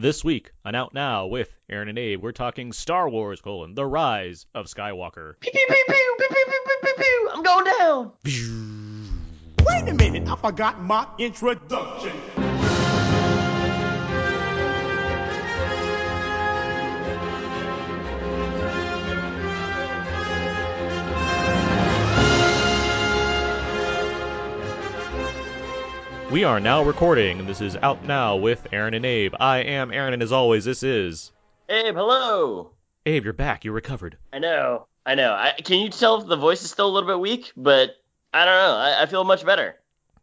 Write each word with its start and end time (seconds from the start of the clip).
This 0.00 0.22
week 0.22 0.52
on 0.64 0.76
Out 0.76 0.94
Now 0.94 1.26
with 1.26 1.52
Aaron 1.68 1.88
and 1.88 1.98
Abe, 1.98 2.22
we're 2.22 2.30
talking 2.30 2.72
Star 2.72 3.08
Wars: 3.08 3.40
colon, 3.40 3.74
The 3.74 3.84
Rise 3.84 4.46
of 4.54 4.66
Skywalker. 4.66 5.40
Pew 5.40 5.50
pew 5.50 5.66
pew 5.66 5.84
pew 5.88 6.14
pew 6.18 6.28
pew 6.28 6.44
pew 6.46 6.76
pew. 6.82 6.94
pew. 6.96 7.30
I'm 7.34 7.42
going 7.42 7.64
down. 7.64 8.12
Wait 8.24 9.88
a 9.88 9.94
minute, 9.94 10.28
I 10.28 10.36
forgot 10.36 10.80
my 10.80 11.08
introduction. 11.18 12.12
We 26.30 26.44
are 26.44 26.60
now 26.60 26.82
recording, 26.84 27.38
and 27.38 27.48
this 27.48 27.62
is 27.62 27.74
Out 27.76 28.04
Now 28.04 28.36
with 28.36 28.66
Aaron 28.72 28.92
and 28.92 29.06
Abe. 29.06 29.34
I 29.40 29.58
am 29.58 29.90
Aaron, 29.90 30.12
and 30.12 30.22
as 30.22 30.30
always, 30.30 30.64
this 30.64 30.82
is 30.82 31.32
Abe, 31.70 31.94
hello. 31.94 32.72
Abe. 33.06 33.24
You're 33.24 33.32
back. 33.32 33.64
You 33.64 33.72
recovered. 33.72 34.18
I 34.32 34.38
know, 34.38 34.86
I 35.06 35.14
know. 35.14 35.32
I, 35.32 35.54
can 35.64 35.78
you 35.80 35.88
tell 35.88 36.20
if 36.20 36.26
the 36.28 36.36
voice 36.36 36.62
is 36.62 36.70
still 36.70 36.86
a 36.88 36.92
little 36.92 37.08
bit 37.08 37.18
weak? 37.18 37.52
But 37.56 37.96
I 38.34 38.44
don't 38.44 38.54
know. 38.54 38.74
I, 38.76 39.02
I 39.02 39.06
feel 39.06 39.24
much 39.24 39.44
better. 39.46 39.76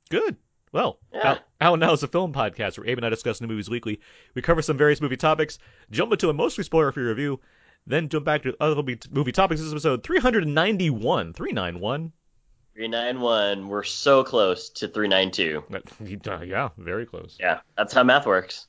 Good. 0.09 0.35
Well, 0.71 0.99
Yeah. 1.11 1.31
Out, 1.31 1.39
Out 1.59 1.79
Now 1.79 1.93
is 1.93 2.03
a 2.03 2.07
film 2.07 2.33
podcast 2.33 2.77
where 2.77 2.87
Abe 2.87 2.99
and 2.99 3.05
I 3.05 3.09
discuss 3.09 3.41
new 3.41 3.47
movies 3.47 3.69
weekly. 3.69 3.99
We 4.35 4.43
cover 4.43 4.61
some 4.61 4.77
various 4.77 5.01
movie 5.01 5.17
topics, 5.17 5.57
jump 5.89 6.11
into 6.11 6.29
a 6.29 6.33
mostly 6.33 6.63
spoiler-free 6.63 7.03
review, 7.03 7.39
then 7.87 8.09
jump 8.09 8.25
back 8.25 8.43
to 8.43 8.55
other 8.59 8.75
movie 8.75 8.99
movie 9.09 9.31
topics. 9.31 9.59
This 9.59 9.67
is 9.67 9.73
episode 9.73 10.03
391. 10.03 11.33
391. 11.33 12.11
391. 12.75 13.67
We're 13.69 13.83
so 13.83 14.23
close 14.23 14.69
to 14.69 14.87
392. 14.87 15.63
Uh, 16.29 16.41
yeah, 16.41 16.69
very 16.77 17.05
close. 17.05 17.37
Yeah, 17.39 17.59
that's 17.77 17.93
how 17.93 18.03
math 18.03 18.25
works. 18.25 18.67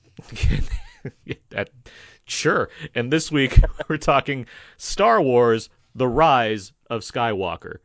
that, 1.51 1.71
sure. 2.27 2.69
And 2.95 3.13
this 3.13 3.33
week 3.33 3.59
we're 3.89 3.97
talking 3.97 4.47
Star 4.77 5.21
Wars: 5.21 5.69
The 5.95 6.07
Rise 6.09 6.73
of 6.91 7.01
Skywalker. 7.03 7.79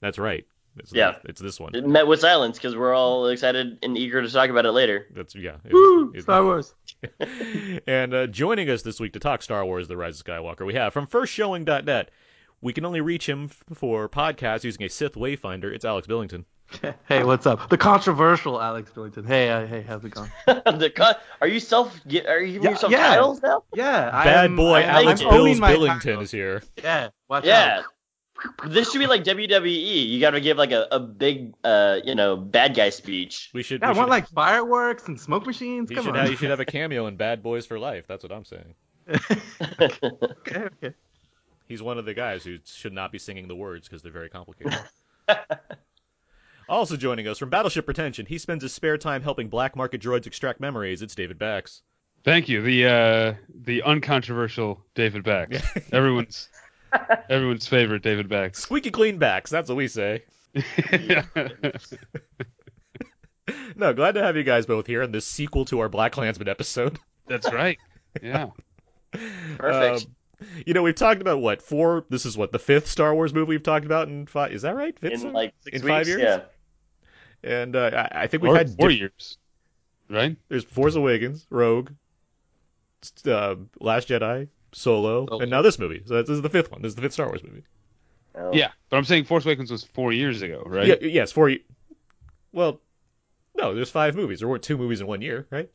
That's 0.00 0.18
right. 0.18 0.44
It's, 0.78 0.92
Yeah. 0.92 1.16
it's 1.24 1.40
this 1.40 1.58
one. 1.60 1.74
It 1.74 1.86
met 1.86 2.06
with 2.06 2.20
silence 2.20 2.58
because 2.58 2.76
we're 2.76 2.94
all 2.94 3.28
excited 3.28 3.78
and 3.82 3.96
eager 3.96 4.20
to 4.20 4.28
talk 4.28 4.50
about 4.50 4.66
it 4.66 4.72
later. 4.72 5.06
That's 5.14 5.34
yeah. 5.34 5.56
it- 5.64 5.72
Woo! 5.72 6.12
it- 6.14 6.22
Star 6.22 6.44
Wars. 6.44 6.74
and 7.86 8.12
uh, 8.12 8.26
joining 8.26 8.68
us 8.70 8.82
this 8.82 8.98
week 9.00 9.12
to 9.14 9.20
talk 9.20 9.42
Star 9.42 9.64
Wars: 9.64 9.88
The 9.88 9.96
Rise 9.96 10.20
of 10.20 10.26
Skywalker, 10.26 10.66
we 10.66 10.74
have 10.74 10.92
from 10.92 11.06
FirstShowing.net. 11.06 12.10
We 12.60 12.72
can 12.72 12.84
only 12.84 13.00
reach 13.00 13.28
him 13.28 13.48
for 13.74 14.08
podcasts 14.08 14.64
using 14.64 14.82
a 14.84 14.88
Sith 14.88 15.14
Wayfinder. 15.14 15.72
It's 15.74 15.84
Alex 15.84 16.06
Billington. 16.06 16.44
Hey, 17.08 17.22
what's 17.22 17.46
up? 17.46 17.68
The 17.70 17.78
controversial 17.78 18.60
Alex 18.60 18.90
Billington. 18.90 19.24
Hey, 19.24 19.50
uh, 19.50 19.66
hey, 19.66 19.82
how's 19.86 20.04
it 20.04 20.10
going? 20.10 20.30
the 20.46 20.90
con- 20.94 21.14
are 21.40 21.46
you 21.46 21.60
self? 21.60 21.96
get- 22.08 22.26
Are 22.26 22.40
you 22.40 22.54
giving 22.54 22.64
Yeah, 22.64 22.70
yourself 22.70 22.92
yeah. 22.92 23.06
titles 23.08 23.40
now? 23.40 23.62
Yeah, 23.74 24.10
I 24.12 24.24
Bad 24.24 24.44
am- 24.46 24.56
boy 24.56 24.74
I 24.78 24.80
am- 24.82 25.06
Alex 25.06 25.20
I'm 25.22 25.30
Bills 25.30 25.60
Billington 25.60 26.00
title. 26.00 26.22
is 26.22 26.30
here. 26.32 26.62
Yeah, 26.82 27.10
watch 27.28 27.44
Yeah. 27.44 27.82
out. 27.84 28.68
This 28.68 28.90
should 28.90 28.98
be 28.98 29.06
like 29.06 29.22
WWE. 29.22 30.08
You 30.08 30.20
got 30.20 30.30
to 30.32 30.40
give 30.40 30.56
like 30.58 30.72
a, 30.72 30.88
a 30.90 30.98
big, 30.98 31.54
uh, 31.62 32.00
you 32.04 32.14
know, 32.16 32.36
bad 32.36 32.74
guy 32.74 32.90
speech. 32.90 33.50
We 33.54 33.62
should. 33.62 33.80
Yeah, 33.80 33.88
I 33.90 33.92
we 33.92 33.98
want 33.98 34.08
should, 34.08 34.10
like 34.10 34.28
fireworks 34.30 35.06
and 35.06 35.18
smoke 35.20 35.46
machines. 35.46 35.88
he 35.88 35.94
Come 35.94 36.04
should 36.04 36.14
on. 36.16 36.22
have, 36.22 36.30
you 36.30 36.36
should 36.36 36.50
have 36.50 36.60
a 36.60 36.64
cameo 36.66 37.06
in 37.06 37.16
Bad 37.16 37.42
Boys 37.44 37.64
for 37.64 37.78
Life. 37.78 38.06
That's 38.08 38.24
what 38.24 38.32
I'm 38.32 38.44
saying. 38.44 38.74
okay, 39.80 40.68
okay. 40.82 40.94
He's 41.66 41.82
one 41.82 41.98
of 41.98 42.04
the 42.04 42.14
guys 42.14 42.44
who 42.44 42.58
should 42.64 42.92
not 42.92 43.12
be 43.12 43.18
singing 43.18 43.48
the 43.48 43.56
words 43.56 43.88
because 43.88 44.02
they're 44.02 44.12
very 44.12 44.28
complicated. 44.28 44.78
also 46.68 46.96
joining 46.96 47.28
us 47.28 47.38
from 47.38 47.50
Battleship 47.50 47.84
Pretension, 47.84 48.26
he 48.26 48.38
spends 48.38 48.62
his 48.62 48.72
spare 48.72 48.98
time 48.98 49.22
helping 49.22 49.48
black 49.48 49.76
market 49.76 50.00
droids 50.00 50.26
extract 50.26 50.60
memories. 50.60 51.02
It's 51.02 51.14
David 51.14 51.38
Bax. 51.38 51.82
Thank 52.24 52.48
you. 52.48 52.62
The 52.62 52.86
uh, 52.86 53.34
the 53.62 53.82
uncontroversial 53.82 54.84
David 54.94 55.22
Bax. 55.22 55.62
everyone's 55.92 56.48
everyone's 57.28 57.66
favorite 57.66 58.02
David 58.02 58.28
Bax. 58.28 58.60
Squeaky 58.60 58.90
clean 58.90 59.18
Bax, 59.18 59.50
that's 59.50 59.68
what 59.68 59.76
we 59.76 59.88
say. 59.88 60.24
No, 63.76 63.92
glad 63.92 64.14
to 64.14 64.22
have 64.22 64.36
you 64.36 64.42
guys 64.42 64.66
both 64.66 64.86
here 64.86 65.02
in 65.02 65.12
this 65.12 65.26
sequel 65.26 65.64
to 65.66 65.80
our 65.80 65.88
Black 65.88 66.12
Klansman 66.12 66.48
episode. 66.48 66.98
That's 67.28 67.52
right. 67.52 67.78
Yeah. 68.22 68.50
Perfect. 69.58 70.06
Um, 70.06 70.14
you 70.66 70.74
know, 70.74 70.82
we've 70.82 70.94
talked 70.94 71.20
about 71.20 71.40
what 71.40 71.62
four. 71.62 72.04
This 72.10 72.26
is 72.26 72.36
what 72.36 72.52
the 72.52 72.58
fifth 72.58 72.88
Star 72.88 73.14
Wars 73.14 73.32
movie 73.34 73.48
we've 73.50 73.62
talked 73.62 73.84
about 73.86 74.08
in 74.08 74.26
five. 74.26 74.52
Is 74.52 74.62
that 74.62 74.74
right? 74.76 74.98
Fifth? 74.98 75.24
in 75.24 75.32
like 75.32 75.54
six 75.60 75.78
in 75.78 75.84
weeks. 75.84 75.90
five 75.92 76.08
years? 76.08 76.22
Yeah. 76.22 76.40
And 77.42 77.76
uh, 77.76 78.08
I, 78.12 78.22
I 78.22 78.26
think 78.26 78.42
we've 78.42 78.50
Four, 78.50 78.56
had 78.58 78.70
four 78.70 78.88
diff- 78.88 78.98
years. 78.98 79.38
Right? 80.08 80.36
There's 80.48 80.64
Force 80.64 80.94
Awakens, 80.94 81.46
Rogue, 81.50 81.90
uh, 83.26 83.56
Last 83.80 84.08
Jedi, 84.08 84.48
Solo, 84.72 85.26
Solo. 85.26 85.40
and 85.40 85.50
now 85.50 85.62
this 85.62 85.78
movie. 85.78 86.02
So 86.06 86.20
this 86.22 86.30
is 86.30 86.42
the 86.42 86.48
fifth 86.48 86.70
one. 86.70 86.82
This 86.82 86.90
is 86.90 86.96
the 86.96 87.02
fifth 87.02 87.14
Star 87.14 87.26
Wars 87.26 87.42
movie. 87.42 87.64
Oh. 88.36 88.52
Yeah. 88.52 88.70
But 88.90 88.98
I'm 88.98 89.04
saying 89.04 89.24
Force 89.24 89.44
Awakens 89.44 89.70
was 89.70 89.82
four 89.82 90.12
years 90.12 90.42
ago, 90.42 90.62
right? 90.66 90.86
Yeah, 90.86 90.94
yes, 91.00 91.32
four. 91.32 91.48
ye- 91.48 91.64
Well, 92.52 92.80
no, 93.56 93.74
there's 93.74 93.90
five 93.90 94.14
movies. 94.14 94.40
There 94.40 94.48
weren't 94.48 94.62
two 94.62 94.76
movies 94.76 95.00
in 95.00 95.06
one 95.06 95.22
year, 95.22 95.46
right? 95.50 95.70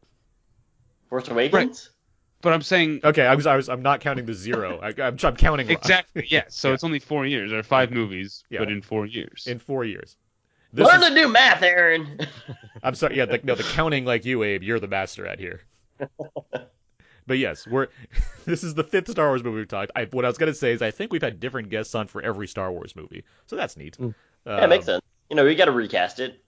Force 1.10 1.28
Awakens. 1.28 1.90
But 2.42 2.54
I'm 2.54 2.62
saying 2.62 3.02
Okay, 3.04 3.26
I 3.26 3.36
was, 3.36 3.46
I 3.46 3.56
was, 3.56 3.70
I'm 3.70 3.82
not 3.82 4.00
counting 4.02 4.26
the 4.26 4.34
zero. 4.34 4.80
I, 4.82 4.88
I'm, 5.02 5.18
I'm 5.24 5.36
counting 5.36 5.68
wrong. 5.68 5.78
exactly. 5.78 6.26
Yeah. 6.28 6.44
So 6.50 6.70
Yeah. 6.70 6.74
it's 6.76 6.84
only 6.84 7.00
four 7.00 7.26
years. 7.26 7.52
or 7.52 7.64
five 7.64 7.92
movies, 7.92 8.44
Yeah. 8.50 8.60
but 8.60 8.72
in 8.72 8.82
four 8.82 9.06
years. 9.06 9.46
in 9.48 9.60
four 9.60 9.84
years. 9.86 10.18
This 10.74 10.88
Learn 10.88 11.04
is- 11.04 11.10
to 11.10 11.16
do 11.16 11.28
math, 11.28 11.62
Aaron. 11.64 12.20
I'm 12.84 12.96
sorry. 12.96 13.18
Yeah, 13.18 13.26
the, 13.26 13.40
no, 13.44 13.56
the 13.56 13.64
counting 13.64 14.06
like 14.06 14.26
you, 14.26 14.42
Abe. 14.44 14.64
You're 14.64 14.80
the 14.80 14.88
master 14.88 15.26
at 15.28 15.40
here. 15.40 15.62
But 17.28 17.38
yes, 17.38 17.68
we're. 17.68 17.88
This 18.46 18.64
is 18.64 18.74
the 18.74 18.84
fifth 18.84 19.08
Star 19.12 19.28
Wars 19.28 19.44
movie 19.44 19.58
we've 19.58 19.68
talked. 19.68 19.92
I, 19.96 20.06
what 20.06 20.26
I 20.26 20.28
was 20.28 20.40
gonna 20.40 20.56
say 20.56 20.72
is 20.72 20.82
I 20.82 20.90
think 20.90 21.14
we've 21.14 21.22
had 21.22 21.40
different 21.40 21.70
guests 21.70 21.94
on 21.94 22.08
for 22.08 22.20
every 22.24 22.48
Star 22.48 22.72
Wars 22.72 22.96
movie, 22.96 23.24
so 23.46 23.56
that's 23.56 23.78
neat. 23.78 23.96
Mm. 24.00 24.16
yeah, 24.48 24.66
makes 24.66 24.86
sense. 24.88 25.04
You 25.30 25.36
know, 25.36 25.46
we 25.46 25.54
got 25.54 25.66
to 25.66 25.72
recast 25.72 26.20
it. 26.20 26.44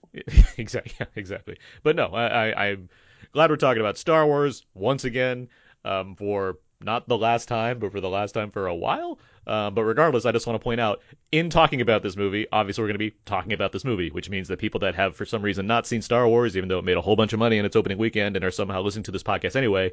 exactly. 0.58 0.92
Yeah, 0.98 1.06
exactly. 1.14 1.56
But 1.84 1.94
no, 1.94 2.06
I, 2.08 2.26
I, 2.50 2.64
I'm 2.70 2.88
glad 3.32 3.48
we're 3.48 3.56
talking 3.56 3.80
about 3.80 3.96
Star 3.96 4.26
Wars 4.26 4.66
once 4.74 5.04
again 5.04 5.48
um, 5.84 6.16
for 6.16 6.58
not 6.80 7.08
the 7.08 7.16
last 7.16 7.48
time, 7.48 7.78
but 7.78 7.92
for 7.92 8.00
the 8.00 8.08
last 8.10 8.32
time 8.32 8.50
for 8.50 8.66
a 8.66 8.74
while. 8.74 9.18
Uh, 9.46 9.70
but 9.70 9.84
regardless, 9.84 10.24
I 10.26 10.32
just 10.32 10.46
want 10.46 10.60
to 10.60 10.64
point 10.64 10.80
out 10.80 11.02
in 11.32 11.50
talking 11.50 11.80
about 11.80 12.02
this 12.02 12.16
movie, 12.16 12.46
obviously 12.50 12.82
we're 12.82 12.88
going 12.88 12.94
to 12.94 13.10
be 13.10 13.14
talking 13.26 13.52
about 13.52 13.72
this 13.72 13.84
movie, 13.84 14.10
which 14.10 14.28
means 14.30 14.48
that 14.48 14.58
people 14.58 14.80
that 14.80 14.94
have 14.94 15.16
for 15.16 15.24
some 15.24 15.42
reason 15.42 15.66
not 15.66 15.86
seen 15.86 16.02
Star 16.02 16.26
Wars, 16.28 16.56
even 16.56 16.68
though 16.68 16.78
it 16.78 16.84
made 16.84 16.96
a 16.96 17.00
whole 17.02 17.16
bunch 17.16 17.32
of 17.32 17.38
money 17.38 17.58
in 17.58 17.64
its 17.64 17.76
opening 17.76 17.98
weekend 17.98 18.36
and 18.36 18.44
are 18.44 18.50
somehow 18.50 18.80
listening 18.82 19.04
to 19.04 19.10
this 19.12 19.22
podcast 19.22 19.54
anyway, 19.56 19.92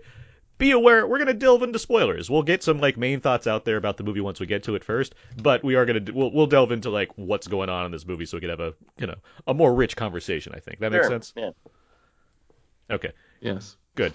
be 0.57 0.71
aware 0.71 1.07
we're 1.07 1.17
going 1.17 1.27
to 1.27 1.33
delve 1.33 1.63
into 1.63 1.79
spoilers. 1.79 2.29
We'll 2.29 2.43
get 2.43 2.61
some 2.63 2.79
like 2.79 2.95
main 2.97 3.19
thoughts 3.19 3.47
out 3.47 3.65
there 3.65 3.77
about 3.77 3.97
the 3.97 4.03
movie 4.03 4.21
once 4.21 4.39
we 4.39 4.45
get 4.45 4.63
to 4.63 4.75
it 4.75 4.83
first, 4.83 5.15
but 5.41 5.63
we 5.63 5.75
are 5.75 5.85
going 5.85 6.05
to 6.05 6.11
we'll, 6.13 6.31
we'll 6.31 6.47
delve 6.47 6.71
into 6.71 6.89
like 6.89 7.09
what's 7.15 7.47
going 7.47 7.69
on 7.69 7.85
in 7.85 7.91
this 7.91 8.05
movie 8.05 8.25
so 8.25 8.37
we 8.37 8.41
can 8.41 8.49
have 8.49 8.59
a 8.59 8.73
you 8.97 9.07
know 9.07 9.15
a 9.47 9.53
more 9.53 9.73
rich 9.73 9.95
conversation. 9.95 10.53
I 10.55 10.59
think 10.59 10.79
that 10.79 10.91
makes 10.91 11.05
Sure. 11.05 11.11
sense. 11.15 11.33
Yeah. 11.35 11.51
Okay, 12.89 13.11
Yes. 13.39 13.75
good. 13.95 14.13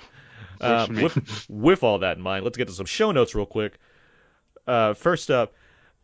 Works 0.61 0.91
Uh, 0.91 1.03
with 1.03 1.47
with 1.49 1.83
all 1.83 1.99
that 1.99 2.17
in 2.17 2.23
mind, 2.23 2.45
let's 2.45 2.57
get 2.57 2.69
to 2.69 2.75
some 2.75 2.87
show 2.87 3.13
notes 3.13 3.35
real 3.35 3.47
quick. 3.47 3.79
Uh, 4.67 4.95
first 4.95 5.31
up, 5.31 5.55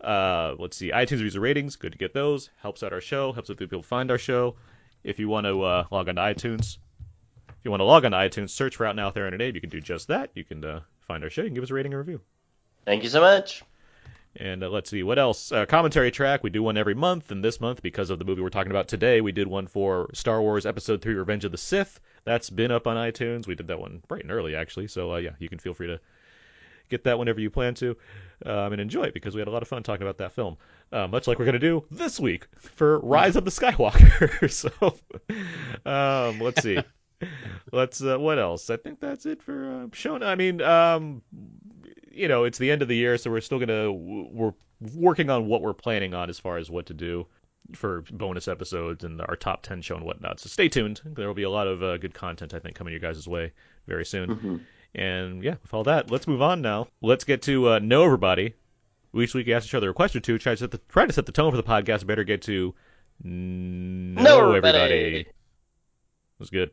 uh, 0.01 0.55
let's 0.59 0.77
see, 0.77 0.91
iTunes 0.91 1.21
user 1.21 1.41
ratings. 1.41 1.77
Good 1.77 1.93
to 1.93 1.99
get 1.99 2.15
those. 2.15 2.51
Helps 2.61 2.83
out 2.83 2.93
our 2.93 3.01
show. 3.01 3.33
Helps 3.33 3.51
other 3.51 3.57
people 3.57 3.83
find 3.83 4.11
our 4.11 4.19
show. 4.19 4.57
If 5.05 5.19
you 5.19 5.29
want 5.29 5.47
to 5.47 5.63
uh, 5.63 5.85
log 5.91 6.09
on 6.09 6.17
to 6.17 6.21
iTunes, 6.21 6.79
if 7.49 7.65
you 7.65 7.71
want 7.71 7.81
to 7.81 7.85
log 7.85 8.05
on 8.05 8.13
to 8.13 8.17
iTunes, 8.19 8.51
search 8.51 8.77
for 8.77 8.87
Out 8.87 8.95
Now 8.97 9.07
with 9.09 9.17
Aaron 9.17 9.33
and 9.33 9.43
Abe. 9.43 9.55
You 9.55 9.61
can 9.61 9.71
do 9.71 9.81
just 9.81 10.09
that. 10.09 10.31
You 10.35 10.45
can 10.45 10.65
uh, 10.65 10.81
find 11.09 11.25
our 11.25 11.31
show. 11.31 11.43
You 11.43 11.49
can 11.49 11.55
give 11.55 11.65
us 11.65 11.71
a 11.71 11.75
rating 11.75 11.93
and 11.93 11.99
review. 11.99 12.21
Thank 12.85 13.03
you 13.03 13.09
so 13.09 13.21
much. 13.21 13.63
And 14.37 14.65
uh, 14.65 14.71
let's 14.71 14.89
see 14.89 15.03
what 15.03 15.19
else. 15.19 15.53
Uh, 15.53 15.67
commentary 15.67 16.11
track. 16.11 16.43
We 16.43 16.51
do 16.51 16.63
one 16.63 16.79
every 16.79 16.95
month, 16.95 17.31
and 17.31 17.45
this 17.45 17.61
month, 17.61 17.83
because 17.83 18.09
of 18.09 18.19
the 18.19 18.25
movie 18.25 18.41
we're 18.41 18.49
talking 18.49 18.73
about 18.73 18.89
today, 18.89 19.21
we 19.21 19.33
did 19.33 19.47
one 19.47 19.67
for 19.67 20.09
Star 20.15 20.41
Wars 20.41 20.65
Episode 20.65 21.03
Three: 21.03 21.15
Revenge 21.15 21.45
of 21.45 21.53
the 21.53 21.59
Sith. 21.59 22.01
That's 22.25 22.49
been 22.49 22.71
up 22.71 22.87
on 22.87 22.97
iTunes. 22.97 23.47
We 23.47 23.55
did 23.55 23.69
that 23.69 23.79
one 23.79 24.03
bright 24.09 24.23
and 24.23 24.33
early, 24.33 24.57
actually. 24.57 24.89
So 24.89 25.13
uh, 25.15 25.17
yeah, 25.19 25.33
you 25.39 25.51
can 25.51 25.59
feel 25.59 25.75
free 25.75 25.89
to 25.89 26.01
get 26.89 27.05
that 27.05 27.19
whenever 27.19 27.41
you 27.41 27.51
plan 27.51 27.75
to, 27.75 27.97
um, 28.47 28.73
and 28.73 28.81
enjoy 28.81 29.05
it 29.05 29.15
because 29.15 29.35
we 29.35 29.41
had 29.41 29.49
a 29.49 29.51
lot 29.51 29.63
of 29.63 29.69
fun 29.69 29.83
talking 29.83 30.03
about 30.03 30.19
that 30.19 30.33
film. 30.33 30.57
Uh, 30.91 31.07
much 31.07 31.27
like 31.27 31.39
we're 31.39 31.45
gonna 31.45 31.59
do 31.59 31.85
this 31.91 32.19
week 32.19 32.47
for 32.59 33.01
Rise 33.01 33.37
of 33.37 33.45
the 33.45 33.51
Skywalker. 33.51 34.51
so 34.51 34.97
um, 35.85 36.39
let's 36.39 36.63
see. 36.63 36.79
Let's 37.73 38.03
uh, 38.03 38.19
what 38.19 38.41
else? 38.41 38.69
I 38.69 38.77
think 38.77 38.99
that's 38.99 39.27
it 39.27 39.43
for 39.43 39.89
uh. 39.95 40.19
I 40.25 40.35
mean, 40.35 40.61
um, 40.61 41.23
you 42.13 42.29
know, 42.29 42.45
it's 42.45 42.59
the 42.59 42.71
end 42.71 42.83
of 42.83 42.89
the 42.89 42.97
year, 42.97 43.17
so 43.19 43.31
we're 43.31 43.41
still 43.41 43.59
gonna 43.59 43.91
we're 43.93 44.55
working 44.95 45.31
on 45.31 45.47
what 45.47 45.63
we're 45.63 45.73
planning 45.75 46.15
on 46.15 46.29
as 46.29 46.39
far 46.39 46.57
as 46.59 46.71
what 46.71 46.87
to 46.87 46.95
do 46.95 47.27
for 47.75 48.03
bonus 48.11 48.49
episodes 48.49 49.05
and 49.05 49.21
our 49.21 49.37
top 49.37 49.63
ten 49.63 49.81
show 49.83 49.97
and 49.97 50.05
whatnot. 50.05 50.41
So 50.41 50.49
stay 50.49 50.69
tuned. 50.69 51.01
There 51.05 51.27
will 51.27 51.35
be 51.35 51.45
a 51.45 51.51
lot 51.51 51.67
of 51.69 51.83
uh, 51.83 51.97
good 51.99 52.15
content 52.15 52.55
I 52.55 52.59
think 52.59 52.75
coming 52.77 52.93
your 52.93 53.01
guys' 53.01 53.27
way 53.29 53.53
very 53.87 54.05
soon. 54.05 54.37
Mhm. 54.37 54.61
And 54.95 55.43
yeah, 55.43 55.55
with 55.63 55.73
all 55.73 55.85
that, 55.85 56.11
let's 56.11 56.27
move 56.27 56.43
on 56.43 56.61
now. 56.61 56.89
Let's 57.01 57.25
get 57.25 57.43
to 57.43 57.71
uh, 57.71 57.79
know 57.79 58.05
everybody. 58.05 58.55
We 59.13 59.25
each 59.25 59.35
week 59.35 59.47
we 59.47 59.55
ask 59.55 59.67
each 59.67 59.75
other 59.75 59.91
a 59.91 59.95
question 59.95 60.19
or 60.19 60.23
two, 60.23 60.39
try 60.39 60.53
to 60.53 60.57
set 60.57 60.71
the 60.71 60.79
try 60.89 61.07
to 61.07 61.13
set 61.13 61.27
the 61.27 61.33
tone 61.33 61.51
for 61.51 61.57
the 61.57 61.63
podcast. 61.63 62.07
Better 62.07 62.25
get 62.25 62.43
to 62.43 62.75
know, 63.23 64.23
Know 64.23 64.49
everybody. 64.49 64.79
everybody. 64.79 65.17
It 65.21 65.35
was 66.39 66.51
good. 66.51 66.71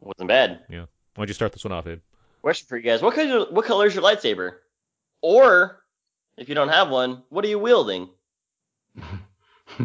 Wasn't 0.00 0.28
bad. 0.28 0.60
Yeah. 0.68 0.80
Why 0.80 0.86
don't 1.16 1.28
you 1.28 1.34
start 1.34 1.52
this 1.52 1.64
one 1.64 1.72
off, 1.72 1.86
Abe? 1.86 2.00
Question 2.42 2.66
for 2.68 2.76
you 2.76 2.82
guys: 2.82 3.00
What 3.02 3.14
color? 3.14 3.46
What 3.50 3.64
color 3.64 3.86
is 3.86 3.94
your 3.94 4.02
lightsaber? 4.04 4.54
Or, 5.20 5.80
if 6.36 6.48
you 6.48 6.54
don't 6.54 6.68
have 6.68 6.90
one, 6.90 7.22
what 7.28 7.44
are 7.44 7.48
you 7.48 7.58
wielding? 7.58 8.08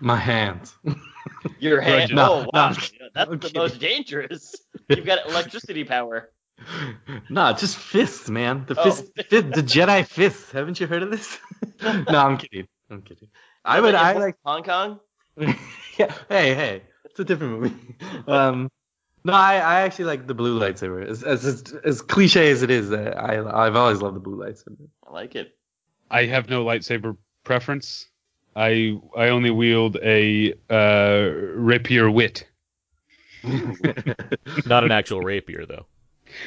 My 0.00 0.16
hands. 0.16 0.72
Your 1.58 1.80
hand. 1.88 2.12
No, 2.14 2.44
oh 2.46 2.50
wow, 2.52 2.66
I'm 2.68 2.74
that's 3.14 3.30
I'm 3.30 3.38
the 3.38 3.50
most 3.54 3.80
dangerous. 3.80 4.54
You've 4.88 5.04
got 5.04 5.28
electricity 5.28 5.84
power. 5.84 6.30
no, 7.30 7.52
just 7.52 7.76
fists, 7.76 8.28
man. 8.30 8.64
The 8.66 8.78
Oh. 8.78 8.84
fist, 8.84 9.14
the 9.16 9.42
Jedi 9.62 10.06
fists. 10.06 10.50
Haven't 10.52 10.78
you 10.80 10.86
heard 10.86 11.02
of 11.02 11.10
this? 11.10 11.38
no, 11.82 12.18
I'm 12.18 12.38
kidding. 12.38 12.68
I'm 12.90 13.02
kidding. 13.02 13.28
I 13.64 13.80
would. 13.80 13.94
I 13.94 14.12
like. 14.12 14.36
Hong 14.44 14.62
Kong. 14.62 15.00
yeah. 15.36 16.12
Hey, 16.28 16.54
hey. 16.54 16.82
It's 17.04 17.18
a 17.18 17.24
different 17.24 17.60
movie. 17.60 17.96
Um. 18.28 18.70
No, 19.24 19.32
I, 19.32 19.54
I 19.56 19.80
actually 19.82 20.06
like 20.06 20.26
the 20.26 20.34
blue 20.34 20.58
lightsaber. 20.58 21.06
As 21.06 21.22
as 21.22 21.44
as, 21.44 21.72
as 21.84 22.00
cliche 22.02 22.50
as 22.50 22.62
it 22.62 22.70
is, 22.70 22.92
I 22.92 23.38
I've 23.38 23.76
always 23.76 24.00
loved 24.00 24.16
the 24.16 24.20
blue 24.20 24.36
lightsaber. 24.38 24.88
I 25.06 25.12
like 25.12 25.34
it. 25.36 25.54
I 26.10 26.24
have 26.26 26.48
no 26.48 26.64
lightsaber 26.64 27.16
preference. 27.44 28.06
I 28.56 28.98
I 29.16 29.28
only 29.28 29.50
wield 29.50 29.96
a 30.02 30.54
uh, 30.70 31.30
rapier 31.54 32.10
wit. 32.10 32.46
Not 34.66 34.84
an 34.84 34.90
actual 34.90 35.20
rapier 35.20 35.64
though, 35.66 35.86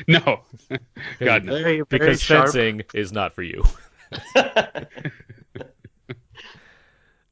No, 0.07 0.41
God 1.19 1.45
no. 1.45 1.53
very, 1.53 1.63
very 1.63 1.83
because 1.89 2.21
sharp. 2.21 2.45
fencing 2.47 2.83
is 2.93 3.11
not 3.11 3.33
for 3.33 3.43
you. 3.43 3.63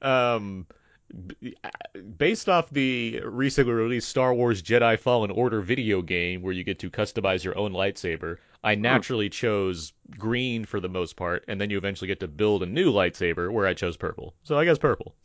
Um, 0.01 0.65
b- 0.69 0.75
based 2.17 2.49
off 2.49 2.69
the 2.69 3.21
recently 3.23 3.73
released 3.73 4.09
Star 4.09 4.33
Wars 4.33 4.61
Jedi 4.61 4.99
Fallen 4.99 5.31
Order 5.31 5.61
video 5.61 6.01
game, 6.01 6.41
where 6.41 6.53
you 6.53 6.63
get 6.63 6.79
to 6.79 6.89
customize 6.89 7.43
your 7.43 7.57
own 7.57 7.73
lightsaber, 7.73 8.37
I 8.63 8.75
hmm. 8.75 8.81
naturally 8.81 9.29
chose 9.29 9.93
green 10.17 10.65
for 10.65 10.79
the 10.79 10.89
most 10.89 11.15
part, 11.15 11.45
and 11.47 11.59
then 11.59 11.69
you 11.69 11.77
eventually 11.77 12.07
get 12.07 12.19
to 12.21 12.27
build 12.27 12.63
a 12.63 12.65
new 12.65 12.91
lightsaber, 12.91 13.51
where 13.51 13.67
I 13.67 13.73
chose 13.73 13.97
purple. 13.97 14.33
So 14.43 14.57
I 14.57 14.65
guess 14.65 14.77
purple. 14.77 15.15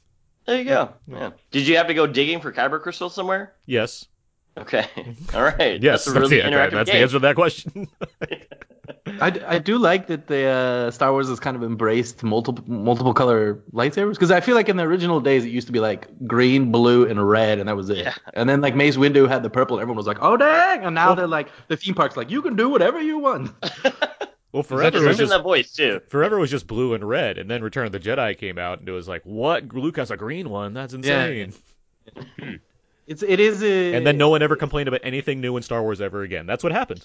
There 0.46 0.58
you 0.58 0.64
go. 0.64 0.92
Yeah. 1.06 1.30
Did 1.50 1.66
you 1.66 1.76
have 1.78 1.86
to 1.86 1.94
go 1.94 2.06
digging 2.06 2.40
for 2.40 2.52
kyber 2.52 2.80
crystal 2.80 3.08
somewhere? 3.08 3.54
Yes. 3.66 4.06
Okay. 4.56 4.86
All 5.34 5.42
right. 5.42 5.80
Yes. 5.82 6.04
That's 6.04 6.16
really 6.16 6.40
the, 6.42 6.68
that's 6.70 6.90
the 6.90 6.96
answer 6.96 7.14
to 7.14 7.18
that 7.20 7.34
question. 7.34 7.88
I, 9.20 9.30
d- 9.30 9.40
I 9.42 9.58
do 9.58 9.78
like 9.78 10.06
that 10.08 10.26
the 10.26 10.44
uh, 10.46 10.90
Star 10.90 11.12
Wars 11.12 11.28
has 11.28 11.40
kind 11.40 11.56
of 11.56 11.62
embraced 11.62 12.22
multiple 12.22 12.64
multiple 12.66 13.14
color 13.14 13.62
lightsabers 13.72 14.12
because 14.12 14.30
I 14.30 14.40
feel 14.40 14.54
like 14.54 14.68
in 14.68 14.76
the 14.76 14.82
original 14.84 15.20
days 15.20 15.44
it 15.44 15.50
used 15.50 15.66
to 15.68 15.72
be 15.72 15.80
like 15.80 16.08
green, 16.26 16.70
blue, 16.72 17.06
and 17.06 17.26
red, 17.28 17.58
and 17.58 17.68
that 17.68 17.76
was 17.76 17.90
it. 17.90 17.98
Yeah. 17.98 18.14
And 18.34 18.48
then 18.48 18.60
like 18.60 18.74
Mace 18.74 18.96
Windu 18.96 19.28
had 19.28 19.42
the 19.42 19.50
purple, 19.50 19.76
and 19.76 19.82
everyone 19.82 19.96
was 19.96 20.06
like, 20.06 20.18
"Oh 20.20 20.36
dang!" 20.36 20.84
And 20.84 20.94
now 20.94 21.14
they're 21.14 21.26
like 21.26 21.48
the 21.68 21.76
theme 21.76 21.94
parks 21.94 22.16
like 22.16 22.30
you 22.30 22.42
can 22.42 22.56
do 22.56 22.68
whatever 22.68 23.00
you 23.00 23.18
want. 23.18 23.50
well, 24.52 24.62
forever 24.62 24.98
was 24.98 25.18
in 25.18 25.24
just 25.26 25.30
that 25.30 25.42
voice 25.42 25.72
too. 25.72 26.00
forever 26.08 26.38
was 26.38 26.50
just 26.50 26.66
blue 26.66 26.94
and 26.94 27.08
red, 27.08 27.38
and 27.38 27.50
then 27.50 27.62
Return 27.62 27.86
of 27.86 27.92
the 27.92 28.00
Jedi 28.00 28.36
came 28.38 28.58
out, 28.58 28.80
and 28.80 28.88
it 28.88 28.92
was 28.92 29.08
like, 29.08 29.22
what? 29.24 29.72
Luke 29.74 29.96
has 29.96 30.10
a 30.10 30.16
green 30.16 30.48
one? 30.50 30.74
That's 30.74 30.94
Yeah. 30.94 31.26
insane. 31.26 32.60
It's 33.06 33.22
it 33.22 33.38
is 33.38 33.62
a 33.62 33.94
And 33.94 34.06
then 34.06 34.16
no 34.16 34.30
one 34.30 34.42
ever 34.42 34.56
complained 34.56 34.88
about 34.88 35.00
anything 35.04 35.40
new 35.40 35.56
in 35.56 35.62
Star 35.62 35.82
Wars 35.82 36.00
ever 36.00 36.22
again. 36.22 36.46
That's 36.46 36.64
what 36.64 36.72
happened. 36.72 37.04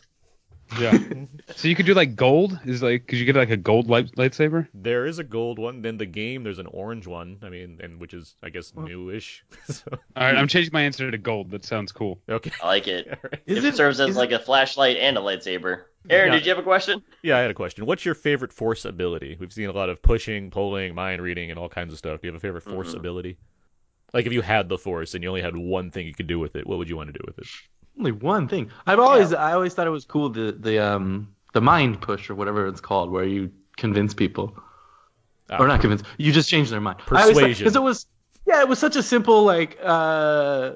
Yeah. 0.79 0.97
so 1.55 1.67
you 1.67 1.75
could 1.75 1.85
do 1.85 1.93
like 1.93 2.15
gold. 2.15 2.59
Is 2.65 2.83
like 2.83 3.07
could 3.07 3.17
you 3.17 3.25
get 3.25 3.35
like 3.35 3.49
a 3.49 3.57
gold 3.57 3.89
light, 3.89 4.11
lightsaber? 4.15 4.67
There 4.73 5.05
is 5.05 5.17
a 5.19 5.23
gold 5.23 5.57
one. 5.57 5.81
Then 5.81 5.97
the 5.97 6.05
game, 6.05 6.43
there's 6.43 6.59
an 6.59 6.67
orange 6.67 7.07
one. 7.07 7.37
I 7.41 7.49
mean, 7.49 7.79
and 7.81 7.99
which 7.99 8.13
is, 8.13 8.35
I 8.43 8.49
guess, 8.49 8.73
newish. 8.75 9.43
so, 9.69 9.85
All 9.91 10.23
right, 10.23 10.35
I'm 10.35 10.47
changing 10.47 10.71
my 10.73 10.81
answer 10.81 11.09
to 11.09 11.17
gold. 11.17 11.51
That 11.51 11.65
sounds 11.65 11.91
cool. 11.91 12.19
okay. 12.29 12.51
I 12.61 12.67
like 12.67 12.87
it. 12.87 13.07
All 13.11 13.17
right. 13.31 13.41
Is 13.45 13.57
If 13.59 13.63
it 13.63 13.67
it 13.69 13.75
serves 13.77 13.99
as 13.99 14.09
is 14.11 14.17
like 14.17 14.31
a 14.31 14.39
flashlight 14.39 14.97
and 14.97 15.17
a 15.17 15.21
lightsaber. 15.21 15.83
Aaron, 16.09 16.31
Yeah. 16.31 16.39
did 16.39 16.45
you 16.45 16.49
have 16.51 16.59
a 16.59 16.63
question? 16.63 17.01
Yeah, 17.23 17.37
I 17.37 17.41
had 17.41 17.51
a 17.51 17.55
question. 17.55 17.85
What's 17.85 18.05
your 18.05 18.15
favorite 18.15 18.53
Force 18.53 18.85
ability? 18.85 19.37
We've 19.39 19.51
seen 19.51 19.69
a 19.69 19.73
lot 19.73 19.89
of 19.89 20.01
pushing, 20.01 20.49
pulling, 20.51 20.95
mind 20.95 21.21
reading, 21.21 21.49
and 21.51 21.59
all 21.59 21.67
kinds 21.69 21.91
of 21.93 21.99
stuff. 21.99 22.21
Do 22.21 22.27
you 22.27 22.33
have 22.33 22.37
a 22.41 22.45
favorite 22.45 22.63
Force 22.63 22.93
Mhm. 22.93 22.97
ability? 22.99 23.37
Like 24.13 24.25
if 24.25 24.33
you 24.33 24.41
had 24.41 24.69
the 24.69 24.77
Force 24.77 25.13
and 25.13 25.23
you 25.23 25.29
only 25.29 25.41
had 25.41 25.55
one 25.57 25.91
thing 25.91 26.05
you 26.07 26.13
could 26.13 26.27
do 26.27 26.39
with 26.39 26.55
it, 26.55 26.65
what 26.65 26.77
would 26.77 26.89
you 26.89 26.95
want 26.95 27.07
to 27.11 27.13
do 27.13 27.23
with 27.27 27.37
it? 27.39 27.47
Only 27.99 28.11
one 28.11 28.47
thing. 28.47 28.71
I've 28.87 28.99
always 28.99 29.33
I 29.33 29.53
always 29.53 29.73
thought 29.73 29.87
it 29.87 29.91
was 29.91 30.05
cool 30.05 30.29
the 30.29 30.51
the 30.51 30.79
um 30.79 31.35
the 31.53 31.61
mind 31.61 32.01
push 32.01 32.29
or 32.29 32.35
whatever 32.35 32.67
it's 32.67 32.81
called 32.81 33.11
where 33.11 33.25
you 33.25 33.51
convince 33.77 34.13
people. 34.13 34.57
Ah. 35.51 35.57
or 35.59 35.67
not 35.67 35.81
convince. 35.81 36.03
You 36.19 36.31
just 36.31 36.47
change 36.47 36.69
their 36.69 36.79
mind. 36.79 36.99
Persuasion. 36.99 37.63
Because 37.63 37.75
it 37.75 37.81
was, 37.81 38.05
yeah, 38.45 38.61
it 38.61 38.67
was 38.67 38.77
such 38.77 38.95
a 38.95 39.01
simple, 39.01 39.41
like, 39.43 39.79
uh, 39.81 40.73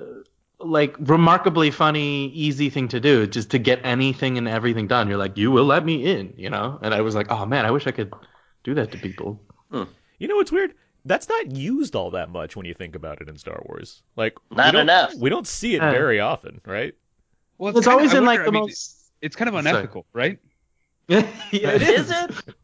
like 0.59 0.95
remarkably 0.97 1.69
funny, 1.69 2.29
easy 2.29 2.71
thing 2.71 2.87
to 2.87 2.99
do, 2.99 3.27
just 3.27 3.51
to 3.51 3.59
get 3.59 3.81
anything 3.83 4.39
and 4.39 4.47
everything 4.47 4.87
done. 4.87 5.07
You're 5.09 5.19
like, 5.19 5.37
you 5.37 5.51
will 5.51 5.65
let 5.65 5.85
me 5.85 6.03
in, 6.03 6.33
you 6.37 6.49
know. 6.49 6.79
And 6.81 6.91
I 6.91 7.01
was 7.01 7.13
like, 7.13 7.27
oh 7.29 7.45
man, 7.45 7.67
I 7.67 7.71
wish 7.71 7.85
I 7.85 7.91
could 7.91 8.11
do 8.63 8.73
that 8.73 8.91
to 8.93 8.97
people. 8.97 9.39
You 10.17 10.27
know 10.27 10.37
what's 10.37 10.51
weird? 10.51 10.73
That's 11.05 11.29
not 11.29 11.51
used 11.55 11.95
all 11.95 12.09
that 12.11 12.29
much 12.31 12.55
when 12.55 12.65
you 12.65 12.73
think 12.73 12.95
about 12.95 13.21
it 13.21 13.29
in 13.29 13.37
Star 13.37 13.61
Wars. 13.67 14.01
Like 14.15 14.33
we 14.49 14.57
Not 14.57 14.71
don't- 14.71 14.81
enough. 14.81 15.13
We 15.15 15.29
don't 15.29 15.45
see 15.45 15.75
it 15.75 15.81
Uh. 15.83 15.91
very 15.91 16.19
often, 16.19 16.61
right? 16.65 16.95
Well, 17.57 17.75
It's 17.77 17.85
kinda- 17.85 17.91
always 17.97 18.13
I 18.13 18.17
in 18.19 18.25
wonder, 18.25 18.39
like 18.39 18.39
I 18.41 18.45
the 18.45 18.51
mean, 18.51 18.61
most. 18.63 18.97
It's 19.21 19.35
kind 19.35 19.47
of 19.49 19.53
Sorry. 19.53 19.69
unethical, 19.69 20.05
right? 20.13 20.39
yeah, 21.07 21.21
it 21.51 21.81
Is 21.81 22.09
is. 22.09 22.11
it? 22.11 22.55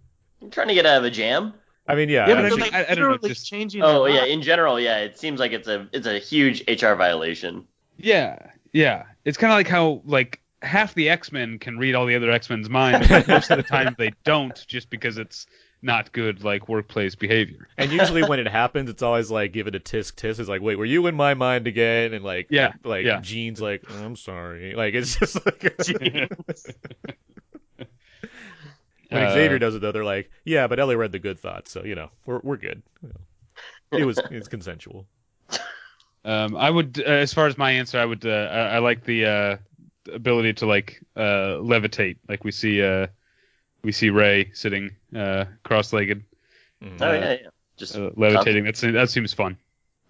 I'm 0.42 0.50
trying 0.50 0.68
to 0.70 0.74
get 0.74 0.86
out 0.86 0.98
of 0.98 1.04
a 1.04 1.10
jam. 1.12 1.54
I 1.88 1.96
mean, 1.96 2.10
yeah. 2.10 2.28
Yeah, 2.30 2.36
I 2.36 2.50
mean, 2.50 2.60
like 2.60 2.74
I- 2.74 2.82
I 2.82 2.96
don't 2.96 3.00
know, 3.00 3.10
literally 3.12 3.30
just- 3.30 3.48
changing. 3.48 3.82
Oh 3.82 4.06
yeah, 4.06 4.26
in 4.26 4.42
general, 4.42 4.80
yeah. 4.80 4.98
It 5.00 5.18
seems 5.18 5.40
like 5.40 5.52
it's 5.52 5.68
a 5.68 5.88
it's 5.92 6.08
a 6.08 6.20
huge 6.20 6.64
HR 6.68 6.94
violation. 6.96 7.66
Yeah, 7.98 8.38
yeah. 8.74 9.04
It's 9.26 9.38
kind 9.38 9.52
of 9.52 9.58
like 9.58 9.68
how 9.68 10.02
like 10.06 10.40
half 10.62 10.94
the 10.94 11.10
X 11.10 11.32
Men 11.32 11.58
can 11.60 11.78
read 11.78 11.96
all 11.96 12.06
the 12.06 12.16
other 12.16 12.30
X 12.32 12.50
Men's 12.50 12.70
minds, 12.70 13.08
but 13.08 13.28
most 13.28 13.50
of 13.52 13.58
the 13.58 13.64
time 13.64 13.96
they 13.98 14.12
don't, 14.24 14.66
just 14.68 14.90
because 14.90 15.18
it's 15.18 15.48
not 15.82 16.12
good 16.12 16.44
like 16.44 16.68
workplace 16.68 17.16
behavior. 17.16 17.68
and 17.78 17.92
usually 17.92 18.24
when 18.24 18.40
it 18.40 18.48
happens, 18.48 18.90
it's 18.90 19.02
always 19.02 19.32
like 19.32 19.54
give 19.54 19.68
it 19.68 19.76
a 19.76 19.80
tisk 19.80 20.14
tisk. 20.16 20.40
It's 20.40 20.50
like, 20.50 20.62
wait, 20.62 20.78
were 20.78 20.86
you 20.86 21.08
in 21.08 21.16
my 21.16 21.34
mind 21.34 21.68
again? 21.68 22.14
And 22.14 22.24
like, 22.24 22.48
Yeah, 22.50 22.74
like 22.84 23.06
yeah. 23.06 23.22
Jean's 23.22 23.62
like, 23.62 23.84
"Oh, 23.90 24.06
I'm 24.06 24.16
sorry. 24.16 24.74
Like 24.76 24.94
it's 24.94 25.16
just 25.20 25.36
like 25.46 25.64
when 29.10 29.24
Uh, 29.24 29.34
Xavier 29.34 29.60
does 29.60 29.76
it 29.76 29.82
though, 29.82 29.92
they're 29.92 30.04
like, 30.04 30.30
yeah, 30.44 30.68
but 30.68 30.80
Ellie 30.80 30.96
read 30.96 31.12
the 31.12 31.20
good 31.20 31.40
thoughts, 31.40 31.72
so 31.72 31.84
you 31.84 31.96
know, 31.96 32.10
we're 32.26 32.40
we're 32.44 32.58
good. 32.58 32.82
It 33.92 34.06
was 34.06 34.20
it's 34.30 34.48
consensual. 34.48 35.08
Um, 36.26 36.58
I 36.58 36.70
would, 36.70 37.00
uh, 37.00 37.10
as 37.10 37.34
far 37.34 37.48
as 37.48 37.58
my 37.58 37.72
answer, 37.72 37.98
I 37.98 38.04
would, 38.06 38.26
uh, 38.26 38.30
I, 38.52 38.60
I 38.76 38.80
like 38.80 39.06
the 39.06 39.26
uh, 39.26 39.58
ability 40.14 40.54
to 40.56 40.66
like 40.66 41.02
uh, 41.16 41.58
levitate, 41.64 42.18
like 42.28 42.44
we 42.44 42.52
see, 42.52 42.84
uh, 42.84 43.08
we 43.84 43.92
see 43.92 44.10
Rey 44.10 44.52
sitting 44.54 44.92
uh, 45.16 45.46
cross-legged, 45.64 46.24
Mhm. 46.84 47.02
Oh 47.02 47.10
Uh, 47.10 47.14
yeah, 47.14 47.32
yeah. 47.32 47.48
Just 47.78 47.96
uh, 47.96 48.12
levitating. 48.16 48.64
That's 48.66 48.82
that 48.82 49.10
seems 49.10 49.34
fun. 49.34 49.58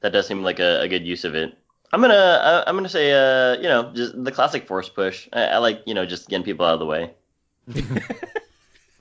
that 0.01 0.11
does 0.11 0.27
seem 0.27 0.41
like 0.43 0.59
a, 0.59 0.81
a 0.81 0.87
good 0.87 1.05
use 1.05 1.23
of 1.25 1.35
it. 1.35 1.55
I'm 1.91 2.01
gonna 2.01 2.13
uh, 2.13 2.63
I'm 2.67 2.75
gonna 2.75 2.89
say 2.89 3.11
uh 3.11 3.57
you 3.57 3.67
know 3.67 3.91
just 3.93 4.23
the 4.23 4.31
classic 4.31 4.67
force 4.67 4.89
push. 4.89 5.27
I, 5.33 5.45
I 5.45 5.57
like 5.57 5.81
you 5.85 5.93
know 5.93 6.05
just 6.05 6.29
getting 6.29 6.45
people 6.45 6.65
out 6.65 6.73
of 6.73 6.79
the 6.79 6.85
way. 6.85 7.11
just 7.73 7.87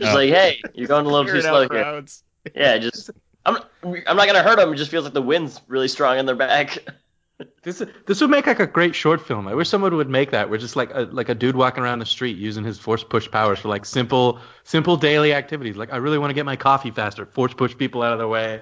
Oh. 0.01 0.15
like 0.15 0.31
hey, 0.31 0.61
you're 0.75 0.87
going 0.89 1.07
a 1.07 1.09
little 1.09 1.25
too 1.33 1.41
slow 1.41 1.63
out 1.65 1.73
here. 1.73 1.83
crowds. 1.83 2.23
Yeah, 2.55 2.79
just 2.79 3.11
I'm 3.45 3.57
I'm 3.85 4.17
not 4.17 4.27
gonna 4.27 4.43
hurt 4.43 4.57
them. 4.59 4.73
It 4.73 4.77
just 4.77 4.91
feels 4.91 5.05
like 5.05 5.15
the 5.15 5.23
wind's 5.23 5.61
really 5.69 5.89
strong 5.89 6.19
in 6.19 6.27
their 6.27 6.37
back. 6.37 6.79
This 7.63 7.83
this 8.07 8.21
would 8.21 8.31
make 8.31 8.47
like 8.49 8.59
a 8.59 8.67
great 8.67 8.95
short 8.97 9.21
film. 9.25 9.47
I 9.47 9.55
wish 9.55 9.69
someone 9.69 9.95
would 9.95 10.09
make 10.09 10.33
that. 10.33 10.51
Where 10.51 10.59
just 10.59 10.75
like 10.75 10.91
a 10.93 11.03
like 11.13 11.29
a 11.29 11.35
dude 11.37 11.55
walking 11.55 11.85
around 11.85 12.01
the 12.01 12.07
street 12.07 12.37
using 12.37 12.65
his 12.65 12.79
force 12.81 13.05
push 13.05 13.31
powers 13.31 13.61
for 13.61 13.69
like 13.69 13.85
simple 13.85 14.41
simple 14.65 14.97
daily 14.97 15.33
activities. 15.33 15.77
Like 15.77 15.93
I 15.93 15.99
really 15.99 16.19
want 16.19 16.31
to 16.31 16.35
get 16.35 16.45
my 16.47 16.57
coffee 16.57 16.91
faster. 16.91 17.27
Force 17.27 17.55
push 17.55 17.77
people 17.77 18.03
out 18.03 18.13
of 18.13 18.19
the 18.19 18.27
way. 18.27 18.61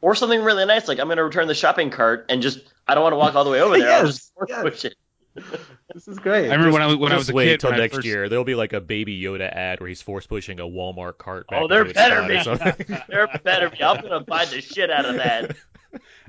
or 0.00 0.14
something 0.14 0.42
really 0.42 0.64
nice 0.64 0.88
like 0.88 0.98
I'm 0.98 1.08
gonna 1.08 1.22
return 1.24 1.46
the 1.46 1.54
shopping 1.54 1.90
cart 1.90 2.24
and 2.30 2.40
just 2.40 2.60
I 2.88 2.94
don't 2.94 3.02
want 3.02 3.12
to 3.12 3.18
walk 3.18 3.34
all 3.34 3.44
the 3.44 3.50
way 3.50 3.60
over 3.60 3.76
there. 3.78 3.90
I'll 3.92 4.04
Yes, 4.06 4.16
just 4.16 4.34
force 4.34 4.48
yes. 4.48 4.62
push 4.62 4.84
it. 4.86 4.94
This 5.92 6.06
is 6.06 6.18
great. 6.20 6.48
I 6.50 6.54
remember 6.54 6.72
when 6.72 6.82
I 6.82 6.86
was 6.86 6.96
when 6.96 7.12
I 7.12 7.16
was 7.16 7.28
a 7.28 7.34
wait 7.34 7.46
kid. 7.48 7.60
till 7.60 7.70
when 7.70 7.80
I 7.80 7.82
next 7.82 7.96
first- 7.96 8.06
year. 8.06 8.28
There'll 8.28 8.44
be 8.44 8.54
like 8.54 8.72
a 8.72 8.80
Baby 8.80 9.20
Yoda 9.20 9.52
ad 9.52 9.80
where 9.80 9.88
he's 9.88 10.00
force 10.00 10.24
pushing 10.26 10.60
a 10.60 10.64
Walmart 10.64 11.18
cart. 11.18 11.48
Back 11.48 11.62
Oh, 11.62 11.68
there 11.68 11.82
into 11.82 11.94
better 11.94 12.26
be. 12.26 12.40
something. 12.42 12.96
There 13.08 13.26
better 13.44 13.68
be. 13.70 13.82
I'm 13.82 14.00
gonna 14.00 14.20
buy 14.20 14.44
the 14.46 14.60
shit 14.62 14.90
out 14.90 15.04
of 15.04 15.16
that. 15.16 15.56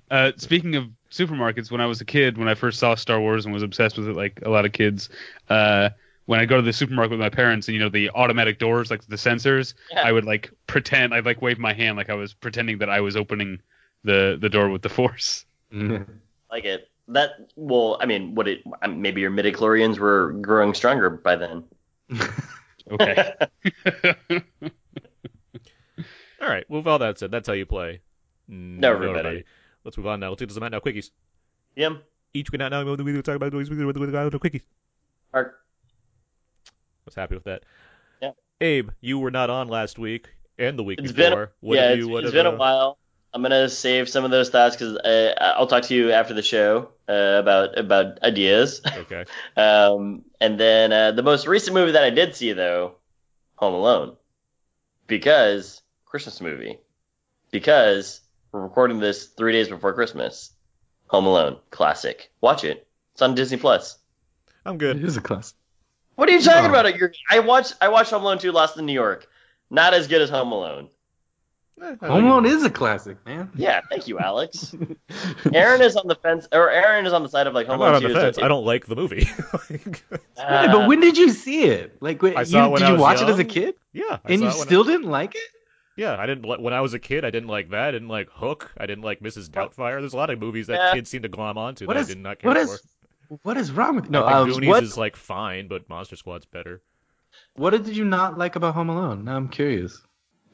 Uh, 0.09 0.33
speaking 0.35 0.75
of 0.75 0.87
supermarkets, 1.11 1.69
when 1.71 1.81
I 1.81 1.85
was 1.85 2.01
a 2.01 2.05
kid, 2.05 2.37
when 2.37 2.47
I 2.47 2.55
first 2.55 2.79
saw 2.79 2.95
Star 2.95 3.19
Wars 3.19 3.45
and 3.45 3.53
was 3.53 3.63
obsessed 3.63 3.97
with 3.97 4.07
it, 4.07 4.15
like 4.15 4.39
a 4.43 4.49
lot 4.49 4.65
of 4.65 4.71
kids, 4.71 5.09
uh, 5.49 5.89
when 6.25 6.39
I 6.39 6.45
go 6.45 6.55
to 6.57 6.61
the 6.61 6.73
supermarket 6.73 7.11
with 7.11 7.19
my 7.19 7.29
parents 7.29 7.67
and 7.67 7.75
you 7.75 7.81
know 7.81 7.89
the 7.89 8.09
automatic 8.11 8.59
doors, 8.59 8.89
like 8.89 9.05
the 9.07 9.15
sensors, 9.17 9.73
Yeah. 9.91 10.01
I 10.03 10.11
would 10.11 10.25
like 10.25 10.51
pretend, 10.67 11.13
I'd 11.13 11.25
like 11.25 11.41
wave 11.41 11.59
my 11.59 11.73
hand 11.73 11.97
like 11.97 12.09
I 12.09 12.15
was 12.15 12.33
pretending 12.33 12.77
that 12.79 12.89
I 12.89 13.01
was 13.01 13.15
opening 13.15 13.59
the 14.03 14.37
the 14.39 14.49
door 14.49 14.69
with 14.69 14.81
the 14.81 14.89
force. 14.89 15.45
Like 16.51 16.65
it. 16.65 16.89
That 17.07 17.31
well, 17.55 17.97
I 18.01 18.05
mean, 18.05 18.35
would 18.35 18.47
it? 18.47 18.63
um, 18.81 19.01
Maybe 19.01 19.21
your 19.21 19.31
midichlorians 19.31 19.99
were 19.99 20.33
growing 20.41 20.73
stronger 20.73 21.09
by 21.09 21.35
then. 21.37 21.63
Okay. 22.89 23.33
All 26.41 26.47
right. 26.47 26.65
Well, 26.67 26.81
with 26.81 26.87
all 26.87 26.99
that 26.99 27.19
said, 27.19 27.31
that's 27.31 27.47
how 27.47 27.53
you 27.53 27.65
play. 27.65 28.01
No, 28.47 28.91
everybody. 28.91 29.45
Let's 29.83 29.97
move 29.97 30.07
on 30.07 30.19
now. 30.19 30.29
Let's 30.29 30.41
do 30.41 30.49
some 30.53 30.63
out 30.63 30.71
now 30.71 30.79
quickies. 30.79 31.11
Yum. 31.75 32.01
Each 32.33 32.51
week 32.51 32.61
out 32.61 32.71
now, 32.71 32.83
we 32.83 33.13
will 33.13 33.21
talk 33.21 33.35
about 33.35 33.51
the 33.51 33.57
quickies. 33.57 34.61
Or 35.33 35.55
was 37.05 37.15
happy 37.15 37.35
with 37.35 37.43
that. 37.45 37.63
Yeah. 38.21 38.31
Abe, 38.59 38.89
you 39.01 39.19
were 39.19 39.31
not 39.31 39.49
on 39.49 39.67
last 39.67 39.99
week 39.99 40.29
and 40.57 40.77
the 40.77 40.83
week 40.83 40.99
It's 40.99 41.11
before. 41.11 41.29
been 41.29 41.47
what 41.61 41.75
yeah, 41.75 41.89
have 41.89 41.97
you? 41.97 42.17
it's, 42.17 42.27
it's 42.27 42.33
been 42.33 42.45
a 42.45 42.51
uh, 42.51 42.57
while. 42.57 42.97
I'm 43.33 43.41
gonna 43.41 43.69
save 43.69 44.09
some 44.09 44.25
of 44.25 44.31
those 44.31 44.49
thoughts 44.49 44.75
because 44.75 44.97
uh, 44.97 45.33
I'll 45.57 45.67
talk 45.67 45.83
to 45.83 45.95
you 45.95 46.11
after 46.11 46.33
the 46.33 46.41
show 46.41 46.89
uh, 47.07 47.37
about 47.39 47.77
about 47.77 48.21
ideas. 48.23 48.81
Okay. 48.85 49.25
Um, 49.57 50.23
and 50.39 50.59
then 50.59 50.91
uh, 50.91 51.11
the 51.11 51.23
most 51.23 51.45
recent 51.47 51.73
movie 51.73 51.91
that 51.91 52.03
I 52.03 52.09
did 52.09 52.35
see 52.35 52.53
though, 52.53 52.95
Home 53.55 53.73
Alone, 53.73 54.15
because 55.07 55.81
Christmas 56.05 56.41
movie, 56.41 56.79
because 57.51 58.20
we're 58.51 58.61
recording 58.61 58.99
this 58.99 59.27
three 59.27 59.51
days 59.53 59.69
before 59.69 59.93
Christmas. 59.93 60.51
Home 61.07 61.25
Alone, 61.25 61.57
classic. 61.71 62.31
Watch 62.41 62.63
it. 62.63 62.87
It's 63.13 63.21
on 63.21 63.35
Disney 63.35 63.57
Plus. 63.57 63.97
I'm 64.65 64.77
good. 64.77 65.03
is 65.03 65.17
a 65.17 65.21
class. 65.21 65.53
What 66.15 66.29
are 66.29 66.31
you 66.33 66.41
talking 66.41 66.71
No. 66.71 66.79
about? 66.79 66.97
You're, 66.97 67.11
I 67.29 67.39
watched 67.39 67.75
I 67.81 67.89
watched 67.89 68.11
Home 68.11 68.21
Alone 68.23 68.37
2 68.39 68.51
Lost 68.51 68.77
in 68.77 68.85
New 68.85 68.93
York. 68.93 69.27
Not 69.69 69.93
as 69.93 70.07
good 70.07 70.21
as 70.21 70.29
Home 70.29 70.51
Alone. 70.51 70.89
Eh, 71.81 71.95
Home 72.05 72.25
Alone 72.25 72.45
is 72.45 72.63
a 72.63 72.69
classic, 72.69 73.17
man. 73.25 73.49
Yeah, 73.55 73.81
thank 73.89 74.07
you, 74.07 74.19
Alex. 74.19 74.75
Aaron 75.53 75.81
is 75.81 75.95
on 75.95 76.07
the 76.07 76.15
fence, 76.15 76.47
or 76.51 76.69
Aaron 76.69 77.05
is 77.05 77.13
on 77.13 77.23
the 77.23 77.29
side 77.29 77.47
of 77.47 77.53
like 77.53 77.67
I'm 77.67 77.71
Home 77.71 77.79
not 77.79 77.87
Alone 77.89 77.95
on 77.95 78.09
2 78.09 78.13
the 78.13 78.19
fence. 78.19 78.37
I 78.37 78.47
don't 78.47 78.65
like 78.65 78.85
the 78.85 78.95
movie. 78.95 79.27
Uh, 80.37 80.71
but 80.71 80.87
when 80.87 80.99
did 80.99 81.17
you 81.17 81.29
see 81.29 81.65
it? 81.65 81.97
Like, 82.01 82.19
wait, 82.23 82.35
I 82.35 82.41
you, 82.41 82.57
it 82.57 82.69
when 82.71 82.79
did 82.81 82.85
I 82.85 82.87
you 82.87 82.93
was 82.95 83.01
watch 83.01 83.21
it 83.21 83.29
as 83.29 83.37
a 83.37 83.43
kid? 83.43 83.75
yeah. 83.93 84.17
I 84.25 84.31
And 84.33 84.39
saw 84.39 84.45
you 84.45 84.49
it 84.49 84.53
when 84.53 84.61
I- 84.61 84.65
still 84.65 84.83
didn't 84.83 85.09
like 85.09 85.35
it? 85.35 85.41
Yeah, 86.01 86.15
I 86.17 86.25
didn't 86.25 86.45
like 86.45 86.59
when 86.59 86.73
I 86.73 86.81
was 86.81 86.95
a 86.95 86.99
kid. 86.99 87.23
I 87.23 87.29
didn't 87.29 87.49
like 87.49 87.69
that. 87.69 87.89
I 87.89 87.91
didn't 87.91 88.07
like 88.07 88.27
Hook. 88.31 88.71
I 88.75 88.87
didn't 88.87 89.03
like 89.03 89.19
Mrs. 89.19 89.49
Doubtfire. 89.49 89.99
There's 89.99 90.13
a 90.13 90.17
lot 90.17 90.31
of 90.31 90.39
movies 90.39 90.65
that 90.65 90.79
Yeah. 90.79 90.93
kids 90.95 91.11
seem 91.11 91.21
to 91.21 91.27
glom 91.29 91.59
onto 91.59 91.85
What 91.85 91.93
that 91.93 91.99
is 91.99 92.09
I 92.09 92.13
did 92.15 92.23
not 92.23 92.39
care 92.39 92.49
what 92.49 92.57
for. 92.57 92.73
is 92.73 92.81
what 93.43 93.55
is 93.55 93.71
wrong 93.71 93.95
with? 93.97 94.09
No, 94.09 94.25
I 94.25 94.29
think 94.29 94.35
um, 94.35 94.49
Goonies 94.49 94.67
what 94.69 94.83
is 94.83 94.97
like 94.97 95.15
fine, 95.15 95.67
but 95.67 95.87
Monster 95.89 96.15
Squad's 96.15 96.45
better. 96.47 96.81
what 97.53 97.69
did 97.69 97.95
you 97.95 98.03
not 98.03 98.35
like 98.39 98.55
about 98.55 98.73
Home 98.73 98.89
Alone? 98.89 99.25
Now 99.25 99.35
I'm 99.35 99.47
curious. 99.47 100.01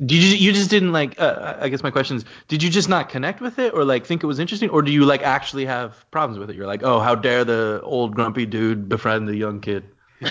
Did 0.05 0.21
you 0.21 0.35
you 0.35 0.51
just 0.51 0.69
didn't 0.69 0.91
like? 0.91 1.17
Uh, 1.19 1.55
I 1.61 1.69
guess 1.69 1.81
my 1.81 1.91
question 1.91 2.17
is, 2.17 2.25
did 2.49 2.61
you 2.61 2.69
just 2.69 2.89
not 2.89 3.07
connect 3.07 3.39
with 3.39 3.57
it, 3.57 3.73
or 3.73 3.85
like 3.85 4.05
think 4.05 4.23
it 4.23 4.27
was 4.27 4.39
interesting, 4.39 4.69
or 4.69 4.81
do 4.81 4.91
you 4.91 5.05
like 5.05 5.23
actually 5.23 5.65
have 5.65 6.05
problems 6.11 6.37
with 6.39 6.49
it? 6.49 6.55
You're 6.57 6.67
like, 6.67 6.83
oh, 6.83 6.99
how 6.99 7.15
dare 7.15 7.45
the 7.45 7.79
old 7.83 8.13
grumpy 8.15 8.45
dude 8.45 8.89
befriend 8.89 9.29
the 9.29 9.35
young 9.37 9.61
kid? 9.61 9.85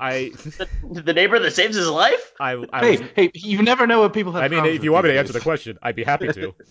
I 0.00 0.30
the, 0.30 1.02
the 1.02 1.12
neighbor 1.12 1.38
that 1.38 1.52
saves 1.52 1.76
his 1.76 1.88
life? 1.88 2.32
I 2.40 2.64
I 2.72 2.80
hey, 2.80 2.90
was. 2.98 3.10
hey, 3.16 3.30
you 3.34 3.62
never 3.62 3.86
know 3.86 4.00
what 4.00 4.12
people 4.12 4.32
have. 4.32 4.42
I 4.42 4.48
mean, 4.48 4.64
if 4.66 4.84
you 4.84 4.92
want 4.92 5.04
me 5.04 5.12
to 5.12 5.18
answer 5.18 5.32
the 5.32 5.40
question, 5.40 5.78
I'd 5.82 5.96
be 5.96 6.04
happy 6.04 6.28
to. 6.32 6.54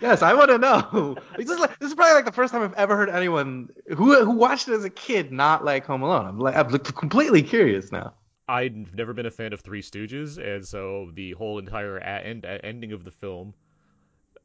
Yes, 0.00 0.22
I 0.22 0.34
want 0.34 0.50
to 0.50 0.58
know. 0.58 1.16
This 1.38 1.48
is, 1.48 1.58
like, 1.58 1.78
this 1.78 1.88
is 1.88 1.94
probably 1.94 2.14
like 2.14 2.24
the 2.24 2.32
first 2.32 2.52
time 2.52 2.62
I've 2.62 2.74
ever 2.74 2.96
heard 2.96 3.08
anyone 3.08 3.70
who 3.88 4.24
who 4.24 4.32
watched 4.32 4.68
it 4.68 4.74
as 4.74 4.84
a 4.84 4.90
kid 4.90 5.32
not 5.32 5.64
like 5.64 5.86
Home 5.86 6.02
Alone. 6.02 6.26
I'm 6.26 6.38
like, 6.38 6.56
I'm 6.56 6.68
completely 6.78 7.42
curious 7.42 7.90
now. 7.92 8.12
I've 8.48 8.94
never 8.94 9.12
been 9.14 9.26
a 9.26 9.30
fan 9.30 9.52
of 9.52 9.60
Three 9.60 9.80
Stooges, 9.80 10.36
and 10.36 10.66
so 10.66 11.10
the 11.14 11.32
whole 11.32 11.58
entire 11.58 11.96
a- 11.98 12.20
end 12.20 12.44
a- 12.44 12.64
ending 12.64 12.92
of 12.92 13.04
the 13.04 13.10
film, 13.10 13.54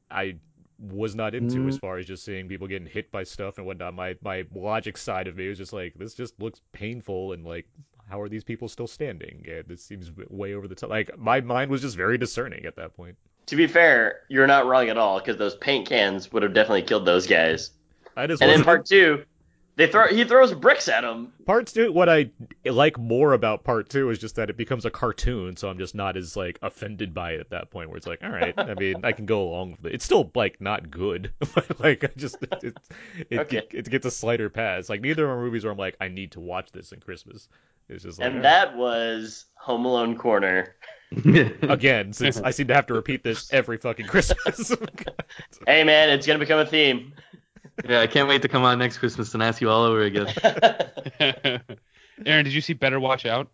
I 0.10 0.36
was 0.80 1.16
not 1.16 1.36
into 1.36 1.60
Mm. 1.60 1.68
as 1.70 1.78
far 1.78 1.98
as 1.98 2.06
just 2.06 2.24
seeing 2.24 2.48
people 2.48 2.68
getting 2.68 2.88
hit 2.88 3.12
by 3.12 3.24
stuff 3.24 3.58
and 3.58 3.68
whatnot. 3.68 3.94
My 3.94 4.16
my 4.22 4.46
logic 4.56 4.98
side 4.98 5.28
of 5.28 5.36
me 5.36 5.48
was 5.50 5.58
just 5.58 5.74
like, 5.74 5.94
this 5.96 6.14
just 6.14 6.40
looks 6.42 6.62
painful, 6.72 7.34
and 7.34 7.46
like, 7.46 7.66
how 8.10 8.22
are 8.22 8.30
these 8.30 8.44
people 8.44 8.68
still 8.68 8.88
standing? 8.88 9.46
And 9.50 9.66
this 9.68 9.84
seems 9.84 10.12
way 10.30 10.54
over 10.54 10.68
the 10.68 10.76
top. 10.76 10.90
Like 10.90 11.18
my 11.18 11.42
mind 11.42 11.70
was 11.70 11.82
just 11.82 11.96
very 11.98 12.18
discerning 12.18 12.66
at 12.66 12.76
that 12.78 12.96
point. 12.96 13.18
To 13.48 13.56
be 13.56 13.68
fair, 13.68 14.22
you're 14.30 14.48
not 14.48 14.68
wrong 14.68 14.90
at 14.90 14.98
all 14.98 15.20
because 15.20 15.38
those 15.38 15.56
paint 15.56 15.88
cans 15.90 16.32
would 16.32 16.44
have 16.44 16.54
definitely 16.54 16.84
killed 16.84 17.06
those 17.06 17.28
guys. 17.28 17.72
I 18.16 18.28
just 18.28 18.42
And 18.42 18.52
in 18.52 18.64
part 18.64 18.86
two, 18.86 19.24
they 19.80 19.88
throw 19.88 20.08
he 20.08 20.26
throws 20.26 20.54
bricks 20.54 20.90
at 20.90 21.06
him. 21.06 21.32
Part 21.46 21.68
two, 21.68 21.90
what 21.94 22.10
I 22.10 22.32
like 22.66 23.00
more 23.00 23.32
about 23.32 23.64
part 23.64 23.88
two 23.88 24.10
is 24.10 24.20
just 24.20 24.36
that 24.36 24.50
it 24.50 24.58
becomes 24.58 24.84
a 24.84 24.92
cartoon, 24.92 25.56
so 25.56 25.70
I'm 25.70 25.78
just 25.78 25.96
not 25.96 26.18
as 26.18 26.36
like 26.36 26.60
offended 26.62 27.14
by 27.14 27.32
it 27.32 27.40
at 27.40 27.52
that 27.52 27.72
point. 27.72 27.88
Where 27.88 27.96
it's 27.96 28.06
like, 28.06 28.20
all 28.22 28.30
right, 28.30 28.54
I 28.58 28.74
mean, 28.74 29.06
I 29.06 29.14
can 29.14 29.26
go 29.26 29.42
along 29.42 29.72
with 29.72 29.86
it. 29.86 29.94
It's 29.96 30.04
still 30.04 30.30
like 30.36 30.60
not 30.60 30.92
good, 30.92 31.32
but 31.56 31.80
like 31.80 32.04
I 32.04 32.10
just 32.18 32.44
it 32.44 32.78
it, 33.30 33.40
Okay. 33.40 33.58
it, 33.60 33.74
it 33.74 33.90
gets 33.90 34.06
a 34.06 34.12
slighter 34.12 34.50
pass. 34.50 34.90
Like 34.90 35.00
neither 35.00 35.30
are 35.30 35.42
movies 35.42 35.64
where 35.64 35.72
I'm 35.72 35.80
like, 35.80 35.96
I 36.02 36.10
need 36.10 36.34
to 36.34 36.42
watch 36.42 36.74
this 36.74 36.92
in 36.92 37.00
Christmas. 37.00 37.48
It's 37.88 38.04
just 38.04 38.20
like 38.20 38.28
And 38.28 38.36
all 38.38 38.44
that 38.44 38.76
was 38.76 39.46
Home 39.62 39.86
Alone 39.86 40.18
Corner. 40.18 40.76
again, 41.64 42.12
since 42.12 42.38
I 42.42 42.52
seem 42.52 42.68
to 42.68 42.74
have 42.76 42.86
to 42.88 42.94
repeat 42.94 43.24
this 43.24 43.52
every 43.54 43.78
fucking 43.78 44.08
Christmas. 44.08 44.76
Hey 45.66 45.84
man, 45.86 46.10
it's 46.10 46.28
gonna 46.28 46.38
become 46.40 46.60
a 46.60 46.66
theme. 46.66 47.14
Yeah, 47.88 48.02
I 48.02 48.08
can't 48.08 48.28
wait 48.28 48.42
to 48.42 48.48
come 48.48 48.64
on 48.64 48.80
next 48.80 48.98
Christmas 48.98 49.34
and 49.34 49.44
ask 49.44 49.62
you 49.62 49.70
all 49.70 49.84
over 49.84 50.02
again. 50.02 50.28
Aaron, 52.26 52.44
did 52.46 52.54
you 52.54 52.62
see 52.62 52.74
Better 52.74 53.00
Watch 53.00 53.26
Out? 53.26 53.50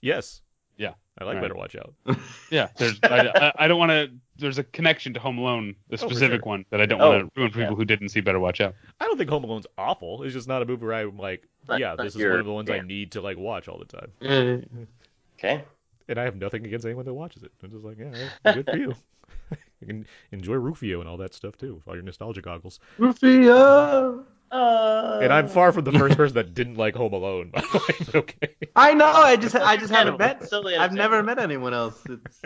yes. 0.00 0.40
Yeah. 0.76 0.94
I 1.18 1.24
like 1.24 1.34
All 1.34 1.34
right. 1.34 1.42
Better 1.42 1.54
Watch 1.56 1.76
Out. 1.76 1.94
Yeah, 2.50 2.68
there's. 2.78 2.98
I, 3.02 3.28
I, 3.28 3.52
I 3.64 3.68
don't 3.68 3.78
want 3.78 3.90
to. 3.90 4.10
There's 4.38 4.56
a 4.58 4.64
connection 4.64 5.12
to 5.14 5.20
Home 5.20 5.36
Alone, 5.36 5.76
the 5.90 5.96
oh, 5.96 5.98
for 5.98 6.08
specific 6.08 6.40
sure. 6.40 6.48
one 6.48 6.64
that 6.70 6.80
I 6.80 6.86
don't 6.86 7.00
Oh, 7.02 7.10
want 7.10 7.34
to 7.34 7.40
ruin 7.40 7.52
for 7.52 7.58
yeah. 7.58 7.66
people 7.66 7.76
who 7.76 7.84
didn't 7.84 8.08
see 8.08 8.20
Better 8.20 8.40
Watch 8.40 8.62
Out. 8.62 8.74
I 8.98 9.04
don't 9.04 9.18
think 9.18 9.28
Home 9.28 9.44
Alone's 9.44 9.66
awful. 9.76 10.22
It's 10.22 10.32
just 10.32 10.48
not 10.48 10.62
a 10.62 10.64
movie 10.64 10.86
where 10.86 10.94
I'm 10.94 11.18
like, 11.18 11.46
Not- 11.68 11.78
yeah, 11.78 11.88
not 11.88 11.98
this 12.04 12.14
is 12.14 12.20
your- 12.20 12.30
one 12.30 12.40
of 12.40 12.46
the 12.46 12.52
ones 12.52 12.70
I 12.70 12.76
yeah. 12.76 12.82
need 12.82 13.12
to 13.12 13.20
like 13.20 13.36
watch 13.36 13.68
all 13.68 13.78
the 13.78 13.84
time. 13.84 14.90
Okay. 15.38 15.62
and 16.08 16.18
I 16.18 16.24
have 16.24 16.36
nothing 16.36 16.64
against 16.64 16.86
anyone 16.86 17.04
that 17.04 17.12
watches 17.14 17.42
it. 17.42 17.52
I'm 17.62 17.70
just 17.70 17.84
like, 17.84 17.98
yeah, 17.98 18.28
right, 18.44 18.54
good 18.54 18.66
for 18.70 18.76
you. 18.78 18.94
you 19.80 19.86
can 19.86 20.06
enjoy 20.32 20.54
Rufio 20.54 21.00
and 21.00 21.08
all 21.08 21.16
that 21.18 21.34
stuff 21.34 21.56
too, 21.56 21.74
with 21.76 21.88
all 21.88 21.94
your 21.94 22.02
nostalgia 22.04 22.40
goggles. 22.42 22.80
Rufio. 22.98 24.24
Uh, 24.50 25.20
And 25.22 25.32
I'm 25.32 25.46
far 25.48 25.70
from 25.72 25.84
the 25.84 25.92
first 25.92 26.16
person 26.16 26.34
that 26.34 26.54
didn't 26.54 26.74
like 26.74 26.96
Home 26.96 27.12
Alone, 27.12 27.50
by 27.50 27.60
the 27.60 27.78
way. 27.78 28.20
Okay. 28.20 28.48
I 28.74 28.94
know. 28.94 29.06
I 29.06 29.36
just 29.36 29.54
I 29.54 29.76
just 29.76 29.92
haven't 29.98 30.18
met. 30.18 30.40
Totally 30.50 30.76
I've 30.76 30.92
never 30.92 31.22
met 31.22 31.38
anyone 31.38 31.72
else. 31.72 32.02
It's, 32.08 32.40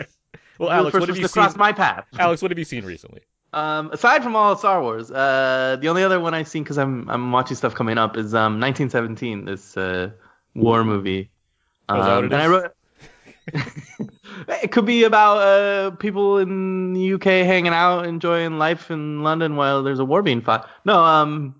Well, 0.59 0.69
Alex, 0.71 0.93
what 0.97 1.07
have 1.09 1.17
you 1.17 1.23
to 1.27 1.33
cross 1.33 1.53
seen? 1.53 1.59
my 1.59 1.71
path. 1.73 2.05
Alex, 2.19 2.41
what 2.41 2.51
have 2.51 2.59
you 2.59 2.65
seen 2.65 2.85
recently? 2.85 3.21
Um, 3.53 3.89
aside 3.91 4.21
from 4.21 4.35
all 4.35 4.55
Star 4.57 4.81
Wars, 4.81 5.09
uh, 5.11 5.77
the 5.79 5.87
only 5.87 6.03
other 6.03 6.19
one 6.19 6.33
I've 6.33 6.47
seen 6.47 6.63
because 6.63 6.77
I'm 6.77 7.09
I'm 7.09 7.31
watching 7.31 7.55
stuff 7.57 7.73
coming 7.73 7.97
up 7.97 8.17
is 8.17 8.33
um 8.35 8.59
1917, 8.59 9.45
this 9.45 9.75
uh, 9.77 10.11
war 10.53 10.83
movie. 10.83 11.31
Oh, 11.89 11.99
is 11.99 12.05
that 12.05 12.09
what 12.15 12.17
Um, 12.17 12.25
it 12.25 12.33
and 12.33 12.41
I 12.41 12.47
wrote. 12.47 12.71
it 14.63 14.71
could 14.71 14.85
be 14.85 15.03
about 15.03 15.37
uh, 15.37 15.91
people 15.91 16.37
in 16.39 16.93
the 16.93 17.13
UK 17.13 17.23
hanging 17.23 17.73
out, 17.73 18.05
enjoying 18.05 18.57
life 18.57 18.89
in 18.91 19.23
London 19.23 19.55
while 19.55 19.83
there's 19.83 19.99
a 19.99 20.05
war 20.05 20.21
being 20.21 20.41
fought. 20.41 20.69
No, 20.83 21.03
um, 21.03 21.55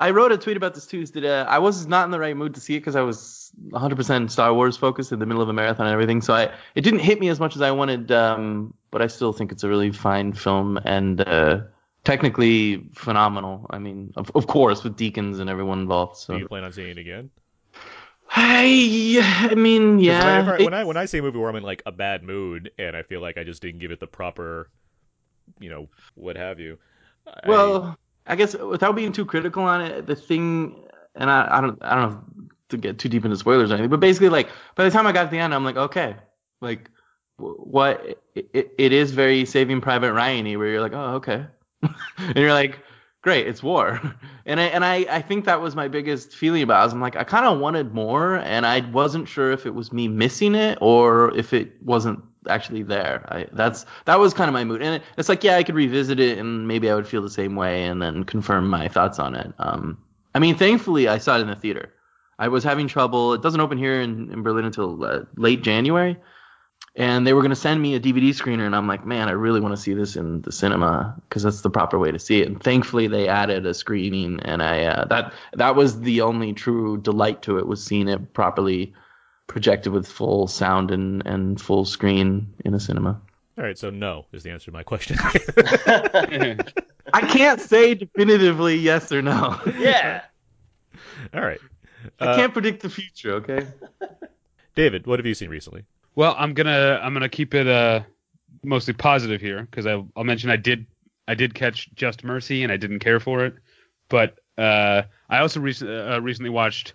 I 0.00 0.10
wrote 0.10 0.32
a 0.32 0.38
tweet 0.38 0.56
about 0.56 0.74
this 0.74 0.86
too. 0.86 1.04
That 1.06 1.24
uh, 1.24 1.46
I 1.48 1.58
was 1.58 1.86
not 1.86 2.04
in 2.04 2.10
the 2.10 2.18
right 2.18 2.36
mood 2.36 2.54
to 2.54 2.60
see 2.60 2.76
it 2.76 2.80
because 2.80 2.96
I 2.96 3.02
was 3.02 3.52
100% 3.70 4.30
Star 4.30 4.54
Wars 4.54 4.76
focused 4.76 5.12
in 5.12 5.18
the 5.18 5.26
middle 5.26 5.42
of 5.42 5.48
a 5.48 5.52
marathon 5.52 5.86
and 5.86 5.92
everything. 5.92 6.20
So 6.22 6.34
I 6.34 6.52
it 6.74 6.82
didn't 6.82 7.00
hit 7.00 7.20
me 7.20 7.28
as 7.28 7.40
much 7.40 7.56
as 7.56 7.62
I 7.62 7.70
wanted. 7.70 8.10
Um, 8.12 8.74
but 8.90 9.02
I 9.02 9.06
still 9.06 9.32
think 9.32 9.52
it's 9.52 9.64
a 9.64 9.68
really 9.68 9.92
fine 9.92 10.32
film 10.32 10.78
and 10.84 11.20
uh, 11.20 11.60
technically 12.04 12.88
phenomenal. 12.94 13.66
I 13.70 13.78
mean, 13.78 14.12
of, 14.16 14.30
of 14.34 14.46
course, 14.46 14.82
with 14.84 14.96
Deakins 14.96 15.40
and 15.40 15.50
everyone 15.50 15.80
involved. 15.80 16.14
Do 16.14 16.20
So 16.20 16.36
you 16.36 16.48
plan 16.48 16.64
on 16.64 16.72
seeing 16.72 16.90
it 16.90 16.98
again? 16.98 17.30
I, 18.30 19.48
I 19.50 19.54
mean, 19.54 19.98
yeah. 19.98 20.42
When 20.42 20.60
I, 20.60 20.64
when 20.64 20.74
I 20.74 20.84
when 20.84 20.96
I 20.96 21.04
say 21.06 21.18
a 21.18 21.22
movie 21.22 21.38
where 21.38 21.48
I'm 21.48 21.56
in 21.56 21.62
like 21.62 21.82
a 21.86 21.92
bad 21.92 22.22
mood 22.22 22.70
and 22.78 22.96
I 22.96 23.02
feel 23.02 23.20
like 23.20 23.38
I 23.38 23.44
just 23.44 23.62
didn't 23.62 23.80
give 23.80 23.90
it 23.90 24.00
the 24.00 24.06
proper, 24.06 24.68
you 25.58 25.70
know, 25.70 25.88
what 26.14 26.36
have 26.36 26.60
you. 26.60 26.78
Well, 27.46 27.98
I 28.26 28.36
guess 28.36 28.54
without 28.54 28.96
being 28.96 29.12
too 29.12 29.24
critical 29.24 29.62
on 29.62 29.80
it, 29.80 30.06
the 30.06 30.16
thing, 30.16 30.76
and 31.14 31.30
I, 31.30 31.48
I 31.50 31.60
don't, 31.60 31.78
I 31.82 31.94
don't 31.94 32.10
know 32.10 32.24
to 32.68 32.76
get 32.76 32.98
too 32.98 33.08
deep 33.08 33.24
into 33.24 33.36
spoilers 33.36 33.70
or 33.70 33.74
anything, 33.74 33.90
but 33.90 34.00
basically, 34.00 34.28
like 34.28 34.50
by 34.74 34.84
the 34.84 34.90
time 34.90 35.06
I 35.06 35.12
got 35.12 35.24
to 35.24 35.30
the 35.30 35.38
end, 35.38 35.54
I'm 35.54 35.64
like, 35.64 35.76
okay, 35.76 36.16
like 36.60 36.90
what 37.36 38.20
it, 38.34 38.50
it, 38.52 38.74
it 38.78 38.92
is 38.92 39.12
very 39.12 39.44
Saving 39.44 39.80
Private 39.80 40.12
Ryan-y, 40.12 40.56
where 40.56 40.68
you're 40.68 40.80
like, 40.80 40.92
oh, 40.92 41.14
okay, 41.14 41.46
and 41.82 42.36
you're 42.36 42.52
like, 42.52 42.78
great, 43.22 43.46
it's 43.46 43.62
war, 43.62 44.00
and 44.46 44.60
I 44.60 44.64
and 44.64 44.84
I, 44.84 45.06
I 45.10 45.22
think 45.22 45.44
that 45.44 45.60
was 45.60 45.74
my 45.74 45.88
biggest 45.88 46.34
feeling 46.34 46.62
about. 46.62 46.88
It. 46.88 46.92
I'm 46.92 47.00
like, 47.00 47.16
I 47.16 47.24
kind 47.24 47.46
of 47.46 47.58
wanted 47.58 47.94
more, 47.94 48.36
and 48.36 48.66
I 48.66 48.80
wasn't 48.90 49.28
sure 49.28 49.52
if 49.52 49.66
it 49.66 49.74
was 49.74 49.92
me 49.92 50.08
missing 50.08 50.54
it 50.54 50.78
or 50.80 51.36
if 51.36 51.52
it 51.52 51.82
wasn't 51.82 52.22
actually 52.48 52.82
there. 52.82 53.24
I, 53.28 53.46
that's 53.52 53.84
that 54.06 54.18
was 54.18 54.34
kind 54.34 54.48
of 54.48 54.54
my 54.54 54.64
mood, 54.64 54.82
and 54.82 54.96
it, 54.96 55.02
it's 55.16 55.28
like, 55.28 55.44
yeah, 55.44 55.56
I 55.56 55.62
could 55.62 55.74
revisit 55.74 56.20
it, 56.20 56.38
and 56.38 56.66
maybe 56.68 56.90
I 56.90 56.94
would 56.94 57.06
feel 57.06 57.22
the 57.22 57.30
same 57.30 57.56
way, 57.56 57.84
and 57.84 58.00
then 58.00 58.24
confirm 58.24 58.68
my 58.68 58.88
thoughts 58.88 59.18
on 59.18 59.34
it. 59.34 59.52
Um, 59.58 59.98
I 60.34 60.38
mean, 60.38 60.56
thankfully, 60.56 61.08
I 61.08 61.18
saw 61.18 61.36
it 61.36 61.40
in 61.40 61.48
the 61.48 61.56
theater. 61.56 61.92
I 62.38 62.48
was 62.48 62.62
having 62.62 62.86
trouble. 62.86 63.34
It 63.34 63.42
doesn't 63.42 63.60
open 63.60 63.78
here 63.78 64.00
in, 64.00 64.30
in 64.32 64.42
Berlin 64.42 64.64
until 64.64 65.04
uh, 65.04 65.20
late 65.36 65.62
January, 65.62 66.16
and 66.94 67.26
they 67.26 67.32
were 67.32 67.42
going 67.42 67.50
to 67.50 67.56
send 67.56 67.80
me 67.80 67.94
a 67.94 68.00
DVD 68.00 68.30
screener, 68.30 68.66
and 68.66 68.74
I'm 68.74 68.86
like, 68.86 69.06
man, 69.06 69.28
I 69.28 69.32
really 69.32 69.60
want 69.60 69.74
to 69.74 69.80
see 69.80 69.94
this 69.94 70.16
in 70.16 70.42
the 70.42 70.52
cinema 70.52 71.20
because 71.28 71.42
that's 71.42 71.60
the 71.60 71.70
proper 71.70 71.98
way 71.98 72.10
to 72.10 72.18
see 72.18 72.40
it. 72.40 72.48
And 72.48 72.62
thankfully, 72.62 73.06
they 73.06 73.28
added 73.28 73.66
a 73.66 73.74
screening, 73.74 74.40
and 74.40 74.62
I 74.62 74.84
uh, 74.84 75.04
that 75.06 75.32
that 75.54 75.76
was 75.76 76.00
the 76.00 76.22
only 76.22 76.52
true 76.52 76.96
delight 76.96 77.42
to 77.42 77.58
it 77.58 77.66
was 77.66 77.84
seeing 77.84 78.08
it 78.08 78.32
properly 78.32 78.94
projected 79.46 79.92
with 79.92 80.06
full 80.06 80.46
sound 80.46 80.90
and, 80.90 81.26
and 81.26 81.60
full 81.60 81.84
screen 81.84 82.54
in 82.64 82.74
a 82.74 82.80
cinema. 82.80 83.20
all 83.56 83.64
right, 83.64 83.78
so 83.78 83.90
no 83.90 84.26
is 84.32 84.42
the 84.42 84.50
answer 84.50 84.66
to 84.66 84.72
my 84.72 84.82
question. 84.82 85.16
I 87.12 87.22
can't 87.22 87.60
say 87.60 87.94
definitively 87.94 88.76
yes 88.76 89.10
or 89.10 89.22
no. 89.22 89.58
yeah. 89.78 90.22
all 91.34 91.40
right. 91.40 91.60
I 92.20 92.36
can't 92.36 92.52
predict 92.52 92.82
the 92.82 92.90
future. 92.90 93.34
Okay. 93.34 93.66
David, 94.74 95.06
what 95.06 95.18
have 95.18 95.26
you 95.26 95.34
seen 95.34 95.50
recently? 95.50 95.84
Well, 96.18 96.34
I'm 96.36 96.52
gonna 96.52 96.98
I'm 97.00 97.12
gonna 97.12 97.28
keep 97.28 97.54
it 97.54 97.68
uh 97.68 98.00
mostly 98.64 98.92
positive 98.92 99.40
here 99.40 99.68
because 99.70 99.86
I'll, 99.86 100.08
mention 100.24 100.50
I 100.50 100.56
did 100.56 100.84
I 101.28 101.34
did 101.34 101.54
catch 101.54 101.94
Just 101.94 102.24
Mercy 102.24 102.64
and 102.64 102.72
I 102.72 102.76
didn't 102.76 102.98
care 102.98 103.20
for 103.20 103.44
it, 103.44 103.54
but 104.08 104.36
uh, 104.58 105.02
I 105.30 105.38
also 105.38 105.60
rec- 105.60 105.80
uh, 105.80 106.20
recently 106.20 106.50
watched 106.50 106.94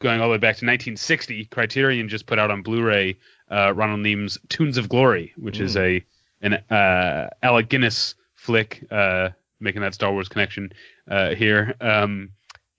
going 0.00 0.20
all 0.20 0.26
the 0.26 0.32
way 0.32 0.38
back 0.38 0.56
to 0.56 0.66
1960. 0.66 1.44
Criterion 1.44 2.08
just 2.08 2.26
put 2.26 2.40
out 2.40 2.50
on 2.50 2.62
Blu-ray 2.62 3.16
uh, 3.52 3.72
Ronald 3.72 4.00
Neame's 4.00 4.36
Tunes 4.48 4.78
of 4.78 4.88
Glory, 4.88 5.32
which 5.36 5.60
is 5.60 5.76
a 5.76 6.04
an 6.42 6.54
uh, 6.68 7.28
Alec 7.44 7.68
Guinness 7.68 8.16
flick, 8.34 8.84
uh, 8.90 9.28
making 9.60 9.82
that 9.82 9.94
Star 9.94 10.10
Wars 10.10 10.28
connection 10.28 10.72
uh, 11.08 11.36
here. 11.36 11.76
Um, 11.80 12.30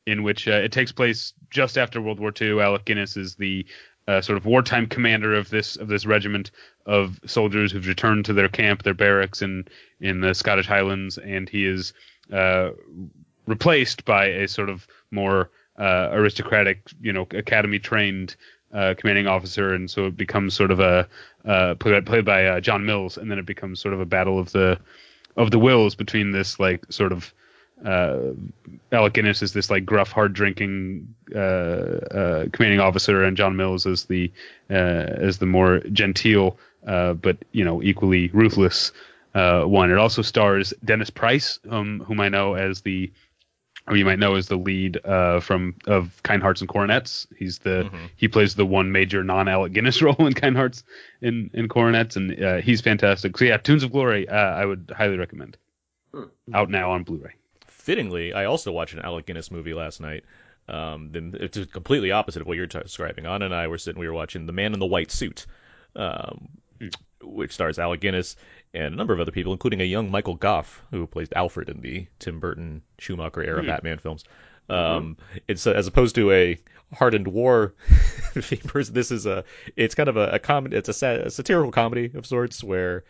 in 0.05 0.23
which 0.23 0.47
uh, 0.47 0.51
it 0.51 0.71
takes 0.71 0.91
place 0.91 1.33
just 1.49 1.77
after 1.77 2.01
World 2.01 2.19
War 2.19 2.31
II. 2.39 2.61
Alec 2.61 2.85
Guinness 2.85 3.17
is 3.17 3.35
the 3.35 3.65
uh, 4.07 4.21
sort 4.21 4.37
of 4.37 4.45
wartime 4.45 4.87
commander 4.87 5.33
of 5.33 5.49
this 5.49 5.75
of 5.75 5.87
this 5.87 6.05
regiment 6.05 6.51
of 6.85 7.19
soldiers 7.25 7.71
who've 7.71 7.87
returned 7.87 8.25
to 8.25 8.33
their 8.33 8.49
camp, 8.49 8.83
their 8.83 8.93
barracks 8.93 9.41
in 9.41 9.67
in 9.99 10.21
the 10.21 10.33
Scottish 10.33 10.67
Highlands, 10.67 11.17
and 11.17 11.49
he 11.49 11.65
is 11.65 11.93
uh, 12.31 12.71
replaced 13.45 14.05
by 14.05 14.25
a 14.25 14.47
sort 14.47 14.69
of 14.69 14.87
more 15.11 15.49
uh, 15.79 16.09
aristocratic, 16.11 16.81
you 17.01 17.13
know, 17.13 17.27
academy 17.31 17.79
trained 17.79 18.35
uh, 18.73 18.93
commanding 18.97 19.27
officer, 19.27 19.73
and 19.73 19.89
so 19.89 20.07
it 20.07 20.17
becomes 20.17 20.53
sort 20.53 20.71
of 20.71 20.79
a 20.79 21.07
uh, 21.45 21.75
played, 21.75 22.05
played 22.05 22.25
by 22.25 22.45
uh, 22.45 22.59
John 22.59 22.85
Mills, 22.85 23.17
and 23.17 23.31
then 23.31 23.39
it 23.39 23.45
becomes 23.45 23.79
sort 23.79 23.93
of 23.93 23.99
a 23.99 24.05
battle 24.05 24.39
of 24.39 24.51
the 24.51 24.79
of 25.35 25.51
the 25.51 25.59
wills 25.59 25.95
between 25.95 26.31
this 26.31 26.59
like 26.59 26.83
sort 26.89 27.11
of 27.11 27.33
uh, 27.85 28.33
Alec 28.91 29.13
Guinness 29.13 29.41
is 29.41 29.53
this 29.53 29.69
like 29.69 29.85
gruff, 29.85 30.11
hard 30.11 30.33
drinking 30.33 31.13
uh, 31.35 31.39
uh, 31.39 32.45
commanding 32.51 32.79
officer, 32.79 33.23
and 33.23 33.37
John 33.37 33.55
Mills 33.55 33.85
is 33.85 34.05
the 34.05 34.31
uh, 34.69 34.73
as 34.73 35.37
the 35.37 35.45
more 35.45 35.79
genteel 35.91 36.57
uh, 36.87 37.13
but 37.13 37.37
you 37.51 37.63
know 37.63 37.83
equally 37.83 38.29
ruthless 38.29 38.91
uh, 39.35 39.63
one. 39.63 39.91
It 39.91 39.97
also 39.97 40.21
stars 40.21 40.73
Dennis 40.83 41.09
Price, 41.09 41.59
um, 41.69 41.99
whom 42.07 42.19
I 42.19 42.29
know 42.29 42.55
as 42.55 42.81
the 42.81 43.11
or 43.87 43.95
you 43.95 44.05
might 44.05 44.19
know 44.19 44.35
as 44.35 44.47
the 44.47 44.57
lead 44.57 44.99
uh, 45.05 45.39
from 45.39 45.75
of 45.85 46.21
Kind 46.23 46.41
Hearts 46.41 46.61
and 46.61 46.69
Coronets. 46.69 47.27
He's 47.37 47.59
the 47.59 47.89
he 48.15 48.27
plays 48.27 48.55
the 48.55 48.65
one 48.65 48.91
major 48.91 49.23
non 49.23 49.47
Alec 49.47 49.73
Guinness 49.73 50.01
role 50.01 50.15
in 50.25 50.33
Kind 50.33 50.55
Hearts 50.55 50.83
in 51.21 51.51
in 51.53 51.67
Coronets, 51.67 52.15
and 52.15 52.41
uh, 52.41 52.57
he's 52.57 52.81
fantastic. 52.81 53.37
So 53.37 53.45
yeah, 53.45 53.57
Tunes 53.57 53.83
of 53.83 53.91
Glory, 53.91 54.27
uh, 54.27 54.35
I 54.35 54.65
would 54.65 54.91
highly 54.95 55.17
recommend. 55.17 55.57
Out 56.53 56.69
now 56.69 56.91
on 56.91 57.03
Blu-ray. 57.03 57.33
Fittingly, 57.87 58.33
I 58.33 58.43
also 58.45 58.73
watched 58.73 58.95
an 58.95 58.99
Alec 58.99 59.27
Guinness 59.27 59.49
movie 59.49 59.73
last 59.73 60.01
night. 60.01 60.25
Um, 60.67 61.11
then 61.13 61.33
it's 61.39 61.57
completely 61.71 62.11
opposite 62.11 62.41
of 62.41 62.45
what 62.45 62.57
you're 62.57 62.67
describing. 62.67 63.25
Anna 63.25 63.45
and 63.45 63.55
I 63.55 63.67
were 63.67 63.77
sitting, 63.77 63.97
we 63.97 64.09
were 64.09 64.13
watching 64.13 64.45
The 64.45 64.51
Man 64.51 64.73
in 64.73 64.81
the 64.81 64.85
White 64.85 65.09
Suit, 65.09 65.45
um, 65.95 66.49
which 67.23 67.53
stars 67.53 67.79
Alec 67.79 68.01
Guinness 68.01 68.35
and 68.73 68.93
a 68.93 68.97
number 68.97 69.13
of 69.13 69.21
other 69.21 69.31
people, 69.31 69.53
including 69.53 69.79
a 69.79 69.85
young 69.85 70.11
Michael 70.11 70.35
Gough, 70.35 70.81
who 70.91 71.07
plays 71.07 71.29
Alfred 71.33 71.69
in 71.69 71.79
the 71.79 72.07
Tim 72.19 72.41
Burton 72.41 72.81
Schumacher 72.99 73.41
era 73.41 73.63
Batman 73.63 73.99
films. 73.99 74.25
Um, 74.69 75.15
it's 75.47 75.65
uh, 75.65 75.71
as 75.71 75.87
opposed 75.87 76.15
to 76.15 76.29
a 76.33 76.57
hardened 76.93 77.29
war. 77.29 77.73
This 78.33 79.11
is 79.11 79.25
a 79.25 79.45
it's 79.77 79.95
kind 79.95 80.09
of 80.09 80.17
a, 80.17 80.31
a 80.31 80.39
comedy. 80.39 80.75
It's 80.75 80.89
a, 80.89 80.93
sa- 80.93 81.11
a 81.11 81.29
satirical 81.31 81.71
comedy 81.71 82.11
of 82.13 82.25
sorts 82.25 82.61
where 82.61 83.05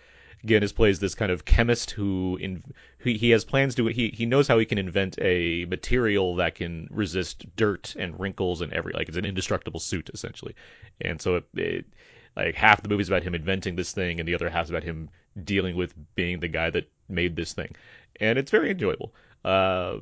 Guinness 0.45 0.71
plays 0.71 0.99
this 0.99 1.15
kind 1.15 1.31
of 1.31 1.45
chemist 1.45 1.91
who 1.91 2.37
in 2.39 2.63
he, 3.03 3.17
he 3.17 3.31
has 3.31 3.43
plans 3.43 3.75
to 3.75 3.87
he 3.87 4.09
he 4.09 4.25
knows 4.25 4.47
how 4.47 4.59
he 4.59 4.65
can 4.65 4.77
invent 4.77 5.17
a 5.19 5.65
material 5.65 6.35
that 6.35 6.55
can 6.55 6.87
resist 6.91 7.45
dirt 7.55 7.95
and 7.97 8.19
wrinkles 8.19 8.61
and 8.61 8.71
every 8.71 8.93
like 8.93 9.07
it's 9.07 9.17
an 9.17 9.25
indestructible 9.25 9.79
suit 9.79 10.09
essentially, 10.13 10.55
and 11.01 11.21
so 11.21 11.37
it, 11.37 11.45
it 11.55 11.85
like 12.35 12.55
half 12.55 12.83
the 12.83 12.89
movie's 12.89 13.09
about 13.09 13.23
him 13.23 13.33
inventing 13.33 13.75
this 13.75 13.93
thing 13.93 14.19
and 14.19 14.27
the 14.27 14.35
other 14.35 14.49
half's 14.49 14.69
about 14.69 14.83
him 14.83 15.09
dealing 15.43 15.75
with 15.75 15.93
being 16.15 16.39
the 16.39 16.47
guy 16.47 16.69
that 16.69 16.89
made 17.09 17.35
this 17.35 17.53
thing, 17.53 17.75
and 18.19 18.37
it's 18.37 18.51
very 18.51 18.69
enjoyable. 18.69 19.13
Uh, 19.43 19.97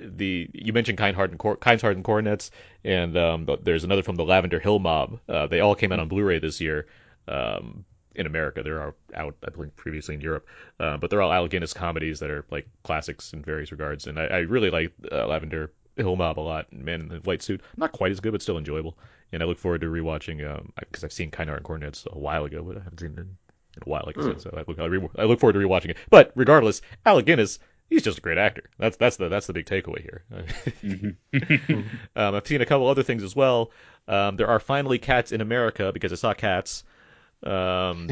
the 0.00 0.48
you 0.52 0.72
mentioned 0.72 0.96
Kind 0.96 1.16
Heart 1.16 1.30
and 1.30 1.38
Cor- 1.38 1.58
and 1.60 2.04
Coronets, 2.04 2.50
and 2.84 3.16
um, 3.16 3.48
there's 3.62 3.84
another 3.84 4.02
film, 4.02 4.16
The 4.16 4.24
Lavender 4.24 4.58
Hill 4.60 4.78
Mob. 4.78 5.18
Uh, 5.28 5.46
they 5.46 5.60
all 5.60 5.74
came 5.74 5.92
out 5.92 5.98
on 5.98 6.08
Blu-ray 6.08 6.38
this 6.38 6.60
year. 6.60 6.86
Um, 7.26 7.84
in 8.14 8.26
America, 8.26 8.62
they're 8.62 8.82
out, 8.82 8.96
I 9.14 9.50
believe, 9.50 9.74
previously 9.76 10.14
in 10.14 10.20
Europe, 10.20 10.46
uh, 10.80 10.96
but 10.96 11.10
they're 11.10 11.22
all 11.22 11.32
Alec 11.32 11.50
Guinness 11.50 11.72
comedies 11.72 12.20
that 12.20 12.30
are 12.30 12.44
like 12.50 12.68
classics 12.84 13.32
in 13.32 13.42
various 13.42 13.72
regards. 13.72 14.06
And 14.06 14.18
I, 14.18 14.26
I 14.26 14.38
really 14.38 14.70
like 14.70 14.92
uh, 15.10 15.26
Lavender 15.26 15.72
Hill 15.96 16.16
Mob 16.16 16.38
a 16.38 16.40
lot. 16.40 16.72
Man 16.72 17.00
in 17.00 17.08
the 17.08 17.18
White 17.18 17.42
Suit, 17.42 17.62
not 17.76 17.92
quite 17.92 18.12
as 18.12 18.20
good, 18.20 18.32
but 18.32 18.42
still 18.42 18.58
enjoyable. 18.58 18.96
And 19.32 19.42
I 19.42 19.46
look 19.46 19.58
forward 19.58 19.80
to 19.80 19.86
rewatching 19.86 20.38
because 20.78 21.04
I've 21.04 21.12
seen 21.12 21.30
Kind 21.30 21.48
Heart 21.48 21.60
and 21.60 21.66
Coronets 21.66 22.06
a 22.10 22.18
while 22.18 22.44
ago, 22.44 22.62
but 22.62 22.76
I 22.76 22.80
haven't 22.80 23.00
seen 23.00 23.12
it 23.12 23.18
in 23.18 23.36
a 23.80 23.88
while, 23.88 24.04
like 24.06 24.18
I 24.18 24.22
said. 24.22 24.40
So 24.40 24.50
I 24.54 24.64
look, 24.66 24.78
I, 24.78 24.84
re- 24.84 25.08
I 25.18 25.24
look 25.24 25.40
forward 25.40 25.54
to 25.54 25.58
rewatching 25.58 25.90
it. 25.90 25.96
But 26.10 26.32
regardless, 26.34 26.82
Alec 27.06 27.26
Guinness, 27.26 27.58
he's 27.88 28.02
just 28.02 28.18
a 28.18 28.20
great 28.20 28.38
actor. 28.38 28.64
That's 28.78 28.96
that's 28.96 29.16
the 29.16 29.28
that's 29.28 29.46
the 29.46 29.52
big 29.52 29.66
takeaway 29.66 30.02
here. 30.02 30.24
um, 32.16 32.34
I've 32.34 32.46
seen 32.46 32.60
a 32.60 32.66
couple 32.66 32.86
other 32.88 33.02
things 33.02 33.22
as 33.22 33.36
well. 33.36 33.70
Um, 34.08 34.36
there 34.36 34.48
are 34.48 34.60
finally 34.60 34.98
cats 34.98 35.32
in 35.32 35.40
America 35.40 35.92
because 35.92 36.12
I 36.12 36.16
saw 36.16 36.34
cats. 36.34 36.84
Um, 37.44 38.08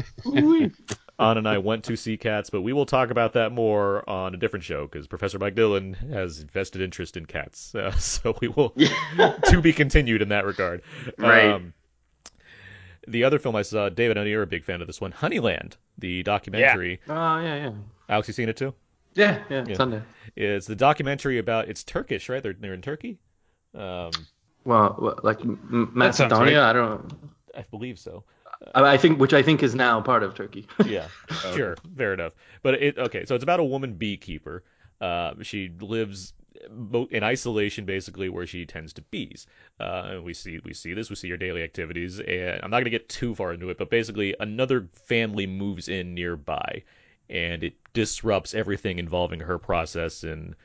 Anna 1.19 1.37
and 1.37 1.47
I 1.47 1.59
went 1.59 1.83
to 1.85 1.95
see 1.95 2.17
cats, 2.17 2.49
but 2.49 2.61
we 2.61 2.73
will 2.73 2.85
talk 2.85 3.11
about 3.11 3.33
that 3.33 3.51
more 3.51 4.07
on 4.09 4.33
a 4.33 4.37
different 4.37 4.65
show 4.65 4.87
because 4.87 5.05
Professor 5.07 5.37
Mike 5.37 5.55
Dillon 5.55 5.93
has 5.93 6.39
vested 6.39 6.81
interest 6.81 7.15
in 7.17 7.25
cats. 7.25 7.73
Uh, 7.81 7.91
so 7.91 8.35
we 8.41 8.47
will 8.47 8.69
to 9.49 9.61
be 9.61 9.71
continued 9.73 10.21
in 10.21 10.29
that 10.29 10.45
regard. 10.45 10.81
Right. 11.17 11.45
Um, 11.45 11.73
the 13.07 13.23
other 13.23 13.39
film 13.39 13.55
I 13.55 13.61
saw, 13.63 13.89
David, 13.89 14.17
I 14.17 14.21
know 14.21 14.27
you're 14.27 14.43
a 14.43 14.47
big 14.47 14.63
fan 14.63 14.81
of 14.81 14.87
this 14.87 15.01
one, 15.01 15.11
Honeyland, 15.11 15.73
the 15.97 16.21
documentary. 16.23 16.99
Oh 17.07 17.39
yeah, 17.39 17.55
yeah, 17.55 17.71
Alex, 18.09 18.27
you 18.27 18.33
seen 18.33 18.49
it 18.49 18.57
too? 18.57 18.73
yeah, 19.15 19.39
yeah. 19.49 19.65
Yeah. 19.67 19.75
Sunday. 19.75 20.01
It's 20.35 20.67
the 20.67 20.75
documentary 20.75 21.37
about 21.39 21.67
it's 21.69 21.83
Turkish, 21.83 22.29
right? 22.29 22.41
They're 22.43 22.53
they're 22.53 22.73
in 22.73 22.81
Turkey. 22.81 23.17
Um, 23.73 24.11
Well, 24.65 25.19
like 25.23 25.41
M- 25.41 25.91
That 25.95 26.15
sounds 26.15 26.31
Macedonia. 26.31 26.63
I 26.63 26.73
don't. 26.73 27.11
I 27.55 27.65
believe 27.71 27.97
so. 27.99 28.23
I, 28.73 28.93
I 28.93 28.97
think, 28.97 29.19
which 29.19 29.33
I 29.33 29.41
think 29.41 29.63
is 29.63 29.75
now 29.75 30.01
part 30.01 30.23
of 30.23 30.35
Turkey. 30.35 30.67
Yeah, 30.85 31.07
sure, 31.55 31.75
fair 31.97 32.13
enough. 32.13 32.33
But 32.63 32.75
it 32.75 32.97
okay, 32.97 33.25
so 33.25 33.35
it's 33.35 33.43
about 33.43 33.59
a 33.59 33.63
woman 33.63 33.93
beekeeper. 33.93 34.63
Uh, 34.99 35.33
she 35.41 35.71
lives 35.79 36.33
in 37.09 37.23
isolation, 37.23 37.85
basically, 37.85 38.29
where 38.29 38.45
she 38.45 38.65
tends 38.65 38.93
to 38.93 39.01
bees. 39.03 39.47
Uh, 39.79 40.19
we 40.23 40.33
see 40.33 40.59
we 40.63 40.73
see 40.73 40.93
this. 40.93 41.09
We 41.09 41.15
see 41.15 41.29
her 41.29 41.37
daily 41.37 41.63
activities, 41.63 42.19
and 42.19 42.61
I'm 42.63 42.69
not 42.69 42.77
going 42.77 42.85
to 42.85 42.91
get 42.91 43.09
too 43.09 43.35
far 43.35 43.53
into 43.53 43.69
it, 43.69 43.77
but 43.77 43.89
basically, 43.89 44.35
another 44.39 44.87
family 45.07 45.47
moves 45.47 45.87
in 45.87 46.13
nearby, 46.13 46.83
and 47.29 47.63
it 47.63 47.75
disrupts 47.93 48.53
everything 48.53 48.99
involving 48.99 49.39
her 49.39 49.57
process 49.57 50.23
and 50.23 50.55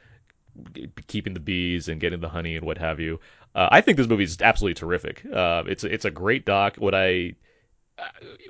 keeping 1.07 1.35
the 1.35 1.41
bees 1.41 1.89
and 1.89 2.01
getting 2.01 2.21
the 2.21 2.29
honey 2.29 2.57
and 2.57 2.65
what 2.65 2.79
have 2.79 3.01
you. 3.01 3.21
Uh, 3.55 3.69
I 3.71 3.81
think 3.81 3.97
this 3.97 4.07
movie 4.07 4.25
is 4.25 4.41
absolutely 4.41 4.75
terrific. 4.75 5.25
Uh, 5.25 5.65
it's 5.67 5.85
it's 5.85 6.05
a 6.05 6.11
great 6.11 6.45
doc. 6.45 6.77
What 6.77 6.95
I 6.95 7.35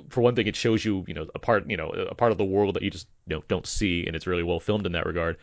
for 0.08 0.20
one 0.20 0.34
thing, 0.34 0.46
it 0.46 0.56
shows 0.56 0.84
you, 0.84 1.04
you 1.06 1.14
know, 1.14 1.26
a 1.34 1.38
part, 1.38 1.68
you 1.68 1.76
know, 1.76 1.90
a 1.90 2.14
part 2.14 2.32
of 2.32 2.38
the 2.38 2.44
world 2.44 2.74
that 2.74 2.82
you 2.82 2.90
just 2.90 3.06
you 3.26 3.36
know, 3.36 3.42
don't 3.48 3.66
see, 3.66 4.06
and 4.06 4.16
it's 4.16 4.26
really 4.26 4.42
well 4.42 4.60
filmed 4.60 4.86
in 4.86 4.92
that 4.92 5.06
regard. 5.06 5.36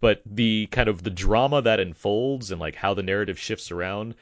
But 0.00 0.22
the 0.24 0.68
kind 0.70 0.88
of 0.88 1.02
the 1.02 1.10
drama 1.10 1.60
that 1.62 1.80
unfolds 1.80 2.50
and 2.50 2.60
like 2.60 2.76
how 2.76 2.94
the 2.94 3.02
narrative 3.02 3.38
shifts 3.38 3.72
around, 3.72 4.14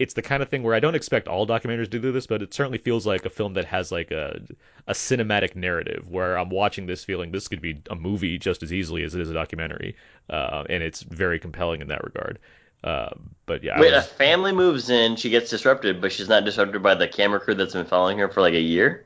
it's 0.00 0.14
the 0.14 0.22
kind 0.22 0.42
of 0.42 0.48
thing 0.48 0.64
where 0.64 0.74
I 0.74 0.80
don't 0.80 0.96
expect 0.96 1.28
all 1.28 1.46
documentaries 1.46 1.90
to 1.92 2.00
do 2.00 2.10
this, 2.10 2.26
but 2.26 2.42
it 2.42 2.52
certainly 2.52 2.78
feels 2.78 3.06
like 3.06 3.24
a 3.24 3.30
film 3.30 3.54
that 3.54 3.64
has 3.66 3.92
like 3.92 4.10
a 4.10 4.40
a 4.88 4.92
cinematic 4.92 5.54
narrative 5.54 6.08
where 6.08 6.36
I'm 6.36 6.50
watching 6.50 6.86
this 6.86 7.04
feeling 7.04 7.30
this 7.30 7.48
could 7.48 7.62
be 7.62 7.80
a 7.90 7.94
movie 7.94 8.38
just 8.38 8.62
as 8.62 8.72
easily 8.72 9.04
as 9.04 9.14
it 9.14 9.20
is 9.20 9.30
a 9.30 9.34
documentary, 9.34 9.96
uh, 10.30 10.64
and 10.68 10.82
it's 10.82 11.02
very 11.02 11.38
compelling 11.38 11.80
in 11.80 11.88
that 11.88 12.02
regard. 12.02 12.38
Uh, 12.84 13.08
but 13.46 13.64
yeah, 13.64 13.80
Wait, 13.80 13.94
a 13.94 14.02
family 14.02 14.52
moves 14.52 14.90
in, 14.90 15.16
she 15.16 15.30
gets 15.30 15.48
disrupted, 15.50 16.00
but 16.02 16.12
she's 16.12 16.28
not 16.28 16.44
disrupted 16.44 16.82
by 16.82 16.94
the 16.94 17.08
camera 17.08 17.40
crew 17.40 17.54
that's 17.54 17.72
been 17.72 17.86
following 17.86 18.18
her 18.18 18.28
for 18.28 18.42
like 18.42 18.54
a 18.54 18.60
year. 18.60 19.04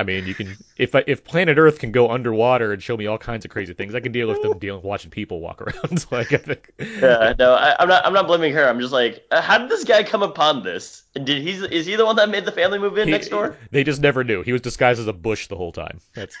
I 0.00 0.02
mean, 0.02 0.26
you 0.26 0.34
can 0.34 0.56
if 0.78 0.94
if 1.06 1.24
Planet 1.24 1.58
Earth 1.58 1.78
can 1.78 1.92
go 1.92 2.10
underwater 2.10 2.72
and 2.72 2.82
show 2.82 2.96
me 2.96 3.06
all 3.06 3.18
kinds 3.18 3.44
of 3.44 3.50
crazy 3.50 3.74
things, 3.74 3.94
I 3.94 4.00
can 4.00 4.12
deal 4.12 4.28
with 4.28 4.40
them 4.42 4.58
dealing 4.58 4.82
watching 4.82 5.10
people 5.10 5.40
walk 5.40 5.60
around. 5.62 6.06
like 6.10 6.32
I 6.32 6.38
think, 6.38 6.72
Yeah, 6.78 7.34
no, 7.38 7.52
I, 7.54 7.76
I'm 7.78 7.88
not. 7.88 8.06
I'm 8.06 8.12
not 8.14 8.26
blaming 8.26 8.52
her. 8.54 8.66
I'm 8.66 8.80
just 8.80 8.92
like, 8.92 9.24
uh, 9.30 9.42
how 9.42 9.58
did 9.58 9.68
this 9.68 9.84
guy 9.84 10.02
come 10.02 10.22
upon 10.22 10.62
this? 10.62 11.02
And 11.14 11.26
did 11.26 11.42
he? 11.42 11.50
Is 11.50 11.84
he 11.86 11.96
the 11.96 12.06
one 12.06 12.16
that 12.16 12.30
made 12.30 12.44
the 12.46 12.52
family 12.52 12.78
move 12.78 12.96
in 12.96 13.08
He- 13.08 13.12
next 13.12 13.28
door? 13.28 13.56
They 13.70 13.84
just 13.84 14.00
never 14.00 14.24
knew. 14.24 14.42
He 14.42 14.52
was 14.52 14.62
disguised 14.62 14.98
as 15.00 15.06
a 15.06 15.12
bush 15.12 15.48
the 15.48 15.56
whole 15.56 15.72
time. 15.72 16.00
That's 16.14 16.34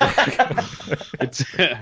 It's, 1.20 1.40
It 1.54 1.78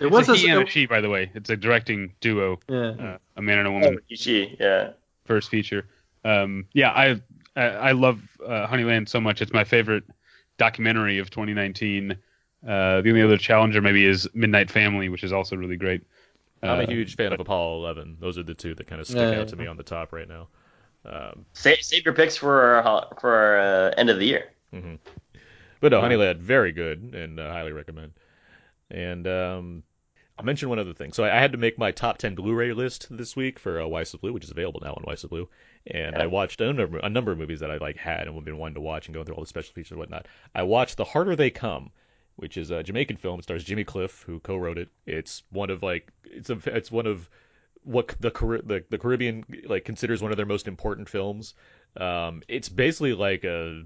it's 0.00 0.10
was 0.10 0.28
a 0.28 0.32
a, 0.32 0.36
he 0.36 0.48
and 0.48 0.58
a 0.58 0.62
it- 0.62 0.70
she, 0.70 0.86
by 0.86 1.00
the 1.00 1.08
way. 1.08 1.30
It's 1.34 1.50
a 1.50 1.56
directing 1.56 2.14
duo, 2.20 2.58
yeah. 2.68 2.76
uh, 2.90 3.18
a 3.36 3.42
man 3.42 3.58
and 3.58 3.68
a 3.68 3.72
woman. 3.72 3.98
She, 4.10 4.56
yeah. 4.58 4.90
first 5.24 5.50
feature. 5.50 5.86
Um, 6.24 6.66
yeah, 6.72 6.90
I 6.90 7.20
I, 7.54 7.62
I 7.64 7.92
love 7.92 8.20
uh, 8.46 8.66
Honeyland 8.66 9.08
so 9.08 9.20
much. 9.20 9.42
It's 9.42 9.52
my 9.52 9.64
favorite 9.64 10.04
documentary 10.58 11.18
of 11.18 11.30
2019. 11.30 12.12
Uh, 12.66 13.00
the 13.02 13.08
only 13.10 13.22
other 13.22 13.36
challenger 13.38 13.80
maybe 13.80 14.04
is 14.06 14.28
Midnight 14.34 14.70
Family, 14.70 15.08
which 15.08 15.24
is 15.24 15.32
also 15.32 15.56
really 15.56 15.76
great. 15.76 16.02
I'm 16.62 16.80
a 16.80 16.84
Uh, 16.84 16.86
huge 16.86 17.16
fan 17.16 17.32
of 17.32 17.40
Apollo 17.40 17.78
11. 17.78 18.16
Those 18.20 18.38
are 18.38 18.42
the 18.44 18.54
two 18.54 18.74
that 18.76 18.86
kind 18.86 19.00
of 19.00 19.06
stick 19.08 19.32
Yeah, 19.32 19.40
out 19.40 19.48
to 19.48 19.56
me 19.56 19.66
on 19.66 19.76
the 19.76 19.82
top 19.82 20.12
right 20.12 20.28
now. 20.28 20.48
Um, 21.04 21.46
Save, 21.54 21.82
save 21.82 22.04
your 22.04 22.14
picks 22.14 22.36
for 22.36 22.76
our, 22.82 23.08
for 23.20 23.34
our 23.34 23.58
uh, 23.88 23.94
end 23.96 24.10
of 24.10 24.18
the 24.18 24.26
year. 24.26 24.52
Mm-hmm. 24.74 24.94
but 25.80 25.92
no, 25.92 26.00
Honeyland, 26.00 26.38
very 26.38 26.72
good 26.72 27.14
and 27.14 27.40
uh, 27.40 27.50
highly 27.52 27.72
recommend. 27.72 28.12
And 28.90 29.26
um, 29.26 29.82
I'll 30.38 30.46
mention 30.46 30.68
one 30.68 30.78
other 30.78 30.94
thing. 30.94 31.12
So 31.12 31.24
I, 31.24 31.36
I 31.36 31.40
had 31.40 31.52
to 31.52 31.58
make 31.58 31.78
my 31.78 31.92
top 31.92 32.18
10 32.18 32.34
Blu-ray 32.36 32.72
list 32.74 33.08
this 33.10 33.36
week 33.36 33.58
for 33.58 33.82
uh, 33.82 33.86
Why 33.88 34.04
So 34.04 34.18
Blu, 34.18 34.32
which 34.32 34.44
is 34.44 34.50
available 34.52 34.80
now 34.84 34.94
on 34.94 35.02
Why 35.04 35.16
So 35.16 35.28
Blu. 35.28 35.48
And 35.86 36.16
I 36.16 36.26
watched 36.26 36.60
a 36.60 36.72
number, 36.72 36.98
a 36.98 37.08
number 37.08 37.32
of 37.32 37.38
movies 37.38 37.60
that 37.60 37.70
I 37.70 37.78
like 37.78 37.96
had 37.96 38.22
and 38.22 38.34
would 38.34 38.42
have 38.42 38.44
been 38.44 38.58
wanting 38.58 38.76
to 38.76 38.80
watch 38.80 39.06
and 39.06 39.14
going 39.14 39.26
through 39.26 39.34
all 39.34 39.42
the 39.42 39.48
special 39.48 39.74
features 39.74 39.92
and 39.92 39.98
whatnot. 39.98 40.26
I 40.54 40.62
watched 40.62 40.96
The 40.96 41.04
Harder 41.04 41.34
They 41.34 41.50
Come, 41.50 41.90
which 42.36 42.56
is 42.56 42.70
a 42.70 42.82
Jamaican 42.82 43.16
film. 43.16 43.40
It 43.40 43.44
stars 43.44 43.64
Jimmy 43.64 43.84
Cliff, 43.84 44.22
who 44.22 44.38
co-wrote 44.40 44.78
it. 44.78 44.90
It's 45.06 45.42
one 45.50 45.70
of 45.70 45.82
like 45.82 46.12
it's 46.24 46.50
a 46.50 46.58
it's 46.66 46.92
one 46.92 47.06
of 47.06 47.28
what 47.82 48.14
the 48.20 48.30
the, 48.30 48.84
the 48.90 48.98
Caribbean 48.98 49.44
like 49.66 49.84
considers 49.84 50.22
one 50.22 50.30
of 50.30 50.36
their 50.36 50.46
most 50.46 50.68
important 50.68 51.08
films. 51.08 51.54
Um, 51.96 52.42
it's 52.48 52.68
basically 52.68 53.14
like 53.14 53.44
a 53.44 53.82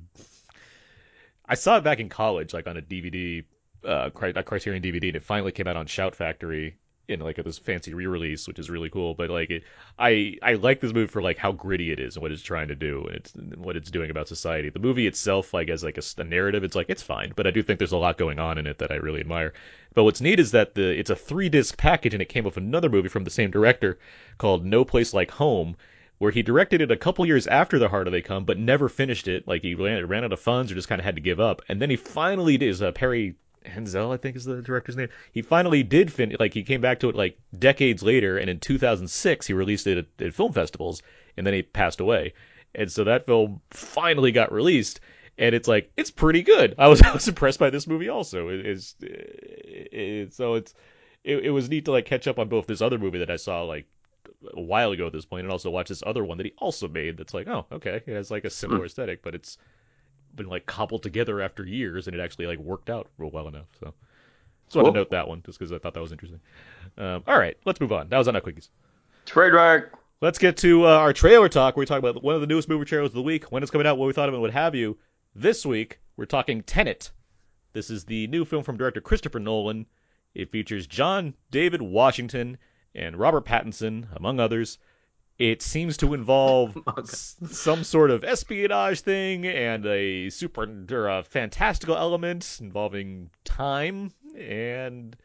I 1.49 1.55
saw 1.55 1.79
it 1.79 1.85
back 1.85 2.01
in 2.01 2.09
college, 2.09 2.53
like 2.53 2.67
on 2.67 2.77
a 2.77 2.83
DVD, 2.83 3.45
uh, 3.85 4.11
a 4.13 4.43
Criterion 4.43 4.83
DVD, 4.83 5.09
and 5.09 5.17
it 5.17 5.23
finally 5.23 5.53
came 5.53 5.67
out 5.67 5.77
on 5.77 5.87
Shout 5.87 6.15
Factory 6.15 6.77
in 7.09 7.21
like 7.21 7.37
this 7.37 7.59
fancy 7.59 7.95
re-release, 7.95 8.49
which 8.49 8.59
is 8.59 8.71
really 8.71 8.91
cool. 8.91 9.15
But 9.15 9.31
like, 9.31 9.51
it, 9.51 9.65
I 9.99 10.37
I 10.43 10.55
like 10.55 10.81
this 10.81 10.93
movie 10.93 11.07
for 11.07 11.23
like 11.23 11.39
how 11.39 11.53
gritty 11.53 11.93
it 11.93 12.01
is 12.01 12.17
and 12.17 12.23
what 12.23 12.33
it's 12.33 12.43
trying 12.43 12.69
to 12.69 12.75
do 12.75 13.05
and 13.07 13.17
it's 13.17 13.35
and 13.35 13.57
what 13.57 13.77
it's 13.77 13.91
doing 13.91 14.11
about 14.11 14.29
society. 14.29 14.71
The 14.71 14.79
movie 14.79 15.07
itself, 15.07 15.55
like 15.55 15.69
as 15.69 15.85
like 15.85 15.99
a, 15.99 16.21
a 16.21 16.25
narrative, 16.25 16.65
it's 16.65 16.77
like 16.77 16.91
it's 16.91 17.03
fine, 17.03 17.33
but 17.37 17.47
I 17.47 17.51
do 17.51 17.63
think 17.63 17.79
there's 17.79 17.93
a 17.93 17.97
lot 17.97 18.19
going 18.19 18.39
on 18.39 18.59
in 18.59 18.67
it 18.67 18.79
that 18.79 18.91
I 18.91 18.97
really 18.97 19.21
admire. 19.21 19.53
But 19.95 20.05
what's 20.05 20.21
neat 20.21 20.41
is 20.41 20.51
that 20.53 20.75
the 20.75 20.99
it's 20.99 21.11
a 21.11 21.17
three 21.17 21.49
disc 21.49 21.77
package 21.77 22.15
and 22.15 22.23
it 22.23 22.29
came 22.29 22.45
with 22.45 22.57
another 22.57 22.89
movie 22.89 23.09
from 23.09 23.25
the 23.25 23.31
same 23.31 23.51
director 23.51 23.99
called 24.39 24.65
No 24.65 24.85
Place 24.85 25.15
Like 25.15 25.31
Home 25.33 25.77
where 26.19 26.33
he 26.33 26.43
directed 26.43 26.81
it 26.81 26.91
a 26.91 26.97
couple 26.97 27.27
years 27.27 27.47
after 27.47 27.79
The 27.79 27.89
Harder 27.89 28.11
They 28.11 28.23
Come, 28.23 28.45
but 28.45 28.59
never 28.59 28.89
finished 28.89 29.29
it. 29.29 29.47
Like 29.47 29.63
he 29.63 29.75
ran, 29.75 30.07
ran 30.07 30.25
out 30.25 30.33
of 30.33 30.41
funds 30.41 30.73
or 30.73 30.75
just 30.75 30.89
kind 30.89 30.99
of 30.99 31.05
had 31.05 31.17
to 31.17 31.21
give 31.21 31.41
up. 31.41 31.61
And 31.69 31.81
then 31.81 31.91
he 31.91 31.97
finally 31.97 32.57
did. 32.57 32.71
Is 32.71 32.83
uh, 32.83 32.93
Perry 32.93 33.37
Henzell, 33.67 34.13
I 34.13 34.17
think 34.17 34.37
is 34.37 34.45
the 34.45 34.63
director's 34.63 34.97
name. 34.97 35.09
He 35.33 35.43
finally 35.43 35.83
did 35.83 36.13
finish. 36.13 36.39
Like 36.39 36.55
he 36.55 36.63
came 36.63 36.81
back 36.81 37.01
to 37.01 37.09
it 37.09 37.15
like 37.15 37.39
decades 37.59 38.03
later, 38.03 38.39
and 38.39 38.49
in 38.49 38.61
2006 38.61 39.47
he 39.47 39.53
released 39.53 39.87
it 39.87 39.99
at, 39.99 40.27
at 40.27 40.35
film 40.35 40.53
festivals, 40.53 41.03
and 41.37 41.47
then 41.47 41.55
he 41.55 41.63
passed 41.63 42.01
away. 42.01 42.35
And 42.75 42.91
so 42.91 43.05
that 43.05 43.27
film 43.27 43.61
finally 43.71 44.33
got 44.33 44.53
released. 44.53 45.01
And 45.39 45.55
it's 45.55 45.69
like 45.69 45.91
it's 45.97 46.11
pretty 46.11 46.43
good. 46.43 46.75
I 46.79 46.89
was, 46.89 47.03
I 47.03 47.13
was 47.13 47.29
impressed 47.29 47.59
by 47.59 47.71
this 47.71 47.87
movie 47.87 48.09
also. 48.09 48.49
It 48.49 48.67
is 48.67 48.95
it, 49.01 49.89
it, 49.93 50.35
so 50.35 50.55
it's 50.55 50.75
it, 51.25 51.45
it 51.45 51.51
was 51.51 51.69
neat 51.69 51.85
to 51.87 51.93
like 51.93 52.07
catch 52.07 52.27
up 52.27 52.39
on 52.39 52.49
both 52.49 52.67
this 52.67 52.81
other 52.81 52.99
movie 52.99 53.19
that 53.19 53.31
I 53.31 53.37
saw 53.37 53.63
like 53.63 53.87
a 54.55 54.61
while 54.61 54.93
ago 54.93 55.07
at 55.07 55.13
this 55.13 55.25
point, 55.25 55.45
and 55.45 55.53
also 55.53 55.71
watch 55.71 55.89
this 55.89 56.03
other 56.07 56.25
one 56.25 56.39
that 56.39 56.47
he 56.47 56.53
also 56.59 56.89
made. 56.89 57.17
That's 57.17 57.35
like, 57.35 57.49
oh, 57.49 57.67
okay, 57.73 58.03
it 58.07 58.15
has 58.15 58.31
like 58.31 58.45
a 58.45 58.51
similar 58.51 58.81
hmm. 58.81 58.87
aesthetic, 58.87 59.23
but 59.23 59.35
it's 59.35 59.59
been 60.37 60.49
like 60.49 60.67
cobbled 60.67 61.03
together 61.03 61.41
after 61.41 61.65
years, 61.65 62.07
and 62.07 62.17
it 62.17 62.21
actually 62.21 62.47
like 62.47 62.59
worked 62.59 62.91
out 62.91 63.09
real 63.19 63.31
well 63.31 63.49
enough. 63.49 63.67
So, 63.81 63.95
just 64.67 64.77
want 64.77 64.89
to 64.89 64.93
note 64.93 65.11
that 65.11 65.29
one 65.29 65.43
just 65.45 65.59
because 65.59 65.73
I 65.73 65.79
thought 65.79 65.95
that 65.95 66.01
was 66.01 66.13
interesting. 66.13 66.41
Um, 66.99 67.23
all 67.27 67.39
right, 67.39 67.57
let's 67.65 67.81
move 67.81 67.93
on. 67.93 68.09
That 68.09 68.19
was 68.19 68.29
on 68.29 68.35
quickies. 68.35 68.69
Trademark. 69.25 69.99
Let's 70.21 70.39
get 70.39 70.57
to 70.59 70.87
uh, 70.87 70.99
our 70.99 71.13
trailer 71.13 71.49
talk. 71.49 71.77
Where 71.77 71.83
we 71.83 71.87
talk 71.87 71.99
about 71.99 72.23
one 72.23 72.35
of 72.35 72.41
the 72.41 72.47
newest 72.47 72.69
movie 72.69 72.85
trailers 72.85 73.11
of 73.11 73.15
the 73.15 73.23
week, 73.23 73.45
when 73.53 73.63
it's 73.63 73.71
coming 73.71 73.87
out, 73.87 73.99
what 73.99 74.07
we 74.07 74.13
thought 74.13 74.29
of 74.29 74.35
it, 74.35 74.39
what 74.39 74.53
have 74.53 74.75
you. 74.75 74.97
This 75.35 75.67
week, 75.67 75.99
we're 76.17 76.25
talking 76.25 76.63
Tenet. 76.63 77.11
This 77.75 77.91
is 77.91 78.05
the 78.05 78.27
new 78.29 78.45
film 78.47 78.65
from 78.65 78.79
director 78.79 79.03
Christopher 79.03 79.39
Nolan. 79.39 79.85
It 80.35 80.51
features 80.51 80.87
John 80.87 81.35
David 81.51 81.83
Washington 81.83 82.57
and 82.95 83.17
Robert 83.17 83.45
Pattinson, 83.45 84.07
among 84.17 84.41
others. 84.41 84.79
It 85.39 85.61
seems 85.63 85.99
to 85.99 86.15
involve 86.15 86.77
s- 86.99 87.37
some 87.51 87.85
sort 87.85 88.11
of 88.11 88.25
espionage 88.25 89.01
thing 89.01 89.47
and 89.47 89.85
a 89.87 90.31
super 90.31 90.67
or 90.91 91.09
a 91.09 91.23
fantastical 91.23 91.97
element 91.97 92.59
involving 92.61 93.31
time 93.45 94.13
and 94.39 95.17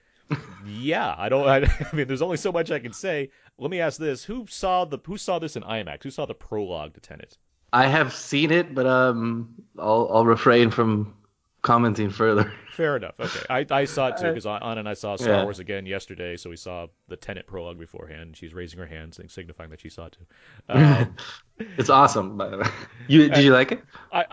yeah, 0.65 1.15
I 1.17 1.29
don't. 1.29 1.47
I, 1.47 1.57
I 1.91 1.95
mean, 1.95 2.07
there's 2.07 2.21
only 2.21 2.37
so 2.37 2.51
much 2.51 2.71
I 2.71 2.79
can 2.79 2.93
say. 2.93 3.29
Let 3.57 3.71
me 3.71 3.81
ask 3.81 3.99
this: 3.99 4.23
Who 4.23 4.45
saw 4.47 4.85
the 4.85 4.97
Who 5.05 5.17
saw 5.17 5.39
this 5.39 5.55
in 5.55 5.63
IMAX? 5.63 6.03
Who 6.03 6.11
saw 6.11 6.25
the 6.25 6.33
prologue 6.33 6.93
to 6.93 6.99
Tenet? 6.99 7.37
I 7.73 7.87
have 7.87 8.13
seen 8.13 8.51
it, 8.51 8.73
but 8.73 8.85
um, 8.85 9.55
I'll 9.77 10.09
I'll 10.11 10.25
refrain 10.25 10.71
from 10.71 11.15
commenting 11.61 12.09
further. 12.09 12.51
Fair 12.71 12.95
enough. 12.97 13.15
Okay, 13.19 13.39
I, 13.49 13.65
I 13.81 13.85
saw 13.85 14.07
it 14.07 14.17
too 14.17 14.29
because 14.29 14.45
Anna 14.45 14.79
and 14.79 14.89
I 14.89 14.93
saw 14.93 15.15
Star 15.15 15.33
Yeah. 15.33 15.43
Wars 15.43 15.59
again 15.59 15.85
yesterday, 15.85 16.37
so 16.37 16.49
we 16.49 16.55
saw 16.55 16.87
the 17.07 17.15
Tenet 17.17 17.45
prologue 17.47 17.77
beforehand. 17.77 18.35
She's 18.37 18.53
raising 18.53 18.79
her 18.79 18.85
hand, 18.85 19.13
sig- 19.13 19.29
signifying 19.29 19.69
that 19.69 19.81
she 19.81 19.89
saw 19.89 20.05
it 20.07 20.17
too. 20.17 20.25
Um, 20.69 21.15
It's 21.77 21.91
awesome. 21.91 22.37
By 22.37 22.49
the 22.49 22.57
way, 22.57 22.67
you 23.07 23.29
did 23.29 23.43
you 23.43 23.53
like 23.53 23.71
it? 23.71 23.83
I, 24.11 24.25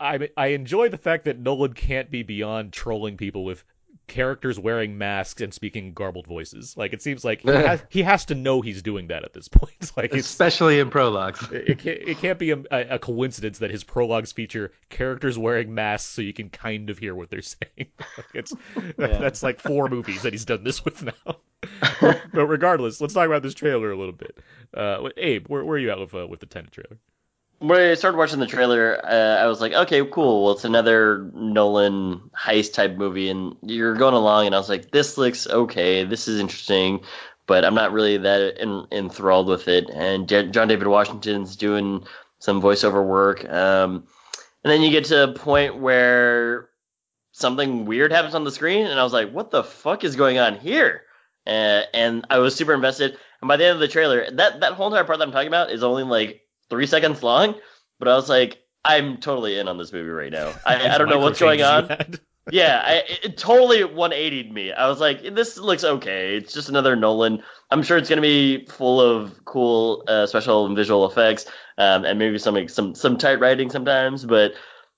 I 0.00 0.14
I 0.14 0.28
I 0.36 0.46
enjoy 0.48 0.88
the 0.88 0.96
fact 0.96 1.26
that 1.26 1.38
Nolan 1.38 1.74
can't 1.74 2.10
be 2.10 2.22
beyond 2.22 2.72
trolling 2.72 3.18
people 3.18 3.44
with 3.44 3.64
characters 4.10 4.58
wearing 4.58 4.98
masks 4.98 5.40
and 5.40 5.54
speaking 5.54 5.94
garbled 5.94 6.26
voices. 6.26 6.76
Like 6.76 6.92
it 6.92 7.00
seems 7.00 7.24
like 7.24 7.42
he 7.42 7.48
has, 7.48 7.82
he 7.88 8.02
has 8.02 8.24
to 8.26 8.34
know 8.34 8.60
he's 8.60 8.82
doing 8.82 9.06
that 9.06 9.24
at 9.24 9.32
this 9.32 9.48
point. 9.48 9.70
Like 9.96 10.14
Especially 10.14 10.78
in 10.78 10.88
prologues. 10.88 11.46
it 11.52 11.78
can't, 11.78 11.98
it 11.98 12.18
can't 12.18 12.38
be 12.38 12.52
a, 12.52 12.62
a 12.70 12.98
coincidence 12.98 13.58
that 13.58 13.70
his 13.70 13.84
prologues 13.84 14.32
feature 14.32 14.72
characters 14.88 15.36
wearing 15.38 15.74
masks 15.74 16.10
so 16.10 16.22
you 16.22 16.32
can 16.32 16.48
kind 16.48 16.90
of 16.90 16.98
hear 16.98 17.14
what 17.14 17.28
they're 17.30 17.42
saying. 17.42 17.88
Like, 17.98 18.26
it's 18.34 18.54
that's 18.96 19.42
like 19.42 19.60
four 19.60 19.88
movies 19.88 20.22
that 20.22 20.32
he's 20.32 20.44
done 20.44 20.64
this 20.64 20.84
with 20.84 21.02
now. 21.02 21.36
but 22.00 22.46
regardless, 22.46 23.00
let's 23.00 23.14
talk 23.14 23.26
about 23.26 23.42
this 23.42 23.54
trailer 23.54 23.90
a 23.90 23.96
little 23.96 24.14
bit. 24.14 24.38
Uh, 24.74 25.08
Abe, 25.16 25.46
where, 25.48 25.64
where 25.64 25.76
are 25.76 25.78
you 25.78 25.90
at 25.90 25.98
with 25.98 26.14
uh, 26.14 26.26
with 26.26 26.40
the 26.40 26.46
Tenet 26.46 26.72
trailer? 26.72 26.98
When 27.60 27.78
I 27.78 27.92
started 27.92 28.16
watching 28.16 28.40
the 28.40 28.46
trailer, 28.46 28.98
uh, 29.04 29.36
I 29.36 29.46
was 29.46 29.60
like, 29.60 29.74
okay, 29.74 30.02
cool. 30.06 30.44
Well, 30.44 30.54
it's 30.54 30.64
another 30.64 31.30
Nolan 31.34 32.30
heist 32.34 32.72
type 32.72 32.96
movie, 32.96 33.28
and 33.28 33.54
you're 33.62 33.94
going 33.94 34.14
along, 34.14 34.46
and 34.46 34.54
I 34.54 34.58
was 34.58 34.70
like, 34.70 34.90
this 34.90 35.18
looks 35.18 35.46
okay. 35.46 36.04
This 36.04 36.26
is 36.26 36.40
interesting, 36.40 37.00
but 37.46 37.66
I'm 37.66 37.74
not 37.74 37.92
really 37.92 38.16
that 38.16 38.56
en- 38.58 38.86
enthralled 38.90 39.46
with 39.46 39.68
it. 39.68 39.90
And 39.90 40.26
J- 40.26 40.48
John 40.48 40.68
David 40.68 40.88
Washington's 40.88 41.54
doing 41.56 42.06
some 42.38 42.62
voiceover 42.62 43.04
work, 43.06 43.44
um, 43.46 44.04
and 44.64 44.72
then 44.72 44.80
you 44.80 44.90
get 44.90 45.04
to 45.06 45.24
a 45.24 45.32
point 45.34 45.76
where 45.76 46.70
something 47.32 47.84
weird 47.84 48.10
happens 48.10 48.34
on 48.34 48.44
the 48.44 48.50
screen, 48.50 48.86
and 48.86 48.98
I 48.98 49.04
was 49.04 49.12
like, 49.12 49.32
what 49.32 49.50
the 49.50 49.64
fuck 49.64 50.02
is 50.02 50.16
going 50.16 50.38
on 50.38 50.56
here? 50.56 51.02
Uh, 51.46 51.82
and 51.92 52.26
I 52.30 52.38
was 52.38 52.54
super 52.54 52.72
invested. 52.72 53.18
And 53.42 53.48
by 53.48 53.58
the 53.58 53.66
end 53.66 53.74
of 53.74 53.80
the 53.80 53.88
trailer, 53.88 54.30
that 54.30 54.60
that 54.60 54.72
whole 54.72 54.86
entire 54.86 55.04
part 55.04 55.18
that 55.18 55.26
I'm 55.26 55.32
talking 55.32 55.48
about 55.48 55.70
is 55.70 55.82
only 55.82 56.04
like 56.04 56.42
three 56.70 56.86
seconds 56.86 57.22
long. 57.22 57.54
But 57.98 58.08
I 58.08 58.14
was 58.14 58.28
like, 58.28 58.62
I'm 58.84 59.18
totally 59.18 59.58
in 59.58 59.68
on 59.68 59.76
this 59.76 59.92
movie 59.92 60.08
right 60.08 60.32
now. 60.32 60.54
I, 60.64 60.88
I 60.88 60.98
don't 60.98 61.10
know 61.10 61.18
what's 61.18 61.40
going 61.40 61.62
on. 61.62 61.90
Yeah, 62.50 62.82
I, 62.84 62.92
it 62.94 63.20
it 63.24 63.36
totally 63.38 63.80
180'd 63.80 64.52
me. 64.52 64.72
I 64.72 64.88
was 64.88 64.98
like, 64.98 65.22
this 65.34 65.58
looks 65.58 65.84
okay. 65.84 66.36
It's 66.36 66.52
just 66.52 66.68
another 66.68 66.96
Nolan. 66.96 67.42
I'm 67.70 67.82
sure 67.82 67.98
it's 67.98 68.08
gonna 68.08 68.22
be 68.22 68.66
full 68.66 69.00
of 69.00 69.44
cool 69.44 70.04
uh, 70.08 70.26
special 70.26 70.66
and 70.66 70.74
visual 70.74 71.08
effects, 71.08 71.46
um, 71.78 72.04
and 72.04 72.18
maybe 72.18 72.38
some 72.38 72.68
some 72.68 72.94
some 72.94 73.18
tight 73.18 73.40
writing 73.40 73.70
sometimes. 73.70 74.24
But 74.24 74.54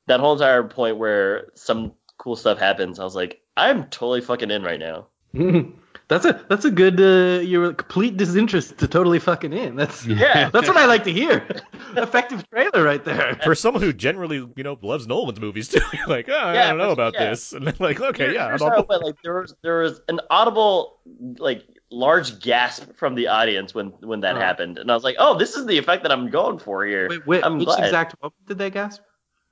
that 0.06 0.20
whole 0.20 0.34
entire 0.34 0.62
point 0.62 0.98
where 0.98 1.50
some 1.54 1.92
cool 2.16 2.36
stuff 2.36 2.58
happens, 2.58 2.98
I 2.98 3.04
was 3.04 3.16
like, 3.16 3.42
I'm 3.56 3.84
totally 3.84 4.20
fucking 4.20 4.50
in 4.50 4.62
right 4.62 4.80
now. 4.80 5.08
That's 6.12 6.26
a 6.26 6.44
that's 6.48 6.64
a 6.66 6.70
good 6.70 7.00
uh, 7.00 7.40
your 7.40 7.72
complete 7.72 8.18
disinterest 8.18 8.76
to 8.78 8.86
totally 8.86 9.18
fucking 9.18 9.52
in. 9.54 9.76
That's 9.76 10.04
Yeah. 10.04 10.50
That's 10.52 10.68
what 10.68 10.76
I 10.76 10.84
like 10.84 11.04
to 11.04 11.12
hear. 11.12 11.46
Effective 11.96 12.44
trailer 12.50 12.82
right 12.82 13.02
there. 13.02 13.38
For 13.42 13.54
someone 13.54 13.82
who 13.82 13.94
generally, 13.94 14.36
you 14.56 14.62
know, 14.62 14.78
loves 14.82 15.06
Nolan's 15.06 15.40
movies 15.40 15.68
too, 15.68 15.80
you're 15.94 16.06
like, 16.18 16.28
oh, 16.28 16.36
I 16.36 16.54
don't 16.68 16.76
know 16.78 16.90
about 16.90 17.14
yeah. 17.14 17.30
this, 17.30 17.52
and 17.54 17.66
then 17.66 17.74
like, 17.78 17.98
okay, 18.00 18.24
Here- 18.26 18.34
yeah, 18.34 18.48
here's 18.48 18.60
I'm 18.60 18.68
on 18.72 18.84
how 18.88 18.94
it 18.96 19.02
Like 19.02 19.22
there 19.22 19.40
was 19.40 19.54
there 19.62 19.78
was 19.78 20.00
an 20.08 20.20
audible 20.30 20.98
like 21.38 21.64
large 21.90 22.40
gasp 22.40 22.92
from 22.94 23.14
the 23.14 23.28
audience 23.28 23.74
when 23.74 23.88
when 24.00 24.20
that 24.20 24.36
Oh. 24.36 24.40
happened, 24.40 24.76
and 24.78 24.90
I 24.90 24.94
was 24.94 25.04
like, 25.04 25.16
oh, 25.18 25.38
this 25.38 25.54
is 25.56 25.64
the 25.66 25.78
effect 25.78 26.02
that 26.02 26.12
I'm 26.12 26.28
going 26.28 26.58
for 26.58 26.84
here. 26.84 27.08
Wait, 27.08 27.26
wait, 27.26 27.44
I'm 27.44 27.56
which 27.58 27.66
glad. 27.68 27.84
exact 27.84 28.14
moment 28.22 28.34
did 28.46 28.58
they 28.58 28.68
gasp? 28.70 29.00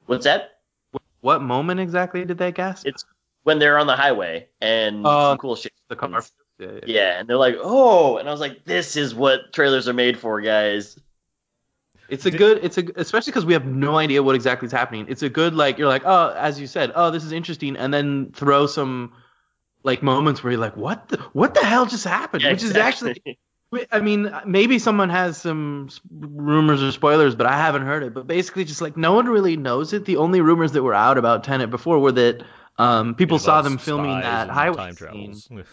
What's 0.07 0.25
that? 0.25 0.59
What 1.23 1.41
moment 1.43 1.81
exactly 1.81 2.25
did 2.27 2.37
they 2.39 2.53
gasp? 2.53 2.87
It's 2.87 3.05
when 3.45 3.59
they're 3.59 3.79
on 3.79 3.87
the 3.87 3.97
highway 3.97 4.49
and 4.61 5.07
Oh, 5.07 5.31
some 5.31 5.39
cool 5.39 5.57
shit. 5.57 5.73
the 5.89 5.97
car. 5.97 6.23
Happens. 6.61 6.83
Yeah, 6.87 6.95
yeah. 6.95 7.01
Yeah, 7.01 7.21
and 7.21 7.29
they're 7.29 7.37
like, 7.37 7.57
oh, 7.61 8.19
and 8.19 8.29
I 8.29 8.33
was 8.33 8.41
like, 8.41 8.65
this 8.65 8.97
is 8.97 9.15
what 9.15 9.53
trailers 9.53 9.89
are 9.89 9.93
made 9.93 10.19
for, 10.19 10.41
guys. 10.41 10.99
It's 12.09 12.27
a 12.27 12.31
good. 12.31 12.65
It's 12.65 12.77
a 12.77 12.85
especially 12.97 13.31
because 13.31 13.47
we 13.47 13.53
have 13.53 13.67
no 13.67 13.97
idea 13.97 14.23
what 14.23 14.35
exactly 14.35 14.67
is 14.67 14.73
happening. 14.73 15.07
It's 15.09 15.23
a 15.23 15.29
good 15.29 15.55
like 15.55 15.79
you're 15.79 15.89
like 15.89 16.03
oh 16.05 16.35
as 16.37 16.61
you 16.61 16.67
said 16.67 16.91
oh 16.97 17.11
this 17.13 17.25
is 17.25 17.31
interesting 17.33 17.77
and 17.77 17.95
then 17.95 18.33
throw 18.33 18.67
some 18.67 19.13
like 19.85 20.03
moments 20.03 20.43
where 20.43 20.53
you're 20.53 20.61
like 20.61 20.77
what 20.77 21.09
the 21.09 21.19
what 21.33 21.55
the 21.55 21.65
hell 21.65 21.87
just 21.87 22.05
happened 22.05 22.43
Yeah, 22.43 22.51
which 22.51 22.65
is 22.65 22.75
actually 22.77 23.23
I 23.93 24.01
mean 24.01 24.35
maybe 24.45 24.81
someone 24.81 25.09
has 25.09 25.37
some 25.39 25.89
rumors 26.11 26.83
or 26.83 26.91
spoilers 26.91 27.37
but 27.37 27.47
I 27.47 27.57
haven't 27.57 27.83
heard 27.83 28.03
it 28.03 28.13
but 28.13 28.27
basically 28.27 28.65
just 28.65 28.81
like 28.81 28.97
no 28.97 29.13
one 29.13 29.27
really 29.27 29.57
knows 29.57 29.93
it. 29.93 30.05
The 30.05 30.17
only 30.17 30.41
rumors 30.41 30.73
that 30.73 30.83
were 30.83 30.95
out 30.95 31.17
about 31.17 31.45
Tenet 31.45 31.71
before 31.71 32.01
were 32.01 32.13
that 32.13 32.43
um 32.79 33.15
people 33.15 33.37
It 33.37 33.41
saw 33.41 33.63
them 33.63 33.79
filming 33.79 34.21
that 34.21 34.43
and 34.43 34.51
highway 34.51 34.77
time 34.77 34.97
scene. 34.97 35.41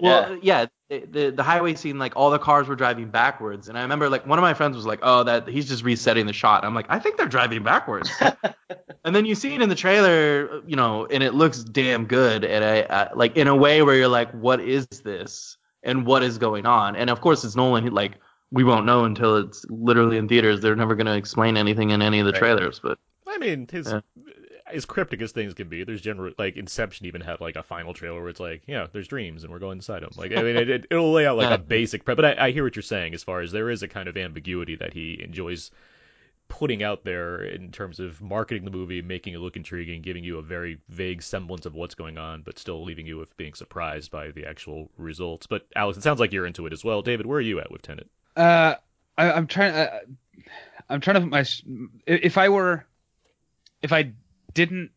travels. 0.00 0.30
Well, 0.30 0.38
yeah. 0.42 0.66
the 0.88 1.30
the 1.30 1.42
highway 1.42 1.74
scene, 1.74 1.98
like 1.98 2.14
all 2.16 2.30
the 2.30 2.38
cars 2.38 2.66
were 2.68 2.74
driving 2.76 3.08
backwards, 3.10 3.68
and 3.68 3.78
I 3.78 3.82
remember 3.82 4.08
like 4.08 4.26
one 4.26 4.38
of 4.38 4.42
my 4.42 4.54
friends 4.54 4.76
was 4.76 4.86
like, 4.86 4.98
"Oh, 5.02 5.22
that 5.24 5.46
he's 5.48 5.68
just 5.68 5.84
resetting 5.84 6.26
the 6.26 6.32
shot." 6.32 6.64
I'm 6.64 6.74
like, 6.74 6.86
"I 6.88 6.98
think 6.98 7.16
they're 7.16 7.26
driving 7.28 7.62
backwards." 7.62 8.10
and 9.04 9.14
then 9.14 9.24
you 9.24 9.34
see 9.34 9.54
it 9.54 9.62
in 9.62 9.68
the 9.68 9.74
trailer, 9.74 10.62
you 10.66 10.74
know, 10.76 11.06
and 11.06 11.22
it 11.22 11.34
looks 11.34 11.62
damn 11.62 12.06
good, 12.06 12.44
and 12.44 12.64
I, 12.64 12.80
I 12.90 13.12
like 13.14 13.36
in 13.36 13.46
a 13.46 13.54
way 13.54 13.82
where 13.82 13.94
you're 13.94 14.08
like, 14.08 14.30
"What 14.32 14.60
is 14.60 14.86
this?" 15.04 15.56
and 15.82 16.04
what 16.04 16.22
is 16.22 16.36
going 16.36 16.66
on? 16.66 16.94
And 16.96 17.08
of 17.08 17.20
course, 17.22 17.42
it's 17.44 17.56
Nolan. 17.56 17.84
he- 17.84 17.90
Like 17.90 18.12
we 18.50 18.64
won't 18.64 18.84
know 18.84 19.04
until 19.04 19.36
it's 19.36 19.64
literally 19.70 20.16
in 20.18 20.28
theaters. 20.28 20.60
They're 20.60 20.76
never 20.76 20.94
going 20.94 21.06
to 21.06 21.16
explain 21.16 21.56
anything 21.56 21.90
in 21.90 22.02
any 22.02 22.18
of 22.20 22.26
the 22.26 22.32
Right. 22.32 22.38
trailers, 22.40 22.80
but 22.80 22.98
I 23.26 23.38
mean, 23.38 23.66
his 23.70 23.86
Yeah. 23.86 24.00
As 24.74 24.84
cryptic 24.84 25.20
as 25.22 25.32
things 25.32 25.54
can 25.54 25.68
be, 25.68 25.84
there's 25.84 26.00
general 26.00 26.32
like 26.38 26.56
Inception 26.56 27.06
even 27.06 27.20
had 27.20 27.40
like 27.40 27.56
a 27.56 27.62
final 27.62 27.94
trailer 27.94 28.20
where 28.20 28.28
it's 28.28 28.40
like, 28.40 28.62
yeah, 28.66 28.86
there's 28.92 29.08
dreams 29.08 29.44
and 29.44 29.52
we're 29.52 29.58
going 29.58 29.78
inside 29.78 30.02
them. 30.02 30.10
Like, 30.16 30.32
I 30.32 30.42
mean, 30.42 30.56
it, 30.56 30.86
it'll 30.90 31.12
lay 31.12 31.26
out 31.26 31.36
like 31.36 31.50
a 31.50 31.62
basic 31.62 32.04
prep. 32.04 32.16
But 32.16 32.38
I, 32.38 32.46
I 32.46 32.50
hear 32.52 32.64
what 32.64 32.76
you're 32.76 32.82
saying 32.82 33.14
as 33.14 33.22
far 33.22 33.40
as 33.40 33.52
there 33.52 33.70
is 33.70 33.82
a 33.82 33.88
kind 33.88 34.08
of 34.08 34.16
ambiguity 34.16 34.76
that 34.76 34.92
he 34.92 35.20
enjoys 35.22 35.70
putting 36.48 36.82
out 36.82 37.04
there 37.04 37.42
in 37.42 37.70
terms 37.70 38.00
of 38.00 38.20
marketing 38.20 38.64
the 38.64 38.70
movie, 38.70 39.00
making 39.00 39.34
it 39.34 39.38
look 39.38 39.56
intriguing, 39.56 40.02
giving 40.02 40.24
you 40.24 40.38
a 40.38 40.42
very 40.42 40.78
vague 40.88 41.22
semblance 41.22 41.64
of 41.64 41.74
what's 41.74 41.94
going 41.94 42.18
on, 42.18 42.42
but 42.42 42.58
still 42.58 42.84
leaving 42.84 43.06
you 43.06 43.16
with 43.16 43.34
being 43.36 43.54
surprised 43.54 44.10
by 44.10 44.30
the 44.32 44.44
actual 44.44 44.90
results. 44.98 45.46
But 45.46 45.66
Alex, 45.74 45.96
it 45.96 46.02
sounds 46.02 46.20
like 46.20 46.32
you're 46.32 46.46
into 46.46 46.66
it 46.66 46.72
as 46.72 46.84
well. 46.84 47.00
David, 47.00 47.24
where 47.24 47.38
are 47.38 47.42
you 47.42 47.60
at 47.60 47.70
with 47.70 47.82
Tenet? 47.82 48.08
Uh, 48.36 48.74
I, 49.16 49.32
I'm 49.32 49.46
trying. 49.46 49.74
Uh, 49.74 50.00
I'm 50.88 51.00
trying 51.00 51.14
to 51.14 51.20
put 51.20 51.30
my. 51.30 51.44
If 52.06 52.36
I 52.36 52.48
were, 52.48 52.84
if 53.80 53.92
I 53.92 54.12
didn't 54.54 54.90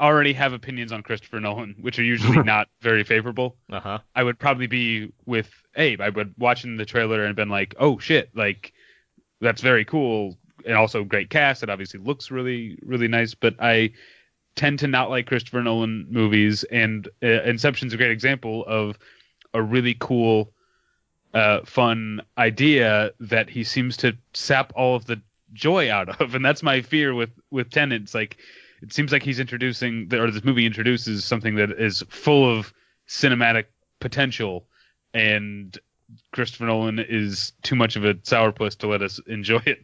already 0.00 0.32
have 0.32 0.52
opinions 0.52 0.92
on 0.92 1.02
Christopher 1.02 1.40
Nolan, 1.40 1.76
which 1.80 1.98
are 1.98 2.04
usually 2.04 2.42
not 2.42 2.68
very 2.80 3.04
favorable, 3.04 3.56
Uh 3.70 3.80
huh. 3.80 3.98
I 4.14 4.22
would 4.22 4.38
probably 4.38 4.66
be 4.66 5.12
with 5.26 5.50
Abe. 5.76 6.00
I 6.00 6.08
would 6.08 6.34
watching 6.38 6.76
the 6.76 6.84
trailer 6.86 7.24
and 7.24 7.36
been 7.36 7.48
like, 7.50 7.74
oh 7.78 7.98
shit, 7.98 8.30
like 8.34 8.72
that's 9.40 9.60
very 9.62 9.84
cool, 9.84 10.36
and 10.66 10.74
also 10.76 11.04
great 11.04 11.30
cast. 11.30 11.62
It 11.62 11.70
obviously 11.70 12.00
looks 12.00 12.30
really 12.30 12.78
really 12.82 13.08
nice, 13.08 13.34
but 13.34 13.54
I 13.60 13.92
tend 14.56 14.80
to 14.80 14.88
not 14.88 15.10
like 15.10 15.26
Christopher 15.26 15.62
Nolan 15.62 16.06
movies, 16.10 16.64
and 16.64 17.06
uh, 17.22 17.42
Inception's 17.44 17.94
a 17.94 17.96
great 17.96 18.10
example 18.10 18.64
of 18.66 18.98
a 19.54 19.62
really 19.62 19.96
cool, 20.00 20.52
uh, 21.32 21.60
fun 21.64 22.20
idea 22.36 23.12
that 23.20 23.48
he 23.48 23.62
seems 23.62 23.96
to 23.98 24.16
sap 24.34 24.72
all 24.74 24.96
of 24.96 25.04
the 25.06 25.20
joy 25.52 25.90
out 25.90 26.20
of, 26.20 26.34
and 26.34 26.44
that's 26.44 26.62
my 26.62 26.82
fear 26.82 27.14
with 27.14 27.30
with 27.50 27.70
Tenet. 27.70 28.14
Like 28.14 28.38
it 28.82 28.92
seems 28.92 29.12
like 29.12 29.22
he's 29.22 29.40
introducing, 29.40 30.12
or 30.12 30.30
this 30.30 30.44
movie 30.44 30.66
introduces 30.66 31.24
something 31.24 31.56
that 31.56 31.70
is 31.72 32.04
full 32.08 32.58
of 32.58 32.72
cinematic 33.08 33.64
potential, 34.00 34.66
and 35.12 35.76
Christopher 36.32 36.66
Nolan 36.66 36.98
is 36.98 37.52
too 37.62 37.76
much 37.76 37.96
of 37.96 38.04
a 38.04 38.14
sourpuss 38.14 38.78
to 38.78 38.86
let 38.86 39.02
us 39.02 39.20
enjoy 39.26 39.62
it. 39.66 39.80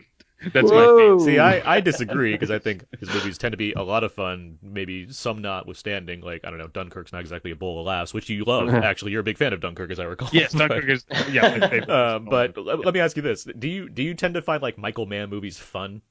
That's 0.52 0.70
my 0.70 0.86
fear. 0.86 1.18
See, 1.20 1.38
I, 1.38 1.76
I 1.76 1.80
disagree 1.80 2.32
because 2.32 2.50
I 2.50 2.58
think 2.58 2.84
his 2.98 3.08
movies 3.08 3.38
tend 3.38 3.52
to 3.52 3.56
be 3.56 3.72
a 3.72 3.82
lot 3.82 4.04
of 4.04 4.12
fun, 4.12 4.58
maybe 4.62 5.10
some 5.12 5.42
notwithstanding. 5.42 6.20
Like, 6.20 6.44
I 6.44 6.50
don't 6.50 6.58
know, 6.58 6.68
Dunkirk's 6.68 7.12
not 7.12 7.20
exactly 7.20 7.50
a 7.50 7.56
bowl 7.56 7.80
of 7.80 7.86
laughs, 7.86 8.12
which 8.12 8.28
you 8.28 8.44
love. 8.44 8.68
Actually, 8.74 9.12
you're 9.12 9.20
a 9.20 9.24
big 9.24 9.38
fan 9.38 9.52
of 9.52 9.60
Dunkirk, 9.60 9.90
as 9.90 10.00
I 10.00 10.04
recall. 10.04 10.28
Yes, 10.32 10.52
Dunkirk 10.54 10.88
is 10.88 11.04
yeah. 11.30 11.58
My 11.58 11.68
favorite. 11.68 11.88
Uh, 11.94 12.18
but 12.18 12.56
let, 12.56 12.84
let 12.84 12.94
me 12.94 13.00
ask 13.00 13.16
you 13.16 13.22
this: 13.22 13.44
Do 13.44 13.68
you 13.68 13.88
do 13.88 14.02
you 14.02 14.14
tend 14.14 14.34
to 14.34 14.42
find 14.42 14.60
like 14.62 14.76
Michael 14.76 15.06
Mann 15.06 15.30
movies 15.30 15.58
fun? 15.58 16.02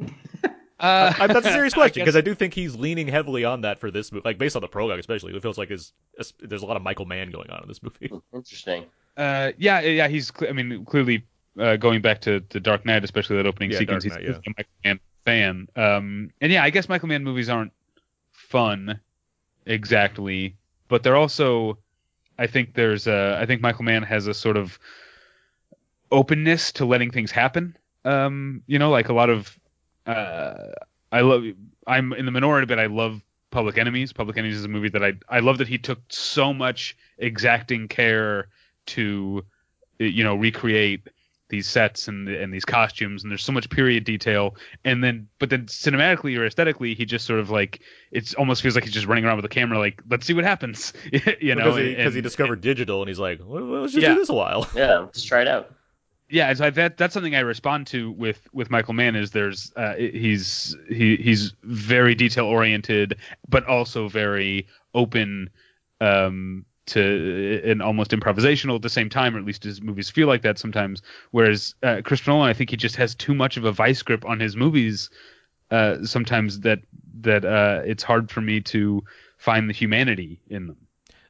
uh, 0.00 0.06
I, 0.80 1.26
that's 1.26 1.46
a 1.46 1.52
serious 1.52 1.74
question 1.74 2.02
because 2.02 2.14
guess- 2.14 2.18
I 2.18 2.22
do 2.22 2.34
think 2.34 2.54
he's 2.54 2.74
leaning 2.76 3.08
heavily 3.08 3.44
on 3.44 3.62
that 3.62 3.78
for 3.78 3.90
this 3.90 4.12
movie, 4.12 4.22
like 4.24 4.38
based 4.38 4.56
on 4.56 4.62
the 4.62 4.68
prologue, 4.68 4.98
especially. 4.98 5.34
It 5.34 5.42
feels 5.42 5.58
like 5.58 5.68
his, 5.68 5.92
there's 6.40 6.62
a 6.62 6.66
lot 6.66 6.76
of 6.76 6.82
Michael 6.82 7.04
Mann 7.04 7.30
going 7.30 7.50
on 7.50 7.62
in 7.62 7.68
this 7.68 7.82
movie. 7.82 8.10
Interesting. 8.32 8.86
Uh, 9.16 9.52
yeah, 9.58 9.80
yeah, 9.80 10.08
he's. 10.08 10.32
I 10.48 10.52
mean, 10.52 10.84
clearly 10.84 11.24
uh, 11.58 11.76
going 11.76 12.00
back 12.00 12.20
to, 12.22 12.40
to 12.40 12.60
Dark 12.60 12.84
Knight, 12.84 13.04
especially 13.04 13.36
that 13.36 13.46
opening 13.46 13.70
Yeah, 13.70 13.78
sequence, 13.78 14.04
he's 14.04 14.12
Knight, 14.12 14.24
a 14.26 14.40
Michael 14.56 14.72
Mann 14.84 15.00
fan. 15.24 15.68
Um, 15.76 16.30
and 16.40 16.52
yeah, 16.52 16.62
I 16.62 16.70
guess 16.70 16.88
Michael 16.88 17.08
Mann 17.08 17.24
movies 17.24 17.48
aren't 17.48 17.72
fun 18.32 19.00
exactly, 19.66 20.56
but 20.88 21.02
they're 21.02 21.16
also. 21.16 21.78
I 22.38 22.46
think 22.46 22.74
there's 22.74 23.06
a. 23.06 23.38
I 23.40 23.46
think 23.46 23.60
Michael 23.60 23.84
Mann 23.84 24.02
has 24.04 24.26
a 24.26 24.34
sort 24.34 24.56
of 24.56 24.78
openness 26.10 26.72
to 26.72 26.86
letting 26.86 27.10
things 27.10 27.30
happen. 27.30 27.76
Um, 28.04 28.62
you 28.66 28.78
know, 28.78 28.90
like 28.90 29.08
a 29.08 29.12
lot 29.12 29.30
of. 29.30 29.58
Uh, 30.06 30.54
I 31.12 31.20
love. 31.20 31.44
I'm 31.86 32.12
in 32.12 32.26
the 32.26 32.32
minority, 32.32 32.66
but 32.66 32.78
I 32.78 32.86
love 32.86 33.22
Public 33.50 33.78
Enemies. 33.78 34.12
Public 34.12 34.36
Enemies 34.36 34.58
is 34.58 34.64
a 34.64 34.68
movie 34.68 34.90
that 34.90 35.02
I 35.02 35.14
I 35.28 35.40
love 35.40 35.58
that 35.58 35.68
he 35.68 35.78
took 35.78 36.00
so 36.08 36.54
much 36.54 36.96
exacting 37.18 37.88
care 37.88 38.48
to, 38.86 39.44
you 39.98 40.24
know, 40.24 40.34
recreate 40.34 41.08
these 41.48 41.66
sets 41.66 42.08
and 42.08 42.28
and 42.28 42.52
these 42.52 42.64
costumes 42.64 43.22
and 43.22 43.30
there's 43.30 43.42
so 43.42 43.52
much 43.52 43.70
period 43.70 44.04
detail 44.04 44.54
and 44.84 45.02
then 45.02 45.26
but 45.38 45.48
then 45.50 45.64
cinematically 45.66 46.38
or 46.38 46.44
aesthetically 46.44 46.94
he 46.94 47.04
just 47.06 47.24
sort 47.26 47.40
of 47.40 47.48
like 47.50 47.80
it 48.10 48.34
almost 48.36 48.60
feels 48.62 48.74
like 48.74 48.84
he's 48.84 48.92
just 48.92 49.06
running 49.06 49.24
around 49.24 49.36
with 49.36 49.44
a 49.44 49.48
camera 49.48 49.78
like 49.78 50.02
let's 50.10 50.26
see 50.26 50.34
what 50.34 50.44
happens 50.44 50.92
you 51.40 51.54
know 51.54 51.64
because 51.64 51.76
he, 51.78 51.94
because 51.94 52.12
he 52.14 52.18
and- 52.18 52.22
discovered 52.22 52.60
digital 52.60 53.00
and 53.00 53.08
he's 53.08 53.18
like, 53.18 53.40
well, 53.42 53.62
let's 53.80 53.92
just 53.94 54.02
Yeah. 54.02 54.12
do 54.14 54.20
this 54.20 54.28
a 54.28 54.34
while. 54.34 54.68
Yeah, 54.74 54.98
let's 54.98 55.22
try 55.24 55.40
it 55.40 55.48
out. 55.48 55.74
yeah, 56.28 56.52
so 56.52 56.66
I, 56.66 56.70
that 56.70 56.98
that's 56.98 57.14
something 57.14 57.34
I 57.34 57.40
respond 57.40 57.86
to 57.88 58.10
with 58.12 58.46
with 58.52 58.70
Michael 58.70 58.92
Mann 58.92 59.16
is 59.16 59.30
there's 59.30 59.72
uh, 59.76 59.94
he's 59.94 60.76
he 60.88 61.16
he's 61.16 61.54
very 61.62 62.14
detail 62.14 62.44
oriented, 62.44 63.16
but 63.48 63.64
also 63.66 64.08
very 64.08 64.66
open 64.94 65.48
um, 66.02 66.66
to 66.88 67.62
and 67.64 67.82
almost 67.82 68.10
improvisational 68.10 68.76
at 68.76 68.82
the 68.82 68.88
same 68.88 69.08
time, 69.08 69.36
or 69.36 69.38
at 69.38 69.44
least 69.44 69.64
his 69.64 69.80
movies 69.80 70.10
feel 70.10 70.28
like 70.28 70.42
that 70.42 70.58
sometimes. 70.58 71.02
Whereas 71.30 71.74
uh, 71.82 72.00
Christopher 72.04 72.32
Nolan, 72.32 72.48
I 72.48 72.52
think 72.52 72.70
he 72.70 72.76
just 72.76 72.96
has 72.96 73.14
too 73.14 73.34
much 73.34 73.56
of 73.56 73.64
a 73.64 73.72
vice 73.72 74.02
grip 74.02 74.24
on 74.24 74.40
his 74.40 74.56
movies 74.56 75.10
uh, 75.70 76.04
sometimes 76.04 76.60
that 76.60 76.80
that 77.20 77.44
uh, 77.44 77.82
it's 77.84 78.02
hard 78.02 78.30
for 78.30 78.40
me 78.40 78.60
to 78.60 79.02
find 79.36 79.68
the 79.68 79.74
humanity 79.74 80.40
in 80.48 80.66
them. 80.66 80.76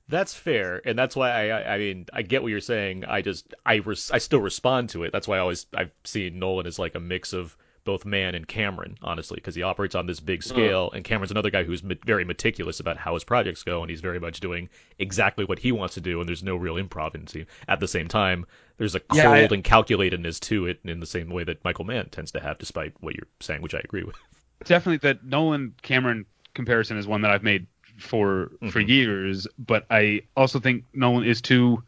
That's 0.08 0.32
fair, 0.32 0.80
and 0.86 0.98
that's 0.98 1.14
why 1.14 1.30
I, 1.30 1.48
I, 1.48 1.74
I 1.74 1.78
mean, 1.78 2.06
I 2.14 2.22
get 2.22 2.42
what 2.42 2.48
you're 2.48 2.60
saying. 2.60 3.04
I 3.04 3.20
just, 3.20 3.54
I, 3.66 3.74
res, 3.76 4.10
I 4.10 4.18
still 4.18 4.40
respond 4.40 4.88
to 4.90 5.02
it. 5.02 5.12
That's 5.12 5.28
why 5.28 5.36
I 5.36 5.40
always, 5.40 5.66
I've 5.74 5.90
seen 6.04 6.38
Nolan 6.38 6.66
as 6.66 6.78
like 6.78 6.94
a 6.94 7.00
mix 7.00 7.34
of 7.34 7.54
both 7.84 8.04
Mann 8.04 8.34
and 8.34 8.46
Cameron, 8.46 8.98
honestly, 9.02 9.36
because 9.36 9.54
he 9.54 9.62
operates 9.62 9.94
on 9.94 10.06
this 10.06 10.20
big 10.20 10.42
scale, 10.42 10.90
and 10.92 11.04
Cameron's 11.04 11.30
another 11.30 11.50
guy 11.50 11.64
who's 11.64 11.82
me- 11.82 11.98
very 12.04 12.24
meticulous 12.24 12.80
about 12.80 12.96
how 12.96 13.14
his 13.14 13.24
projects 13.24 13.62
go, 13.62 13.82
and 13.82 13.90
he's 13.90 14.00
very 14.00 14.20
much 14.20 14.40
doing 14.40 14.68
exactly 14.98 15.44
what 15.44 15.58
he 15.58 15.72
wants 15.72 15.94
to 15.94 16.00
do, 16.00 16.20
and 16.20 16.28
there's 16.28 16.42
no 16.42 16.56
real 16.56 16.74
improv 16.74 17.14
in 17.14 17.22
it. 17.40 17.48
At 17.66 17.80
the 17.80 17.88
same 17.88 18.08
time, 18.08 18.46
there's 18.76 18.94
a 18.94 19.00
cold 19.00 19.22
Yeah, 19.22 19.30
I- 19.30 19.38
and 19.38 19.64
calculatedness 19.64 20.40
to 20.40 20.66
it, 20.66 20.80
in 20.84 21.00
the 21.00 21.06
same 21.06 21.30
way 21.30 21.44
that 21.44 21.64
Michael 21.64 21.84
Mann 21.84 22.08
tends 22.10 22.32
to 22.32 22.40
have, 22.40 22.58
despite 22.58 22.94
what 23.00 23.14
you're 23.14 23.28
saying, 23.40 23.62
which 23.62 23.74
I 23.74 23.80
agree 23.80 24.04
with. 24.04 24.16
definitely 24.64 24.98
that 25.08 25.24
Nolan 25.24 25.74
Cameron 25.82 26.26
comparison 26.54 26.96
is 26.98 27.06
one 27.06 27.22
that 27.22 27.30
I've 27.30 27.42
made 27.42 27.66
for 27.98 28.52
for 28.70 28.80
mm-hmm. 28.80 28.88
years, 28.88 29.46
but 29.58 29.86
I 29.90 30.22
also 30.36 30.60
think 30.60 30.84
Nolan 30.94 31.24
is 31.24 31.40
too. 31.40 31.82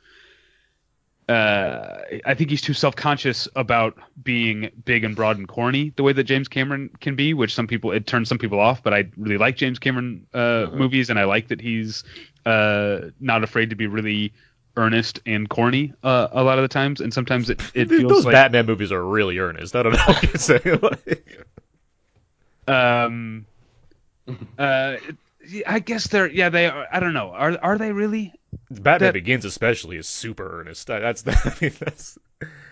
Uh, 1.30 2.02
I 2.26 2.34
think 2.34 2.50
he's 2.50 2.60
too 2.60 2.74
self-conscious 2.74 3.46
about 3.54 3.96
being 4.24 4.70
big 4.84 5.04
and 5.04 5.14
broad 5.14 5.38
and 5.38 5.46
corny 5.46 5.92
the 5.94 6.02
way 6.02 6.12
that 6.12 6.24
James 6.24 6.48
Cameron 6.48 6.90
can 7.00 7.14
be, 7.14 7.34
which 7.34 7.54
some 7.54 7.68
people 7.68 7.92
it 7.92 8.06
turns 8.06 8.28
some 8.28 8.38
people 8.38 8.58
off. 8.58 8.82
But 8.82 8.94
I 8.94 9.08
really 9.16 9.38
like 9.38 9.56
James 9.56 9.78
Cameron 9.78 10.26
uh, 10.34 10.66
movies, 10.72 11.08
and 11.08 11.20
I 11.20 11.24
like 11.24 11.48
that 11.48 11.60
he's 11.60 12.02
uh, 12.46 13.10
not 13.20 13.44
afraid 13.44 13.70
to 13.70 13.76
be 13.76 13.86
really 13.86 14.32
earnest 14.76 15.20
and 15.26 15.48
corny 15.48 15.92
uh, 16.02 16.28
a 16.32 16.42
lot 16.42 16.58
of 16.58 16.62
the 16.62 16.68
times. 16.68 17.00
And 17.00 17.14
sometimes 17.14 17.48
it, 17.50 17.60
it 17.74 17.88
feels 17.88 18.10
Those 18.10 18.24
like 18.26 18.32
Batman 18.32 18.66
movies 18.66 18.90
are 18.90 19.04
really 19.04 19.38
earnest. 19.38 19.76
I 19.76 19.82
don't 19.84 19.92
know 19.92 20.04
what 20.06 20.22
you 20.22 20.38
say. 20.38 20.60
Like, 20.82 21.46
Um, 22.66 23.46
uh, 24.58 24.96
I 25.66 25.78
guess 25.80 26.08
they're 26.08 26.28
yeah 26.28 26.48
they 26.48 26.66
are. 26.66 26.86
I 26.92 27.00
don't 27.00 27.14
know. 27.14 27.30
Are 27.30 27.58
are 27.62 27.78
they 27.78 27.92
really? 27.92 28.34
Batman 28.70 28.98
That- 29.08 29.14
Begins 29.14 29.44
especially 29.44 29.96
is 29.96 30.06
super 30.08 30.60
earnest. 30.60 30.86
That- 30.88 31.00
That's 31.00 31.22
the, 31.22 31.32
I 31.32 31.64
mean 31.64 31.72
that's 31.78 32.18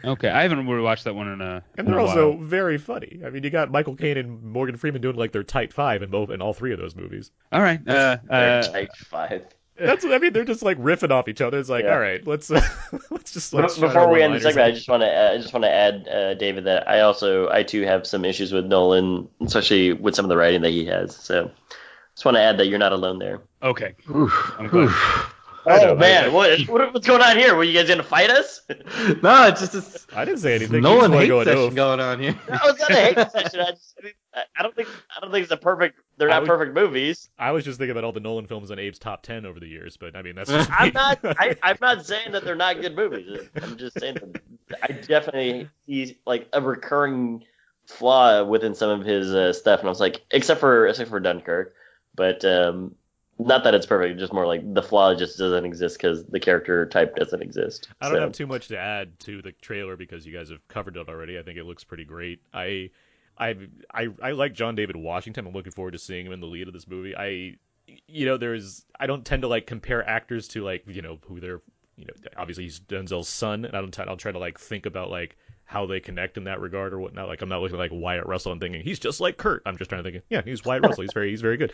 Okay, 0.05 0.29
I 0.31 0.43
haven't 0.43 0.67
really 0.67 0.81
watched 0.83 1.05
that 1.05 1.15
one 1.15 1.29
in 1.29 1.41
a. 1.41 1.63
and 1.77 1.87
they're 1.87 1.99
a 1.99 2.05
also 2.07 2.31
while. 2.31 2.39
very 2.43 2.79
funny. 2.79 3.21
I 3.27 3.31
mean, 3.31 3.43
you 3.45 3.51
got 3.51 3.71
Michael 3.71 3.97
Caine 3.97 4.17
and 4.17 4.43
Morgan 4.43 4.77
Freeman 4.77 5.03
doing 5.03 5.17
like 5.17 5.33
their 5.33 5.43
tight 5.43 5.73
five 5.73 6.03
in 6.03 6.11
both 6.11 6.31
in 6.31 6.41
all 6.41 6.55
three 6.55 6.73
of 6.73 6.79
those 6.79 6.95
movies. 6.97 7.31
all 7.53 7.61
right. 7.61 7.81
Uh, 7.87 8.17
uh, 8.31 8.63
type 8.63 8.91
five. 8.97 9.47
That's 9.77 10.05
I 10.05 10.19
mean 10.19 10.33
they're 10.33 10.45
just 10.45 10.63
like 10.63 10.77
riffing 10.79 11.11
off 11.13 11.29
each 11.29 11.41
other. 11.41 11.59
It's 11.59 11.69
like 11.69 11.85
Yeah. 11.85 11.93
all 11.95 12.01
right, 12.01 12.27
let's 12.27 12.51
uh, 12.51 12.61
let's 13.11 13.33
just 13.33 13.53
like 13.53 13.73
Be- 13.75 13.81
Before 13.83 14.11
we 14.11 14.23
end 14.23 14.35
the 14.35 14.41
segment, 14.41 14.67
I 14.67 14.71
just 14.73 14.89
want 14.89 15.03
to 15.03 15.31
I 15.33 15.37
just 15.37 15.53
want 15.53 15.65
to 15.65 15.71
add, 15.71 16.09
uh, 16.09 16.35
David, 16.35 16.65
that 16.65 16.89
I 16.89 17.01
also 17.01 17.49
I 17.51 17.63
too 17.63 17.83
have 17.83 18.05
some 18.07 18.25
issues 18.25 18.53
with 18.53 18.65
Nolan, 18.67 19.29
especially 19.43 19.93
with 19.93 20.17
some 20.17 20.25
of 20.25 20.31
the 20.31 20.37
writing 20.37 20.63
that 20.63 20.71
he 20.71 20.87
has. 20.87 21.15
So 21.15 21.51
just 22.15 22.25
want 22.25 22.37
to 22.37 22.41
add 22.41 22.59
that 22.59 22.67
you're 22.67 22.79
not 22.81 22.93
alone 22.93 23.19
there. 23.21 23.41
okay. 23.63 23.95
Oof, 24.11 24.53
I'm 24.59 24.67
glad. 24.69 24.85
oof. 24.87 25.35
I 25.67 25.79
know, 25.79 25.91
Oh 25.91 25.97
man, 25.97 26.25
I- 26.25 26.29
what, 26.29 26.61
what 26.69 26.95
what's 26.95 27.07
going 27.07 27.23
on 27.23 27.37
here? 27.37 27.55
Were 27.55 27.65
you 27.65 27.73
guys 27.79 27.89
gonna 27.89 28.03
fight 28.03 28.31
us? 28.31 28.61
No, 29.23 29.47
it's 29.49 29.61
just 29.61 29.73
this 29.73 30.07
I 30.15 30.25
didn't 30.25 30.41
say 30.41 30.55
anything. 30.55 30.83
No 30.83 30.97
one 30.97 31.11
just 31.11 31.21
hate 31.23 31.29
go 31.29 31.45
session 31.45 31.59
oof. 31.59 31.75
going 31.75 32.01
on 32.01 32.21
here. 32.21 32.39
I 32.49 32.67
was 32.67 32.79
not 32.79 32.91
a 32.91 32.95
hate 32.95 33.15
session. 33.33 33.61
I 33.61 33.71
just, 33.73 33.95
I- 34.35 34.43
I 34.57 34.63
don't 34.63 34.75
think 34.77 34.89
I 35.17 35.21
don't 35.21 35.31
think 35.31 35.43
it's 35.45 35.53
a 35.53 35.57
perfect. 35.57 35.99
They're 36.17 36.29
not 36.29 36.43
would- 36.43 36.49
perfect 36.49 36.75
movies. 36.75 37.29
I 37.39 37.51
was 37.53 37.65
just 37.65 37.79
thinking 37.79 37.93
about 37.93 38.05
all 38.05 38.13
the 38.13 38.21
Nolan 38.21 38.47
films 38.47 38.71
on 38.71 38.79
Abe's 38.79 38.99
top 38.99 39.23
ten 39.23 39.45
over 39.47 39.59
the 39.61 39.67
years, 39.67 39.97
but 39.97 40.15
I 40.17 40.23
mean 40.23 40.35
that's 40.37 40.51
just 40.51 40.71
I'm 40.73 40.93
not. 40.93 41.19
I, 41.25 41.57
I'm 41.63 41.79
not 41.81 42.07
saying 42.07 42.33
that 42.33 42.45
they're 42.45 42.55
not 42.55 42.81
good 42.81 42.95
movies. 42.97 43.49
I'm 43.63 43.77
just 43.77 43.99
saying 43.99 44.15
that 44.15 44.43
I 44.83 44.93
definitely 44.93 45.69
see 45.87 46.19
like 46.27 46.49
a 46.53 46.61
recurring 46.61 47.45
flaw 47.87 48.45
within 48.45 48.75
some 48.75 49.01
of 49.01 49.07
his 49.07 49.33
uh, 49.35 49.53
stuff, 49.53 49.81
and 49.81 49.89
I 49.89 49.91
was 49.91 50.01
like, 50.01 50.23
except 50.31 50.61
for 50.61 50.87
except 50.87 51.11
for 51.11 51.21
Dunkirk, 51.21 51.75
but 52.15 52.45
um, 52.45 52.95
not 53.39 53.65
that 53.65 53.75
it's 53.75 53.87
perfect. 53.87 54.19
Just 54.19 54.33
more 54.33 54.47
like 54.47 54.75
the 54.75 54.83
flaw 54.83 55.15
just 55.15 55.39
doesn't 55.39 55.65
exist 55.65 55.97
because 55.97 56.25
the 56.27 56.41
character 56.41 56.87
type 56.87 57.15
doesn't 57.17 57.41
exist. 57.43 57.89
I 58.01 58.07
don't 58.09 58.17
So- 58.17 58.21
have 58.23 58.33
too 58.33 58.47
much 58.47 58.69
to 58.69 58.79
add 58.79 59.19
to 59.21 59.41
the 59.43 59.53
trailer 59.53 59.97
because 59.97 60.27
you 60.27 60.33
guys 60.33 60.51
have 60.51 60.67
covered 60.69 60.97
it 60.97 61.09
already. 61.09 61.39
I 61.39 61.43
think 61.43 61.59
it 61.59 61.65
looks 61.65 61.85
pretty 61.85 62.05
great. 62.05 62.41
I, 62.53 62.91
I, 63.39 63.55
I, 63.95 64.09
I 64.23 64.31
like 64.33 64.55
John 64.55 64.75
David 64.75 64.97
Washington. 64.97 65.47
I'm 65.47 65.53
looking 65.53 65.73
forward 65.73 65.93
to 65.93 65.99
seeing 65.99 66.27
him 66.27 66.33
in 66.33 66.41
the 66.41 66.47
lead 66.47 66.67
of 66.67 66.75
this 66.75 66.89
movie. 66.89 67.15
I, 67.17 67.57
you 68.09 68.27
know, 68.27 68.37
there's 68.37 68.85
I 68.99 69.07
don't 69.07 69.25
tend 69.25 69.43
to 69.43 69.49
like 69.49 69.67
compare 69.67 70.07
actors 70.09 70.49
to 70.49 70.65
like 70.65 70.83
you 70.87 71.01
know 71.03 71.19
who 71.27 71.39
they're 71.41 71.61
you 71.97 72.05
know 72.05 72.13
obviously 72.37 72.65
he's 72.65 72.81
Denzel's 72.81 73.29
son, 73.29 73.65
and 73.65 73.75
I 73.77 73.81
don't 73.81 73.93
t- 73.93 74.03
I'll 74.07 74.17
try 74.17 74.33
to 74.33 74.39
like 74.39 74.59
think 74.59 74.85
about 74.87 75.11
like 75.11 75.37
how 75.65 75.87
they 75.87 76.01
connect 76.01 76.37
in 76.37 76.45
that 76.45 76.61
regard 76.61 76.93
or 76.93 76.99
whatnot. 76.99 77.29
Like 77.29 77.41
I'm 77.43 77.49
not 77.49 77.61
looking 77.61 77.77
at 77.77 77.81
like 77.81 77.91
Wyatt 77.93 78.27
Russell 78.27 78.53
and 78.53 78.61
thinking 78.61 78.83
he's 78.83 78.99
just 78.99 79.21
like 79.21 79.37
Kurt. 79.37 79.63
I'm 79.65 79.77
just 79.79 79.89
trying 79.91 80.03
to 80.03 80.11
think, 80.11 80.25
yeah, 80.29 80.43
he's 80.45 80.65
Wyatt 80.65 80.83
Russell. 80.83 81.03
He's 81.03 81.13
very 81.15 81.31
he's 81.31 81.41
very 81.41 81.57
good. 81.57 81.73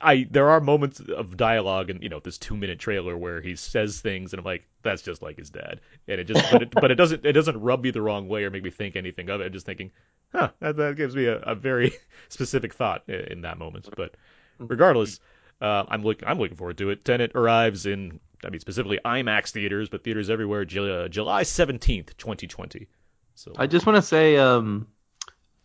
I 0.00 0.26
there 0.30 0.50
are 0.50 0.60
moments 0.60 1.00
of 1.00 1.36
dialogue 1.36 1.90
and 1.90 2.02
you 2.02 2.08
know 2.08 2.20
this 2.20 2.38
two 2.38 2.56
minute 2.56 2.78
trailer 2.78 3.16
where 3.16 3.40
he 3.40 3.54
says 3.54 4.00
things 4.00 4.32
and 4.32 4.40
I'm 4.40 4.44
like 4.44 4.66
that's 4.82 5.02
just 5.02 5.22
like 5.22 5.38
his 5.38 5.50
dad 5.50 5.80
and 6.08 6.20
it 6.20 6.24
just 6.24 6.50
but 6.50 6.62
it, 6.62 6.70
but 6.70 6.90
it 6.90 6.96
doesn't 6.96 7.24
it 7.24 7.32
doesn't 7.32 7.60
rub 7.60 7.82
me 7.84 7.90
the 7.90 8.02
wrong 8.02 8.28
way 8.28 8.44
or 8.44 8.50
make 8.50 8.64
me 8.64 8.70
think 8.70 8.96
anything 8.96 9.30
of 9.30 9.40
it. 9.40 9.46
I'm 9.46 9.52
just 9.52 9.66
thinking, 9.66 9.92
huh, 10.32 10.50
that, 10.60 10.76
that 10.76 10.96
gives 10.96 11.14
me 11.14 11.26
a, 11.26 11.36
a 11.38 11.54
very 11.54 11.92
specific 12.28 12.74
thought 12.74 13.08
in 13.08 13.42
that 13.42 13.58
moment. 13.58 13.88
But 13.96 14.16
regardless, 14.58 15.20
uh, 15.60 15.84
I'm 15.88 16.02
look 16.02 16.22
I'm 16.26 16.38
looking 16.38 16.56
forward 16.56 16.78
to 16.78 16.90
it. 16.90 17.04
Tenet 17.04 17.32
arrives 17.34 17.86
in 17.86 18.18
I 18.44 18.50
mean 18.50 18.60
specifically 18.60 18.98
IMAX 19.04 19.50
theaters, 19.52 19.88
but 19.88 20.02
theaters 20.02 20.30
everywhere 20.30 20.64
Ju- 20.64 20.90
uh, 20.90 21.08
July 21.08 21.44
17th, 21.44 22.16
2020. 22.16 22.88
So 23.36 23.52
I 23.56 23.66
just 23.66 23.86
want 23.86 23.96
to 23.96 24.02
say, 24.02 24.36
um, 24.38 24.88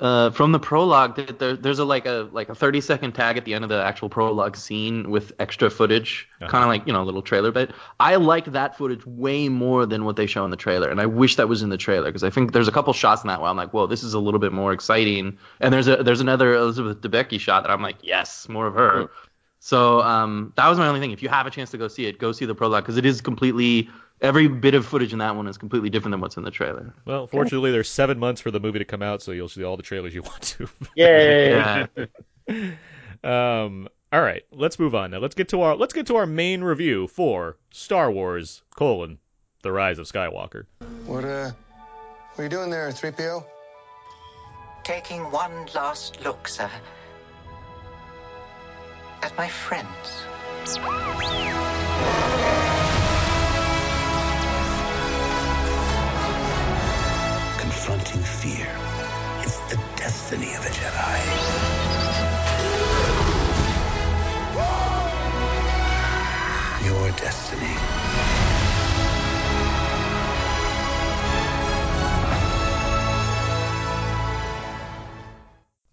uh, 0.02 0.32
from 0.32 0.52
the 0.52 0.60
prologue, 0.60 1.16
that 1.16 1.40
there, 1.40 1.56
there's 1.56 1.80
a 1.80 1.86
like 1.86 2.06
a 2.06 2.28
like 2.34 2.50
a 2.50 2.56
30 2.56 2.82
second 2.82 3.14
tag 3.14 3.38
at 3.38 3.46
the 3.46 3.54
end 3.54 3.64
of 3.64 3.70
the 3.70 3.82
actual 3.82 4.10
prologue 4.10 4.58
scene 4.58 5.10
with 5.12 5.32
extra 5.40 5.70
footage, 5.70 6.28
Uh-huh. 6.42 6.50
kind 6.50 6.64
of 6.64 6.70
like 6.70 6.88
you 6.88 6.94
know 6.94 7.04
a 7.04 7.06
little 7.06 7.22
trailer 7.22 7.52
bit. 7.52 7.72
I 8.00 8.16
like 8.16 8.46
that 8.52 8.76
footage 8.78 9.06
way 9.06 9.48
more 9.48 9.86
than 9.86 10.04
what 10.06 10.16
they 10.16 10.26
show 10.26 10.44
in 10.44 10.52
the 10.52 10.58
trailer, 10.58 10.90
and 10.90 11.00
I 11.00 11.06
wish 11.06 11.36
that 11.38 11.48
was 11.48 11.62
in 11.62 11.70
the 11.70 11.78
trailer 11.78 12.08
because 12.08 12.24
I 12.24 12.32
think 12.32 12.52
there's 12.52 12.68
a 12.68 12.72
couple 12.72 12.92
shots 12.94 13.24
in 13.24 13.28
that 13.28 13.40
where 13.42 13.50
I'm 13.50 13.58
like, 13.58 13.74
whoa, 13.74 13.88
this 13.88 14.04
is 14.04 14.14
a 14.16 14.20
little 14.20 14.40
bit 14.40 14.52
more 14.54 14.74
exciting. 14.74 15.38
And 15.60 15.74
there's 15.74 15.88
a 15.88 15.98
there's 16.04 16.22
another 16.22 16.56
Elizabeth 16.56 17.02
Debicki 17.02 17.40
shot 17.40 17.64
that 17.64 17.72
I'm 17.72 17.82
like, 17.84 17.98
yes, 18.02 18.50
more 18.50 18.68
of 18.68 18.74
her. 18.74 19.10
So 19.60 20.02
um, 20.02 20.54
that 20.58 20.68
was 20.68 20.80
my 20.80 20.88
only 20.88 21.00
thing. 21.00 21.12
If 21.12 21.22
you 21.22 21.30
have 21.30 21.46
a 21.46 21.52
chance 21.52 21.70
to 21.72 21.78
go 21.78 21.88
see 21.88 22.08
it, 22.08 22.18
go 22.18 22.32
see 22.32 22.46
the 22.46 22.56
prologue 22.56 22.84
because 22.84 22.98
it 22.98 23.06
is 23.06 23.22
completely 23.22 23.90
every 24.22 24.48
bit 24.48 24.74
of 24.76 24.86
footage 24.86 25.14
in 25.14 25.20
that 25.20 25.36
one 25.36 25.48
is 25.48 25.58
completely 25.58 25.90
different 25.90 26.14
than 26.14 26.22
what's 26.22 26.38
in 26.38 26.44
the 26.44 26.52
trailer. 26.52 26.94
well, 27.06 27.28
fortunately, 27.28 27.72
there's 27.72 27.90
seven 27.90 28.20
months 28.20 28.40
for 28.42 28.52
the 28.52 28.60
movie 28.60 28.80
to 28.80 28.86
come 28.86 29.02
out, 29.02 29.22
so 29.22 29.32
you'll 29.32 29.50
see 29.50 29.64
all 29.64 29.78
the 29.78 29.84
trailers 29.84 30.14
you 30.14 30.22
want 30.24 30.42
to. 30.42 30.68
Yay! 30.96 31.52
Yeah. 31.52 31.86
Um, 33.24 33.88
all 34.12 34.22
right, 34.22 34.42
let's 34.52 34.80
move 34.80 34.96
on 34.96 35.12
now. 35.12 35.20
Let's 35.20 35.36
get 35.36 35.50
to 35.50 35.62
our 35.62 35.76
let's 35.76 35.94
get 35.94 36.08
to 36.08 36.16
our 36.16 36.26
main 36.26 36.64
review 36.64 37.06
for 37.08 37.56
Star 37.70 38.12
Wars: 38.12 38.64
colon, 38.76 39.20
The 39.62 39.72
Rise 39.72 40.00
of 40.00 40.08
Skywalker. 40.08 40.66
What, 41.06 41.24
uh, 41.24 41.52
what 41.52 42.40
are 42.40 42.44
you 42.44 42.50
doing 42.50 42.72
there, 42.72 42.90
3PO? 42.90 43.46
Taking 44.84 45.22
one 45.32 45.68
last 45.76 46.20
look, 46.26 46.48
sir. 46.48 46.70
At 49.22 49.38
my 49.38 49.48
friends. 49.48 50.26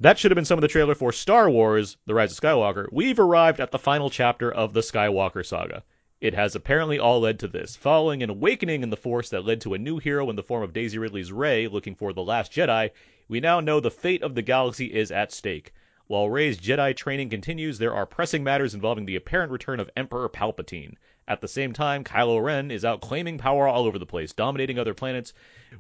That 0.01 0.17
should 0.17 0.31
have 0.31 0.37
been 0.37 0.45
some 0.45 0.59
of 0.59 0.63
the 0.63 0.69
trailer 0.69 0.95
for 0.95 1.11
Star 1.11 1.51
Wars: 1.51 1.97
The 2.07 2.15
Rise 2.15 2.31
of 2.31 2.39
Skywalker. 2.39 2.87
We've 2.93 3.19
arrived 3.19 3.59
at 3.59 3.73
the 3.73 3.81
final 3.81 4.11
chapter 4.11 4.49
of 4.49 4.73
the 4.73 4.79
Skywalker 4.81 5.45
saga. 5.45 5.83
It 6.21 6.35
has 6.35 6.55
apparently 6.55 7.01
all 7.01 7.19
led 7.19 7.41
to 7.41 7.49
this, 7.49 7.75
following 7.75 8.23
an 8.23 8.31
awakening 8.31 8.85
in 8.85 8.91
the 8.91 8.97
Force 8.97 9.29
that 9.31 9.45
led 9.45 9.61
to 9.63 9.75
a 9.75 9.79
new 9.79 9.99
hero 9.99 10.31
in 10.31 10.37
the 10.37 10.43
form 10.45 10.63
of 10.63 10.73
Daisy 10.73 10.99
Ridley's 10.99 11.33
Rey 11.33 11.67
looking 11.67 11.97
for 11.97 12.13
the 12.13 12.23
last 12.23 12.53
Jedi. 12.53 12.91
We 13.27 13.41
now 13.41 13.59
know 13.59 13.81
the 13.81 13.91
fate 13.91 14.23
of 14.23 14.37
the 14.37 14.43
galaxy 14.43 14.87
is 14.95 15.11
at 15.11 15.33
stake. 15.33 15.73
While 16.07 16.31
Rey's 16.31 16.61
Jedi 16.61 16.95
training 16.95 17.31
continues, 17.31 17.79
there 17.79 17.93
are 17.93 18.07
pressing 18.07 18.45
matters 18.45 18.75
involving 18.75 19.05
the 19.05 19.17
apparent 19.17 19.51
return 19.51 19.81
of 19.81 19.91
Emperor 19.97 20.29
Palpatine. 20.29 20.95
At 21.29 21.43
the 21.43 21.49
same 21.49 21.75
time, 21.75 22.05
Kylo 22.05 22.43
Ren 22.43 22.71
is 22.71 22.87
out 22.87 23.03
claiming 23.03 23.37
power 23.37 23.69
all 23.69 23.85
over 23.85 23.99
the 23.99 24.07
place, 24.07 24.33
dominating 24.33 24.79
other 24.79 24.95
planets, 24.95 25.35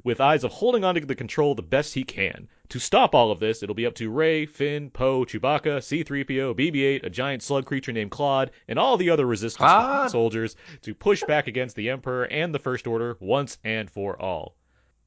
with 0.04 0.20
eyes 0.20 0.44
of 0.44 0.52
holding 0.52 0.84
on 0.84 0.94
to 0.94 1.00
the 1.00 1.14
control 1.14 1.54
the 1.54 1.62
best 1.62 1.94
he 1.94 2.04
can. 2.04 2.48
To 2.68 2.78
stop 2.78 3.14
all 3.14 3.30
of 3.30 3.40
this, 3.40 3.62
it'll 3.62 3.74
be 3.74 3.86
up 3.86 3.94
to 3.94 4.10
Rey, 4.10 4.44
Finn, 4.44 4.90
Poe, 4.90 5.24
Chewbacca, 5.24 5.82
C-3PO, 5.82 6.54
BB-8, 6.54 7.02
a 7.02 7.08
giant 7.08 7.42
slug 7.42 7.64
creature 7.64 7.92
named 7.92 8.10
Klaud, 8.10 8.50
and 8.68 8.78
all 8.78 8.98
the 8.98 9.08
other 9.08 9.24
Resistance 9.24 9.56
Klaud. 9.56 10.10
soldiers 10.10 10.54
to 10.82 10.94
push 10.94 11.24
back 11.24 11.46
against 11.46 11.76
the 11.76 11.88
Emperor 11.88 12.24
and 12.24 12.54
the 12.54 12.58
First 12.58 12.86
Order 12.86 13.16
once 13.18 13.56
and 13.64 13.90
for 13.90 14.20
all. 14.20 14.54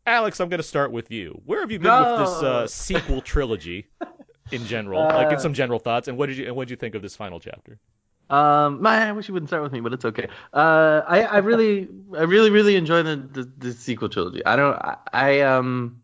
Alex, 0.07 0.39
I'm 0.39 0.49
going 0.49 0.57
to 0.57 0.63
start 0.63 0.91
with 0.91 1.11
you. 1.11 1.39
Where 1.45 1.61
have 1.61 1.69
you 1.69 1.77
been 1.77 1.91
with 1.91 2.19
this 2.19 2.41
uh, 2.41 2.65
sequel 2.65 3.21
trilogy 3.21 3.89
in 4.51 4.65
general? 4.65 5.03
like, 5.07 5.29
get 5.29 5.39
some 5.39 5.53
general 5.53 5.77
thoughts, 5.77 6.07
and 6.07 6.17
what 6.17 6.29
did 6.29 6.39
you 6.39 6.47
and 6.47 6.55
what 6.55 6.67
did 6.67 6.71
you 6.71 6.77
think 6.77 6.95
of 6.95 7.03
this 7.03 7.15
final 7.15 7.39
chapter? 7.39 7.79
Um, 8.31 8.81
man, 8.81 9.09
I 9.09 9.11
wish 9.11 9.27
you 9.27 9.33
wouldn't 9.33 9.49
start 9.49 9.61
with 9.61 9.73
me, 9.73 9.81
but 9.81 9.91
it's 9.93 10.05
okay. 10.05 10.29
Uh, 10.53 11.01
I, 11.05 11.23
I 11.23 11.37
really, 11.39 11.89
I 12.17 12.23
really, 12.23 12.49
really 12.49 12.77
enjoy 12.77 13.03
the, 13.03 13.17
the, 13.17 13.51
the 13.57 13.73
sequel 13.73 14.07
trilogy. 14.07 14.43
I 14.45 14.55
don't, 14.55 14.73
I, 14.75 14.97
I 15.11 15.41
um, 15.41 16.01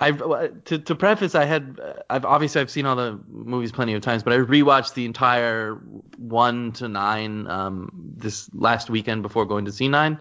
I've 0.00 0.18
to 0.64 0.78
to 0.78 0.94
preface, 0.94 1.34
I 1.34 1.44
had, 1.44 1.78
I've 2.08 2.24
obviously 2.24 2.62
I've 2.62 2.70
seen 2.70 2.86
all 2.86 2.96
the 2.96 3.20
movies 3.28 3.70
plenty 3.70 3.92
of 3.92 4.00
times, 4.00 4.22
but 4.22 4.32
I 4.32 4.38
rewatched 4.38 4.94
the 4.94 5.04
entire 5.04 5.74
one 6.16 6.72
to 6.72 6.88
nine 6.88 7.46
um 7.48 7.90
this 8.16 8.48
last 8.54 8.88
weekend 8.88 9.20
before 9.22 9.44
going 9.44 9.66
to 9.66 9.72
see 9.72 9.88
nine. 9.88 10.18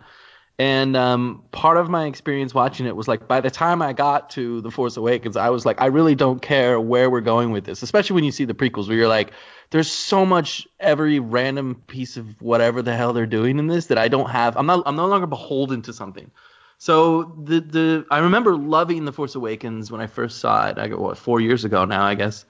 And 0.60 0.98
um, 0.98 1.42
part 1.54 1.78
of 1.78 1.90
my 1.90 2.06
experience 2.06 2.54
watching 2.54 2.86
it 2.86 2.94
was 2.94 3.08
like 3.08 3.30
by 3.30 3.40
the 3.40 3.50
time 3.50 3.82
I 3.82 3.94
got 3.94 4.30
to 4.32 4.60
The 4.60 4.70
Force 4.70 4.98
Awakens, 4.98 5.38
I 5.38 5.50
was 5.50 5.66
like, 5.66 5.80
I 5.80 5.86
really 5.86 6.16
don't 6.16 6.42
care 6.42 6.82
where 6.82 7.10
we're 7.10 7.22
going 7.22 7.52
with 7.52 7.64
this, 7.64 7.82
especially 7.82 8.16
when 8.16 8.26
you 8.26 8.32
see 8.34 8.44
the 8.44 8.54
prequels 8.54 8.90
where 8.90 8.98
you're 8.98 9.08
like, 9.08 9.32
there's 9.70 9.90
so 9.90 10.26
much 10.26 10.68
every 10.82 11.20
random 11.20 11.82
piece 11.88 12.18
of 12.18 12.42
whatever 12.42 12.82
the 12.82 12.94
hell 12.94 13.14
they're 13.14 13.26
doing 13.26 13.58
in 13.58 13.68
this 13.68 13.86
that 13.86 13.98
I 13.98 14.10
don't 14.10 14.30
have. 14.30 14.58
I'm 14.58 14.66
not. 14.66 14.84
I'm 14.86 14.98
no 14.98 15.08
longer 15.08 15.28
beholden 15.28 15.82
to 15.84 15.94
something. 15.94 16.30
So 16.78 17.36
the 17.42 17.62
the 17.62 18.06
I 18.12 18.20
remember 18.20 18.58
loving 18.58 19.06
The 19.06 19.14
Force 19.14 19.36
Awakens 19.36 19.92
when 19.92 20.02
I 20.02 20.08
first 20.08 20.40
saw 20.40 20.68
it. 20.68 20.78
I 20.78 20.90
got 20.90 21.00
what 21.00 21.18
four 21.18 21.40
years 21.40 21.64
ago 21.64 21.86
now, 21.86 22.04
I 22.04 22.16
guess. 22.16 22.44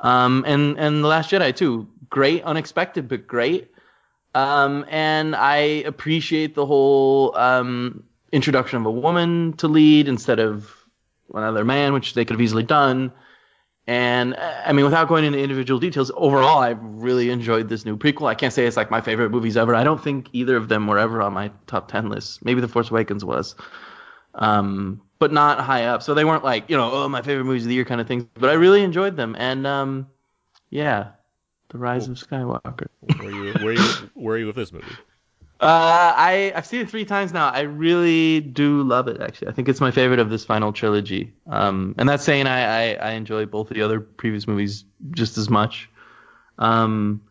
Um, 0.00 0.42
and 0.48 0.76
and 0.78 1.04
The 1.04 1.08
Last 1.08 1.30
Jedi 1.30 1.54
too. 1.54 1.86
Great, 2.10 2.42
unexpected, 2.42 3.06
but 3.06 3.28
great. 3.28 3.70
Um, 4.34 4.84
and 4.88 5.36
I 5.36 5.56
appreciate 5.56 6.54
the 6.54 6.64
whole 6.64 7.36
um, 7.36 8.04
introduction 8.32 8.78
of 8.78 8.86
a 8.86 8.90
woman 8.90 9.54
to 9.58 9.68
lead 9.68 10.08
instead 10.08 10.40
of 10.40 10.74
another 11.34 11.64
man, 11.64 11.92
which 11.92 12.14
they 12.14 12.24
could 12.24 12.34
have 12.34 12.40
easily 12.40 12.62
done. 12.62 13.12
And 13.86 14.34
uh, 14.34 14.62
I 14.64 14.72
mean, 14.72 14.84
without 14.84 15.08
going 15.08 15.24
into 15.24 15.38
individual 15.38 15.80
details, 15.80 16.10
overall, 16.14 16.58
I 16.58 16.70
really 16.70 17.30
enjoyed 17.30 17.68
this 17.68 17.84
new 17.84 17.96
prequel. 17.96 18.28
I 18.28 18.34
can't 18.34 18.52
say 18.52 18.64
it's 18.66 18.76
like 18.76 18.90
my 18.90 19.00
favorite 19.00 19.30
movies 19.30 19.56
ever. 19.56 19.74
I 19.74 19.84
don't 19.84 20.02
think 20.02 20.28
either 20.32 20.56
of 20.56 20.68
them 20.68 20.86
were 20.86 20.98
ever 20.98 21.20
on 21.20 21.32
my 21.32 21.50
top 21.66 21.90
10 21.90 22.08
list. 22.08 22.44
Maybe 22.44 22.60
The 22.60 22.68
Force 22.68 22.90
Awakens 22.90 23.24
was, 23.24 23.56
um, 24.36 25.02
but 25.18 25.32
not 25.32 25.60
high 25.60 25.84
up. 25.84 26.02
So 26.02 26.14
they 26.14 26.24
weren't 26.24 26.44
like, 26.44 26.70
you 26.70 26.76
know, 26.76 26.90
oh, 26.92 27.08
my 27.08 27.22
favorite 27.22 27.44
movies 27.44 27.62
of 27.64 27.68
the 27.68 27.74
year 27.74 27.84
kind 27.84 28.00
of 28.00 28.06
things. 28.06 28.24
But 28.34 28.50
I 28.50 28.54
really 28.54 28.82
enjoyed 28.82 29.16
them. 29.16 29.34
And 29.36 29.66
um, 29.66 30.06
yeah, 30.70 31.08
The 31.72 31.78
Rise 31.78 32.06
of 32.06 32.16
Skywalker. 32.16 32.88
Where 33.18 33.30
you 33.30 33.52
where 33.64 33.72
you 33.72 34.10
where 34.14 34.36
are 34.36 34.38
you 34.38 34.46
with 34.46 34.56
this 34.56 34.72
movie? 34.72 34.86
Uh, 35.58 36.12
I 36.16 36.52
I've 36.54 36.66
seen 36.66 36.82
it 36.82 36.90
three 36.90 37.06
times 37.06 37.32
now. 37.32 37.48
I 37.48 37.60
really 37.60 38.40
do 38.40 38.82
love 38.82 39.08
it. 39.08 39.20
Actually, 39.22 39.48
I 39.48 39.52
think 39.52 39.70
it's 39.70 39.80
my 39.80 39.90
favorite 39.90 40.18
of 40.18 40.28
this 40.28 40.44
final 40.44 40.72
trilogy. 40.72 41.32
Um, 41.46 41.94
and 41.96 42.06
that's 42.06 42.24
saying 42.24 42.46
I, 42.46 42.92
I 42.92 42.94
I 42.94 43.10
enjoy 43.12 43.46
both 43.46 43.70
of 43.70 43.74
the 43.74 43.82
other 43.82 44.00
previous 44.00 44.46
movies 44.46 44.84
just 45.12 45.38
as 45.38 45.48
much. 45.48 45.88
Um, 46.58 47.22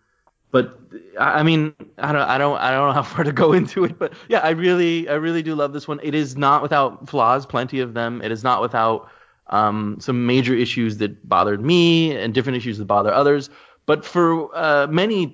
but 0.49 0.79
I 1.19 1.39
I 1.39 1.43
mean, 1.43 1.75
I 1.99 2.11
don't, 2.11 2.21
I 2.21 2.37
don't, 2.39 2.57
I 2.57 2.71
don't 2.71 2.87
know 2.87 2.93
how 2.93 3.03
far 3.15 3.23
to 3.23 3.31
go 3.31 3.53
into 3.53 3.83
it, 3.83 3.99
but 3.99 4.13
yeah, 4.27 4.39
I 4.39 4.49
really, 4.51 5.07
I 5.07 5.13
really 5.13 5.43
do 5.43 5.53
love 5.53 5.71
this 5.73 5.87
one. 5.87 5.99
It 6.01 6.15
is 6.15 6.35
not 6.35 6.63
without 6.63 7.07
flaws, 7.07 7.45
plenty 7.45 7.79
of 7.79 7.93
them. 7.93 8.21
It 8.23 8.31
is 8.31 8.43
not 8.43 8.61
without 8.61 9.09
um, 9.47 9.97
some 9.99 10.25
major 10.25 10.55
issues 10.55 10.97
that 10.97 11.27
bothered 11.27 11.61
me 11.61 12.15
and 12.15 12.33
different 12.33 12.57
issues 12.57 12.77
that 12.77 12.85
bother 12.85 13.13
others. 13.13 13.49
But 13.91 14.05
for 14.05 14.55
uh, 14.55 14.87
many, 14.87 15.33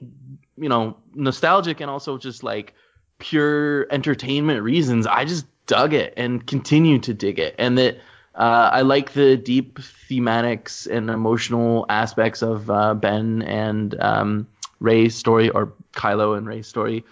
you 0.58 0.68
know, 0.68 0.98
nostalgic 1.14 1.80
and 1.80 1.92
also 1.92 2.18
just 2.18 2.42
like 2.42 2.74
pure 3.20 3.86
entertainment 3.92 4.64
reasons, 4.64 5.06
I 5.06 5.26
just 5.26 5.46
dug 5.68 5.94
it 5.94 6.16
and 6.18 6.44
continue 6.48 6.98
to 6.98 7.14
dig 7.14 7.38
it, 7.38 7.54
and 7.60 7.78
that. 7.78 8.00
Uh, 8.34 8.70
I 8.72 8.82
like 8.82 9.14
the 9.14 9.38
deep 9.38 9.78
thematics 9.80 10.88
and 10.88 11.10
emotional 11.12 11.86
aspects 11.90 12.42
of 12.42 12.70
uh, 12.70 12.96
Ben 12.96 13.44
and 13.44 13.96
um, 14.00 14.48
Rey's 14.80 15.16
story, 15.16 15.50
or 15.50 15.74
Kylo 15.94 16.36
and 16.36 16.48
Rey's 16.48 16.68
story, 16.68 17.04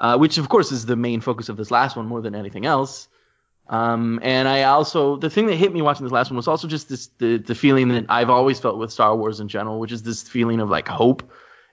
uh, 0.00 0.18
which 0.18 0.36
of 0.36 0.50
course 0.50 0.70
is 0.70 0.84
the 0.84 0.96
main 0.96 1.22
focus 1.22 1.48
of 1.48 1.56
this 1.56 1.70
last 1.70 1.96
one 1.96 2.06
more 2.06 2.20
than 2.20 2.34
anything 2.34 2.66
else. 2.66 3.08
Um, 3.70 4.18
and 4.22 4.48
I 4.48 4.64
also 4.64 5.16
the 5.16 5.30
thing 5.30 5.46
that 5.46 5.54
hit 5.54 5.72
me 5.72 5.80
watching 5.80 6.04
this 6.04 6.12
last 6.12 6.28
one 6.28 6.36
was 6.36 6.48
also 6.48 6.66
just 6.66 6.88
this 6.88 7.06
the 7.18 7.38
the 7.38 7.54
feeling 7.54 7.88
that 7.90 8.06
I've 8.08 8.28
always 8.28 8.58
felt 8.58 8.78
with 8.78 8.90
Star 8.90 9.16
Wars 9.16 9.38
in 9.38 9.46
general, 9.46 9.78
which 9.78 9.92
is 9.92 10.02
this 10.02 10.24
feeling 10.24 10.58
of 10.60 10.68
like 10.68 10.88
hope, 10.88 11.30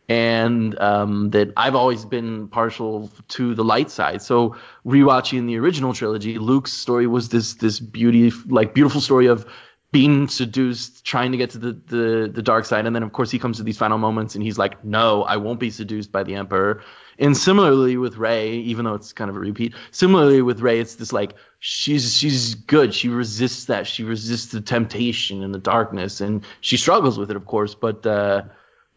and 0.08 0.78
um, 0.80 1.32
that 1.32 1.54
I've 1.58 1.74
always 1.74 2.06
been 2.06 2.50
partial 2.50 3.10
to 3.30 3.56
the 3.56 3.64
light 3.64 3.90
side. 3.90 4.22
So 4.22 4.56
rewatching 4.86 5.48
the 5.48 5.58
original 5.58 5.92
trilogy, 5.92 6.38
Luke's 6.38 6.72
story 6.72 7.08
was 7.08 7.30
this 7.30 7.56
this 7.56 7.80
beauty 7.80 8.32
like 8.46 8.76
beautiful 8.76 9.02
story 9.02 9.26
of 9.26 9.48
being 9.92 10.28
seduced, 10.28 11.04
trying 11.04 11.32
to 11.32 11.38
get 11.40 11.50
to 11.52 11.58
the, 11.58 11.72
the 11.88 12.32
the 12.32 12.44
dark 12.44 12.66
side, 12.66 12.86
and 12.86 12.96
then 12.96 13.02
of 13.02 13.12
course 13.12 13.32
he 13.32 13.40
comes 13.40 13.58
to 13.58 13.64
these 13.64 13.78
final 13.80 13.98
moments 13.98 14.36
and 14.36 14.44
he's 14.44 14.60
like, 14.60 14.86
"No, 14.86 15.24
I 15.24 15.38
won't 15.38 15.60
be 15.60 15.72
seduced 15.72 16.12
by 16.12 16.22
the 16.22 16.36
Emperor." 16.36 16.84
And 17.20 17.36
similarly 17.36 17.98
with 17.98 18.18
Rey, 18.18 18.54
even 18.58 18.86
though 18.86 18.94
it's 18.94 19.14
kind 19.14 19.30
of 19.30 19.36
a 19.36 19.40
repeat, 19.40 19.74
similarly 19.92 20.42
with 20.42 20.60
Rey, 20.62 20.80
it's 20.80 20.96
this 20.96 21.12
like 21.12 21.34
she's 21.60 22.16
she's 22.16 22.56
good. 22.56 22.94
She 22.94 23.10
resists 23.10 23.66
that. 23.66 23.88
She 23.88 24.04
resists 24.04 24.52
the 24.52 24.62
temptation 24.62 25.44
and 25.44 25.54
the 25.54 25.60
darkness, 25.60 26.22
and 26.22 26.46
she 26.62 26.78
struggles 26.78 27.18
with 27.18 27.32
it, 27.32 27.36
of 27.36 27.46
course. 27.46 27.76
But 27.76 28.06
uh, 28.06 28.44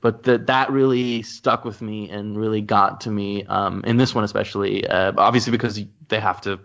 but 0.00 0.24
that 0.24 0.46
that 0.46 0.70
really 0.70 1.22
stuck 1.22 1.64
with 1.64 1.80
me 1.80 2.10
and 2.10 2.36
really 2.36 2.60
got 2.60 3.02
to 3.02 3.10
me 3.10 3.44
um, 3.44 3.82
in 3.84 3.96
this 3.96 4.14
one 4.14 4.24
especially. 4.24 4.86
Uh, 4.86 5.12
obviously 5.16 5.52
because 5.52 5.80
they 6.08 6.20
have 6.20 6.40
to 6.42 6.60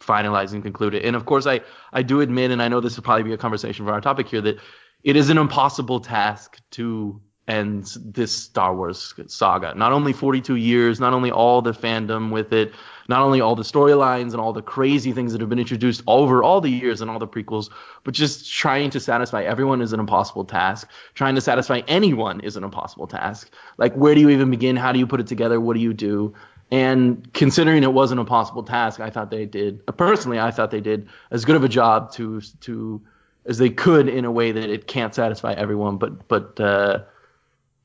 finalize 0.00 0.52
and 0.52 0.62
conclude 0.62 0.94
it. 0.94 1.04
And 1.04 1.16
of 1.16 1.26
course, 1.26 1.46
I 1.46 1.60
I 1.92 2.02
do 2.02 2.20
admit, 2.20 2.50
and 2.50 2.62
I 2.62 2.68
know 2.68 2.80
this 2.80 2.96
will 2.96 3.04
probably 3.04 3.24
be 3.24 3.32
a 3.32 3.38
conversation 3.38 3.86
for 3.86 3.92
our 3.92 4.00
topic 4.00 4.28
here, 4.28 4.40
that 4.40 4.58
it 5.02 5.16
is 5.16 5.30
an 5.30 5.38
impossible 5.38 6.00
task 6.00 6.60
to 6.72 7.20
end 7.48 7.96
this 8.04 8.32
Star 8.32 8.74
Wars 8.74 9.14
saga. 9.26 9.74
Not 9.74 9.92
only 9.92 10.12
42 10.12 10.54
years, 10.54 11.00
not 11.00 11.12
only 11.12 11.30
all 11.30 11.60
the 11.60 11.72
fandom 11.72 12.30
with 12.30 12.52
it, 12.52 12.72
not 13.08 13.22
only 13.22 13.40
all 13.40 13.56
the 13.56 13.64
storylines 13.64 14.32
and 14.32 14.36
all 14.36 14.52
the 14.52 14.62
crazy 14.62 15.12
things 15.12 15.32
that 15.32 15.40
have 15.40 15.50
been 15.50 15.58
introduced 15.58 16.02
over 16.06 16.42
all 16.42 16.60
the 16.60 16.70
years 16.70 17.00
and 17.00 17.10
all 17.10 17.18
the 17.18 17.26
prequels, 17.26 17.68
but 18.04 18.14
just 18.14 18.50
trying 18.50 18.90
to 18.90 19.00
satisfy 19.00 19.42
everyone 19.42 19.82
is 19.82 19.92
an 19.92 20.00
impossible 20.00 20.44
task. 20.44 20.88
Trying 21.14 21.34
to 21.34 21.40
satisfy 21.40 21.82
anyone 21.88 22.40
is 22.40 22.56
an 22.56 22.62
impossible 22.64 23.08
task. 23.08 23.50
Like, 23.76 23.94
where 23.94 24.14
do 24.14 24.20
you 24.20 24.30
even 24.30 24.50
begin? 24.50 24.76
How 24.76 24.92
do 24.92 24.98
you 24.98 25.06
put 25.06 25.20
it 25.20 25.26
together? 25.26 25.60
What 25.60 25.74
do 25.74 25.80
you 25.80 25.92
do? 25.92 26.34
And 26.70 27.30
considering 27.34 27.82
it 27.82 27.92
was 27.92 28.12
an 28.12 28.18
impossible 28.18 28.62
task, 28.62 29.00
I 29.00 29.10
thought 29.10 29.30
they 29.30 29.44
did. 29.44 29.84
Personally, 29.98 30.38
I 30.38 30.52
thought 30.52 30.70
they 30.70 30.80
did 30.80 31.08
as 31.30 31.44
good 31.44 31.56
of 31.56 31.64
a 31.64 31.68
job 31.68 32.12
to 32.12 32.40
to 32.62 33.02
as 33.44 33.58
they 33.58 33.68
could 33.68 34.08
in 34.08 34.24
a 34.24 34.30
way 34.30 34.52
that 34.52 34.70
it 34.70 34.86
can't 34.86 35.14
satisfy 35.14 35.52
everyone, 35.52 35.98
but 35.98 36.28
but 36.28 36.58
uh, 36.58 37.00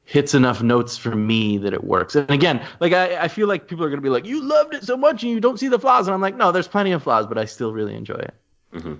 hits 0.07 0.33
enough 0.33 0.63
notes 0.63 0.97
for 0.97 1.13
me 1.13 1.57
that 1.57 1.73
it 1.73 1.83
works. 1.83 2.15
And 2.15 2.31
again, 2.31 2.65
like 2.79 2.93
I, 2.93 3.17
I 3.23 3.27
feel 3.27 3.47
like 3.47 3.67
people 3.67 3.83
are 3.83 3.89
gonna 3.89 4.01
be 4.01 4.09
like, 4.09 4.25
you 4.25 4.41
loved 4.41 4.73
it 4.73 4.85
so 4.85 4.95
much 4.95 5.21
and 5.23 5.31
you 5.31 5.41
don't 5.41 5.59
see 5.59 5.67
the 5.67 5.77
flaws, 5.77 6.07
and 6.07 6.15
I'm 6.15 6.21
like, 6.21 6.35
no, 6.35 6.53
there's 6.53 6.67
plenty 6.67 6.93
of 6.93 7.03
flaws, 7.03 7.27
but 7.27 7.37
I 7.37 7.43
still 7.43 7.73
really 7.73 7.93
enjoy 7.93 8.15
it. 8.15 8.33
Mm-hmm. 8.73 8.93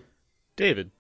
David, 0.58 0.92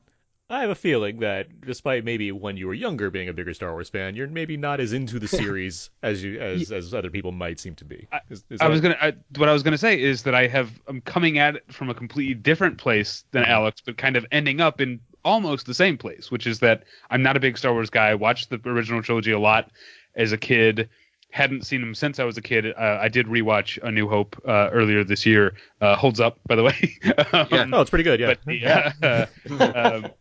I 0.50 0.62
have 0.62 0.70
a 0.70 0.76
feeling 0.76 1.20
that 1.20 1.60
despite 1.60 2.06
maybe 2.06 2.32
when 2.32 2.56
you 2.56 2.68
were 2.68 2.74
younger 2.74 3.10
being 3.10 3.28
a 3.28 3.34
bigger 3.34 3.54
Star 3.54 3.74
Wars 3.74 3.90
fan, 3.90 4.16
you're 4.16 4.28
maybe 4.28 4.56
not 4.56 4.80
as 4.80 4.94
into 4.94 5.20
the 5.20 5.28
series 5.28 5.90
as 6.02 6.24
you 6.24 6.40
as, 6.40 6.72
as 6.72 6.94
other 6.94 7.10
people 7.10 7.34
might 7.34 7.60
seem 7.60 7.76
to 7.76 7.86
be. 7.86 8.08
Is, 8.30 8.46
is 8.50 8.62
I 8.62 8.70
was 8.70 8.80
gonna. 8.80 8.98
I, 9.02 9.14
what 9.36 9.50
I 9.50 9.54
was 9.54 9.62
gonna 9.62 9.78
say 9.78 10.00
is 10.00 10.24
that 10.24 10.34
I 10.34 10.48
have. 10.48 10.72
I'm 10.88 11.02
coming 11.02 11.38
at 11.38 11.58
it 11.58 11.74
from 11.74 11.90
a 11.90 11.94
completely 11.94 12.34
different 12.34 12.78
place 12.78 13.26
than 13.32 13.44
Alex, 13.44 13.82
but 13.86 13.98
kind 13.98 14.16
of 14.16 14.26
ending 14.32 14.62
up 14.62 14.80
in 14.80 15.02
almost 15.26 15.66
the 15.66 15.74
same 15.74 15.98
place, 15.98 16.32
which 16.32 16.48
is 16.48 16.60
that 16.60 16.86
I'm 17.10 17.24
not 17.24 17.36
a 17.36 17.42
big 17.42 17.58
Star 17.58 17.74
Wars 17.74 17.90
guy. 17.90 18.08
I 18.08 18.16
watched 18.16 18.50
the 18.50 18.62
original 18.66 19.04
trilogy 19.04 19.34
a 19.34 19.40
lot 19.40 19.70
as 20.18 20.32
a 20.32 20.38
kid. 20.38 20.90
Hadn't 21.30 21.66
seen 21.66 21.82
them 21.82 21.94
since 21.94 22.20
I 22.20 22.24
was 22.24 22.38
a 22.38 22.42
kid. 22.42 22.66
Uh, 22.66 23.00
I 23.02 23.10
did 23.10 23.28
rewatch 23.28 23.82
A 23.84 23.92
New 23.92 24.08
Hope 24.08 24.42
uh, 24.48 24.70
earlier 24.72 25.04
this 25.04 25.26
year. 25.26 25.56
Uh, 25.80 25.96
holds 25.96 26.20
up, 26.20 26.40
by 26.48 26.56
the 26.56 26.64
way. 26.64 26.98
um, 27.34 27.74
Oh, 27.74 27.82
it's 27.82 27.90
pretty 27.90 28.04
good, 28.04 28.20
yeah. 28.20 28.34
But 28.34 28.46
the, 28.46 28.66
uh, 29.04 30.02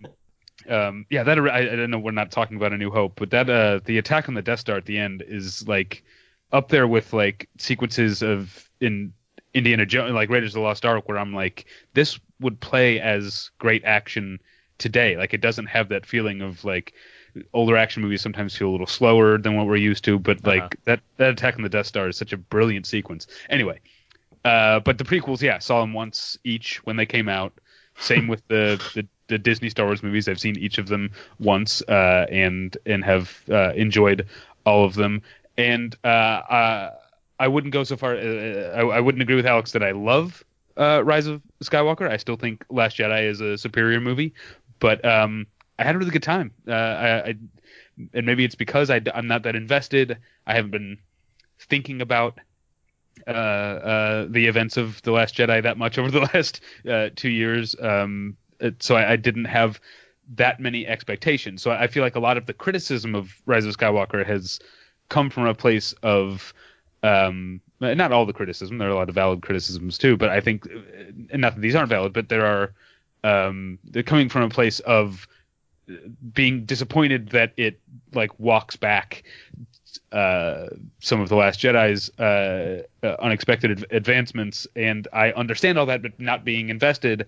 um, 0.69 0.73
um, 0.73 1.07
yeah, 1.11 1.23
that 1.23 1.39
I, 1.39 1.59
I 1.61 1.77
don't 1.77 1.91
know. 1.91 1.99
We're 1.99 2.11
not 2.11 2.31
talking 2.31 2.57
about 2.57 2.73
A 2.73 2.77
New 2.77 2.91
Hope, 2.91 3.15
but 3.17 3.31
that 3.31 3.49
uh, 3.49 3.81
the 3.85 3.99
attack 3.99 4.29
on 4.29 4.35
the 4.35 4.43
Death 4.43 4.61
Star 4.61 4.77
at 4.77 4.85
the 4.85 4.99
end 4.99 5.23
is 5.27 5.67
like 5.69 6.03
up 6.53 6.69
there 6.69 6.89
with 6.89 7.13
like 7.13 7.49
sequences 7.59 8.23
of 8.23 8.69
in 8.81 9.13
Indiana 9.55 9.87
Jones, 9.87 10.13
like 10.13 10.29
Raiders 10.29 10.51
of 10.51 10.61
the 10.61 10.61
Lost 10.61 10.85
Ark, 10.85 11.09
where 11.09 11.19
I'm 11.19 11.33
like, 11.33 11.67
this 11.95 12.19
would 12.41 12.61
play 12.61 13.01
as 13.01 13.51
great 13.59 13.85
action 13.85 14.39
today. 14.79 15.17
Like 15.17 15.35
it 15.35 15.41
doesn't 15.41 15.67
have 15.67 15.89
that 15.91 16.07
feeling 16.07 16.43
of 16.43 16.65
like 16.65 16.95
older 17.53 17.77
action 17.77 18.03
movies 18.03 18.23
sometimes 18.23 18.57
feel 18.57 18.69
a 18.69 18.73
little 18.73 18.87
slower 18.87 19.39
than 19.39 19.57
what 19.57 19.67
we're 19.67 19.77
used 19.77 20.05
to, 20.05 20.19
but 20.19 20.47
like 20.47 20.65
Uh-huh. 20.65 20.69
that 20.85 21.01
that 21.17 21.31
attack 21.31 21.57
on 21.57 21.63
the 21.63 21.69
Death 21.69 21.87
Star 21.87 22.09
is 22.09 22.17
such 22.17 22.33
a 22.33 22.37
brilliant 22.39 22.87
sequence. 22.87 23.27
Anyway, 23.51 23.81
uh, 24.45 24.81
but 24.81 24.99
the 24.99 25.05
prequels, 25.05 25.41
yeah, 25.43 25.59
saw 25.59 25.81
them 25.81 25.93
once 25.93 26.39
each 26.45 26.85
when 26.85 26.97
they 26.97 27.07
came 27.07 27.29
out. 27.29 27.53
Same 27.99 28.27
with 28.29 28.43
the, 28.49 28.81
the 28.95 29.07
the 29.29 29.39
Disney 29.39 29.69
Star 29.71 29.87
Wars 29.87 30.03
movies. 30.03 30.29
I've 30.29 30.41
seen 30.41 30.57
each 30.57 30.79
of 30.79 30.89
them 30.89 31.11
once 31.39 31.83
uh, 31.83 32.27
and 32.31 32.77
and 32.87 33.05
have 33.05 33.43
uh, 33.51 33.73
enjoyed 33.75 34.27
all 34.65 34.85
of 34.85 34.95
them. 34.95 35.23
And 35.59 35.97
uh, 36.05 36.07
uh, 36.07 36.91
I 37.39 37.49
wouldn't 37.49 37.73
go 37.73 37.85
so 37.85 37.97
far. 37.97 38.15
Uh, 38.17 38.73
I, 38.77 38.81
I 38.97 39.01
wouldn't 39.01 39.23
agree 39.23 39.37
with 39.37 39.47
Alex 39.47 39.73
that 39.73 39.83
I 39.83 39.93
love 39.93 40.45
uh, 40.77 41.03
Rise 41.05 41.27
of 41.27 41.43
Skywalker. 41.65 42.09
I 42.09 42.17
still 42.19 42.37
think 42.37 42.65
Last 42.71 42.97
Jedi 42.99 43.29
is 43.29 43.41
a 43.41 43.57
superior 43.59 44.01
movie, 44.01 44.35
but 44.79 45.05
um, 45.05 45.47
I 45.79 45.85
had 45.85 45.95
a 45.95 45.99
really 45.99 46.11
good 46.11 46.23
time. 46.23 46.53
Uh, 46.67 46.73
I, 46.73 47.19
I 47.29 47.35
and 48.13 48.27
maybe 48.27 48.45
it's 48.45 48.55
because 48.55 48.91
I, 48.91 49.01
am 49.15 49.27
not 49.27 49.43
that 49.45 49.57
invested. 49.57 50.19
I 50.47 50.55
haven't 50.55 50.71
been 50.71 50.99
thinking 51.59 52.03
about 52.03 52.39
uh, 53.27 53.31
uh, 53.31 54.27
the 54.29 54.47
events 54.47 54.77
of 54.77 55.01
the 55.03 55.13
Last 55.13 55.35
Jedi 55.37 55.63
that 55.63 55.79
much 55.79 55.99
over 55.99 56.11
the 56.11 56.21
last 56.21 56.61
uh, 56.89 57.09
two 57.15 57.31
years. 57.31 57.75
Um, 57.81 58.37
it- 58.61 58.83
so 58.83 58.97
I, 58.97 59.13
I 59.13 59.17
didn't 59.17 59.47
have 59.47 59.81
that 60.35 60.61
many 60.61 60.87
expectations. 60.87 61.63
So 61.63 61.71
I 61.71 61.87
feel 61.87 62.03
like 62.03 62.17
a 62.17 62.21
lot 62.21 62.37
of 62.37 62.47
the 62.47 62.53
criticism 62.53 63.15
of 63.15 63.31
Rise 63.47 63.65
of 63.65 63.77
Skywalker 63.77 64.27
has 64.27 64.59
come 65.09 65.31
from 65.31 65.47
a 65.47 65.55
place 65.55 65.93
of 66.03 66.53
um, 67.03 67.61
not 67.79 68.11
all 68.11 68.27
the 68.27 68.33
criticism. 68.33 68.79
There 68.79 68.89
are 68.89 68.93
a 68.93 68.97
lot 68.97 69.09
of 69.09 69.15
valid 69.15 69.43
criticisms 69.43 69.99
too, 69.99 70.17
but 70.17 70.31
I 70.31 70.41
think 70.41 70.67
and 71.31 71.41
not 71.41 71.55
that 71.55 71.61
these 71.61 71.77
aren't 71.77 71.91
valid, 71.91 72.13
but 72.13 72.29
there 72.29 72.45
are 72.45 72.73
um, 73.27 73.79
they're 73.85 74.03
coming 74.03 74.29
from 74.29 74.43
a 74.43 74.49
place 74.49 74.81
of 74.81 75.27
being 76.33 76.65
disappointed 76.65 77.31
that 77.31 77.53
it 77.57 77.81
like 78.13 78.39
walks 78.41 78.77
back 78.77 79.23
uh, 80.13 80.67
some 81.01 81.21
of 81.21 81.29
the 81.29 81.37
Last 81.37 81.61
Jedi's 81.61 82.11
uh, 82.19 82.83
uh, 83.03 83.17
unexpected 83.21 83.71
ad- 83.79 83.87
advancements, 83.91 84.67
and 84.77 85.09
I 85.13 85.33
understand 85.33 85.79
all 85.79 85.87
that, 85.87 86.03
but 86.03 86.19
not 86.21 86.45
being 86.45 86.69
invested 86.69 87.27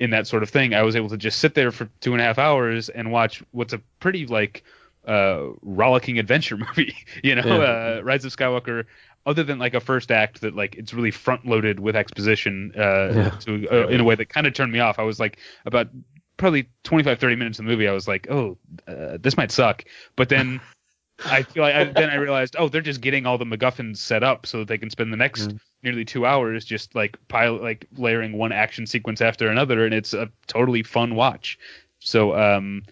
in 0.00 0.10
that 0.10 0.26
sort 0.26 0.42
of 0.42 0.50
thing, 0.50 0.74
I 0.74 0.82
was 0.82 0.96
able 0.96 1.08
to 1.10 1.16
just 1.16 1.38
sit 1.38 1.54
there 1.54 1.70
for 1.70 1.88
two 2.00 2.12
and 2.12 2.20
a 2.20 2.24
half 2.24 2.38
hours 2.38 2.88
and 2.88 3.10
watch 3.12 3.42
what's 3.52 3.72
a 3.72 3.78
pretty 4.00 4.26
like 4.26 4.64
uh, 5.06 5.46
rollicking 5.62 6.18
adventure 6.18 6.56
movie. 6.66 6.94
you 7.22 7.34
know, 7.36 7.42
Yeah. 7.44 7.98
uh, 7.98 8.00
Rise 8.02 8.24
of 8.24 8.34
Skywalker. 8.36 8.84
Other 9.26 9.42
than 9.42 9.58
like 9.58 9.74
a 9.74 9.80
first 9.80 10.10
act 10.10 10.42
that 10.42 10.54
like 10.54 10.74
it's 10.76 10.92
really 10.92 11.10
front 11.10 11.46
loaded 11.46 11.80
with 11.80 11.96
exposition 11.96 12.72
uh, 12.76 13.12
Yeah. 13.14 13.30
to, 13.40 13.68
uh, 13.70 13.86
in 13.88 14.00
a 14.00 14.04
way 14.04 14.14
that 14.14 14.28
kind 14.28 14.46
of 14.46 14.52
turned 14.52 14.70
me 14.72 14.80
off. 14.80 14.98
I 14.98 15.02
was 15.02 15.18
like 15.18 15.38
about 15.64 15.88
probably 16.36 16.68
25 16.82 17.18
30 17.18 17.36
minutes 17.36 17.58
of 17.58 17.64
the 17.64 17.70
movie 17.70 17.88
I 17.88 17.92
was 17.92 18.06
like, 18.06 18.30
"Oh, 18.30 18.58
uh, 18.86 19.16
this 19.20 19.36
might 19.36 19.50
suck." 19.50 19.84
But 20.16 20.28
then 20.28 20.60
I 21.30 21.42
feel 21.42 21.62
like 21.62 21.74
I, 21.74 21.84
then 21.84 22.10
I 22.10 22.16
realized, 22.16 22.56
"Oh, 22.58 22.68
they're 22.68 22.82
just 22.82 23.00
getting 23.00 23.24
all 23.24 23.38
the 23.38 23.46
MacGuffins 23.46 23.96
set 23.96 24.22
up 24.22 24.46
so 24.46 24.58
that 24.58 24.68
they 24.68 24.78
can 24.78 24.90
spend 24.90 25.10
the 25.12 25.16
next 25.16 25.50
Mm. 25.50 25.60
nearly 25.82 26.04
2 26.04 26.26
hours 26.26 26.64
just 26.64 26.94
like 26.94 27.16
pile 27.28 27.56
like 27.56 27.86
layering 27.96 28.32
one 28.36 28.52
action 28.52 28.86
sequence 28.86 29.20
after 29.20 29.48
another 29.48 29.84
and 29.84 29.94
it's 29.94 30.12
a 30.12 30.28
totally 30.46 30.82
fun 30.82 31.14
watch." 31.14 31.58
So 32.00 32.36
um 32.36 32.82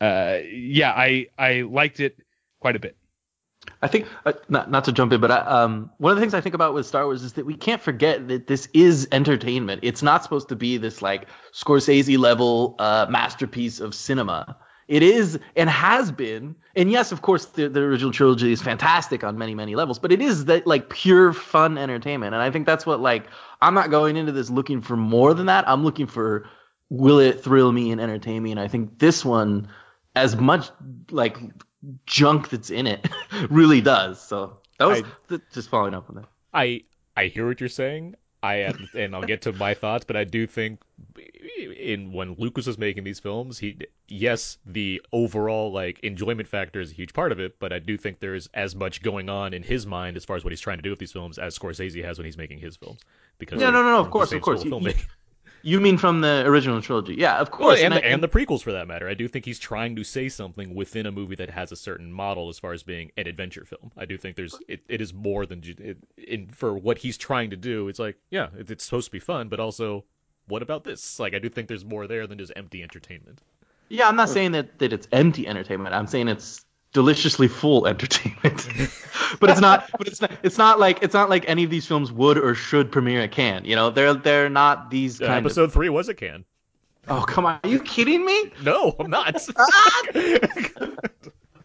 uh 0.00 0.38
yeah, 0.48 0.92
I 0.92 1.26
I 1.36 1.62
liked 1.62 1.98
it 1.98 2.18
quite 2.60 2.76
a 2.76 2.78
bit. 2.78 2.96
I 3.80 3.86
think 3.86 4.06
uh, 4.26 4.32
not 4.48 4.70
not 4.70 4.84
to 4.84 4.92
jump 4.92 5.12
in, 5.12 5.20
but 5.20 5.30
I, 5.30 5.38
um, 5.38 5.90
one 5.98 6.10
of 6.10 6.16
the 6.16 6.20
things 6.20 6.34
I 6.34 6.40
think 6.40 6.54
about 6.54 6.74
with 6.74 6.84
Star 6.86 7.04
Wars 7.04 7.22
is 7.22 7.34
that 7.34 7.46
we 7.46 7.54
can't 7.54 7.80
forget 7.80 8.26
that 8.28 8.48
this 8.48 8.68
is 8.74 9.06
entertainment. 9.12 9.80
It's 9.84 10.02
not 10.02 10.22
supposed 10.24 10.48
to 10.48 10.56
be 10.56 10.78
this 10.78 11.00
like 11.00 11.28
Scorsese 11.52 12.18
level 12.18 12.74
uh, 12.78 13.06
masterpiece 13.08 13.78
of 13.78 13.94
cinema. 13.94 14.56
it 14.88 15.02
is 15.02 15.38
and 15.54 15.70
has 15.70 16.10
been, 16.10 16.56
and 16.74 16.90
yes, 16.90 17.12
of 17.12 17.22
course, 17.22 17.44
the, 17.46 17.68
the 17.68 17.80
original 17.80 18.10
trilogy 18.10 18.50
is 18.50 18.60
fantastic 18.60 19.22
on 19.22 19.38
many 19.38 19.54
many 19.54 19.76
levels, 19.76 19.98
but 19.98 20.10
it 20.10 20.20
is 20.20 20.46
that 20.46 20.66
like 20.66 20.88
pure 20.88 21.32
fun 21.32 21.78
entertainment, 21.78 22.34
and 22.34 22.42
I 22.42 22.50
think 22.50 22.66
that's 22.66 22.84
what 22.84 23.00
like 23.00 23.26
I'm 23.62 23.74
not 23.74 23.90
going 23.90 24.16
into 24.16 24.32
this 24.32 24.50
looking 24.50 24.80
for 24.80 24.96
more 24.96 25.34
than 25.34 25.46
that. 25.46 25.68
I'm 25.68 25.84
looking 25.84 26.06
for 26.06 26.48
will 26.90 27.20
it 27.20 27.44
thrill 27.44 27.70
me 27.70 27.92
and 27.92 28.00
entertain 28.00 28.42
me, 28.42 28.50
and 28.50 28.58
I 28.58 28.66
think 28.66 28.98
this 28.98 29.24
one, 29.24 29.68
as 30.16 30.34
much 30.34 30.70
like 31.10 31.38
junk 32.06 32.50
that's 32.50 32.70
in 32.70 32.86
it, 32.86 33.06
really 33.50 33.80
does. 33.80 34.20
So 34.20 34.58
that 34.78 34.86
was 34.86 35.02
I- 35.02 35.04
th- 35.28 35.42
just 35.52 35.68
following 35.68 35.94
up 35.94 36.08
on 36.10 36.16
that. 36.16 36.24
I 36.54 36.82
I 37.16 37.26
hear 37.26 37.46
what 37.46 37.60
you're 37.60 37.68
saying. 37.68 38.14
I 38.42 38.72
and 38.94 39.16
I'll 39.16 39.22
get 39.24 39.42
to 39.42 39.52
my 39.52 39.74
thoughts, 39.74 40.04
but 40.04 40.16
I 40.16 40.22
do 40.24 40.46
think 40.46 40.80
in 41.76 42.12
when 42.12 42.34
Lucas 42.38 42.66
was 42.66 42.78
making 42.78 43.02
these 43.04 43.18
films, 43.18 43.58
he 43.58 43.76
yes, 44.06 44.58
the 44.64 45.02
overall 45.12 45.72
like 45.72 45.98
enjoyment 46.00 46.48
factor 46.48 46.80
is 46.80 46.92
a 46.92 46.94
huge 46.94 47.12
part 47.12 47.32
of 47.32 47.40
it, 47.40 47.58
but 47.58 47.72
I 47.72 47.80
do 47.80 47.96
think 47.96 48.20
there's 48.20 48.46
as 48.54 48.76
much 48.76 49.02
going 49.02 49.28
on 49.28 49.54
in 49.54 49.62
his 49.64 49.86
mind 49.86 50.16
as 50.16 50.24
far 50.24 50.36
as 50.36 50.44
what 50.44 50.52
he's 50.52 50.60
trying 50.60 50.78
to 50.78 50.82
do 50.82 50.90
with 50.90 51.00
these 51.00 51.12
films 51.12 51.38
as 51.38 51.58
Scorsese 51.58 52.02
has 52.04 52.18
when 52.18 52.26
he's 52.26 52.38
making 52.38 52.58
his 52.58 52.76
films. 52.76 53.00
Because 53.38 53.58
no, 53.60 53.70
no, 53.72 53.82
no, 53.82 53.98
of 53.98 54.10
course, 54.10 54.30
of 54.32 54.40
course. 54.40 54.64
You- 54.64 54.70
filmmaking. 54.70 55.06
You 55.62 55.80
mean 55.80 55.98
from 55.98 56.20
the 56.20 56.44
original 56.46 56.80
trilogy? 56.80 57.14
Yeah, 57.14 57.38
of 57.38 57.48
Well, 57.58 57.76
course. 57.76 57.80
and, 57.80 57.94
I- 57.94 58.00
the, 58.00 58.06
and 58.06 58.22
the 58.22 58.28
prequels 58.28 58.62
for 58.62 58.72
that 58.72 58.86
matter. 58.88 59.08
I 59.08 59.14
do 59.14 59.28
think 59.28 59.44
he's 59.44 59.58
trying 59.58 59.96
to 59.96 60.04
say 60.04 60.28
something 60.28 60.74
within 60.74 61.06
a 61.06 61.12
movie 61.12 61.34
that 61.36 61.50
has 61.50 61.72
a 61.72 61.76
certain 61.76 62.12
model 62.12 62.48
as 62.48 62.58
far 62.58 62.72
as 62.72 62.82
being 62.82 63.10
an 63.16 63.26
adventure 63.26 63.64
film. 63.64 63.90
I 63.96 64.04
do 64.04 64.16
think 64.16 64.36
there's 64.36 64.58
it, 64.68 64.80
it 64.88 65.00
is 65.00 65.12
more 65.12 65.46
than 65.46 65.62
it, 65.64 65.98
in 66.16 66.48
for 66.48 66.76
what 66.78 66.98
he's 66.98 67.16
trying 67.18 67.50
to 67.50 67.56
do. 67.56 67.88
It's 67.88 67.98
like 67.98 68.16
yeah, 68.30 68.48
it, 68.58 68.70
it's 68.70 68.84
supposed 68.84 69.06
to 69.06 69.12
be 69.12 69.18
fun, 69.20 69.48
but 69.48 69.60
also 69.60 70.04
what 70.46 70.62
about 70.62 70.84
this? 70.84 71.18
Like 71.20 71.34
I 71.34 71.38
do 71.38 71.48
think 71.48 71.68
there's 71.68 71.84
more 71.84 72.06
there 72.06 72.26
than 72.26 72.38
just 72.38 72.52
empty 72.56 72.82
entertainment. 72.82 73.40
Yeah, 73.90 74.08
I'm 74.08 74.16
not 74.16 74.28
saying 74.28 74.52
that, 74.52 74.78
that 74.80 74.92
it's 74.92 75.08
empty 75.12 75.46
entertainment. 75.48 75.94
I'm 75.94 76.06
saying 76.06 76.28
it's 76.28 76.64
deliciously 76.98 77.46
full 77.46 77.86
entertainment. 77.86 78.66
but 79.40 79.50
it's 79.50 79.60
not. 79.60 79.88
But 79.96 80.08
it's 80.08 80.20
not. 80.20 80.32
It's 80.42 80.58
not 80.58 80.80
like 80.80 80.98
it's 81.00 81.14
not 81.14 81.30
like 81.30 81.48
any 81.48 81.62
of 81.62 81.70
these 81.70 81.86
films 81.86 82.10
would 82.10 82.36
or 82.38 82.56
should 82.56 82.90
premiere 82.90 83.20
at 83.20 83.30
Cannes. 83.30 83.64
You 83.66 83.76
know, 83.76 83.90
they're 83.90 84.14
they're 84.14 84.48
not 84.50 84.90
these 84.90 85.20
Uh, 85.22 85.26
kind 85.28 85.46
episode 85.46 85.64
of. 85.64 85.72
three 85.72 85.88
was 85.88 86.08
a 86.08 86.14
Cannes. 86.14 86.44
Oh 87.06 87.22
come 87.22 87.46
on! 87.46 87.60
Are 87.62 87.68
you 87.70 87.78
kidding 87.80 88.24
me? 88.24 88.50
No, 88.64 88.96
I'm 88.98 89.10
not. 89.10 89.46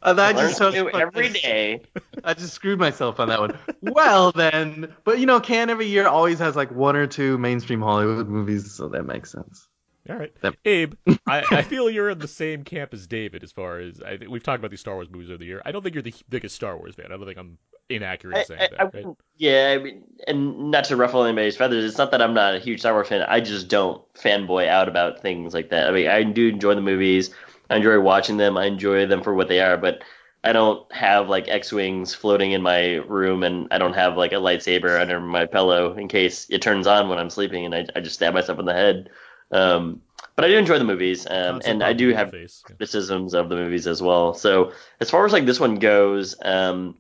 Uh, 0.05 0.11
that 0.11 0.35
Learn 0.35 0.47
just 0.47 0.57
sounds 0.57 0.75
something 0.75 0.93
new 0.93 0.99
every 0.99 1.29
day. 1.43 1.79
I 2.25 2.33
just 2.33 2.53
screwed 2.53 2.77
myself 2.77 3.21
on 3.21 3.29
that 3.29 3.39
one. 3.39 3.57
well 3.81 4.33
then, 4.33 4.93
but 5.05 5.17
you 5.17 5.25
know, 5.25 5.39
Cannes 5.39 5.69
every 5.69 5.87
year 5.87 6.07
always 6.07 6.39
has 6.39 6.57
like 6.57 6.71
one 6.71 6.97
or 6.97 7.07
two 7.07 7.37
mainstream 7.37 7.81
Hollywood 7.81 8.27
movies, 8.27 8.69
so 8.69 8.89
that 8.89 9.03
makes 9.03 9.31
sense. 9.31 9.65
All 10.09 10.17
right, 10.17 10.33
Yep. 10.43 10.55
Abe. 10.65 10.93
I, 11.27 11.43
I 11.49 11.61
feel 11.61 11.89
you're 11.89 12.09
in 12.09 12.19
the 12.19 12.27
same 12.27 12.63
camp 12.63 12.93
as 12.93 13.07
David 13.07 13.43
as 13.43 13.51
far 13.53 13.79
as 13.79 14.01
I 14.01 14.17
think 14.17 14.31
we've 14.31 14.43
talked 14.43 14.59
about 14.59 14.71
these 14.71 14.81
Star 14.81 14.95
Wars 14.95 15.09
movies 15.09 15.29
over 15.29 15.37
the 15.37 15.45
year. 15.45 15.61
I 15.65 15.71
don't 15.71 15.81
think 15.81 15.95
you're 15.95 16.01
the 16.03 16.13
biggest 16.29 16.55
Star 16.55 16.77
Wars 16.77 16.95
fan. 16.95 17.05
I 17.05 17.09
don't 17.15 17.25
think 17.25 17.37
I'm 17.37 17.57
inaccurate 17.89 18.33
in 18.35 18.39
I, 18.41 18.43
saying 18.43 18.61
I- 18.61 18.67
that. 18.67 18.79
I 18.81 18.97
right? 19.07 19.15
yeah, 19.37 19.75
I 19.79 19.83
mean, 19.83 20.03
and 20.27 20.71
not 20.71 20.83
to 20.85 20.97
ruffle 20.97 21.23
anybody's 21.23 21.55
feathers, 21.55 21.85
it's 21.85 21.97
not 21.97 22.11
that 22.11 22.21
I'm 22.21 22.33
not 22.33 22.55
a 22.55 22.59
huge 22.59 22.79
Star 22.81 22.93
Wars 22.93 23.07
fan. 23.07 23.21
I 23.21 23.39
just 23.39 23.69
don't 23.69 24.01
fanboy 24.13 24.67
out 24.67 24.89
about 24.89 25.21
things 25.21 25.53
like 25.53 25.69
that. 25.69 25.87
I 25.87 25.91
mean, 25.93 26.07
I 26.09 26.23
do 26.23 26.49
enjoy 26.49 26.75
the 26.75 26.81
movies. 26.81 27.29
I 27.69 27.77
enjoy 27.77 27.99
watching 28.01 28.35
them. 28.37 28.57
I 28.57 28.65
enjoy 28.65 29.05
them 29.05 29.23
for 29.23 29.33
what 29.33 29.47
they 29.47 29.61
are, 29.61 29.77
but 29.77 30.03
I 30.43 30.51
don't 30.51 30.91
have 30.91 31.29
like 31.29 31.47
X-wings 31.47 32.13
floating 32.13 32.51
in 32.51 32.61
my 32.61 32.95
room, 33.07 33.43
and 33.43 33.69
I 33.71 33.77
don't 33.77 33.93
have 33.93 34.17
like 34.17 34.33
a 34.33 34.35
lightsaber 34.35 34.99
under 34.99 35.21
my 35.21 35.45
pillow 35.45 35.93
in 35.93 36.09
case 36.09 36.45
it 36.49 36.61
turns 36.61 36.87
on 36.87 37.07
when 37.07 37.19
I'm 37.19 37.29
sleeping, 37.29 37.63
and 37.65 37.73
I, 37.73 37.85
I 37.95 38.01
just 38.01 38.15
stab 38.15 38.33
myself 38.33 38.59
in 38.59 38.65
the 38.65 38.73
head. 38.73 39.09
Um, 39.53 40.01
but 40.35 40.45
I 40.45 40.47
do 40.47 40.57
enjoy 40.57 40.79
the 40.79 40.85
movies, 40.85 41.27
um, 41.29 41.61
and 41.63 41.83
I 41.83 41.93
do 41.93 42.09
have 42.13 42.31
face. 42.31 42.61
Criticisms 42.65 43.33
of 43.33 43.49
the 43.49 43.55
movies 43.55 43.85
as 43.85 44.01
well. 44.01 44.33
So 44.33 44.73
as 44.99 45.09
far 45.09 45.25
as 45.25 45.31
like 45.31 45.45
this 45.45 45.59
one 45.59 45.75
goes, 45.75 46.35
um, 46.43 46.97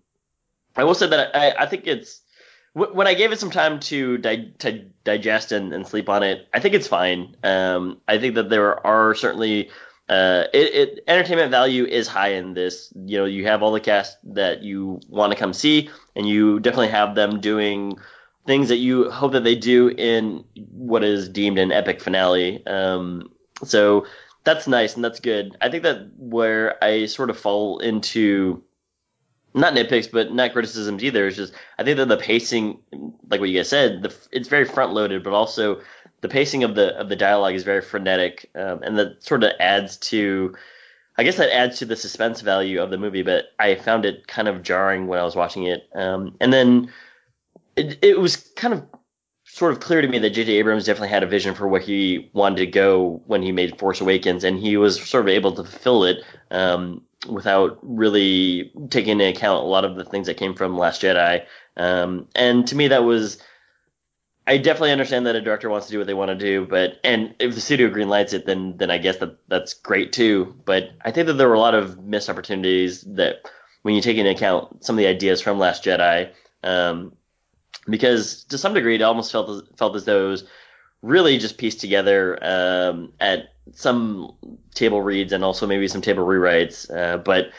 I 0.75 0.83
will 0.83 0.93
say 0.93 1.07
that 1.07 1.35
I, 1.35 1.63
I 1.63 1.65
think 1.65 1.87
it's 1.87 2.21
wh- 2.73 2.93
when 2.93 3.07
I 3.07 3.15
gave 3.15 3.31
it 3.31 3.39
some 3.39 3.49
time 3.49 3.79
to 3.81 4.17
di- 4.19 4.53
to 4.59 4.85
digest 5.03 5.51
and, 5.51 5.73
and 5.73 5.87
sleep 5.87 6.09
on 6.09 6.21
it, 6.21 6.47
I 6.53 6.59
think 6.59 6.75
it's 6.75 6.87
fine. 6.87 7.35
Um, 7.43 8.01
I 8.07 8.19
think 8.19 8.35
that 8.35 8.49
there 8.49 8.85
are 8.85 9.15
certainly 9.15 9.71
uh, 10.09 10.45
it, 10.53 10.75
it 10.75 11.03
entertainment 11.07 11.49
value 11.49 11.85
is 11.85 12.07
high 12.07 12.33
in 12.33 12.53
this. 12.53 12.93
You 12.95 13.19
know, 13.19 13.25
you 13.25 13.45
have 13.47 13.63
all 13.63 13.71
the 13.71 13.79
cast 13.79 14.17
that 14.35 14.61
you 14.61 14.99
want 15.09 15.31
to 15.31 15.39
come 15.39 15.53
see, 15.53 15.89
and 16.15 16.27
you 16.27 16.59
definitely 16.59 16.89
have 16.89 17.15
them 17.15 17.39
doing 17.39 17.97
things 18.45 18.69
that 18.69 18.77
you 18.77 19.09
hope 19.09 19.31
that 19.33 19.43
they 19.43 19.55
do 19.55 19.89
in 19.89 20.43
what 20.71 21.03
is 21.03 21.29
deemed 21.29 21.59
an 21.59 21.71
epic 21.71 22.01
finale. 22.01 22.65
Um, 22.67 23.31
so 23.63 24.05
that's 24.43 24.67
nice 24.67 24.95
and 24.95 25.03
that's 25.03 25.19
good. 25.19 25.55
I 25.61 25.69
think 25.69 25.83
that 25.83 26.09
where 26.17 26.83
I 26.83 27.05
sort 27.05 27.29
of 27.29 27.39
fall 27.39 27.79
into 27.79 28.63
not 29.53 29.73
nitpicks, 29.73 30.11
but 30.11 30.33
not 30.33 30.53
criticisms 30.53 31.03
either. 31.03 31.27
It's 31.27 31.37
just 31.37 31.53
I 31.77 31.83
think 31.83 31.97
that 31.97 32.07
the 32.07 32.17
pacing, 32.17 32.79
like 33.29 33.39
what 33.39 33.49
you 33.49 33.59
guys 33.59 33.69
said, 33.69 34.03
the, 34.03 34.15
it's 34.31 34.49
very 34.49 34.65
front 34.65 34.93
loaded, 34.93 35.23
but 35.23 35.33
also 35.33 35.81
the 36.21 36.29
pacing 36.29 36.63
of 36.63 36.75
the 36.75 36.97
of 36.97 37.09
the 37.09 37.15
dialogue 37.15 37.53
is 37.53 37.63
very 37.63 37.81
frenetic, 37.81 38.49
um, 38.55 38.81
and 38.83 38.97
that 38.97 39.23
sort 39.23 39.43
of 39.43 39.51
adds 39.59 39.97
to, 39.97 40.55
I 41.17 41.23
guess 41.23 41.37
that 41.37 41.55
adds 41.55 41.79
to 41.79 41.85
the 41.85 41.95
suspense 41.95 42.41
value 42.41 42.81
of 42.81 42.89
the 42.89 42.97
movie. 42.97 43.21
But 43.21 43.45
I 43.59 43.75
found 43.75 44.05
it 44.05 44.27
kind 44.27 44.47
of 44.47 44.63
jarring 44.63 45.07
when 45.07 45.19
I 45.19 45.23
was 45.23 45.35
watching 45.35 45.65
it, 45.65 45.87
um, 45.93 46.35
and 46.41 46.51
then 46.51 46.91
it, 47.75 47.99
it 48.01 48.19
was 48.19 48.37
kind 48.37 48.73
of 48.73 48.85
sort 49.45 49.71
of 49.71 49.79
clear 49.79 50.01
to 50.01 50.07
me 50.07 50.19
that 50.19 50.31
J.J. 50.31 50.53
Abrams 50.53 50.85
definitely 50.85 51.09
had 51.09 51.23
a 51.23 51.27
vision 51.27 51.53
for 51.53 51.67
where 51.67 51.81
he 51.81 52.31
wanted 52.33 52.57
to 52.57 52.65
go 52.67 53.21
when 53.27 53.41
he 53.41 53.51
made 53.51 53.77
Force 53.77 54.01
Awakens, 54.01 54.43
and 54.43 54.57
he 54.57 54.77
was 54.77 55.01
sort 55.01 55.25
of 55.25 55.29
able 55.29 55.51
to 55.51 55.63
fulfill 55.63 56.05
it 56.05 56.23
um, 56.51 57.03
without 57.27 57.77
really 57.81 58.71
taking 58.89 59.11
into 59.11 59.27
account 59.27 59.63
a 59.63 59.67
lot 59.67 59.85
of 59.85 59.95
the 59.95 60.05
things 60.05 60.27
that 60.27 60.37
came 60.37 60.55
from 60.55 60.77
Last 60.77 61.01
Jedi. 61.01 61.45
Um, 61.77 62.27
and 62.35 62.65
to 62.67 62.75
me, 62.75 62.87
that 62.89 63.03
was. 63.03 63.41
I 64.45 64.57
definitely 64.57 64.91
understand 64.91 65.25
that 65.25 65.37
a 65.37 65.41
director 65.41 65.69
wants 65.69 65.87
to 65.87 65.93
do 65.93 65.99
what 65.99 66.07
they 66.07 66.13
want 66.13 66.27
to 66.27 66.35
do, 66.35 66.65
but 66.65 66.99
and 67.05 67.33
if 67.39 67.55
the 67.55 67.61
studio 67.61 67.89
greenlights 67.89 68.33
it, 68.33 68.45
then 68.45 68.75
then 68.75 68.91
I 68.91 68.97
guess 68.97 69.17
that 69.17 69.37
that's 69.47 69.73
great 69.73 70.11
too. 70.11 70.59
But 70.65 70.89
I 71.05 71.11
think 71.11 71.27
that 71.27 71.33
there 71.33 71.47
were 71.47 71.53
a 71.53 71.59
lot 71.59 71.75
of 71.75 72.03
missed 72.03 72.29
opportunities 72.29 73.01
that 73.01 73.49
when 73.83 73.95
you 73.95 74.01
take 74.01 74.17
into 74.17 74.31
account 74.31 74.83
some 74.83 74.95
of 74.95 74.97
the 74.97 75.07
ideas 75.07 75.41
from 75.41 75.59
Last 75.59 75.85
Jedi, 75.85 76.31
um, 76.61 77.13
because 77.87 78.43
to 78.45 78.57
some 78.57 78.73
degree 78.73 78.95
it 78.95 79.01
almost 79.01 79.31
felt 79.31 79.49
as, 79.49 79.61
felt 79.77 79.95
as 79.95 80.05
though 80.05 80.25
it 80.27 80.29
was 80.29 80.45
really 81.01 81.37
just 81.37 81.57
pieced 81.57 81.81
together 81.81 82.39
um, 82.41 83.11
at 83.19 83.53
some 83.73 84.33
table 84.73 85.01
reads 85.01 85.33
and 85.33 85.43
also 85.43 85.67
maybe 85.67 85.87
some 85.87 86.01
table 86.01 86.25
rewrites. 86.25 86.89
Uh, 86.95 87.17
but 87.17 87.51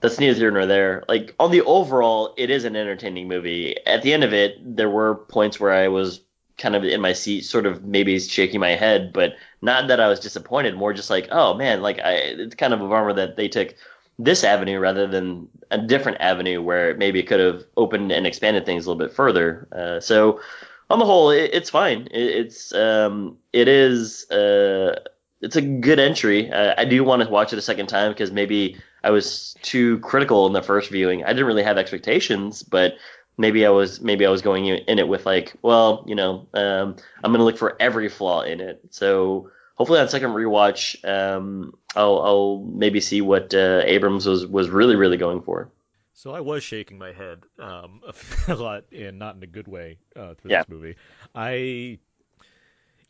that's 0.00 0.18
neither 0.18 0.38
here 0.38 0.50
nor 0.50 0.66
there. 0.66 1.04
Like 1.08 1.34
on 1.38 1.50
the 1.50 1.62
overall, 1.62 2.34
it 2.36 2.50
is 2.50 2.64
an 2.64 2.76
entertaining 2.76 3.28
movie. 3.28 3.76
At 3.86 4.02
the 4.02 4.12
end 4.12 4.24
of 4.24 4.32
it, 4.32 4.56
there 4.76 4.90
were 4.90 5.14
points 5.14 5.60
where 5.60 5.72
I 5.72 5.88
was 5.88 6.20
kind 6.58 6.74
of 6.74 6.84
in 6.84 7.00
my 7.00 7.12
seat, 7.12 7.42
sort 7.42 7.66
of 7.66 7.84
maybe 7.84 8.18
shaking 8.18 8.60
my 8.60 8.70
head, 8.70 9.12
but 9.12 9.34
not 9.60 9.88
that 9.88 10.00
I 10.00 10.08
was 10.08 10.20
disappointed. 10.20 10.74
More 10.74 10.92
just 10.92 11.10
like, 11.10 11.28
oh 11.30 11.54
man, 11.54 11.82
like 11.82 11.98
I, 11.98 12.12
it's 12.14 12.54
kind 12.54 12.72
of 12.72 12.80
a 12.80 12.88
bummer 12.88 13.12
that 13.12 13.36
they 13.36 13.48
took 13.48 13.74
this 14.18 14.44
avenue 14.44 14.78
rather 14.78 15.06
than 15.06 15.48
a 15.70 15.78
different 15.78 16.20
avenue 16.20 16.62
where 16.62 16.96
maybe 16.96 17.20
it 17.20 17.26
could 17.26 17.40
have 17.40 17.64
opened 17.76 18.12
and 18.12 18.26
expanded 18.26 18.64
things 18.64 18.86
a 18.86 18.90
little 18.90 19.06
bit 19.06 19.14
further. 19.14 19.68
Uh, 19.72 20.00
so 20.00 20.40
on 20.88 20.98
the 20.98 21.04
whole, 21.04 21.30
it, 21.30 21.50
it's 21.52 21.70
fine. 21.70 22.08
It, 22.10 22.46
it's 22.46 22.74
um, 22.74 23.36
it 23.52 23.68
is 23.68 24.30
uh, 24.30 25.00
it's 25.40 25.56
a 25.56 25.62
good 25.62 25.98
entry. 25.98 26.50
Uh, 26.50 26.74
I 26.78 26.84
do 26.84 27.04
want 27.04 27.22
to 27.22 27.28
watch 27.28 27.52
it 27.52 27.58
a 27.58 27.62
second 27.62 27.88
time 27.88 28.12
because 28.12 28.32
maybe 28.32 28.76
I 29.04 29.10
was 29.10 29.54
too 29.62 29.98
critical 30.00 30.46
in 30.46 30.52
the 30.52 30.62
first 30.62 30.90
viewing. 30.90 31.24
I 31.24 31.28
didn't 31.28 31.46
really 31.46 31.62
have 31.62 31.78
expectations, 31.78 32.62
but 32.62 32.94
maybe 33.36 33.66
I 33.66 33.70
was 33.70 34.00
maybe 34.00 34.24
I 34.24 34.30
was 34.30 34.42
going 34.42 34.66
in 34.66 34.98
it 34.98 35.08
with 35.08 35.26
like, 35.26 35.54
well, 35.62 36.04
you 36.06 36.14
know, 36.14 36.46
um, 36.54 36.96
I'm 37.22 37.32
gonna 37.32 37.44
look 37.44 37.58
for 37.58 37.76
every 37.80 38.08
flaw 38.08 38.42
in 38.42 38.60
it. 38.60 38.80
So 38.90 39.50
hopefully 39.76 40.00
on 40.00 40.08
second 40.08 40.30
rewatch, 40.30 41.04
um, 41.08 41.74
I'll, 41.94 42.20
I'll 42.22 42.58
maybe 42.74 43.00
see 43.00 43.20
what 43.22 43.54
uh, 43.54 43.82
Abrams 43.84 44.26
was 44.26 44.46
was 44.46 44.68
really 44.70 44.96
really 44.96 45.18
going 45.18 45.42
for. 45.42 45.70
So 46.12 46.32
I 46.32 46.40
was 46.40 46.64
shaking 46.64 46.98
my 46.98 47.12
head 47.12 47.44
um, 47.58 48.00
a 48.48 48.54
lot, 48.54 48.84
and 48.92 49.18
not 49.18 49.36
in 49.36 49.42
a 49.42 49.46
good 49.46 49.68
way 49.68 49.98
uh, 50.16 50.34
through 50.34 50.50
Yeah. 50.50 50.62
this 50.62 50.68
movie. 50.68 50.96
I 51.34 51.98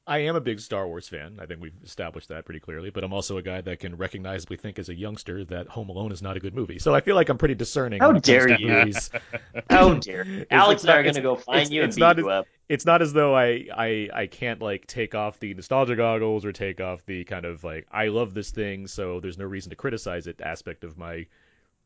I 0.09 0.19
am 0.19 0.37
a 0.37 0.41
big 0.41 0.61
Star 0.61 0.87
Wars 0.87 1.09
fan. 1.09 1.39
I 1.41 1.47
think 1.47 1.61
we've 1.61 1.75
established 1.85 2.29
that 2.29 2.45
pretty 2.45 2.61
clearly. 2.61 2.91
But 2.91 3.03
I'm 3.03 3.13
also 3.13 3.39
a 3.39 3.43
guy 3.43 3.61
that 3.63 3.81
can 3.81 3.97
recognizably 3.97 4.57
think 4.57 4.79
as 4.79 4.89
a 4.89 4.95
youngster 4.95 5.45
that 5.47 5.67
Home 5.69 5.89
Alone 5.89 6.13
is 6.13 6.23
not 6.23 6.37
a 6.37 6.41
good 6.41 6.55
movie. 6.55 6.79
So 6.79 6.95
I 6.95 7.01
feel 7.01 7.17
like 7.17 7.29
I'm 7.29 7.39
pretty 7.39 7.57
discerning. 7.57 8.01
How 8.01 8.09
when 8.09 8.17
it 8.17 8.23
comes 8.23 8.27
dare 8.27 8.51
you. 8.61 8.69
movies. 8.69 9.11
How 9.71 9.95
dare 9.95 10.25
you. 10.25 10.47
Alex 10.51 10.83
and 10.83 10.91
I 10.93 10.99
are 10.99 11.03
gonna 11.03 11.21
go 11.23 11.35
find 11.35 11.59
it's- 11.63 11.71
you 11.73 11.83
and 11.83 11.89
it's 11.89 11.97
beat 11.97 12.01
not 12.03 12.19
you 12.19 12.31
up. 12.31 12.47
It's 12.69 12.85
not 12.85 13.01
as 13.01 13.13
though 13.13 13.35
I, 13.37 13.67
I 13.77 14.09
I 14.13 14.27
can't 14.27 14.61
like 14.61 14.87
take 14.87 15.15
off 15.15 15.39
the 15.39 15.55
nostalgia 15.55 15.95
goggles 15.97 16.45
or 16.45 16.53
take 16.53 16.81
off 16.81 17.05
the 17.07 17.25
kind 17.25 17.45
of 17.45 17.63
like 17.65 17.87
I 17.93 18.09
love 18.09 18.35
this 18.35 18.51
thing, 18.51 18.87
so 18.89 19.21
there's 19.21 19.39
no 19.39 19.45
reason 19.45 19.71
to 19.71 19.77
criticize 19.77 20.27
it 20.27 20.41
aspect 20.41 20.83
of 20.85 20.99
my 20.99 21.27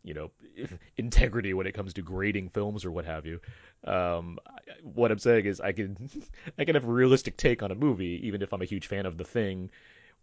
you 0.03 0.15
know 0.15 0.31
integrity 0.97 1.55
when 1.55 1.67
it 1.67 1.73
comes 1.73 1.95
to 1.95 2.03
grading 2.03 2.49
films 2.49 2.85
or 2.85 2.91
what 2.91 3.05
have 3.05 3.27
you. 3.27 3.41
Um, 3.85 4.39
what 4.83 5.11
I'm 5.11 5.19
saying 5.19 5.47
is 5.47 5.61
I 5.61 5.73
can 5.73 5.97
I 6.59 6.65
can 6.65 6.75
have 6.75 6.85
a 6.85 6.93
realistic 6.93 7.37
take 7.37 7.63
on 7.63 7.71
a 7.71 7.75
movie 7.75 8.21
even 8.27 8.43
if 8.43 8.53
I'm 8.53 8.63
a 8.63 8.67
huge 8.67 8.87
fan 8.87 9.07
of 9.07 9.17
the 9.17 9.25
thing 9.25 9.71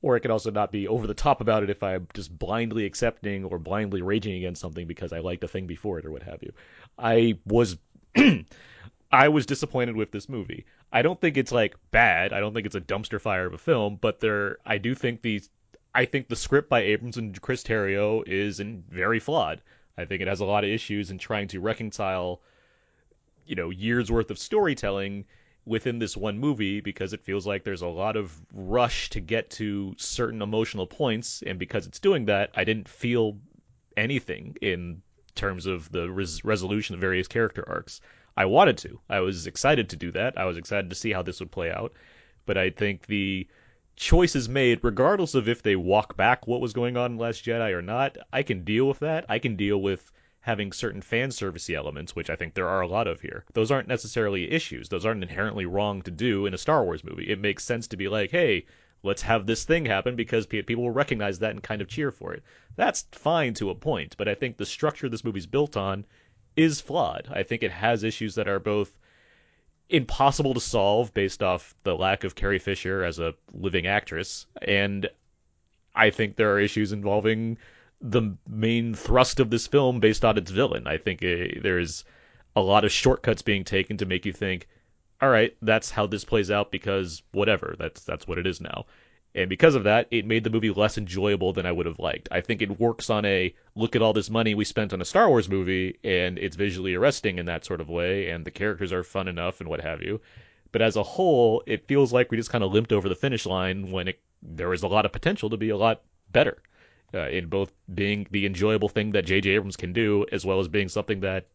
or 0.01 0.15
I 0.15 0.19
can 0.19 0.31
also 0.31 0.51
not 0.51 0.71
be 0.71 0.87
over 0.87 1.07
the 1.07 1.13
top 1.13 1.41
about 1.41 1.63
it 1.63 1.69
if 1.69 1.81
I'm 1.81 2.07
just 2.13 2.37
blindly 2.37 2.85
accepting 2.85 3.43
or 3.45 3.57
blindly 3.57 4.01
raging 4.01 4.35
against 4.35 4.61
something 4.61 4.85
because 4.85 5.11
I 5.11 5.19
liked 5.19 5.43
a 5.43 5.47
thing 5.47 5.65
before 5.65 5.97
it 5.99 6.05
or 6.05 6.11
what 6.11 6.23
have 6.23 6.43
you. 6.43 6.53
I 6.97 7.39
was 7.45 7.77
I 9.11 9.29
was 9.29 9.45
disappointed 9.45 9.95
with 9.95 10.11
this 10.11 10.29
movie. 10.29 10.65
I 10.91 11.01
don't 11.01 11.19
think 11.19 11.37
it's 11.37 11.51
like 11.51 11.75
bad. 11.91 12.33
I 12.33 12.39
don't 12.39 12.53
think 12.53 12.65
it's 12.65 12.75
a 12.75 12.81
dumpster 12.81 13.19
fire 13.19 13.45
of 13.45 13.53
a 13.53 13.57
film, 13.57 13.97
but 13.99 14.19
there 14.19 14.57
I 14.65 14.77
do 14.77 14.93
think 14.95 15.21
these 15.21 15.49
I 15.97 16.05
think 16.05 16.27
the 16.27 16.35
script 16.35 16.69
by 16.69 16.81
Abrams 16.81 17.17
and 17.17 17.41
Chris 17.41 17.63
Terrio 17.63 18.21
is 18.27 18.59
in, 18.59 18.83
very 18.87 19.19
flawed. 19.19 19.63
I 19.97 20.05
think 20.05 20.21
it 20.21 20.27
has 20.27 20.41
a 20.41 20.45
lot 20.45 20.63
of 20.63 20.69
issues 20.69 21.09
in 21.09 21.17
trying 21.17 21.47
to 21.47 21.59
reconcile 21.59 22.39
you 23.47 23.55
know 23.55 23.71
years 23.71 24.11
worth 24.11 24.29
of 24.29 24.37
storytelling 24.37 25.25
within 25.65 25.97
this 25.97 26.15
one 26.15 26.37
movie 26.37 26.81
because 26.81 27.13
it 27.13 27.23
feels 27.23 27.47
like 27.47 27.63
there's 27.63 27.81
a 27.81 27.87
lot 27.87 28.15
of 28.15 28.31
rush 28.53 29.09
to 29.09 29.19
get 29.19 29.49
to 29.49 29.95
certain 29.97 30.43
emotional 30.43 30.85
points 30.85 31.41
and 31.41 31.57
because 31.57 31.87
it's 31.87 31.99
doing 31.99 32.25
that 32.25 32.51
I 32.53 32.63
didn't 32.63 32.87
feel 32.87 33.39
anything 33.97 34.55
in 34.61 35.01
terms 35.33 35.65
of 35.65 35.91
the 35.91 36.11
res- 36.11 36.45
resolution 36.45 36.93
of 36.93 37.01
various 37.01 37.27
character 37.27 37.67
arcs. 37.67 38.01
I 38.35 38.45
wanted 38.45 38.77
to. 38.79 38.99
I 39.09 39.21
was 39.21 39.47
excited 39.47 39.89
to 39.89 39.95
do 39.95 40.11
that. 40.11 40.37
I 40.37 40.45
was 40.45 40.57
excited 40.57 40.91
to 40.91 40.95
see 40.95 41.11
how 41.11 41.23
this 41.23 41.39
would 41.39 41.51
play 41.51 41.71
out. 41.71 41.93
But 42.45 42.57
I 42.57 42.69
think 42.69 43.07
the 43.07 43.47
choices 43.97 44.47
made, 44.47 44.79
regardless 44.83 45.33
of 45.33 45.49
if 45.49 45.63
they 45.63 45.75
walk 45.75 46.15
back 46.15 46.47
what 46.47 46.61
was 46.61 46.71
going 46.71 46.95
on 46.95 47.13
in 47.13 47.17
Last 47.17 47.43
Jedi 47.43 47.73
or 47.73 47.81
not, 47.81 48.17
I 48.31 48.43
can 48.43 48.63
deal 48.63 48.87
with 48.87 48.99
that. 48.99 49.25
I 49.27 49.39
can 49.39 49.55
deal 49.55 49.81
with 49.81 50.11
having 50.39 50.71
certain 50.71 51.01
fan 51.01 51.29
servicey 51.29 51.75
elements, 51.75 52.15
which 52.15 52.29
I 52.29 52.35
think 52.35 52.53
there 52.53 52.69
are 52.69 52.81
a 52.81 52.87
lot 52.87 53.07
of 53.07 53.19
here. 53.19 53.43
Those 53.53 53.71
aren't 53.71 53.87
necessarily 53.87 54.49
issues. 54.49 54.87
Those 54.87 55.05
aren't 55.05 55.23
inherently 55.23 55.65
wrong 55.65 56.03
to 56.03 56.11
do 56.11 56.45
in 56.45 56.53
a 56.53 56.59
Star 56.59 56.85
Wars 56.85 57.03
movie. 57.03 57.29
It 57.29 57.41
makes 57.41 57.65
sense 57.65 57.87
to 57.87 57.97
be 57.97 58.07
like, 58.07 58.29
hey, 58.29 58.65
let's 59.03 59.23
have 59.23 59.45
this 59.45 59.65
thing 59.65 59.85
happen 59.85 60.15
because 60.15 60.45
people 60.45 60.83
will 60.83 60.91
recognize 60.91 61.39
that 61.39 61.51
and 61.51 61.63
kind 61.63 61.81
of 61.81 61.87
cheer 61.87 62.11
for 62.11 62.33
it. 62.33 62.43
That's 62.75 63.07
fine 63.11 63.55
to 63.55 63.71
a 63.71 63.75
point, 63.75 64.15
but 64.15 64.27
I 64.27 64.35
think 64.35 64.57
the 64.57 64.65
structure 64.65 65.09
this 65.09 65.25
movie's 65.25 65.47
built 65.47 65.75
on 65.75 66.05
is 66.55 66.81
flawed. 66.81 67.27
I 67.31 67.43
think 67.43 67.63
it 67.63 67.71
has 67.71 68.03
issues 68.03 68.35
that 68.35 68.47
are 68.47 68.59
both 68.59 68.95
impossible 69.89 70.53
to 70.53 70.59
solve 70.59 71.13
based 71.13 71.41
off 71.41 71.75
the 71.83 71.95
lack 71.95 72.23
of 72.23 72.35
Carrie 72.35 72.59
Fisher 72.59 73.03
as 73.03 73.19
a 73.19 73.33
living 73.53 73.87
actress, 73.87 74.45
and 74.61 75.09
I 75.95 76.09
think 76.09 76.35
there 76.35 76.53
are 76.53 76.59
issues 76.59 76.91
involving 76.91 77.57
the 78.01 78.35
main 78.47 78.93
thrust 78.93 79.39
of 79.39 79.49
this 79.49 79.65
film 79.65 79.99
based 79.99 80.23
on 80.23 80.37
its 80.37 80.51
villain. 80.51 80.87
I 80.87 80.97
think 80.97 81.23
uh, 81.23 81.59
there's 81.61 82.05
a 82.55 82.61
lot 82.61 82.85
of 82.85 82.91
shortcuts 82.91 83.41
being 83.41 83.63
taken 83.63 83.97
to 83.97 84.05
make 84.05 84.25
you 84.25 84.33
think, 84.33 84.67
all 85.21 85.29
right, 85.29 85.55
that's 85.61 85.89
how 85.89 86.05
this 86.05 86.23
plays 86.23 86.51
out 86.51 86.71
because 86.71 87.23
whatever, 87.31 87.75
that's 87.79 88.03
that's 88.03 88.27
what 88.27 88.37
it 88.37 88.45
is 88.45 88.61
now. 88.61 88.85
And 89.37 89.49
because 89.49 89.75
of 89.75 89.83
that, 89.83 90.07
it 90.09 90.25
made 90.25 90.43
the 90.43 90.49
movie 90.49 90.71
less 90.71 90.97
enjoyable 90.97 91.53
than 91.53 91.67
I 91.67 91.71
would 91.71 91.85
have 91.85 91.99
liked. 91.99 92.27
I 92.31 92.41
think 92.41 92.63
it 92.63 92.79
works 92.79 93.11
on 93.11 93.23
a 93.23 93.53
look 93.75 93.95
at 93.95 94.01
all 94.01 94.11
this 94.11 94.31
money 94.31 94.55
we 94.55 94.65
spent 94.65 94.93
on 94.93 95.01
a 95.01 95.05
Star 95.05 95.29
Wars 95.29 95.47
movie, 95.47 95.99
and 96.03 96.39
it's 96.39 96.55
visually 96.55 96.95
arresting 96.95 97.37
in 97.37 97.45
that 97.45 97.63
sort 97.63 97.79
of 97.79 97.87
way, 97.87 98.31
and 98.31 98.43
the 98.43 98.51
characters 98.51 98.91
are 98.91 99.03
fun 99.03 99.27
enough 99.27 99.61
and 99.61 99.69
what 99.69 99.79
have 99.79 100.01
you. 100.01 100.19
But 100.71 100.81
as 100.81 100.95
a 100.95 101.03
whole, 101.03 101.61
it 101.67 101.87
feels 101.87 102.11
like 102.11 102.31
we 102.31 102.37
just 102.37 102.49
kind 102.49 102.63
of 102.63 102.73
limped 102.73 102.91
over 102.91 103.07
the 103.07 103.15
finish 103.15 103.45
line 103.45 103.91
when 103.91 104.07
it, 104.07 104.19
there 104.41 104.69
was 104.69 104.81
a 104.81 104.87
lot 104.87 105.05
of 105.05 105.11
potential 105.11 105.51
to 105.51 105.57
be 105.57 105.69
a 105.69 105.77
lot 105.77 106.01
better 106.31 106.57
uh, 107.13 107.29
in 107.29 107.45
both 107.45 107.71
being 107.93 108.25
the 108.31 108.47
enjoyable 108.47 108.89
thing 108.89 109.11
that 109.11 109.25
J.J. 109.25 109.51
Abrams 109.51 109.77
can 109.77 109.93
do, 109.93 110.25
as 110.31 110.47
well 110.47 110.59
as 110.59 110.67
being 110.67 110.89
something 110.89 111.19
that 111.19 111.45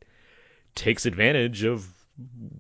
takes 0.76 1.05
advantage 1.05 1.64
of 1.64 1.85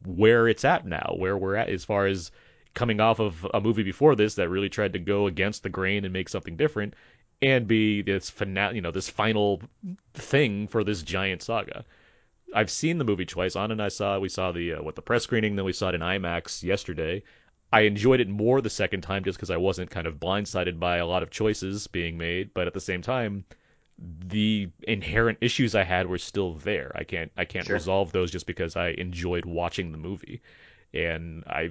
where 0.04 0.48
it's 0.48 0.64
at 0.64 0.84
now, 0.84 1.14
where 1.16 1.38
we're 1.38 1.54
at 1.54 1.68
as 1.68 1.84
far 1.84 2.06
as 2.06 2.32
coming 2.74 3.00
off 3.00 3.20
of 3.20 3.46
a 3.54 3.60
movie 3.60 3.82
before 3.82 4.14
this 4.16 4.34
that 4.36 4.48
really 4.48 4.68
tried 4.68 4.92
to 4.94 4.98
go 4.98 5.26
against 5.26 5.62
the 5.62 5.68
grain 5.68 6.04
and 6.04 6.12
make 6.12 6.28
something 6.28 6.56
different, 6.56 6.94
and 7.40 7.66
be 7.66 8.02
this 8.02 8.30
finale, 8.30 8.76
you 8.76 8.80
know, 8.80 8.90
this 8.90 9.08
final 9.08 9.60
thing 10.14 10.68
for 10.68 10.84
this 10.84 11.02
giant 11.02 11.42
saga. 11.42 11.84
I've 12.54 12.70
seen 12.70 12.98
the 12.98 13.04
movie 13.04 13.24
twice. 13.24 13.56
On 13.56 13.70
and 13.70 13.82
I 13.82 13.88
saw 13.88 14.18
we 14.18 14.28
saw 14.28 14.52
the 14.52 14.74
uh, 14.74 14.82
what 14.82 14.94
the 14.94 15.02
press 15.02 15.24
screening, 15.24 15.56
then 15.56 15.64
we 15.64 15.72
saw 15.72 15.88
it 15.88 15.94
in 15.94 16.00
IMAX 16.02 16.62
yesterday. 16.62 17.22
I 17.72 17.80
enjoyed 17.82 18.20
it 18.20 18.28
more 18.28 18.60
the 18.60 18.68
second 18.68 19.00
time 19.00 19.24
just 19.24 19.38
because 19.38 19.50
I 19.50 19.56
wasn't 19.56 19.90
kind 19.90 20.06
of 20.06 20.20
blindsided 20.20 20.78
by 20.78 20.98
a 20.98 21.06
lot 21.06 21.22
of 21.22 21.30
choices 21.30 21.86
being 21.86 22.18
made, 22.18 22.52
but 22.52 22.66
at 22.66 22.74
the 22.74 22.80
same 22.80 23.00
time, 23.00 23.46
the 23.98 24.68
inherent 24.82 25.38
issues 25.40 25.74
I 25.74 25.84
had 25.84 26.06
were 26.06 26.18
still 26.18 26.54
there. 26.54 26.92
I 26.94 27.04
can't 27.04 27.32
I 27.36 27.44
can't 27.46 27.66
Sure. 27.66 27.74
resolve 27.76 28.12
those 28.12 28.30
just 28.30 28.46
because 28.46 28.76
I 28.76 28.88
enjoyed 28.90 29.46
watching 29.46 29.90
the 29.92 29.98
movie. 29.98 30.42
And 30.94 31.44
I 31.46 31.70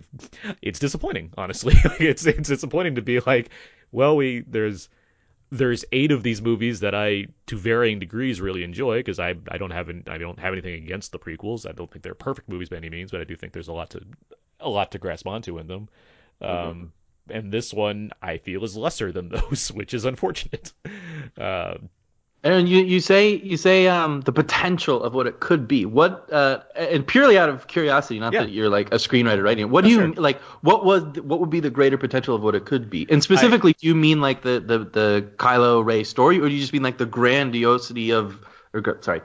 it's 0.61 0.79
disappointing, 0.79 1.33
honestly. 1.37 1.75
it's 1.99 2.25
it's 2.25 2.49
disappointing 2.49 2.95
to 2.95 3.01
be 3.01 3.19
like, 3.19 3.49
well, 3.91 4.15
we 4.15 4.41
there's 4.47 4.89
there's 5.51 5.83
eight 5.91 6.11
of 6.11 6.23
these 6.23 6.41
movies 6.41 6.79
that 6.79 6.95
I, 6.95 7.27
to 7.47 7.57
varying 7.57 7.99
degrees, 7.99 8.39
really 8.39 8.63
enjoy 8.63 8.99
because 8.99 9.19
I 9.19 9.35
I 9.49 9.57
don't 9.57 9.71
have 9.71 9.89
an, 9.89 10.03
I 10.07 10.17
don't 10.17 10.39
have 10.39 10.53
anything 10.53 10.75
against 10.75 11.11
the 11.11 11.19
prequels. 11.19 11.67
I 11.67 11.73
don't 11.73 11.91
think 11.91 12.03
they're 12.03 12.15
perfect 12.15 12.49
movies 12.49 12.69
by 12.69 12.77
any 12.77 12.89
means, 12.89 13.11
but 13.11 13.21
I 13.21 13.25
do 13.25 13.35
think 13.35 13.53
there's 13.53 13.67
a 13.67 13.73
lot 13.73 13.89
to 13.91 14.01
a 14.59 14.69
lot 14.69 14.91
to 14.93 14.99
grasp 14.99 15.27
onto 15.27 15.59
in 15.59 15.67
them. 15.67 15.89
Um, 16.41 16.93
and 17.29 17.51
this 17.51 17.73
one 17.73 18.11
I 18.21 18.37
feel 18.37 18.63
is 18.63 18.77
lesser 18.77 19.11
than 19.11 19.29
those, 19.29 19.71
which 19.71 19.93
is 19.93 20.05
unfortunate. 20.05 20.73
Uh, 21.37 21.77
And 22.43 22.67
you, 22.67 22.79
you 22.79 22.99
say 23.01 23.35
you 23.35 23.55
say 23.55 23.87
um 23.87 24.21
the 24.21 24.31
potential 24.31 25.03
of 25.03 25.13
what 25.13 25.27
it 25.27 25.39
could 25.39 25.67
be. 25.67 25.85
What 25.85 26.27
uh 26.33 26.61
and 26.75 27.05
purely 27.05 27.37
out 27.37 27.49
of 27.49 27.67
curiosity, 27.67 28.19
not 28.19 28.33
Yeah. 28.33 28.41
that 28.43 28.51
you're 28.51 28.69
like 28.69 28.87
a 28.91 28.95
screenwriter 28.97 29.43
writing 29.43 29.61
it. 29.61 29.69
What 29.69 29.83
do 29.83 29.91
No, 29.95 30.07
you 30.07 30.13
sure. 30.15 30.23
like? 30.23 30.41
What 30.61 30.83
was 30.83 31.03
what 31.21 31.39
would 31.39 31.51
be 31.51 31.59
the 31.59 31.69
greater 31.69 31.99
potential 31.99 32.33
of 32.33 32.41
what 32.41 32.55
it 32.55 32.65
could 32.65 32.89
be? 32.89 33.05
And 33.09 33.21
specifically, 33.21 33.73
do 33.79 33.85
you 33.85 33.93
mean 33.93 34.21
like 34.21 34.41
the 34.41 34.59
the 34.59 34.79
the 34.79 35.27
Kylo 35.37 35.85
Rey 35.85 36.03
story, 36.03 36.39
or 36.39 36.47
do 36.49 36.53
you 36.55 36.61
just 36.61 36.73
mean 36.73 36.81
like 36.81 36.97
the 36.97 37.05
grandiosity 37.05 38.11
of 38.11 38.39
or 38.73 38.97
sorry, 39.01 39.21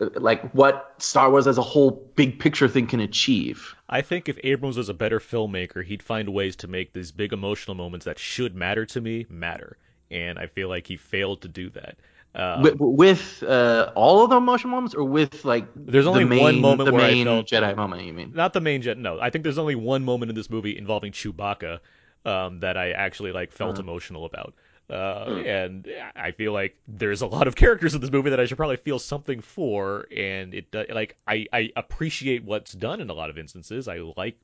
uh, 0.00 0.08
like 0.14 0.50
what 0.52 0.94
Star 0.96 1.30
Wars 1.30 1.46
as 1.46 1.58
a 1.58 1.62
whole 1.62 1.90
big 2.16 2.38
picture 2.40 2.68
thing 2.68 2.86
can 2.86 3.00
achieve? 3.00 3.74
I 3.86 4.00
think 4.00 4.30
if 4.30 4.38
Abrams 4.42 4.78
was 4.78 4.88
a 4.88 4.94
better 4.94 5.20
filmmaker, 5.20 5.84
he'd 5.84 6.02
find 6.02 6.30
ways 6.30 6.56
to 6.56 6.68
make 6.68 6.94
these 6.94 7.12
big 7.12 7.34
emotional 7.34 7.74
moments 7.74 8.06
that 8.06 8.18
should 8.18 8.54
matter 8.54 8.86
to 8.86 9.00
me 9.02 9.26
matter. 9.28 9.76
And 10.10 10.38
I 10.38 10.46
feel 10.46 10.68
like 10.68 10.86
he 10.86 10.96
failed 10.96 11.42
to 11.42 11.48
do 11.48 11.68
that. 11.70 11.96
Um, 12.32 12.62
with 12.62 12.76
with 12.78 13.42
uh, 13.42 13.90
all 13.96 14.22
of 14.22 14.30
the 14.30 14.36
emotional 14.36 14.70
moments, 14.70 14.94
or 14.94 15.02
with 15.04 15.44
like 15.44 15.66
There's 15.74 16.06
only 16.06 16.22
the 16.24 16.30
main, 16.30 16.40
one 16.40 16.60
moment 16.60 16.86
the 16.86 16.92
where 16.92 17.04
I 17.04 17.08
main 17.08 17.26
felt- 17.26 17.46
Jedi 17.46 17.76
moment. 17.76 18.04
You 18.04 18.12
mean? 18.12 18.32
not 18.34 18.52
the 18.52 18.60
main 18.60 18.82
jet. 18.82 18.96
No, 18.98 19.18
I 19.20 19.30
think 19.30 19.42
there's 19.42 19.58
only 19.58 19.74
one 19.74 20.04
moment 20.04 20.30
in 20.30 20.36
this 20.36 20.48
movie 20.48 20.78
involving 20.78 21.10
Chewbacca 21.12 21.80
um, 22.24 22.60
that 22.60 22.76
I 22.76 22.92
actually 22.92 23.32
like 23.32 23.50
felt 23.50 23.72
Uh-huh. 23.72 23.82
emotional 23.82 24.24
about. 24.26 24.54
Uh, 24.88 25.42
And 25.46 25.88
I 26.16 26.30
feel 26.32 26.52
like 26.52 26.76
there's 26.86 27.22
a 27.22 27.26
lot 27.26 27.46
of 27.48 27.54
characters 27.56 27.94
in 27.94 28.00
this 28.00 28.10
movie 28.12 28.30
that 28.30 28.38
I 28.40 28.44
should 28.46 28.56
probably 28.56 28.76
feel 28.76 28.98
something 29.00 29.40
for, 29.40 30.06
and 30.16 30.54
it 30.54 30.66
like 30.94 31.16
I 31.26 31.46
I 31.52 31.70
appreciate 31.76 32.44
what's 32.44 32.72
done 32.72 33.00
in 33.00 33.10
a 33.10 33.14
lot 33.14 33.30
of 33.30 33.38
instances. 33.38 33.88
I 33.88 33.98
like 34.16 34.36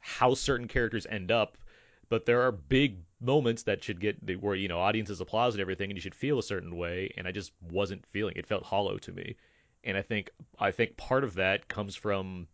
how 0.00 0.32
certain 0.34 0.68
characters 0.68 1.06
end 1.10 1.30
up, 1.30 1.56
but 2.10 2.26
there 2.26 2.42
are 2.42 2.52
big 2.52 2.98
moments 3.20 3.62
that 3.62 3.82
should 3.82 4.00
get 4.00 4.24
the 4.26 4.36
where 4.36 4.54
you 4.54 4.68
know 4.68 4.78
audiences 4.78 5.20
applause 5.20 5.54
and 5.54 5.62
everything, 5.62 5.90
and 5.90 5.96
you 5.96 6.02
should 6.02 6.14
feel 6.14 6.38
a 6.38 6.42
certain 6.42 6.76
way, 6.76 7.14
and 7.16 7.26
I 7.26 7.32
just 7.32 7.52
wasn't 7.70 8.04
feeling. 8.06 8.34
It 8.36 8.46
felt 8.46 8.64
hollow 8.64 8.98
to 8.98 9.12
me, 9.12 9.36
and 9.84 9.96
I 9.96 10.02
think 10.02 10.30
I 10.58 10.72
think 10.72 10.98
part 10.98 11.24
of 11.24 11.34
that 11.34 11.68
comes 11.68 11.96
from 11.96 12.48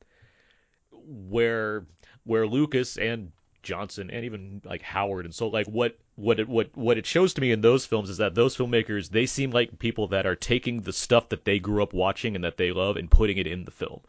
where 0.92 1.86
where 2.24 2.46
Lucas 2.46 2.96
and 2.96 3.32
Johnson 3.62 4.10
and 4.10 4.24
even 4.24 4.62
like 4.64 4.82
Howard 4.82 5.24
and 5.24 5.34
so 5.34 5.48
like 5.48 5.66
what 5.66 5.98
what 6.14 6.38
it 6.38 6.48
what 6.48 6.70
what 6.76 6.98
it 6.98 7.06
shows 7.06 7.34
to 7.34 7.40
me 7.40 7.50
in 7.50 7.60
those 7.60 7.84
films 7.84 8.10
is 8.10 8.18
that 8.18 8.34
those 8.34 8.56
filmmakers 8.56 9.10
they 9.10 9.26
seem 9.26 9.50
like 9.50 9.78
people 9.78 10.06
that 10.08 10.26
are 10.26 10.36
taking 10.36 10.82
the 10.82 10.92
stuff 10.92 11.28
that 11.30 11.44
they 11.44 11.58
grew 11.58 11.82
up 11.82 11.92
watching 11.92 12.36
and 12.36 12.44
that 12.44 12.56
they 12.56 12.70
love 12.70 12.96
and 12.96 13.10
putting 13.10 13.38
it 13.38 13.46
in 13.46 13.64
the 13.64 13.70
film. 13.70 14.00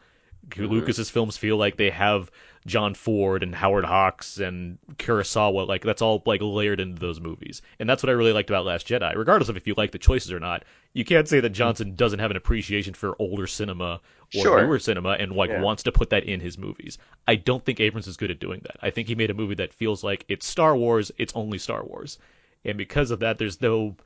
Mm-hmm. 0.48 0.66
Lucas's 0.66 1.10
films 1.10 1.36
feel 1.36 1.56
like 1.56 1.76
they 1.76 1.90
have 1.90 2.30
John 2.68 2.94
Ford 2.94 3.42
and 3.42 3.54
Howard 3.54 3.84
Hawks 3.84 4.38
and 4.38 4.78
Kurosawa 4.96 5.66
like 5.66 5.82
that's 5.82 6.02
all 6.02 6.22
like 6.26 6.40
layered 6.42 6.78
into 6.80 7.00
those 7.00 7.20
movies. 7.20 7.62
And 7.80 7.88
that's 7.88 8.02
what 8.02 8.10
I 8.10 8.12
really 8.12 8.32
liked 8.32 8.50
about 8.50 8.64
Last 8.64 8.86
Jedi. 8.86 9.14
Regardless 9.16 9.48
of 9.48 9.56
if 9.56 9.66
you 9.66 9.74
like 9.76 9.90
the 9.90 9.98
choices 9.98 10.30
or 10.32 10.38
not, 10.38 10.64
you 10.92 11.04
can't 11.04 11.26
say 11.28 11.40
that 11.40 11.50
Johnson 11.50 11.94
doesn't 11.96 12.18
have 12.20 12.30
an 12.30 12.36
appreciation 12.36 12.94
for 12.94 13.16
older 13.18 13.46
cinema 13.46 14.00
or 14.34 14.42
Sure. 14.42 14.62
newer 14.62 14.78
cinema 14.78 15.10
and 15.18 15.32
like 15.32 15.50
Yeah. 15.50 15.62
wants 15.62 15.82
to 15.84 15.92
put 15.92 16.10
that 16.10 16.24
in 16.24 16.40
his 16.40 16.58
movies. 16.58 16.98
I 17.26 17.34
don't 17.36 17.64
think 17.64 17.80
Abrams 17.80 18.06
is 18.06 18.16
good 18.16 18.30
at 18.30 18.38
doing 18.40 18.60
that. 18.64 18.76
I 18.82 18.90
think 18.90 19.08
he 19.08 19.14
made 19.14 19.30
a 19.30 19.34
movie 19.34 19.56
that 19.56 19.72
feels 19.74 20.04
like 20.04 20.24
it's 20.28 20.46
Star 20.46 20.76
Wars, 20.76 21.10
it's 21.18 21.32
only 21.34 21.58
Star 21.58 21.84
Wars. 21.84 22.18
And 22.64 22.76
because 22.76 23.10
of 23.10 23.20
that 23.20 23.38
there's 23.38 23.60
no 23.60 23.96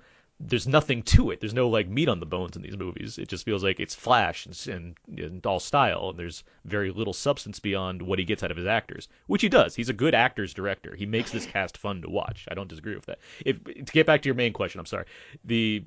there's 0.45 0.67
nothing 0.67 1.03
to 1.03 1.31
it. 1.31 1.41
There's 1.41 1.55
no 1.55 1.69
like 1.69 1.89
meat 1.89 2.09
on 2.09 2.21
the 2.21 2.27
bones 2.27 2.57
in 2.57 2.63
these 2.63 2.77
movies. 2.77 3.19
It 3.19 3.29
just 3.29 3.45
feels 3.45 3.63
like 3.63 3.79
it's 3.79 3.95
flash 3.95 4.47
and, 4.47 4.97
and, 5.09 5.19
and 5.19 5.47
all 5.47 5.61
style, 5.61 6.11
and 6.11 6.19
there's 6.19 6.43
very 6.65 6.91
little 6.91 7.13
substance 7.13 7.61
beyond 7.61 8.03
what 8.03 8.19
he 8.19 8.25
gets 8.25 8.43
out 8.43 8.51
of 8.51 8.57
his 8.57 8.67
actors, 8.67 9.09
which 9.27 9.43
he 9.43 9.49
does. 9.49 9.75
He's 9.75 9.89
a 9.89 9.95
good 9.95 10.15
actors 10.15 10.53
director. 10.53 10.95
He 10.97 11.07
makes 11.07 11.31
this 11.31 11.47
cast 11.47 11.79
fun 11.79 12.03
to 12.03 12.11
watch. 12.11 12.47
I 12.51 12.55
don't 12.55 12.69
disagree 12.69 12.95
with 12.95 13.07
that. 13.07 13.19
If 13.45 13.63
to 13.65 13.93
get 13.93 14.07
back 14.07 14.23
to 14.23 14.29
your 14.29 14.35
main 14.35 14.53
question, 14.53 14.81
I'm 14.81 14.87
sorry. 14.87 15.07
The 15.45 15.85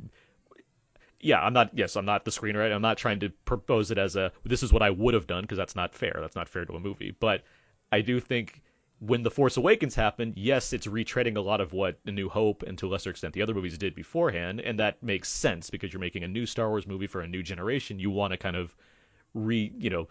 yeah, 1.19 1.39
I'm 1.41 1.53
not. 1.53 1.71
Yes, 1.73 1.95
I'm 1.95 2.05
not 2.05 2.23
the 2.23 2.31
screenwriter. 2.31 2.73
I'm 2.73 2.81
not 2.81 2.97
trying 2.97 3.19
to 3.21 3.29
propose 3.45 3.91
it 3.91 3.97
as 3.97 4.15
a 4.15 4.31
this 4.43 4.63
is 4.63 4.71
what 4.71 4.81
I 4.81 4.89
would 4.89 5.13
have 5.13 5.27
done 5.27 5.41
because 5.41 5.57
that's 5.57 5.75
not 5.75 5.95
fair. 5.95 6.15
That's 6.19 6.35
not 6.35 6.47
fair 6.47 6.65
to 6.65 6.73
a 6.73 6.79
movie. 6.79 7.15
But 7.19 7.43
I 7.91 8.01
do 8.01 8.19
think 8.19 8.61
when 8.99 9.23
The 9.23 9.31
Force 9.31 9.57
Awakens 9.57 9.95
happened, 9.95 10.33
yes, 10.37 10.73
it's 10.73 10.87
retreading 10.87 11.37
a 11.37 11.41
lot 11.41 11.61
of 11.61 11.73
what 11.73 11.99
A 12.05 12.11
New 12.11 12.29
Hope 12.29 12.63
and 12.63 12.77
to 12.77 12.87
a 12.87 12.89
lesser 12.89 13.09
extent 13.09 13.33
the 13.33 13.41
other 13.41 13.53
movies 13.53 13.77
did 13.77 13.95
beforehand, 13.95 14.61
and 14.61 14.79
that 14.79 15.01
makes 15.03 15.29
sense 15.29 15.69
because 15.69 15.91
you're 15.91 15.99
making 15.99 16.23
a 16.23 16.27
new 16.27 16.45
Star 16.45 16.69
Wars 16.69 16.87
movie 16.87 17.07
for 17.07 17.21
a 17.21 17.27
new 17.27 17.43
generation. 17.43 17.99
You 17.99 18.09
want 18.09 18.31
to 18.31 18.37
kind 18.37 18.55
of 18.55 18.75
re, 19.33 19.71
you 19.77 19.89
know, 19.89 20.07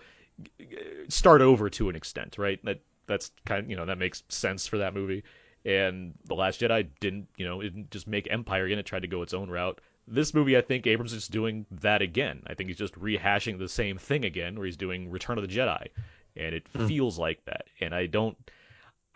start 1.09 1.41
over 1.41 1.71
to 1.71 1.89
an 1.89 1.97
extent, 1.97 2.37
right? 2.39 2.63
That 2.65 2.81
that's 3.07 3.31
kind 3.47 3.65
of, 3.65 3.71
you 3.71 3.77
know, 3.77 3.87
that 3.87 3.99
makes 3.99 4.23
sense 4.29 4.67
for 4.67 4.79
that 4.79 4.95
movie. 4.95 5.25
And 5.65 6.15
The 6.27 6.35
Last 6.35 6.61
Jedi 6.61 6.87
didn't, 7.01 7.29
you 7.37 7.47
know, 7.47 7.61
it 7.61 7.65
didn't 7.65 7.91
just 7.91 8.07
make 8.07 8.31
Empire 8.31 8.67
again. 8.67 8.79
It 8.79 8.87
tried 8.87 9.03
to 9.03 9.09
go 9.09 9.23
its 9.23 9.35
own 9.35 9.49
route. 9.49 9.81
This 10.07 10.35
movie, 10.35 10.59
I 10.59 10.61
think 10.61 10.87
Abrams 10.87 11.15
is 11.15 11.29
doing 11.29 11.65
that 11.81 12.03
again. 12.03 12.43
I 12.47 12.53
think 12.53 12.69
he's 12.69 12.79
just 12.79 12.95
rehashing 12.95 13.59
the 13.59 13.69
same 13.69 13.97
thing 13.97 14.27
again, 14.27 14.57
where 14.57 14.67
he's 14.67 14.77
doing 14.77 15.11
Return 15.11 15.39
of 15.39 15.49
the 15.49 15.55
Jedi, 15.55 15.89
and 16.37 16.55
it 16.55 16.67
hmm. 16.75 16.87
feels 16.87 17.19
like 17.19 17.43
that. 17.47 17.67
And 17.81 17.95
I 17.95 18.05
don't, 18.05 18.37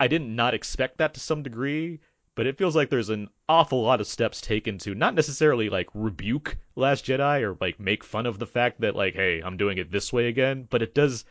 I 0.00 0.06
didn't 0.08 0.34
not 0.34 0.54
expect 0.54 0.98
that 0.98 1.14
to 1.14 1.20
some 1.20 1.42
degree, 1.42 2.00
but 2.34 2.46
it 2.46 2.56
feels 2.56 2.76
like 2.76 2.88
there's 2.88 3.08
an 3.08 3.28
awful 3.48 3.82
lot 3.82 4.00
of 4.00 4.06
steps 4.06 4.40
taken 4.40 4.78
to 4.78 4.94
not 4.94 5.14
necessarily 5.14 5.68
like 5.68 5.88
rebuke 5.92 6.56
Last 6.76 7.04
Jedi 7.04 7.42
or 7.42 7.56
like 7.60 7.80
make 7.80 8.04
fun 8.04 8.24
of 8.26 8.38
the 8.38 8.46
fact 8.46 8.80
that 8.80 8.94
like, 8.94 9.14
hey, 9.14 9.40
I'm 9.40 9.56
doing 9.56 9.78
it 9.78 9.90
this 9.90 10.12
way 10.12 10.28
again, 10.28 10.68
but 10.70 10.82
it 10.82 10.94
does 10.94 11.24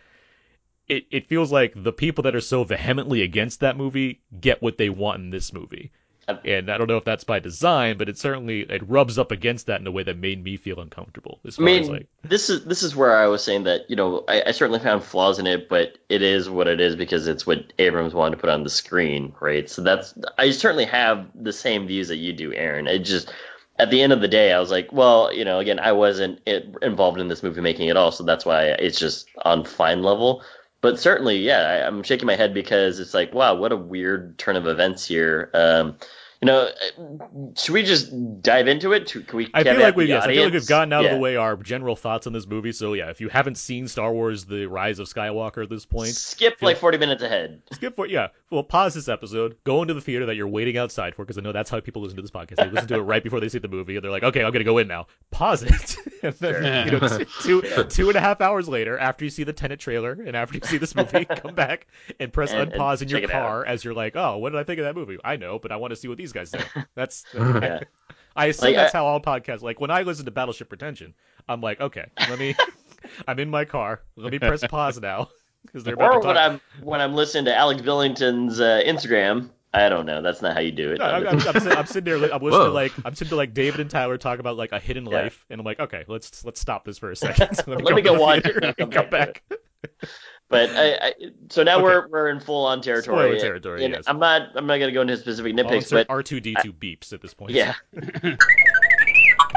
it, 0.88 1.06
it 1.12 1.28
feels 1.28 1.52
like 1.52 1.74
the 1.76 1.94
people 1.94 2.24
that 2.24 2.36
are 2.36 2.42
so 2.42 2.64
vehemently 2.64 3.22
against 3.22 3.60
that 3.62 3.78
movie 3.78 4.22
get 4.40 4.62
what 4.62 4.78
they 4.78 4.90
want 4.90 5.22
in 5.22 5.30
this 5.30 5.54
movie. 5.54 5.92
And 6.28 6.70
I 6.70 6.78
don't 6.78 6.88
know 6.88 6.98
if 6.98 7.06
that's 7.06 7.24
by 7.24 7.40
design, 7.40 7.98
but 7.98 8.10
it 8.10 8.18
certainly 8.18 8.62
it 8.62 8.88
rubs 8.90 9.18
up 9.18 9.32
against 9.32 9.68
that 9.68 9.80
in 9.80 9.88
a 9.88 9.92
way 9.92 10.04
that 10.04 10.18
made 10.18 10.44
me 10.44 10.58
feel 10.58 10.80
uncomfortable. 10.80 11.40
As 11.46 11.58
I 11.58 11.62
mean, 11.62 11.88
like 11.88 12.08
this 12.24 12.50
is 12.50 12.66
this 12.66 12.84
is 12.84 12.96
where 12.96 13.16
I 13.16 13.28
was 13.28 13.44
saying 13.44 13.64
that 13.64 13.90
you 13.90 13.96
know 13.96 14.26
I, 14.28 14.44
I 14.48 14.52
certainly 14.52 14.80
found 14.80 15.04
flaws 15.04 15.40
in 15.40 15.48
it, 15.48 15.70
but 15.70 15.98
it 16.10 16.22
is 16.22 16.50
what 16.50 16.68
it 16.68 16.82
is 16.82 16.98
because 16.98 17.28
it's 17.28 17.48
what 17.48 17.72
Abrams 17.80 18.14
wanted 18.14 18.36
to 18.36 18.42
put 18.42 18.50
on 18.50 18.64
the 18.64 18.70
screen, 18.70 19.34
right? 19.40 19.70
So 19.70 19.82
that's 19.82 20.14
I 20.38 20.52
certainly 20.52 20.86
have 20.86 21.28
the 21.34 21.54
same 21.54 21.88
views 21.88 22.10
that 22.10 22.18
you 22.18 22.34
do, 22.34 22.54
Aaron. 22.54 22.88
It 22.88 23.00
just 23.00 23.32
at 23.80 23.90
the 23.90 24.02
end 24.02 24.12
of 24.12 24.22
the 24.22 24.28
day, 24.28 24.52
I 24.52 24.60
was 24.60 24.72
like, 24.72 24.92
well, 24.92 25.32
you 25.32 25.46
know, 25.46 25.60
again, 25.60 25.80
I 25.80 25.92
wasn't 25.92 26.42
involved 26.82 27.20
in 27.20 27.28
this 27.28 27.44
movie 27.44 27.62
making 27.62 27.90
it 27.90 27.96
all, 27.98 28.12
so 28.12 28.24
that's 28.24 28.46
why 28.46 28.66
it's 28.66 29.00
just 29.00 29.30
on 29.46 29.64
fine 29.64 30.02
level. 30.02 30.44
But 30.88 31.02
certainly, 31.02 31.38
yeah, 31.40 31.64
I, 31.64 31.86
I'm 31.86 32.02
shaking 32.02 32.28
my 32.28 32.38
head 32.38 32.54
because 32.54 33.02
it's 33.02 33.14
like, 33.14 33.34
wow, 33.34 33.54
what 33.56 33.74
a 33.74 33.76
weird 33.76 34.38
turn 34.38 34.56
of 34.56 34.68
events 34.68 35.06
here. 35.06 35.52
Um, 35.54 35.98
you 36.42 36.46
know, 36.46 36.70
should 37.56 37.74
we 37.74 37.82
just 37.84 38.12
dive 38.44 38.68
into 38.68 38.94
it? 38.94 39.12
Can 39.12 39.26
we? 39.38 39.50
I 39.54 39.64
feel 39.64 39.80
like 39.80 39.96
we've 39.96 40.08
yes, 40.08 40.24
I 40.24 40.34
feel 40.34 40.44
like 40.46 40.54
we've 40.54 40.68
gotten 40.68 40.94
out 40.94 41.06
of 41.06 41.12
the 41.12 41.18
way 41.18 41.36
our 41.36 41.56
general 41.58 41.96
thoughts 41.96 42.28
on 42.28 42.34
this 42.34 42.46
movie. 42.46 42.72
So 42.72 42.94
yeah, 42.94 43.10
if 43.10 43.20
you 43.22 43.28
haven't 43.30 43.56
seen 43.58 43.88
Star 43.88 44.14
Wars: 44.14 44.46
The 44.46 44.66
Rise 44.68 45.00
of 45.00 45.08
Skywalker 45.08 45.64
at 45.64 45.70
this 45.70 45.86
point, 45.86 46.10
Skip 46.10 46.60
feel- 46.60 46.68
like 46.70 46.78
40 46.78 46.98
minutes 47.00 47.24
ahead. 47.24 47.62
skip 47.72 47.96
for 47.96 48.06
yeah. 48.08 48.28
Well, 48.50 48.64
pause 48.64 48.94
this 48.94 49.10
episode, 49.10 49.58
go 49.66 49.82
into 49.82 49.94
the 49.94 50.00
theater 50.00 50.26
that 50.28 50.36
you're 50.36 50.48
waiting 50.48 50.78
outside 50.78 51.14
for, 51.16 51.24
because 51.26 51.38
I 51.38 51.42
know 51.42 51.52
that's 51.52 51.70
how 51.70 51.82
people 51.82 52.02
listen 52.02 52.16
to 52.16 52.22
this 52.22 52.32
podcast. 52.32 52.56
They 52.58 52.70
listen 52.70 52.88
to 52.90 52.96
it 52.96 53.00
right 53.00 53.22
before 53.22 53.42
they 53.42 53.50
see 53.50 53.60
the 53.60 53.68
movie, 53.68 53.96
and 53.98 54.04
they're 54.04 54.12
like, 54.12 54.24
okay, 54.24 54.44
I'm 54.44 54.54
gonna 54.54 54.64
go 54.64 54.78
in 54.78 54.88
now. 54.88 55.08
Pause 55.32 55.64
it, 55.64 55.98
and 56.24 56.34
then 56.36 56.86
you 56.88 57.00
know, 57.00 57.08
two 57.42 57.62
two 57.90 58.08
and 58.10 58.16
a 58.16 58.22
half 58.22 58.40
hours 58.42 58.70
later, 58.70 58.98
after 59.00 59.26
you 59.26 59.32
see 59.32 59.44
the 59.44 59.52
Tenet 59.54 59.80
trailer 59.80 60.12
and 60.14 60.36
after 60.36 60.56
you 60.56 60.62
see 60.64 60.78
this 60.78 60.96
movie, 60.96 61.26
come 61.38 61.56
back 61.56 61.88
and 62.20 62.32
press 62.32 62.52
And- 62.54 62.72
and 62.72 62.72
unpause 62.74 63.02
in 63.02 63.10
your 63.10 63.20
check 63.22 63.32
out. 63.32 63.42
car 63.42 63.66
as 63.66 63.84
you're 63.84 63.94
like, 63.94 64.16
oh, 64.16 64.38
what 64.38 64.52
did 64.52 64.60
I 64.60 64.64
think 64.64 64.80
of 64.80 64.86
that 64.86 64.96
movie? 64.96 65.18
I 65.26 65.36
know, 65.36 65.58
but 65.60 65.72
I 65.72 65.76
want 65.78 65.92
to 65.92 65.96
see 65.98 66.08
what 66.08 66.18
these 66.18 66.27
guys 66.34 66.52
say. 66.52 66.62
That's 66.96 67.24
Yeah. 67.34 67.82
I 68.36 68.46
assume 68.48 68.68
Like, 68.68 68.76
that's 68.76 68.94
I- 68.94 69.00
how 69.00 69.06
all 69.08 69.20
podcasts. 69.20 69.64
Like 69.64 69.80
when 69.82 69.90
I 69.90 70.04
listen 70.04 70.26
to 70.26 70.32
Battleship 70.32 70.70
Pretension, 70.70 71.16
I'm 71.50 71.60
like, 71.60 71.82
okay, 71.82 72.06
let 72.30 72.38
me. 72.38 72.56
I'm 73.28 73.40
in 73.40 73.50
my 73.50 73.66
car. 73.66 74.02
Let 74.16 74.32
me 74.32 74.38
press 74.38 74.64
pause 74.68 75.00
now 75.02 75.30
because 75.66 75.84
they're 75.84 75.96
about 75.96 76.16
Or 76.18 76.22
to 76.22 76.28
when. 76.28 76.38
I'm 76.38 76.62
when 76.84 77.02
I'm 77.02 77.16
listening 77.16 77.46
to 77.46 77.56
Alex 77.56 77.82
Billington's 77.82 78.60
uh, 78.60 78.82
Instagram. 78.86 79.50
I 79.74 79.90
don't 79.90 80.06
know. 80.06 80.22
That's 80.22 80.42
not 80.42 80.54
how 80.54 80.60
you 80.62 80.72
do 80.72 80.92
it. 80.92 81.00
No, 81.00 81.06
I'm, 81.06 81.28
I'm, 81.28 81.36
I'm, 81.36 81.42
sitting, 81.54 81.72
I'm 81.78 81.86
sitting 81.88 82.04
there. 82.06 82.32
I'm 82.34 82.42
listening 82.42 82.66
to 82.68 82.72
like 82.72 82.92
I'm 83.06 83.16
sitting 83.16 83.30
to 83.30 83.36
like 83.36 83.54
David 83.56 83.80
and 83.80 83.90
Tyler 83.90 84.18
talk 84.18 84.40
about 84.40 84.56
like 84.56 84.72
a 84.72 84.80
hidden 84.80 85.06
Yeah. 85.08 85.24
life, 85.24 85.44
and 85.50 85.60
I'm 85.60 85.66
like, 85.66 85.80
okay, 85.80 86.06
let's 86.08 86.46
let's 86.46 86.60
stop 86.62 86.86
this 86.86 86.98
for 87.00 87.10
a 87.12 87.16
second. 87.16 87.58
Let 87.66 87.80
me 87.80 87.84
Let 87.84 87.96
me 87.96 88.02
go 88.04 88.20
watch 88.20 88.46
it 88.46 88.56
and 88.56 88.66
and 88.66 88.78
come 88.78 88.92
come 88.92 89.10
back 89.10 89.44
back. 89.50 89.60
But 90.50 90.70
I, 90.70 90.94
I 90.96 91.14
so 91.50 91.64
now 91.64 91.76
Okay. 91.76 91.84
we're 91.84 92.08
we're 92.08 92.30
in 92.30 92.40
full 92.40 92.66
on 92.66 92.82
territory. 92.82 93.18
Spoiler 93.18 93.40
territory, 93.40 93.84
And 93.86 93.94
yes. 93.96 94.06
I'm 94.08 94.20
not 94.20 94.50
I'm 94.56 94.66
not 94.66 94.78
gonna 94.78 94.94
go 94.94 95.02
into 95.02 95.18
specific 95.18 95.54
nitpicks, 95.56 95.92
but 95.92 96.08
R2D2 96.08 96.74
beeps 96.74 97.12
at 97.12 97.22
this 97.22 97.34
point. 97.34 97.52
yeah. 97.52 97.74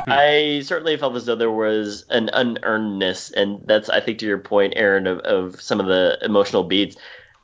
I 0.07 0.63
certainly 0.65 0.97
felt 0.97 1.15
as 1.17 1.27
though 1.27 1.37
there 1.37 1.51
was 1.51 2.07
an 2.11 2.31
unearnedness, 2.33 3.33
and 3.33 3.61
that's 3.67 3.89
I 3.89 4.01
think 4.01 4.19
to 4.21 4.27
your 4.27 4.39
point, 4.39 4.75
Aaron, 4.77 5.07
of, 5.07 5.19
of 5.21 5.61
some 5.61 5.81
of 5.81 5.87
the 5.87 6.19
emotional 6.23 6.65
beats. 6.65 6.97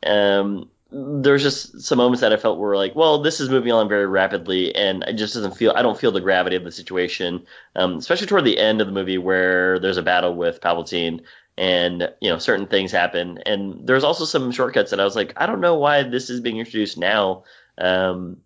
Um, 0.05 0.69
there's 0.91 1.43
just 1.43 1.81
some 1.83 1.99
moments 1.99 2.21
that 2.21 2.33
I 2.33 2.37
felt 2.37 2.59
were 2.59 2.77
like, 2.77 2.95
well, 2.95 3.21
this 3.21 3.41
is 3.41 3.51
moving 3.51 3.73
on 3.73 3.89
very 3.89 4.07
rapidly, 4.07 4.75
and 4.75 5.03
it 5.05 5.15
just 5.15 5.35
doesn't 5.35 5.57
feel. 5.57 5.73
I 5.77 5.83
don't 5.83 5.99
feel 5.99 6.13
the 6.13 6.21
gravity 6.21 6.57
of 6.57 6.65
the 6.65 6.73
situation, 6.73 7.45
um, 7.75 7.97
especially 7.97 8.29
toward 8.29 8.45
the 8.45 8.59
end 8.59 8.81
of 8.81 8.87
the 8.87 8.93
movie 8.93 9.19
where 9.19 9.79
there's 9.79 9.97
a 9.99 10.03
battle 10.03 10.35
with 10.35 10.61
Palpatine, 10.61 11.23
and 11.59 12.13
you 12.21 12.31
know 12.31 12.39
certain 12.39 12.67
things 12.67 12.93
happen, 12.93 13.39
and 13.47 13.87
there's 13.87 14.05
also 14.05 14.25
some 14.25 14.51
shortcuts 14.53 14.91
that 14.91 15.01
I 15.01 15.05
was 15.05 15.17
like, 15.17 15.33
I 15.37 15.47
don't 15.47 15.61
know 15.61 15.77
why 15.77 16.03
this 16.03 16.31
is 16.31 16.41
being 16.41 16.59
introduced 16.59 16.99
now. 16.99 17.45
Um, 17.79 18.39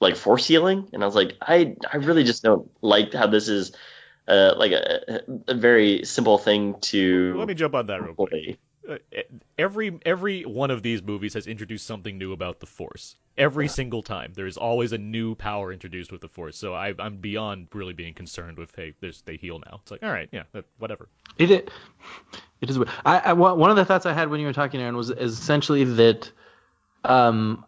like 0.00 0.16
force 0.16 0.46
healing, 0.46 0.88
and 0.92 1.02
I 1.02 1.06
was 1.06 1.14
like, 1.14 1.36
I 1.40 1.76
I 1.90 1.98
really 1.98 2.24
just 2.24 2.42
don't 2.42 2.70
like 2.82 3.14
how 3.14 3.26
this 3.26 3.48
is 3.48 3.72
uh, 4.28 4.54
like 4.56 4.72
a, 4.72 5.20
a 5.48 5.54
very 5.54 6.04
simple 6.04 6.38
thing 6.38 6.80
to. 6.82 7.34
Let 7.38 7.48
me 7.48 7.54
jump 7.54 7.74
on 7.74 7.86
that 7.86 8.02
real 8.02 8.14
quick. 8.14 8.58
Uh, 8.88 8.98
every 9.58 9.98
every 10.04 10.42
one 10.42 10.70
of 10.70 10.82
these 10.82 11.02
movies 11.02 11.34
has 11.34 11.46
introduced 11.46 11.86
something 11.86 12.18
new 12.18 12.32
about 12.32 12.60
the 12.60 12.66
Force. 12.66 13.16
Every 13.36 13.66
single 13.66 14.02
time, 14.02 14.32
there 14.34 14.46
is 14.46 14.56
always 14.56 14.92
a 14.92 14.98
new 14.98 15.34
power 15.34 15.72
introduced 15.72 16.12
with 16.12 16.20
the 16.20 16.28
Force. 16.28 16.56
So 16.56 16.74
I, 16.74 16.94
I'm 16.98 17.16
beyond 17.16 17.68
really 17.72 17.94
being 17.94 18.14
concerned 18.14 18.58
with 18.58 18.74
hey, 18.76 18.94
there's, 19.00 19.22
they 19.22 19.36
heal 19.36 19.60
now. 19.66 19.80
It's 19.82 19.90
like 19.90 20.02
all 20.02 20.10
right, 20.10 20.28
yeah, 20.32 20.44
whatever. 20.78 21.08
It 21.38 21.50
it, 21.50 21.70
it 22.60 22.70
is. 22.70 22.78
I, 23.04 23.18
I 23.18 23.32
one 23.32 23.58
one 23.58 23.70
of 23.70 23.76
the 23.76 23.84
thoughts 23.84 24.06
I 24.06 24.12
had 24.12 24.28
when 24.28 24.38
you 24.38 24.46
were 24.46 24.52
talking, 24.52 24.80
Aaron, 24.80 24.96
was 24.96 25.10
essentially 25.10 25.84
that, 25.84 26.30
um, 27.04 27.64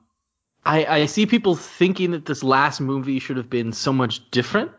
I 0.64 0.84
I 0.86 1.06
see 1.06 1.26
people 1.26 1.56
thinking 1.56 2.12
that 2.12 2.26
this 2.26 2.44
last 2.44 2.80
movie 2.80 3.18
should 3.18 3.38
have 3.38 3.50
been 3.50 3.72
so 3.72 3.92
much 3.92 4.30
different, 4.30 4.70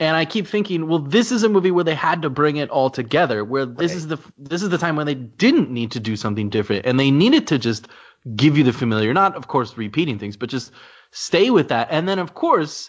and 0.00 0.16
I 0.16 0.24
keep 0.24 0.48
thinking, 0.48 0.88
well, 0.88 0.98
this 0.98 1.30
is 1.30 1.42
a 1.42 1.48
movie 1.48 1.70
where 1.70 1.84
they 1.84 1.94
had 1.94 2.22
to 2.22 2.30
bring 2.30 2.56
it 2.56 2.70
all 2.70 2.88
together. 2.88 3.44
Where 3.44 3.66
this 3.66 3.94
is 3.94 4.08
the 4.08 4.18
this 4.38 4.62
is 4.62 4.70
the 4.70 4.78
time 4.78 4.96
when 4.96 5.06
they 5.06 5.14
didn't 5.14 5.70
need 5.70 5.92
to 5.92 6.00
do 6.00 6.16
something 6.16 6.48
different, 6.48 6.86
and 6.86 6.98
they 6.98 7.10
needed 7.10 7.46
to 7.48 7.58
just 7.58 7.86
give 8.34 8.56
you 8.56 8.64
the 8.64 8.72
familiar, 8.72 9.12
not 9.12 9.36
of 9.36 9.46
course 9.46 9.76
repeating 9.76 10.18
things, 10.18 10.38
but 10.38 10.48
just 10.48 10.72
stay 11.10 11.50
with 11.50 11.68
that. 11.68 11.88
And 11.90 12.08
then 12.08 12.18
of 12.18 12.34
course, 12.34 12.88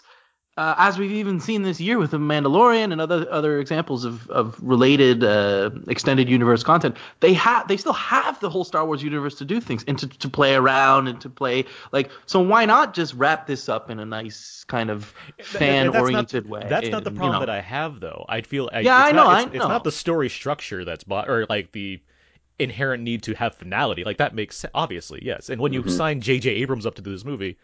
uh, 0.58 0.74
as 0.76 0.98
we've 0.98 1.12
even 1.12 1.40
seen 1.40 1.62
this 1.62 1.80
year 1.80 1.98
with 1.98 2.10
the 2.10 2.18
Mandalorian 2.18 2.92
and 2.92 3.00
other 3.00 3.26
other 3.30 3.58
examples 3.58 4.04
of 4.04 4.28
of 4.28 4.54
related 4.62 5.24
uh, 5.24 5.70
extended 5.88 6.28
universe 6.28 6.62
content, 6.62 6.96
they 7.20 7.32
have 7.32 7.66
they 7.68 7.78
still 7.78 7.94
have 7.94 8.38
the 8.40 8.50
whole 8.50 8.64
Star 8.64 8.84
Wars 8.84 9.02
universe 9.02 9.34
to 9.36 9.46
do 9.46 9.60
things 9.60 9.82
and 9.88 9.98
to, 9.98 10.06
to 10.06 10.28
play 10.28 10.54
around 10.54 11.08
and 11.08 11.18
to 11.22 11.30
play 11.30 11.64
like. 11.90 12.10
So 12.26 12.40
why 12.40 12.66
not 12.66 12.92
just 12.92 13.14
wrap 13.14 13.46
this 13.46 13.70
up 13.70 13.88
in 13.88 13.98
a 13.98 14.04
nice 14.04 14.64
kind 14.64 14.90
of 14.90 15.14
fan 15.40 15.88
oriented 15.96 16.46
way? 16.46 16.66
That's 16.68 16.90
not 16.90 17.04
the 17.04 17.08
and, 17.08 17.16
you 17.16 17.20
problem 17.20 17.40
know. 17.40 17.46
that 17.46 17.50
I 17.50 17.62
have 17.62 18.00
though. 18.00 18.26
I 18.28 18.42
feel 18.42 18.68
I, 18.74 18.80
Yeah, 18.80 19.00
it's 19.00 19.08
I 19.08 19.12
not, 19.12 19.24
know, 19.24 19.32
It's, 19.32 19.54
I 19.54 19.56
it's 19.56 19.68
not 19.68 19.84
the 19.84 19.92
story 19.92 20.28
structure 20.28 20.84
that's 20.84 21.04
bo- 21.04 21.24
or 21.26 21.46
like 21.48 21.72
the 21.72 21.98
inherent 22.58 23.02
need 23.02 23.22
to 23.22 23.34
have 23.34 23.54
finality. 23.54 24.04
Like 24.04 24.18
that 24.18 24.34
makes 24.34 24.66
obviously 24.74 25.20
yes. 25.24 25.48
And 25.48 25.62
when 25.62 25.72
you 25.72 25.88
sign 25.88 26.20
J.J. 26.20 26.50
Abrams 26.50 26.84
up 26.84 26.96
to 26.96 27.02
do 27.02 27.10
this 27.10 27.24
movie, 27.24 27.56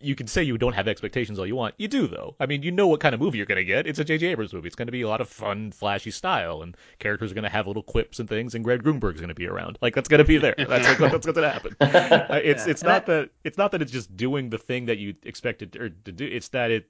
you 0.00 0.14
can 0.14 0.26
say 0.26 0.42
you 0.42 0.58
don't 0.58 0.72
have 0.72 0.88
expectations 0.88 1.38
all 1.38 1.46
you 1.46 1.56
want. 1.56 1.74
You 1.78 1.88
do 1.88 2.06
though. 2.06 2.34
I 2.40 2.46
mean, 2.46 2.62
you 2.62 2.70
know 2.70 2.86
what 2.86 3.00
kind 3.00 3.14
of 3.14 3.20
movie 3.20 3.38
you're 3.38 3.46
gonna 3.46 3.64
get. 3.64 3.86
It's 3.86 3.98
a 3.98 4.04
J.J. 4.04 4.28
Abrams 4.28 4.52
movie. 4.52 4.66
It's 4.66 4.76
gonna 4.76 4.92
be 4.92 5.02
a 5.02 5.08
lot 5.08 5.20
of 5.20 5.28
fun, 5.28 5.72
flashy 5.72 6.10
style, 6.10 6.62
and 6.62 6.76
characters 6.98 7.32
are 7.32 7.34
gonna 7.34 7.48
have 7.48 7.66
little 7.66 7.82
quips 7.82 8.18
and 8.18 8.28
things. 8.28 8.54
And 8.54 8.64
Greg 8.64 8.82
Grunberg's 8.82 9.20
gonna 9.20 9.34
be 9.34 9.46
around. 9.46 9.78
Like 9.80 9.94
that's 9.94 10.08
gonna 10.08 10.24
be 10.24 10.38
there. 10.38 10.54
That's 10.56 10.86
like 10.86 10.98
that's 10.98 11.12
what's 11.12 11.26
gonna 11.26 11.50
happen. 11.50 11.76
Uh, 12.26 12.40
it's 12.42 12.66
it's 12.66 12.82
not 12.82 13.06
that 13.06 13.30
it's 13.44 13.58
not 13.58 13.70
that 13.72 13.82
it's 13.82 13.92
just 13.92 14.16
doing 14.16 14.50
the 14.50 14.58
thing 14.58 14.86
that 14.86 14.98
you 14.98 15.14
expected 15.22 15.76
or 15.76 15.90
to 15.90 16.12
do. 16.12 16.24
It's 16.24 16.48
that 16.48 16.70
it 16.70 16.88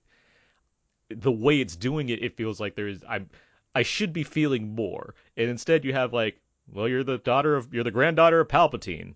the 1.08 1.32
way 1.32 1.60
it's 1.60 1.76
doing 1.76 2.08
it, 2.08 2.22
it 2.22 2.36
feels 2.36 2.60
like 2.60 2.74
there 2.74 2.88
is 2.88 3.04
I'm 3.08 3.28
I 3.74 3.82
should 3.82 4.12
be 4.12 4.22
feeling 4.22 4.74
more, 4.74 5.14
and 5.36 5.50
instead 5.50 5.84
you 5.84 5.92
have 5.92 6.12
like, 6.12 6.40
well, 6.72 6.88
you're 6.88 7.04
the 7.04 7.18
daughter 7.18 7.56
of 7.56 7.72
you're 7.74 7.84
the 7.84 7.90
granddaughter 7.90 8.40
of 8.40 8.48
Palpatine. 8.48 9.14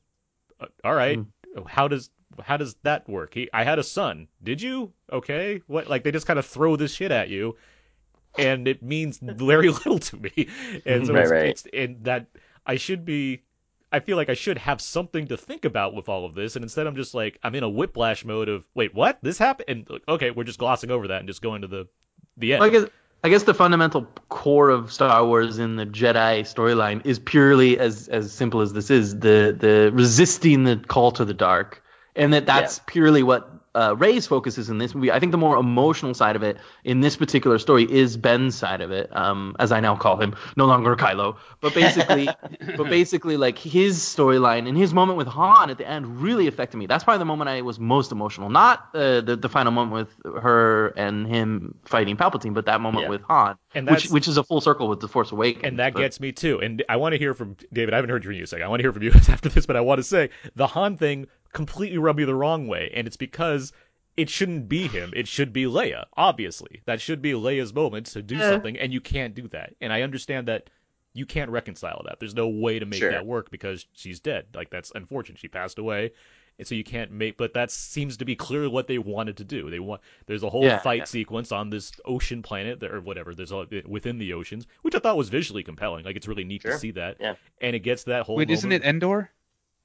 Uh, 0.60 0.66
all 0.84 0.94
right, 0.94 1.18
how 1.66 1.88
does 1.88 2.10
how 2.42 2.56
does 2.56 2.76
that 2.82 3.08
work? 3.08 3.34
He, 3.34 3.48
I 3.52 3.64
had 3.64 3.78
a 3.78 3.82
son. 3.82 4.28
Did 4.42 4.62
you? 4.62 4.92
Okay, 5.12 5.62
what? 5.66 5.88
Like 5.88 6.04
they 6.04 6.12
just 6.12 6.26
kind 6.26 6.38
of 6.38 6.46
throw 6.46 6.76
this 6.76 6.94
shit 6.94 7.10
at 7.10 7.28
you, 7.28 7.56
and 8.38 8.68
it 8.68 8.82
means 8.82 9.18
very 9.22 9.68
little 9.68 9.98
to 9.98 10.16
me. 10.16 10.48
And 10.86 11.06
so 11.06 11.14
Right, 11.14 11.22
it's, 11.22 11.30
right. 11.30 11.46
it's 11.46 11.66
and 11.72 12.04
that 12.04 12.26
I 12.66 12.76
should 12.76 13.04
be. 13.04 13.42
I 13.92 13.98
feel 13.98 14.16
like 14.16 14.28
I 14.28 14.34
should 14.34 14.56
have 14.58 14.80
something 14.80 15.26
to 15.28 15.36
think 15.36 15.64
about 15.64 15.94
with 15.94 16.08
all 16.08 16.24
of 16.24 16.36
this, 16.36 16.54
and 16.54 16.64
instead 16.64 16.86
I'm 16.86 16.94
just 16.94 17.12
like 17.12 17.38
I'm 17.42 17.54
in 17.56 17.64
a 17.64 17.68
whiplash 17.68 18.24
mode 18.24 18.48
of 18.48 18.64
wait, 18.74 18.94
what? 18.94 19.18
This 19.22 19.36
happened? 19.36 19.68
And 19.68 20.00
okay, 20.08 20.30
we're 20.30 20.44
just 20.44 20.60
glossing 20.60 20.92
over 20.92 21.08
that 21.08 21.18
and 21.18 21.28
just 21.28 21.42
going 21.42 21.62
to 21.62 21.68
the 21.68 21.88
the 22.36 22.54
end. 22.54 22.62
I 22.62 22.68
guess 22.68 22.84
I 23.22 23.28
guess 23.28 23.42
the 23.42 23.54
fundamental 23.54 24.04
core 24.28 24.70
of 24.70 24.92
Star 24.92 25.26
Wars 25.26 25.58
in 25.58 25.76
the 25.76 25.84
Jedi 25.84 26.40
storyline 26.42 27.04
is 27.04 27.18
purely 27.18 27.78
as 27.78 28.08
as 28.08 28.32
simple 28.32 28.60
as 28.60 28.72
this 28.72 28.90
is 28.90 29.18
the 29.18 29.54
the 29.58 29.90
resisting 29.92 30.64
the 30.64 30.76
call 30.76 31.10
to 31.12 31.24
the 31.24 31.34
dark 31.34 31.82
and 32.16 32.32
that 32.32 32.46
that's 32.46 32.80
purely 32.86 33.22
what 33.22 33.50
uh, 33.72 33.94
Rey's 33.96 34.26
focus 34.26 34.58
is 34.58 34.68
in 34.68 34.78
this 34.78 34.96
movie. 34.96 35.12
I 35.12 35.20
think 35.20 35.30
the 35.30 35.38
more 35.38 35.56
emotional 35.56 36.12
side 36.12 36.34
of 36.34 36.42
it 36.42 36.56
in 36.82 37.00
this 37.02 37.14
particular 37.16 37.56
story 37.60 37.84
is 37.84 38.16
Ben's 38.16 38.56
side 38.56 38.80
of 38.80 38.90
it, 38.90 39.14
um, 39.16 39.54
as 39.60 39.70
I 39.70 39.78
now 39.78 39.94
call 39.94 40.20
him, 40.20 40.34
no 40.56 40.66
longer 40.66 40.96
Kylo. 40.96 41.36
But 41.60 41.72
basically, 41.74 42.28
but 42.76 42.88
basically, 42.88 43.36
like 43.36 43.58
his 43.58 44.00
storyline 44.00 44.66
and 44.66 44.76
his 44.76 44.92
moment 44.92 45.18
with 45.18 45.28
Han 45.28 45.70
at 45.70 45.78
the 45.78 45.88
end 45.88 46.20
really 46.20 46.48
affected 46.48 46.78
me. 46.78 46.86
That's 46.86 47.04
probably 47.04 47.20
the 47.20 47.26
moment 47.26 47.48
I 47.48 47.60
was 47.62 47.78
most 47.78 48.10
emotional. 48.10 48.50
Not 48.50 48.88
uh, 48.92 49.20
the 49.20 49.36
the 49.36 49.48
final 49.48 49.70
moment 49.70 49.92
with 50.24 50.42
her 50.42 50.88
and 50.96 51.24
him 51.28 51.76
fighting 51.84 52.16
Palpatine, 52.16 52.54
but 52.54 52.66
that 52.66 52.80
moment 52.80 53.04
Yeah. 53.04 53.10
with 53.10 53.22
Han, 53.22 53.56
And 53.76 53.88
which 53.88 54.08
which 54.10 54.26
is 54.26 54.36
a 54.36 54.42
full 54.42 54.60
circle 54.60 54.88
with 54.88 54.98
the 54.98 55.06
Force 55.06 55.30
Awakens. 55.30 55.64
and 55.64 55.78
that 55.78 55.92
but- 55.92 56.00
gets 56.00 56.18
me 56.18 56.32
too. 56.32 56.58
And 56.60 56.82
I 56.88 56.96
want 56.96 57.12
to 57.12 57.18
hear 57.18 57.34
from 57.34 57.56
David. 57.72 57.94
I 57.94 57.98
haven't 57.98 58.10
heard 58.10 58.24
from 58.24 58.32
you 58.32 58.42
a 58.42 58.46
second. 58.48 58.64
I 58.64 58.68
want 58.68 58.80
to 58.80 58.82
hear 58.84 58.92
from 58.92 59.04
you 59.04 59.12
after 59.28 59.48
this, 59.48 59.64
but 59.66 59.76
I 59.76 59.80
want 59.80 60.00
to 60.00 60.02
say 60.02 60.30
the 60.56 60.66
Han 60.66 60.96
thing 60.96 61.28
completely 61.52 61.98
rub 61.98 62.16
me 62.16 62.24
the 62.24 62.34
wrong 62.34 62.66
way, 62.66 62.90
and 62.94 63.06
it's 63.06 63.16
because 63.16 63.72
it 64.16 64.28
shouldn't 64.28 64.68
be 64.68 64.86
him. 64.88 65.12
It 65.16 65.28
should 65.28 65.52
be 65.52 65.64
Leia. 65.64 66.04
Obviously, 66.16 66.82
that 66.84 67.00
should 67.00 67.22
be 67.22 67.32
Leia's 67.32 67.72
moment 67.72 68.06
to 68.06 68.22
do 68.22 68.36
Yeah. 68.36 68.50
something, 68.50 68.78
and 68.78 68.92
you 68.92 69.00
can't 69.00 69.34
do 69.34 69.48
that. 69.48 69.74
And 69.80 69.92
I 69.92 70.02
understand 70.02 70.48
that 70.48 70.68
you 71.12 71.26
can't 71.26 71.50
reconcile 71.50 72.02
that. 72.06 72.20
There's 72.20 72.34
no 72.34 72.48
way 72.48 72.78
to 72.78 72.86
make 72.86 73.00
Sure. 73.00 73.10
that 73.10 73.26
work 73.26 73.50
because 73.50 73.86
she's 73.94 74.20
dead. 74.20 74.46
Like 74.54 74.70
that's 74.70 74.92
unfortunate. 74.94 75.38
She 75.38 75.48
passed 75.48 75.78
away. 75.78 76.12
And 76.58 76.66
so 76.68 76.74
you 76.74 76.84
can't 76.84 77.10
make, 77.10 77.38
but 77.38 77.54
that 77.54 77.70
seems 77.70 78.18
to 78.18 78.26
be 78.26 78.36
clearly 78.36 78.68
what 78.68 78.86
they 78.86 78.98
wanted 78.98 79.38
to 79.38 79.44
do. 79.44 79.70
They 79.70 79.78
want 79.78 80.02
there's 80.26 80.42
a 80.42 80.50
whole 80.50 80.62
Yeah, 80.64 80.78
fight 80.78 80.98
yeah. 80.98 81.04
sequence 81.06 81.52
on 81.52 81.70
this 81.70 81.90
ocean 82.04 82.42
planet 82.42 82.80
there, 82.80 82.96
or 82.96 83.00
whatever. 83.00 83.34
There's 83.34 83.50
all 83.50 83.64
within 83.86 84.18
the 84.18 84.34
oceans, 84.34 84.66
which 84.82 84.94
I 84.94 84.98
thought 84.98 85.16
was 85.16 85.30
visually 85.30 85.62
compelling. 85.62 86.04
Like 86.04 86.16
it's 86.16 86.28
really 86.28 86.44
neat 86.44 86.60
to 86.62 86.76
see 86.78 86.90
that. 86.92 87.16
Yeah. 87.18 87.36
And 87.62 87.74
it 87.74 87.80
gets 87.80 88.04
that 88.04 88.24
whole. 88.24 88.36
Wait, 88.36 88.50
isn't 88.50 88.70
it 88.72 88.82
Endor? 88.84 89.30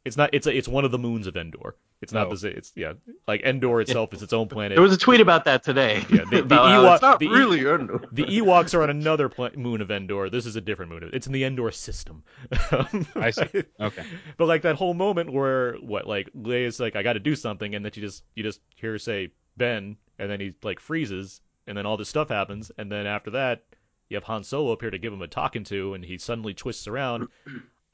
It's 0.06 0.16
not. 0.18 0.30
It's 0.34 0.46
a, 0.48 0.56
it's 0.56 0.68
one 0.68 0.86
of 0.86 0.92
the 0.92 1.00
moons 1.00 1.26
of 1.28 1.36
Endor. 1.36 1.76
It's 2.02 2.14
not 2.14 2.28
Oh. 2.28 2.36
the. 2.36 2.50
It's 2.56 2.72
yeah. 2.76 2.94
Like 3.28 3.42
Endor 3.42 3.82
itself 3.82 4.14
is 4.14 4.22
its 4.22 4.34
own 4.34 4.48
planet. 4.48 4.76
There 4.76 4.84
was 4.84 4.94
a 4.94 4.98
tweet 4.98 5.20
about 5.20 5.46
that 5.46 5.64
today. 5.64 6.06
Yeah, 6.12 6.26
the- 6.30 6.38
the 6.38 6.40
About 6.44 6.68
how 6.70 6.84
Ewok- 6.84 6.94
it's 6.94 7.02
not 7.02 7.20
the 7.20 7.28
really 7.30 7.60
Endor. 7.62 8.04
the 8.12 8.24
Ewoks 8.26 8.74
are 8.76 8.84
on 8.84 8.92
another 8.92 9.30
pla- 9.30 9.50
moon 9.56 9.82
of 9.82 9.90
Endor. 9.90 10.30
This 10.30 10.46
is 10.46 10.56
a 10.56 10.62
different 10.62 10.92
moon. 10.92 11.10
It's 11.12 11.26
in 11.26 11.34
the 11.34 11.44
Endor 11.44 11.72
system. 11.72 12.24
I 13.16 13.32
see. 13.32 13.64
Okay. 13.80 14.04
But 14.38 14.46
like 14.48 14.62
that 14.62 14.76
whole 14.76 14.94
moment 14.94 15.34
where 15.34 15.74
what 15.78 16.08
like 16.08 16.30
Leia's 16.34 16.80
like 16.80 16.96
I 16.96 17.02
got 17.04 17.14
to 17.14 17.20
do 17.20 17.36
something, 17.36 17.74
and 17.76 17.84
then 17.84 17.92
you 17.96 18.02
just 18.04 18.24
you 18.36 18.44
just 18.44 18.62
hear 18.76 18.92
her 18.92 19.00
say 19.00 19.32
Ben, 19.58 19.98
and 20.20 20.30
then 20.30 20.40
he 20.40 20.54
like 20.64 20.80
freezes, 20.80 21.42
and 21.66 21.76
then 21.78 21.86
all 21.88 21.98
this 21.98 22.10
stuff 22.10 22.30
happens, 22.30 22.72
and 22.78 22.92
then 22.92 23.08
after 23.08 23.32
that 23.32 23.64
you 24.10 24.16
have 24.18 24.24
Han 24.26 24.44
Solo 24.44 24.72
up 24.72 24.82
here 24.82 24.92
to 24.92 25.00
give 25.00 25.12
him 25.12 25.24
a 25.24 25.28
talking 25.28 25.64
to, 25.64 25.96
and 25.96 26.06
he 26.06 26.20
suddenly 26.20 26.54
twists 26.54 26.88
around. 26.88 27.28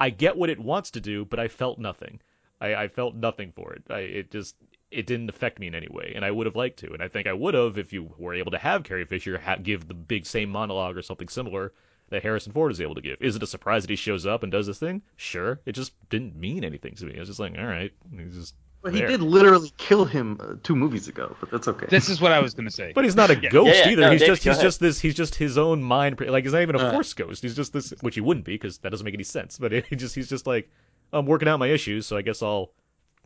I 0.01 0.09
get 0.09 0.35
what 0.35 0.49
it 0.49 0.57
wants 0.59 0.89
to 0.91 0.99
do, 0.99 1.25
but 1.25 1.39
I 1.39 1.47
felt 1.47 1.77
nothing. 1.77 2.19
I, 2.59 2.73
I 2.73 2.87
felt 2.87 3.13
nothing 3.13 3.51
for 3.51 3.71
it. 3.73 3.83
I 3.87 3.99
it 3.99 4.31
just 4.31 4.55
it 4.89 5.05
didn't 5.05 5.29
affect 5.29 5.59
me 5.59 5.67
in 5.67 5.75
any 5.75 5.89
way, 5.89 6.13
and 6.15 6.25
I 6.25 6.31
would 6.31 6.47
have 6.47 6.55
liked 6.55 6.79
to, 6.79 6.91
and 6.91 7.03
I 7.03 7.07
think 7.07 7.27
I 7.27 7.33
would 7.33 7.53
have 7.53 7.77
if 7.77 7.93
you 7.93 8.11
were 8.17 8.33
able 8.33 8.49
to 8.49 8.57
have 8.57 8.83
Carrie 8.83 9.05
Fisher 9.05 9.37
ha- 9.37 9.57
give 9.61 9.87
the 9.87 9.93
big 9.93 10.25
same 10.25 10.49
monologue 10.49 10.97
or 10.97 11.03
something 11.03 11.27
similar 11.27 11.71
that 12.09 12.23
Harrison 12.23 12.51
Ford 12.51 12.71
is 12.71 12.81
able 12.81 12.95
to 12.95 13.01
give. 13.01 13.21
Is 13.21 13.35
it 13.35 13.43
a 13.43 13.47
surprise 13.47 13.83
that 13.83 13.91
he 13.91 13.95
shows 13.95 14.25
up 14.25 14.41
and 14.41 14.51
does 14.51 14.65
this 14.65 14.79
thing? 14.79 15.03
Sure. 15.17 15.61
It 15.67 15.73
just 15.73 15.93
didn't 16.09 16.35
mean 16.35 16.63
anything 16.63 16.95
to 16.95 17.05
me. 17.05 17.15
I 17.17 17.19
was 17.19 17.29
just 17.29 17.39
like, 17.39 17.55
all 17.59 17.65
right, 17.65 17.93
he's 18.17 18.35
just. 18.35 18.55
But 18.83 18.93
he 18.93 18.99
there. 18.99 19.09
did 19.09 19.21
literally 19.21 19.71
kill 19.77 20.05
him 20.05 20.39
uh, 20.41 20.53
two 20.63 20.75
movies 20.75 21.07
ago, 21.07 21.35
but 21.39 21.51
that's 21.51 21.67
okay. 21.67 21.85
This 21.89 22.09
is 22.09 22.19
what 22.19 22.31
I 22.31 22.39
was 22.39 22.53
gonna 22.55 22.71
say. 22.71 22.91
But 22.95 23.03
he's 23.03 23.15
not 23.15 23.29
a 23.29 23.35
ghost 23.51 23.67
Yeah, 23.75 23.83
yeah, 23.85 23.89
either. 23.91 24.01
no, 24.01 24.11
he's 24.11 24.21
Dave, 24.21 24.27
just 24.29 24.43
he's 24.43 24.51
ahead. 24.53 24.61
just 24.63 24.79
this 24.79 24.99
he's 24.99 25.13
just 25.15 25.35
his 25.35 25.57
own 25.57 25.83
mind. 25.83 26.19
Like 26.19 26.43
he's 26.43 26.53
not 26.53 26.63
even 26.63 26.75
a 26.75 26.79
Uh. 26.79 26.91
force 26.91 27.13
ghost. 27.13 27.43
He's 27.43 27.55
just 27.55 27.73
this, 27.73 27.93
which 28.01 28.15
he 28.15 28.21
wouldn't 28.21 28.45
be 28.45 28.53
because 28.55 28.79
that 28.79 28.89
doesn't 28.89 29.05
make 29.05 29.13
any 29.13 29.23
sense. 29.23 29.57
But 29.59 29.71
he 29.71 29.95
just 29.95 30.15
he's 30.15 30.29
just 30.29 30.47
like 30.47 30.69
I'm 31.13 31.25
working 31.27 31.47
out 31.47 31.59
my 31.59 31.67
issues, 31.67 32.07
so 32.07 32.17
I 32.17 32.21
guess 32.23 32.41
I'll 32.41 32.71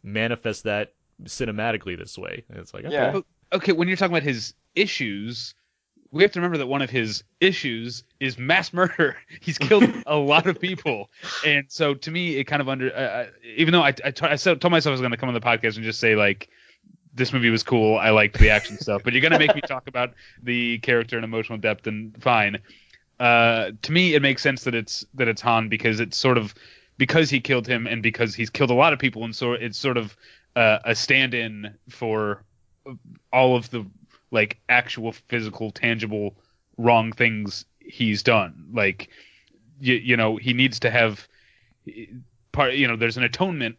manifest 0.03 0.63
that 0.65 0.93
cinematically 1.23 1.97
this 1.97 2.17
way. 2.17 2.43
And 2.49 2.59
it's 2.59 2.73
like 2.73 2.85
okay. 2.85 2.93
Yeah. 2.93 3.19
okay, 3.53 3.71
when 3.71 3.87
you're 3.87 3.97
talking 3.97 4.13
about 4.15 4.23
his 4.23 4.53
issues, 4.75 5.55
we 6.15 6.23
have 6.23 6.31
to 6.31 6.39
remember 6.39 6.59
that 6.59 6.67
one 6.67 6.81
of 6.81 6.89
his 6.89 7.25
issues 7.41 8.05
is 8.21 8.39
mass 8.39 8.71
murder. 8.71 9.17
He's 9.41 9.57
killed 9.57 9.83
a 10.07 10.15
lot 10.15 10.47
of 10.47 10.61
people, 10.61 11.09
and 11.45 11.65
so 11.67 11.93
to 11.93 12.09
me, 12.09 12.37
it 12.37 12.45
kind 12.45 12.61
of 12.61 12.69
under. 12.69 12.87
Uh, 12.87 12.99
uh, 12.99 13.25
even 13.57 13.73
though 13.73 13.81
I 13.81 13.89
I, 13.89 14.11
t- 14.11 14.25
I 14.25 14.35
told 14.37 14.71
myself 14.71 14.87
I 14.87 14.91
was 14.91 15.01
going 15.01 15.11
to 15.11 15.17
come 15.17 15.27
on 15.27 15.35
the 15.35 15.41
podcast 15.41 15.75
and 15.75 15.83
just 15.83 15.99
say 15.99 16.15
like. 16.15 16.49
This 17.17 17.31
movie 17.31 17.49
was 17.49 17.63
cool. 17.63 17.97
I 17.97 18.09
liked 18.09 18.37
the 18.37 18.49
action 18.49 18.77
stuff, 18.77 19.01
but 19.01 19.13
you're 19.13 19.21
gonna 19.21 19.39
make 19.39 19.55
me 19.55 19.61
talk 19.65 19.87
about 19.87 20.15
the 20.43 20.79
character 20.79 21.15
and 21.15 21.23
emotional 21.23 21.57
depth, 21.57 21.87
and 21.87 22.13
fine. 22.21 22.57
Uh, 23.21 23.71
to 23.83 23.91
me, 23.93 24.15
it 24.15 24.21
makes 24.21 24.41
sense 24.41 24.65
that 24.65 24.75
it's 24.75 25.05
that 25.13 25.29
it's 25.29 25.41
Han 25.41 25.69
because 25.69 26.01
it's 26.01 26.17
sort 26.17 26.37
of 26.37 26.53
because 26.97 27.29
he 27.29 27.39
killed 27.39 27.67
him 27.67 27.87
and 27.87 28.03
because 28.03 28.35
he's 28.35 28.49
killed 28.49 28.69
a 28.69 28.73
lot 28.73 28.91
of 28.91 28.99
people, 28.99 29.23
and 29.23 29.33
so 29.33 29.53
it's 29.53 29.77
sort 29.77 29.95
of 29.95 30.17
uh, 30.57 30.79
a 30.83 30.93
stand-in 30.93 31.73
for 31.87 32.43
all 33.31 33.55
of 33.55 33.69
the 33.69 33.85
like 34.35 34.59
actual 34.69 35.13
physical 35.13 35.71
tangible 35.71 36.35
wrong 36.77 37.11
things 37.11 37.65
he's 37.79 38.21
done. 38.21 38.67
Like 38.71 39.09
you, 39.79 39.95
you 39.95 40.17
know 40.17 40.35
he 40.35 40.53
needs 40.53 40.79
to 40.81 40.91
have 40.91 41.27
part 42.51 42.73
you 42.73 42.87
know 42.87 42.97
there's 42.97 43.17
an 43.17 43.23
atonement 43.23 43.77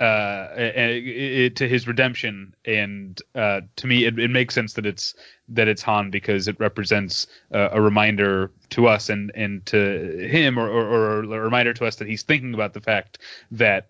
uh 0.00 0.48
a- 0.56 1.50
to 1.50 1.66
his 1.68 1.88
redemption. 1.88 2.54
And 2.64 3.20
uh 3.34 3.62
to 3.76 3.86
me 3.86 4.04
it, 4.04 4.18
it 4.18 4.30
makes 4.30 4.54
sense 4.54 4.74
that 4.74 4.86
it's 4.86 5.14
that 5.48 5.68
it's 5.68 5.82
Han 5.82 6.10
because 6.10 6.48
it 6.48 6.60
represents 6.60 7.26
uh, 7.54 7.70
a 7.72 7.80
reminder 7.80 8.50
to 8.70 8.86
us 8.86 9.08
and 9.08 9.32
and 9.34 9.64
to 9.66 9.78
him 10.28 10.58
or, 10.58 10.68
or 10.68 10.84
or 10.84 11.18
a 11.22 11.40
reminder 11.40 11.72
to 11.74 11.86
us 11.86 11.96
that 11.96 12.08
he's 12.08 12.22
thinking 12.22 12.54
about 12.54 12.74
the 12.74 12.80
fact 12.80 13.18
that 13.50 13.88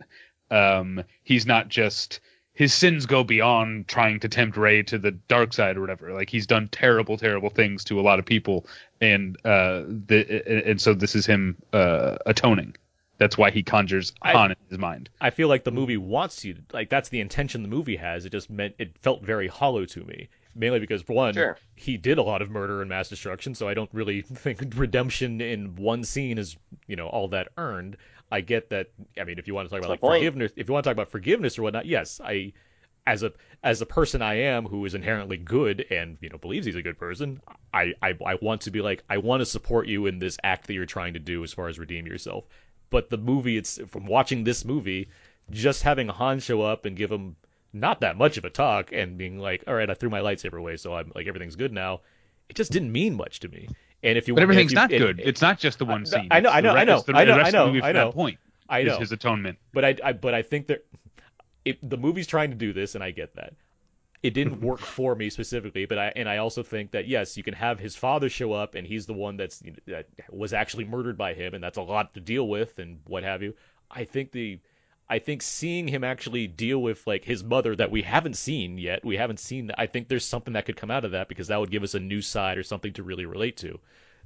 um 0.51 1.03
he's 1.25 1.47
not 1.47 1.69
just 1.69 2.21
his 2.57 2.73
sins 2.73 3.05
go 3.05 3.23
beyond 3.23 3.87
trying 3.87 4.19
to 4.21 4.29
tempt 4.29 4.57
Rey 4.57 4.83
to 4.85 4.99
the 4.99 5.11
dark 5.13 5.53
side 5.53 5.77
or 5.77 5.83
whatever. 5.83 6.13
Like 6.15 6.31
he's 6.31 6.47
done 6.47 6.69
terrible, 6.69 7.19
terrible 7.19 7.51
things 7.51 7.85
to 7.85 8.01
a 8.01 8.03
lot 8.03 8.19
of 8.19 8.25
people, 8.25 8.67
and 9.01 9.37
uh, 9.45 9.83
the 9.87 10.67
and 10.69 10.81
so 10.81 10.95
this 10.95 11.15
is 11.15 11.27
him 11.27 11.57
uh, 11.75 12.17
atoning. 12.25 12.75
That's 13.19 13.37
why 13.39 13.51
he 13.51 13.63
conjures 13.63 14.13
I- 14.23 14.33
Han 14.33 14.51
in 14.53 14.57
his 14.71 14.79
mind. 14.79 15.11
I 15.21 15.31
feel 15.31 15.49
like 15.49 15.65
the 15.65 15.71
movie 15.71 15.97
wants 15.99 16.45
you 16.47 16.55
to, 16.55 16.61
like 16.73 16.89
that's 16.89 17.11
the 17.11 17.21
intention 17.21 17.63
the 17.63 17.69
movie 17.69 17.97
has. 17.97 18.25
It 18.25 18.33
just 18.33 18.49
meant 18.51 18.75
it 18.79 18.97
felt 18.99 19.23
very 19.23 19.49
hollow 19.49 19.85
to 19.85 20.05
me. 20.05 20.29
Mainly 20.59 20.79
because 20.81 21.07
one, 21.07 21.35
Sure. 21.35 21.59
he 21.75 21.99
did 21.99 22.17
a 22.17 22.23
lot 22.23 22.41
of 22.41 22.51
murder 22.51 22.81
and 22.81 22.89
mass 22.89 23.11
destruction, 23.11 23.55
so 23.55 23.69
I 23.69 23.75
don't 23.75 23.91
really 23.93 24.23
think 24.35 24.63
redemption 24.77 25.43
in 25.43 25.77
one 25.77 26.03
scene 26.05 26.39
is, 26.39 26.57
you 26.87 26.97
know, 26.97 27.09
all 27.09 27.29
that 27.29 27.49
earned. 27.59 27.99
I 28.31 28.41
get 28.41 28.71
that 28.71 28.89
I 29.19 29.25
mean 29.25 29.39
if 29.39 29.47
you 29.47 29.55
want 29.55 29.69
to 29.69 29.71
talk 29.71 29.81
about 29.81 29.91
like 29.91 30.01
point. 30.01 30.21
forgiveness 30.21 30.53
if 30.57 30.69
you 30.69 30.73
want 30.73 30.85
to 30.85 30.91
talk 30.91 30.97
about 30.97 31.11
forgiveness 31.11 31.59
or 31.59 31.63
whatnot, 31.63 31.87
yes, 31.87 32.21
I 32.23 32.53
as 33.07 33.23
a 33.23 33.33
as 33.63 33.81
a 33.81 33.87
person 33.87 34.21
I 34.21 34.35
am 34.35 34.67
who 34.67 34.85
is 34.85 34.95
inherently 34.95 35.37
good 35.37 35.87
and 35.91 36.19
you 36.21 36.29
know 36.29 36.39
believes 36.39 36.67
he's 36.67 36.75
a 36.75 36.83
good 36.83 36.99
person, 36.99 37.41
I, 37.73 37.95
I 38.03 38.15
I 38.25 38.35
want 38.43 38.63
to 38.63 38.71
be 38.71 38.83
like 38.83 39.05
I 39.09 39.19
want 39.19 39.41
to 39.41 39.47
support 39.47 39.87
you 39.87 40.07
in 40.07 40.19
this 40.19 40.37
act 40.43 40.67
that 40.67 40.75
you're 40.75 40.87
trying 40.87 41.15
to 41.15 41.21
do 41.21 41.45
as 41.45 41.53
far 41.53 41.69
as 41.69 41.79
redeem 41.79 42.07
yourself. 42.07 42.45
But 42.91 43.11
the 43.11 43.19
movie, 43.19 43.57
it's 43.57 43.81
from 43.89 44.07
watching 44.07 44.45
this 44.45 44.65
movie, 44.65 45.09
just 45.51 45.83
having 45.83 46.09
Han 46.09 46.41
show 46.41 46.63
up 46.63 46.85
and 46.85 46.97
give 46.97 47.11
him 47.11 47.37
not 47.73 48.01
that 48.01 48.17
much 48.17 48.39
of 48.39 48.45
a 48.45 48.51
talk 48.51 48.93
and 48.93 49.19
being 49.19 49.39
like, 49.39 49.65
all 49.67 49.75
right, 49.75 49.91
I 49.91 49.95
threw 49.95 50.11
my 50.11 50.21
lightsaber 50.21 50.59
away, 50.59 50.77
so 50.77 50.95
I'm 50.95 51.13
like 51.15 51.27
everything's 51.27 51.57
good 51.57 51.73
now. 51.73 52.01
It 52.49 52.57
just 52.57 52.73
didn't 52.73 52.93
mean 52.93 53.15
much 53.15 53.41
to 53.41 53.49
me. 53.49 53.69
And 54.07 54.17
if 54.17 54.29
you 54.29 54.35
But 54.35 54.45
everything's 54.45 54.71
you- 54.73 54.77
not 54.77 54.93
and- 54.93 54.99
good. 55.01 55.21
It's 55.23 55.43
not 55.43 55.59
just 55.59 55.79
the 55.79 55.85
one 55.85 56.03
I- 56.03 56.05
scene. 56.05 56.29
I 56.31 56.41
know, 56.41 56.49
I 56.51 56.61
know, 56.61 56.71
I 56.71 56.85
know, 56.85 56.93
rest 56.95 57.09
of 57.09 57.15
the- 57.15 57.21
I 57.21 57.25
know, 57.25 57.33
I 57.35 57.41
of 57.41 57.47
the 57.47 57.53
know, 57.53 57.67
movie 57.67 57.83
I 57.83 57.93
know. 57.93 58.07
That 58.07 58.15
point 58.15 58.39
I 58.69 58.81
is 58.81 58.87
know. 58.87 58.99
his 59.01 59.13
atonement. 59.13 59.59
But 59.75 59.85
I, 59.85 59.97
I 60.03 60.13
but 60.13 60.33
I 60.33 60.43
think 60.43 60.69
that 60.69 60.87
it, 61.65 61.79
the 61.89 61.97
movie's 61.97 62.27
trying 62.27 62.51
to 62.51 62.57
do 62.57 62.73
this, 62.73 62.95
and 62.95 63.03
I 63.05 63.11
get 63.11 63.35
that. 63.35 63.55
It 64.23 64.33
didn't 64.33 64.61
work 64.71 64.79
for 64.81 65.15
me 65.17 65.29
specifically, 65.31 65.85
but 65.87 65.99
I 65.99 66.13
and 66.17 66.29
I 66.29 66.39
also 66.39 66.63
think 66.63 66.93
that 66.93 67.07
yes, 67.09 67.37
you 67.37 67.43
can 67.43 67.55
have 67.55 67.79
his 67.81 67.97
father 67.97 68.29
show 68.29 68.53
up, 68.53 68.75
and 68.77 68.87
he's 68.87 69.07
the 69.07 69.13
one 69.13 69.37
that's 69.37 69.61
you 69.63 69.73
know, 69.73 69.77
that 69.87 70.07
was 70.31 70.53
actually 70.53 70.85
murdered 70.85 71.19
by 71.19 71.35
him, 71.35 71.53
and 71.55 71.63
that's 71.63 71.77
a 71.79 71.83
lot 71.83 72.15
to 72.15 72.21
deal 72.21 72.47
with, 72.49 72.79
and 72.79 73.01
what 73.07 73.25
have 73.25 73.43
you. 73.43 73.55
I 73.91 74.05
think 74.05 74.31
the 74.33 74.61
I 75.09 75.21
think 75.21 75.43
seeing 75.43 75.87
him 75.87 76.03
actually 76.05 76.47
deal 76.49 76.83
with 76.83 77.07
like 77.07 77.25
his 77.25 77.45
mother 77.45 77.77
that 77.77 77.91
we 77.91 78.03
haven't 78.03 78.37
seen 78.37 78.77
yet, 78.79 79.05
we 79.05 79.17
haven't 79.17 79.39
seen. 79.41 79.71
I 79.79 79.87
think 79.87 80.09
there's 80.09 80.25
something 80.25 80.55
that 80.55 80.67
could 80.67 80.77
come 80.77 80.91
out 80.91 81.05
of 81.05 81.13
that 81.13 81.29
because 81.29 81.49
that 81.49 81.61
would 81.61 81.71
give 81.71 81.83
us 81.85 81.95
a 81.95 82.01
new 82.01 82.21
side 82.21 82.59
or 82.59 82.63
something 82.65 82.93
to 82.95 83.03
really 83.05 83.25
relate 83.27 83.57
to. 83.59 83.79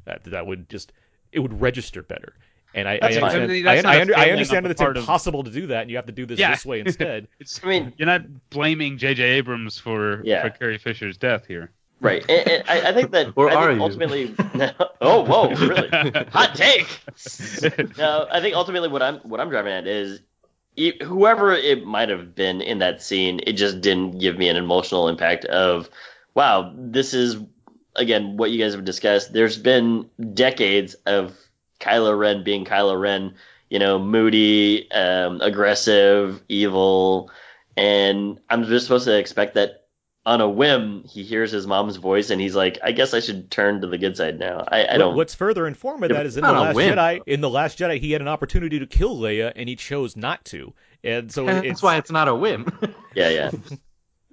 That 0.07 0.25
that 0.25 0.47
would 0.47 0.69
just 0.71 0.93
it 1.33 1.41
would 1.41 1.61
register 1.61 2.03
better. 2.03 2.35
And 2.73 2.89
I, 2.89 2.93
I 3.03 3.07
understand, 3.09 3.43
I 3.43 3.47
mean, 3.49 3.67
I, 3.67 3.75
that's 3.75 3.85
not 3.85 3.93
I, 3.93 3.97
a 3.97 4.01
under, 4.01 4.17
I 4.17 4.31
understand 4.31 4.65
that 4.65 4.71
it's 4.71 4.81
part 4.81 4.97
of- 4.97 5.03
impossible 5.03 5.43
to 5.43 5.51
do 5.51 5.67
that, 5.67 5.83
and 5.83 5.91
you 5.91 5.97
have 5.97 6.07
to 6.07 6.13
do 6.13 6.25
this 6.25 6.39
Yeah. 6.39 6.53
this 6.53 6.65
way 6.65 6.79
instead. 6.87 7.27
It's, 7.41 7.61
I 7.65 7.69
mean, 7.69 7.93
you're 7.99 8.07
not 8.07 8.23
blaming 8.49 8.97
J.J. 8.97 9.23
Abrams 9.25 9.77
for 9.77 10.23
Yeah. 10.25 10.43
for 10.45 10.51
Carrie 10.51 10.79
Fisher's 10.79 11.17
death 11.19 11.47
here. 11.47 11.73
Right. 12.01 12.25
And, 12.31 12.49
and 12.49 12.65
I, 12.71 12.89
I 12.91 12.93
think 12.95 13.11
that 13.11 13.33
Or 13.37 13.51
I 13.51 13.55
are 13.57 13.67
think 13.69 13.79
you? 13.79 13.83
ultimately 13.83 14.35
Oh, 15.03 15.25
whoa, 15.25 15.49
really? 15.51 15.91
Hot 16.33 16.55
take. 16.55 16.87
No, 17.99 18.27
I 18.31 18.41
think 18.41 18.55
ultimately 18.57 18.89
what 18.89 19.03
I'm 19.03 19.17
what 19.19 19.41
I'm 19.41 19.51
driving 19.51 19.73
at 19.73 19.87
is 19.87 20.21
whoever 20.77 21.53
it 21.53 21.85
might 21.85 22.09
have 22.09 22.35
been 22.35 22.61
in 22.61 22.79
that 22.79 23.03
scene, 23.03 23.41
it 23.47 23.53
just 23.55 23.81
didn't 23.81 24.19
give 24.19 24.39
me 24.39 24.49
an 24.49 24.57
emotional 24.57 25.09
impact 25.09 25.45
of 25.45 25.89
wow, 26.35 26.73
this 26.77 27.13
is 27.15 27.37
again 27.97 28.37
what 28.37 28.51
you 28.51 28.63
guys 28.63 28.75
have 28.75 28.85
discussed. 28.85 29.33
There's 29.33 29.59
been 29.59 30.09
decades 30.35 30.95
of 31.07 31.37
Kylo 31.81 32.19
Ren 32.19 32.45
being 32.45 32.65
Kylo 32.65 33.01
Ren, 33.01 33.35
you 33.69 33.79
know, 33.79 33.99
moody, 33.99 34.91
um, 34.93 35.41
aggressive, 35.41 36.43
evil, 36.49 37.31
and 37.77 38.39
I'm 38.49 38.65
just 38.65 38.87
supposed 38.87 39.07
to 39.07 39.19
expect 39.19 39.55
that 39.55 39.80
on 40.31 40.41
a 40.41 40.49
whim 40.49 41.03
he 41.09 41.25
hears 41.25 41.51
his 41.51 41.67
mom's 41.67 41.97
voice 41.97 42.31
and 42.31 42.41
he's 42.41 42.55
like, 42.55 42.79
I 42.85 42.93
guess 42.93 43.15
I 43.15 43.19
should 43.19 43.51
turn 43.51 43.81
to 43.81 43.89
the 43.89 43.99
good 43.99 44.17
side 44.17 44.39
now. 44.39 44.65
I, 44.69 44.87
I 44.87 44.97
don't. 44.97 45.17
What's 45.17 45.35
further 45.35 45.67
informative 45.67 46.17
that 46.17 46.25
is 46.25 46.37
in 46.37 46.45
the 46.45 46.53
Last 46.53 46.77
whim. 46.77 46.95
Jedi. 46.95 47.21
In 47.27 47.41
the 47.41 47.51
Last 47.51 47.81
Jedi, 47.81 47.99
he 47.99 48.13
had 48.13 48.21
an 48.21 48.29
opportunity 48.29 48.79
to 48.79 48.87
kill 48.87 49.19
Leia, 49.19 49.53
and 49.57 49.69
he 49.69 49.75
chose 49.75 50.15
not 50.15 50.45
to. 50.45 50.73
And 51.03 51.33
so 51.33 51.47
That's 51.47 51.67
it's 51.67 51.83
why 51.83 51.97
it's 51.97 52.13
not 52.13 52.29
a 52.29 52.35
whim. 52.35 52.71
Yeah, 53.17 53.31
yeah. 53.31 53.51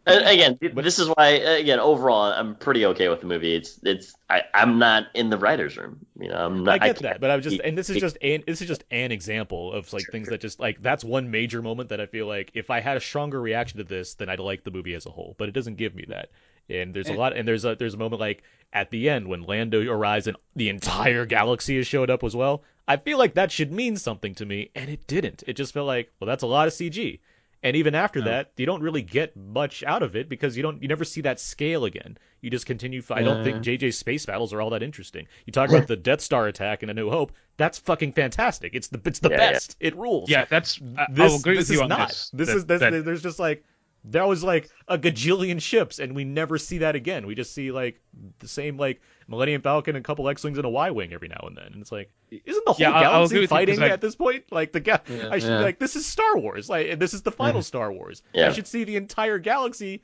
Uh, 0.08 0.12
and 0.12 0.28
again, 0.28 0.76
this 0.76 1.00
is 1.00 1.08
why. 1.10 1.40
Uh, 1.40 1.58
again, 1.58 1.80
overall, 1.80 2.32
I'm 2.32 2.56
pretty 2.56 2.86
okay 2.88 3.10
with 3.10 3.22
the 3.22 3.28
movie. 3.28 3.56
It's, 3.56 3.80
it's. 3.84 4.16
I, 4.30 4.44
I'm 4.54 4.80
not 4.80 5.08
in 5.14 5.30
the 5.30 5.38
writers' 5.38 5.78
room. 5.78 6.06
You 6.20 6.30
know, 6.30 6.46
I'm 6.46 6.64
not. 6.64 6.76
I 6.76 6.78
get 6.78 6.86
can't- 6.86 7.00
that, 7.04 7.22
but 7.22 7.30
I'm 7.30 7.42
just, 7.42 7.60
and 7.60 7.78
this 7.78 7.90
is 7.90 7.98
just 7.98 8.18
an 8.22 8.44
this 8.48 8.62
is 8.62 8.68
just 8.68 8.84
an 8.92 9.12
example 9.12 9.74
of 9.74 9.92
like 9.92 10.06
things 10.12 10.30
that 10.30 10.42
just 10.42 10.60
like 10.60 10.82
that's 10.82 11.04
one 11.04 11.32
major 11.32 11.62
moment 11.62 11.90
that 11.90 12.00
I 12.00 12.06
feel 12.06 12.28
like 12.28 12.52
if 12.54 12.70
I 12.70 12.80
had 12.80 12.98
a 12.98 13.02
stronger 13.02 13.40
reaction 13.40 13.78
to 13.80 13.84
this, 13.84 14.16
then 14.16 14.30
I'd 14.30 14.40
like 14.40 14.64
the 14.64 14.72
movie 14.72 14.94
as 14.94 15.06
a 15.06 15.10
whole. 15.12 15.36
But 15.38 15.50
it 15.50 15.54
doesn't 15.54 15.76
give 15.76 15.94
me 15.94 16.06
that. 16.10 16.30
And 16.70 16.94
there's 16.94 17.10
a 17.10 17.14
eh. 17.14 17.18
lot, 17.18 17.36
and 17.36 17.48
there's 17.48 17.66
a 17.66 17.76
there's 17.76 17.94
a 17.94 17.98
moment 17.98 18.20
like 18.22 18.44
at 18.74 18.90
the 18.92 19.10
end 19.10 19.28
when 19.28 19.44
Lando 19.44 19.82
arrives 19.90 20.28
and 20.28 20.38
the 20.56 20.70
entire 20.70 21.26
galaxy 21.26 21.78
has 21.78 21.88
showed 21.88 22.10
up 22.10 22.24
as 22.24 22.36
well. 22.36 22.64
I 22.88 22.96
feel 22.98 23.18
like 23.18 23.34
that 23.34 23.52
should 23.52 23.72
mean 23.72 23.98
something 23.98 24.36
to 24.36 24.46
me, 24.46 24.72
and 24.74 24.90
it 24.90 25.08
didn't. 25.08 25.44
It 25.46 25.54
just 25.54 25.74
felt 25.74 25.88
like, 25.88 26.12
well, 26.20 26.28
that's 26.28 26.44
a 26.44 26.48
lot 26.48 26.68
of 26.68 26.74
CG. 26.74 27.20
And 27.68 27.76
even 27.76 27.96
after 27.96 28.22
that, 28.22 28.52
you 28.56 28.66
don't 28.66 28.82
really 28.82 29.02
get 29.02 29.36
much 29.36 29.84
out 29.84 30.02
of 30.02 30.16
it 30.16 30.30
because 30.30 30.56
you 30.56 30.64
don't 30.64 30.82
you 30.82 30.88
never 30.88 31.04
see 31.04 31.20
that 31.22 31.38
scale 31.38 31.84
again. 31.84 32.18
You 32.40 32.50
just 32.50 32.66
continue. 32.66 33.04
I 33.10 33.22
don't 33.24 33.44
think 33.44 33.58
JJ's 33.58 33.98
space 33.98 34.26
battles 34.26 34.54
are 34.54 34.62
all 34.62 34.70
that 34.70 34.82
interesting. 34.82 35.28
You 35.46 35.52
talk 35.52 35.68
about 35.68 35.86
the 35.88 35.98
Death 36.10 36.22
Star 36.22 36.48
attack 36.48 36.82
in 36.82 36.90
A 36.90 36.94
New 36.94 37.10
Hope. 37.10 37.34
That's 37.58 37.78
fucking 37.78 38.14
fantastic. 38.14 38.74
It's 38.74 38.88
the 38.88 39.02
it's 39.04 39.20
the 39.20 39.30
Yeah, 39.32 39.36
yeah. 39.38 39.52
best. 39.52 39.76
It 39.82 39.98
rules. 39.98 40.30
Yeah, 40.30 40.46
that's. 40.46 40.80
I, 40.98 41.08
this, 41.12 41.30
I'll 41.34 41.40
agree 41.40 41.58
this 41.58 41.68
with 41.68 41.72
you 41.72 41.76
is 41.76 41.82
on 41.82 41.90
not. 41.90 42.08
this. 42.08 42.32
This 42.34 42.48
That- 42.48 42.56
is 42.56 42.66
this, 42.68 42.80
that- 42.80 43.04
there's 43.06 43.22
just 43.22 43.38
like 43.40 43.66
there 44.10 44.26
was 44.26 44.44
like 44.44 44.70
a 44.88 44.98
gajillion 44.98 45.62
ships, 45.62 46.00
and 46.00 46.16
we 46.16 46.24
never 46.24 46.58
see 46.58 46.80
that 46.80 46.96
again. 46.96 47.28
We 47.28 47.36
just 47.36 47.54
see 47.54 47.72
like 47.72 48.00
the 48.40 48.48
same 48.48 48.78
like 48.78 49.02
Millennium 49.28 49.62
Falcon 49.62 49.96
and 49.96 50.04
a 50.04 50.06
couple 50.06 50.28
X-wings 50.30 50.58
and 50.58 50.66
a 50.66 50.70
Y-wing 50.70 51.12
every 51.14 51.28
now 51.28 51.44
and 51.46 51.58
then. 51.58 51.68
And 51.74 51.82
it's 51.82 51.92
like, 51.92 52.10
isn't 52.32 52.66
the 52.66 52.72
whole 52.74 52.76
Yeah, 52.80 52.92
I'll- 52.92 53.14
I'll 53.16 53.24
agree 53.26 53.46
galaxy 53.48 53.72
with 53.72 53.80
you, 53.80 53.86
I- 53.86 53.90
at 53.90 54.02
this 54.02 54.16
point? 54.16 54.46
Like 54.52 54.72
the 54.72 54.80
ga- 54.80 55.00
Yeah, 55.10 55.30
I 55.32 55.40
should 55.40 55.50
yeah. 55.50 55.60
like 55.60 55.80
this 55.80 55.96
is 55.96 56.06
Star 56.06 56.38
Wars. 56.38 56.70
Like 56.70 56.98
this 57.00 57.14
is 57.14 57.22
the 57.24 57.32
final 57.32 57.62
Star 57.62 57.92
Wars. 57.92 58.24
I 58.36 58.52
should 58.54 58.68
see 58.68 58.84
the 58.86 58.96
entire 58.96 59.40
galaxy. 59.40 60.02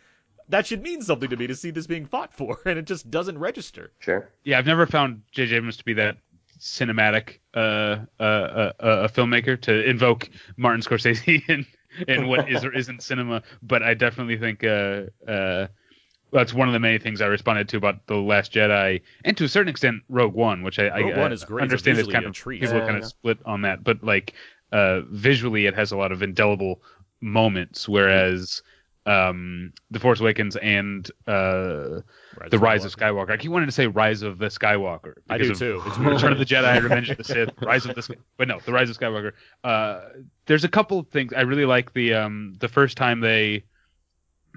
That 0.49 0.67
should 0.67 0.81
mean 0.83 1.01
something 1.01 1.29
to 1.29 1.37
me 1.37 1.47
to 1.47 1.55
see 1.55 1.71
this 1.71 1.87
being 1.87 2.05
fought 2.05 2.33
for, 2.33 2.59
and 2.65 2.77
it 2.77 2.85
just 2.85 3.09
doesn't 3.09 3.37
register. 3.37 3.91
Sure. 3.99 4.29
yeah, 4.43 4.57
I've 4.57 4.65
never 4.65 4.85
found 4.85 5.21
J.J. 5.31 5.55
Abrams 5.55 5.77
to 5.77 5.85
be 5.85 5.93
that 5.93 6.17
cinematic 6.59 7.39
uh, 7.55 7.59
uh, 8.19 8.23
uh, 8.23 8.71
uh, 8.79 9.07
a 9.07 9.09
filmmaker 9.09 9.59
to 9.61 9.89
invoke 9.89 10.29
Martin 10.57 10.81
Scorsese 10.81 11.41
in, 11.49 11.65
in 12.07 12.27
what 12.27 12.49
is 12.49 12.63
or 12.63 12.73
isn't 12.73 13.01
cinema. 13.01 13.43
But 13.61 13.83
I 13.83 13.93
definitely 13.93 14.37
think 14.37 14.63
uh, 14.63 15.03
uh, 15.27 15.67
that's 16.31 16.53
one 16.53 16.67
of 16.67 16.73
the 16.73 16.79
many 16.79 16.97
things 16.97 17.21
I 17.21 17.27
responded 17.27 17.69
to 17.69 17.77
about 17.77 18.05
the 18.07 18.15
Last 18.15 18.53
Jedi, 18.53 19.01
and 19.23 19.37
to 19.37 19.45
a 19.45 19.49
certain 19.49 19.69
extent 19.69 20.03
Rogue 20.09 20.33
One, 20.33 20.63
which 20.63 20.79
I, 20.79 20.87
I, 20.87 20.99
Rogue 21.01 21.17
One 21.17 21.31
I 21.31 21.33
is 21.35 21.43
great. 21.43 21.63
Understand 21.63 21.97
that 21.97 22.01
visually 22.01 22.13
kind 22.13 22.25
of 22.25 22.33
treat. 22.33 22.61
people 22.61 22.77
Yeah, 22.77 22.85
kind 22.85 22.97
of 22.97 23.05
split 23.05 23.37
on 23.45 23.61
that, 23.61 23.83
but 23.83 24.03
like 24.03 24.33
uh, 24.71 25.01
visually 25.09 25.65
it 25.65 25.75
has 25.75 25.91
a 25.91 25.97
lot 25.97 26.11
of 26.11 26.21
indelible 26.21 26.81
moments, 27.21 27.87
whereas. 27.87 28.61
Um, 29.05 29.73
the 29.91 29.99
Force 29.99 30.21
Awakens 30.21 30.55
and 30.55 31.09
uh, 31.27 31.99
the 32.49 32.57
Rise 32.57 32.85
of 32.85 32.95
Skywalker. 32.95 33.31
I 33.31 33.37
keep 33.37 33.51
wanting 33.51 33.67
to 33.67 33.73
say 33.73 33.87
Rise 33.87 34.21
of 34.21 34.37
the 34.37 34.45
Skywalker. 34.45 35.15
I 35.29 35.37
do 35.37 35.51
of 35.51 35.59
too. 35.59 35.81
It's. 35.85 35.97
Return 35.97 36.31
of 36.31 36.39
the 36.39 36.45
Jedi, 36.45 36.81
Revenge 36.83 37.09
of 37.09 37.17
the 37.17 37.23
Sith, 37.25 37.49
Rise 37.61 37.85
of 37.85 37.95
the, 37.95 38.01
Sky- 38.01 38.15
but 38.37 38.47
no, 38.47 38.59
the 38.65 38.71
Rise 38.71 38.89
of 38.89 38.97
Skywalker. 38.97 39.33
Uh, 39.63 40.01
there's 40.45 40.63
a 40.63 40.69
couple 40.69 40.99
of 40.99 41.09
things 41.09 41.33
I 41.33 41.41
really 41.41 41.65
like. 41.65 41.93
The 41.93 42.13
um, 42.13 42.55
the 42.59 42.69
first 42.69 42.95
time 42.95 43.19
they 43.19 43.65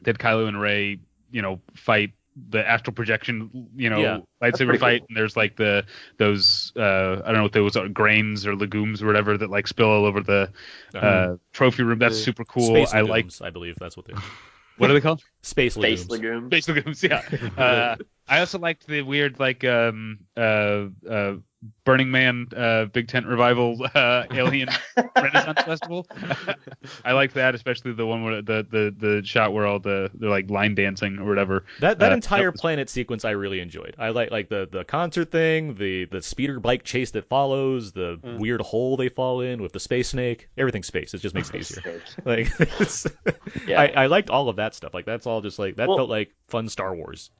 did 0.04 0.18
Kylo 0.18 0.46
and 0.46 0.60
Rey, 0.60 1.00
you 1.32 1.42
know, 1.42 1.60
fight 1.74 2.12
the 2.50 2.68
astral 2.68 2.94
projection, 2.94 3.68
you 3.76 3.88
know, 3.88 4.00
Yeah. 4.00 4.18
lightsaber 4.42 4.66
pretty 4.66 4.78
fight, 4.78 5.02
and 5.08 5.16
there's 5.16 5.36
like 5.36 5.56
the 5.56 5.84
those 6.18 6.72
uh, 6.76 7.22
I 7.24 7.26
don't 7.26 7.34
know 7.34 7.42
what 7.44 7.52
those 7.52 7.76
are, 7.76 7.88
grains 7.88 8.46
or 8.46 8.54
legumes 8.54 9.02
or 9.02 9.06
whatever 9.06 9.38
that 9.38 9.50
like 9.50 9.66
spill 9.66 9.88
all 9.88 10.04
over 10.04 10.20
the 10.20 10.52
uh, 10.94 11.36
trophy 11.52 11.82
room. 11.82 11.98
That's 11.98 12.18
super 12.18 12.44
cool. 12.44 12.74
Space 12.74 12.92
I 12.94 13.00
like. 13.00 13.30
I 13.40 13.50
believe 13.50 13.76
that's 13.80 13.96
what 13.96 14.06
they 14.06 14.14
What 14.76 14.90
are 14.90 14.92
they 14.94 15.00
called? 15.00 15.22
Space 15.42 15.76
legumes. 15.76 16.00
Space 16.02 16.10
legumes. 16.10 16.46
Space 16.48 16.68
legumes, 16.68 17.02
yeah. 17.02 17.22
Uh, 17.56 17.96
I 18.28 18.40
also 18.40 18.58
liked 18.58 18.86
the 18.86 19.02
weird 19.02 19.38
like 19.38 19.64
um 19.64 20.18
uh 20.36 20.86
uh 21.08 21.34
Burning 21.84 22.10
Man 22.12 22.46
uh 22.56 22.84
Big 22.86 23.08
Tent 23.08 23.26
Revival 23.26 23.84
uh 23.94 24.24
Alien 24.30 24.68
Renaissance 25.16 25.62
Festival. 25.62 26.06
I 27.04 27.12
liked 27.12 27.34
that, 27.34 27.54
especially 27.54 27.92
the 27.92 28.06
one 28.06 28.24
where 28.24 28.42
the 28.42 28.66
the 28.68 28.94
the 28.96 29.22
shot 29.24 29.52
where 29.52 29.66
all 29.66 29.78
the 29.80 30.10
they're 30.14 30.28
like 30.30 30.50
line 30.50 30.74
dancing 30.74 31.18
or 31.18 31.24
whatever. 31.24 31.64
That 31.80 31.98
that 32.00 32.12
Uh, 32.12 32.16
entire 32.16 32.50
was- 32.50 32.60
planet 32.60 32.88
sequence 32.90 33.24
I 33.24 33.30
really 33.30 33.60
enjoyed. 33.60 33.94
I 33.98 34.10
like 34.10 34.30
like 34.30 34.48
the 34.48 34.68
the 34.70 34.84
concert 34.84 35.30
thing, 35.32 35.74
the 35.74 36.04
the 36.06 36.22
speeder 36.22 36.60
bike 36.60 36.84
chase 36.84 37.10
that 37.12 37.28
follows, 37.28 37.92
the 37.92 38.18
Mm. 38.22 38.38
weird 38.38 38.60
hole 38.60 38.96
they 38.96 39.08
fall 39.08 39.40
in 39.40 39.60
with 39.62 39.72
the 39.72 39.80
space 39.80 40.08
snake. 40.10 40.48
Everything's 40.58 40.86
space. 40.86 41.14
It 41.14 41.18
just 41.18 41.34
makes 41.34 41.50
it 41.50 41.56
easier. 41.60 42.02
Like 42.24 42.48
it's, 42.60 43.06
Yeah. 43.66 43.80
I, 43.80 43.86
I 44.04 44.06
liked 44.06 44.30
all 44.30 44.48
of 44.48 44.56
that 44.56 44.74
stuff. 44.74 44.94
Like 44.94 45.04
that's 45.06 45.26
all 45.26 45.40
just 45.40 45.58
like 45.58 45.76
that 45.76 45.88
Well- 45.88 45.96
felt 45.98 46.10
like 46.10 46.32
fun 46.48 46.68
Star 46.68 46.94
Wars. 46.94 47.30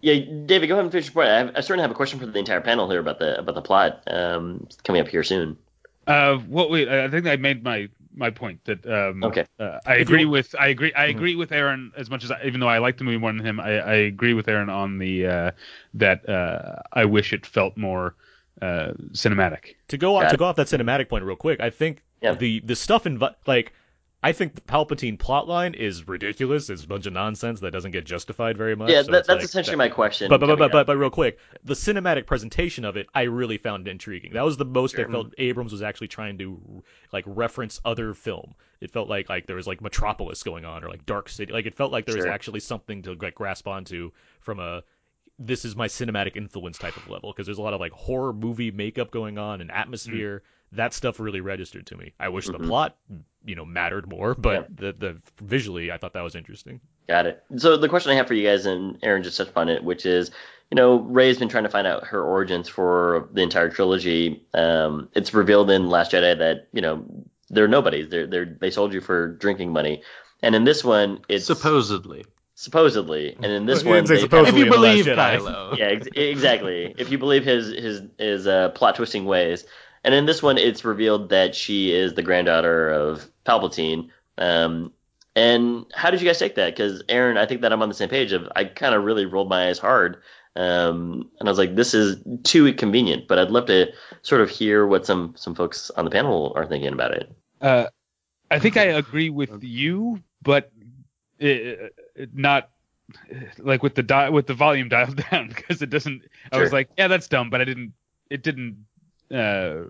Yeah, 0.00 0.14
David, 0.46 0.68
go 0.68 0.74
ahead 0.74 0.84
and 0.84 0.92
finish 0.92 1.06
your 1.06 1.14
point. 1.14 1.28
I, 1.28 1.38
have, 1.38 1.52
I 1.56 1.60
certainly 1.60 1.82
have 1.82 1.90
a 1.90 1.94
question 1.94 2.18
for 2.20 2.26
the 2.26 2.38
entire 2.38 2.60
panel 2.60 2.88
here 2.90 3.00
about 3.00 3.18
the 3.18 3.38
about 3.38 3.54
the 3.54 3.62
plot. 3.62 4.02
Um, 4.06 4.68
coming 4.84 5.00
up 5.02 5.08
here 5.08 5.24
soon. 5.24 5.56
Uh, 6.06 6.36
what 6.38 6.70
wait, 6.70 6.88
I 6.88 7.08
think 7.08 7.26
I 7.26 7.36
made 7.36 7.62
my 7.64 7.88
my 8.14 8.30
point 8.30 8.64
that 8.64 8.84
um 8.86 9.22
Okay. 9.24 9.44
uh, 9.60 9.78
I 9.86 9.96
If 9.96 10.02
agree 10.02 10.20
you- 10.22 10.30
with 10.30 10.54
I 10.58 10.68
agree 10.68 10.92
I 10.94 11.06
agree 11.06 11.36
with 11.36 11.52
Aaron 11.52 11.92
as 11.96 12.10
much 12.10 12.24
as 12.24 12.30
I, 12.30 12.42
even 12.44 12.60
though 12.60 12.68
I 12.68 12.78
like 12.78 12.96
the 12.96 13.04
movie 13.04 13.18
more 13.18 13.32
than 13.32 13.44
him 13.44 13.60
I, 13.60 13.78
I 13.78 13.94
agree 13.94 14.34
with 14.34 14.48
Aaron 14.48 14.70
on 14.70 14.98
the 14.98 15.26
uh 15.26 15.50
that 15.94 16.28
uh 16.28 16.76
I 16.92 17.04
wish 17.04 17.32
it 17.32 17.44
felt 17.46 17.76
more 17.76 18.14
uh 18.62 18.92
cinematic. 19.12 19.74
To 19.88 19.98
go 19.98 20.16
off 20.16 20.30
to 20.30 20.36
go 20.36 20.46
off 20.46 20.56
that 20.56 20.66
cinematic 20.68 21.08
point 21.08 21.24
real 21.24 21.36
quick, 21.36 21.60
I 21.60 21.70
think 21.70 22.02
Yeah. 22.22 22.34
the 22.34 22.60
the 22.60 22.74
stuff 22.76 23.06
in 23.06 23.20
like 23.46 23.72
I 24.20 24.32
think 24.32 24.56
the 24.56 24.60
Palpatine 24.60 25.16
plotline 25.16 25.76
is 25.76 26.08
ridiculous. 26.08 26.68
It's 26.70 26.82
a 26.82 26.88
bunch 26.88 27.06
of 27.06 27.12
nonsense 27.12 27.60
that 27.60 27.70
doesn't 27.70 27.92
get 27.92 28.04
justified 28.04 28.56
very 28.58 28.74
much. 28.74 28.90
yeah, 28.90 29.02
so 29.02 29.12
that, 29.12 29.26
that's 29.26 29.28
like- 29.28 29.44
essentially 29.44 29.74
that- 29.74 29.78
my 29.78 29.88
question. 29.88 30.28
But 30.28 30.40
but, 30.40 30.46
but 30.48 30.58
but 30.58 30.72
but 30.72 30.86
but 30.88 30.96
real 30.96 31.10
quick, 31.10 31.38
the 31.62 31.74
cinematic 31.74 32.26
presentation 32.26 32.84
of 32.84 32.96
it, 32.96 33.06
I 33.14 33.22
really 33.22 33.58
found 33.58 33.86
intriguing. 33.86 34.32
That 34.32 34.44
was 34.44 34.56
the 34.56 34.64
most 34.64 34.98
I 34.98 35.04
felt 35.04 35.34
Abrams 35.38 35.70
was 35.70 35.82
actually 35.82 36.08
trying 36.08 36.38
to 36.38 36.82
like 37.12 37.24
reference 37.28 37.80
other 37.84 38.12
film. 38.12 38.54
It 38.80 38.90
felt 38.90 39.08
like 39.08 39.28
like 39.28 39.46
there 39.46 39.56
was 39.56 39.68
like 39.68 39.80
Metropolis 39.80 40.42
going 40.42 40.64
on 40.64 40.82
or 40.82 40.88
like 40.88 41.06
Dark 41.06 41.28
City. 41.28 41.52
Like 41.52 41.66
it 41.66 41.74
felt 41.76 41.92
like 41.92 42.04
there 42.06 42.16
was 42.16 42.26
actually 42.26 42.60
something 42.60 43.02
to 43.02 43.14
like 43.14 43.36
grasp 43.36 43.68
onto 43.68 44.10
from 44.40 44.58
a 44.58 44.82
this 45.38 45.64
is 45.64 45.76
my 45.76 45.86
cinematic 45.86 46.36
influence 46.36 46.76
type 46.78 46.96
of 46.96 47.08
level 47.08 47.30
because 47.32 47.46
there's 47.46 47.58
a 47.58 47.62
lot 47.62 47.72
of 47.72 47.78
like 47.78 47.92
horror 47.92 48.32
movie 48.32 48.72
makeup 48.72 49.12
going 49.12 49.38
on 49.38 49.60
and 49.60 49.70
atmosphere. 49.70 50.42
That 50.72 50.92
stuff 50.92 51.18
really 51.20 51.40
registered 51.40 51.86
to 51.86 51.96
me. 51.96 52.12
I 52.20 52.28
wish 52.28 52.46
the 52.46 52.58
plot, 52.58 52.96
you 53.44 53.54
know, 53.54 53.64
mattered 53.64 54.08
more, 54.08 54.34
but 54.34 54.74
the 54.76 54.92
the 54.92 55.16
visually, 55.40 55.90
I 55.90 55.96
thought 55.98 56.12
that 56.12 56.22
was 56.22 56.34
interesting. 56.34 56.80
Got 57.08 57.26
it. 57.26 57.42
So 57.56 57.76
the 57.78 57.88
question 57.88 58.12
I 58.12 58.16
have 58.16 58.26
for 58.28 58.34
you 58.34 58.46
guys, 58.46 58.66
and 58.66 58.98
Aaron 59.02 59.22
just 59.22 59.36
touched 59.38 59.50
upon 59.50 59.70
it, 59.70 59.82
which 59.82 60.04
is, 60.04 60.30
you 60.70 60.74
know, 60.74 60.98
Rey's 60.98 61.38
been 61.38 61.48
trying 61.48 61.64
to 61.64 61.70
find 61.70 61.86
out 61.86 62.04
her 62.08 62.22
origins 62.22 62.68
for 62.68 63.30
the 63.32 63.40
entire 63.40 63.70
trilogy. 63.70 64.42
Um, 64.52 65.08
it's 65.14 65.32
revealed 65.32 65.70
in 65.70 65.88
Last 65.88 66.12
Jedi 66.12 66.38
that 66.38 66.68
you 66.74 66.82
know 66.82 67.02
they're 67.48 67.66
nobodies. 67.68 68.10
They're 68.10 68.26
they're 68.26 68.44
they 68.60 68.70
sold 68.70 68.92
you 68.92 69.00
for 69.00 69.28
drinking 69.28 69.72
money, 69.72 70.02
and 70.42 70.54
in 70.54 70.64
this 70.64 70.84
one, 70.84 71.20
it's 71.30 71.46
Supposedly. 71.46 72.26
supposedly, 72.56 73.34
and 73.36 73.46
in 73.46 73.64
this 73.66 73.84
one, 73.84 74.04
they 74.04 74.18
supposedly 74.18 74.60
If 74.60 74.66
you 74.66 74.72
in 74.74 74.80
The 74.80 74.86
Last 74.86 74.92
believe 74.96 75.06
Jedi. 75.06 75.38
Kylo. 75.38 75.78
yeah, 75.78 75.84
ex- 75.86 76.08
exactly. 76.14 76.94
If 76.98 77.10
you 77.10 77.16
believe 77.16 77.44
his 77.44 77.68
his 77.68 78.02
his 78.18 78.46
uh, 78.46 78.68
plot 78.70 78.96
twisting 78.96 79.24
ways, 79.24 79.64
and 80.04 80.14
in 80.14 80.26
this 80.26 80.42
one, 80.42 80.58
it's 80.58 80.84
revealed 80.84 81.30
that 81.30 81.54
she 81.54 81.92
is 81.92 82.14
the 82.14 82.22
granddaughter 82.22 82.90
of 82.90 83.28
Palpatine. 83.44 84.10
Um, 84.36 84.92
and 85.34 85.86
how 85.94 86.10
did 86.10 86.20
you 86.20 86.26
guys 86.26 86.38
take 86.38 86.56
that? 86.56 86.74
Because 86.74 87.02
Aaron, 87.08 87.36
I 87.36 87.46
think 87.46 87.60
that 87.60 87.72
I'm 87.72 87.82
on 87.82 87.88
the 87.88 87.94
same 87.94 88.08
page. 88.08 88.32
Of 88.32 88.48
I 88.54 88.64
kind 88.64 88.94
of 88.94 89.04
really 89.04 89.26
rolled 89.26 89.48
my 89.48 89.68
eyes 89.68 89.78
hard, 89.78 90.22
um, 90.56 91.30
and 91.38 91.48
I 91.48 91.50
was 91.50 91.58
like, 91.58 91.76
this 91.76 91.94
is 91.94 92.16
too 92.42 92.72
convenient. 92.74 93.28
But 93.28 93.38
I'd 93.38 93.50
love 93.50 93.66
to 93.66 93.92
sort 94.22 94.40
of 94.40 94.50
hear 94.50 94.86
what 94.86 95.06
some 95.06 95.34
some 95.36 95.54
folks 95.54 95.90
on 95.90 96.04
the 96.04 96.10
panel 96.10 96.52
are 96.56 96.66
thinking 96.66 96.92
about 96.92 97.12
it. 97.12 97.32
Uh, 97.60 97.86
I 98.50 98.58
think 98.58 98.76
I 98.76 98.84
agree 98.84 99.30
with 99.30 99.62
you, 99.62 100.20
but 100.42 100.72
uh, 101.42 101.46
not 102.32 102.70
like 103.58 103.82
with 103.82 103.94
the 103.94 104.02
di- 104.02 104.30
with 104.30 104.46
the 104.46 104.54
volume 104.54 104.88
dialed 104.88 105.22
down 105.30 105.48
because 105.48 105.82
it 105.82 105.90
doesn't. 105.90 106.22
I 106.50 106.60
was 106.60 106.72
like, 106.72 106.90
yeah, 106.98 107.08
that's 107.08 107.28
dumb, 107.28 107.50
but 107.50 107.60
I 107.60 107.64
didn't. 107.64 107.92
It 108.30 108.42
didn't. 108.42 108.86
Uh, 109.32 109.84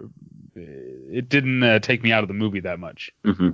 it 0.57 1.29
didn't 1.29 1.63
uh, 1.63 1.79
take 1.79 2.03
me 2.03 2.13
out 2.13 2.25
of 2.25 2.29
the 2.29 2.35
movie 2.35 2.61
that 2.61 2.79
much. 2.81 3.13
hmm 3.25 3.51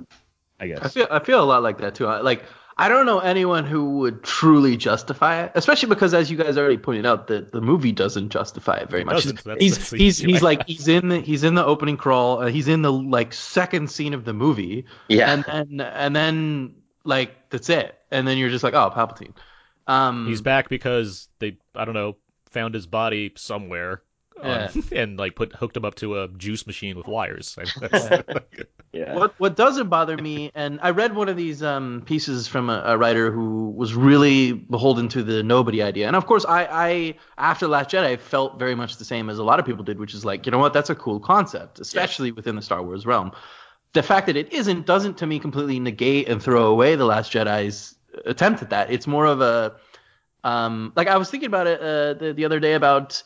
I 0.59 0.65
I 0.65 0.67
guess. 0.67 0.93
feel 0.93 1.07
I 1.11 1.19
feel 1.19 1.43
a 1.43 1.45
lot 1.45 1.63
like 1.63 1.79
that 1.79 1.95
too. 1.95 2.07
I, 2.07 2.21
like 2.21 2.43
I 2.77 2.89
don't 2.89 3.05
know 3.05 3.19
anyone 3.19 3.65
who 3.65 3.99
would 3.99 4.23
truly 4.23 4.75
justify 4.77 5.43
it, 5.43 5.51
especially 5.55 5.89
because 5.89 6.13
as 6.13 6.31
you 6.31 6.37
guys 6.37 6.57
already 6.57 6.77
pointed 6.77 7.05
out, 7.05 7.27
the 7.27 7.41
the 7.41 7.61
movie 7.61 7.91
doesn't 7.91 8.29
justify 8.29 8.77
it 8.77 8.89
very 8.89 9.01
It 9.01 9.05
much. 9.05 9.23
doesn't. 9.23 9.61
He's 9.61 9.91
he's 9.91 10.17
he's 10.17 10.41
like 10.41 10.65
he's 10.67 10.87
in 10.87 11.09
the 11.09 11.19
he's 11.19 11.43
in 11.43 11.55
the 11.55 11.65
opening 11.65 11.97
crawl. 11.97 12.41
Uh, 12.41 12.47
he's 12.47 12.67
in 12.67 12.81
the 12.81 12.91
like 12.91 13.33
second 13.33 13.91
scene 13.91 14.13
of 14.13 14.25
the 14.25 14.33
movie, 14.33 14.85
Yeah. 15.09 15.31
and 15.33 15.45
and 15.47 15.81
and 15.81 16.15
then 16.15 16.75
like 17.03 17.49
that's 17.49 17.69
it, 17.69 17.95
and 18.11 18.27
then 18.27 18.37
you're 18.37 18.49
just 18.49 18.63
like, 18.63 18.73
oh, 18.73 18.89
Palpatine. 18.95 19.33
Um, 19.87 20.25
He's 20.27 20.41
back 20.41 20.67
because 20.67 21.27
they, 21.37 21.57
I 21.75 21.85
don't 21.85 21.93
know, 21.93 22.15
found 22.49 22.73
his 22.73 22.87
body 22.87 23.33
somewhere. 23.35 24.01
Yeah. 24.43 24.71
and 24.91 25.17
like 25.17 25.35
put 25.35 25.53
hooked 25.53 25.77
him 25.77 25.85
up 25.85 25.95
to 25.95 26.21
a 26.21 26.27
juice 26.29 26.67
machine 26.67 26.97
with 26.97 27.07
wires. 27.07 27.57
Yeah. 28.91 29.13
What 29.13 29.37
what 29.41 29.57
doesn't 29.57 29.89
bother 29.89 30.15
me, 30.15 30.51
and 30.55 30.79
I 30.81 30.91
read 30.91 31.17
one 31.17 31.27
of 31.27 31.35
these 31.35 31.61
um, 31.61 32.03
pieces 32.05 32.47
from 32.47 32.69
a, 32.69 32.81
a 32.85 32.97
writer 32.97 33.29
who 33.29 33.71
was 33.71 33.93
really 33.93 34.53
beholden 34.53 35.09
to 35.09 35.21
the 35.21 35.43
nobody 35.43 35.83
idea, 35.83 36.07
and 36.07 36.15
of 36.15 36.25
course, 36.25 36.45
I, 36.45 36.65
I 36.71 37.15
after 37.37 37.67
Last 37.67 37.89
Jedi 37.89 38.17
felt 38.17 38.57
very 38.57 38.73
much 38.73 38.95
the 38.95 39.03
same 39.03 39.29
as 39.29 39.37
a 39.37 39.43
lot 39.43 39.59
of 39.59 39.65
people 39.65 39.83
did, 39.83 39.99
which 39.99 40.13
is 40.13 40.23
like, 40.23 40.45
you 40.45 40.51
know 40.53 40.59
what, 40.59 40.71
that's 40.71 40.89
a 40.89 40.95
cool 40.95 41.19
concept, 41.19 41.81
especially 41.81 42.31
within 42.31 42.55
the 42.55 42.61
Star 42.61 42.81
Wars 42.81 43.05
realm. 43.05 43.33
The 43.91 44.01
fact 44.01 44.27
that 44.27 44.37
it 44.37 44.53
isn't 44.53 44.85
doesn't 44.85 45.17
to 45.17 45.27
me 45.27 45.39
completely 45.39 45.77
negate 45.77 46.29
and 46.29 46.41
throw 46.41 46.67
away 46.67 46.95
the 46.95 47.05
Last 47.05 47.33
Jedi's 47.33 47.95
attempt 48.25 48.61
at 48.61 48.69
that. 48.69 48.91
It's 48.91 49.07
more 49.07 49.25
of 49.25 49.41
a 49.41 49.75
um, 50.45 50.93
like 50.95 51.09
I 51.09 51.17
was 51.17 51.29
thinking 51.29 51.47
about 51.47 51.67
it 51.67 51.81
uh, 51.81 52.13
the 52.13 52.33
the 52.33 52.45
other 52.45 52.61
day 52.61 52.75
about 52.75 53.21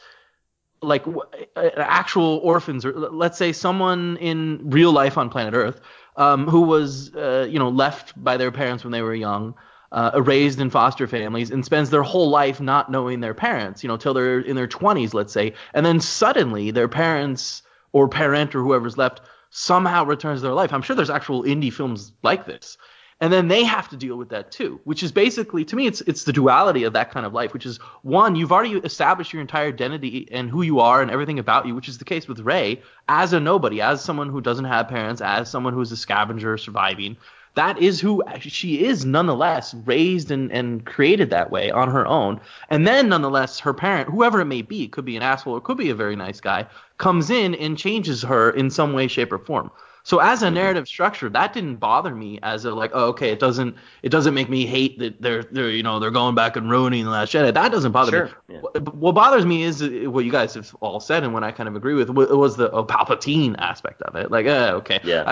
like 0.82 1.06
w- 1.06 1.22
uh, 1.56 1.70
actual 1.78 2.40
orphans 2.44 2.86
or 2.86 2.94
let's 2.94 3.38
say 3.38 3.52
someone 3.52 4.18
in 4.18 4.60
real 4.70 4.92
life 4.92 5.18
on 5.18 5.30
planet 5.30 5.54
earth 5.54 5.82
um, 6.16 6.48
who 6.48 6.62
was 6.62 7.14
uh, 7.16 7.48
you 7.50 7.60
know 7.60 7.70
left 7.70 8.22
by 8.22 8.38
their 8.38 8.52
parents 8.52 8.84
when 8.84 8.92
they 8.92 9.02
were 9.02 9.16
young 9.16 9.54
uh, 9.92 10.22
raised 10.24 10.60
in 10.60 10.70
foster 10.70 11.08
families 11.08 11.50
and 11.52 11.66
spends 11.66 11.90
their 11.90 12.04
whole 12.04 12.30
life 12.30 12.62
not 12.62 12.92
knowing 12.92 13.20
their 13.20 13.34
parents 13.34 13.84
you 13.84 13.88
know 13.88 13.98
till 13.98 14.14
they're 14.14 14.40
in 14.40 14.56
their 14.56 14.68
20s 14.68 15.14
let's 15.14 15.34
say 15.34 15.54
and 15.74 15.86
then 15.86 16.00
suddenly 16.00 16.72
their 16.72 16.88
parents 16.88 17.64
or 17.92 18.08
parent 18.08 18.56
or 18.56 18.62
whoever's 18.62 18.98
left 18.98 19.22
somehow 19.50 20.06
returns 20.06 20.42
their 20.42 20.54
life. 20.54 20.74
I'm 20.74 20.82
sure 20.82 20.96
there's 20.96 21.10
actual 21.10 21.44
indie 21.44 21.74
films 21.74 22.14
like 22.24 22.46
this 22.46 22.78
and 23.22 23.34
then 23.34 23.48
they 23.50 23.64
have 23.64 23.90
to 23.90 23.98
deal 23.98 24.16
with 24.16 24.30
that 24.30 24.52
too 24.52 24.80
which 24.84 25.04
is 25.04 25.12
basically 25.12 25.66
to 25.66 25.76
me 25.76 25.88
it's 25.88 26.02
it's 26.02 26.24
the 26.24 26.34
duality 26.34 26.84
of 26.84 26.94
that 26.94 27.12
kind 27.12 27.26
of 27.26 27.34
life 27.34 27.54
which 27.54 27.66
is 27.66 27.78
one 28.04 28.36
you've 28.36 28.52
already 28.52 28.78
established 28.80 29.34
your 29.34 29.42
entire 29.42 29.68
identity 29.68 30.28
and 30.32 30.50
who 30.50 30.62
you 30.62 30.80
are 30.80 31.02
and 31.02 31.12
everything 31.12 31.40
about 31.40 31.66
you 31.66 31.76
which 31.76 31.90
is 31.90 31.98
the 31.98 32.06
case 32.06 32.28
with 32.28 32.40
Rey 32.40 32.82
as 33.08 33.34
a 33.34 33.40
nobody 33.40 33.82
as 33.82 34.04
someone 34.04 34.30
who 34.30 34.42
doesn't 34.42 34.66
have 34.66 34.88
parents 34.88 35.22
as 35.22 35.50
someone 35.50 35.74
who's 35.74 35.92
a 35.92 35.98
scavenger 35.98 36.58
surviving. 36.58 37.18
That 37.56 37.80
is 37.80 38.00
who 38.00 38.24
she 38.40 38.86
is 38.86 39.06
nonetheless 39.06 39.74
raised 39.74 40.30
and, 40.30 40.52
and 40.52 40.86
created 40.86 41.32
that 41.32 41.50
way 41.52 41.72
on 41.72 41.90
her 41.90 42.06
own. 42.06 42.40
And 42.70 42.88
then 42.88 43.10
nonetheless 43.10 43.60
her 43.60 43.74
parent 43.74 44.10
whoever 44.10 44.40
it 44.42 44.46
may 44.46 44.62
be 44.62 44.88
could 44.88 45.06
be 45.06 45.18
an 45.18 45.24
asshole 45.24 45.58
it 45.58 45.64
could 45.64 45.78
be 45.78 45.90
a 45.90 45.96
very 45.96 46.16
nice 46.16 46.40
guy 46.40 46.68
comes 46.98 47.30
in 47.30 47.56
and 47.56 47.78
changes 47.78 48.22
her 48.22 48.52
in 48.52 48.70
some 48.70 48.94
way 48.94 49.08
shape 49.08 49.34
or 49.34 49.40
form 49.40 49.72
so 50.04 50.20
as 50.20 50.42
a 50.44 50.50
narrative 50.50 50.88
structure, 50.88 51.30
that 51.30 51.54
didn't 51.54 51.76
bother 51.76 52.16
me 52.16 52.40
as 52.42 52.66
a 52.66 52.74
like, 52.74 52.92
oh, 52.94 53.08
okay, 53.10 53.30
it 53.32 53.40
doesn't 53.40 53.76
it 54.04 54.10
doesn't 54.10 54.34
make 54.34 54.50
me 54.50 54.66
hate 54.66 54.98
that 55.00 55.22
they're 55.22 55.44
they're 55.44 55.70
you 55.70 55.84
know 55.84 56.00
they're 56.00 56.12
going 56.12 56.36
back 56.36 56.56
and 56.56 56.70
ruining 56.70 57.06
the 57.06 57.12
Last 57.12 57.34
Jedi. 57.34 57.54
That 57.54 57.72
doesn't 57.72 57.92
bother 57.92 58.12
Sure, 58.12 58.26
me. 58.48 58.56
yeah. 58.56 58.62
What, 58.62 58.96
what 58.96 59.16
bothers 59.16 59.46
me 59.46 59.64
is 59.64 59.82
what 60.08 60.26
you 60.26 60.32
guys 60.32 60.54
have 60.56 60.76
all 60.82 61.00
said 61.00 61.24
and 61.24 61.34
what 61.34 61.44
I 61.44 61.52
kind 61.52 61.68
of 61.70 61.76
agree 61.76 61.94
with 61.94 62.10
wa- 62.10 62.26
was 62.26 62.56
the 62.58 62.72
oh, 62.72 62.86
Palpatine 62.86 63.56
aspect 63.60 64.02
of 64.04 64.16
it. 64.16 64.32
Like, 64.32 64.46
uh, 64.48 64.74
okay, 64.78 65.00
Yeah. 65.04 65.24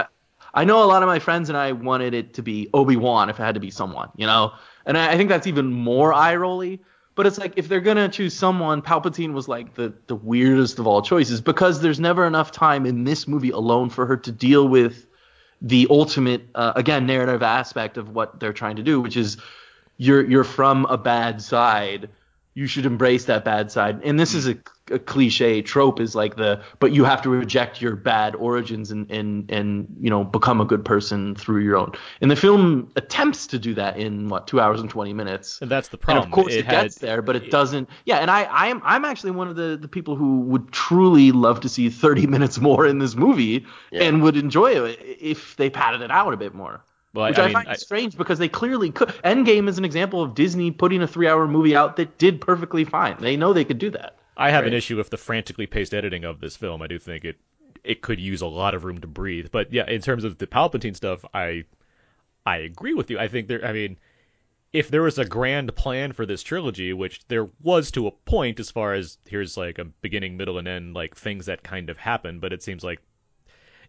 I, 0.53 0.61
I 0.61 0.63
know 0.63 0.83
a 0.83 0.85
lot 0.85 1.03
of 1.03 1.07
my 1.07 1.19
friends 1.19 1.49
and 1.49 1.57
I 1.57 1.71
wanted 1.71 2.13
it 2.13 2.33
to 2.35 2.41
be 2.41 2.69
Obi 2.73 2.95
Wan 2.97 3.29
if 3.29 3.39
it 3.39 3.43
had 3.43 3.53
to 3.55 3.61
be 3.61 3.69
someone, 3.71 4.09
you 4.15 4.25
know, 4.25 4.53
and 4.85 4.97
I, 4.97 5.11
I 5.13 5.17
think 5.17 5.29
that's 5.29 5.47
even 5.47 5.71
more 5.71 6.13
eye 6.13 6.35
rolly. 6.35 6.81
But 7.17 7.25
it's 7.25 7.39
like 7.39 7.53
if 7.55 7.67
they're 7.67 7.81
gonna 7.81 8.07
choose 8.07 8.35
someone, 8.35 8.83
Palpatine 8.83 9.33
was 9.33 9.47
like 9.47 9.73
the 9.73 9.91
the 10.05 10.15
weirdest 10.15 10.77
of 10.77 10.85
all 10.85 11.01
choices 11.01 11.41
because 11.41 11.81
there's 11.81 11.99
never 11.99 12.27
enough 12.27 12.51
time 12.51 12.85
in 12.85 13.05
this 13.05 13.27
movie 13.27 13.49
alone 13.49 13.89
for 13.89 14.05
her 14.05 14.15
to 14.17 14.31
deal 14.31 14.67
with 14.67 15.07
the 15.59 15.87
ultimate 15.89 16.43
uh, 16.53 16.73
again 16.75 17.07
narrative 17.07 17.41
aspect 17.41 17.97
of 17.97 18.09
what 18.09 18.39
they're 18.39 18.53
trying 18.53 18.75
to 18.75 18.83
do, 18.83 19.01
which 19.01 19.17
is 19.17 19.37
you're 19.97 20.23
you're 20.29 20.43
from 20.43 20.85
a 20.85 20.97
bad 20.97 21.41
side. 21.41 22.07
You 22.57 22.65
should 22.65 22.87
embrace 22.87 23.25
that 23.25 23.45
bad 23.45 23.69
side. 23.71 24.01
And 24.03 24.19
this 24.19 24.33
is 24.33 24.47
a, 24.47 24.57
a 24.89 24.97
cliche 24.97 25.61
trope 25.61 25.99
is 25.99 26.15
like 26.15 26.37
the 26.37 26.63
but 26.79 26.91
you 26.91 27.03
have 27.03 27.21
to 27.21 27.29
reject 27.29 27.81
your 27.83 27.95
bad 27.95 28.33
origins 28.35 28.89
and 28.89 29.11
and 29.11 29.51
and 29.51 29.95
you 29.99 30.09
know 30.09 30.23
become 30.23 30.59
a 30.59 30.65
good 30.65 30.83
person 30.83 31.35
through 31.35 31.61
your 31.61 31.77
own. 31.77 31.91
And 32.19 32.31
the 32.31 32.35
film 32.35 32.91
attempts 32.95 33.45
to 33.47 33.59
do 33.59 33.75
that 33.75 33.97
in 33.99 34.27
what 34.29 34.47
two 34.47 34.59
hours 34.59 34.81
and 34.81 34.89
twenty 34.89 35.13
minutes. 35.13 35.59
and 35.61 35.69
that's 35.69 35.89
the 35.89 35.97
problem. 35.99 36.23
And 36.23 36.33
of 36.33 36.35
course 36.35 36.55
it, 36.55 36.65
had- 36.65 36.81
gets 36.85 36.95
there, 36.95 37.21
but 37.21 37.35
it 37.35 37.51
doesn't. 37.51 37.87
Yeah, 38.05 38.17
and 38.17 38.31
I, 38.31 38.45
I 38.45 38.67
am 38.67 38.81
I'm 38.83 39.05
actually 39.05 39.31
one 39.31 39.49
of 39.49 39.55
the, 39.55 39.77
the 39.79 39.87
people 39.87 40.15
who 40.15 40.39
would 40.49 40.71
truly 40.71 41.31
love 41.31 41.59
to 41.59 41.69
see 41.69 41.91
30 41.91 42.25
minutes 42.35 42.59
more 42.59 42.87
in 42.87 42.97
this 42.97 43.15
movie 43.15 43.67
Yeah. 43.91 44.01
and 44.05 44.23
would 44.23 44.35
enjoy 44.35 44.71
it 44.83 44.99
if 45.21 45.55
they 45.57 45.69
padded 45.69 46.01
it 46.01 46.09
out 46.09 46.33
a 46.33 46.37
bit 46.37 46.55
more. 46.55 46.83
Well, 47.13 47.27
Which 47.29 47.39
I 47.39 47.43
I, 47.43 47.45
mean, 47.47 47.53
find 47.53 47.67
I- 47.69 47.75
strange 47.75 48.17
because 48.17 48.37
they 48.39 48.49
clearly 48.49 48.91
could. 48.91 49.09
Endgame 49.23 49.67
is 49.67 49.77
an 49.77 49.85
example 49.85 50.21
of 50.21 50.35
Disney 50.35 50.71
putting 50.71 51.01
a 51.01 51.07
three 51.07 51.27
hour 51.27 51.47
movie 51.47 51.75
out 51.75 51.95
that 51.95 52.17
did 52.17 52.41
perfectly 52.41 52.83
fine. 52.83 53.17
They 53.19 53.35
know 53.37 53.53
they 53.53 53.65
could 53.65 53.79
do 53.79 53.89
that. 53.91 54.15
I 54.35 54.51
have 54.51 54.65
an 54.67 54.73
issue 54.73 54.97
with 54.97 55.09
the 55.09 55.17
frantically 55.17 55.65
paced 55.65 55.93
editing 55.95 56.23
of 56.23 56.39
this 56.39 56.55
film. 56.55 56.81
I 56.81 56.87
do 56.87 56.99
think 56.99 57.25
it 57.25 57.37
it 57.83 58.01
could 58.01 58.19
use 58.19 58.41
a 58.41 58.47
lot 58.47 58.75
of 58.75 58.83
room 58.83 58.99
to 58.99 59.07
breathe. 59.07 59.47
But 59.51 59.71
yeah, 59.73 59.89
in 59.89 60.01
terms 60.01 60.23
of 60.25 60.37
the 60.37 60.45
Palpatine 60.45 60.95
stuff, 60.95 61.25
I 61.33 61.63
I 62.45 62.57
agree 62.57 62.93
with 62.93 63.09
you. 63.09 63.17
I 63.17 63.27
think 63.27 63.47
there. 63.47 63.65
I 63.65 63.71
mean, 63.73 63.97
if 64.73 64.89
there 64.89 65.01
was 65.01 65.17
a 65.17 65.25
grand 65.25 65.75
plan 65.75 66.11
for 66.11 66.25
this 66.25 66.43
trilogy, 66.43 66.93
which 66.93 67.25
there 67.29 67.47
was 67.63 67.89
to 67.91 68.05
a 68.07 68.11
point, 68.11 68.59
as 68.59 68.69
far 68.69 68.93
as 68.93 69.17
here's 69.27 69.57
like 69.57 69.79
a 69.79 69.85
beginning, 69.85 70.37
middle, 70.37 70.57
and 70.59 70.67
end, 70.67 70.93
like 70.93 71.15
things 71.15 71.45
that 71.47 71.63
kind 71.63 71.89
of 71.89 71.97
happen. 71.97 72.39
But 72.39 72.53
it 72.53 72.61
seems 72.61 72.83
like 72.83 73.01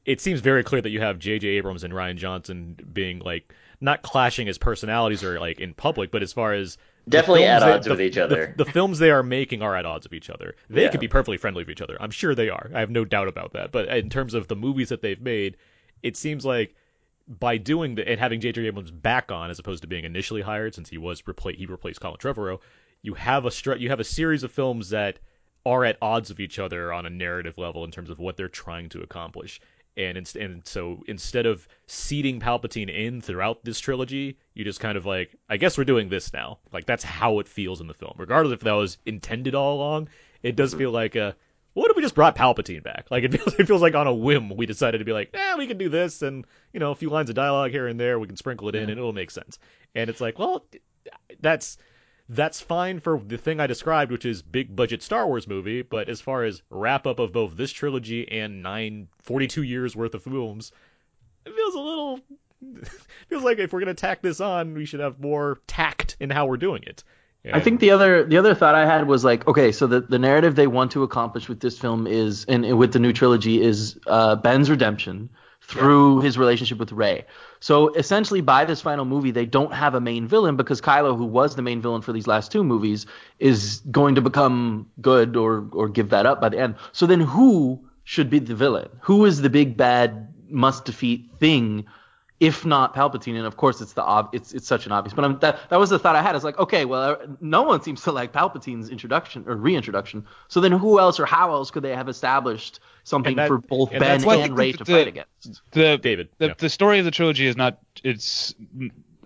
it 0.08 0.20
seems 0.20 0.40
very 0.40 0.64
clear 0.64 0.80
that 0.80 0.90
you 0.90 1.00
have 1.00 1.18
J.J. 1.18 1.46
Abrams 1.48 1.84
and 1.84 1.92
Rian 1.92 2.16
Johnson 2.16 2.76
being 2.92 3.18
like 3.20 3.52
not 3.80 4.02
clashing 4.02 4.48
as 4.48 4.56
personalities 4.58 5.22
or 5.22 5.38
like 5.38 5.60
in 5.60 5.74
public, 5.74 6.10
but 6.10 6.22
as 6.22 6.32
far 6.32 6.54
as 6.54 6.78
Definitely 7.08 7.44
at 7.44 7.60
films 7.60 7.64
they- 7.70 7.74
odds 7.76 7.84
the- 7.86 7.90
with 7.92 8.00
each 8.00 8.18
other. 8.18 8.54
The, 8.56 8.64
films 8.64 8.98
they 8.98 9.10
are 9.10 9.22
making 9.22 9.62
are 9.62 9.76
at 9.76 9.84
odds 9.86 10.06
with 10.06 10.14
each 10.14 10.30
other. 10.30 10.54
They 10.70 10.82
Yeah. 10.84 10.88
could 10.90 11.00
be 11.00 11.08
perfectly 11.08 11.36
friendly 11.36 11.62
with 11.62 11.70
each 11.70 11.80
other. 11.82 11.96
I'm 12.00 12.10
sure 12.10 12.34
they 12.34 12.48
are. 12.48 12.70
I 12.74 12.80
have 12.80 12.90
no 12.90 13.04
doubt 13.04 13.28
about 13.28 13.52
that. 13.52 13.70
But 13.70 13.88
in 13.88 14.08
terms 14.10 14.34
of 14.34 14.48
the 14.48 14.56
movies 14.56 14.88
that 14.88 15.02
they've 15.02 15.20
made, 15.20 15.56
it 16.02 16.16
seems 16.16 16.44
like 16.44 16.74
by 17.28 17.58
doing 17.58 17.94
the 17.94 18.08
and 18.08 18.18
having 18.18 18.40
J.J. 18.40 18.66
Abrams 18.66 18.90
back 18.90 19.30
on 19.30 19.50
as 19.50 19.58
opposed 19.58 19.82
to 19.82 19.88
being 19.88 20.04
initially 20.04 20.40
hired, 20.40 20.74
since 20.74 20.88
he 20.88 20.96
was 20.98 21.20
repla- 21.22 21.54
he 21.54 21.66
replaced 21.66 22.00
Colin 22.00 22.16
Trevorrow, 22.16 22.60
you 23.02 23.12
have 23.14 23.44
a 23.44 23.50
str- 23.50 23.74
you 23.74 23.90
have 23.90 24.00
a 24.00 24.04
series 24.04 24.42
of 24.42 24.50
films 24.50 24.88
that 24.90 25.18
are 25.66 25.84
at 25.84 25.98
odds 26.00 26.30
with 26.30 26.40
each 26.40 26.58
other 26.58 26.92
on 26.94 27.04
a 27.04 27.10
narrative 27.10 27.58
level 27.58 27.84
in 27.84 27.90
terms 27.90 28.08
of 28.08 28.18
what 28.18 28.36
they're 28.38 28.48
trying 28.48 28.88
to 28.88 29.02
accomplish. 29.02 29.60
And 29.98 30.16
inst- 30.16 30.36
and 30.36 30.64
so 30.64 31.02
instead 31.08 31.44
of 31.44 31.66
seeding 31.88 32.38
Palpatine 32.38 32.88
in 32.88 33.20
throughout 33.20 33.64
this 33.64 33.80
trilogy, 33.80 34.38
you 34.54 34.64
just 34.64 34.78
kind 34.78 34.96
of 34.96 35.04
like, 35.04 35.34
I 35.48 35.56
guess 35.56 35.76
we're 35.76 35.84
doing 35.84 36.08
this 36.08 36.32
now. 36.32 36.60
Like 36.72 36.86
that's 36.86 37.02
how 37.02 37.40
it 37.40 37.48
feels 37.48 37.80
in 37.80 37.88
the 37.88 37.94
film, 37.94 38.14
regardless 38.16 38.54
if 38.54 38.60
that 38.60 38.72
was 38.72 38.98
intended 39.04 39.56
all 39.56 39.74
along. 39.74 40.08
It 40.42 40.54
does 40.54 40.70
mm-hmm. 40.70 40.78
feel 40.78 40.90
like 40.92 41.16
a 41.16 41.34
what 41.74 41.90
if 41.90 41.96
we 41.96 42.02
just 42.02 42.14
brought 42.14 42.36
Palpatine 42.36 42.82
back? 42.82 43.06
Like 43.10 43.24
it 43.24 43.32
feels, 43.40 43.54
it 43.58 43.66
feels 43.66 43.82
like 43.82 43.94
on 43.94 44.06
a 44.06 44.14
whim 44.14 44.56
we 44.56 44.66
decided 44.66 44.98
to 44.98 45.04
be 45.04 45.12
like, 45.12 45.30
yeah, 45.34 45.56
we 45.56 45.66
can 45.66 45.78
do 45.78 45.88
this, 45.88 46.22
and 46.22 46.46
you 46.72 46.80
know, 46.80 46.92
a 46.92 46.94
few 46.94 47.10
lines 47.10 47.28
of 47.28 47.36
dialogue 47.36 47.72
here 47.72 47.88
and 47.88 47.98
there, 47.98 48.18
we 48.18 48.26
can 48.26 48.36
sprinkle 48.36 48.68
it 48.68 48.74
in, 48.74 48.84
and 48.84 48.92
it'll 48.92 49.12
make 49.12 49.30
sense. 49.30 49.58
And 49.94 50.08
it's 50.08 50.20
like, 50.20 50.38
well, 50.38 50.64
that's 51.40 51.76
that's 52.28 52.60
fine 52.60 53.00
for 53.00 53.20
the 53.24 53.38
thing 53.38 53.60
I 53.60 53.66
described, 53.66 54.12
which 54.12 54.26
is 54.26 54.42
big 54.42 54.74
budget 54.74 55.02
Star 55.02 55.26
Wars 55.26 55.46
movie. 55.46 55.82
But 55.82 56.08
as 56.08 56.20
far 56.20 56.44
as 56.44 56.62
wrap 56.70 57.06
up 57.06 57.18
of 57.18 57.32
both 57.32 57.56
this 57.56 57.72
trilogy 57.72 58.28
and 58.30 58.62
nine, 58.62 59.08
42 59.22 59.62
years 59.62 59.96
worth 59.96 60.14
of 60.14 60.22
films, 60.22 60.72
it 61.46 61.54
feels 61.54 61.74
a 61.74 61.80
little. 61.80 62.20
feels 63.28 63.44
like 63.44 63.58
if 63.58 63.72
we're 63.72 63.80
gonna 63.80 63.94
tack 63.94 64.20
this 64.20 64.40
on, 64.40 64.74
we 64.74 64.84
should 64.84 65.00
have 65.00 65.20
more 65.20 65.60
tact 65.66 66.16
in 66.20 66.28
how 66.30 66.46
we're 66.46 66.56
doing 66.56 66.82
it. 66.84 67.04
I 67.50 67.60
think 67.60 67.80
the 67.80 67.92
other 67.92 68.24
the 68.24 68.36
other 68.36 68.54
thought 68.54 68.74
I 68.74 68.84
had 68.84 69.06
was 69.06 69.24
like, 69.24 69.46
okay, 69.46 69.72
so 69.72 69.86
the, 69.86 70.00
the 70.00 70.18
narrative 70.18 70.54
they 70.54 70.66
want 70.66 70.90
to 70.92 71.02
accomplish 71.02 71.48
with 71.48 71.60
this 71.60 71.78
film 71.78 72.06
is 72.06 72.44
and, 72.44 72.64
and 72.64 72.78
with 72.78 72.92
the 72.92 72.98
new 72.98 73.12
trilogy 73.12 73.62
is 73.62 73.98
uh, 74.06 74.36
Ben's 74.36 74.68
redemption 74.68 75.30
through 75.68 76.20
his 76.20 76.38
relationship 76.38 76.78
with 76.78 76.90
Rey. 76.92 77.26
So 77.60 77.92
essentially, 77.94 78.40
by 78.40 78.64
this 78.64 78.80
final 78.80 79.04
movie, 79.04 79.30
they 79.30 79.44
don't 79.44 79.72
have 79.74 79.94
a 79.94 80.00
main 80.00 80.26
villain 80.26 80.56
because 80.56 80.80
Kylo, 80.80 81.16
who 81.16 81.26
was 81.26 81.56
the 81.56 81.62
main 81.62 81.82
villain 81.82 82.00
for 82.00 82.12
these 82.12 82.26
last 82.26 82.50
two 82.50 82.64
movies, 82.64 83.04
is 83.38 83.82
going 83.90 84.14
to 84.14 84.22
become 84.22 84.90
good 85.00 85.36
or 85.36 85.68
or 85.72 85.88
give 85.88 86.08
that 86.08 86.24
up 86.24 86.40
by 86.40 86.48
the 86.48 86.58
end. 86.58 86.74
So 86.92 87.06
then, 87.06 87.20
who 87.20 87.78
should 88.04 88.30
be 88.30 88.38
the 88.38 88.54
villain? 88.54 88.88
Who 89.02 89.26
is 89.26 89.42
the 89.42 89.50
big 89.50 89.76
bad 89.76 90.32
must 90.48 90.86
defeat 90.86 91.30
thing? 91.38 91.84
if 92.40 92.64
not 92.64 92.94
Palpatine, 92.94 93.36
and 93.36 93.46
of 93.46 93.56
course 93.56 93.80
it's 93.80 93.94
the 93.94 94.02
ob- 94.02 94.32
it's 94.32 94.52
it's 94.52 94.66
such 94.66 94.86
an 94.86 94.92
obvious. 94.92 95.12
But 95.12 95.24
I'm, 95.24 95.38
that 95.40 95.58
that 95.70 95.78
was 95.78 95.90
the 95.90 95.98
thought 95.98 96.14
I 96.14 96.22
had. 96.22 96.36
It's 96.36 96.44
like, 96.44 96.58
okay, 96.58 96.84
well, 96.84 97.02
uh, 97.02 97.16
no 97.40 97.62
one 97.62 97.82
seems 97.82 98.02
to 98.02 98.12
like 98.12 98.32
Palpatine's 98.32 98.90
introduction 98.90 99.44
or 99.48 99.56
reintroduction. 99.56 100.24
So 100.46 100.60
then, 100.60 100.72
who 100.72 101.00
else 101.00 101.18
or 101.18 101.26
how 101.26 101.50
else 101.50 101.70
could 101.70 101.82
they 101.82 101.94
have 101.96 102.08
established 102.08 102.78
something 103.08 103.36
that- 103.36 103.48
for 103.48 103.58
both 103.58 103.90
and 103.90 104.00
Ben 104.00 104.20
that's 104.20 104.24
and 104.24 104.42
think 104.44 104.58
Rey 104.58 104.72
that 104.72 104.78
to 104.78 104.84
the- 104.84 104.92
fight 104.92 105.08
against? 105.08 105.62
the 105.72 105.96
David, 105.98 106.28
the, 106.38 106.48
yeah. 106.48 106.54
the 106.58 106.68
story 106.68 106.98
of 106.98 107.04
the 107.04 107.10
trilogy 107.10 107.46
is 107.46 107.56
not 107.56 107.78
it's 108.04 108.54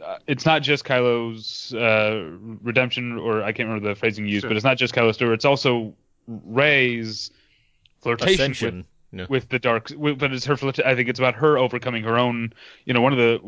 uh, 0.05 0.17
it's 0.27 0.45
not 0.47 0.63
just 0.63 0.85
Kylo's 0.85 1.73
uh, 1.75 2.25
redemption 2.63 3.19
or 3.19 3.43
I 3.43 3.53
can't 3.53 3.69
remember 3.69 3.89
the 3.91 3.95
phrasing 3.95 4.27
used, 4.27 4.43
Sure. 4.43 4.51
but 4.51 4.57
it's 4.57 4.65
not 4.65 4.77
just 4.79 4.95
Kylo's 4.95 5.15
story. 5.15 5.35
It's 5.35 5.45
also 5.45 5.95
Rey's 6.27 7.31
flirtation 8.01 8.35
Ascension. 8.53 8.77
with 8.79 8.87
Yeah. 9.21 9.27
with 9.29 9.49
the 9.49 9.59
dark. 9.59 9.91
with- 9.97 10.19
But 10.19 10.33
it's 10.33 10.45
her. 10.47 10.57
flirt- 10.57 10.81
I 10.85 10.95
think 10.95 11.09
it's 11.09 11.19
about 11.19 11.35
her 11.37 11.59
overcoming 11.59 12.03
her 12.05 12.19
own. 12.19 12.53
You 12.85 12.95
know, 12.95 13.01
one 13.01 13.13
of 13.13 13.19
the 13.19 13.39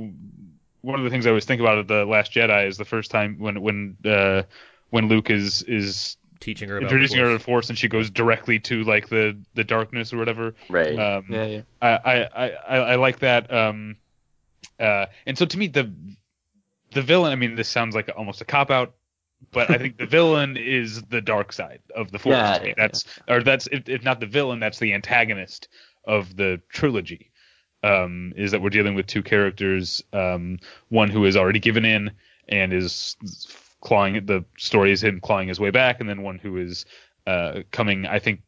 one 0.83 0.99
of 0.99 1.05
the 1.05 1.11
things 1.11 1.27
I 1.27 1.31
always 1.31 1.47
think 1.47 1.61
about 1.61 1.79
at 1.79 1.89
the 1.89 2.05
Last 2.05 2.33
Jedi 2.33 2.67
is 2.69 2.77
the 2.77 2.85
first 2.85 3.11
time 3.11 3.37
when 3.39 3.61
when 3.63 3.97
uh, 4.05 4.43
when 4.91 5.09
Luke 5.09 5.31
is 5.31 5.63
is 5.63 6.17
Teaching 6.45 6.69
her 6.69 6.77
about 6.77 6.85
introducing 6.85 7.17
the 7.17 7.23
her 7.23 7.29
to 7.31 7.39
Force. 7.39 7.41
the 7.41 7.45
Force 7.45 7.69
and 7.71 7.79
she 7.79 7.89
goes 7.89 8.11
directly 8.11 8.61
to 8.61 8.85
like 8.85 9.09
the 9.09 9.35
the 9.55 9.65
darkness 9.65 10.13
or 10.13 10.19
whatever. 10.19 10.55
Right. 10.69 10.99
Um, 10.99 11.25
Yeah, 11.31 11.47
yeah. 11.47 11.63
I, 11.81 11.89
I, 11.89 12.15
I, 12.15 12.51
I 12.51 12.77
I 12.77 12.95
like 12.97 13.21
that. 13.21 13.51
Um, 13.51 13.97
uh, 14.79 15.07
and 15.25 15.39
so 15.39 15.47
to 15.47 15.57
me, 15.57 15.69
the 15.69 15.91
the 16.93 17.01
villain. 17.01 17.33
I 17.33 17.37
mean, 17.37 17.55
this 17.55 17.71
sounds 17.71 17.95
like 17.95 18.11
almost 18.15 18.43
a 18.43 18.45
cop 18.45 18.71
out, 18.71 18.95
but 19.53 19.71
I 19.71 19.79
think 19.79 19.97
the 19.97 20.05
villain 20.19 20.59
is 20.59 21.03
the 21.05 21.23
dark 21.23 21.51
side 21.51 21.81
of 21.97 22.11
the 22.13 22.19
Force. 22.19 22.37
Yeah, 22.37 22.59
To 22.59 22.63
me, 22.63 22.69
yeah, 22.69 22.75
that's 22.77 23.07
or 23.27 23.43
that's 23.43 23.67
if, 23.73 23.89
if 23.89 24.05
not 24.05 24.21
the 24.21 24.27
villain, 24.27 24.61
that's 24.61 24.79
the 24.79 24.93
antagonist 24.93 25.69
of 26.05 26.37
the 26.37 26.61
trilogy. 26.69 27.31
Um, 27.83 28.35
is 28.37 28.51
that 28.51 28.61
we're 28.61 28.69
dealing 28.69 28.95
with 28.95 29.07
two 29.07 29.23
characters, 29.23 30.03
um, 30.13 30.59
one 30.91 31.09
who 31.09 31.25
has 31.25 31.37
already 31.37 31.59
given 31.59 31.87
in 31.87 32.13
and 32.49 32.73
is 32.73 33.17
clawing. 33.85 34.27
The 34.27 34.45
story 34.59 34.91
is 34.91 35.05
him 35.05 35.21
clawing 35.21 35.47
his 35.47 35.61
way 35.61 35.71
back, 35.71 36.01
and 36.01 36.09
then 36.09 36.23
one 36.23 36.39
who 36.39 36.57
is 36.57 36.85
uh, 37.27 37.61
coming. 37.71 38.07
I 38.07 38.19
think 38.19 38.41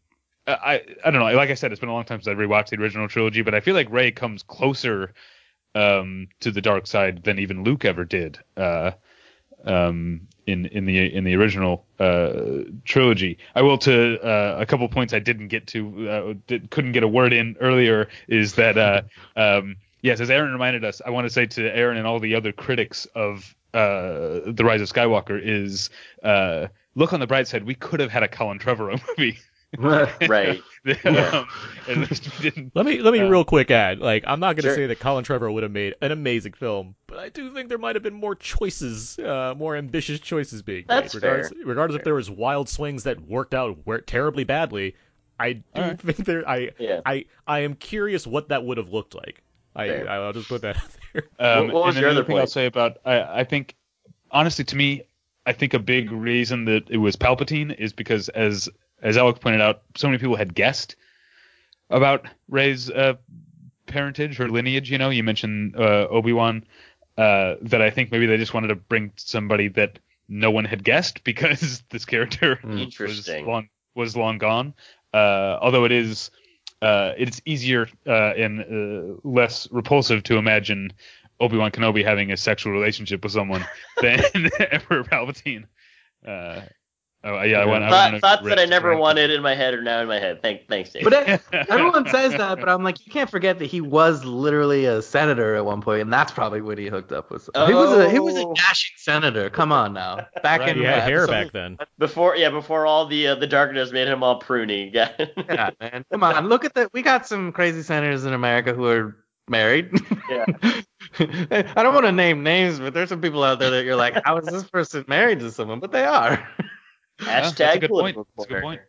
I 0.47 0.83
I 1.05 1.11
don't 1.11 1.21
know. 1.21 1.37
Like 1.37 1.51
I 1.51 1.55
said, 1.55 1.71
it's 1.71 1.81
been 1.81 1.89
a 1.89 1.95
long 1.95 2.05
time 2.05 2.21
since 2.21 2.29
I 2.29 2.35
rewatched 2.35 2.71
the 2.71 2.81
original 2.81 3.07
trilogy, 3.07 3.43
but 3.43 3.55
I 3.55 3.61
feel 3.61 3.75
like 3.75 3.91
Rey 3.91 4.11
comes 4.11 4.43
closer 4.43 5.15
um, 5.77 6.29
to 6.41 6.51
the 6.51 6.61
dark 6.61 6.87
side 6.87 7.23
than 7.23 7.39
even 7.39 7.63
Luke 7.63 7.85
ever 7.85 8.05
did 8.05 8.39
uh, 8.57 8.93
um, 9.65 10.23
in 10.47 10.67
in 10.67 10.87
the 10.87 11.15
in 11.15 11.25
the 11.25 11.35
original 11.35 11.85
uh, 11.99 12.65
trilogy. 12.85 13.39
I 13.55 13.63
will 13.63 13.79
to 13.79 14.21
uh, 14.23 14.57
a 14.59 14.67
couple 14.67 14.89
points 14.89 15.13
I 15.13 15.19
didn't 15.19 15.49
get 15.49 15.67
to, 15.69 16.09
uh, 16.09 16.35
did, 16.47 16.71
couldn't 16.71 16.93
get 16.93 17.03
a 17.03 17.09
word 17.09 17.33
in 17.33 17.57
earlier. 17.61 18.09
Is 18.29 18.55
that 18.55 18.79
uh, 18.79 19.03
um, 19.37 19.77
yes, 20.03 20.21
as 20.21 20.31
Aaron 20.31 20.53
reminded 20.53 20.85
us, 20.85 21.03
I 21.05 21.11
want 21.11 21.27
to 21.27 21.31
say 21.31 21.47
to 21.47 21.77
Aaron 21.77 21.99
and 21.99 22.07
all 22.07 22.21
the 22.21 22.35
other 22.35 22.53
critics 22.53 23.07
of 23.15 23.55
uh, 23.77 24.40
the 24.53 24.62
Rise 24.65 24.81
of 24.81 24.89
Skywalker 24.89 25.40
is 25.43 25.90
uh, 26.23 26.69
look 26.94 27.12
on 27.12 27.20
the 27.20 27.27
bright 27.27 27.47
side. 27.48 27.65
We 27.65 27.74
could 27.74 28.01
have 28.01 28.11
had 28.11 28.23
a 28.23 28.28
Colin 28.28 28.59
Trevorrow 28.59 29.01
movie. 29.19 29.39
Right. 29.78 30.62
um, 31.05 31.47
at 31.89 31.97
least 31.98 32.31
we 32.39 32.51
didn't. 32.51 32.73
Let 32.74 32.86
me 32.86 33.01
let 33.03 33.12
me 33.12 33.20
Uh, 33.20 33.28
real 33.28 33.44
quick 33.44 33.70
add. 33.70 33.98
Like, 33.98 34.24
I'm 34.27 34.40
not 34.40 34.57
gonna 34.57 34.69
Sure. 34.69 34.74
say 34.77 34.86
that 34.86 35.01
Colin 35.01 35.24
Trevorrow 35.24 35.53
would 35.53 35.65
have 35.65 35.73
made 35.73 35.94
an 36.01 36.12
amazing 36.12 36.53
film, 36.55 36.94
but 37.09 37.19
I 37.19 37.28
do 37.28 37.51
think 37.53 37.69
there 37.69 37.77
might 37.77 37.97
have 37.97 38.03
been 38.03 38.15
more 38.15 38.35
choices, 38.36 39.19
uh, 39.19 39.55
more 39.57 39.77
ambitious 39.77 40.20
choices 40.20 40.62
being 40.62 40.85
That's 40.89 41.15
made. 41.15 41.23
Regardless, 41.23 41.48
fair. 41.51 41.59
regardless 41.66 41.98
if 41.98 42.05
there 42.05 42.15
was 42.15 42.31
wild 42.31 42.69
swings 42.70 43.03
that 43.03 43.20
worked 43.28 43.53
out 43.55 43.77
where, 43.85 44.01
terribly 44.01 44.44
badly, 44.44 44.94
I 45.39 45.55
do 45.55 45.62
Alright. 45.74 46.01
think 46.01 46.24
there. 46.24 46.48
I 46.48 46.70
Yeah. 46.78 47.01
I 47.05 47.24
I 47.47 47.59
am 47.61 47.74
curious 47.74 48.27
what 48.27 48.48
that 48.48 48.65
would 48.65 48.78
have 48.78 48.90
looked 48.93 49.15
like. 49.15 49.43
I 49.77 49.86
Fair. 49.89 50.09
I'll 50.11 50.32
just 50.32 50.48
put 50.48 50.62
that 50.62 50.77
out 50.77 50.82
there. 51.12 51.23
Um, 51.39 51.66
What- 51.69 51.74
what 51.74 51.86
was 51.86 51.94
and 51.97 52.03
your 52.03 52.11
another 52.11 52.20
other 52.23 52.27
thing 52.27 52.39
I'll 52.39 52.47
say 52.47 52.66
about 52.66 52.98
I, 53.05 53.40
I 53.40 53.44
think 53.44 53.74
honestly 54.31 54.65
to 54.66 54.77
me 54.77 55.03
I 55.47 55.53
think 55.53 55.73
a 55.74 55.78
big 55.78 56.11
reason 56.11 56.65
that 56.66 56.90
it 56.90 56.97
was 56.98 57.16
Palpatine 57.16 57.74
is 57.78 57.93
because 57.94 58.28
as 58.31 58.69
as 59.03 59.16
Alec 59.16 59.40
pointed 59.40 59.61
out 59.62 59.82
so 59.97 60.09
many 60.09 60.19
people 60.19 60.36
had 60.36 60.55
guessed 60.55 60.97
about 61.90 62.27
Rey's 62.48 62.90
uh, 62.90 63.15
parentage 63.86 64.40
or 64.40 64.48
lineage 64.51 64.90
you 64.90 64.98
know 64.98 65.11
you 65.11 65.23
mentioned 65.23 65.77
uh, 65.77 66.07
Obi-Wan 66.11 66.65
uh, 67.16 67.55
that 67.62 67.81
I 67.81 67.89
think 67.90 68.11
maybe 68.12 68.27
they 68.27 68.36
just 68.36 68.53
wanted 68.53 68.69
to 68.69 68.74
bring 68.77 69.12
somebody 69.16 69.69
that 69.69 69.98
no 70.28 70.51
one 70.51 70.65
had 70.65 70.82
guessed 70.85 71.24
because 71.24 71.82
this 71.90 72.05
character 72.05 72.59
was 72.65 72.81
Interesting. 72.81 73.47
long 73.47 73.69
was 73.94 74.16
long 74.16 74.39
gone 74.39 74.74
uh, 75.15 75.59
although 75.62 75.85
it 75.85 75.93
is 75.93 76.31
uh, 76.82 77.12
it's 77.16 77.40
easier 77.44 77.89
uh, 78.07 78.32
and 78.36 78.61
uh, 78.61 79.20
less 79.24 79.69
repulsive 79.70 80.23
to 80.24 80.36
imagine 80.36 80.93
Obi 81.40 81.57
Wan 81.57 81.70
Kenobi 81.70 82.05
having 82.05 82.32
a 82.32 82.36
sexual 82.36 82.73
relationship 82.73 83.23
with 83.23 83.32
someone 83.32 83.65
than 84.03 84.20
Emperor 84.70 85.05
Palpatine. 85.05 85.65
Oh 87.25 87.43
yeah, 87.43 87.59
I 87.59 87.65
want. 87.67 87.83
I 87.83 87.91
Thought, 87.91 88.05
wanna 88.13 88.21
thoughts 88.21 88.45
that 88.47 88.59
I 88.61 88.67
never 88.67 88.91
around- 88.91 89.01
wanted 89.01 89.31
in 89.33 89.43
my 89.43 89.55
head 89.55 89.75
are 89.75 89.83
now 89.83 90.01
in 90.01 90.07
my 90.07 90.21
head. 90.21 90.43
Thank, 90.43 90.69
thanks, 90.69 90.91
Dave. 90.91 91.03
But 91.03 91.13
it, 91.15 91.41
everyone 91.69 92.07
says 92.09 92.33
that, 92.35 92.61
but 92.61 92.69
I'm 92.69 92.85
like, 92.85 93.05
you 93.05 93.11
can't 93.13 93.29
forget 93.29 93.59
that 93.59 93.67
he 93.67 93.81
was 93.81 94.25
literally 94.25 94.85
a 94.85 95.03
senator 95.03 95.57
at 95.57 95.65
one 95.65 95.81
point, 95.81 96.03
and 96.03 96.13
that's 96.13 96.31
probably 96.31 96.61
when 96.61 96.79
he 96.79 96.87
hooked 96.87 97.11
up 97.11 97.31
with. 97.33 97.49
He 97.67 97.75
was 97.75 97.99
a 97.99 98.11
he 98.11 98.21
was 98.21 98.37
a 98.37 98.47
Oh. 98.47 98.55
dashing 98.55 98.93
senator. 98.99 99.51
Come 99.51 99.73
on 99.73 99.93
now, 99.93 100.27
back 100.45 100.61
Right, 100.61 100.69
in 100.69 100.77
He 100.79 100.85
had 100.85 100.99
uh, 101.01 101.03
hair 101.03 101.17
episode- 101.25 101.33
back 101.33 101.53
then. 101.53 101.79
before, 101.99 102.37
yeah, 102.37 102.51
before 102.51 102.87
all 102.87 103.07
the 103.07 103.27
uh, 103.29 103.35
the 103.35 103.47
darkness 103.49 103.91
made 103.91 104.07
him 104.07 104.23
all 104.23 104.41
pruny. 104.41 104.93
Yeah. 104.95 105.11
Yeah, 105.49 105.71
man, 105.81 106.05
come 106.13 106.23
on, 106.23 106.49
look 106.49 106.65
at 106.65 106.75
that. 106.75 106.93
We 106.93 107.03
got 107.03 107.27
some 107.27 107.51
crazy 107.51 107.83
senators 107.83 108.25
in 108.25 108.35
America 108.35 108.73
who 108.73 108.85
are 108.87 109.17
married. 109.49 109.91
Yeah. 110.31 110.45
I 111.19 111.83
don't 111.83 111.95
want 111.95 112.05
to 112.07 112.13
name 112.13 112.43
names, 112.43 112.79
but 112.79 112.93
there's 112.95 113.09
some 113.09 113.21
people 113.21 113.43
out 113.43 113.59
there 113.59 113.71
that 113.71 113.85
you're 113.85 113.97
like, 113.97 114.23
how 114.25 114.37
is 114.37 114.47
this 114.47 114.65
person 114.65 115.05
married 115.09 115.41
to 115.41 115.51
someone? 115.51 115.81
But 115.81 115.93
they 115.93 116.05
are. 116.05 116.47
That's 117.19 117.53
a 117.53 117.55
Hashtag 117.55 117.81
good 117.81 117.89
political 117.89 118.27
That's 118.37 118.47
a 118.47 118.55
good 118.55 118.63
point. 118.63 118.81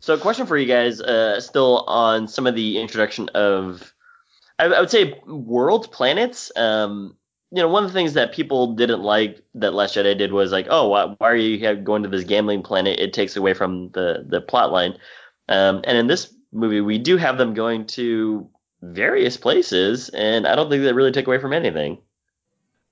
So, 0.00 0.14
a 0.14 0.18
question 0.18 0.46
for 0.46 0.56
you 0.56 0.66
guys, 0.66 1.00
uh, 1.00 1.40
still 1.40 1.84
on 1.86 2.28
some 2.28 2.46
of 2.46 2.54
the 2.54 2.78
introduction 2.78 3.30
of, 3.30 3.94
I, 4.58 4.66
I 4.66 4.80
would 4.80 4.90
say, 4.90 5.20
world 5.26 5.90
planets. 5.92 6.52
Um, 6.56 7.16
you 7.50 7.62
know, 7.62 7.68
one 7.68 7.84
of 7.84 7.90
the 7.90 7.94
things 7.94 8.14
that 8.14 8.34
people 8.34 8.74
didn't 8.74 9.02
like 9.02 9.40
that 9.54 9.74
Last 9.74 9.96
Jedi 9.96 10.18
did 10.18 10.32
was 10.32 10.52
like, 10.52 10.66
oh, 10.68 10.88
why, 10.88 11.14
why 11.18 11.30
are 11.30 11.36
you 11.36 11.74
going 11.76 12.02
to 12.02 12.08
this 12.08 12.24
gambling 12.24 12.62
planet? 12.62 12.98
It 12.98 13.12
takes 13.12 13.36
away 13.36 13.54
from 13.54 13.90
the 13.90 14.24
the 14.28 14.40
plot 14.40 14.72
line. 14.72 14.98
Um, 15.48 15.82
and 15.84 15.96
in 15.96 16.06
this 16.06 16.34
movie, 16.52 16.80
we 16.80 16.98
do 16.98 17.16
have 17.16 17.38
them 17.38 17.54
going 17.54 17.86
to 17.86 18.48
various 18.82 19.36
places, 19.36 20.08
and 20.10 20.46
I 20.46 20.54
don't 20.54 20.68
think 20.68 20.82
that 20.82 20.94
really 20.94 21.12
took 21.12 21.26
away 21.26 21.38
from 21.38 21.52
anything. 21.52 21.98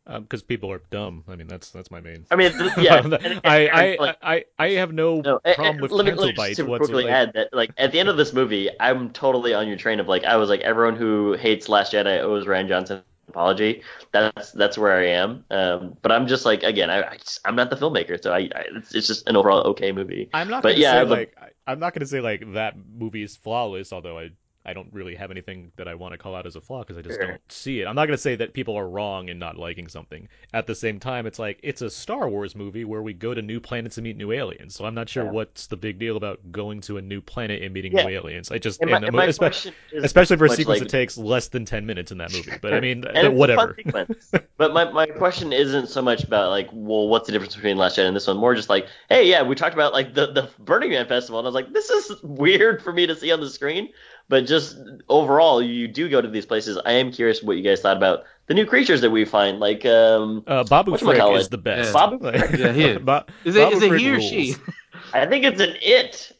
Because 0.06 0.42
people 0.42 0.70
are 0.72 0.82
dumb. 0.90 1.24
I 1.28 1.36
mean, 1.36 1.46
that's 1.46 1.70
that's 1.70 1.90
my 1.90 2.00
main. 2.00 2.26
I 2.30 2.36
mean, 2.36 2.52
yeah, 2.76 2.96
and- 3.04 3.14
and- 3.14 3.40
I, 3.44 3.68
I, 3.68 3.96
like, 4.00 4.16
I 4.22 4.44
I 4.58 4.68
have 4.70 4.92
no, 4.92 5.22
No, 5.24 5.38
problem 5.52 5.80
and 5.80 5.80
with 5.80 5.92
let 5.92 6.04
me, 6.06 6.12
cancel 6.12 6.16
let 6.16 6.34
me 6.34 6.34
just 6.34 6.36
bites 6.36 6.58
quickly 6.76 7.08
add 7.08 7.32
that, 7.34 7.52
like, 7.52 7.70
at 7.76 7.92
the 7.92 8.00
end 8.00 8.08
of 8.08 8.16
this 8.16 8.32
movie, 8.32 8.68
I'm 8.80 9.10
totally 9.10 9.54
on 9.54 9.68
your 9.68 9.76
train 9.76 10.00
of 10.00 10.08
like, 10.08 10.24
I 10.24 10.36
was 10.36 10.48
like, 10.48 10.60
everyone 10.62 10.96
who 10.96 11.34
hates 11.34 11.68
Last 11.68 11.92
Jedi 11.92 12.20
owes 12.20 12.46
Rian 12.46 12.66
Johnson 12.68 12.98
an 12.98 13.04
apology. 13.28 13.82
That's 14.12 14.50
that's 14.52 14.76
where 14.76 14.98
I 14.98 15.06
am. 15.10 15.44
Um, 15.50 15.96
but 16.02 16.10
I'm 16.10 16.26
just 16.26 16.44
like, 16.44 16.64
again, 16.64 16.90
I, 16.90 17.02
I 17.02 17.18
I'm 17.44 17.54
not 17.54 17.70
the 17.70 17.76
filmmaker, 17.76 18.20
so 18.20 18.32
I, 18.32 18.48
I 18.54 18.64
it's, 18.74 18.94
it's 18.94 19.06
just 19.06 19.28
an 19.28 19.36
overall 19.36 19.60
okay 19.68 19.92
movie. 19.92 20.30
I'm 20.32 20.48
not 20.48 20.62
But 20.62 20.68
gonna 20.68 20.80
yeah, 20.80 21.04
say 21.04 21.04
like 21.04 21.36
I'm 21.66 21.78
not 21.78 21.94
gonna 21.94 22.06
say 22.06 22.20
like 22.20 22.54
that 22.54 22.74
movie 22.76 23.22
is 23.22 23.36
flawless, 23.36 23.92
although 23.92 24.18
I 24.18 24.30
I 24.64 24.72
don't 24.72 24.88
really 24.92 25.14
have 25.16 25.30
anything 25.30 25.72
that 25.76 25.88
I 25.88 25.94
want 25.94 26.12
to 26.12 26.18
call 26.18 26.34
out 26.36 26.46
as 26.46 26.54
a 26.56 26.60
flaw 26.60 26.80
because 26.80 26.96
I 26.96 27.02
just 27.02 27.18
don't 27.20 27.40
see 27.48 27.80
it. 27.80 27.86
I'm 27.86 27.96
not 27.96 28.06
gonna 28.06 28.16
say 28.16 28.36
that 28.36 28.52
people 28.54 28.76
are 28.76 28.88
wrong 28.88 29.28
in 29.28 29.38
not 29.38 29.56
liking 29.56 29.88
something. 29.88 30.28
At 30.54 30.66
the 30.66 30.74
same 30.74 31.00
time, 31.00 31.26
it's 31.26 31.38
like 31.38 31.58
it's 31.62 31.82
a 31.82 31.90
Star 31.90 32.28
Wars 32.28 32.54
movie 32.54 32.84
where 32.84 33.02
we 33.02 33.12
go 33.12 33.34
to 33.34 33.42
new 33.42 33.58
planets 33.60 33.98
and 33.98 34.04
meet 34.04 34.16
new 34.16 34.30
aliens. 34.30 34.74
So 34.74 34.84
I'm 34.84 34.94
not 34.94 35.08
sure 35.08 35.24
Yeah. 35.24 35.30
what's 35.32 35.66
the 35.66 35.76
big 35.76 35.98
deal 35.98 36.16
about 36.16 36.40
going 36.52 36.80
to 36.82 36.98
a 36.98 37.02
new 37.02 37.20
planet 37.20 37.62
and 37.62 37.74
meeting 37.74 37.92
Yeah. 37.92 38.04
new 38.04 38.10
aliens. 38.10 38.50
I 38.52 38.58
just 38.58 38.80
my, 38.84 38.96
and 38.96 39.04
and 39.06 39.16
my 39.16 39.26
mo- 39.26 39.32
espe- 39.32 39.38
question 39.38 39.74
is 39.92 40.04
especially 40.04 40.36
for 40.36 40.44
a 40.44 40.50
sequence 40.50 40.80
like- 40.80 40.88
that 40.88 40.88
takes 40.90 41.18
less 41.18 41.48
than 41.48 41.64
ten 41.64 41.84
minutes 41.84 42.12
in 42.12 42.18
that 42.18 42.32
movie. 42.32 42.52
But 42.62 42.74
I 42.74 42.80
mean, 42.80 43.04
and 43.04 43.16
it's 43.16 43.18
a 43.18 43.22
fun 43.30 43.36
whatever. 43.36 43.76
but 44.56 44.72
my, 44.72 44.90
my 44.92 45.06
question 45.06 45.52
isn't 45.52 45.88
so 45.88 46.02
much 46.02 46.22
about 46.24 46.50
like, 46.50 46.68
well, 46.72 47.08
what's 47.08 47.26
the 47.26 47.32
difference 47.32 47.54
between 47.56 47.76
Last 47.76 47.96
Jedi 47.98 48.06
and 48.06 48.14
this 48.16 48.26
one? 48.28 48.36
More 48.36 48.54
just 48.54 48.68
like, 48.68 48.86
hey, 49.08 49.28
yeah, 49.28 49.42
we 49.42 49.54
talked 49.56 49.74
about 49.74 49.92
like 49.92 50.14
the 50.14 50.28
the 50.32 50.48
Burning 50.60 50.90
Man 50.90 51.06
festival, 51.08 51.40
and 51.40 51.46
I 51.46 51.48
was 51.48 51.54
like, 51.54 51.72
this 51.72 51.90
is 51.90 52.12
weird 52.22 52.80
for 52.82 52.92
me 52.92 53.06
to 53.08 53.16
see 53.16 53.32
on 53.32 53.40
the 53.40 53.50
screen. 53.50 53.88
But 54.32 54.46
just 54.46 54.78
overall, 55.10 55.60
you 55.60 55.86
do 55.86 56.08
go 56.08 56.22
to 56.22 56.28
these 56.28 56.46
places. 56.46 56.78
I 56.86 56.92
am 56.92 57.12
curious 57.12 57.42
what 57.42 57.58
you 57.58 57.62
guys 57.62 57.82
thought 57.82 57.98
about 57.98 58.24
the 58.46 58.54
new 58.54 58.64
creatures 58.64 59.02
that 59.02 59.10
we 59.10 59.26
find, 59.26 59.60
like 59.60 59.84
um, 59.84 60.42
Uh, 60.46 60.64
Babu 60.64 60.92
Frik 60.96 61.36
is 61.38 61.50
the 61.50 61.58
best. 61.58 61.88
Yeah. 61.88 61.92
Babu 61.92 62.18
Frik. 62.18 62.58
Yeah, 62.58 62.72
he 62.72 62.84
is. 62.84 62.98
Ba- 63.04 63.26
Is 63.44 63.56
it 63.56 63.64
Babu 63.64 63.76
is 63.76 63.82
it 63.82 64.00
he 64.00 64.08
or 64.08 64.12
rules. 64.14 64.24
she? 64.30 64.54
I 65.12 65.26
think 65.26 65.44
it's 65.44 65.60
an 65.60 65.76
it. 65.82 66.32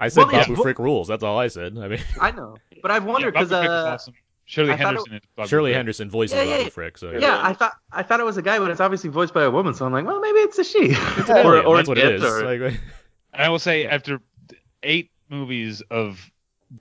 I 0.00 0.08
said 0.08 0.24
Well, 0.24 0.32
yeah, 0.32 0.40
Babu 0.48 0.56
but- 0.56 0.66
Frik 0.66 0.78
rules. 0.80 1.06
That's 1.06 1.22
all 1.22 1.38
I 1.38 1.46
said. 1.46 1.78
I 1.78 1.86
mean, 1.86 2.00
I 2.20 2.32
know, 2.32 2.56
but 2.82 2.90
I've 2.90 3.04
wondered 3.12 3.34
because 3.34 3.50
Frik 3.50 3.62
is 3.62 3.70
uh, 3.70 3.90
awesome. 3.94 4.14
Shirley 4.46 4.72
I 4.72 4.76
thought 4.78 4.80
it- 4.82 4.86
Henderson 4.86 5.14
is 5.14 5.20
Babu 5.36 5.48
Shirley 5.48 5.70
Frik. 5.70 5.74
Henderson 5.76 6.10
voices 6.10 6.36
Yeah, 6.38 6.42
yeah, 6.42 6.58
Babu. 6.64 6.70
Frik. 6.70 6.98
So 6.98 7.12
yeah, 7.12 7.38
I 7.40 7.52
thought 7.52 7.74
I 7.92 8.02
thought 8.02 8.18
it 8.18 8.26
was 8.26 8.36
a 8.36 8.42
guy, 8.42 8.58
but 8.58 8.72
it's 8.72 8.80
obviously 8.80 9.10
voiced 9.10 9.32
by 9.32 9.44
a 9.44 9.50
woman. 9.52 9.74
So 9.74 9.86
I'm 9.86 9.92
like, 9.92 10.06
well, 10.06 10.18
maybe 10.20 10.38
it's 10.40 10.58
a 10.58 10.64
she. 10.64 10.78
It's 10.90 11.28
an 11.30 11.36
alien, 11.36 11.46
or, 11.46 11.62
or 11.68 11.76
that's 11.76 11.88
what 11.88 11.98
it 11.98 12.04
it 12.06 12.14
is. 12.16 12.24
or- 12.24 12.42
Like, 12.44 12.72
And 13.32 13.42
I 13.44 13.48
will 13.48 13.60
say, 13.60 13.86
after 13.86 14.20
eight 14.82 15.12
movies 15.30 15.82
of 15.88 16.18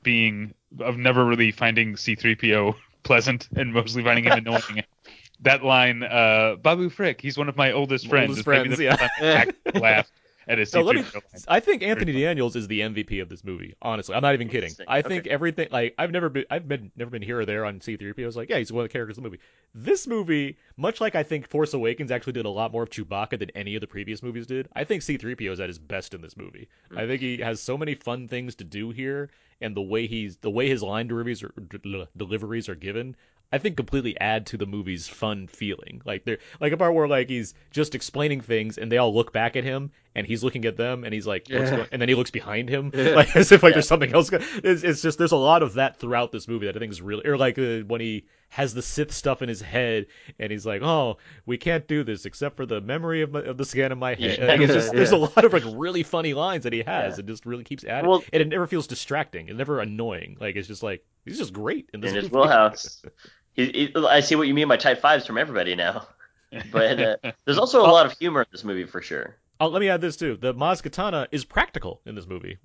being 0.03 0.53
of 0.79 0.97
never 0.97 1.25
really 1.25 1.51
finding 1.51 1.95
C-3PO 1.95 2.75
pleasant 3.03 3.47
and 3.55 3.73
mostly 3.73 4.03
finding 4.03 4.25
him 4.25 4.33
annoying, 4.33 4.83
that 5.41 5.63
line, 5.63 6.03
uh, 6.03 6.55
Babu 6.61 6.89
Frik, 6.89 7.21
he's 7.21 7.37
one 7.37 7.49
of 7.49 7.55
my 7.55 7.71
oldest 7.71 8.07
friends. 8.07 8.29
Oldest 8.29 8.47
maybe 8.47 8.75
friends, 8.75 8.77
the 8.77 8.83
yeah. 9.21 9.45
time 10.47 10.59
I 10.59 10.59
actually 10.59 10.59
laughed 10.59 10.59
at 10.59 10.59
his 10.59 10.71
So 10.71 10.81
let 10.81 10.95
me. 10.95 11.03
I 11.47 11.59
think 11.59 11.83
Anthony 11.83 12.11
Daniels 12.13 12.55
is 12.55 12.67
the 12.67 12.81
MVP 12.81 13.21
of 13.21 13.29
this 13.29 13.43
movie. 13.43 13.75
Honestly, 13.81 14.15
I'm 14.15 14.21
not 14.21 14.33
even 14.33 14.49
kidding. 14.49 14.73
I 14.87 15.01
think 15.01 15.21
Okay. 15.21 15.29
everything. 15.29 15.67
Like 15.71 15.95
I've 15.97 16.11
never 16.11 16.29
been. 16.29 16.45
I've 16.49 16.67
been 16.67 16.91
never 16.95 17.11
been 17.11 17.21
here 17.21 17.39
or 17.39 17.45
there 17.45 17.65
on 17.65 17.81
C-3PO. 17.81 18.23
I 18.23 18.25
was 18.25 18.35
like, 18.37 18.49
yeah, 18.49 18.57
he's 18.57 18.71
one 18.71 18.83
of 18.83 18.89
the 18.89 18.93
characters 18.93 19.17
in 19.17 19.23
the 19.23 19.29
movie. 19.29 19.41
This 19.75 20.07
movie, 20.07 20.57
much 20.77 21.01
like 21.01 21.15
I 21.15 21.23
think 21.23 21.47
Force 21.47 21.73
Awakens 21.73 22.11
actually 22.11 22.33
did 22.33 22.45
a 22.45 22.49
lot 22.49 22.71
more 22.71 22.83
of 22.83 22.89
Chewbacca 22.89 23.37
than 23.39 23.49
any 23.51 23.75
of 23.75 23.81
the 23.81 23.87
previous 23.87 24.23
movies 24.23 24.47
did. 24.47 24.67
I 24.75 24.83
think 24.83 25.01
C-3PO 25.03 25.51
is 25.51 25.59
at 25.59 25.69
his 25.69 25.79
best 25.79 26.13
in 26.13 26.21
this 26.21 26.37
movie. 26.37 26.67
I 26.95 27.05
think 27.05 27.21
he 27.21 27.37
has 27.37 27.61
so 27.61 27.77
many 27.77 27.95
fun 27.95 28.27
things 28.27 28.55
to 28.55 28.63
do 28.63 28.89
here, 28.91 29.29
and 29.61 29.75
the 29.75 29.81
way 29.81 30.07
he's 30.07 30.37
the 30.37 30.49
way 30.51 30.67
his 30.67 30.81
line 30.83 31.07
deliveries 31.07 31.43
are, 31.43 31.53
d- 31.69 32.05
deliveries 32.15 32.69
are 32.69 32.75
given. 32.75 33.15
I 33.51 33.59
think 33.59 33.77
completely 33.77 34.19
add 34.19 34.47
to 34.47 34.57
the 34.57 34.65
movie's 34.65 35.07
fun 35.07 35.47
feeling. 35.47 36.01
Like 36.05 36.25
they're 36.25 36.39
like 36.59 36.73
a 36.73 36.77
part 36.77 36.93
where 36.93 37.07
like 37.07 37.29
he's 37.29 37.53
just 37.71 37.95
explaining 37.95 38.41
things 38.41 38.77
and 38.77 38.91
they 38.91 38.97
all 38.97 39.13
look 39.13 39.31
back 39.31 39.55
at 39.55 39.63
him 39.63 39.91
and 40.15 40.27
he's 40.27 40.43
looking 40.43 40.65
at 40.65 40.75
them 40.75 41.05
and 41.05 41.13
he's 41.13 41.25
like, 41.25 41.47
What's 41.49 41.69
Yeah. 41.71 41.77
going? 41.77 41.87
and 41.93 42.01
then 42.01 42.09
he 42.09 42.15
looks 42.15 42.31
behind 42.31 42.67
him 42.67 42.91
Yeah. 42.93 43.09
like 43.15 43.33
as 43.37 43.51
if 43.53 43.63
like 43.63 43.71
Yeah. 43.71 43.75
there's 43.75 43.87
something 43.87 44.13
else. 44.13 44.29
It's, 44.33 44.83
it's 44.83 45.01
just 45.01 45.17
there's 45.17 45.31
a 45.31 45.37
lot 45.37 45.63
of 45.63 45.75
that 45.75 45.97
throughout 45.97 46.33
this 46.33 46.47
movie 46.47 46.65
that 46.65 46.75
I 46.75 46.79
think 46.79 46.91
is 46.91 47.01
really 47.01 47.25
or 47.25 47.37
like 47.37 47.57
uh, 47.57 47.79
when 47.87 48.01
he 48.01 48.25
has 48.49 48.73
the 48.73 48.81
Sith 48.81 49.11
stuff 49.13 49.41
in 49.41 49.47
his 49.49 49.61
head 49.61 50.07
and 50.39 50.51
he's 50.51 50.65
like, 50.65 50.81
oh, 50.81 51.17
we 51.45 51.57
can't 51.57 51.87
do 51.87 52.03
this 52.03 52.25
except 52.25 52.55
for 52.57 52.65
the 52.65 52.79
memory 52.81 53.21
of, 53.21 53.31
my, 53.31 53.41
of 53.41 53.57
the 53.57 53.65
scan 53.65 53.91
in 53.91 53.99
my 53.99 54.13
head. 54.15 54.39
Like, 54.39 54.61
it's 54.61 54.73
just, 54.73 54.91
There's 54.93 55.11
a 55.11 55.17
lot 55.17 55.43
of 55.45 55.51
like 55.53 55.63
really 55.73 56.03
funny 56.03 56.33
lines 56.33 56.63
that 56.63 56.71
he 56.73 56.81
has 56.83 57.17
and 57.19 57.27
just 57.27 57.45
really 57.45 57.63
keeps 57.63 57.83
adding. 57.85 58.09
Well- 58.09 58.23
and 58.33 58.41
it 58.41 58.47
never 58.49 58.67
feels 58.67 58.87
distracting. 58.87 59.47
It's 59.49 59.57
never 59.57 59.79
annoying. 59.79 60.35
Like 60.39 60.55
it's 60.57 60.67
just 60.67 60.83
like 60.83 61.05
he's 61.25 61.37
just 61.37 61.53
great 61.53 61.89
in 61.93 62.01
this 62.01 62.09
in 62.11 62.15
his 62.17 62.23
movie. 62.25 62.35
wheelhouse. 62.35 63.01
He, 63.57 63.91
he, 63.93 64.05
I 64.07 64.21
see 64.21 64.35
what 64.35 64.47
you 64.47 64.53
mean 64.53 64.67
by 64.69 64.77
type 64.77 65.01
fives 65.01 65.25
from 65.25 65.37
everybody 65.37 65.75
now. 65.75 66.07
But 66.71 66.99
uh, 66.99 67.17
there's 67.43 67.57
also 67.57 67.81
a 67.81 67.91
lot 67.91 68.05
of 68.05 68.13
humor 68.13 68.39
in 68.39 68.47
this 68.53 68.63
movie 68.63 68.85
for 68.85 69.01
sure. 69.01 69.35
Oh, 69.59 69.67
let 69.67 69.81
me 69.81 69.89
add 69.89 69.99
this 69.99 70.15
too. 70.15 70.37
The 70.37 70.53
Maz 70.53 70.81
Katana 70.81 71.27
is 71.29 71.43
practical 71.43 71.99
in 72.05 72.15
this 72.15 72.25
movie. 72.25 72.57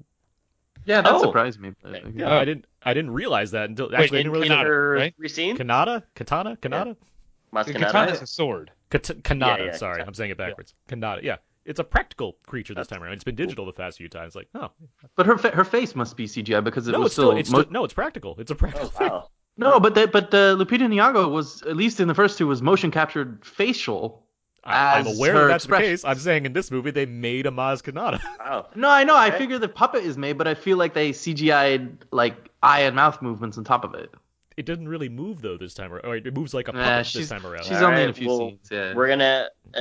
Yeah, 0.84 1.00
that 1.00 1.12
Oh. 1.12 1.20
surprised 1.20 1.58
me. 1.58 1.72
but, 1.82 1.96
Okay. 1.96 2.12
Yeah, 2.14 2.30
Oh. 2.30 2.38
I 2.38 2.44
didn't 2.44 2.66
I 2.84 2.94
didn't 2.94 3.10
realize 3.10 3.50
that 3.50 3.68
until 3.70 3.86
actually 3.96 4.18
I 4.18 4.20
in 4.20 4.26
didn't 4.26 4.32
realize 4.40 4.50
Kanata, 4.50 4.62
that. 4.62 4.66
her 4.66 4.92
right? 4.92 5.16
three 5.16 5.28
scene? 5.28 5.56
Kanata, 5.58 6.04
katana, 6.14 6.56
kanata, 6.62 6.96
Maz 7.52 7.64
The 7.66 7.72
Kanata? 7.74 7.86
katana's 7.86 8.22
a 8.22 8.26
sword. 8.28 8.70
Kat- 8.90 9.02
kanata. 9.02 9.58
Yeah, 9.58 9.64
yeah, 9.64 9.76
sorry, 9.76 9.94
katana. 9.96 10.06
I'm 10.08 10.14
saying 10.14 10.30
it 10.30 10.36
backwards. 10.38 10.74
Kanata. 10.88 11.22
Yeah, 11.24 11.36
it's 11.64 11.80
a 11.80 11.84
practical 11.84 12.36
creature 12.46 12.74
this 12.74 12.86
time 12.86 13.02
around. 13.02 13.14
It's 13.14 13.24
been 13.24 13.34
digital 13.34 13.66
the 13.66 13.72
past 13.72 13.98
few 13.98 14.08
times. 14.08 14.36
Like, 14.36 14.46
oh, 14.54 14.70
But 15.16 15.26
her 15.26 15.36
fa- 15.38 15.50
her 15.50 15.64
face 15.64 15.96
must 15.96 16.16
be 16.16 16.26
CGI 16.28 16.62
because 16.62 16.86
it 16.86 16.92
no, 16.92 17.00
was 17.00 17.06
it's 17.06 17.14
still, 17.14 17.32
it's 17.36 17.50
mo- 17.50 17.62
still 17.62 17.72
no, 17.72 17.84
it's 17.84 17.94
practical. 17.94 18.36
It's 18.38 18.52
a 18.52 18.54
practical 18.54 18.86
Oh, 18.86 18.90
thing. 18.98 19.08
wow. 19.08 19.28
No, 19.56 19.80
but 19.80 19.94
the, 19.94 20.06
but 20.06 20.30
the 20.30 20.56
Lupita 20.58 20.86
Nyong'o 20.88 21.30
was 21.30 21.62
at 21.62 21.76
least 21.76 22.00
in 22.00 22.08
the 22.08 22.14
first 22.14 22.38
two 22.38 22.46
was 22.46 22.62
motion 22.62 22.90
captured 22.90 23.44
facial. 23.44 24.22
I, 24.64 25.00
I'm 25.00 25.06
aware 25.08 25.32
that 25.32 25.40
her 25.40 25.48
that's 25.48 25.66
the 25.66 25.76
case. 25.76 26.04
I'm 26.04 26.18
saying 26.18 26.46
in 26.46 26.52
this 26.52 26.70
movie 26.70 26.92
they 26.92 27.06
made 27.06 27.46
a 27.46 27.50
Maz 27.50 27.82
Kanata. 27.82 28.22
Wow. 28.38 28.38
Oh. 28.52 28.66
No, 28.74 28.88
I 28.88 29.02
know. 29.04 29.16
I 29.16 29.30
figure 29.30 29.58
the 29.58 29.68
puppet 29.68 30.04
is 30.04 30.18
made, 30.18 30.36
but 30.36 30.46
I 30.46 30.54
feel 30.54 30.76
like 30.76 30.94
they 30.94 31.10
CGI'd 31.10 32.04
like 32.10 32.50
eye 32.62 32.80
and 32.80 32.94
mouth 32.94 33.22
movements 33.22 33.56
on 33.56 33.64
top 33.64 33.82
of 33.84 33.94
it. 33.94 34.12
It 34.56 34.66
doesn't 34.66 34.88
really 34.88 35.08
move 35.08 35.40
though 35.42 35.56
this 35.56 35.74
time 35.74 35.92
around. 35.92 36.04
Or 36.04 36.16
it 36.16 36.34
moves 36.34 36.54
like 36.54 36.68
a 36.68 36.72
puppet 36.72 36.86
Nah, 36.86 37.20
this 37.20 37.28
time 37.28 37.46
around. 37.46 37.64
she's 37.64 37.78
All 37.78 37.86
only 37.86 38.02
in 38.02 38.10
a 38.10 38.12
few 38.12 38.28
well, 38.28 38.38
scenes. 38.38 38.68
Yeah. 38.70 38.94
We're 38.94 39.08
gonna 39.08 39.48
uh, 39.74 39.78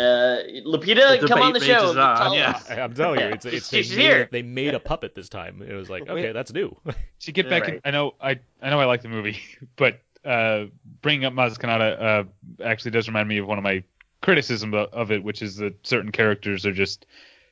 Lupita, 0.66 1.20
The 1.20 1.28
come 1.28 1.42
on 1.42 1.54
the 1.54 1.60
show. 1.60 1.90
on, 1.90 2.18
Tell 2.18 2.36
yeah. 2.36 2.52
us. 2.52 2.70
I, 2.70 2.80
I'm 2.82 2.94
telling 2.94 3.20
you, 3.20 3.26
it's, 3.28 3.46
it's 3.46 3.70
She's 3.70 3.90
they, 3.90 3.98
made, 3.98 4.28
they 4.32 4.42
made 4.42 4.74
a 4.74 4.80
puppet 4.80 5.16
this 5.16 5.30
time. 5.30 5.62
It 5.62 5.74
was 5.74 5.90
like, 5.90 6.04
okay, 6.04 6.14
Wait. 6.14 6.32
that's 6.34 6.54
new. 6.54 6.76
To 7.22 7.32
get 7.32 7.48
back, 7.52 7.68
in, 7.68 7.80
I 7.86 7.92
know 7.92 8.16
I 8.20 8.40
I 8.64 8.72
know 8.72 8.80
I 8.80 8.86
like 8.86 9.04
the 9.04 9.08
movie, 9.08 9.38
but 9.76 10.00
uh, 10.26 10.66
bringing 11.04 11.26
up 11.26 11.34
Maz 11.34 11.56
Kanata 11.56 12.02
uh, 12.02 12.64
actually 12.64 12.92
does 12.92 13.08
remind 13.08 13.30
me 13.30 13.38
of 13.38 13.46
one 13.48 13.60
of 13.60 13.64
my 13.64 13.84
criticisms 14.22 14.74
of, 14.74 14.92
of 14.92 15.12
it, 15.12 15.24
which 15.24 15.44
is 15.44 15.58
that 15.58 15.76
certain 15.86 16.12
characters 16.12 16.66
are 16.66 16.74
just 16.74 17.06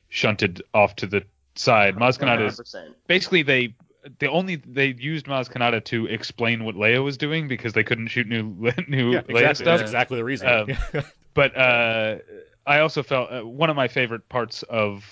shunted 0.10 0.64
off 0.74 0.96
to 0.96 1.06
the 1.06 1.24
side. 1.54 1.96
Maz 1.98 2.18
Kanata 2.18 2.48
is 2.48 2.76
basically 3.08 3.44
they 3.44 3.76
they 4.20 4.28
only 4.28 4.56
they 4.58 4.96
used 4.98 5.26
Maz 5.28 5.50
Kanata 5.50 5.84
to 5.86 6.06
explain 6.08 6.64
what 6.64 6.76
Leia 6.76 7.04
was 7.04 7.18
doing 7.18 7.48
because 7.48 7.74
they 7.74 7.84
couldn't 7.84 8.08
shoot 8.08 8.28
new 8.28 8.44
new 8.88 9.12
yeah, 9.14 9.22
Leia 9.22 9.30
exactly. 9.30 9.54
stuff. 9.56 9.66
That's 9.66 9.82
exactly 9.82 10.18
the 10.18 10.24
reason. 10.24 10.48
Um, 10.48 11.04
but 11.34 11.56
uh, 11.58 12.18
I 12.66 12.80
also 12.80 13.04
felt 13.04 13.32
uh, 13.32 13.42
one 13.42 13.70
of 13.70 13.76
my 13.76 13.88
favorite 13.88 14.28
parts 14.30 14.64
of 14.64 15.04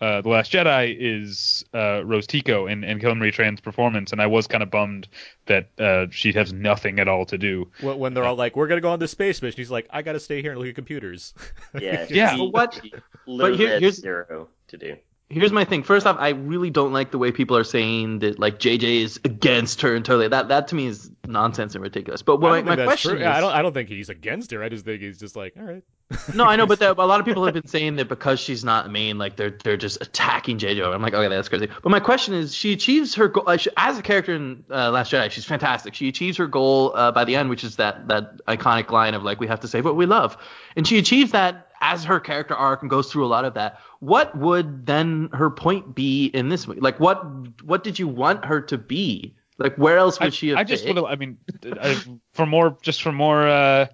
uh, 0.00 0.22
the 0.22 0.30
Last 0.30 0.50
Jedi 0.50 0.96
is 0.98 1.62
uh, 1.74 2.02
Rose 2.06 2.26
Tico 2.26 2.66
and, 2.66 2.86
and 2.86 3.02
Kelly 3.02 3.16
Marie 3.16 3.30
Tran's 3.32 3.60
performance, 3.60 4.12
and 4.12 4.20
I 4.22 4.28
was 4.28 4.46
kind 4.46 4.62
of 4.62 4.70
bummed 4.70 5.08
that 5.44 5.68
uh, 5.78 6.06
she 6.10 6.32
has 6.32 6.54
nothing 6.54 6.98
at 6.98 7.06
all 7.06 7.26
to 7.26 7.36
do. 7.36 7.70
when, 7.82 7.98
when 7.98 8.14
they're 8.14 8.24
all 8.24 8.34
like, 8.36 8.56
"We're 8.56 8.66
gonna 8.66 8.80
go 8.80 8.88
on 8.90 8.98
this 8.98 9.10
space 9.10 9.42
mission," 9.42 9.58
he's 9.58 9.70
like, 9.70 9.86
"I 9.90 10.00
gotta 10.00 10.20
stay 10.20 10.40
here 10.40 10.52
and 10.52 10.58
look 10.60 10.68
at 10.70 10.74
computers." 10.74 11.34
Yeah. 11.78 12.06
Yeah. 12.08 12.34
She, 12.34 12.38
But 12.50 12.52
what- 12.52 12.80
she 12.82 12.92
literally 13.26 13.58
here- 13.58 13.72
had 13.74 13.82
here's- 13.82 13.96
zero 14.00 14.48
to 14.68 14.76
do. 14.78 14.96
Here's 15.30 15.52
my 15.52 15.64
thing. 15.64 15.84
First 15.84 16.08
off, 16.08 16.16
I 16.18 16.30
really 16.30 16.70
don't 16.70 16.92
like 16.92 17.12
the 17.12 17.18
way 17.18 17.30
people 17.30 17.56
are 17.56 17.62
saying 17.62 18.18
that 18.18 18.40
like 18.40 18.58
JJ 18.58 19.02
is 19.02 19.20
against 19.24 19.80
her 19.82 19.94
entirely. 19.94 20.26
That 20.26 20.48
that 20.48 20.66
to 20.68 20.74
me 20.74 20.86
is 20.86 21.08
nonsense 21.24 21.76
and 21.76 21.82
ridiculous. 21.82 22.20
But 22.20 22.38
I 22.38 22.62
my, 22.62 22.74
my 22.74 22.84
question 22.84 23.12
true. 23.12 23.20
is, 23.20 23.26
I 23.26 23.40
don't. 23.40 23.52
I 23.52 23.62
don't 23.62 23.72
think 23.72 23.88
he's 23.88 24.08
against 24.08 24.50
her. 24.50 24.60
I 24.60 24.68
just 24.68 24.84
think 24.84 25.00
he's 25.00 25.18
just 25.18 25.36
like, 25.36 25.54
all 25.56 25.62
right. 25.64 25.84
no, 26.34 26.44
I 26.44 26.56
know, 26.56 26.66
but 26.66 26.78
that, 26.80 26.98
a 26.98 27.04
lot 27.04 27.20
of 27.20 27.26
people 27.26 27.44
have 27.44 27.54
been 27.54 27.68
saying 27.68 27.94
that 27.96 28.08
because 28.08 28.40
she's 28.40 28.64
not 28.64 28.90
main, 28.90 29.18
like 29.18 29.36
they're 29.36 29.56
they're 29.62 29.76
just 29.76 30.00
attacking 30.00 30.58
JJ. 30.58 30.84
I'm 30.92 31.00
like, 31.00 31.14
okay, 31.14 31.28
that's 31.28 31.48
crazy. 31.48 31.68
But 31.80 31.90
my 31.90 32.00
question 32.00 32.34
is, 32.34 32.52
she 32.52 32.72
achieves 32.72 33.14
her 33.14 33.28
goal 33.28 33.44
uh, 33.46 33.56
as 33.76 33.98
a 33.98 34.02
character 34.02 34.34
in 34.34 34.64
uh, 34.68 34.90
Last 34.90 35.12
Jedi. 35.12 35.30
She's 35.30 35.44
fantastic. 35.44 35.94
She 35.94 36.08
achieves 36.08 36.38
her 36.38 36.48
goal 36.48 36.92
uh, 36.96 37.12
by 37.12 37.24
the 37.24 37.36
end, 37.36 37.50
which 37.50 37.62
is 37.62 37.76
that 37.76 38.08
that 38.08 38.44
iconic 38.46 38.90
line 38.90 39.14
of 39.14 39.22
like, 39.22 39.38
we 39.38 39.46
have 39.46 39.60
to 39.60 39.68
save 39.68 39.84
what 39.84 39.94
we 39.94 40.06
love, 40.06 40.36
and 40.74 40.88
she 40.88 40.98
achieves 40.98 41.30
that 41.30 41.69
as 41.80 42.04
her 42.04 42.20
character 42.20 42.54
arc 42.54 42.82
and 42.82 42.90
goes 42.90 43.10
through 43.10 43.24
a 43.24 43.28
lot 43.28 43.44
of 43.44 43.54
that. 43.54 43.78
What 44.00 44.36
would 44.36 44.86
then 44.86 45.28
her 45.32 45.50
point 45.50 45.94
be 45.94 46.26
in 46.26 46.48
this 46.48 46.66
movie? 46.66 46.80
Like, 46.80 47.00
what 47.00 47.24
what 47.64 47.84
did 47.84 47.98
you 47.98 48.08
want 48.08 48.44
her 48.44 48.60
to 48.62 48.78
be? 48.78 49.34
Like, 49.58 49.76
where 49.76 49.98
else 49.98 50.18
would 50.20 50.28
I, 50.28 50.30
she 50.30 50.48
have? 50.48 50.58
I 50.58 50.64
just 50.64 50.84
fit? 50.84 50.94
would 50.94 51.02
have. 51.02 51.12
I 51.12 51.16
mean, 51.16 51.38
I, 51.64 51.96
for 52.32 52.46
more, 52.46 52.76
just 52.82 53.02
for 53.02 53.12
more. 53.12 53.46
Uh, 53.46 53.86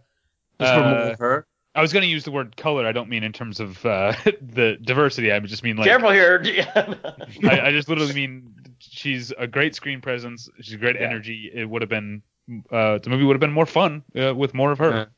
Just 0.60 0.72
for 0.72 0.80
more 0.80 0.98
uh, 0.98 1.10
of 1.12 1.18
her. 1.18 1.46
I 1.74 1.82
was 1.82 1.92
going 1.92 2.02
to 2.02 2.08
use 2.08 2.24
the 2.24 2.30
word 2.30 2.56
color. 2.56 2.86
I 2.86 2.92
don't 2.92 3.10
mean 3.10 3.22
in 3.22 3.32
terms 3.32 3.60
of 3.60 3.84
uh, 3.84 4.14
the 4.40 4.78
diversity. 4.80 5.30
I 5.30 5.38
just 5.40 5.62
mean 5.62 5.76
like 5.76 5.86
Careful 5.88 6.10
here. 6.10 6.42
I, 7.44 7.60
I 7.66 7.70
just 7.70 7.88
literally 7.88 8.14
mean 8.14 8.54
she's 8.78 9.32
a 9.36 9.46
great 9.46 9.74
screen 9.74 10.00
presence. 10.00 10.48
She's 10.62 10.76
great 10.76 10.96
Yeah. 10.96 11.06
energy. 11.06 11.50
It 11.52 11.68
would 11.68 11.82
have 11.82 11.90
been 11.90 12.22
uh, 12.70 12.98
the 12.98 13.10
movie 13.10 13.24
would 13.24 13.34
have 13.34 13.40
been 13.40 13.52
more 13.52 13.66
fun 13.66 14.02
uh, 14.18 14.34
with 14.34 14.54
more 14.54 14.72
of 14.72 14.78
her. 14.78 15.10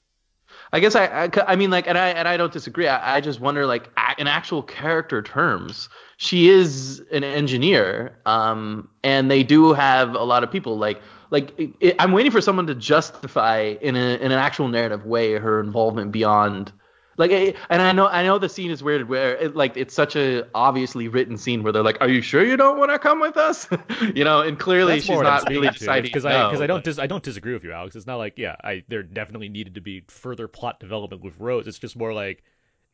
I 0.72 0.80
guess 0.80 0.94
I, 0.94 1.24
I, 1.24 1.30
I 1.46 1.56
mean, 1.56 1.70
like, 1.70 1.86
and 1.86 1.96
I, 1.96 2.08
and 2.08 2.28
I 2.28 2.36
don't 2.36 2.52
disagree. 2.52 2.86
I, 2.88 3.16
I 3.16 3.20
just 3.20 3.40
wonder, 3.40 3.64
like, 3.66 3.90
in 4.18 4.26
actual 4.26 4.62
character 4.62 5.22
terms, 5.22 5.88
she 6.18 6.48
is 6.48 7.02
an 7.10 7.24
engineer, 7.24 8.18
um, 8.26 8.88
and 9.02 9.30
they 9.30 9.42
do 9.42 9.72
have 9.72 10.14
a 10.14 10.24
lot 10.24 10.44
of 10.44 10.50
people, 10.50 10.76
like, 10.76 11.00
like 11.30 11.58
it, 11.58 11.70
it- 11.80 11.96
I'm 11.98 12.12
waiting 12.12 12.32
for 12.32 12.40
someone 12.40 12.66
to 12.66 12.74
justify 12.74 13.74
in 13.80 13.96
a, 13.96 14.16
in 14.16 14.30
an 14.30 14.38
actual 14.38 14.68
narrative 14.68 15.06
way 15.06 15.34
her 15.34 15.60
involvement 15.60 16.12
beyond, 16.12 16.72
like, 17.18 17.30
and 17.68 17.82
I 17.82 17.92
know, 17.92 18.06
I 18.06 18.22
know 18.22 18.38
the 18.38 18.48
scene 18.48 18.70
is 18.70 18.82
weird 18.82 19.08
where, 19.08 19.36
it, 19.36 19.54
like, 19.56 19.76
it's 19.76 19.92
such 19.94 20.16
a 20.16 20.48
obviously 20.54 21.08
written 21.08 21.36
scene 21.36 21.62
where 21.62 21.72
they're 21.72 21.82
like, 21.82 21.98
"Are 22.00 22.08
you 22.08 22.22
sure 22.22 22.42
you 22.44 22.56
don't 22.56 22.78
want 22.78 22.90
to 22.92 22.98
come 22.98 23.20
with 23.20 23.36
us?" 23.36 23.66
you 24.14 24.24
know, 24.24 24.40
and 24.40 24.58
clearly 24.58 24.94
That's 24.94 25.04
she's 25.04 25.10
more 25.10 25.24
what 25.24 25.26
I'm 25.26 25.32
not 25.34 25.42
speaking 25.42 25.62
really 25.62 25.72
to, 25.72 25.78
deciding 25.78 26.02
because 26.04 26.24
I 26.24 26.46
because 26.46 26.60
I 26.60 26.66
don't 26.66 26.82
dis, 26.84 26.98
I 26.98 27.06
don't 27.06 27.22
disagree 27.22 27.52
with 27.52 27.64
you, 27.64 27.72
Alex. 27.72 27.96
It's 27.96 28.06
not 28.06 28.16
like 28.16 28.38
yeah, 28.38 28.56
I 28.64 28.84
there 28.88 29.02
definitely 29.02 29.48
needed 29.50 29.74
to 29.74 29.80
be 29.80 30.04
further 30.08 30.48
plot 30.48 30.80
development 30.80 31.22
with 31.22 31.34
Rose. 31.38 31.66
It's 31.66 31.78
just 31.78 31.96
more 31.96 32.12
like 32.14 32.42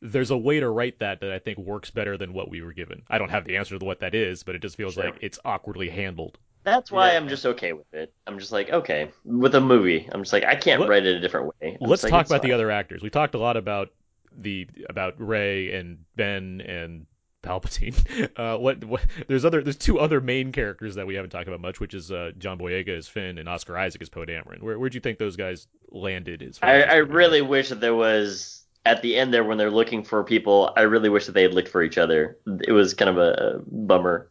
there's 0.01 0.31
a 0.31 0.37
way 0.37 0.59
to 0.59 0.69
write 0.69 0.99
that 0.99 1.21
that 1.21 1.31
I 1.31 1.39
think 1.39 1.57
works 1.57 1.89
better 1.91 2.17
than 2.17 2.33
what 2.33 2.49
we 2.49 2.61
were 2.61 2.73
given. 2.73 3.03
I 3.09 3.17
don't 3.17 3.29
have 3.29 3.45
the 3.45 3.57
answer 3.57 3.77
to 3.79 3.85
what 3.85 3.99
that 4.01 4.13
is, 4.15 4.43
but 4.43 4.55
it 4.55 4.61
just 4.61 4.75
feels 4.75 4.95
Sure. 4.95 5.05
like 5.05 5.17
it's 5.21 5.39
awkwardly 5.45 5.89
handled. 5.89 6.37
That's 6.63 6.91
why 6.91 7.11
Yeah. 7.11 7.17
I'm 7.17 7.27
just 7.29 7.45
okay 7.45 7.73
with 7.73 7.93
it. 7.93 8.13
I'm 8.27 8.39
just 8.39 8.51
like, 8.51 8.69
okay, 8.71 9.11
with 9.23 9.53
a 9.55 9.61
movie, 9.61 10.09
I'm 10.11 10.21
just 10.23 10.33
like, 10.33 10.43
I 10.43 10.55
can't 10.55 10.81
Let- 10.81 10.89
write 10.89 11.05
it 11.05 11.15
a 11.15 11.19
different 11.21 11.53
way. 11.61 11.77
I'm 11.81 11.89
Let's 11.89 12.03
like, 12.03 12.09
talk 12.11 12.21
it's 12.21 12.31
about 12.31 12.41
the 12.41 12.53
other 12.53 12.71
actors. 12.71 13.03
We 13.03 13.09
talked 13.11 13.35
a 13.35 13.39
lot 13.39 13.55
about 13.57 13.89
the 14.37 14.67
about 14.89 15.15
Rey 15.19 15.73
and 15.73 15.99
Ben 16.15 16.61
and 16.61 17.05
Palpatine. 17.45 17.95
Uh, 18.35 18.57
what, 18.57 18.83
what 18.83 19.01
there's 19.27 19.45
other 19.45 19.61
there's 19.61 19.77
two 19.77 19.99
other 19.99 20.19
main 20.19 20.51
characters 20.51 20.95
that 20.95 21.07
we 21.07 21.15
haven't 21.15 21.29
talked 21.29 21.47
about 21.47 21.61
much, 21.61 21.79
which 21.79 21.93
is 21.93 22.11
uh, 22.11 22.31
John 22.37 22.57
Boyega 22.57 22.97
as 22.97 23.07
Finn 23.07 23.37
and 23.37 23.47
Oscar 23.47 23.77
Isaac 23.77 24.01
as 24.01 24.09
Poe 24.09 24.25
Dameron. 24.25 24.61
Where 24.61 24.77
where'd 24.77 24.93
you 24.93 24.99
think 24.99 25.19
those 25.19 25.35
guys 25.35 25.67
landed? 25.89 26.41
As 26.41 26.57
far 26.57 26.69
I, 26.69 26.81
as 26.81 26.89
I 26.89 26.95
really 26.97 27.39
goes? 27.39 27.49
wish 27.49 27.69
that 27.69 27.79
there 27.79 27.95
was 27.95 28.65
at 28.85 29.01
the 29.01 29.15
end 29.15 29.33
there 29.33 29.43
when 29.43 29.57
they're 29.57 29.71
looking 29.71 30.03
for 30.03 30.23
people. 30.23 30.73
I 30.75 30.81
really 30.81 31.09
wish 31.09 31.27
that 31.27 31.31
they 31.33 31.43
had 31.43 31.53
looked 31.53 31.69
for 31.69 31.81
each 31.81 31.97
other. 31.97 32.37
It 32.67 32.71
was 32.71 32.93
kind 32.93 33.09
of 33.09 33.17
a, 33.17 33.31
a 33.31 33.59
bummer. 33.67 34.27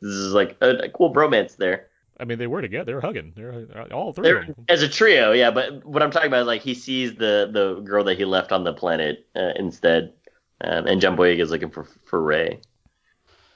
This 0.00 0.12
is 0.12 0.32
like 0.32 0.56
a, 0.60 0.70
a 0.70 0.88
cool 0.88 1.12
bromance 1.12 1.56
there. 1.56 1.88
I 2.18 2.24
mean, 2.24 2.38
they 2.38 2.46
were 2.46 2.62
together. 2.62 2.84
They 2.84 2.94
were 2.94 3.00
hugging. 3.00 3.32
They're 3.36 3.66
uh, 3.74 3.94
all 3.94 4.12
three 4.12 4.24
They're, 4.24 4.40
of 4.40 4.46
them. 4.46 4.64
as 4.68 4.82
a 4.82 4.88
trio, 4.88 5.32
yeah. 5.32 5.50
But 5.50 5.84
what 5.84 6.02
I'm 6.02 6.10
talking 6.10 6.28
about 6.28 6.42
is 6.42 6.46
like 6.46 6.62
he 6.62 6.74
sees 6.74 7.14
the 7.14 7.48
the 7.52 7.80
girl 7.80 8.04
that 8.04 8.16
he 8.16 8.24
left 8.24 8.52
on 8.52 8.64
the 8.64 8.72
planet 8.72 9.26
uh, 9.36 9.52
instead, 9.56 10.14
um, 10.62 10.86
and 10.86 11.00
John 11.00 11.16
Boyega 11.16 11.40
is 11.40 11.50
looking 11.50 11.70
for 11.70 11.84
for 12.04 12.22
Rey. 12.22 12.60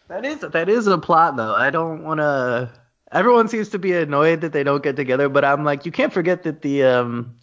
That 0.08 0.24
is 0.24 0.40
that 0.40 0.68
is 0.68 0.86
a 0.86 0.98
plot 0.98 1.36
though. 1.36 1.54
I 1.54 1.70
don't 1.70 2.04
want 2.04 2.18
to. 2.18 2.70
Everyone 3.12 3.48
seems 3.48 3.70
to 3.70 3.78
be 3.78 3.92
annoyed 3.92 4.42
that 4.42 4.52
they 4.52 4.62
don't 4.62 4.82
get 4.82 4.94
together, 4.94 5.28
but 5.28 5.44
I'm 5.44 5.64
like, 5.64 5.84
you 5.86 5.92
can't 5.92 6.12
forget 6.12 6.44
that 6.44 6.62
the 6.62 6.84
um, 6.84 7.36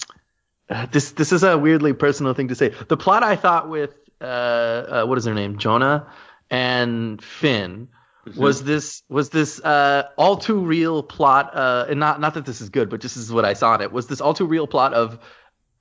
uh, 0.69 0.85
this 0.91 1.11
this 1.11 1.31
is 1.31 1.43
a 1.43 1.57
weirdly 1.57 1.93
personal 1.93 2.33
thing 2.33 2.49
to 2.49 2.55
say. 2.55 2.73
The 2.87 2.97
plot 2.97 3.23
I 3.23 3.35
thought 3.35 3.69
with 3.69 3.95
uh, 4.21 4.23
uh 4.23 5.05
what 5.05 5.17
is 5.17 5.25
her 5.25 5.33
name, 5.33 5.57
Jannah 5.57 6.11
and 6.49 7.21
Finn 7.23 7.89
was 8.35 8.63
this 8.63 9.03
was 9.09 9.29
this 9.29 9.59
uh 9.63 10.03
all 10.17 10.37
too 10.37 10.59
real 10.59 11.03
plot 11.03 11.55
uh 11.55 11.85
and 11.89 11.99
not 11.99 12.19
not 12.19 12.33
that 12.33 12.45
this 12.45 12.61
is 12.61 12.69
good 12.69 12.89
but 12.89 12.99
just 13.01 13.15
this 13.15 13.23
is 13.23 13.31
what 13.31 13.45
I 13.45 13.53
saw 13.53 13.75
in 13.75 13.81
it 13.81 13.91
was 13.91 14.07
this 14.07 14.19
all 14.21 14.33
too 14.33 14.45
real 14.45 14.67
plot 14.67 14.93
of 14.93 15.19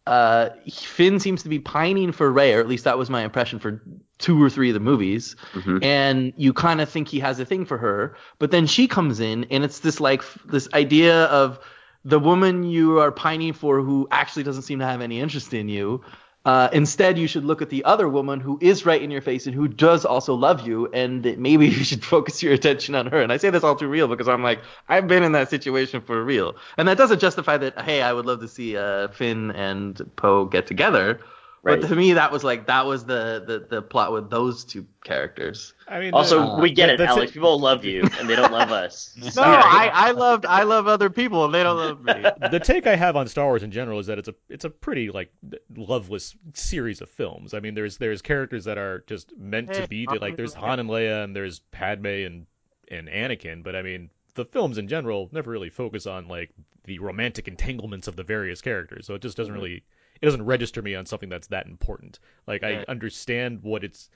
uh 0.07 0.51
Finn 0.71 1.19
seems 1.19 1.43
to 1.43 1.49
be 1.49 1.59
pining 1.59 2.13
for 2.13 2.31
Rey 2.31 2.55
or 2.55 2.61
at 2.61 2.69
least 2.69 2.85
that 2.85 2.97
was 2.99 3.11
my 3.11 3.23
impression 3.25 3.59
for 3.59 3.83
two 4.19 4.41
or 4.43 4.49
three 4.49 4.71
of 4.71 4.75
the 4.75 4.81
movies 4.81 5.35
Mhm. 5.55 5.83
and 5.85 6.33
you 6.37 6.53
kind 6.53 6.81
of 6.81 6.89
think 6.89 7.09
he 7.09 7.19
has 7.21 7.41
a 7.41 7.45
thing 7.45 7.65
for 7.65 7.77
her 7.79 8.17
but 8.39 8.51
then 8.51 8.67
she 8.67 8.87
comes 8.87 9.19
in 9.21 9.45
and 9.51 9.65
it's 9.65 9.81
this 9.81 10.01
like 10.01 10.21
f- 10.21 10.39
this 10.47 10.69
idea 10.75 11.25
of 11.25 11.59
the 12.05 12.21
woman 12.21 12.63
you 12.63 13.01
are 13.01 13.11
pining 13.11 13.53
for 13.53 13.81
who 13.83 14.07
actually 14.13 14.45
doesn't 14.45 14.63
seem 14.63 14.79
to 14.79 14.85
have 14.87 15.01
any 15.01 15.19
interest 15.21 15.53
in 15.53 15.69
you. 15.69 16.03
Uh, 16.47 16.69
instead, 16.73 17.19
you 17.19 17.27
should 17.27 17.45
look 17.45 17.61
at 17.61 17.71
the 17.71 17.85
other 17.85 18.09
woman 18.09 18.39
who 18.39 18.57
is 18.63 18.87
right 18.87 19.03
in 19.03 19.11
your 19.11 19.21
face 19.21 19.47
and 19.47 19.55
who 19.55 19.67
does 19.67 20.05
also 20.05 20.33
love 20.35 20.65
you, 20.67 20.87
and 20.93 21.25
maybe 21.39 21.67
you 21.77 21.85
should 21.85 22.05
focus 22.05 22.41
your 22.41 22.53
attention 22.53 22.95
on 22.95 23.07
her. 23.09 23.21
And 23.21 23.33
I 23.33 23.37
say 23.37 23.51
this 23.51 23.65
all 23.65 23.75
too 23.75 23.89
real 23.89 24.07
because 24.07 24.29
I'm 24.29 24.45
like, 24.45 24.61
I've 24.89 25.09
been 25.09 25.25
in 25.25 25.33
that 25.33 25.51
situation 25.51 26.01
for 26.01 26.25
real, 26.25 26.55
and 26.79 26.87
that 26.87 26.99
doesn't 26.99 27.19
justify 27.21 27.57
that. 27.59 27.81
Hey, 27.81 28.01
I 28.01 28.13
would 28.13 28.27
love 28.27 28.41
to 28.41 28.49
see 28.49 28.77
uh, 28.77 29.09
Finn 29.09 29.51
and 29.51 30.01
Poe 30.15 30.45
get 30.45 30.69
together, 30.69 31.19
Right. 31.65 31.81
but 31.81 31.89
to 31.89 31.97
me, 31.97 32.13
that 32.13 32.31
was 32.31 32.45
like 32.45 32.69
that 32.69 32.87
was 32.87 33.05
the 33.07 33.43
the, 33.45 33.67
the 33.69 33.83
plot 33.83 34.13
with 34.13 34.31
those 34.31 34.65
two 34.65 34.87
characters. 35.05 35.75
I 35.89 36.01
mean, 36.01 36.15
Also, 36.15 36.57
the- 36.57 36.63
we 36.63 36.71
get 36.73 36.87
the- 36.89 36.95
it, 36.95 36.97
the 36.99 37.07
Alex. 37.07 37.31
thi- 37.31 37.35
People 37.35 37.61
love 37.61 37.85
you, 37.85 38.03
and 38.19 38.29
they 38.29 38.35
don't 38.35 38.51
love 38.53 38.73
us. 38.73 39.15
No, 39.23 39.31
Sorry. 39.31 39.57
I, 39.57 40.09
I 40.09 40.11
loved 40.11 40.45
I 40.45 40.65
love 40.65 40.89
other 40.89 41.11
people 41.11 41.45
and 41.45 41.55
they 41.55 41.63
don't 41.63 41.77
love 41.77 42.03
me. 42.03 42.13
the 42.51 42.61
take 42.63 42.87
I 42.87 42.97
have 42.97 43.15
on 43.17 43.29
Star 43.29 43.47
Wars 43.47 43.63
in 43.63 43.71
general 43.71 43.99
is 44.01 44.07
that 44.07 44.19
it's 44.19 44.29
a 44.29 44.35
it's 44.49 44.65
a 44.65 44.71
pretty 44.71 45.11
like 45.11 45.33
loveless 45.77 46.35
series 46.55 47.01
of 47.01 47.09
films. 47.09 47.55
I 47.55 47.61
mean, 47.61 47.75
there's 47.75 47.99
there's 47.99 48.23
characters 48.23 48.65
that 48.65 48.79
are 48.79 49.05
just 49.07 49.37
meant 49.37 49.73
to 49.75 49.87
be 49.89 50.05
Han 50.07 50.19
like 50.21 50.37
there's 50.37 50.55
Han 50.55 50.81
and 50.81 50.89
Leia 50.91 51.25
and 51.25 51.35
there's 51.37 51.61
Padme 51.71 52.07
and 52.07 52.47
and 52.91 53.09
Anakin, 53.09 53.63
but 53.63 53.77
I 53.77 53.83
mean 53.83 54.11
the 54.35 54.45
films 54.45 54.79
in 54.79 54.89
general 54.89 55.29
never 55.33 55.51
really 55.51 55.71
focus 55.71 56.07
on 56.07 56.29
like 56.29 56.51
the 56.85 56.99
romantic 56.99 57.49
entanglements 57.49 58.07
of 58.09 58.17
the 58.17 58.23
various 58.23 58.61
characters. 58.61 59.07
So 59.07 59.15
it 59.15 59.23
just 59.23 59.37
doesn't 59.37 59.53
Mm-hmm. 59.55 59.63
really 59.63 59.83
it 60.21 60.25
doesn't 60.25 60.45
register 60.47 60.81
me 60.83 60.95
on 60.95 61.05
something 61.07 61.29
that's 61.29 61.49
that 61.49 61.67
important. 61.67 62.19
Like 62.47 62.63
I 62.65 62.85
understand 62.89 63.63
what 63.63 63.85
it's 63.85 64.09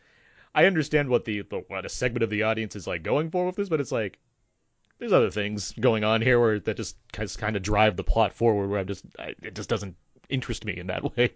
I 0.55 0.67
understand 0.67 1.09
what 1.09 1.25
the, 1.25 1.43
the 1.43 1.65
what 1.69 1.87
a 1.87 1.89
segment 1.89 2.23
of 2.23 2.31
the 2.31 2.43
audience 2.45 2.77
is 2.77 2.87
like 2.87 3.03
going 3.03 3.31
for 3.31 3.47
with 3.47 3.57
this, 3.57 3.69
but 3.69 3.81
it's 3.81 3.93
like 3.93 4.19
there's 4.99 5.13
other 5.13 5.31
things 5.31 5.73
going 5.81 6.05
on 6.05 6.21
here 6.21 6.41
where 6.41 6.59
that 6.61 6.77
just 6.77 6.97
kind 7.39 7.57
of 7.57 7.63
drive 7.63 7.97
the 7.97 8.05
plot 8.05 8.33
forward. 8.33 8.69
Where 8.69 8.81
I'm 8.81 8.87
just 8.87 9.05
I, 9.19 9.35
it 9.43 9.55
just 9.55 9.69
doesn't 9.69 9.97
interest 10.29 10.65
me 10.65 10.77
in 10.77 10.89
that 10.89 11.05
way. 11.17 11.33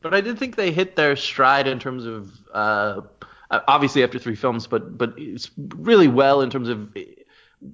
But 0.00 0.14
I 0.14 0.20
did 0.20 0.38
think 0.38 0.56
they 0.56 0.72
hit 0.72 0.96
their 0.96 1.14
stride 1.16 1.68
in 1.68 1.78
terms 1.78 2.04
of 2.04 2.32
uh, 2.52 3.00
obviously 3.50 4.02
after 4.02 4.18
three 4.18 4.36
films, 4.36 4.66
but 4.66 4.96
but 4.96 5.14
it's 5.16 5.50
really 5.56 6.08
well 6.08 6.40
in 6.40 6.50
terms 6.50 6.68
of 6.68 6.96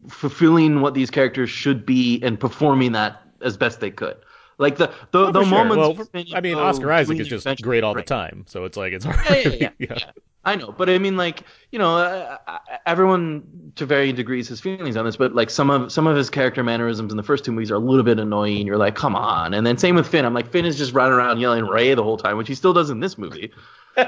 fulfilling 0.09 0.81
what 0.81 0.95
these 0.95 1.11
characters 1.11 1.51
should 1.51 1.85
be 1.85 2.23
and 2.23 2.41
performing 2.41 2.93
that 2.93 3.23
as 3.43 3.57
best 3.57 3.81
they 3.81 3.91
could. 3.91 4.16
Like 4.59 4.76
the 4.76 4.93
the, 5.10 5.18
Oh, 5.18 5.32
the 5.32 5.40
for 5.40 5.47
sure. 5.47 5.64
moments. 5.64 5.98
Well, 5.98 6.09
when 6.12 6.26
I 6.35 6.40
mean, 6.40 6.55
go 6.55 6.64
Oscar 6.64 6.93
Isaac 6.93 7.18
is 7.18 7.28
just 7.28 7.62
great 7.62 7.85
all 7.85 7.94
the 7.94 8.02
time, 8.02 8.44
so 8.48 8.64
it's 8.64 8.76
like 8.76 8.93
it's 8.93 9.05
hard. 9.05 9.18
Yeah, 9.31 9.36
yeah, 9.36 9.48
yeah, 9.48 9.68
yeah. 9.78 9.94
yeah. 9.98 10.10
I 10.47 10.56
know, 10.56 10.72
but 10.72 10.90
I 10.90 10.98
mean, 10.98 11.16
like 11.16 11.43
you 11.72 11.78
know, 11.78 11.97
uh, 11.97 12.36
uh, 12.47 12.59
everyone 12.85 13.72
to 13.76 13.86
varying 13.86 14.14
degrees 14.14 14.48
has 14.51 14.60
feelings 14.60 14.94
on 14.97 15.06
this, 15.06 15.16
but 15.16 15.35
like 15.35 15.48
some 15.48 15.70
of 15.70 15.90
some 15.90 16.06
of 16.06 16.16
his 16.16 16.28
character 16.28 16.62
mannerisms 16.62 17.12
in 17.12 17.16
the 17.16 17.22
first 17.22 17.44
two 17.47 17.52
movies 17.52 17.70
are 17.70 17.76
a 17.76 17.78
little 17.78 18.02
bit 18.02 18.18
annoying. 18.18 18.66
You're 18.66 18.76
like, 18.76 18.94
come 18.94 19.16
on, 19.16 19.55
and 19.55 19.66
then 19.66 19.78
same 19.78 19.94
with 19.94 20.06
Finn. 20.06 20.24
I'm 20.26 20.35
like, 20.35 20.51
Finn 20.52 20.66
is 20.66 20.76
just 20.76 20.93
running 20.93 21.14
around 21.14 21.40
yelling 21.40 21.64
Rey 21.66 21.94
the 21.94 22.02
whole 22.02 22.18
time, 22.18 22.36
which 22.36 22.48
he 22.48 22.55
still 22.55 22.74
does 22.74 22.90
in 22.90 23.01
this 23.01 23.16
movie. 23.18 23.52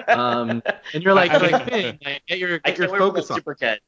Um, 0.09 0.65
and 0.95 1.03
you're 1.05 1.15
like, 1.15 1.31
I 1.31 1.37
like 1.37 1.69
Finn, 1.71 1.99
get 2.27 2.39
your 2.41 2.61
I 2.65 2.71
get 2.71 2.79
your 2.79 2.89
can't 2.89 2.93
wait 2.93 2.99
focus 2.99 3.31
on. 3.31 3.41
supercut. 3.41 3.79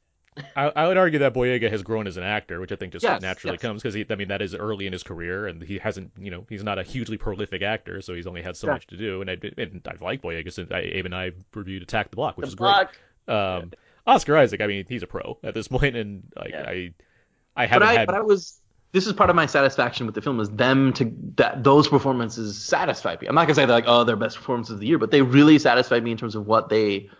I, 0.56 0.64
I 0.74 0.88
would 0.88 0.96
argue 0.96 1.18
that 1.20 1.34
Boyega 1.34 1.70
has 1.70 1.82
grown 1.82 2.06
as 2.06 2.16
an 2.16 2.22
actor, 2.22 2.60
which 2.60 2.72
I 2.72 2.76
think 2.76 2.92
just 2.92 3.02
Yes, 3.02 3.20
naturally 3.22 3.54
yes. 3.54 3.62
comes 3.62 3.82
because 3.82 3.96
I 4.10 4.14
mean 4.14 4.28
that 4.28 4.42
is 4.42 4.54
early 4.54 4.86
in 4.86 4.92
his 4.92 5.02
career, 5.02 5.46
and 5.46 5.62
he 5.62 5.78
hasn't, 5.78 6.12
you 6.18 6.30
know, 6.30 6.46
he's 6.48 6.62
not 6.64 6.78
a 6.78 6.82
hugely 6.82 7.16
prolific 7.16 7.62
actor, 7.62 8.00
so 8.02 8.14
he's 8.14 8.26
only 8.26 8.42
had 8.42 8.56
so 8.56 8.66
Yeah. 8.66 8.74
much 8.74 8.86
to 8.88 8.96
do. 8.96 9.20
And 9.20 9.30
I 9.30 9.36
and 9.56 9.80
I've 9.86 10.02
liked 10.02 10.22
Boyega 10.22 10.52
since 10.52 10.70
I, 10.70 10.80
Abe 10.80 11.06
and 11.06 11.14
I 11.14 11.32
reviewed 11.54 11.82
Attack 11.82 12.10
the 12.10 12.16
Block, 12.16 12.36
which 12.36 12.44
The 12.44 12.48
is 12.48 12.54
block. 12.54 12.92
great. 13.26 13.36
Um, 13.36 13.72
Oscar 14.06 14.36
Isaac, 14.38 14.60
I 14.60 14.66
mean, 14.66 14.86
he's 14.88 15.02
a 15.02 15.06
pro 15.06 15.38
at 15.42 15.54
this 15.54 15.68
point, 15.76 15.96
and 15.96 16.22
like 16.36 16.50
Yeah. 16.50 16.64
I, 16.66 16.92
I 17.56 17.66
haven't 17.66 17.88
I, 17.88 17.92
had. 17.94 18.06
but 18.06 18.14
I 18.14 18.20
was. 18.20 18.60
This 18.90 19.06
is 19.06 19.12
part 19.12 19.28
of 19.28 19.36
my 19.36 19.44
satisfaction 19.44 20.06
with 20.06 20.14
the 20.14 20.22
film 20.22 20.40
is 20.40 20.48
them 20.48 20.94
to 20.94 21.12
that 21.36 21.62
those 21.62 21.88
performances 21.88 22.56
satisfied 22.64 23.20
me. 23.20 23.26
I'm 23.28 23.34
not 23.34 23.42
gonna 23.42 23.54
say 23.54 23.66
they're 23.66 23.76
like 23.76 23.84
oh 23.86 24.04
they're 24.04 24.16
best 24.16 24.38
performances 24.38 24.72
of 24.74 24.80
the 24.80 24.86
year, 24.86 24.96
but 24.96 25.10
they 25.10 25.20
really 25.20 25.58
satisfied 25.58 26.02
me 26.02 26.10
in 26.10 26.16
terms 26.16 26.34
of 26.34 26.46
what 26.46 26.70
they 26.70 27.10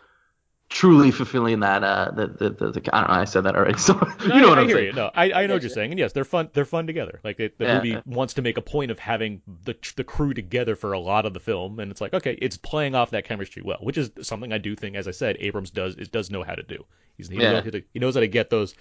truly 0.68 1.10
fulfilling 1.10 1.60
that 1.60 1.82
uh 1.82 2.10
the 2.14 2.26
the, 2.26 2.50
the, 2.50 2.72
the 2.72 2.90
I 2.96 3.00
don't 3.00 3.10
know 3.10 3.16
I 3.20 3.24
said 3.24 3.44
that 3.44 3.56
already 3.56 3.78
so 3.78 3.94
you 4.24 4.28
No, 4.28 4.34
know 4.40 4.48
I, 4.48 4.50
what 4.50 4.58
I 4.58 4.62
I'm 4.62 4.66
hear 4.66 4.76
saying. 4.76 4.86
you. 4.86 4.92
No, 4.92 5.10
I, 5.14 5.32
I 5.32 5.46
know 5.46 5.54
what 5.54 5.62
you're 5.62 5.70
saying, 5.70 5.92
and 5.92 5.98
yes, 5.98 6.12
they're 6.12 6.24
fun. 6.24 6.50
They're 6.52 6.64
fun 6.64 6.86
together. 6.86 7.20
Like 7.24 7.40
it, 7.40 7.56
the 7.58 7.64
Yeah. 7.64 7.74
movie 7.74 8.02
wants 8.04 8.34
to 8.34 8.42
make 8.42 8.56
a 8.58 8.60
point 8.62 8.90
of 8.90 8.98
having 8.98 9.40
the 9.64 9.74
the 9.96 10.04
crew 10.04 10.34
together 10.34 10.76
for 10.76 10.92
a 10.92 10.98
lot 10.98 11.24
of 11.24 11.34
the 11.34 11.40
film, 11.40 11.78
and 11.78 11.90
it's 11.90 12.00
like 12.00 12.12
okay, 12.14 12.36
it's 12.42 12.56
playing 12.56 12.94
off 12.94 13.10
that 13.10 13.24
chemistry 13.24 13.62
well, 13.62 13.78
which 13.80 13.96
is 13.96 14.10
something 14.22 14.52
I 14.52 14.58
do 14.58 14.74
think, 14.76 14.96
as 14.96 15.06
I 15.08 15.12
said, 15.12 15.36
Abrams 15.40 15.70
does 15.70 15.94
it 15.96 16.10
does 16.12 16.30
know 16.30 16.42
how 16.42 16.54
to 16.54 16.62
do. 16.62 16.84
He's, 17.16 17.28
he, 17.28 17.40
Yeah. 17.40 17.52
knows 17.52 17.64
how 17.64 17.70
to, 17.70 17.82
he 17.92 17.98
knows 18.00 18.14
how 18.14 18.20
to 18.20 18.28
get 18.28 18.50
those. 18.50 18.74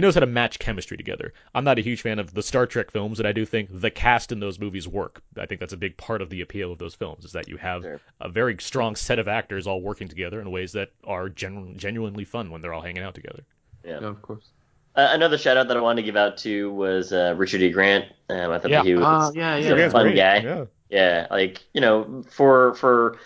He 0.00 0.02
knows 0.02 0.14
how 0.14 0.20
to 0.20 0.26
match 0.26 0.58
chemistry 0.58 0.96
together. 0.96 1.34
I'm 1.54 1.62
not 1.62 1.78
a 1.78 1.82
huge 1.82 2.00
fan 2.00 2.18
of 2.18 2.32
the 2.32 2.42
Star 2.42 2.64
Trek 2.66 2.90
films, 2.90 3.20
and 3.20 3.28
I 3.28 3.32
do 3.32 3.44
think 3.44 3.68
the 3.70 3.90
cast 3.90 4.32
in 4.32 4.40
those 4.40 4.58
movies 4.58 4.88
work. 4.88 5.20
I 5.38 5.44
think 5.44 5.60
that's 5.60 5.74
a 5.74 5.76
big 5.76 5.94
part 5.98 6.22
of 6.22 6.30
the 6.30 6.40
appeal 6.40 6.72
of 6.72 6.78
those 6.78 6.94
films 6.94 7.26
is 7.26 7.32
that 7.32 7.48
you 7.48 7.58
have 7.58 7.82
Sure. 7.82 8.00
a 8.18 8.30
very 8.30 8.56
strong 8.60 8.96
set 8.96 9.18
of 9.18 9.28
actors 9.28 9.66
all 9.66 9.82
working 9.82 10.08
together 10.08 10.40
in 10.40 10.50
ways 10.50 10.72
that 10.72 10.88
are 11.04 11.28
genu- 11.28 11.74
genuinely 11.76 12.24
fun 12.24 12.50
when 12.50 12.62
they're 12.62 12.72
all 12.72 12.80
hanging 12.80 13.02
out 13.02 13.14
together. 13.14 13.42
Yeah. 13.84 13.98
Yeah, 14.00 14.06
of 14.08 14.22
course. 14.22 14.48
Uh, 14.96 15.08
another 15.12 15.36
shout 15.36 15.58
out 15.58 15.68
that 15.68 15.76
I 15.76 15.80
wanted 15.82 16.00
to 16.00 16.06
give 16.06 16.16
out 16.16 16.38
to 16.38 16.72
was 16.72 17.12
uh, 17.12 17.34
Richard 17.36 17.60
E. 17.60 17.68
Grant. 17.70 18.06
Um, 18.30 18.52
I 18.52 18.58
thought 18.58 18.70
Yeah. 18.70 18.82
he 18.82 18.94
was 18.94 19.04
Ah, 19.04 19.30
yeah, 19.34 19.56
he's 19.58 19.66
yeah. 19.66 19.72
a 19.72 19.74
Grant's 19.74 19.92
fun 19.92 20.04
great. 20.06 20.16
guy. 20.16 20.38
Yeah. 20.38 20.64
Yeah, 20.88 21.26
like 21.30 21.62
you 21.74 21.82
know, 21.82 22.24
for 22.30 22.72
for 22.76 23.18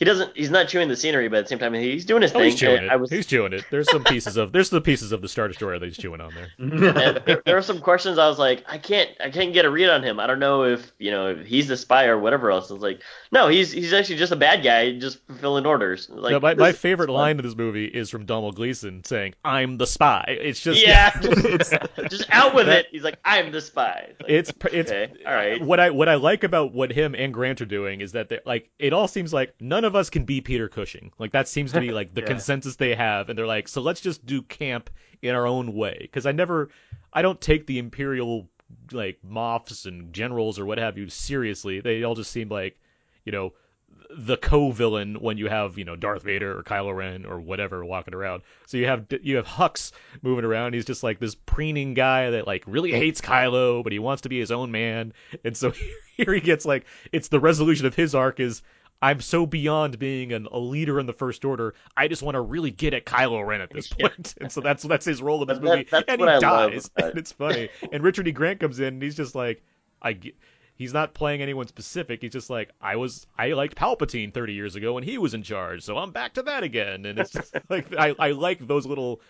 he 0.00 0.04
doesn't 0.06 0.36
he's 0.36 0.50
not 0.50 0.66
chewing 0.66 0.88
the 0.88 0.96
scenery, 0.96 1.28
but 1.28 1.36
at 1.38 1.44
the 1.44 1.48
same 1.50 1.58
time 1.60 1.72
he's 1.74 2.04
doing 2.04 2.22
his 2.22 2.32
Oh, 2.32 2.38
thing. 2.40 2.44
he's 2.50 2.58
chewing 2.58 2.78
And 2.78 2.86
it. 2.86 2.90
I 2.90 2.96
was 2.96 3.10
He's 3.10 3.26
chewing 3.26 3.52
it. 3.52 3.64
There's 3.70 3.88
some 3.90 4.02
pieces 4.02 4.36
of 4.36 4.50
there's 4.50 4.70
the 4.70 4.80
pieces 4.80 5.12
of 5.12 5.20
the 5.22 5.28
Star 5.28 5.46
Destroyer 5.46 5.78
that 5.78 5.86
he's 5.86 5.96
chewing 5.98 6.20
on 6.20 6.32
there. 6.34 6.48
there, 7.26 7.42
there 7.44 7.54
were 7.54 7.62
some 7.62 7.80
questions 7.80 8.18
I 8.18 8.26
was 8.26 8.38
like, 8.38 8.64
I 8.66 8.78
can't 8.78 9.10
I 9.20 9.30
can't 9.30 9.52
get 9.52 9.64
a 9.66 9.70
read 9.70 9.90
on 9.90 10.02
him. 10.02 10.18
I 10.18 10.26
don't 10.26 10.38
know 10.40 10.64
if 10.64 10.90
you 10.98 11.10
know 11.10 11.28
if 11.28 11.46
he's 11.46 11.68
the 11.68 11.76
spy 11.76 12.06
or 12.06 12.18
whatever 12.18 12.50
else. 12.50 12.70
I 12.70 12.74
was 12.74 12.82
like, 12.82 13.02
no, 13.30 13.46
he's 13.48 13.70
he's 13.70 13.92
actually 13.92 14.16
just 14.16 14.32
a 14.32 14.36
bad 14.36 14.64
guy, 14.64 14.98
just 14.98 15.24
fulfilling 15.26 15.66
orders. 15.66 16.08
Like 16.10 16.32
No, 16.32 16.40
my, 16.40 16.54
my 16.54 16.72
favorite 16.72 17.10
line 17.10 17.38
in 17.38 17.44
this 17.44 17.54
movie 17.54 17.84
is 17.84 18.08
from 18.10 18.24
Domhnall 18.24 18.52
Gleeson 18.52 19.04
saying, 19.04 19.34
"I'm 19.44 19.76
the 19.76 19.86
spy." 19.86 20.24
It's 20.26 20.60
just 20.60 20.80
Yeah, 20.84 21.10
just, 21.20 21.74
just 22.10 22.24
out 22.30 22.54
with 22.54 22.66
That- 22.66 22.86
it. 22.86 22.86
He's 22.90 23.02
like, 23.04 23.18
I'm 23.24 23.52
the 23.52 23.60
spy. 23.60 24.08
Like, 24.20 24.30
It's 24.30 24.50
pr- 24.50 24.68
it's 24.68 24.90
all 24.90 25.34
right. 25.34 25.60
what 25.62 25.78
I 25.78 25.90
what 25.90 26.08
I 26.08 26.14
like 26.14 26.42
about 26.42 26.72
what 26.72 26.90
him 26.90 27.14
and 27.14 27.34
Grant 27.34 27.60
are 27.60 27.66
doing 27.66 28.00
is 28.00 28.12
that 28.12 28.30
they 28.30 28.38
like 28.46 28.70
it 28.78 28.94
all 28.94 29.06
seems 29.06 29.32
like 29.34 29.54
none 29.60 29.84
of 29.84 29.89
us 29.96 30.10
can 30.10 30.24
be 30.24 30.40
Peter 30.40 30.68
Cushing. 30.68 31.12
Like 31.18 31.32
that 31.32 31.48
seems 31.48 31.72
to 31.72 31.80
be 31.80 31.90
like 31.92 32.14
the 32.14 32.20
Yeah. 32.22 32.26
consensus 32.28 32.76
they 32.76 32.94
have, 32.94 33.28
and 33.28 33.38
they're 33.38 33.46
like, 33.46 33.68
so 33.68 33.80
let's 33.80 34.00
just 34.00 34.24
do 34.26 34.42
camp 34.42 34.90
in 35.22 35.34
our 35.34 35.46
own 35.46 35.74
way. 35.74 35.98
Because 36.00 36.26
I 36.26 36.32
never, 36.32 36.70
I 37.12 37.22
don't 37.22 37.40
take 37.40 37.66
the 37.66 37.78
Imperial 37.78 38.48
like 38.92 39.18
moffs 39.28 39.86
and 39.86 40.12
generals 40.12 40.58
or 40.58 40.64
what 40.66 40.78
have 40.78 40.96
you 40.96 41.08
seriously. 41.08 41.80
They 41.80 42.04
all 42.04 42.14
just 42.14 42.30
seem 42.30 42.48
like, 42.48 42.78
you 43.24 43.32
know, 43.32 43.52
the 44.16 44.36
co-villain 44.36 45.16
when 45.16 45.36
you 45.36 45.48
have 45.48 45.78
you 45.78 45.84
know 45.84 45.94
Darth 45.94 46.22
Vader 46.22 46.58
or 46.58 46.62
Kylo 46.62 46.94
Ren 46.94 47.24
or 47.24 47.40
whatever 47.40 47.84
walking 47.84 48.14
around. 48.14 48.42
So 48.66 48.76
you 48.76 48.86
have 48.86 49.06
you 49.22 49.36
have 49.36 49.46
Hux 49.46 49.92
moving 50.22 50.44
around. 50.44 50.74
He's 50.74 50.84
just 50.84 51.02
like 51.02 51.18
this 51.20 51.34
preening 51.34 51.94
guy 51.94 52.30
that 52.30 52.46
like 52.46 52.64
really 52.66 52.92
hates 52.92 53.20
Kylo, 53.20 53.82
but 53.84 53.92
he 53.92 53.98
wants 53.98 54.22
to 54.22 54.28
be 54.28 54.38
his 54.38 54.50
own 54.50 54.70
man. 54.70 55.12
And 55.44 55.56
so 55.56 55.72
here 56.16 56.32
he 56.32 56.40
gets 56.40 56.64
like 56.64 56.86
it's 57.12 57.28
the 57.28 57.40
resolution 57.40 57.86
of 57.86 57.94
his 57.94 58.14
arc 58.14 58.40
is 58.40 58.62
I'm 59.02 59.20
so 59.20 59.46
beyond 59.46 59.98
being 59.98 60.32
an, 60.32 60.46
a 60.52 60.58
leader 60.58 61.00
in 61.00 61.06
the 61.06 61.12
First 61.12 61.44
Order. 61.44 61.74
I 61.96 62.08
just 62.08 62.22
want 62.22 62.34
to 62.34 62.40
really 62.40 62.70
get 62.70 62.92
at 62.94 63.06
Kylo 63.06 63.46
Ren 63.46 63.60
at 63.62 63.70
this 63.70 63.86
point. 64.00 64.34
And 64.40 64.52
so 64.52 64.60
that's 64.60 64.82
that's 64.82 65.06
his 65.06 65.22
role 65.22 65.40
in 65.42 65.48
this 65.48 65.58
that- 65.58 65.64
movie. 65.64 65.86
that's 65.90 66.04
and 66.08 66.20
he 66.20 66.26
I 66.26 66.38
dies. 66.38 66.90
And 66.96 67.16
it's 67.18 67.32
funny. 67.32 67.70
and 67.92 68.02
Richard 68.02 68.28
E. 68.28 68.32
Grant 68.32 68.60
comes 68.60 68.78
in 68.78 68.86
and 68.94 69.02
he's 69.02 69.14
just 69.16 69.34
like 69.34 69.62
I 70.02 70.12
get 70.14 70.34
he's 70.76 70.92
not 70.92 71.14
playing 71.14 71.42
anyone 71.42 71.66
specific. 71.66 72.20
He's 72.22 72.32
just 72.32 72.50
like 72.50 72.70
I 72.80 72.96
was. 72.96 73.26
I 73.38 73.48
liked 73.52 73.76
Palpatine 73.76 74.32
30 74.34 74.52
years 74.54 74.76
ago 74.76 74.94
when 74.94 75.02
he 75.04 75.18
was 75.18 75.34
in 75.34 75.42
charge, 75.42 75.82
so 75.82 75.96
I'm 75.98 76.10
back 76.10 76.34
to 76.34 76.42
that 76.44 76.62
again. 76.62 77.06
And 77.06 77.18
it's 77.18 77.30
just 77.30 77.54
like 77.68 77.94
I 77.96 78.14
I 78.18 78.30
like 78.32 78.66
those 78.66 78.86
little. 78.86 79.20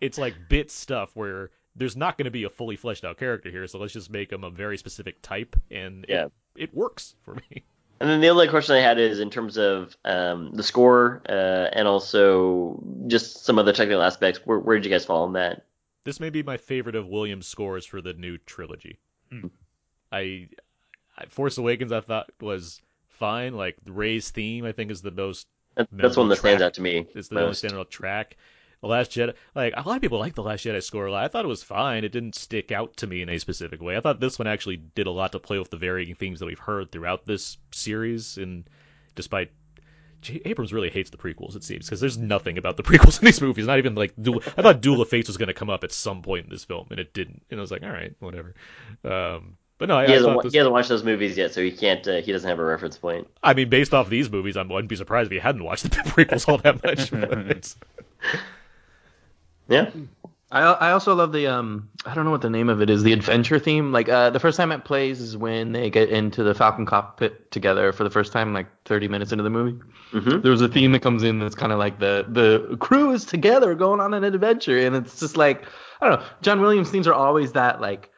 It's 0.00 0.18
like 0.18 0.34
bit 0.48 0.70
stuff 0.70 1.10
where 1.14 1.50
there's 1.76 1.96
not 1.96 2.16
going 2.18 2.24
to 2.24 2.30
be 2.32 2.44
a 2.44 2.50
fully 2.50 2.74
fleshed 2.76 3.04
out 3.04 3.18
character 3.18 3.50
here, 3.50 3.66
so 3.68 3.78
let's 3.78 3.92
just 3.92 4.10
make 4.10 4.32
him 4.32 4.42
a 4.44 4.50
very 4.50 4.76
specific 4.78 5.22
type, 5.22 5.54
and 5.70 6.04
Yeah. 6.08 6.24
it, 6.26 6.32
it 6.56 6.74
works 6.74 7.14
for 7.22 7.34
me. 7.34 7.62
And 8.00 8.08
then 8.08 8.20
the 8.22 8.28
only 8.28 8.48
question 8.48 8.76
I 8.76 8.80
had 8.80 8.98
is 8.98 9.20
in 9.20 9.28
terms 9.28 9.58
of 9.58 9.94
um, 10.06 10.52
the 10.54 10.62
score 10.62 11.20
uh, 11.28 11.68
and 11.72 11.86
also 11.86 12.82
just 13.08 13.44
some 13.44 13.58
other 13.58 13.74
technical 13.74 14.02
aspects. 14.02 14.40
Where, 14.46 14.58
where 14.58 14.76
did 14.76 14.86
you 14.86 14.90
guys 14.90 15.04
fall 15.04 15.24
on 15.24 15.34
that? 15.34 15.66
This 16.04 16.18
may 16.18 16.30
be 16.30 16.42
my 16.42 16.56
favorite 16.56 16.96
of 16.96 17.08
Williams' 17.08 17.46
scores 17.46 17.84
for 17.84 18.00
the 18.00 18.14
new 18.14 18.38
trilogy. 18.38 18.98
Hmm. 19.30 19.48
I, 20.10 20.48
I 21.18 21.26
Force 21.28 21.58
Awakens 21.58 21.92
I 21.92 22.00
thought 22.00 22.30
was 22.40 22.80
fine. 23.08 23.54
Like 23.54 23.76
Rey's 23.86 24.30
theme, 24.30 24.64
I 24.64 24.72
think 24.72 24.90
is 24.90 25.02
the 25.02 25.10
most 25.10 25.46
That, 25.74 25.88
that's 25.92 26.16
one 26.16 26.30
that 26.30 26.36
stands 26.36 26.62
out 26.62 26.74
to 26.74 26.82
me. 26.82 27.06
It's 27.14 27.28
the 27.28 27.36
only 27.36 27.48
most. 27.48 27.62
standout 27.62 27.90
track. 27.90 28.38
The 28.82 28.86
Last 28.88 29.10
Jedi, 29.10 29.34
like 29.54 29.74
a 29.76 29.86
lot 29.86 29.96
of 29.96 30.02
people 30.02 30.18
like 30.18 30.34
the 30.34 30.42
Last 30.42 30.64
Jedi 30.64 30.82
score 30.82 31.06
a 31.06 31.12
lot. 31.12 31.22
I 31.24 31.28
thought 31.28 31.44
it 31.44 31.48
was 31.48 31.62
fine. 31.62 32.02
It 32.02 32.12
didn't 32.12 32.34
stick 32.34 32.72
out 32.72 32.96
to 32.98 33.06
me 33.06 33.20
in 33.20 33.28
a 33.28 33.38
specific 33.38 33.82
way. 33.82 33.96
I 33.96 34.00
thought 34.00 34.20
this 34.20 34.38
one 34.38 34.48
actually 34.48 34.76
did 34.78 35.06
a 35.06 35.10
lot 35.10 35.32
to 35.32 35.38
play 35.38 35.58
with 35.58 35.70
the 35.70 35.76
varying 35.76 36.14
themes 36.14 36.40
that 36.40 36.46
we've 36.46 36.58
heard 36.58 36.90
throughout 36.90 37.26
this 37.26 37.58
series. 37.72 38.38
And 38.38 38.64
despite 39.16 39.50
J- 40.22 40.40
Abrams 40.46 40.72
really 40.72 40.88
hates 40.88 41.10
the 41.10 41.18
prequels, 41.18 41.56
it 41.56 41.64
seems, 41.64 41.84
because 41.84 42.00
there's 42.00 42.16
nothing 42.16 42.56
about 42.56 42.78
the 42.78 42.82
prequels 42.90 43.18
in 43.20 43.26
these 43.26 43.42
movies. 43.42 43.66
Not 43.66 43.76
even 43.78 43.94
like 43.94 44.14
Duel. 44.20 44.42
I 44.56 44.62
thought 44.62 44.80
Duel 44.80 45.02
of 45.02 45.08
Fates 45.10 45.28
was 45.28 45.36
going 45.36 45.48
to 45.48 45.54
come 45.54 45.68
up 45.68 45.84
at 45.84 45.92
some 45.92 46.22
point 46.22 46.44
in 46.44 46.50
this 46.50 46.64
film, 46.64 46.86
and 46.90 46.98
it 46.98 47.12
didn't. 47.12 47.42
And 47.50 47.60
I 47.60 47.62
was 47.62 47.70
like, 47.70 47.82
all 47.82 47.90
right, 47.90 48.14
whatever. 48.20 48.54
Um, 49.04 49.58
But 49.76 49.88
no, 49.90 49.98
I, 49.98 50.06
He 50.06 50.12
hasn't, 50.12 50.34
thought 50.34 50.42
this, 50.44 50.52
he 50.52 50.58
hasn't 50.58 50.72
watched 50.72 50.88
those 50.88 51.04
movies 51.04 51.36
yet, 51.36 51.52
so 51.52 51.62
he 51.62 51.70
can't. 51.70 52.06
Uh, 52.08 52.22
he 52.22 52.32
doesn't 52.32 52.48
have 52.48 52.58
a 52.58 52.64
reference 52.64 52.96
point. 52.96 53.28
I 53.42 53.52
mean, 53.52 53.68
based 53.68 53.92
off 53.92 54.08
these 54.08 54.30
movies, 54.30 54.56
I 54.56 54.62
wouldn't 54.62 54.88
be 54.88 54.96
surprised 54.96 55.26
if 55.26 55.32
he 55.32 55.38
hadn't 55.38 55.64
watched 55.64 55.82
the 55.84 55.90
prequels 55.96 56.48
all 56.48 56.56
that 56.58 56.82
much. 56.82 57.12
Yeah. 59.70 59.90
I 60.52 60.62
I 60.62 60.90
also 60.90 61.14
love 61.14 61.32
the 61.32 61.46
um 61.46 61.88
I 62.04 62.12
don't 62.12 62.24
know 62.24 62.32
what 62.32 62.40
the 62.42 62.50
name 62.50 62.68
of 62.68 62.82
it 62.82 62.90
is 62.90 63.04
the 63.04 63.12
adventure 63.12 63.58
theme 63.58 63.92
like 63.92 64.08
uh 64.08 64.30
the 64.30 64.40
first 64.40 64.56
time 64.56 64.72
it 64.72 64.84
plays 64.84 65.20
is 65.20 65.36
when 65.36 65.72
they 65.72 65.90
get 65.90 66.10
into 66.10 66.42
the 66.42 66.54
Falcon 66.54 66.86
cockpit 66.86 67.50
together 67.52 67.92
for 67.92 68.02
the 68.02 68.10
first 68.10 68.32
time 68.32 68.52
like 68.52 68.66
30 68.84 69.06
minutes 69.08 69.30
into 69.32 69.44
the 69.44 69.50
movie. 69.50 69.78
Mhm. 70.12 70.42
There's 70.42 70.60
a 70.60 70.68
theme 70.68 70.90
that 70.92 71.00
comes 71.00 71.22
in 71.22 71.38
that's 71.38 71.54
kind 71.54 71.72
of 71.72 71.78
like 71.78 72.00
the 72.00 72.26
the 72.28 72.76
crew 72.78 73.12
is 73.12 73.24
together 73.24 73.74
going 73.76 74.00
on 74.00 74.12
an 74.12 74.24
adventure 74.24 74.76
and 74.78 74.96
it's 74.96 75.20
just 75.20 75.36
like 75.36 75.64
I 76.00 76.08
don't 76.08 76.20
know 76.20 76.26
John 76.42 76.60
Williams 76.60 76.90
themes 76.90 77.06
are 77.06 77.14
always 77.14 77.52
that 77.52 77.80
like 77.80 78.10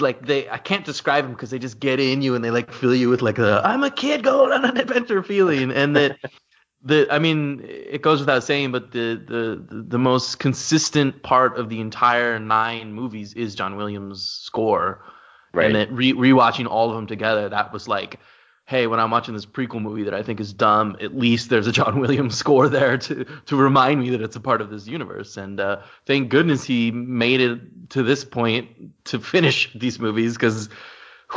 like 0.00 0.26
they 0.26 0.50
I 0.50 0.58
can't 0.58 0.84
describe 0.84 1.24
them 1.24 1.32
because 1.34 1.50
they 1.50 1.60
just 1.60 1.78
get 1.78 2.00
in 2.00 2.22
you 2.22 2.34
and 2.34 2.44
they 2.44 2.50
like 2.50 2.72
fill 2.72 2.94
you 2.94 3.08
with 3.08 3.22
like 3.22 3.36
the 3.36 3.62
I'm 3.64 3.84
a 3.84 3.90
kid 3.90 4.24
going 4.24 4.52
on 4.52 4.64
an 4.64 4.76
adventure 4.78 5.22
feeling 5.22 5.70
and 5.70 5.94
that 5.94 6.18
the 6.82 7.06
I 7.10 7.18
mean 7.18 7.62
it 7.64 8.02
goes 8.02 8.20
without 8.20 8.44
saying 8.44 8.72
but 8.72 8.92
the 8.92 9.20
the 9.26 9.82
the 9.82 9.98
most 9.98 10.38
consistent 10.38 11.22
part 11.22 11.58
of 11.58 11.68
the 11.68 11.80
entire 11.80 12.38
nine 12.38 12.92
movies 12.92 13.34
is 13.34 13.54
John 13.54 13.76
Williams 13.76 14.24
score 14.24 15.02
Right. 15.54 15.66
and 15.66 15.74
that 15.76 15.90
re- 15.90 16.12
rewatching 16.12 16.66
all 16.66 16.90
of 16.90 16.96
them 16.96 17.06
together 17.06 17.48
that 17.48 17.72
was 17.72 17.88
like 17.88 18.20
hey 18.66 18.86
when 18.86 19.00
I'm 19.00 19.10
watching 19.10 19.32
this 19.34 19.46
prequel 19.46 19.80
movie 19.80 20.02
that 20.04 20.12
I 20.14 20.22
think 20.22 20.40
is 20.40 20.52
dumb 20.52 20.96
at 21.00 21.16
least 21.16 21.48
there's 21.48 21.66
a 21.66 21.72
John 21.72 22.00
Williams 22.02 22.36
score 22.36 22.68
there 22.68 22.98
to 22.98 23.24
to 23.46 23.56
remind 23.56 24.00
me 24.00 24.10
that 24.10 24.20
it's 24.20 24.36
a 24.36 24.40
part 24.40 24.60
of 24.60 24.70
this 24.70 24.86
universe 24.86 25.36
and 25.38 25.58
uh, 25.58 25.80
thank 26.06 26.28
goodness 26.28 26.62
he 26.64 26.90
made 26.90 27.40
it 27.40 27.90
to 27.90 28.02
this 28.02 28.24
point 28.24 28.68
to 29.06 29.18
finish 29.18 29.72
these 29.74 29.98
movies 29.98 30.34
because 30.34 30.68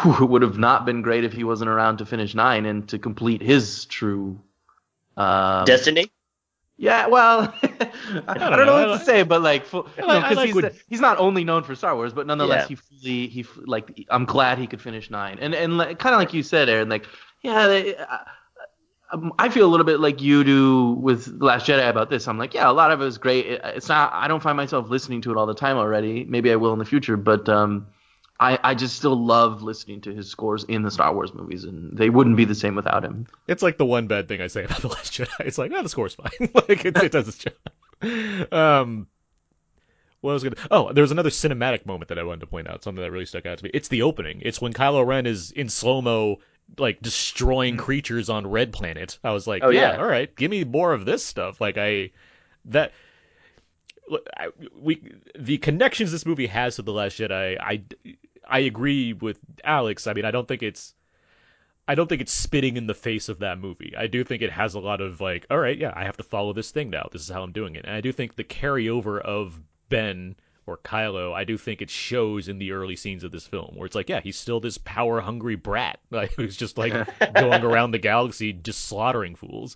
it 0.05 0.29
would 0.29 0.41
have 0.41 0.57
not 0.57 0.85
been 0.85 1.01
great 1.01 1.23
if 1.23 1.33
he 1.33 1.43
wasn't 1.43 1.69
around 1.69 1.97
to 1.97 2.05
finish 2.05 2.35
nine 2.35 2.65
and 2.65 2.87
to 2.89 2.99
complete 2.99 3.41
his 3.41 3.85
true 3.85 4.39
um, 5.17 5.65
Destiny. 5.65 6.11
yeah, 6.77 7.07
well, 7.07 7.53
I, 7.63 7.89
I 8.27 8.33
don't, 8.37 8.51
know. 8.57 8.65
know 8.65 8.75
I 8.75 8.79
what 8.81 8.89
like- 8.89 8.99
to 8.99 9.05
say, 9.05 9.23
but 9.23 9.41
like, 9.41 9.65
full, 9.65 9.87
you 9.97 10.03
I 10.03 10.07
know, 10.07 10.13
like- 10.13 10.23
I 10.23 10.27
'cause 10.29 10.37
like 10.37 10.45
he's, 10.47 10.55
what- 10.55 10.73
he's 10.89 11.01
not 11.01 11.17
only 11.19 11.43
known 11.43 11.63
for 11.63 11.75
Star 11.75 11.95
Wars, 11.95 12.13
but 12.13 12.27
nonetheless, 12.27 12.63
Yeah. 12.63 12.67
he 12.67 12.75
fully, 12.75 13.27
he 13.27 13.45
like, 13.65 14.05
I'm 14.09 14.25
glad 14.25 14.57
he 14.57 14.67
could 14.67 14.81
finish 14.81 15.09
nine, 15.09 15.37
and 15.41 15.53
and 15.53 15.77
like, 15.77 15.99
kind 15.99 16.15
of 16.15 16.19
like 16.19 16.33
you 16.33 16.43
said, 16.43 16.69
Aaron, 16.69 16.89
like, 16.89 17.05
yeah, 17.43 17.67
they, 17.67 17.95
uh, 17.95 18.17
um, 19.13 19.33
I 19.37 19.49
feel 19.49 19.65
a 19.65 19.69
little 19.69 19.85
bit 19.85 19.99
like 19.99 20.21
you 20.21 20.43
do 20.45 20.91
with 20.93 21.27
Last 21.41 21.65
Jedi 21.67 21.89
about 21.89 22.09
this. 22.09 22.27
I'm 22.29 22.37
like, 22.37 22.53
yeah, 22.53 22.69
a 22.69 22.71
lot 22.71 22.91
of 22.91 23.01
it 23.01 23.05
is 23.05 23.17
great. 23.17 23.45
It- 23.45 23.61
It's 23.65 23.89
not, 23.89 24.13
I 24.13 24.27
don't 24.29 24.41
find 24.41 24.55
myself 24.55 24.89
listening 24.89 25.21
to 25.23 25.31
it 25.31 25.37
all 25.37 25.45
the 25.45 25.53
time 25.53 25.75
already. 25.77 26.23
Maybe 26.23 26.49
I 26.51 26.55
will 26.55 26.71
in 26.73 26.79
the 26.79 26.85
future, 26.85 27.17
but 27.17 27.49
um, 27.49 27.87
I, 28.41 28.57
I 28.63 28.73
just 28.73 28.95
still 28.95 29.15
love 29.15 29.61
listening 29.61 30.01
to 30.01 30.15
his 30.15 30.27
scores 30.27 30.63
in 30.63 30.81
the 30.81 30.89
Star 30.89 31.13
Wars 31.13 31.31
movies, 31.31 31.63
and 31.63 31.95
they 31.95 32.09
wouldn't 32.09 32.35
be 32.37 32.43
the 32.43 32.55
same 32.55 32.73
without 32.73 33.05
him. 33.05 33.27
it's 33.47 33.61
like 33.61 33.77
the 33.77 33.85
one 33.85 34.07
bad 34.07 34.27
thing 34.27 34.41
I 34.41 34.47
say 34.47 34.63
about 34.63 34.81
the 34.81 34.87
Last 34.87 35.13
Jedi. 35.13 35.29
It's 35.41 35.59
like, 35.59 35.71
oh, 35.73 35.83
the 35.83 35.89
score's 35.89 36.15
fine. 36.15 36.31
like 36.55 36.83
it, 36.83 36.97
it 36.97 37.11
does 37.11 37.27
its 37.27 37.37
job. 37.37 38.51
Um, 38.51 39.05
what 40.21 40.33
was 40.33 40.43
gonna? 40.43 40.55
Oh, 40.71 40.91
there 40.91 41.03
was 41.03 41.11
another 41.11 41.29
cinematic 41.29 41.85
moment 41.85 42.09
that 42.09 42.17
I 42.17 42.23
wanted 42.23 42.41
to 42.41 42.47
point 42.47 42.67
out. 42.67 42.83
Something 42.83 43.03
that 43.03 43.11
really 43.11 43.27
stuck 43.27 43.45
out 43.45 43.59
to 43.59 43.63
me. 43.63 43.69
It's 43.75 43.89
the 43.89 44.01
opening. 44.01 44.41
It's 44.43 44.59
when 44.59 44.73
Kylo 44.73 45.05
Ren 45.05 45.27
is 45.27 45.51
in 45.51 45.69
slow 45.69 46.01
mo, 46.01 46.37
like 46.79 46.99
destroying 47.01 47.77
creatures 47.77 48.27
on 48.27 48.47
Red 48.47 48.73
Planet. 48.73 49.19
I 49.23 49.33
was 49.33 49.45
like, 49.45 49.63
Oh, 49.63 49.69
yeah, 49.69 49.93
yeah. 49.93 49.97
all 49.97 50.07
right, 50.07 50.35
give 50.35 50.49
me 50.49 50.63
more 50.63 50.93
of 50.93 51.05
this 51.05 51.23
stuff. 51.23 51.61
Like 51.61 51.77
I, 51.77 52.09
that. 52.65 52.91
I, 54.35 54.47
we 54.75 55.13
the 55.37 55.57
connections 55.59 56.11
this 56.11 56.25
movie 56.25 56.47
has 56.47 56.75
to 56.77 56.81
the 56.81 56.91
Last 56.91 57.17
Jedi. 57.19 57.57
I, 57.59 57.83
I 58.51 58.59
agree 58.59 59.13
with 59.13 59.39
Alex. 59.63 60.05
I 60.05 60.13
mean, 60.13 60.25
I 60.25 60.31
don't 60.31 60.47
think 60.47 60.61
it's 60.61 60.93
I 61.87 61.95
don't 61.95 62.07
think 62.07 62.21
it's 62.21 62.31
spitting 62.31 62.77
in 62.77 62.87
the 62.87 62.93
face 62.93 63.27
of 63.27 63.39
that 63.39 63.59
movie. 63.59 63.93
I 63.97 64.07
do 64.07 64.23
think 64.23 64.41
it 64.41 64.51
has 64.51 64.75
a 64.75 64.79
lot 64.79 65.01
of 65.01 65.19
like, 65.19 65.45
all 65.49 65.57
right, 65.57 65.77
yeah, 65.77 65.93
I 65.95 66.03
have 66.03 66.17
to 66.17 66.23
follow 66.23 66.53
this 66.53 66.71
thing 66.71 66.89
now. 66.89 67.09
This 67.11 67.23
is 67.23 67.29
how 67.29 67.43
I'm 67.43 67.51
doing 67.51 67.75
it. 67.75 67.85
And 67.85 67.95
I 67.95 68.01
do 68.01 68.11
think 68.11 68.35
the 68.35 68.43
carryover 68.43 69.19
of 69.19 69.59
Ben 69.89 70.35
or 70.67 70.77
Kylo, 70.77 71.33
I 71.33 71.43
do 71.43 71.57
think 71.57 71.81
it 71.81 71.89
shows 71.89 72.47
in 72.47 72.59
the 72.59 72.71
early 72.71 72.95
scenes 72.95 73.23
of 73.23 73.31
this 73.31 73.47
film 73.47 73.73
where 73.75 73.85
it's 73.85 73.95
like, 73.95 74.09
yeah, 74.09 74.21
he's 74.21 74.37
still 74.37 74.59
this 74.59 74.77
power 74.77 75.19
hungry 75.21 75.55
brat, 75.55 75.99
like 76.11 76.33
who's 76.35 76.55
just 76.55 76.77
like 76.77 76.93
going 77.33 77.63
around 77.63 77.91
the 77.91 77.99
galaxy 77.99 78.53
just 78.53 78.85
slaughtering 78.85 79.35
fools. 79.35 79.75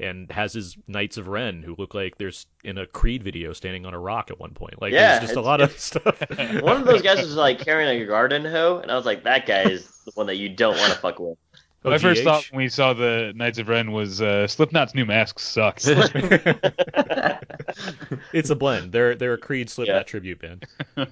And 0.00 0.30
has 0.32 0.52
his 0.52 0.76
Knights 0.88 1.16
of 1.16 1.28
Ren, 1.28 1.62
who 1.62 1.76
look 1.78 1.94
like 1.94 2.18
there's 2.18 2.46
in 2.64 2.78
a 2.78 2.86
Creed 2.86 3.22
video 3.22 3.52
standing 3.52 3.86
on 3.86 3.94
a 3.94 3.98
rock 4.00 4.30
at 4.32 4.40
one 4.40 4.50
point. 4.52 4.80
Like, 4.82 4.92
Yeah, 4.92 5.18
there's 5.18 5.28
just 5.30 5.36
a 5.36 5.40
lot 5.40 5.60
of 5.60 5.70
stuff. 5.78 6.20
One 6.60 6.78
of 6.78 6.84
those 6.86 7.02
guys 7.02 7.18
was 7.18 7.36
like 7.36 7.60
carrying 7.60 8.02
a 8.02 8.06
garden 8.06 8.44
hoe, 8.44 8.78
and 8.82 8.90
I 8.90 8.96
was 8.96 9.06
like, 9.06 9.22
that 9.24 9.46
guy 9.46 9.62
is 9.62 9.86
the 10.04 10.10
one 10.14 10.26
that 10.26 10.36
you 10.36 10.48
don't 10.48 10.76
want 10.76 10.92
to 10.92 10.98
fuck 10.98 11.20
with. 11.20 11.38
My 11.84 11.98
first 11.98 12.22
thought 12.22 12.44
when 12.52 12.58
we 12.58 12.68
saw 12.68 12.92
the 12.94 13.32
Knights 13.34 13.58
of 13.58 13.68
Ren 13.68 13.90
was 13.92 14.22
uh, 14.22 14.46
Slipknot's 14.46 14.94
new 14.94 15.04
mask 15.04 15.38
sucks. 15.40 15.84
it's 18.32 18.50
a 18.50 18.54
blend. 18.56 18.92
They're 18.92 19.14
they're 19.14 19.34
a 19.34 19.38
Creed 19.38 19.68
Slipknot 19.70 19.96
Yeah. 19.96 20.02
tribute 20.04 20.40
band. 20.40 20.64
I, 20.96 21.06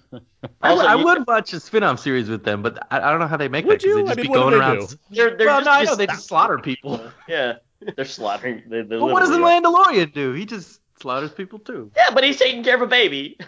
Also, 0.62 0.86
I 0.86 0.94
you- 0.97 1.05
would 1.05 1.27
watch 1.27 1.52
a 1.52 1.61
spin-off 1.61 2.01
series 2.01 2.28
with 2.28 2.44
them, 2.44 2.62
but 2.62 2.78
I, 2.93 3.01
I 3.01 3.11
don't 3.11 3.20
know 3.20 3.27
how 3.27 3.36
they 3.36 3.48
make 3.48 3.65
Would 3.66 3.81
that 3.81 3.85
'cause 3.85 3.89
you? 3.89 3.94
they 3.97 4.02
I 4.11 4.15
just 4.15 4.16
mean, 4.19 4.27
be 4.27 4.28
what 4.31 4.36
do 4.36 4.40
going 4.43 4.52
they 4.52 4.59
around. 4.61 4.89
do? 4.89 4.97
They're, 5.11 5.36
they're 5.36 5.47
well, 5.48 5.59
just, 5.61 5.66
no, 5.66 5.73
I 5.73 5.85
know 5.85 5.94
they 5.97 6.07
just 6.07 6.27
slaughter 6.28 6.59
people. 6.59 7.01
Yeah, 7.28 7.55
they're 7.97 8.05
slaughtering. 8.05 8.62
They, 8.69 8.82
they 8.82 8.98
But 8.98 9.02
what 9.02 9.20
does 9.20 9.31
the 9.31 9.39
literally 9.39 9.55
are. 9.55 9.61
Mandalorian 9.62 10.12
do? 10.12 10.32
He 10.32 10.44
just 10.47 10.81
slaughters 11.01 11.32
people 11.32 11.59
too. 11.59 11.90
Yeah, 11.97 12.11
but 12.15 12.24
he's 12.24 12.39
taking 12.39 12.62
care 12.65 12.77
of 12.77 12.82
a 12.82 12.86
baby. 12.86 13.39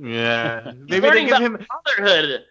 Yeah, 0.00 0.72
He's 0.88 1.00
maybe 1.00 1.10
they 1.10 1.24
give 1.26 1.28
about 1.36 1.42
him. 1.42 1.66
fatherhood. 1.96 2.44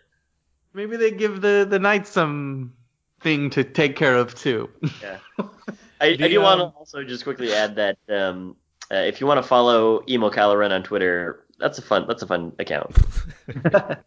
Maybe 0.74 0.98
they 0.98 1.12
give 1.12 1.42
the 1.42 1.66
the 1.70 1.80
knights 1.80 2.10
some 2.12 2.74
thing 3.22 3.50
to 3.52 3.64
take 3.64 3.96
care 3.96 4.16
of 4.16 4.36
too. 4.36 4.70
Yeah. 5.02 5.18
I, 6.00 6.16
The, 6.16 6.26
I 6.26 6.28
do 6.30 6.42
want 6.42 6.60
to 6.60 6.66
um, 6.66 6.74
also 6.78 7.04
just 7.04 7.24
quickly 7.24 7.52
add 7.54 7.76
that 7.78 7.98
um, 8.10 8.56
uh, 8.92 8.98
if 8.98 9.20
you 9.20 9.26
want 9.28 9.40
to 9.42 9.48
follow 9.48 10.04
emo 10.08 10.30
Kylo 10.30 10.58
Ren 10.58 10.72
on 10.72 10.84
Twitter, 10.84 11.44
that's 11.60 11.80
a 11.80 11.82
fun 11.82 12.06
that's 12.08 12.22
a 12.22 12.28
fun 12.28 12.54
account. 12.60 12.96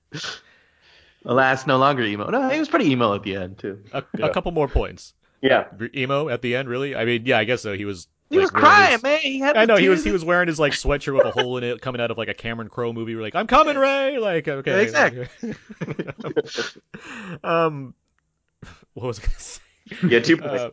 Alas, 1.24 1.66
no 1.66 1.76
longer 1.76 2.02
emo. 2.02 2.30
No, 2.30 2.48
he 2.48 2.58
was 2.58 2.68
pretty 2.68 2.90
emo 2.90 3.14
at 3.14 3.22
the 3.22 3.36
end 3.36 3.58
too. 3.58 3.82
A, 3.92 4.02
Yeah. 4.16 4.26
a 4.26 4.32
couple 4.32 4.52
more 4.52 4.68
points. 4.68 5.12
Yeah, 5.42 5.66
Emo 5.94 6.28
at 6.28 6.42
the 6.42 6.54
end, 6.56 6.68
really? 6.68 6.94
I 6.94 7.04
mean, 7.04 7.24
yeah, 7.24 7.38
I 7.38 7.44
guess 7.44 7.62
so. 7.62 7.74
He 7.74 7.84
was. 7.84 8.08
He 8.28 8.36
like, 8.36 8.42
was 8.42 8.50
crying, 8.50 8.92
his- 8.92 9.02
man. 9.02 9.18
He 9.20 9.38
had. 9.40 9.56
I 9.56 9.64
the 9.66 9.72
know 9.72 9.78
he 9.78 9.88
was. 9.88 10.04
He 10.04 10.12
was 10.12 10.24
wearing 10.24 10.48
his 10.48 10.60
like 10.60 10.72
sweatshirt 10.72 11.16
with 11.16 11.26
a 11.26 11.30
hole 11.30 11.56
in 11.56 11.64
it, 11.64 11.80
coming 11.80 12.00
out 12.00 12.10
of 12.10 12.18
like 12.18 12.28
a 12.28 12.34
Cameron 12.34 12.68
Crowe 12.68 12.92
movie. 12.92 13.14
We're 13.14 13.22
like, 13.22 13.34
I'm 13.34 13.46
coming, 13.46 13.76
Rey. 13.76 14.18
Like, 14.18 14.46
okay, 14.46 14.82
Exactly. 14.82 15.28
um, 17.44 17.94
what 18.94 19.06
was 19.06 19.18
I 19.18 19.22
gonna 19.22 19.38
say? 19.38 19.60
yeah, 20.08 20.20
two 20.20 20.36
points. 20.36 20.62
Uh, 20.62 20.70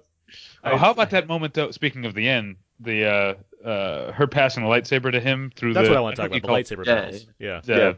oh, 0.64 0.78
how 0.78 0.92
about 0.92 1.12
that 1.12 1.28
moment 1.28 1.54
though? 1.54 1.72
Speaking 1.72 2.06
of 2.06 2.14
the 2.14 2.28
end, 2.28 2.58
the 2.80 3.06
uh, 3.06 3.68
uh, 3.68 4.12
her 4.12 4.28
passing 4.28 4.64
the 4.64 4.70
lightsaber 4.70 5.12
to 5.12 5.20
him 5.20 5.52
through 5.56 5.74
that's 5.74 5.88
the. 5.88 5.92
what 5.94 5.98
I 5.98 6.02
want 6.02 6.16
to 6.18 6.22
talk 6.22 6.32
about. 6.32 6.42
The 6.42 6.76
lightsaber 6.76 6.86
Yeah, 6.86 6.96
battles. 6.96 7.28
Yeah. 7.40 7.62
Yeah, 7.66 7.94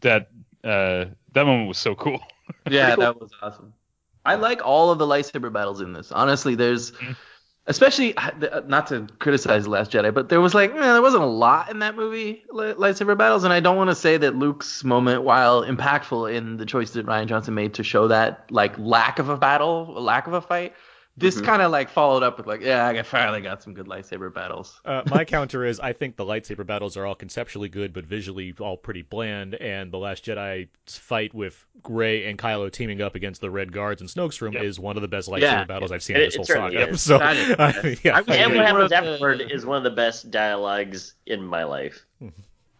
that 0.00 0.30
uh, 0.62 1.10
that 1.32 1.46
moment 1.46 1.68
was 1.68 1.78
so 1.78 1.94
cool. 1.94 2.20
Yeah, 2.70 2.94
that 2.96 3.20
was 3.20 3.30
awesome. 3.42 3.72
I 4.24 4.34
like 4.34 4.64
all 4.64 4.90
of 4.90 4.98
the 4.98 5.06
lightsaber 5.06 5.52
battles 5.52 5.80
in 5.80 5.92
this. 5.92 6.12
Honestly, 6.12 6.54
there's 6.54 6.92
Mhm. 6.92 7.16
especially 7.66 8.16
uh, 8.16 8.60
not 8.66 8.86
to 8.88 9.06
criticize 9.18 9.64
the 9.64 9.70
Last 9.70 9.92
Jedi, 9.92 10.12
but 10.12 10.28
there 10.28 10.40
was 10.40 10.54
like 10.54 10.72
eh, 10.72 10.74
there 10.92 11.02
wasn't 11.02 11.22
a 11.22 11.26
lot 11.26 11.70
in 11.70 11.78
that 11.80 11.96
movie 11.96 12.42
lightsaber 12.52 13.16
battles, 13.16 13.44
and 13.44 13.52
I 13.52 13.60
don't 13.60 13.76
want 13.76 13.90
to 13.90 13.94
say 13.94 14.16
that 14.16 14.34
Luke's 14.36 14.82
moment, 14.84 15.22
while 15.22 15.64
impactful 15.64 16.34
in 16.34 16.56
the 16.56 16.66
choice 16.66 16.90
that 16.92 17.06
Rian 17.06 17.26
Johnson 17.26 17.54
made 17.54 17.74
to 17.74 17.82
show 17.82 18.08
that 18.08 18.44
like 18.50 18.78
lack 18.78 19.18
of 19.18 19.28
a 19.28 19.36
battle, 19.36 19.86
lack 19.86 20.26
of 20.26 20.32
a 20.32 20.40
fight, 20.40 20.74
this 21.20 21.36
Mhm. 21.40 21.44
kind 21.44 21.62
of 21.62 21.70
like 21.70 21.88
followed 21.88 22.22
up 22.22 22.38
with 22.38 22.46
like 22.46 22.60
yeah, 22.62 22.86
I 22.88 23.02
finally 23.02 23.40
got 23.40 23.62
some 23.62 23.74
good 23.74 23.86
lightsaber 23.86 24.32
battles. 24.32 24.80
Uh, 24.84 25.02
my 25.10 25.24
counter 25.36 25.64
is 25.64 25.78
I 25.78 25.92
think 25.92 26.16
the 26.16 26.24
lightsaber 26.24 26.66
battles 26.66 26.96
are 26.96 27.06
all 27.06 27.14
conceptually 27.14 27.68
good, 27.68 27.92
but 27.92 28.04
visually 28.04 28.54
all 28.58 28.76
pretty 28.76 29.02
bland. 29.02 29.54
And 29.56 29.92
the 29.92 29.98
Last 29.98 30.24
Jedi 30.24 30.68
fight 30.86 31.32
with 31.34 31.64
Gray 31.82 32.28
and 32.28 32.38
Kylo 32.38 32.72
teaming 32.72 33.00
up 33.02 33.14
against 33.14 33.40
the 33.40 33.50
Red 33.50 33.72
Guards 33.72 34.00
and 34.00 34.10
Snoke's 34.10 34.40
room 34.42 34.54
Yep. 34.54 34.62
is 34.64 34.80
one 34.80 34.96
of 34.96 35.02
the 35.02 35.08
best 35.08 35.28
lightsaber 35.28 35.40
Yeah. 35.42 35.64
batters 35.64 35.92
I've 35.92 36.02
seen 36.02 36.16
It- 36.16 36.20
in 36.22 36.24
this 36.28 36.36
whole 36.36 36.44
certainly 36.46 36.72
saga. 36.76 36.88
is. 36.90 37.02
So, 37.10 37.18
That 37.18 37.36
is- 37.36 37.50
I- 37.58 37.98
yeah, 38.02 38.16
I 38.16 38.20
was 38.22 38.36
and 38.36 38.54
what 38.56 38.66
happens 38.66 38.92
afterward 38.92 39.40
is 39.50 39.64
one 39.66 39.76
of 39.76 39.84
the 39.84 39.90
best 39.90 40.30
dialogues 40.30 41.14
in 41.26 41.44
my 41.44 41.64
life. 41.64 42.04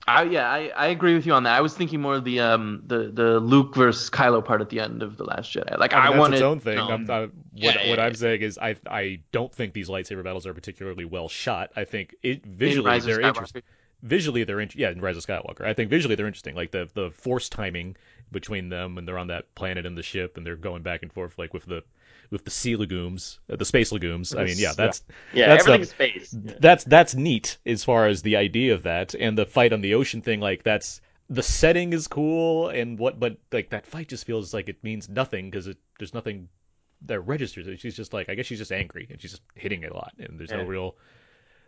I, 0.06 0.22
yeah, 0.24 0.50
I, 0.50 0.68
I 0.74 0.86
agree 0.88 1.14
with 1.14 1.26
you 1.26 1.32
on 1.34 1.44
that. 1.44 1.56
I 1.56 1.60
was 1.60 1.74
thinking 1.74 2.00
more 2.00 2.16
of 2.16 2.24
the 2.24 2.40
um 2.40 2.82
the 2.86 3.10
the 3.12 3.38
Luke 3.38 3.74
versus 3.74 4.10
Kylo 4.10 4.44
part 4.44 4.60
at 4.60 4.68
the 4.68 4.80
end 4.80 5.02
of 5.02 5.16
the 5.16 5.24
Last 5.24 5.52
Jedi. 5.52 5.78
Like 5.78 5.92
I 5.92 6.00
mean, 6.00 6.12
I, 6.14 6.16
that's 6.16 6.18
wanted 6.18 6.36
its 6.36 6.42
own 6.42 6.60
thing. 6.60 6.78
I'm, 6.78 7.10
I, 7.10 7.20
what 7.20 7.30
Yeah, 7.52 7.74
yeah, 7.82 7.90
what 7.90 7.98
yeah. 7.98 8.04
I'm 8.06 8.14
saying 8.14 8.40
is 8.42 8.58
I 8.58 8.76
I 8.86 9.20
don't 9.32 9.52
think 9.54 9.72
these 9.72 9.88
lightsaber 9.88 10.24
battles 10.24 10.46
are 10.46 10.54
particularly 10.54 11.04
well 11.04 11.28
shot. 11.28 11.70
I 11.76 11.84
think 11.84 12.14
it 12.22 12.44
visually 12.44 12.96
of 12.96 13.04
they're 13.04 13.20
interesting. 13.20 13.62
Visually 14.02 14.44
they're 14.44 14.60
in, 14.60 14.70
yeah 14.74 14.90
in 14.90 15.00
Rise 15.00 15.16
of 15.16 15.26
Skywalker. 15.26 15.62
I 15.62 15.74
think 15.74 15.90
visually 15.90 16.14
they're 16.14 16.26
interesting. 16.26 16.54
Like 16.56 16.70
the 16.70 16.88
the 16.94 17.10
force 17.10 17.48
timing 17.48 17.96
between 18.32 18.68
them 18.68 18.94
when 18.94 19.04
they're 19.04 19.18
on 19.18 19.28
that 19.28 19.54
planet 19.54 19.86
and 19.86 19.96
the 19.96 20.02
ship 20.02 20.36
and 20.36 20.46
they're 20.46 20.56
going 20.56 20.82
back 20.82 21.02
and 21.02 21.12
forth 21.12 21.38
like 21.38 21.52
with 21.52 21.66
the 21.66 21.82
with 22.30 22.44
the 22.44 22.50
sea 22.50 22.76
legumes, 22.76 23.40
uh, 23.50 23.56
the 23.56 23.64
space 23.64 23.90
legumes. 23.92 24.34
I 24.34 24.44
mean, 24.44 24.54
yeah, 24.56 24.68
Yeah. 24.68 24.74
that's 24.76 25.02
Yeah, 25.32 25.48
That's 25.48 25.64
the- 25.64 25.72
everything's 25.72 25.90
space. 25.90 26.36
that's 26.60 26.84
that's 26.84 27.14
neat 27.14 27.58
as 27.66 27.84
far 27.84 28.06
as 28.06 28.22
the 28.22 28.36
idea 28.36 28.74
of 28.74 28.82
that 28.84 29.14
and 29.14 29.36
the 29.36 29.46
fight 29.46 29.72
on 29.72 29.80
the 29.80 29.94
ocean 29.94 30.22
thing 30.22 30.40
like 30.40 30.62
that's 30.62 31.00
the 31.28 31.42
setting 31.42 31.92
is 31.92 32.08
cool 32.08 32.68
and 32.70 32.98
what, 32.98 33.20
but 33.20 33.38
like 33.52 33.70
that 33.70 33.86
fight 33.86 34.08
just 34.08 34.26
feels 34.26 34.52
like 34.52 34.68
it 34.68 34.82
means 34.82 35.08
nothing 35.08 35.50
because 35.50 35.68
there's 35.98 36.14
nothing 36.14 36.48
that 37.06 37.20
registers 37.20 37.66
it. 37.68 37.80
She's 37.80 37.96
just 37.96 38.12
like 38.12 38.28
I 38.28 38.34
guess 38.34 38.46
she's 38.46 38.58
just 38.58 38.72
angry 38.72 39.06
and 39.10 39.20
she's 39.20 39.30
just 39.32 39.42
hitting 39.54 39.82
it 39.84 39.90
a 39.90 39.94
lot 39.94 40.12
and 40.18 40.38
there's 40.38 40.50
no 40.50 40.64
real. 40.64 40.96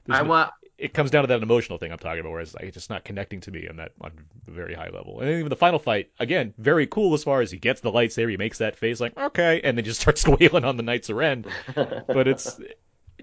I 0.08 0.22
want. 0.22 0.52
it 0.78 0.94
comes 0.94 1.10
down 1.10 1.22
to 1.22 1.28
that 1.28 1.42
emotional 1.42 1.78
thing 1.78 1.92
I'm 1.92 1.98
talking 1.98 2.20
about, 2.20 2.32
where 2.32 2.40
it's 2.40 2.54
like 2.54 2.64
it's 2.64 2.74
just 2.74 2.90
not 2.90 3.04
connecting 3.04 3.40
to 3.42 3.50
me 3.50 3.68
on 3.68 3.76
that 3.76 3.92
on 4.00 4.12
a 4.48 4.50
very 4.50 4.74
high 4.74 4.90
level. 4.90 5.20
And 5.20 5.30
even 5.30 5.48
the 5.48 5.56
final 5.56 5.78
fight, 5.78 6.10
again, 6.18 6.54
very 6.58 6.86
cool 6.86 7.14
as 7.14 7.24
far 7.24 7.40
as 7.40 7.50
he 7.50 7.58
gets 7.58 7.80
the 7.80 7.92
lightsaber, 7.92 8.30
he 8.30 8.36
makes 8.36 8.58
that 8.58 8.76
face 8.76 9.00
like 9.00 9.16
okay, 9.16 9.60
and 9.62 9.76
then 9.76 9.84
just 9.84 10.00
starts 10.00 10.20
squealing 10.22 10.64
on 10.64 10.76
the 10.76 10.82
Knights 10.82 11.08
of 11.08 11.16
Ren. 11.16 11.44
But 11.74 12.28
it's 12.28 12.60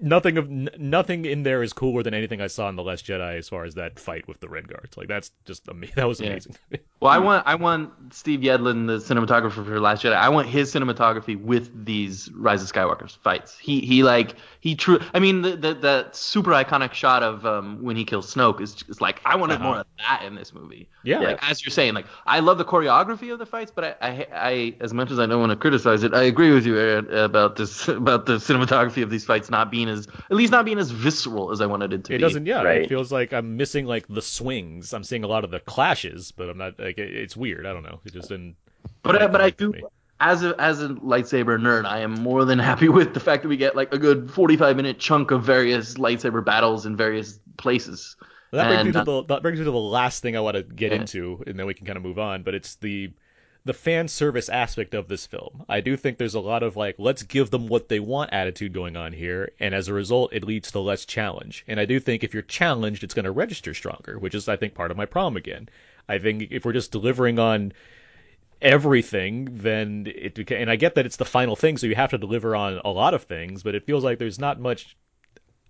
nothing 0.00 0.38
of 0.38 0.46
n- 0.46 0.70
nothing 0.78 1.24
in 1.24 1.42
there 1.42 1.62
is 1.62 1.72
cooler 1.72 2.02
than 2.02 2.14
anything 2.14 2.40
I 2.40 2.46
saw 2.46 2.68
in 2.68 2.76
the 2.76 2.82
Last 2.82 3.06
Jedi 3.06 3.36
as 3.38 3.48
far 3.48 3.64
as 3.64 3.74
that 3.74 3.98
fight 3.98 4.26
with 4.28 4.40
the 4.40 4.48
Red 4.48 4.68
Guards. 4.68 4.96
Like 4.96 5.08
that's 5.08 5.30
just 5.44 5.68
ama- 5.68 5.86
that 5.96 6.08
was 6.08 6.20
Yeah. 6.20 6.30
amazing. 6.30 6.56
Well, 7.00 7.10
I 7.10 7.18
want 7.18 7.46
I 7.46 7.54
want 7.54 7.92
Steve 8.12 8.40
Yedlin, 8.40 8.86
the 8.86 8.98
cinematographer 8.98 9.64
for 9.64 9.80
Last 9.80 10.02
Jedi. 10.04 10.14
I 10.14 10.28
want 10.28 10.48
his 10.48 10.72
cinematography 10.74 11.40
with 11.40 11.84
these 11.86 12.30
Rise 12.34 12.62
of 12.62 12.70
Skywalker's 12.70 13.14
fights. 13.14 13.58
He 13.58 13.80
he 13.80 14.02
like 14.02 14.34
he 14.60 14.74
true. 14.74 14.98
I 15.14 15.18
mean, 15.18 15.42
the 15.42 15.56
the, 15.56 15.74
the 15.74 16.08
super 16.12 16.50
iconic 16.50 16.92
shot 16.92 17.22
of 17.22 17.46
um, 17.46 17.82
when 17.82 17.96
he 17.96 18.04
kills 18.04 18.34
Snoke 18.34 18.60
is 18.60 18.74
just 18.74 19.00
like 19.00 19.20
I 19.24 19.36
wanted 19.36 19.54
Uh-huh. 19.54 19.64
more 19.64 19.76
of 19.78 19.86
that 19.98 20.22
in 20.26 20.34
this 20.34 20.52
movie. 20.52 20.88
yeah, 21.04 21.20
Like 21.20 21.50
as 21.50 21.64
you're 21.64 21.70
saying, 21.72 21.94
like 21.94 22.06
I 22.26 22.40
love 22.40 22.58
the 22.58 22.64
choreography 22.64 23.32
of 23.32 23.38
the 23.38 23.46
fights, 23.46 23.72
but 23.74 23.98
I, 24.02 24.08
I, 24.08 24.26
I 24.32 24.76
as 24.80 24.92
much 24.92 25.10
as 25.10 25.18
I 25.18 25.26
don't 25.26 25.40
want 25.40 25.50
to 25.50 25.56
criticize 25.56 26.02
it, 26.02 26.12
I 26.12 26.24
agree 26.24 26.52
with 26.52 26.66
you 26.66 26.78
Aaron, 26.78 27.10
about 27.12 27.56
this 27.56 27.88
about 28.02 28.26
the 28.26 28.34
cinematography 28.34 29.02
of 29.02 29.08
these 29.10 29.24
fights 29.24 29.48
not 29.50 29.70
being 29.70 29.88
as 29.90 30.06
at 30.08 30.36
least 30.36 30.50
not 30.52 30.64
being 30.64 30.78
as 30.78 30.90
visceral 30.90 31.50
as 31.52 31.60
I 31.60 31.66
wanted 31.66 31.92
it 31.92 32.04
to 32.04 32.14
it 32.14 32.16
be. 32.18 32.22
It 32.24 32.26
doesn't. 32.26 32.46
Yeah, 32.46 32.62
Right. 32.62 32.82
it 32.82 32.88
feels 32.88 33.12
like 33.12 33.32
I'm 33.32 33.56
missing 33.58 33.84
like 33.86 34.06
the 34.08 34.22
swings. 34.22 34.94
I'm 34.94 35.04
seeing 35.04 35.24
a 35.24 35.28
lot 35.28 35.44
of 35.44 35.50
the 35.50 35.60
clashes, 35.60 36.32
but 36.32 36.48
I'm 36.48 36.56
not 36.58 36.78
like 36.78 36.96
it, 36.98 37.14
it's 37.14 37.36
weird. 37.36 37.66
I 37.66 37.72
don't 37.72 37.82
know. 37.82 38.00
It 38.04 38.12
just 38.14 38.28
didn't. 38.30 38.56
But 39.02 39.10
quite 39.16 39.22
I, 39.22 39.26
but 39.26 39.40
I 39.42 39.50
do 39.50 39.70
me. 39.72 39.82
as 40.20 40.42
a 40.44 40.54
as 40.58 40.82
a 40.82 40.88
lightsaber 40.88 41.60
nerd, 41.60 41.84
I 41.84 42.00
am 42.00 42.12
more 42.12 42.44
than 42.46 42.58
happy 42.58 42.88
with 42.98 43.12
the 43.14 43.20
fact 43.20 43.42
that 43.42 43.48
we 43.48 43.56
get 43.58 43.76
like 43.76 43.92
a 43.92 43.98
good 43.98 44.30
45 44.30 44.76
minute 44.76 44.98
chunk 44.98 45.30
of 45.32 45.42
various 45.42 45.94
lightsaber 45.94 46.42
battles 46.44 46.86
in 46.86 46.96
various 46.96 47.38
places. 47.58 48.16
Well, 48.52 48.62
that 48.64 48.68
brings 48.68 48.86
me 48.86 48.92
to 48.92 49.00
uh, 49.00 49.04
the 49.04 49.24
that 49.34 49.42
brings 49.42 49.58
me 49.58 49.64
to 49.64 49.70
the 49.70 49.76
last 49.78 50.22
thing 50.22 50.36
I 50.36 50.40
want 50.40 50.56
to 50.56 50.62
get 50.64 50.90
Yeah. 50.92 51.00
into, 51.02 51.44
and 51.46 51.58
then 51.58 51.66
we 51.66 51.74
can 51.74 51.86
kind 51.86 51.96
of 51.96 52.02
move 52.02 52.18
on. 52.18 52.42
But 52.42 52.54
it's 52.54 52.74
the 52.76 53.10
the 53.64 53.74
fan 53.74 54.08
service 54.08 54.48
aspect 54.48 54.94
of 54.94 55.08
this 55.08 55.26
film. 55.26 55.64
I 55.68 55.80
do 55.80 55.96
think 55.96 56.16
there's 56.16 56.34
a 56.34 56.40
lot 56.40 56.62
of 56.62 56.76
like, 56.76 56.96
let's 56.98 57.22
give 57.22 57.50
them 57.50 57.66
what 57.66 57.88
they 57.88 58.00
want 58.00 58.32
attitude 58.32 58.72
going 58.72 58.96
on 58.96 59.12
here, 59.12 59.52
and 59.60 59.74
as 59.74 59.88
a 59.88 59.94
result, 59.94 60.32
it 60.32 60.44
leads 60.44 60.70
to 60.72 60.80
less 60.80 61.04
challenge. 61.04 61.64
And 61.68 61.78
I 61.78 61.84
do 61.84 62.00
think 62.00 62.24
if 62.24 62.32
you're 62.32 62.42
challenged, 62.42 63.04
it's 63.04 63.14
going 63.14 63.24
to 63.24 63.30
register 63.30 63.74
stronger, 63.74 64.18
which 64.18 64.34
is 64.34 64.48
I 64.48 64.56
think 64.56 64.74
part 64.74 64.90
of 64.90 64.96
my 64.96 65.06
problem 65.06 65.36
again. 65.36 65.68
I 66.08 66.18
think 66.18 66.48
if 66.50 66.64
we're 66.64 66.72
just 66.72 66.92
delivering 66.92 67.38
on 67.38 67.72
everything, 68.62 69.48
then 69.52 70.06
it 70.06 70.38
and 70.50 70.70
I 70.70 70.76
get 70.76 70.94
that 70.94 71.06
it's 71.06 71.16
the 71.16 71.24
final 71.24 71.56
thing, 71.56 71.76
so 71.76 71.86
you 71.86 71.94
have 71.94 72.10
to 72.10 72.18
deliver 72.18 72.56
on 72.56 72.80
a 72.84 72.90
lot 72.90 73.14
of 73.14 73.24
things, 73.24 73.62
but 73.62 73.74
it 73.74 73.84
feels 73.84 74.04
like 74.04 74.18
there's 74.18 74.38
not 74.38 74.58
much 74.58 74.96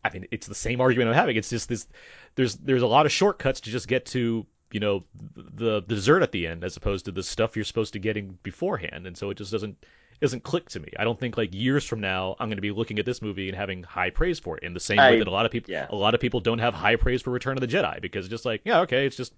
I 0.03 0.11
mean, 0.11 0.27
it's 0.31 0.47
the 0.47 0.55
same 0.55 0.81
argument 0.81 1.11
I'm 1.11 1.15
having. 1.15 1.37
It's 1.37 1.51
just 1.51 1.69
this. 1.69 1.87
There's 2.35 2.57
there's 2.57 2.83
a 2.83 2.87
lot 2.87 3.07
of 3.07 3.13
shortcuts 3.13 3.61
to 3.63 3.71
just 3.71 3.89
get 3.89 4.07
to 4.07 4.47
you 4.73 4.81
know 4.81 5.05
the, 5.35 5.43
the 5.55 5.81
dessert 5.83 6.23
at 6.23 6.33
the 6.33 6.47
end, 6.47 6.65
as 6.65 6.77
opposed 6.77 7.05
to 7.07 7.13
the 7.13 7.23
stuff 7.23 7.57
you're 7.57 7.65
supposed 7.65 7.93
to 7.95 7.99
getting 7.99 8.39
beforehand, 8.43 9.07
and 9.07 9.17
so 9.17 9.31
it 9.31 9.37
just 9.37 9.53
doesn't 9.53 9.77
doesn't 10.21 10.43
click 10.43 10.69
to 10.69 10.81
me. 10.81 10.89
I 10.99 11.05
don't 11.05 11.19
think 11.19 11.37
like 11.39 11.55
years 11.55 11.85
from 11.85 12.01
now 12.01 12.37
I'm 12.39 12.49
going 12.49 12.59
to 12.59 12.63
be 12.63 12.71
looking 12.73 12.99
at 12.99 13.07
this 13.07 13.23
movie 13.23 13.49
and 13.49 13.57
having 13.57 13.83
high 13.83 14.11
praise 14.11 14.39
for 14.39 14.59
it. 14.59 14.63
In 14.65 14.75
the 14.75 14.81
same 14.81 14.99
I- 15.01 15.11
way 15.13 15.19
that 15.19 15.29
a 15.29 15.31
lot 15.31 15.47
of 15.47 15.53
people 15.53 15.73
yeah. 15.73 15.87
a 15.89 15.95
lot 15.97 16.15
of 16.15 16.21
people 16.21 16.41
don't 16.41 16.59
have 16.59 16.75
high 16.75 16.97
praise 16.97 17.23
for 17.23 17.31
Return 17.31 17.57
of 17.57 17.63
the 17.63 17.69
Jedi 17.69 18.01
because 18.03 18.27
it's 18.27 18.31
just 18.31 18.45
like 18.45 18.61
yeah 18.65 18.81
okay 18.81 19.07
it's 19.07 19.17
just 19.17 19.33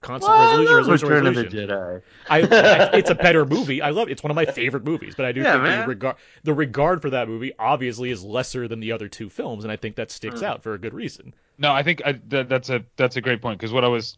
constant 0.00 0.34
Well, 0.36 0.46
resolution 0.46 0.76
love 0.76 0.86
resolution 0.88 1.08
Return 1.08 1.24
resolution. 1.24 1.60
of 1.60 1.68
the 1.68 1.74
Jedi. 1.74 2.02
I, 2.28 2.38
I- 2.92 2.96
it's 2.98 3.10
a 3.10 3.14
better 3.14 3.44
movie. 3.46 3.80
I 3.82 3.90
love 3.90 4.08
it. 4.08 4.12
It's 4.12 4.22
one 4.22 4.30
of 4.30 4.34
my 4.34 4.44
favorite 4.46 4.84
movies, 4.84 5.14
but 5.14 5.24
I 5.26 5.32
do 5.32 5.40
Yeah, 5.42 5.52
think 5.52 5.64
the 5.64 5.70
man. 5.70 5.88
regard 5.88 6.16
the 6.42 6.52
regard 6.54 7.00
for 7.02 7.10
that 7.10 7.28
movie 7.28 7.52
obviously 7.58 8.10
is 8.10 8.22
lesser 8.24 8.66
than 8.68 8.80
the 8.80 8.92
other 8.92 9.08
two 9.08 9.28
films, 9.30 9.64
and 9.64 9.72
I 9.72 9.76
think 9.76 9.96
that 9.96 10.10
sticks 10.10 10.40
Hmm. 10.40 10.46
out 10.46 10.62
for 10.62 10.74
a 10.74 10.78
good 10.78 10.94
reason. 10.94 11.34
No, 11.56 11.72
I 11.72 11.82
think 11.84 12.02
I, 12.04 12.18
that, 12.28 12.48
that's 12.48 12.68
a 12.70 12.84
that's 12.96 13.16
a 13.16 13.20
great 13.20 13.40
point 13.40 13.58
because 13.58 13.72
what 13.72 13.84
I 13.84 13.88
was 13.88 14.16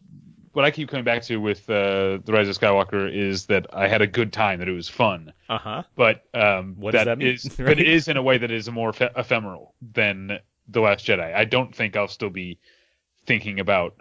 what 0.57 0.65
I 0.65 0.71
keep 0.71 0.89
coming 0.89 1.03
back 1.05 1.21
to 1.23 1.37
with 1.37 1.69
uh, 1.69 2.17
the 2.25 2.31
Rise 2.33 2.47
of 2.49 2.57
Skywalker 2.57 3.13
is 3.13 3.45
that 3.45 3.67
I 3.73 3.87
had 3.87 4.01
a 4.01 4.07
good 4.07 4.33
time, 4.33 4.57
that 4.57 4.67
it 4.67 4.73
was 4.73 4.89
fun, 4.89 5.31
Uh 5.47 5.59
huh. 5.59 5.83
but 5.95 6.23
um, 6.33 6.75
What 6.79 6.93
does 6.93 7.05
that 7.05 7.19
mean? 7.19 7.27
is- 7.35 7.45
Right? 7.59 7.67
but 7.67 7.79
it 7.79 7.87
is 7.87 8.07
in 8.07 8.17
a 8.17 8.23
way 8.23 8.39
that 8.39 8.49
is 8.49 8.67
more 8.71 8.91
ephe- 8.91 9.11
ephemeral 9.15 9.75
than 9.93 10.39
the 10.67 10.81
Last 10.81 11.05
Jedi. 11.05 11.31
I 11.33 11.45
don't 11.45 11.75
think 11.75 11.95
I'll 11.95 12.07
still 12.07 12.31
be 12.31 12.57
thinking 13.27 13.59
about. 13.59 13.97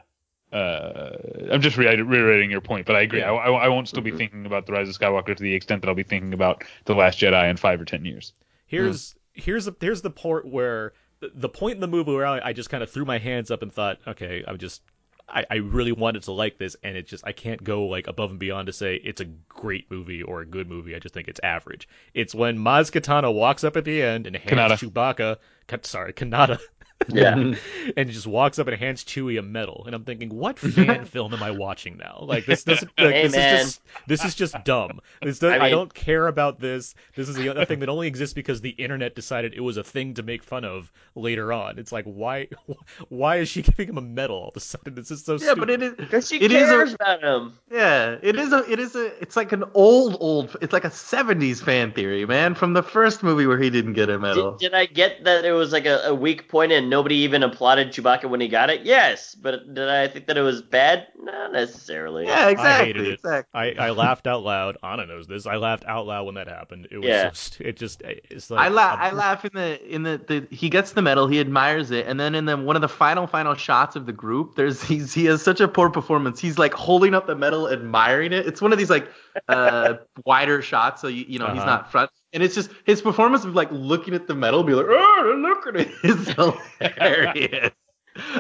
Uh, 0.53 1.11
I'm 1.51 1.61
just 1.61 1.77
re- 1.77 2.01
reiterating 2.01 2.51
your 2.51 2.63
point, 2.63 2.87
but 2.87 2.97
I 2.97 3.01
agree. 3.03 3.19
Yeah. 3.19 3.33
I, 3.33 3.51
I, 3.51 3.65
I 3.67 3.69
won't 3.69 3.89
still 3.89 4.03
be 4.03 4.13
thinking 4.13 4.47
about 4.47 4.65
the 4.65 4.73
Rise 4.73 4.89
of 4.89 4.99
Skywalker 4.99 5.37
to 5.37 5.43
the 5.43 5.53
extent 5.55 5.83
that 5.83 5.89
I'll 5.89 5.95
be 5.95 6.05
thinking 6.05 6.33
about 6.33 6.65
the 6.87 6.95
Last 6.95 7.19
Jedi 7.21 7.51
in 7.51 7.57
five 7.59 7.81
or 7.81 7.85
ten 7.85 8.05
years. 8.07 8.33
Here's 8.67 9.15
here's 9.35 9.67
the 9.67 9.75
here's 9.81 10.01
the 10.03 10.11
part 10.11 10.47
where 10.49 10.95
the, 11.21 11.31
the 11.35 11.49
point 11.51 11.75
in 11.75 11.81
the 11.81 11.89
movie 11.89 12.15
where 12.15 12.25
I, 12.27 12.41
I 12.43 12.53
just 12.55 12.71
kind 12.71 12.83
of 12.83 12.91
threw 12.91 13.05
my 13.05 13.19
hands 13.19 13.51
up 13.51 13.61
and 13.63 13.71
thought, 13.73 13.99
okay, 14.07 14.43
I'm 14.49 14.57
just 14.59 14.81
I, 15.29 15.45
I 15.51 15.55
really 15.57 15.93
wanted 15.93 16.23
to 16.25 16.33
like 16.33 16.59
this, 16.59 16.77
and 16.83 16.97
it 16.97 17.07
just 17.07 17.27
I 17.27 17.33
can't 17.33 17.63
go 17.63 17.87
like 17.87 18.07
above 18.07 18.31
and 18.31 18.39
beyond 18.39 18.67
to 18.67 18.73
say 18.73 18.97
it's 18.97 19.21
a 19.21 19.25
great 19.25 19.91
movie 19.91 20.23
or 20.23 20.41
a 20.41 20.47
good 20.47 20.69
movie. 20.69 20.95
I 20.95 20.99
just 20.99 21.15
think 21.15 21.29
it's 21.29 21.41
average. 21.43 21.89
It's 22.15 22.35
when 22.35 22.59
Maz 22.59 22.93
Kanata 22.93 23.33
walks 23.33 23.65
up 23.65 23.77
at 23.77 23.85
the 23.85 24.03
end 24.03 24.27
and 24.27 24.37
hands 24.37 24.81
Kanata. 24.81 24.91
Chewbacca, 24.91 25.85
sorry, 25.85 26.13
Kanata. 26.13 26.59
Yeah. 27.09 27.55
and 27.97 28.11
just 28.11 28.27
walks 28.27 28.59
up 28.59 28.67
and 28.67 28.77
hands 28.77 29.05
Chewie 29.05 29.39
a 29.39 29.43
medal, 29.43 29.85
and 29.87 29.95
I'm 29.95 30.03
thinking, 30.05 30.29
what 30.31 30.59
fan 30.59 31.05
film 31.05 31.33
am 31.35 31.43
I 31.43 31.53
watching 31.53 31.97
now? 31.99 32.21
Like 32.23 32.47
this 32.47 32.65
doesn't. 32.65 32.91
Like, 32.99 33.15
Hey, 33.15 33.23
this 33.25 33.37
man. 33.37 33.55
is 33.55 33.63
just 33.63 33.81
this 34.09 34.25
is 34.25 34.35
just 34.35 34.57
dumb. 34.65 35.01
This 35.23 35.39
does, 35.39 35.53
I, 35.53 35.67
I 35.67 35.71
don't 35.71 35.93
care 35.93 36.27
about 36.27 36.59
this. 36.59 36.95
This 37.15 37.29
is 37.29 37.39
a, 37.39 37.49
a 37.51 37.67
thing 37.67 37.79
that 37.81 37.89
only 37.89 38.09
exists 38.09 38.35
because 38.35 38.61
the 38.61 38.71
internet 38.71 39.15
decided 39.15 39.55
it 39.55 39.61
was 39.61 39.77
a 39.77 39.85
thing 39.85 40.15
to 40.15 40.23
make 40.23 40.43
fun 40.43 40.65
of 40.65 40.91
later 41.15 41.53
on. 41.53 41.79
It's 41.79 41.93
like 41.93 42.05
why 42.07 42.49
why 43.09 43.37
is 43.37 43.49
she 43.49 43.63
giving 43.63 43.89
him 43.91 43.99
a 43.99 44.03
medal 44.03 44.37
all 44.37 44.49
of 44.49 44.57
a 44.57 44.61
sudden? 44.61 44.95
This 44.95 45.11
is 45.11 45.23
so 45.25 45.35
Yeah, 45.35 45.53
stupid. 45.53 45.61
but 45.61 45.71
it 45.71 45.83
is 45.83 45.95
Because 45.95 46.29
she 46.29 46.37
It 46.41 46.51
is 46.51 46.69
a- 46.69 46.73
cares 46.73 46.95
about 46.95 47.23
him. 47.23 47.53
Yeah, 47.71 48.17
it 48.23 48.37
is 48.37 48.53
a 48.53 48.69
it 48.71 48.81
is 48.81 48.97
a 48.97 49.07
it's 49.23 49.37
like 49.37 49.53
an 49.53 49.65
old 49.75 50.17
old 50.19 50.57
it's 50.61 50.73
like 50.73 50.85
a 50.85 50.91
70s 50.91 51.63
fan 51.63 51.93
theory, 51.93 52.25
man, 52.27 52.55
from 52.55 52.73
the 52.73 52.83
first 52.83 53.23
movie 53.23 53.47
where 53.47 53.59
he 53.59 53.71
didn't 53.71 53.93
get 53.93 54.09
a 54.11 54.19
medal. 54.19 54.53
Did, 54.53 54.71
did 54.71 54.75
I 54.75 54.87
get 54.87 55.23
that 55.25 55.45
it 55.45 55.53
was 55.53 55.73
like 55.73 55.87
a, 55.87 56.01
a 56.07 56.15
weak 56.15 56.49
point 56.49 56.73
and 56.87 56.91
nobody 56.91 57.17
even 57.17 57.43
applauded 57.43 57.89
Chewbacca 57.89 58.31
when 58.31 58.41
he 58.41 58.49
got 58.49 58.71
it? 58.71 58.83
Yes, 58.83 59.35
but 59.35 59.75
did 59.75 59.89
I 59.89 60.09
think 60.09 60.27
that 60.29 60.37
it 60.39 60.43
was 60.43 60.63
bad? 60.63 61.09
Not 61.19 61.53
necessarily. 61.53 62.27
yeah, 62.27 62.47
I 62.47 62.51
exactly. 62.51 62.87
hated 62.87 63.07
it. 63.07 63.15
Exactly. 63.15 63.61
I, 63.79 63.87
I 63.89 63.91
laughed 63.91 64.27
out 64.27 64.43
loud. 64.43 64.77
Anna 64.83 65.07
knows 65.07 65.27
this. 65.27 65.47
I 65.47 65.57
laughed 65.57 65.85
out 65.87 66.07
loud 66.07 66.27
when 66.27 66.37
that 66.37 66.49
happened. 66.49 66.89
It 66.91 66.99
was 66.99 67.09
Yeah. 67.09 67.31
so 67.33 67.65
it 67.65 67.77
just 67.77 68.03
it's 68.03 68.51
like 68.51 68.61
I 68.61 68.69
laugh. 68.69 68.99
I 69.01 69.11
laugh 69.11 69.45
in 69.45 69.51
the 69.55 69.95
in 69.95 70.03
the, 70.05 70.19
the 70.27 70.47
he 70.55 70.69
gets 70.71 70.93
the 70.93 71.03
medal. 71.03 71.27
He 71.27 71.41
admires 71.41 71.91
it, 71.91 72.07
and 72.07 72.19
then 72.21 72.35
in 72.35 72.45
the 72.45 72.57
one 72.57 72.77
of 72.77 72.83
the 72.83 72.89
final 72.89 73.27
final 73.27 73.55
shots 73.55 73.97
of 73.97 74.07
the 74.07 74.13
group, 74.13 74.55
there's 74.57 74.83
he's 74.89 75.13
he 75.13 75.25
has 75.27 75.43
such 75.43 75.61
a 75.61 75.69
poor 75.69 75.91
performance. 75.91 76.41
He's 76.41 76.59
like 76.59 76.75
holding 76.75 77.15
up 77.15 77.27
the 77.27 77.35
medal, 77.37 77.69
admiring 77.69 78.33
it. 78.33 78.47
It's 78.47 78.63
one 78.63 78.73
of 78.73 78.79
these 78.79 78.91
like 78.91 79.09
uh 79.49 79.95
wider 80.25 80.63
shots, 80.63 81.01
so 81.01 81.09
you 81.09 81.25
you 81.29 81.39
know 81.39 81.51
he's 81.51 81.65
Uh-huh. 81.65 81.67
not 81.67 81.91
front, 81.91 82.11
and 82.33 82.43
it's 82.43 82.55
just 82.55 82.71
his 82.85 83.01
performance 83.03 83.45
of 83.45 83.55
like 83.55 83.69
looking 83.71 84.15
at 84.15 84.27
the 84.27 84.35
medal, 84.35 84.63
be 84.63 84.75
like, 84.75 84.87
oh 84.89 85.37
look 85.39 85.67
at 85.67 85.81
it! 85.81 85.89
it, 86.03 86.11
is 86.11 86.29
hilarious. 86.31 87.73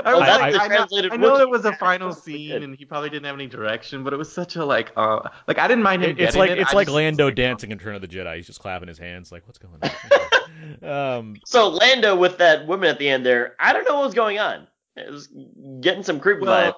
I 0.05 0.15
was 0.15 0.25
that's 0.25 0.41
like, 0.41 0.53
the 0.53 0.61
I 0.61 0.69
know, 0.69 0.77
translated 0.77 1.13
I 1.13 1.17
know 1.17 1.37
it 1.37 1.51
was 1.51 1.65
a 1.65 1.73
final 1.75 2.13
scene, 2.13 2.63
and 2.63 2.75
he 2.75 2.85
probably 2.85 3.11
didn't 3.11 3.27
have 3.27 3.35
any 3.35 3.47
direction, 3.47 4.05
but 4.05 4.13
it 4.13 4.17
was 4.17 4.33
such 4.33 4.57
a 4.57 4.65
like, 4.65 4.91
uh, 4.97 5.21
like 5.47 5.59
I 5.59 5.69
didn't 5.69 5.83
mind 5.83 6.03
him. 6.03 6.11
It's 6.11 6.19
getting 6.19 6.39
like 6.39 6.51
it. 6.51 6.59
it's 6.59 6.73
I 6.73 6.77
like 6.77 6.87
just- 6.87 6.95
Lando 6.95 7.31
dancing 7.31 7.71
in 7.73 7.79
Return 7.79 7.95
of 7.95 8.01
the 8.01 8.09
Jedi. 8.09 8.37
He's 8.37 8.47
just 8.47 8.61
clapping 8.61 8.89
his 8.89 8.99
hands 8.99 9.33
like 9.33 9.47
what's 9.47 9.59
going 9.59 9.81
on. 10.83 10.89
um, 11.19 11.37
So 11.45 11.69
Lando 11.69 12.17
with 12.17 12.39
that 12.39 12.67
woman 12.67 12.89
at 12.89 12.99
the 12.99 13.09
end 13.09 13.27
there, 13.27 13.55
I 13.61 13.73
don't 13.73 13.87
know 13.87 13.97
what 13.97 14.05
was 14.05 14.15
going 14.15 14.39
on. 14.39 14.67
It 14.97 15.11
was 15.11 15.29
getting 15.81 16.03
some 16.03 16.21
creep 16.21 16.39
vibe. 16.39 16.75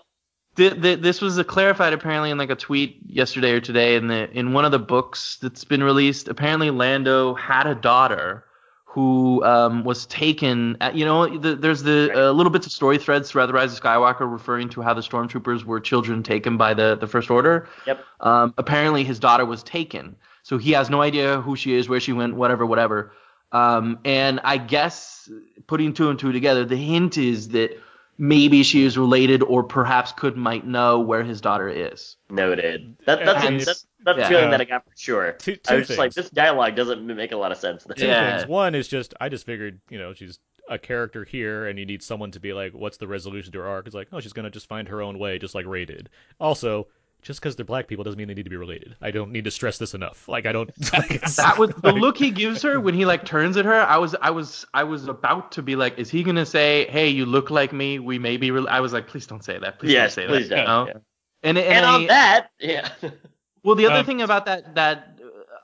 Well, 0.59 0.70
th- 0.70 0.82
th- 0.82 1.01
this 1.01 1.20
was 1.20 1.43
clarified 1.44 1.93
apparently 1.93 2.30
in 2.30 2.39
like 2.39 2.51
a 2.51 2.56
tweet 2.56 2.98
yesterday 3.06 3.52
or 3.52 3.60
today 3.60 3.97
in 3.97 4.09
the 4.09 4.30
in 4.30 4.52
one 4.52 4.64
of 4.64 4.72
the 4.72 4.78
books 4.78 5.39
that's 5.40 5.64
been 5.64 5.82
released. 5.82 6.28
Apparently, 6.28 6.70
Lando 6.70 7.35
had 7.35 7.66
a 7.66 7.74
daughter 7.74 8.44
who 8.85 9.44
um, 9.44 9.85
was 9.85 10.06
taken. 10.06 10.76
At, 10.80 10.94
you 10.94 11.05
know, 11.05 11.39
the, 11.39 11.55
there's 11.55 11.82
the 11.82 12.10
uh, 12.14 12.32
little 12.32 12.51
bits 12.51 12.66
of 12.66 12.72
story 12.72 12.98
threads 12.98 13.30
throughout 13.30 13.47
the 13.47 13.52
Rise 13.52 13.72
of 13.72 13.80
Skywalker 13.80 14.30
referring 14.30 14.68
to 14.70 14.80
how 14.80 14.94
the 14.94 15.02
stormtroopers 15.02 15.64
were 15.64 15.78
children 15.78 16.22
taken 16.22 16.56
by 16.56 16.74
the 16.74 16.97
the 16.97 17.06
First 17.06 17.30
Order. 17.30 17.68
Yep. 17.86 18.05
Um, 18.20 18.55
apparently, 18.59 19.05
his 19.05 19.18
daughter 19.18 19.44
was 19.44 19.62
taken, 19.62 20.16
so 20.43 20.59
he 20.59 20.72
has 20.72 20.90
no 20.90 21.02
idea 21.02 21.40
who 21.40 21.55
she 21.55 21.74
is, 21.74 21.89
where 21.89 22.01
she 22.01 22.12
went, 22.12 22.35
whatever, 22.35 22.66
whatever. 22.66 23.12
Um, 23.52 23.98
and 24.05 24.40
I 24.44 24.59
guess 24.59 25.30
putting 25.66 25.94
two 25.94 26.10
and 26.10 26.18
two 26.18 26.32
together, 26.32 26.64
the 26.64 26.76
hint 26.76 27.16
is 27.16 27.48
that 27.51 27.78
maybe 28.19 28.62
she 28.62 28.82
is 28.82 28.99
related, 28.99 29.43
or 29.43 29.62
perhaps 29.62 30.12
could 30.12 30.36
might 30.36 30.66
know 30.66 30.99
where 31.01 31.23
his 31.23 31.40
daughter 31.40 31.69
is. 31.69 32.16
Noted. 32.28 32.97
That, 33.07 33.24
that's 33.24 33.45
I 33.45 33.51
mean, 33.51 33.61
a, 33.61 33.65
that's, 33.65 33.86
that's 34.05 34.19
yeah. 34.19 34.27
a 34.27 34.28
feeling 34.28 34.51
that 34.51 34.61
I 34.61 34.65
got 34.65 34.85
for 34.85 34.93
sure. 34.97 35.32
Two- 35.32 35.57
I 35.69 35.73
two 35.73 35.78
was 35.78 35.86
just 35.86 35.99
like, 35.99 36.12
this 36.12 36.31
dialogue 36.31 36.74
doesn't 36.77 37.07
make 37.07 37.32
a 37.32 37.36
lot 37.36 37.53
of 37.53 37.59
sense. 37.59 37.86
two 37.97 38.07
Yeah. 38.07 38.39
things. 38.39 38.49
One 38.49 38.74
is 38.74 38.89
just 38.89 39.15
I 39.20 39.28
just 39.28 39.47
figured 39.47 39.81
you 39.89 39.99
know 39.99 40.12
she's 40.12 40.39
a 40.69 40.78
character 40.78 41.24
here, 41.24 41.66
and 41.66 41.78
you 41.78 41.86
need 41.86 42.03
someone 42.03 42.31
to 42.32 42.40
be 42.40 42.53
like, 42.53 42.74
what's 42.74 42.99
the 42.99 43.09
resolution 43.09 43.53
to 43.53 43.59
her 43.61 43.66
arc? 43.66 43.86
It's 43.86 43.95
like, 43.95 44.09
oh, 44.12 44.20
she's 44.20 44.35
gonna 44.35 44.51
just 44.51 44.69
find 44.69 44.89
her 44.89 45.01
own 45.01 45.19
way, 45.19 45.39
just 45.39 45.55
like 45.55 45.65
Rey 45.66 45.85
did. 45.86 46.11
Also, 46.39 46.89
just 47.29 47.41
because 47.41 47.55
they're 47.57 47.65
black 47.65 47.87
people 47.89 48.03
doesn't 48.05 48.17
mean 48.19 48.27
they 48.27 48.33
need 48.35 48.45
to 48.45 48.51
be 48.51 48.57
related. 48.57 48.97
I 49.03 49.11
don't 49.11 49.31
need 49.31 49.45
to 49.45 49.51
stress 49.51 49.77
this 49.77 49.93
enough. 49.95 50.27
Like 50.27 50.47
I 50.47 50.53
don't. 50.53 50.71
Like, 50.93 51.21
that 51.37 51.59
was 51.59 51.71
the 51.83 51.93
look 51.93 52.17
he 52.17 52.31
gives 52.31 52.63
her 52.63 52.81
when 52.81 52.95
he 52.95 53.05
like 53.05 53.27
turns 53.27 53.57
at 53.59 53.67
her. 53.67 53.75
I 53.75 53.99
was 53.99 54.17
I 54.23 54.31
was 54.31 54.65
I 54.73 54.83
was 54.85 55.07
about 55.07 55.53
to 55.53 55.63
be 55.63 55.77
like, 55.77 55.99
is 55.99 56.09
he 56.11 56.23
gonna 56.23 56.47
say, 56.47 56.87
"Hey, 56.89 57.09
you 57.09 57.27
look 57.27 57.51
like 57.51 57.73
me. 57.73 57.99
We 57.99 58.19
may 58.19 58.39
be." 58.39 58.51
Re-? 58.51 58.67
I 58.67 58.81
was 58.81 58.93
like, 58.95 59.07
please 59.07 59.27
don't 59.27 59.45
say 59.45 59.59
that. 59.59 59.79
Please 59.79 59.93
Yes, 59.93 60.15
don't 60.17 60.25
say 60.25 60.29
please 60.29 60.49
that. 60.49 60.55
don't, 60.57 60.63
you 60.63 60.67
know? 60.67 60.87
yeah. 60.89 61.01
And 61.43 61.59
and, 61.59 61.67
And 61.69 61.87
I- 61.87 61.95
on 61.95 62.07
that, 62.07 62.51
yeah. 62.59 62.89
Well, 63.63 63.75
the 63.75 63.87
other 63.87 63.99
Um, 64.01 64.07
thing 64.07 64.23
about 64.23 64.47
that 64.47 64.75
that 64.77 65.18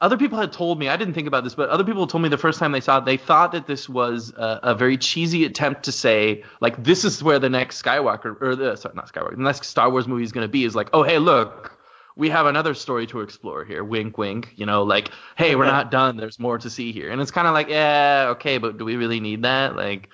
other 0.05 0.17
people 0.17 0.39
had 0.39 0.53
told 0.53 0.79
me, 0.79 0.89
I 0.89 0.97
didn't 0.97 1.15
think 1.15 1.27
about 1.27 1.45
this, 1.45 1.55
but 1.55 1.69
other 1.71 1.85
people 1.85 2.07
told 2.07 2.23
me 2.23 2.29
the 2.29 2.39
first 2.39 2.59
time 2.59 2.73
they 2.73 2.81
saw 2.81 2.99
it, 2.99 3.05
they 3.05 3.17
thought 3.17 3.53
that 3.53 3.67
this 3.67 3.89
was 3.89 4.33
a, 4.37 4.61
a 4.63 4.75
very 4.75 4.97
cheesy 4.99 5.45
attempt 5.45 5.85
to 5.85 5.93
say 5.93 6.45
like 6.61 6.83
this 6.85 7.05
is 7.05 7.23
where 7.23 7.39
the 7.39 7.49
next 7.51 7.83
Skywalker 7.83 8.41
or 8.41 8.55
the 8.55 8.77
sorry 8.77 8.95
not 8.95 9.13
Skywalker, 9.13 9.37
the 9.37 9.43
next 9.43 9.67
Star 9.67 9.91
Wars 9.91 10.07
movie 10.07 10.25
is 10.25 10.33
going 10.33 10.45
to 10.45 10.53
be 10.53 10.65
is 10.65 10.75
like 10.75 10.91
oh 10.93 11.03
hey 11.03 11.19
look. 11.19 11.71
We 12.17 12.31
have 12.31 12.47
another 12.47 12.75
story 12.75 13.09
to 13.09 13.23
explore 13.23 13.65
here. 13.65 13.83
Wink, 13.83 14.17
wink. 14.19 14.53
You 14.55 14.67
know, 14.67 14.85
like, 14.85 15.11
hey, 15.37 15.57
we're 15.57 15.65
not 15.67 15.91
done. 16.01 16.17
There's 16.17 16.39
more 16.39 16.59
to 16.59 16.71
see 16.71 16.93
here. 16.93 17.11
And 17.11 17.21
it's 17.21 17.33
kind 17.33 17.49
of 17.49 17.55
like, 17.55 17.69
yeah, 17.69 18.27
okay, 18.37 18.59
but 18.59 18.79
do 18.79 18.85
we 18.85 18.95
really 18.95 19.19
need 19.19 19.43
that? 19.43 19.75
Like, 19.75 20.11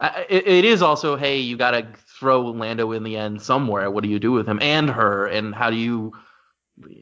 I- 0.00 0.26
it, 0.28 0.46
it 0.46 0.64
is 0.64 0.80
also, 0.80 1.16
hey, 1.16 1.38
you 1.40 1.56
got 1.56 1.72
to 1.72 1.88
throw 2.20 2.42
Lando 2.42 2.92
in 2.92 3.02
the 3.02 3.16
end 3.16 3.42
somewhere. 3.42 3.90
What 3.90 4.04
do 4.04 4.10
you 4.10 4.20
do 4.20 4.30
with 4.30 4.46
him 4.46 4.60
and 4.62 4.88
her? 4.90 5.26
And 5.26 5.52
how 5.52 5.70
do 5.70 5.76
you 5.76 6.12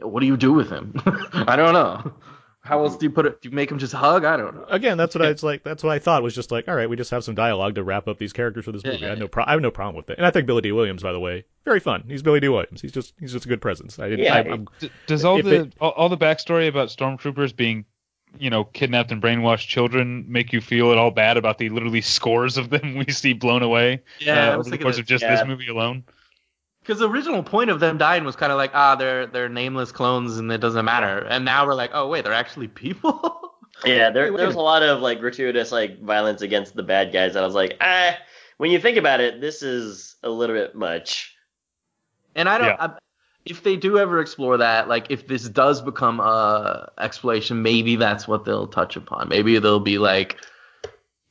what 0.03 0.21
do 0.21 0.27
you 0.27 0.37
do 0.37 0.53
with 0.53 0.71
him? 0.71 0.95
I 1.33 1.57
don't 1.57 1.73
know. 1.75 2.13
How 2.61 2.85
else 2.85 2.97
do 2.99 3.07
you 3.07 3.11
put 3.11 3.25
it? 3.25 3.41
Do 3.41 3.49
you 3.49 3.55
make 3.55 3.71
him 3.71 3.79
just 3.79 3.95
hug? 3.95 4.25
I 4.25 4.37
don't 4.37 4.55
know. 4.55 4.65
Again, 4.69 4.99
that's 4.99 5.15
what 5.15 5.25
I 5.25 5.31
was 5.31 5.43
like. 5.43 5.63
That's 5.65 5.83
what 5.83 5.91
I 5.91 5.99
thought 5.99 6.23
was 6.23 6.35
just 6.35 6.51
like, 6.51 6.69
all 6.69 6.75
right, 6.75 6.91
we 6.91 6.97
just 6.97 7.11
have 7.13 7.25
some 7.25 7.35
dialogue 7.35 7.77
to 7.77 7.83
wrap 7.83 8.09
up 8.09 8.19
these 8.19 8.35
characters 8.35 8.67
for 8.67 8.73
this 8.73 8.85
movie. 8.85 9.07
I 9.07 9.11
had 9.11 9.19
no 9.19 9.27
pro- 9.29 9.45
I 9.47 9.53
have 9.53 9.63
no 9.63 9.71
problem 9.71 9.97
with 9.97 10.11
it, 10.11 10.19
and 10.19 10.27
I 10.27 10.31
think 10.31 10.47
Billy 10.47 10.61
Dee 10.61 10.73
Williams, 10.73 11.03
by 11.03 11.13
the 11.13 11.21
way, 11.21 11.45
very 11.65 11.81
fun. 11.81 12.05
He's 12.07 12.23
Billy 12.23 12.41
Dee 12.41 12.49
Williams. 12.49 12.83
He's 12.83 12.93
just 12.93 13.15
he's 13.19 13.33
just 13.33 13.47
a 13.47 13.49
good 13.49 13.63
presence. 13.63 13.99
I 13.99 14.11
didn't. 14.11 14.25
Yeah, 14.27 14.35
I, 14.35 14.57
D- 14.81 14.91
does 15.07 15.25
all 15.25 15.43
the 15.43 15.63
it- 15.63 15.73
all, 15.81 15.93
all 15.93 16.09
the 16.11 16.19
backstory 16.19 16.69
about 16.69 16.89
stormtroopers 16.89 17.57
being, 17.57 17.87
you 18.39 18.51
know, 18.51 18.65
kidnapped 18.65 19.13
and 19.13 19.23
brainwashed 19.23 19.67
children 19.69 20.27
make 20.29 20.53
you 20.53 20.61
feel 20.61 20.93
at 20.93 20.99
all 20.99 21.11
bad 21.13 21.39
about 21.39 21.57
the 21.57 21.71
literally 21.71 22.03
scores 22.03 22.59
of 22.59 22.69
them 22.69 22.97
we 23.07 23.11
see 23.11 23.33
blown 23.33 23.63
away 23.63 24.03
Yeah, 24.19 24.51
uh, 24.51 24.57
over 24.59 24.69
the 24.69 24.77
course 24.77 24.99
of 24.99 25.07
just 25.07 25.23
Yeah. 25.23 25.37
this 25.37 25.47
movie 25.47 25.69
alone? 25.69 26.05
Because 26.89 27.01
the 27.01 27.11
original 27.11 27.43
point 27.43 27.69
of 27.69 27.81
them 27.81 27.99
dying 27.99 28.25
was 28.25 28.35
kind 28.35 28.51
of 28.51 28.57
like, 28.57 28.71
ah, 28.73 28.95
they're 28.95 29.27
they're 29.27 29.51
nameless 29.51 29.93
clones 29.93 30.39
and 30.39 30.51
it 30.51 30.57
doesn't 30.57 30.87
matter. 30.87 31.19
And 31.19 31.45
now 31.45 31.67
we're 31.67 31.75
like, 31.75 31.91
oh 31.93 32.09
wait, 32.09 32.25
they're 32.25 32.33
actually 32.33 32.69
people. 32.69 33.45
Yeah, 33.85 34.11
there, 34.11 34.25
Wait, 34.25 34.33
wait 34.33 34.39
there's 34.39 34.57
a 34.57 34.59
a 34.59 34.61
lot 34.61 34.83
of 34.83 35.01
like 35.03 35.21
gratuitous 35.21 35.71
like 35.71 36.03
violence 36.03 36.43
against 36.43 36.75
the 36.75 36.83
bad 36.83 37.13
guys 37.13 37.35
that 37.35 37.45
I 37.45 37.47
was 37.47 37.55
like, 37.55 37.77
ah. 37.81 38.17
When 38.57 38.73
you 38.73 38.81
think 38.81 38.97
about 38.97 39.21
it, 39.21 39.41
this 39.41 39.63
is 39.63 40.17
a 40.25 40.29
little 40.29 40.57
bit 40.57 40.75
much. 40.75 41.37
And 42.35 42.49
I 42.49 42.59
don't. 42.59 42.67
Yeah. 42.67 42.77
I, 42.81 42.91
if 43.45 43.63
they 43.63 43.77
do 43.77 43.97
ever 43.97 44.21
explore 44.21 44.57
that, 44.57 44.89
like 44.89 45.13
if 45.13 45.29
this 45.29 45.49
does 45.49 45.81
become 45.81 46.19
a 46.19 46.91
exploration, 46.99 47.63
maybe 47.63 47.95
that's 47.95 48.27
what 48.27 48.45
they'll 48.45 48.67
touch 48.67 48.97
upon. 48.97 49.29
Maybe 49.29 49.57
they'll 49.61 49.79
be 49.79 49.99
like, 49.99 50.39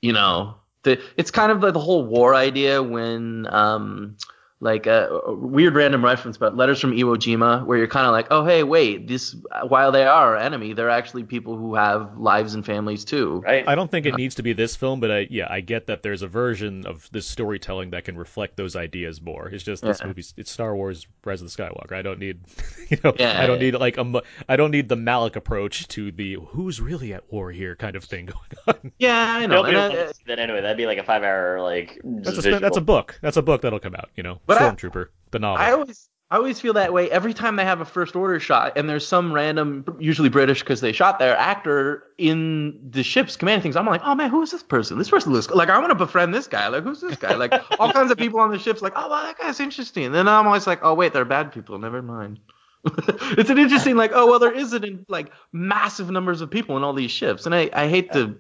you 0.02 0.14
know, 0.14 0.56
the, 0.84 1.02
it's 1.18 1.32
kind 1.32 1.52
of 1.52 1.62
like 1.62 1.74
the 1.74 1.82
whole 1.82 2.06
war 2.06 2.34
idea 2.34 2.82
when, 2.82 3.46
um, 3.50 4.16
like 4.60 4.88
a, 4.88 5.08
a 5.28 5.34
weird 5.36 5.76
random 5.76 6.04
reference, 6.04 6.36
but 6.38 6.58
letters 6.58 6.82
from 6.82 6.92
Iwo 6.92 7.16
Jima, 7.16 7.64
where 7.66 7.78
you're 7.78 7.88
kind 7.88 8.08
of 8.08 8.12
like, 8.12 8.26
oh 8.32 8.44
hey, 8.44 8.64
wait, 8.64 9.08
this 9.08 9.36
while 9.68 9.92
they 9.92 10.04
are 10.04 10.36
our 10.36 10.38
enemy, 10.38 10.74
they're 10.74 10.90
actually 10.90 11.24
people 11.24 11.56
who 11.56 11.76
have 11.76 12.18
lives 12.18 12.56
and 12.56 12.66
families 12.66 13.06
too. 13.06 13.42
Right? 13.46 13.68
I 13.68 13.76
don't 13.76 13.92
think 13.92 14.08
it 14.08 14.14
uh, 14.16 14.18
needs 14.18 14.34
to 14.36 14.42
be 14.44 14.54
this 14.54 14.76
film, 14.76 15.00
but 15.00 15.12
I 15.12 15.28
yeah, 15.30 15.46
I 15.48 15.60
get 15.62 15.86
that 15.88 16.02
there's 16.02 16.24
a 16.24 16.28
version 16.28 16.88
of 16.88 17.08
this 17.12 17.28
storytelling 17.28 17.92
that 17.92 18.06
can 18.06 18.18
reflect 18.18 18.58
those 18.58 18.76
ideas 18.76 19.22
more. 19.22 19.48
It's 19.50 19.64
just 19.64 19.84
this 19.84 20.00
Yeah. 20.02 20.08
movie. 20.08 20.24
It's 20.38 20.50
Star 20.50 20.76
Wars: 20.76 21.06
Rise 21.24 21.42
of 21.44 21.54
the 21.54 21.64
Skywalker. 21.64 21.92
I 21.94 22.02
don't 22.02 22.18
need, 22.18 22.40
you 22.90 22.98
know, 23.04 23.14
Yeah. 23.20 23.40
I 23.40 23.46
don't 23.46 23.60
need 23.60 23.76
like 23.76 23.98
a, 23.98 24.04
mo- 24.04 24.24
I 24.50 24.56
don't 24.56 24.72
need 24.72 24.90
the 24.90 24.96
Malick 24.98 25.36
approach 25.36 25.88
to 25.90 26.12
the 26.12 26.34
who's 26.50 26.82
really 26.82 27.14
at 27.14 27.32
war 27.32 27.52
here 27.52 27.76
kind 27.76 27.96
of 27.96 28.04
thing 28.04 28.26
going 28.66 28.78
on. 28.84 28.92
Yeah, 28.98 29.36
I 29.38 29.46
know. 29.46 29.58
Nobody 29.58 29.76
and 29.78 29.94
I- 29.94 29.96
want 29.96 30.10
to 30.10 30.16
see 30.16 30.24
that 30.26 30.40
anyway. 30.40 30.62
That'd 30.62 30.78
be 30.78 30.88
like 30.88 30.98
a 30.98 31.04
five 31.04 31.22
hour 31.22 31.62
like. 31.62 32.02
That's 32.04 32.44
a 32.44 32.58
that's 32.60 32.78
a 32.78 32.82
book. 32.82 33.20
That's 33.22 33.38
a 33.38 33.44
book 33.44 33.62
that'll 33.62 33.80
come 33.80 33.94
out. 33.94 34.10
You 34.16 34.24
know, 34.24 34.40
But 34.48 34.62
I- 34.62 34.70
Stormtrooper, 34.72 35.10
the 35.32 35.40
novel. 35.40 35.64
I 35.64 35.72
always 35.72 36.10
I 36.30 36.36
always 36.36 36.60
feel 36.60 36.74
that 36.74 36.92
way 36.92 37.10
every 37.10 37.34
time 37.34 37.56
they 37.56 37.64
have 37.64 37.80
a 37.80 37.86
first 37.86 38.14
order 38.14 38.38
shot 38.40 38.74
and 38.76 38.90
there's 38.90 39.08
some 39.08 39.32
random 39.32 39.86
usually 39.98 40.28
British 40.28 40.60
because 40.60 40.82
they 40.82 40.92
shot 40.92 41.20
their 41.20 41.38
actor 41.38 42.04
in 42.18 42.78
the 42.90 43.02
ship's 43.02 43.38
command 43.38 43.64
things. 43.64 43.78
I'm 43.78 43.86
like, 43.86 44.02
oh 44.04 44.14
man, 44.14 44.30
who 44.30 44.42
is 44.42 44.52
this 44.52 44.64
person? 44.64 44.98
This 44.98 45.10
person 45.10 45.32
looks 45.32 45.50
like 45.50 45.70
I 45.70 45.78
want 45.78 45.92
to 45.92 45.96
befriend 45.96 46.34
this 46.34 46.48
guy. 46.48 46.68
Like 46.68 46.84
who's 46.84 47.00
this 47.00 47.16
guy? 47.16 47.36
Like 47.36 47.54
all 47.80 47.94
kinds 47.94 48.12
of 48.12 48.18
people 48.18 48.42
on 48.42 48.52
the 48.52 48.60
ships 48.60 48.82
like, 48.82 48.94
oh 48.96 49.08
wow, 49.08 49.24
that 49.24 49.38
guy's 49.38 49.62
interesting. 49.62 50.06
And 50.06 50.16
then 50.16 50.28
I'm 50.28 50.48
always 50.48 50.68
like, 50.68 50.80
oh 50.82 50.94
wait, 50.94 51.14
they're 51.14 51.24
bad 51.24 51.54
people. 51.54 51.78
Never 51.80 52.02
mind. 52.02 52.40
it's 53.38 53.50
an 53.50 53.58
interesting 53.58 53.96
like, 53.96 54.12
oh 54.14 54.28
well, 54.28 54.40
there 54.40 54.52
isn't 54.52 55.10
like 55.10 55.32
massive 55.54 56.10
numbers 56.12 56.42
of 56.42 56.52
people 56.52 56.76
in 56.76 56.84
all 56.84 56.94
these 56.94 57.12
ships, 57.12 57.46
and 57.46 57.56
I 57.56 57.70
I 57.74 57.88
hate 57.88 58.12
to 58.14 58.38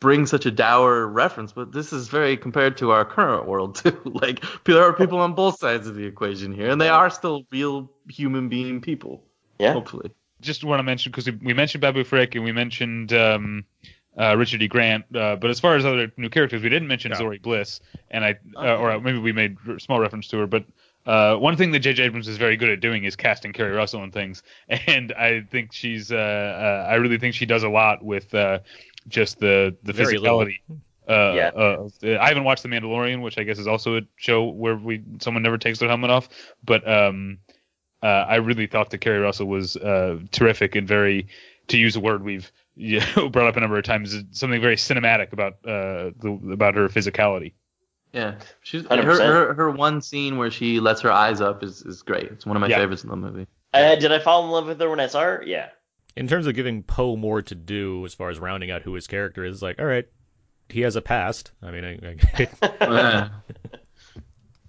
bring 0.00 0.26
such 0.26 0.46
a 0.46 0.50
dour 0.50 1.06
reference, 1.06 1.52
but 1.52 1.72
this 1.72 1.92
is 1.92 2.08
very 2.08 2.36
compared 2.36 2.76
to 2.78 2.90
our 2.90 3.04
current 3.04 3.46
world 3.46 3.76
too. 3.76 4.00
like 4.04 4.44
there 4.64 4.82
are 4.82 4.92
people 4.92 5.18
on 5.18 5.34
both 5.34 5.58
sides 5.58 5.86
of 5.86 5.94
the 5.94 6.04
equation 6.04 6.52
here, 6.52 6.70
and 6.70 6.80
they 6.80 6.88
are 6.88 7.10
still 7.10 7.44
real 7.50 7.90
human 8.08 8.48
being 8.48 8.80
people. 8.80 9.24
Yeah. 9.58 9.72
Hopefully. 9.72 10.10
Just 10.40 10.62
want 10.62 10.78
to 10.78 10.84
mention 10.84 11.10
because 11.10 11.26
we, 11.26 11.32
we 11.42 11.52
mentioned 11.54 11.82
Babu 11.82 12.04
Frik 12.04 12.36
and 12.36 12.44
we 12.44 12.52
mentioned 12.52 13.12
um, 13.12 13.64
uh, 14.16 14.36
Richard 14.36 14.62
E. 14.62 14.68
Grant, 14.68 15.04
uh, 15.14 15.36
but 15.36 15.50
as 15.50 15.58
far 15.58 15.74
as 15.74 15.84
other 15.84 16.12
new 16.16 16.28
characters, 16.28 16.62
we 16.62 16.68
didn't 16.68 16.88
mention 16.88 17.10
Yeah. 17.10 17.18
Zorii 17.18 17.42
Bliss, 17.42 17.80
and 18.10 18.24
I 18.24 18.38
uh, 18.56 18.76
or 18.76 19.00
maybe 19.00 19.18
we 19.18 19.32
made 19.32 19.56
a 19.68 19.80
small 19.80 20.00
reference 20.00 20.28
to 20.28 20.38
her, 20.38 20.46
but. 20.46 20.64
Uh, 21.06 21.36
one 21.36 21.56
thing 21.56 21.70
that 21.70 21.78
J.J. 21.78 22.02
Abrams 22.02 22.28
is 22.28 22.36
very 22.36 22.58
good 22.58 22.68
at 22.68 22.80
doing 22.80 23.04
is 23.04 23.16
casting 23.16 23.54
Keri 23.54 23.72
Russell 23.72 24.04
in 24.04 24.10
things, 24.10 24.42
and 24.68 25.10
I 25.12 25.40
think 25.40 25.72
she's, 25.72 26.12
uh, 26.12 26.16
uh, 26.16 26.90
I 26.90 26.96
really 26.96 27.16
think 27.16 27.34
she 27.34 27.46
does 27.46 27.62
a 27.62 27.68
lot 27.70 28.04
with 28.04 28.34
uh, 28.34 28.58
just 29.08 29.38
the 29.40 29.76
the 29.82 29.92
Very 29.92 30.16
physicality. 30.18 30.58
Uh, 31.08 31.32
Yeah. 31.34 31.48
uh, 31.56 31.88
I 32.20 32.28
haven't 32.28 32.44
watched 32.44 32.62
The 32.62 32.68
Mandalorian, 32.68 33.22
which 33.22 33.38
I 33.38 33.42
guess 33.42 33.58
is 33.58 33.66
also 33.66 33.96
a 33.96 34.02
show 34.16 34.44
where 34.44 34.76
we 34.76 35.02
someone 35.20 35.42
never 35.42 35.56
takes 35.58 35.78
their 35.78 35.88
helmet 35.88 36.10
off, 36.10 36.28
but 36.64 36.86
um, 36.86 37.38
uh, 38.02 38.06
I 38.06 38.36
really 38.36 38.66
thought 38.66 38.90
that 38.90 38.98
Keri 38.98 39.18
Russell 39.18 39.46
was 39.46 39.76
uh, 39.76 40.18
terrific 40.30 40.76
and 40.76 40.86
very, 40.86 41.26
to 41.68 41.78
use 41.78 41.96
a 41.96 42.00
word 42.00 42.22
we've 42.22 42.52
you 42.76 43.00
know, 43.16 43.28
brought 43.28 43.48
up 43.48 43.56
a 43.56 43.60
number 43.60 43.76
of 43.76 43.84
times, 43.84 44.16
something 44.30 44.60
very 44.60 44.76
cinematic 44.76 45.32
about 45.32 45.54
uh, 45.64 46.12
the, 46.20 46.38
about 46.52 46.76
her 46.76 46.88
physicality. 46.88 47.54
Yeah. 48.12 48.36
She's 48.62 48.86
her, 48.86 49.02
her 49.02 49.54
her 49.54 49.70
one 49.70 50.00
scene 50.00 50.36
where 50.38 50.50
she 50.50 50.78
lets 50.78 51.00
her 51.00 51.10
eyes 51.10 51.40
up 51.40 51.62
is, 51.64 51.82
is 51.82 52.02
great. 52.02 52.26
It's 52.26 52.46
one 52.46 52.56
of 52.56 52.60
my 52.60 52.68
Yeah. 52.68 52.76
favorites 52.78 53.02
in 53.02 53.10
the 53.10 53.16
movie. 53.16 53.46
Uh, 53.74 53.96
did 53.96 54.12
I 54.12 54.18
fall 54.18 54.44
in 54.44 54.50
love 54.50 54.66
with 54.66 54.80
her 54.80 54.88
when 54.88 55.00
I 55.00 55.08
saw 55.08 55.22
her? 55.22 55.42
Yeah. 55.44 55.70
In 56.18 56.26
terms 56.28 56.46
of 56.46 56.54
giving 56.54 56.82
Poe 56.82 57.16
more 57.16 57.40
to 57.42 57.54
do 57.54 58.04
as 58.04 58.12
far 58.12 58.28
as 58.28 58.38
rounding 58.40 58.70
out 58.70 58.82
who 58.82 58.94
his 58.94 59.06
character 59.06 59.44
is, 59.44 59.62
like, 59.62 59.78
all 59.78 59.86
right, 59.86 60.06
he 60.68 60.80
has 60.80 60.96
a 60.96 61.00
past. 61.00 61.52
I 61.62 61.70
mean, 61.70 61.84
I, 61.84 62.16
I, 62.62 62.74
Uh, 62.84 63.28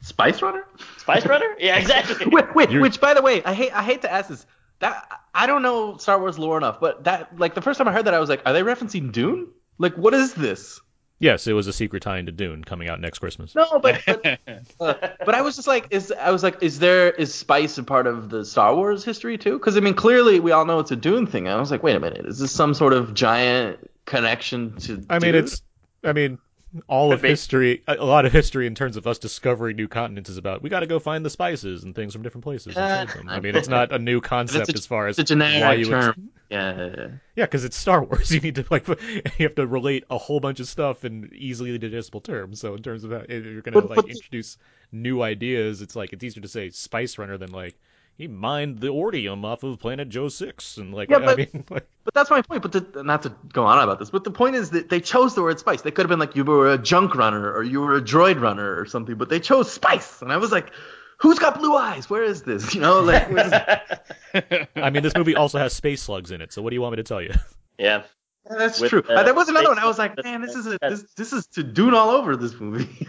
Spice 0.02 0.42
Runner? 0.42 0.64
Spice 0.98 1.26
Runner? 1.26 1.56
Yeah, 1.60 1.78
exactly. 1.78 2.26
wait, 2.32 2.56
wait, 2.56 2.70
You're- 2.70 2.82
which 2.82 3.02
by 3.02 3.14
the 3.14 3.22
way, 3.22 3.44
I 3.44 3.54
hate 3.54 3.74
I 3.76 3.84
hate 3.84 4.02
to 4.04 4.12
ask 4.12 4.30
this. 4.30 4.46
That 4.80 5.10
I 5.36 5.46
don't 5.48 5.62
know 5.62 5.98
Star 5.98 6.20
Wars 6.20 6.40
lore 6.40 6.58
enough, 6.58 6.80
but 6.80 7.04
that 7.04 7.38
like 7.38 7.54
the 7.54 7.62
first 7.62 7.78
time 7.80 7.88
I 7.88 7.92
heard 7.92 8.06
that 8.06 8.14
I 8.14 8.20
was 8.20 8.30
like, 8.30 8.44
are 8.46 8.54
they 8.54 8.62
referencing 8.62 9.12
Dune? 9.12 9.50
Like 9.78 9.96
what 9.96 10.14
is 10.14 10.34
this? 10.34 10.80
Yes, 11.20 11.48
it 11.48 11.54
was 11.54 11.68
a 11.68 11.74
secret 11.74 12.04
tie 12.04 12.18
into 12.18 12.32
Dune 12.32 12.64
coming 12.64 12.90
out 12.90 13.00
next 13.00 13.20
Christmas. 13.20 13.56
No, 13.56 13.80
but 13.80 14.02
but, 14.06 14.40
uh, 14.80 15.10
but 15.26 15.36
I 15.36 15.42
was 15.42 15.56
just 15.56 15.68
like, 15.68 15.88
is 15.92 16.12
I 16.12 16.32
was 16.32 16.44
like, 16.44 16.62
is 16.62 16.80
there 16.80 17.12
is 17.12 17.34
Spice 17.34 17.78
a 17.78 17.84
part 17.84 18.08
of 18.08 18.30
the 18.30 18.44
Star 18.44 18.76
Wars 18.76 19.04
history 19.04 19.38
too? 19.38 19.60
Because 19.60 19.78
I 19.78 19.82
mean, 19.82 19.94
clearly 19.94 20.40
we 20.40 20.52
all 20.52 20.66
know 20.66 20.80
it's 20.80 20.92
a 20.92 20.96
Dune 20.96 21.28
thing. 21.28 21.48
I 21.48 21.60
was 21.60 21.72
like, 21.72 21.84
wait 21.84 21.96
a 21.96 22.00
minute, 22.00 22.26
is 22.26 22.40
this 22.40 22.52
some 22.52 22.74
sort 22.74 22.94
of 22.94 23.14
giant 23.14 23.90
connection 24.06 24.76
to? 24.80 25.06
I 25.10 25.20
mean, 25.20 25.34
Dune? 25.34 25.44
it's, 25.44 25.62
I 26.04 26.14
mean, 26.14 26.40
all 26.88 27.12
of 27.12 27.22
history, 27.22 27.82
a 27.88 27.96
a 28.00 28.06
lot 28.06 28.26
of 28.26 28.32
history 28.32 28.68
in 28.68 28.76
terms 28.76 28.96
of 28.98 29.08
us 29.08 29.18
discovering 29.18 29.76
new 29.76 29.88
continents 29.88 30.30
is 30.30 30.38
about 30.38 30.62
we 30.62 30.70
got 30.70 30.82
to 30.82 30.88
go 30.88 31.00
find 31.00 31.26
the 31.26 31.30
spices 31.30 31.84
and 31.84 31.96
things 31.96 32.14
from 32.14 32.22
different 32.22 32.44
places. 32.44 32.78
Uh, 32.78 33.06
trade 33.06 33.24
them. 33.26 33.30
I 33.30 33.40
mean, 33.40 33.56
it's 33.56 33.68
not 33.68 33.92
a 33.92 34.00
new 34.00 34.22
concept 34.22 34.70
a- 34.70 34.74
as 34.74 34.86
far 34.86 35.08
as 35.08 35.18
it's 35.18 35.32
a 35.32 35.34
generic 35.36 35.62
why 35.62 35.74
you 35.76 35.86
term. 35.86 36.30
Yeah, 36.50 36.76
yeah, 36.76 36.96
yeah. 36.98 37.08
Yeah, 37.36 37.46
because 37.46 37.64
it's 37.64 37.78
Star 37.78 38.04
Wars. 38.04 38.32
You 38.34 38.40
need 38.40 38.56
to 38.56 38.66
like 38.72 38.88
you 39.08 39.22
have 39.40 39.54
to 39.56 39.68
relate 39.68 40.04
a 40.10 40.18
whole 40.18 40.40
bunch 40.40 40.60
of 40.60 40.68
stuff 40.68 41.06
in 41.06 41.30
easily 41.32 41.78
digestible 41.78 42.22
terms. 42.22 42.60
So 42.60 42.74
in 42.74 42.82
terms 42.82 43.04
of 43.04 43.12
how, 43.12 43.18
if 43.30 43.46
you're 43.46 43.62
gonna 43.62 43.80
But- 43.82 43.90
like 43.90 43.96
but 43.98 44.06
the- 44.06 44.12
introduce 44.14 44.58
new 44.92 45.22
ideas, 45.22 45.82
it's 45.84 45.96
like 45.96 46.12
it's 46.14 46.24
easier 46.24 46.42
to 46.42 46.48
say 46.48 46.72
Spice 46.72 47.18
Runner 47.20 47.38
than 47.38 47.52
like 47.52 47.76
he 48.20 48.28
mined 48.28 48.80
the 48.80 48.90
ordium 48.90 49.44
off 49.46 49.64
of 49.64 49.80
planet 49.80 50.10
Joe 50.10 50.28
Six 50.28 50.78
and 50.78 50.94
like 50.94 51.10
Yeah, 51.10 51.18
I 51.18 51.26
but- 51.26 51.38
mean 51.38 51.64
like, 51.72 51.88
But 52.04 52.14
that's 52.14 52.30
my 52.30 52.42
point. 52.44 52.62
But 52.62 52.72
the, 52.74 53.04
not 53.04 53.24
to 53.24 53.34
go 53.54 53.66
on 53.66 53.80
about 53.82 53.98
this, 53.98 54.10
but 54.12 54.24
the 54.24 54.32
point 54.32 54.56
is 54.56 54.70
that 54.72 54.90
they 54.90 55.00
chose 55.00 55.34
the 55.36 55.42
word 55.42 55.58
spice. 55.60 55.82
They 55.82 55.90
could 55.92 56.04
have 56.04 56.10
been 56.10 56.20
like 56.20 56.36
you 56.36 56.44
were 56.44 56.72
a 56.72 56.78
junk 56.78 57.16
runner 57.16 57.52
or 57.54 57.64
you 57.64 57.82
were 57.82 57.96
a 57.96 58.02
droid 58.02 58.40
runner 58.40 58.80
or 58.80 58.86
something, 58.86 59.16
but 59.16 59.30
they 59.30 59.40
chose 59.40 59.72
spice, 59.72 60.22
and 60.22 60.32
I 60.32 60.38
was 60.38 60.52
like, 60.52 60.72
who's 61.18 61.40
got 61.40 61.58
blue 61.58 61.76
eyes? 61.76 62.10
Where 62.10 62.24
is 62.24 62.44
this? 62.44 62.76
You 62.76 62.82
know, 62.82 63.00
like 63.02 63.30
where's- 63.32 63.88
I 64.76 64.90
mean 64.92 65.02
this 65.02 65.16
movie 65.16 65.36
also 65.36 65.58
has 65.58 65.74
space 65.74 66.02
slugs 66.04 66.32
in 66.32 66.42
it. 66.42 66.54
So 66.54 66.62
what 66.62 66.70
do 66.70 66.76
you 66.76 66.82
want 66.82 66.94
me 66.94 66.98
to 66.98 67.04
tell 67.04 67.22
you? 67.22 67.34
yeah. 67.78 68.04
Yeah, 68.50 68.56
that's 68.58 68.80
With, 68.80 68.90
true. 68.90 69.04
uh, 69.08 69.22
there 69.24 69.34
was 69.34 69.50
another 69.50 69.68
one. 69.68 69.78
I 69.80 69.86
was 69.86 70.00
like, 70.00 70.16
man, 70.24 70.42
this 70.42 70.56
is 70.56 70.66
a, 70.66 70.80
this 70.82 71.04
this 71.18 71.34
is 71.34 71.46
to 71.48 71.62
Dune 71.62 71.94
all 71.94 72.10
over 72.10 72.36
this 72.38 72.54
movie, 72.60 73.06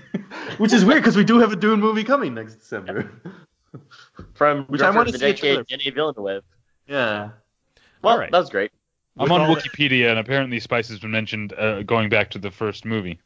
which 0.58 0.72
is 0.72 0.84
weird 0.84 1.02
because 1.02 1.16
we 1.16 1.24
do 1.24 1.38
have 1.38 1.52
a 1.52 1.56
Dune 1.56 1.80
movie 1.80 2.02
coming 2.04 2.34
next 2.34 2.56
December. 2.56 3.10
From 4.34 4.64
Which 4.64 4.80
I 4.80 4.84
director 4.92 4.96
wanna 4.98 5.08
of 5.08 5.12
the 5.12 5.18
see 5.18 5.26
a 5.26 5.62
decade, 5.64 5.94
Villeneuve. 5.94 6.42
Yeah. 6.88 7.30
Well, 8.02 8.14
Alright. 8.14 8.30
that 8.32 8.38
was 8.38 8.50
great. 8.50 8.72
I'm 9.18 9.24
With 9.24 9.32
on 9.32 9.40
all- 9.42 9.54
Wikipedia, 9.56 10.10
and 10.10 10.18
apparently 10.18 10.60
Spice 10.60 10.88
has 10.88 10.98
been 10.98 11.10
mentioned 11.10 11.52
uh, 11.52 11.82
going 11.82 12.08
back 12.08 12.30
to 12.30 12.38
the 12.38 12.50
first 12.50 12.84
movie. 12.84 13.20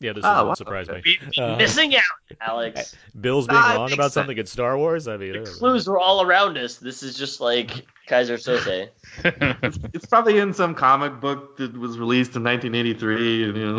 Yeah, 0.00 0.12
this 0.12 0.24
Oh, 0.26 0.28
doesn't 0.28 0.46
wow. 0.48 0.54
surprise 0.54 0.88
me. 0.88 1.00
We, 1.04 1.18
we 1.36 1.42
Uh, 1.42 1.56
missing 1.56 1.96
out, 1.96 2.02
Alex. 2.42 2.94
Bill's 3.18 3.46
being 3.46 3.58
Nah, 3.58 3.74
wrong 3.76 3.92
about 3.92 4.02
sense. 4.04 4.12
something 4.14 4.36
in 4.36 4.44
Star 4.44 4.76
Wars. 4.76 5.08
I 5.08 5.16
mean, 5.16 5.32
The 5.42 5.50
clues 5.50 5.86
were 5.88 5.98
all 5.98 6.20
around 6.22 6.58
us. 6.58 6.76
This 6.76 7.02
is 7.02 7.16
just 7.16 7.40
like 7.40 7.86
Keyser 8.06 8.36
Söze. 8.36 8.90
It's 9.94 10.04
probably 10.06 10.36
in 10.38 10.52
some 10.52 10.74
comic 10.74 11.18
book 11.20 11.56
that 11.56 11.74
was 11.78 11.98
released 11.98 12.36
in 12.36 12.44
1983. 12.44 13.44
And, 13.44 13.56
you 13.56 13.72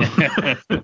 know. 0.72 0.82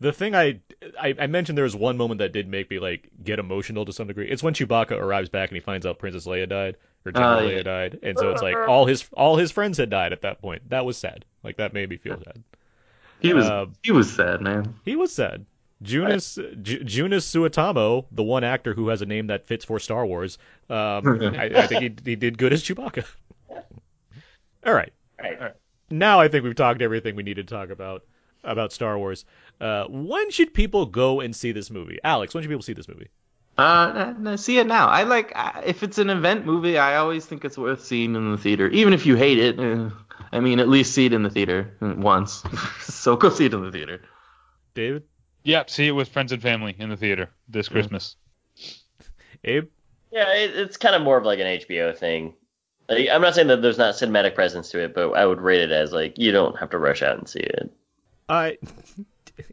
the 0.00 0.12
thing 0.12 0.34
I, 0.34 0.60
I 1.00 1.14
I 1.18 1.26
mentioned 1.26 1.56
there 1.58 1.64
was 1.64 1.76
one 1.76 1.96
moment 1.96 2.18
that 2.18 2.32
did 2.32 2.48
make 2.48 2.70
me 2.70 2.78
like 2.78 3.08
get 3.22 3.38
emotional 3.38 3.84
to 3.84 3.92
some 3.92 4.06
degree. 4.06 4.28
It's 4.28 4.42
when 4.42 4.54
Chewbacca 4.54 4.92
arrives 4.92 5.28
back 5.28 5.50
and 5.50 5.56
he 5.56 5.60
finds 5.60 5.86
out 5.86 5.98
Princess 5.98 6.26
Leia 6.26 6.48
died 6.48 6.76
or 7.04 7.12
General 7.12 7.44
Oh, 7.46 7.48
yeah. 7.48 7.62
Died, 7.62 7.98
and 8.02 8.18
so 8.18 8.30
it's 8.30 8.42
like 8.42 8.56
all 8.68 8.86
his 8.86 9.08
all 9.14 9.36
his 9.36 9.50
friends 9.50 9.78
had 9.78 9.90
died 9.90 10.12
at 10.12 10.22
that 10.22 10.40
point. 10.40 10.68
That 10.70 10.84
was 10.84 10.96
sad. 10.96 11.24
Like 11.42 11.56
that 11.58 11.72
made 11.72 11.88
me 11.88 11.96
feel 11.96 12.18
sad. 12.24 12.42
he 13.20 13.32
was 13.34 13.46
Uh, 13.46 13.66
he 13.82 13.92
was 13.92 14.10
sad, 14.12 14.40
man. 14.40 14.74
He 14.84 14.96
was 14.96 15.12
sad. 15.12 15.44
Joonas 15.82 16.36
Ju- 16.62 16.80
Joonas 16.84 17.24
Suotamo, 17.24 18.04
the 18.12 18.22
one 18.22 18.44
actor 18.44 18.74
who 18.74 18.88
has 18.88 19.00
a 19.00 19.06
name 19.06 19.28
that 19.28 19.46
fits 19.46 19.64
for 19.64 19.78
Star 19.78 20.04
Wars, 20.04 20.36
um, 20.68 20.76
I, 21.38 21.50
I 21.54 21.66
think 21.66 22.00
he, 22.04 22.10
he 22.10 22.16
did 22.16 22.36
good 22.36 22.52
as 22.52 22.62
Chewbacca. 22.62 23.04
All 24.66 24.74
right, 24.74 24.92
Right. 25.18 25.54
now 25.90 26.20
I 26.20 26.28
think 26.28 26.44
we've 26.44 26.54
talked 26.54 26.82
everything 26.82 27.16
we 27.16 27.22
need 27.22 27.34
to 27.36 27.44
talk 27.44 27.70
about 27.70 28.04
about 28.44 28.72
Star 28.72 28.98
Wars. 28.98 29.24
Uh, 29.60 29.84
when 29.88 30.30
should 30.30 30.54
people 30.54 30.86
go 30.86 31.20
and 31.20 31.34
see 31.34 31.52
this 31.52 31.70
movie? 31.70 31.98
Alex, 32.02 32.34
when 32.34 32.42
should 32.42 32.48
people 32.48 32.62
see 32.62 32.72
this 32.72 32.88
movie? 32.88 33.08
Uh, 33.58 34.14
no, 34.18 34.36
see 34.36 34.58
it 34.58 34.66
now. 34.66 34.88
I 34.88 35.02
like 35.02 35.32
if 35.66 35.82
it's 35.82 35.98
an 35.98 36.08
event 36.08 36.46
movie. 36.46 36.78
I 36.78 36.96
always 36.96 37.26
think 37.26 37.44
it's 37.44 37.58
worth 37.58 37.84
seeing 37.84 38.14
in 38.14 38.30
the 38.32 38.38
theater, 38.38 38.68
even 38.68 38.94
if 38.94 39.04
you 39.04 39.16
hate 39.16 39.38
it. 39.38 39.58
eh, 39.60 39.90
I 40.32 40.40
mean, 40.40 40.60
at 40.60 40.68
least 40.68 40.94
see 40.94 41.06
it 41.06 41.12
in 41.12 41.22
the 41.22 41.30
theater 41.30 41.76
uh, 41.82 41.94
once. 41.96 42.42
so 42.80 43.16
go 43.16 43.28
see 43.28 43.46
it 43.46 43.54
in 43.54 43.62
the 43.62 43.72
theater. 43.72 44.00
David, 44.74 45.02
yeah, 45.42 45.64
see 45.66 45.88
it 45.88 45.92
with 45.92 46.08
friends 46.08 46.32
and 46.32 46.40
family 46.40 46.74
in 46.78 46.88
the 46.88 46.96
theater 46.96 47.28
this 47.48 47.68
Christmas. 47.68 48.16
Abe, 49.44 49.68
Yeah, 50.10 50.32
it, 50.34 50.56
it's 50.56 50.76
kind 50.76 50.94
of 50.94 51.02
more 51.02 51.18
of 51.18 51.24
like 51.24 51.38
an 51.38 51.46
HBO 51.46 51.96
thing. 51.96 52.34
Like, 52.88 53.08
I'm 53.10 53.22
not 53.22 53.34
saying 53.34 53.48
that 53.48 53.62
there's 53.62 53.78
not 53.78 53.94
cinematic 53.94 54.34
presence 54.34 54.70
to 54.70 54.82
it, 54.82 54.94
but 54.94 55.10
I 55.12 55.26
would 55.26 55.40
rate 55.40 55.60
it 55.60 55.70
as 55.70 55.92
like 55.92 56.18
you 56.18 56.32
don't 56.32 56.58
have 56.58 56.70
to 56.70 56.78
rush 56.78 57.02
out 57.02 57.18
and 57.18 57.28
see 57.28 57.40
it. 57.40 57.70
I. 58.30 58.58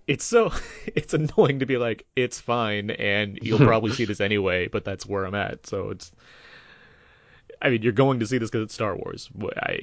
It's 0.06 0.26
so 0.26 0.52
it's 0.86 1.14
annoying 1.14 1.60
to 1.60 1.66
be 1.66 1.78
like 1.78 2.06
it's 2.16 2.40
fine 2.40 2.92
and 2.92 3.40
you'll 3.42 3.60
probably 3.60 3.92
see 3.92 4.06
this 4.06 4.20
anyway, 4.22 4.68
but 4.68 4.84
that's 4.86 5.06
where 5.06 5.26
I'm 5.26 5.36
at. 5.36 5.66
So 5.66 5.90
it's 5.90 6.12
I 7.62 7.70
mean, 7.70 7.82
you're 7.82 7.92
going 7.94 8.20
to 8.20 8.28
see 8.28 8.38
this 8.38 8.50
because 8.50 8.66
it's 8.66 8.74
Star 8.74 8.96
Wars. 8.96 9.30
I 9.64 9.80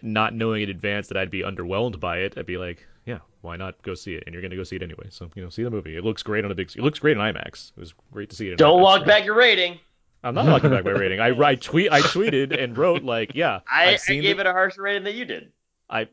not 0.00 0.34
knowing 0.34 0.62
in 0.62 0.70
advance 0.70 1.08
that 1.08 1.16
I'd 1.16 1.30
be 1.30 1.42
underwhelmed 1.42 1.98
by 1.98 2.18
it, 2.18 2.38
I'd 2.38 2.46
be 2.46 2.56
like, 2.56 2.86
yeah, 3.04 3.18
why 3.40 3.56
not 3.56 3.80
go 3.82 3.94
see 3.94 4.14
it? 4.14 4.22
And 4.26 4.32
you're 4.32 4.42
going 4.42 4.52
to 4.52 4.56
go 4.56 4.62
see 4.62 4.76
it 4.76 4.82
anyway. 4.82 5.06
So 5.10 5.28
you 5.34 5.42
know, 5.42 5.48
see 5.50 5.62
the 5.64 5.70
movie. 5.70 5.96
It 5.96 6.04
looks 6.04 6.22
great 6.22 6.44
on 6.44 6.50
a 6.50 6.54
big. 6.54 6.70
It 6.76 6.82
looks 6.82 6.98
great 7.00 7.16
in 7.16 7.22
IMAX. 7.22 7.72
It 7.76 7.80
was 7.80 7.94
great 8.12 8.30
to 8.30 8.36
see 8.36 8.46
it. 8.48 8.52
In 8.52 8.56
Don't 8.58 8.78
IMAX. 8.78 8.82
walk 8.82 9.06
back 9.06 9.24
your 9.24 9.34
rating. 9.36 9.78
I'm 10.22 10.34
not 10.34 10.46
walking 10.46 10.70
back 10.70 10.84
my 10.84 10.90
rating. 10.92 11.20
I, 11.20 11.28
I 11.38 11.54
tweet 11.56 11.92
I 11.92 12.00
tweeted 12.00 12.56
and 12.56 12.76
wrote 12.76 13.02
like, 13.02 13.32
yeah, 13.34 13.60
I, 13.70 13.84
I 13.84 13.92
I've 13.92 14.00
seen 14.00 14.22
gave 14.22 14.36
the- 14.36 14.42
it 14.42 14.46
a 14.46 14.52
harsher 14.52 14.82
rating 14.82 15.04
than 15.04 15.14
you 15.16 15.24
did. 15.24 15.52
I. 15.90 16.06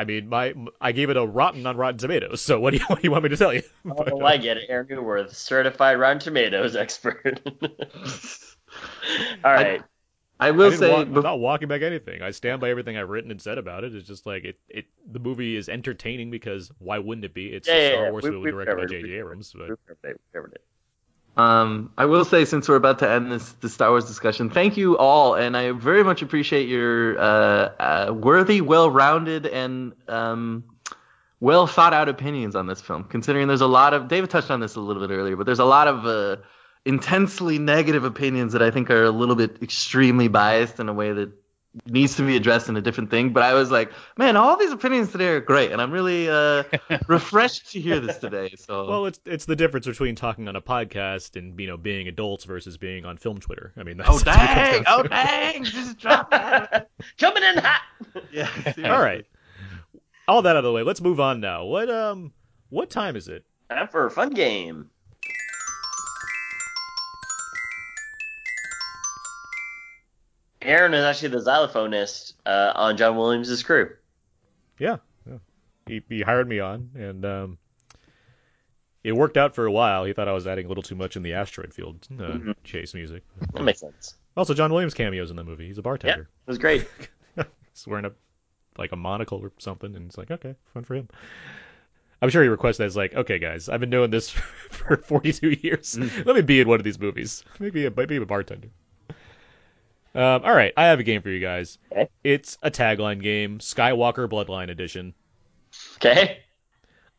I 0.00 0.04
mean, 0.04 0.28
my 0.30 0.54
I 0.80 0.92
gave 0.92 1.10
it 1.10 1.16
a 1.18 1.26
rotten 1.26 1.66
on 1.66 1.76
Rotten 1.76 1.98
Tomatoes. 1.98 2.40
So 2.40 2.58
what 2.58 2.70
do 2.72 2.78
you 2.78 2.84
what 2.88 3.00
do 3.02 3.06
you 3.06 3.10
want 3.10 3.22
me 3.24 3.28
to 3.28 3.36
tell 3.36 3.52
you? 3.52 3.62
Oh, 3.86 4.24
I 4.24 4.36
get 4.38 4.56
it. 4.56 4.64
Aaron 4.68 4.86
Neuwirth, 4.88 5.34
certified 5.34 5.98
Rotten 5.98 6.18
Tomatoes 6.20 6.74
expert. 6.74 7.40
All 9.44 9.52
right. 9.52 9.82
I 10.42 10.48
I 10.48 10.50
will 10.52 10.70
didn't 10.70 10.80
say, 10.80 10.90
walk- 10.90 11.06
I'm 11.08 11.22
not 11.22 11.38
walking 11.38 11.68
back 11.68 11.82
anything. 11.82 12.22
I 12.22 12.30
stand 12.30 12.62
by 12.62 12.70
everything 12.70 12.96
I've 12.96 13.10
written 13.10 13.30
and 13.30 13.42
said 13.42 13.58
about 13.58 13.84
it. 13.84 13.94
It's 13.94 14.08
just 14.08 14.24
like 14.24 14.44
it, 14.44 14.58
it 14.70 14.86
the 15.12 15.18
movie 15.18 15.54
is 15.56 15.68
entertaining 15.68 16.30
because 16.30 16.70
why 16.78 16.98
wouldn't 16.98 17.26
it 17.26 17.34
be? 17.34 17.48
It's 17.48 17.68
Yeah, 17.68 17.74
a 17.74 17.90
Star 17.92 18.04
yeah. 18.04 18.10
Wars 18.10 18.24
We- 18.24 18.30
movie 18.30 18.50
directed 18.52 18.70
by 18.76 18.82
covered- 18.84 18.90
J.J. 18.90 19.12
Abrams. 19.18 19.52
But 19.52 19.68
We've 19.68 19.78
covered 19.86 19.98
it. 20.04 20.08
We've 20.24 20.32
covered 20.32 20.52
it. 20.54 20.64
Um, 21.40 21.90
I 21.96 22.04
will 22.04 22.24
say, 22.24 22.44
since 22.44 22.68
we're 22.68 22.76
about 22.76 22.98
to 22.98 23.10
end 23.10 23.32
this 23.32 23.72
Star 23.72 23.90
Wars 23.90 24.04
discussion, 24.04 24.50
thank 24.50 24.76
you 24.76 24.98
all, 24.98 25.34
and 25.34 25.56
I 25.56 25.72
very 25.72 26.04
much 26.04 26.20
appreciate 26.20 26.68
your 26.68 27.18
uh, 27.18 27.22
uh, 27.22 28.12
worthy, 28.12 28.60
well-rounded, 28.60 29.46
and 29.46 29.94
um, 30.06 30.64
well 31.40 31.66
thought 31.66 31.94
out 31.94 32.08
opinions 32.08 32.54
on 32.54 32.66
this 32.66 32.80
film. 32.80 33.04
Considering 33.04 33.48
there's 33.48 33.62
a 33.62 33.66
lot 33.66 33.94
of 33.94 34.08
David 34.08 34.28
touched 34.28 34.50
on 34.50 34.60
this 34.60 34.76
a 34.76 34.80
little 34.80 35.06
bit 35.06 35.14
earlier, 35.14 35.36
but 35.36 35.46
there's 35.46 35.60
a 35.60 35.64
lot 35.64 35.88
of 35.88 36.04
uh, 36.04 36.42
intensely 36.84 37.58
negative 37.58 38.04
opinions 38.04 38.52
that 38.52 38.62
I 38.62 38.70
think 38.70 38.90
are 38.90 39.04
a 39.04 39.10
little 39.10 39.36
bit 39.36 39.62
extremely 39.62 40.28
biased 40.28 40.78
in 40.78 40.88
a 40.90 40.92
way 40.92 41.12
that 41.12 41.32
needs 41.86 42.16
to 42.16 42.26
be 42.26 42.36
addressed 42.36 42.68
in 42.68 42.76
a 42.76 42.80
different 42.80 43.10
thing. 43.10 43.32
But 43.32 43.42
I 43.42 43.54
was 43.54 43.70
like, 43.70 43.92
man, 44.16 44.36
all 44.36 44.56
these 44.56 44.72
opinions 44.72 45.12
today 45.12 45.28
are 45.28 45.40
great, 45.40 45.72
and 45.72 45.80
I'm 45.80 45.90
really 45.90 46.28
uh, 46.28 46.64
refreshed 47.06 47.72
to 47.72 47.80
hear 47.80 48.00
this 48.00 48.18
today. 48.18 48.54
So 48.56 48.88
well, 48.88 49.06
it's 49.06 49.20
it's 49.24 49.44
the 49.44 49.56
difference 49.56 49.86
between 49.86 50.14
talking 50.14 50.48
on 50.48 50.56
a 50.56 50.60
podcast 50.60 51.36
and 51.36 51.58
you 51.58 51.66
know 51.66 51.76
being 51.76 52.08
adults 52.08 52.44
versus 52.44 52.76
being 52.76 53.04
on 53.04 53.16
film 53.16 53.38
Twitter. 53.38 53.72
I 53.76 53.82
mean, 53.82 53.98
that's, 53.98 54.10
oh 54.10 54.18
that's 54.18 54.38
what 54.38 54.46
dang, 54.46 54.82
down 54.82 55.00
oh 55.00 55.02
dang, 55.04 55.64
just 55.64 55.98
drop 55.98 56.30
that. 56.30 56.88
Coming 57.18 57.42
in 57.42 57.58
hot. 57.58 57.82
Yeah. 58.32 58.48
All 58.84 59.00
right, 59.00 59.26
all 60.26 60.42
that 60.42 60.50
out 60.50 60.56
of 60.56 60.64
the 60.64 60.72
way. 60.72 60.82
Let's 60.82 61.00
move 61.00 61.20
on 61.20 61.40
now. 61.40 61.64
What 61.64 61.90
um 61.90 62.32
what 62.68 62.90
time 62.90 63.16
is 63.16 63.28
it? 63.28 63.44
Time 63.68 63.88
for 63.88 64.06
a 64.06 64.10
fun 64.10 64.30
game. 64.30 64.90
Aaron 70.62 70.94
is 70.94 71.04
actually 71.04 71.28
the 71.28 71.38
xylophonist 71.40 72.34
uh, 72.46 72.72
on 72.74 72.96
John 72.96 73.16
Williams' 73.16 73.62
crew. 73.62 73.90
Yeah, 74.78 74.96
yeah. 75.26 75.38
He 75.86 76.02
he 76.08 76.20
hired 76.22 76.48
me 76.48 76.60
on, 76.60 76.90
and 76.94 77.24
um, 77.24 77.58
it 79.02 79.12
worked 79.12 79.36
out 79.36 79.54
for 79.54 79.66
a 79.66 79.72
while. 79.72 80.04
He 80.04 80.12
thought 80.12 80.28
I 80.28 80.32
was 80.32 80.46
adding 80.46 80.66
a 80.66 80.68
little 80.68 80.82
too 80.82 80.94
much 80.94 81.16
in 81.16 81.22
the 81.22 81.32
asteroid 81.34 81.72
field 81.72 82.06
uh, 82.12 82.22
Mhm. 82.22 82.54
chase 82.64 82.94
music. 82.94 83.22
That 83.54 83.62
makes 83.62 83.80
sense. 83.80 84.14
Also, 84.36 84.54
John 84.54 84.72
Williams 84.72 84.94
cameos 84.94 85.30
in 85.30 85.36
the 85.36 85.44
movie. 85.44 85.66
He's 85.66 85.78
a 85.78 85.82
bartender. 85.82 86.28
Yeah, 86.30 86.42
it 86.46 86.50
was 86.50 86.58
great. 86.58 86.86
He's 87.36 87.86
wearing 87.86 88.04
a 88.04 88.12
like 88.78 88.92
a 88.92 88.96
monocle 88.96 89.38
or 89.38 89.52
something, 89.58 89.94
and 89.96 90.06
it's 90.06 90.18
like 90.18 90.30
okay, 90.30 90.54
fun 90.74 90.84
for 90.84 90.94
him. 90.94 91.08
I'm 92.22 92.28
sure 92.28 92.42
he 92.42 92.48
requested 92.50 92.82
that. 92.84 92.86
It's 92.88 92.96
like, 92.96 93.14
okay, 93.14 93.38
guys, 93.38 93.70
I've 93.70 93.80
been 93.80 93.88
doing 93.88 94.10
this 94.10 94.28
for 94.70 94.98
42 94.98 95.56
years. 95.62 95.98
Let 95.98 96.36
me 96.36 96.42
be 96.42 96.60
in 96.60 96.68
one 96.68 96.78
of 96.78 96.84
these 96.84 96.98
movies. 97.00 97.42
Maybe 97.58 97.86
a, 97.86 97.90
maybe 97.90 98.16
a 98.16 98.26
bartender. 98.26 98.68
Um, 100.14 100.42
all 100.44 100.54
right, 100.54 100.72
I 100.76 100.86
have 100.86 100.98
a 100.98 101.04
game 101.04 101.22
for 101.22 101.28
you 101.30 101.40
guys. 101.40 101.78
Okay. 101.92 102.08
It's 102.24 102.58
a 102.62 102.70
tagline 102.70 103.22
game, 103.22 103.58
Skywalker 103.60 104.28
Bloodline 104.28 104.68
Edition. 104.70 105.14
Okay. 105.96 106.38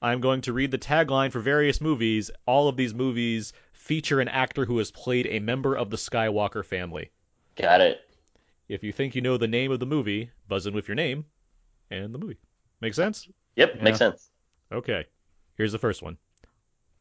I'm 0.01 0.19
going 0.19 0.41
to 0.41 0.53
read 0.53 0.71
the 0.71 0.77
tagline 0.77 1.31
for 1.31 1.39
various 1.39 1.79
movies. 1.79 2.31
All 2.45 2.67
of 2.67 2.75
these 2.75 2.93
movies 2.93 3.53
feature 3.71 4.19
an 4.19 4.27
actor 4.27 4.65
who 4.65 4.77
has 4.79 4.91
played 4.91 5.27
a 5.27 5.39
member 5.39 5.75
of 5.75 5.89
the 5.89 5.97
Skywalker 5.97 6.65
family. 6.65 7.11
Got 7.55 7.81
it. 7.81 8.01
If 8.67 8.83
you 8.83 8.91
think 8.91 9.15
you 9.15 9.21
know 9.21 9.37
the 9.37 9.47
name 9.47 9.71
of 9.71 9.79
the 9.79 9.85
movie, 9.85 10.31
buzz 10.47 10.65
in 10.65 10.73
with 10.73 10.87
your 10.87 10.95
name 10.95 11.25
and 11.91 12.13
the 12.13 12.17
movie. 12.19 12.37
Make 12.81 12.93
sense? 12.93 13.27
Yep, 13.55 13.75
Yeah. 13.77 13.83
makes 13.83 13.99
sense. 13.99 14.29
Okay. 14.71 15.05
Here's 15.55 15.71
the 15.71 15.79
first 15.79 16.01
one. 16.01 16.17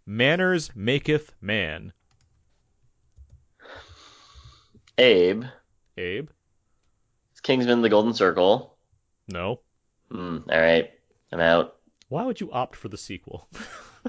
Manners 0.06 0.70
maketh 0.74 1.32
man. 1.40 1.92
Abe. 4.98 5.44
Abe? 6.00 6.28
It's 7.32 7.40
Kingsman: 7.40 7.82
The 7.82 7.88
Golden 7.88 8.14
Circle. 8.14 8.76
No. 9.28 9.60
Hmm. 10.10 10.38
All 10.50 10.60
right. 10.60 10.90
I'm 11.32 11.40
out. 11.40 11.76
Why 12.08 12.24
would 12.24 12.40
you 12.40 12.50
opt 12.50 12.74
for 12.74 12.88
the 12.88 12.98
sequel? 12.98 13.46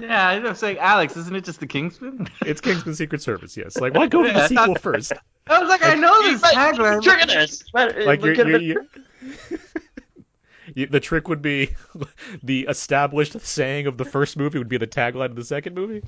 Yeah, 0.00 0.26
I 0.26 0.38
was 0.38 0.58
saying, 0.58 0.78
Alex, 0.78 1.18
isn't 1.18 1.36
it 1.36 1.44
just 1.44 1.60
the 1.60 1.66
Kingsman? 1.66 2.26
it's 2.46 2.62
Kingsman 2.62 2.94
Secret 2.94 3.20
Service, 3.20 3.58
yes. 3.58 3.76
Like, 3.78 3.92
why 3.92 4.06
go 4.06 4.22
to 4.22 4.32
the 4.32 4.42
I 4.44 4.46
sequel 4.46 4.74
first? 4.76 5.12
I 5.48 5.58
was 5.60 5.68
like, 5.68 5.84
I 5.84 5.94
know 5.94 6.22
this 6.22 6.40
tagline. 6.40 7.02
Trigger 7.02 7.26
this. 7.26 7.62
Like, 7.74 8.22
you're, 8.24 8.34
Could've 8.34 8.36
you're, 8.36 8.58
been- 8.58 8.62
you're... 8.62 8.86
You- 9.50 9.58
the 10.76 11.00
trick 11.00 11.28
would 11.28 11.42
be 11.42 11.70
the 12.42 12.66
established 12.68 13.40
saying 13.40 13.86
of 13.86 13.96
the 13.96 14.04
first 14.04 14.36
movie 14.36 14.58
would 14.58 14.68
be 14.68 14.76
the 14.78 14.86
tagline 14.86 15.26
of 15.26 15.36
the 15.36 15.44
second 15.44 15.74
movie. 15.74 16.02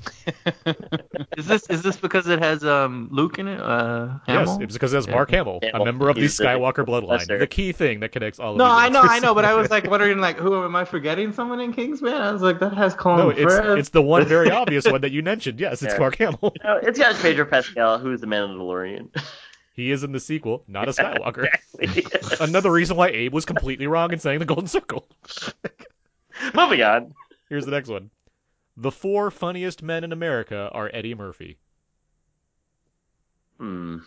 Is 1.36 1.46
this 1.46 1.68
is 1.68 1.82
this 1.82 1.96
because 1.96 2.28
it 2.28 2.38
has 2.38 2.64
um 2.64 3.08
Luke 3.10 3.38
in 3.38 3.48
it? 3.48 3.60
Uh, 3.60 4.18
Yes, 4.28 4.56
it's 4.60 4.74
because 4.74 4.92
it 4.92 4.96
has 4.96 5.08
Mark 5.08 5.30
Hamill, 5.30 5.60
a 5.72 5.84
member 5.84 6.08
of 6.08 6.16
the 6.16 6.22
He's 6.22 6.36
the 6.36 6.44
Skywalker 6.44 6.86
bloodline, 6.86 7.26
the 7.38 7.46
key 7.46 7.72
thing 7.72 8.00
that 8.00 8.12
connects 8.12 8.38
all 8.38 8.52
of 8.52 8.58
No, 8.58 8.66
I 8.66 8.88
know. 8.88 9.02
I 9.02 9.18
know, 9.18 9.34
but 9.34 9.44
I 9.44 9.54
was 9.54 9.70
like 9.70 9.84
wondering, 9.90 10.18
like, 10.18 10.38
who 10.38 10.64
am 10.64 10.76
I 10.76 10.84
forgetting? 10.84 11.32
Someone 11.32 11.60
in 11.60 11.72
Kingsman? 11.72 12.14
I 12.14 12.30
was 12.32 12.42
like, 12.42 12.60
that 12.60 12.72
has 12.74 12.94
Colin 12.94 13.18
no, 13.18 13.30
it's 13.30 13.42
Firth. 13.42 13.78
it's 13.78 13.88
the 13.90 14.02
one 14.02 14.24
very 14.26 14.50
obvious 14.50 14.84
one 14.86 15.00
that 15.00 15.10
you 15.10 15.22
mentioned. 15.22 15.60
Yes, 15.60 15.82
it's 15.82 15.92
Yeah. 15.94 15.98
Mark 15.98 16.16
Hamill. 16.16 16.54
No, 16.62 16.76
it's 16.76 16.98
got 16.98 17.14
Pedro 17.16 17.44
Pascal, 17.44 17.98
who's 17.98 18.20
the 18.20 18.26
man 18.26 18.44
in 18.44 18.58
the 18.58 18.64
DeLorean. 18.64 19.08
He 19.74 19.90
is 19.90 20.04
in 20.04 20.12
the 20.12 20.20
sequel, 20.20 20.64
not 20.68 20.88
a 20.88 20.92
Skywalker. 20.92 21.48
Yes. 21.80 22.36
Another 22.40 22.70
reason 22.70 22.96
why 22.96 23.08
Abe 23.08 23.34
was 23.34 23.44
completely 23.44 23.86
wrong 23.86 24.12
in 24.12 24.18
saying 24.18 24.38
the 24.38 24.44
Golden 24.44 24.68
Circle. 24.68 25.06
Moving 26.54 26.82
on. 26.82 27.14
Here's 27.48 27.64
the 27.64 27.70
next 27.72 27.88
one. 27.88 28.10
The 28.76 28.90
four 28.92 29.30
funniest 29.30 29.82
men 29.82 30.02
in 30.04 30.12
America 30.12 30.70
are 30.72 30.90
Eddie 30.92 31.14
Murphy. 31.14 31.58
Hmm. 33.58 33.98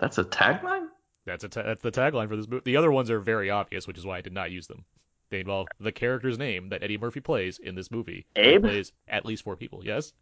That's 0.00 0.18
a 0.18 0.24
tagline? 0.24 0.86
That's 1.24 1.44
a 1.44 1.48
ta- 1.48 1.62
that's 1.62 1.82
the 1.82 1.92
tagline 1.92 2.28
for 2.28 2.36
this 2.36 2.48
movie. 2.48 2.62
The 2.64 2.76
other 2.76 2.90
ones 2.90 3.10
are 3.10 3.20
very 3.20 3.50
obvious, 3.50 3.86
which 3.86 3.98
is 3.98 4.04
why 4.06 4.18
I 4.18 4.20
did 4.22 4.32
not 4.32 4.50
use 4.50 4.66
them. 4.66 4.84
They 5.30 5.40
involve 5.40 5.68
the 5.78 5.92
character's 5.92 6.38
name 6.38 6.70
that 6.70 6.82
Eddie 6.82 6.98
Murphy 6.98 7.20
plays 7.20 7.58
in 7.58 7.74
this 7.74 7.90
movie. 7.90 8.24
He 8.34 8.40
Abe? 8.40 8.62
plays 8.62 8.92
at 9.06 9.26
least 9.26 9.44
four 9.44 9.56
people. 9.56 9.82
Yes, 9.84 10.12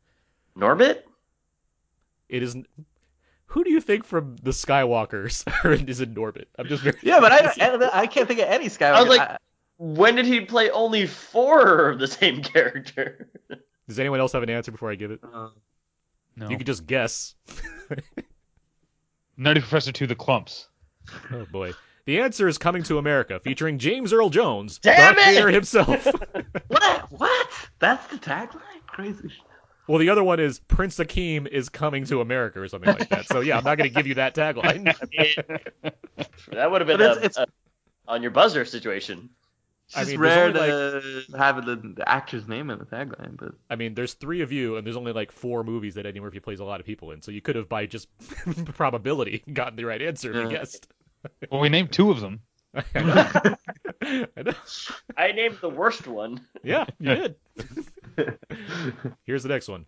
Norbit? 0.58 1.02
it 2.28 2.42
is. 2.42 2.56
Who 3.46 3.64
do 3.64 3.70
you 3.70 3.80
think 3.80 4.04
from 4.04 4.36
the 4.42 4.50
Skywalkers 4.50 5.44
is 5.88 6.00
in 6.00 6.14
Norbit? 6.14 6.46
I'm 6.58 6.66
just 6.66 6.82
very. 6.82 6.96
Yeah, 7.02 7.20
but 7.20 7.32
I, 7.32 7.52
I, 7.60 8.00
I 8.02 8.06
can't 8.06 8.26
think 8.28 8.40
of 8.40 8.48
any 8.48 8.66
Skywalker. 8.66 8.92
I 8.94 9.00
was 9.02 9.08
like, 9.16 9.38
when 9.78 10.16
did 10.16 10.26
he 10.26 10.40
play 10.40 10.70
only 10.70 11.06
four 11.06 11.90
of 11.90 11.98
the 11.98 12.08
same 12.08 12.42
character? 12.42 13.28
Does 13.88 13.98
anyone 14.00 14.18
else 14.20 14.32
have 14.32 14.42
an 14.42 14.50
answer 14.50 14.72
before 14.72 14.90
I 14.90 14.96
give 14.96 15.10
it? 15.12 15.20
Uh, 15.22 15.50
No. 16.36 16.48
You 16.50 16.56
could 16.58 16.66
just 16.66 16.86
guess. 16.86 17.34
Nutty 19.36 19.60
Professor 19.60 19.92
to 19.92 20.06
the 20.06 20.14
Clumps. 20.14 20.68
Oh 21.32 21.46
boy. 21.52 21.72
The 22.06 22.20
answer 22.20 22.48
is 22.48 22.56
Coming 22.58 22.82
to 22.84 22.98
America, 22.98 23.40
featuring 23.40 23.78
James 23.78 24.12
Earl 24.12 24.30
Jones, 24.30 24.78
Damn 24.78 25.14
Darth 25.14 25.28
it! 25.28 25.34
Vader 25.34 25.48
himself. 25.50 26.06
what? 26.68 27.06
What? 27.10 27.48
That's 27.78 28.06
the 28.08 28.16
tagline? 28.16 28.60
Crazy. 28.86 29.32
Well, 29.86 29.98
the 29.98 30.08
other 30.10 30.24
one 30.24 30.40
is 30.40 30.58
Prince 30.60 30.96
Akeem 30.98 31.46
is 31.46 31.68
coming 31.68 32.04
to 32.06 32.20
America 32.20 32.60
or 32.60 32.68
something 32.68 32.90
like 32.94 33.08
that. 33.10 33.26
So 33.26 33.40
yeah, 33.40 33.58
I'm 33.58 33.64
not 33.64 33.78
going 33.78 33.88
to 33.90 33.94
give 33.94 34.06
you 34.06 34.14
that 34.14 34.34
tagline. 34.34 34.84
that 36.52 36.70
would 36.70 36.80
have 36.80 36.88
been 36.88 36.98
But 36.98 37.18
it's- 37.18 37.24
it's- 37.24 37.36
a- 37.38 37.46
on 38.08 38.22
your 38.22 38.30
buzzer 38.30 38.64
situation. 38.64 39.30
It's 39.88 39.96
I 39.96 40.00
just 40.00 40.10
mean, 40.12 40.20
rare 40.20 40.46
only, 40.46 40.58
to 40.60 41.24
have 41.36 41.64
the, 41.64 41.76
the 41.76 42.08
actor's 42.08 42.48
name 42.48 42.70
in 42.70 42.78
the 42.80 42.84
tagline, 42.84 43.36
but 43.36 43.52
I 43.70 43.76
mean, 43.76 43.94
there's 43.94 44.14
three 44.14 44.40
of 44.42 44.50
you, 44.50 44.76
and 44.76 44.84
there's 44.86 44.96
only 44.96 45.12
like 45.12 45.30
four 45.30 45.62
movies 45.62 45.94
that 45.94 46.06
Eddie 46.06 46.18
Murphy 46.20 46.40
plays 46.40 46.58
a 46.58 46.64
lot 46.64 46.80
of 46.80 46.86
people 46.86 47.12
in. 47.12 47.22
So 47.22 47.30
you 47.30 47.40
could 47.40 47.54
have, 47.54 47.68
by 47.68 47.86
just 47.86 48.08
probability, 48.74 49.44
gotten 49.52 49.76
the 49.76 49.84
right 49.84 50.02
answer 50.02 50.30
if 50.30 50.36
you 50.44 50.48
guessed. 50.56 50.88
Well, 51.50 51.60
we 51.60 51.68
named 51.68 51.92
two 51.92 52.10
of 52.10 52.20
them. 52.20 52.40
I 52.74 52.84
know. 53.00 54.26
I 54.36 54.42
know. 54.42 54.52
I 55.16 55.32
named 55.32 55.58
the 55.60 55.70
worst 55.70 56.06
one. 56.08 56.40
Yeah, 56.64 56.86
you 56.98 57.14
did. 57.14 57.34
Here's 59.24 59.42
the 59.42 59.48
next 59.48 59.68
one. 59.68 59.86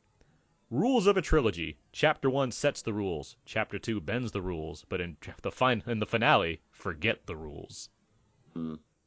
Rules 0.71 1.07
of 1.07 1.17
a 1.17 1.23
trilogy. 1.23 1.79
Chapter 1.93 2.29
one 2.29 2.51
sets 2.53 2.83
the 2.83 2.93
rules. 2.93 3.37
Chapter 3.47 3.79
two 3.79 4.01
bends 4.01 4.33
the 4.33 4.43
rules. 4.43 4.85
But 4.89 5.01
in 5.01 5.17
the 5.43 5.51
fin- 5.53 5.83
in 5.87 5.99
the 5.99 6.07
finale, 6.07 6.61
forget 6.71 7.27
the 7.27 7.37
rules. 7.37 7.89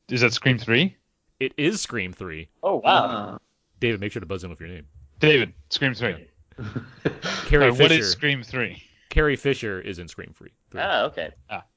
Is 0.10 0.22
that 0.22 0.34
Scream 0.34 0.58
3? 0.58 0.96
It 1.40 1.54
is 1.58 1.82
Scream 1.82 2.14
three. 2.14 2.48
Oh 2.64 2.78
wow. 2.78 2.92
uh, 3.06 3.38
David, 3.80 4.00
make 4.00 4.12
sure 4.12 4.20
to 4.22 4.26
buzz 4.26 4.44
in 4.44 4.50
with 4.50 4.60
your 4.60 4.70
name. 4.70 4.86
David, 5.20 5.54
Scream 5.70 5.94
3. 5.94 6.28
Carrie 6.64 6.70
Sorry, 7.50 7.72
Fisher. 7.72 7.82
what 7.84 7.92
is 7.92 8.12
Scream 8.12 8.44
3? 8.44 8.82
Carrie 9.10 9.36
Fisher 9.36 9.82
is 9.82 10.00
in 10.00 10.08
Scream 10.08 10.34
three. 10.38 10.52
Three. 10.72 10.82
Ah, 10.82 11.04
okay. 11.04 11.32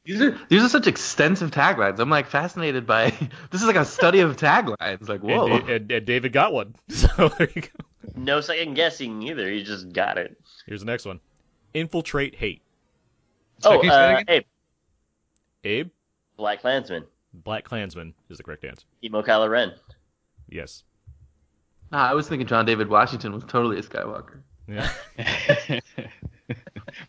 these 0.05 0.21
are 0.21 0.39
these 0.49 0.63
are 0.63 0.69
such 0.69 0.87
extensive 0.87 1.51
taglines. 1.51 1.99
I'm 1.99 2.11
like 2.11 2.29
fascinated 2.29 2.87
by 2.87 3.11
this 3.51 3.61
is 3.61 3.67
like 3.67 3.77
a 3.77 3.85
study 3.85 4.21
of 4.21 4.37
taglines. 4.37 5.09
Like 5.09 5.21
whoa. 5.21 5.47
And, 5.47 5.69
and, 5.69 5.93
and 5.93 6.07
David 6.07 6.33
got 6.33 6.53
one. 6.53 6.75
So 6.89 7.29
there 7.29 7.49
you 7.55 7.63
go. 7.63 7.69
No 8.17 8.41
second 8.41 8.75
guessing 8.75 9.23
either. 9.23 9.51
He 9.51 9.63
just 9.63 9.93
got 9.93 10.19
it. 10.19 10.39
Here's 10.67 10.81
the 10.81 10.87
next 10.87 11.05
one. 11.05 11.21
Infiltrate 11.75 12.35
hate. 12.35 12.63
Oh, 13.65 13.73
Second, 13.73 13.83
say 13.83 13.89
that 13.89 14.15
uh, 14.15 14.19
again? 14.19 14.45
hey, 15.63 15.71
Abe, 15.71 15.91
Black 16.37 16.61
Klansman. 16.61 17.05
Black 17.33 17.65
Klansman 17.65 18.15
is 18.29 18.37
the 18.39 18.45
correct 18.45 18.65
answer. 18.65 18.87
Emo 19.03 19.23
Kylo 19.23 19.51
Ren. 19.51 19.73
Yes. 20.49 20.85
Nah, 21.91 22.09
I 22.09 22.15
was 22.15 22.29
thinking 22.29 22.47
John 22.47 22.67
David 22.67 22.89
Washington 22.89 23.33
was 23.33 23.45
totally 23.45 23.79
a 23.79 23.83
Skywalker. 23.83 24.41
Yeah. 24.69 24.91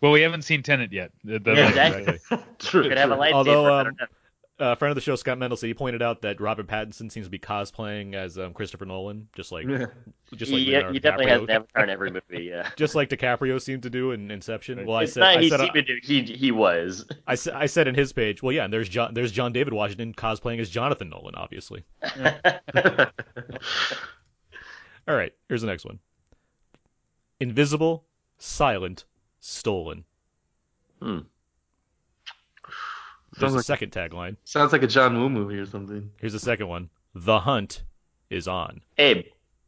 well, 0.02 0.12
we 0.12 0.22
haven't 0.22 0.44
seen 0.44 0.64
Tenet 0.64 0.92
yet. 0.94 1.12
The- 1.24 1.40
the- 1.40 1.54
Yeah, 1.54 1.68
exactly. 1.70 2.20
True. 2.60 2.84
Could 2.90 2.98
have 2.98 3.12
a 3.12 3.16
lightsaber. 3.18 3.34
Although, 3.34 3.74
um, 3.74 3.84
don't. 3.98 4.10
A 4.58 4.74
friend 4.78 4.90
of 4.90 4.96
the 4.96 5.02
show, 5.02 5.18
Scott 5.18 5.38
Mendelson, 5.38 5.68
he 5.68 5.74
pointed 5.74 6.02
out 6.02 6.22
that 6.22 6.40
Robert 6.40 6.66
Pattinson 6.68 7.12
seems 7.12 7.26
to 7.26 7.30
be 7.30 7.38
cosplaying 7.38 8.14
as 8.14 8.40
um, 8.40 8.54
Christopher 8.54 8.86
Nolan, 8.86 9.28
just 9.36 9.52
like 9.52 9.68
Yeah. 9.68 9.88
just 10.34 10.50
like 10.50 10.60
he, 10.62 10.74
he 10.94 11.00
definitely 11.00 11.28
has 11.28 11.42
DiCaprio. 11.42 11.44
an 11.44 11.50
avatar 11.50 11.84
in 11.84 11.90
every 11.90 12.10
movie. 12.30 12.44
Yeah. 12.46 12.70
just 12.78 12.96
like 12.96 13.10
DiCaprio 13.10 13.62
seemed 13.62 13.84
to 13.84 13.90
do 13.90 14.12
in 14.12 14.32
Inception. 14.32 14.86
Well, 14.86 14.96
I 14.96 15.04
said, 15.04 15.20
not 15.20 15.38
I 15.40 15.42
he 15.42 15.50
said, 15.50 15.60
seemed 15.60 15.74
to 15.74 15.82
do. 15.82 16.00
He 16.02 16.22
he 16.22 16.52
was. 16.54 17.06
I 17.28 17.36
said, 17.36 17.54
I 17.54 17.66
said 17.66 17.90
in 17.90 17.96
his 17.96 18.14
page, 18.14 18.42
well, 18.42 18.54
yeah, 18.54 18.64
and 18.64 18.72
there's 18.72 18.88
John, 18.88 19.14
there's 19.14 19.34
John 19.34 19.52
David 19.52 19.74
Washington 19.74 20.14
cosplaying 20.14 20.62
as 20.62 20.70
Jonathan 20.70 21.10
Nolan, 21.10 21.36
obviously. 21.36 21.84
All 25.08 25.16
right, 25.16 25.34
here's 25.50 25.62
the 25.62 25.68
next 25.68 25.86
one. 25.86 26.00
Invisible, 27.42 28.06
silent, 28.38 29.04
stolen. 29.46 30.04
Hmm. 31.02 31.20
There's 33.38 33.52
Sounds 33.52 33.54
a 33.54 33.58
like 33.58 33.66
second 33.66 33.92
tagline. 33.92 34.38
sounds 34.46 34.72
like 34.72 34.82
a 34.84 34.88
John 34.88 35.18
Woo 35.18 35.30
movie 35.30 35.58
or 35.58 35.66
something. 35.66 36.10
Here's 36.20 36.34
the 36.34 36.40
second 36.40 36.68
one. 36.68 36.90
The 37.14 37.40
hunt 37.40 37.84
is 38.30 38.48
on. 38.48 38.82
Abe. 38.98 39.26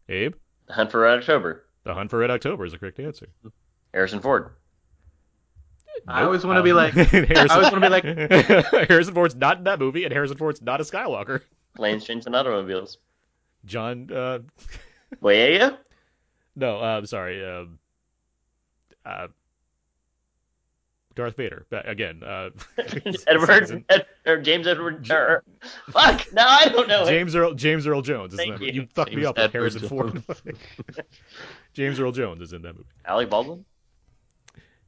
Abe, 0.10 0.36
The 0.68 0.74
Hunt 0.74 0.90
for 0.92 1.02
Red 1.02 1.20
October. 1.20 1.66
the 1.84 1.94
hunt 1.94 2.10
for 2.10 2.20
Red 2.20 2.32
October 2.32 2.66
is 2.66 2.72
the 2.72 2.78
correct 2.78 3.00
answer. 3.00 3.28
Harrison 3.94 4.22
Ford. 4.22 4.52
I 6.08 6.24
always 6.24 6.46
want 6.46 6.58
to 6.58 6.64
be 6.64 6.72
like 6.74 6.94
Harrison, 6.94 7.50
I 7.50 7.54
always 7.54 7.72
want 7.72 7.84
to 7.84 7.90
be 7.90 7.90
like 7.90 8.88
Harrison 8.90 9.14
Ford's 9.14 9.36
not 9.36 9.58
in 9.58 9.64
that 9.66 9.80
movie, 9.80 10.06
and 10.06 10.14
Harrison 10.14 10.38
Ford's 10.38 10.62
not 10.62 10.80
a 10.80 10.84
Skywalker. 10.86 11.42
Planes, 11.76 12.06
Trains, 12.06 12.26
and 12.26 12.36
Automobiles. 12.36 12.98
John, 13.66 14.10
uh, 14.14 14.40
Boyega? 15.22 15.78
no, 16.56 16.78
uh, 16.78 16.98
I'm 17.00 17.06
sorry, 17.06 17.46
uh, 17.46 17.66
uh, 19.06 19.28
Darth 21.18 21.36
Vader. 21.36 21.66
Ba- 21.70 21.84
Again, 21.90 22.24
uh, 22.24 22.50
Edward, 23.28 23.84
Ed, 23.90 24.06
or 24.26 24.38
James 24.38 24.66
Edward. 24.68 25.10
Or, 25.12 25.44
fuck! 25.92 26.26
no, 26.32 26.44
I 26.48 26.70
don't 26.70 26.88
know. 26.88 27.04
it. 27.04 27.08
James 27.08 27.36
Earl 27.36 27.54
James 27.54 27.86
Earl 27.86 28.02
Jones 28.02 28.34
is 28.34 28.40
in 28.40 28.46
Thank 28.48 28.60
that 28.60 28.66
you. 28.66 28.68
movie. 28.68 28.76
You 28.84 28.88
fucked 28.96 29.10
me 29.10 29.16
James 29.18 29.28
up 29.28 29.36
with 29.38 29.44
Edward 29.46 29.60
Harrison 29.74 29.90
Ford. 29.90 30.24
James 31.74 32.00
Earl 32.00 32.12
Jones 32.14 32.42
is 32.42 32.54
in 32.54 32.62
that 32.62 32.74
movie. 32.76 32.88
Alec 33.06 33.30
Baldwin. 33.30 33.66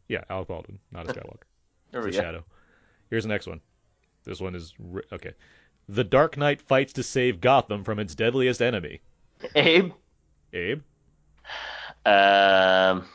Yeah, 0.07 0.23
Alec 0.30 0.47
Baldwin, 0.47 0.80
not 0.91 1.07
a 1.10 1.14
Skywalker. 1.14 1.43
There 1.91 2.01
It's 2.07 2.15
we 2.15 2.18
a 2.18 2.22
go. 2.22 2.27
shadow. 2.27 2.43
Here's 3.10 3.23
the 3.23 3.30
next 3.30 3.47
one. 3.47 3.60
This 4.23 4.39
one 4.39 4.56
is 4.56 4.73
ri- 4.80 5.03
okay. 5.11 5.34
The 5.88 6.03
Dark 6.03 6.38
Knight 6.38 6.61
fights 6.61 6.93
to 6.93 7.03
save 7.03 7.41
Gotham 7.41 7.84
from 7.84 7.99
its 7.99 8.15
deadliest 8.15 8.61
enemy. 8.61 9.01
Abe. 9.56 9.91
Abe, 10.53 10.81
Um. 12.06 13.06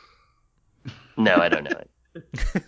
No, 1.17 1.35
I 1.35 1.47
don't 1.49 1.63
know 1.63 1.79
it. 2.13 2.63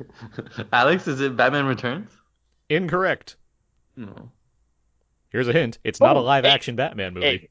Alex, 0.72 1.06
is 1.08 1.20
it 1.20 1.36
Batman 1.36 1.66
Returns? 1.66 2.10
incorrect. 2.68 3.36
No. 3.96 4.30
Here's 5.30 5.48
a 5.48 5.52
hint. 5.52 5.78
It's 5.84 6.00
not 6.00 6.16
a 6.16 6.20
Oh, 6.20 6.22
live 6.22 6.44
hey, 6.44 6.50
action 6.50 6.76
Batman 6.76 7.14
movie. 7.14 7.26
hey. 7.26 7.48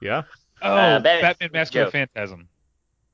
Yeah, 0.00 0.22
Oh, 0.62 0.74
Uh, 0.74 0.98
Batman- 1.00 1.20
Batman 1.22 1.50
Mask 1.52 1.74
of 1.76 1.86
the 1.86 1.90
Phantasm. 1.92 2.48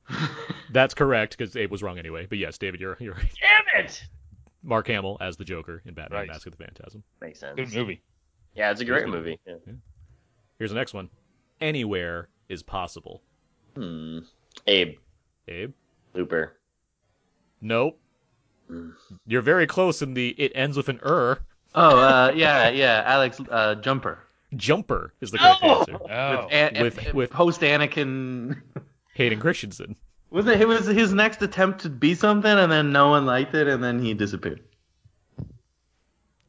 that's 0.73 0.95
correct 0.95 1.37
because 1.37 1.55
Abe 1.57 1.71
was 1.71 1.83
wrong 1.83 1.99
anyway. 1.99 2.27
But 2.27 2.39
yes, 2.39 2.59
David, 2.59 2.81
you're 2.81 2.97
you're 3.01 3.15
right. 3.15 3.31
Damn 3.41 3.85
it! 3.85 4.03
Mark 4.63 4.87
Hamill 4.89 5.17
as 5.21 5.37
the 5.37 5.45
Joker 5.45 5.83
in 5.85 5.95
Batman: 5.95 6.19
Right. 6.21 6.29
Mask 6.29 6.47
of 6.47 6.57
the 6.57 6.65
Phantasm. 6.65 7.03
Makes 7.21 7.41
sense. 7.41 7.57
Good 7.57 7.73
movie. 7.75 8.03
Yeah, 8.55 8.71
it's 8.71 8.81
a 8.81 8.85
great 8.85 9.05
Good. 9.05 9.11
movie. 9.13 9.39
Yeah. 9.47 9.55
Here's 10.59 10.71
the 10.71 10.77
next 10.77 10.95
one. 10.95 11.09
Anywhere 11.61 12.29
is 12.49 12.63
possible. 12.63 13.23
Hmm. 13.77 14.19
Abe. 14.67 14.97
Abe, 15.49 15.73
Looper. 16.15 16.57
nope. 17.61 17.99
You're 19.27 19.43
very 19.43 19.67
close 19.67 20.03
in 20.03 20.15
the. 20.15 20.29
It 20.31 20.53
ends 20.55 20.77
with 20.77 20.89
an 20.89 21.01
er. 21.05 21.41
Oh, 21.75 21.99
uh, 21.99 22.33
yeah, 22.35 22.69
yeah, 22.71 23.03
Alex 23.07 23.41
uh, 23.51 23.77
Jumper. 23.77 24.19
Jumper 24.57 25.13
is 25.21 25.31
the 25.31 25.39
correct 25.39 25.63
No! 25.63 25.79
answer. 25.81 25.99
Oh. 26.03 26.49
And, 26.51 26.79
With- 26.83 26.99
and 26.99 27.15
with- 27.15 27.31
post 27.31 27.61
Anakin. 27.61 28.61
Hayden 29.15 29.39
Christensen. 29.41 29.97
Was 30.31 30.47
it? 30.47 30.61
It 30.61 30.67
was 30.69 30.87
his 30.87 31.13
next 31.13 31.43
attempt 31.43 31.81
to 31.83 31.91
be 31.91 32.15
something, 32.15 32.51
and 32.51 32.71
then 32.71 32.93
no 32.93 33.11
one 33.11 33.27
liked 33.27 33.55
it, 33.55 33.67
and 33.69 33.83
then 33.83 33.99
he 34.01 34.15
disappeared. 34.15 34.61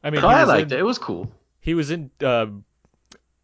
I 0.04 0.10
mean, 0.10 0.24
Oh, 0.24 0.28
I 0.28 0.44
liked 0.44 0.72
in, 0.72 0.78
it. 0.78 0.82
It 0.82 0.84
was 0.84 0.98
cool. 0.98 1.32
He 1.60 1.74
was 1.74 1.92
in 1.92 2.10
uh, 2.24 2.48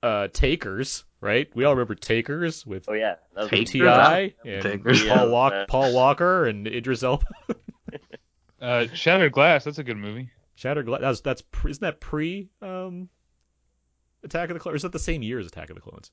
uh, 0.02 0.28
Takers, 0.34 1.04
right? 1.22 1.48
We 1.56 1.66
all 1.66 1.74
remember 1.74 1.96
Takers 1.96 2.66
with 2.66 2.86
Oh 2.88 2.94
yeah. 2.94 3.16
That 3.36 3.50
Ti 3.50 3.66
Takers. 3.66 4.34
and 4.46 4.62
Takers. 4.64 5.04
Paul 5.06 5.18
Yeah, 5.18 5.26
Walk, 5.26 5.68
Paul 5.68 5.94
Walker 5.94 6.46
and 6.46 6.68
Idris 6.68 7.04
Elba. 7.04 7.26
Uh, 8.62 8.88
Shattered 8.94 9.32
Glass. 9.32 9.64
That's 9.64 9.78
a 9.78 9.84
good 9.84 9.98
movie. 9.98 10.30
Shattered 10.56 10.86
Glass. 10.86 11.02
That's 11.02 11.22
that's 11.22 11.42
pre, 11.44 11.72
isn't 11.72 11.82
that 11.82 12.00
pre 12.00 12.50
um, 12.62 13.10
Attack 14.24 14.50
of 14.50 14.56
the 14.56 14.60
Clones? 14.60 14.74
Or 14.74 14.78
is 14.78 14.82
that 14.84 14.92
the 14.92 15.00
same 15.00 15.22
year 15.22 15.40
as 15.40 15.48
Attack 15.48 15.70
of 15.70 15.76
the 15.76 15.82
Clones? 15.82 16.12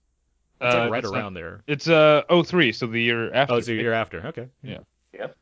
It's 0.60 0.74
Uh, 0.74 0.88
right 0.90 1.02
it's 1.02 1.10
not- 1.12 1.18
around 1.18 1.34
there. 1.34 1.62
It's 1.66 1.88
uh 1.88 2.22
03, 2.44 2.72
so 2.72 2.86
the 2.86 3.00
year 3.02 3.32
after. 3.32 3.54
Oh, 3.54 3.56
it's 3.56 3.68
a 3.68 3.74
year 3.74 3.92
after. 3.92 4.26
Okay. 4.28 4.48
Yeah. 4.62 4.78
Yep. 5.12 5.36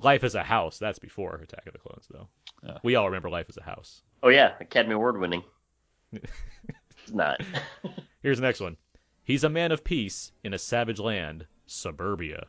Life 0.00 0.24
as 0.24 0.34
a 0.34 0.42
House. 0.42 0.78
That's 0.78 0.98
before 0.98 1.36
Attack 1.36 1.66
of 1.66 1.72
the 1.72 1.78
Clones, 1.78 2.06
though. 2.10 2.28
Yeah. 2.64 2.78
We 2.82 2.94
all 2.96 3.06
remember 3.06 3.30
Life 3.30 3.46
as 3.48 3.56
a 3.56 3.62
House. 3.62 4.02
Oh 4.22 4.28
yeah, 4.28 4.54
Academy 4.60 4.94
Award 4.94 5.18
winning. 5.18 5.42
it's 6.12 7.12
not. 7.12 7.40
Here's 8.22 8.38
the 8.38 8.42
next 8.46 8.60
one. 8.60 8.76
He's 9.24 9.44
a 9.44 9.48
man 9.50 9.72
of 9.72 9.84
peace 9.84 10.32
in 10.44 10.54
a 10.54 10.58
savage 10.58 10.98
land, 11.00 11.46
suburbia. 11.66 12.46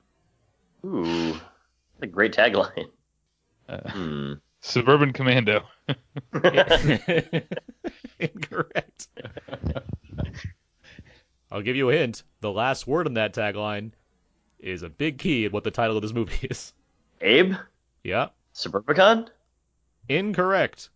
Ooh, 0.85 1.31
that's 1.33 2.03
a 2.03 2.07
great 2.07 2.33
tagline. 2.33 2.89
Uh, 3.67 3.89
Hmm. 3.89 4.33
Suburban 4.61 5.13
Commando. 5.13 5.63
Incorrect. 8.19 9.07
I'll 11.51 11.61
give 11.61 11.75
you 11.75 11.89
a 11.89 11.93
hint. 11.93 12.23
The 12.41 12.51
last 12.51 12.87
word 12.87 13.05
in 13.07 13.13
that 13.15 13.33
tagline 13.33 13.91
is 14.59 14.81
a 14.83 14.89
big 14.89 15.19
key 15.19 15.45
in 15.45 15.51
what 15.51 15.63
the 15.63 15.71
title 15.71 15.95
of 15.97 16.01
this 16.01 16.13
movie 16.13 16.47
is. 16.49 16.73
Abe, 17.21 17.53
Yeah. 18.03 18.29
Suburbicon. 18.55 19.27
Incorrect. 20.09 20.89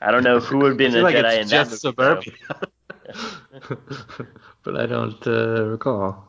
I 0.00 0.10
don't 0.10 0.22
know 0.24 0.38
who 0.40 0.58
would 0.58 0.72
have 0.72 0.74
I 0.74 0.78
been 0.78 0.96
a 0.96 1.02
like 1.02 1.16
Jedi 1.16 1.32
it's 1.38 1.42
in 1.42 1.48
that 1.48 1.68
just 1.70 1.84
movie. 1.84 1.96
though. 1.96 2.20
suburbia. 2.20 3.78
but 4.62 4.76
I 4.76 4.86
don't 4.86 5.26
uh, 5.26 5.64
recall. 5.64 6.28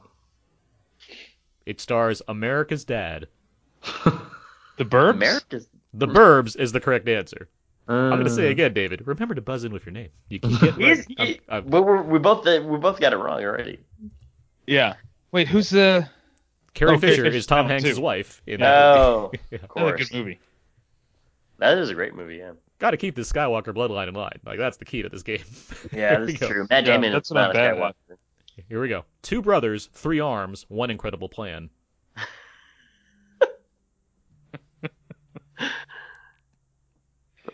It 1.66 1.80
stars 1.82 2.22
America's 2.28 2.86
Dad. 2.86 3.28
The 4.78 4.86
Burbs. 4.86 5.12
America's. 5.16 5.68
The 5.94 6.08
Burbs 6.08 6.58
is 6.60 6.72
the 6.72 6.80
correct 6.82 7.08
answer. 7.08 7.48
I'm 7.88 8.10
going 8.10 8.24
to 8.26 8.30
say 8.32 8.48
Uh, 8.48 8.52
again, 8.52 8.74
David. 8.74 9.06
Remember 9.08 9.36
to 9.36 9.42
buzz 9.42 9.64
in 9.64 9.72
with 9.72 9.86
your 9.86 9.94
name. 9.94 10.10
You 10.30 10.40
keep 10.40 10.60
getting 10.60 10.80
He's, 10.86 11.06
I'm- 11.18 11.28
he, 11.28 11.40
I'm- 11.48 11.70
we, 11.70 11.80
we, 11.80 12.02
we 12.02 12.20
both 12.20 12.44
we 12.46 12.78
both 12.78 13.00
got 13.00 13.14
it 13.14 13.18
wrong 13.18 13.44
already. 13.44 13.80
Yeah. 14.68 14.96
Wait, 15.32 15.48
who's 15.48 15.70
the? 15.70 16.10
Carrie 16.74 16.96
Oh, 16.96 17.00
Fisher 17.00 17.24
Fisher's 17.24 17.36
is 17.36 17.46
Tom 17.46 17.68
Hanks' 17.68 17.96
too. 17.96 18.02
wife 18.02 18.42
in 18.48 18.60
that 18.60 18.98
Oh, 18.98 19.32
movie. 19.32 19.38
of 19.64 19.72
Another 19.76 19.92
course. 19.98 20.10
good 20.10 20.18
movie. 20.18 20.40
That 21.60 21.78
is 21.78 21.90
a 21.90 21.94
great 21.94 22.14
movie. 22.16 22.38
Yeah. 22.38 22.52
Got 22.80 22.92
to 22.92 22.98
keep 22.98 23.16
the 23.16 23.22
Skywalker 23.22 23.68
bloodline 23.74 24.10
in 24.10 24.14
line. 24.16 24.40
Like 24.46 24.58
that's 24.60 24.76
the 24.78 24.84
key 24.86 25.02
to 25.04 25.10
this 25.10 25.24
game. 25.24 25.44
Yeah, 25.94 26.20
that's 26.20 26.40
true. 26.40 26.68
Matt 26.70 26.86
Yeah, 26.86 26.94
Damon 26.94 27.14
that's 27.14 27.30
is 27.30 27.34
what 27.34 27.40
not 27.42 27.52
a 27.52 27.54
bad 27.54 27.72
at. 27.72 27.78
Skywalker. 27.78 28.18
Here 28.68 28.82
we 28.82 28.90
go. 28.90 29.06
Two 29.22 29.42
brothers, 29.42 29.90
three 29.94 30.20
arms, 30.20 30.66
one 30.68 30.90
incredible 30.90 31.30
plan. 31.30 31.70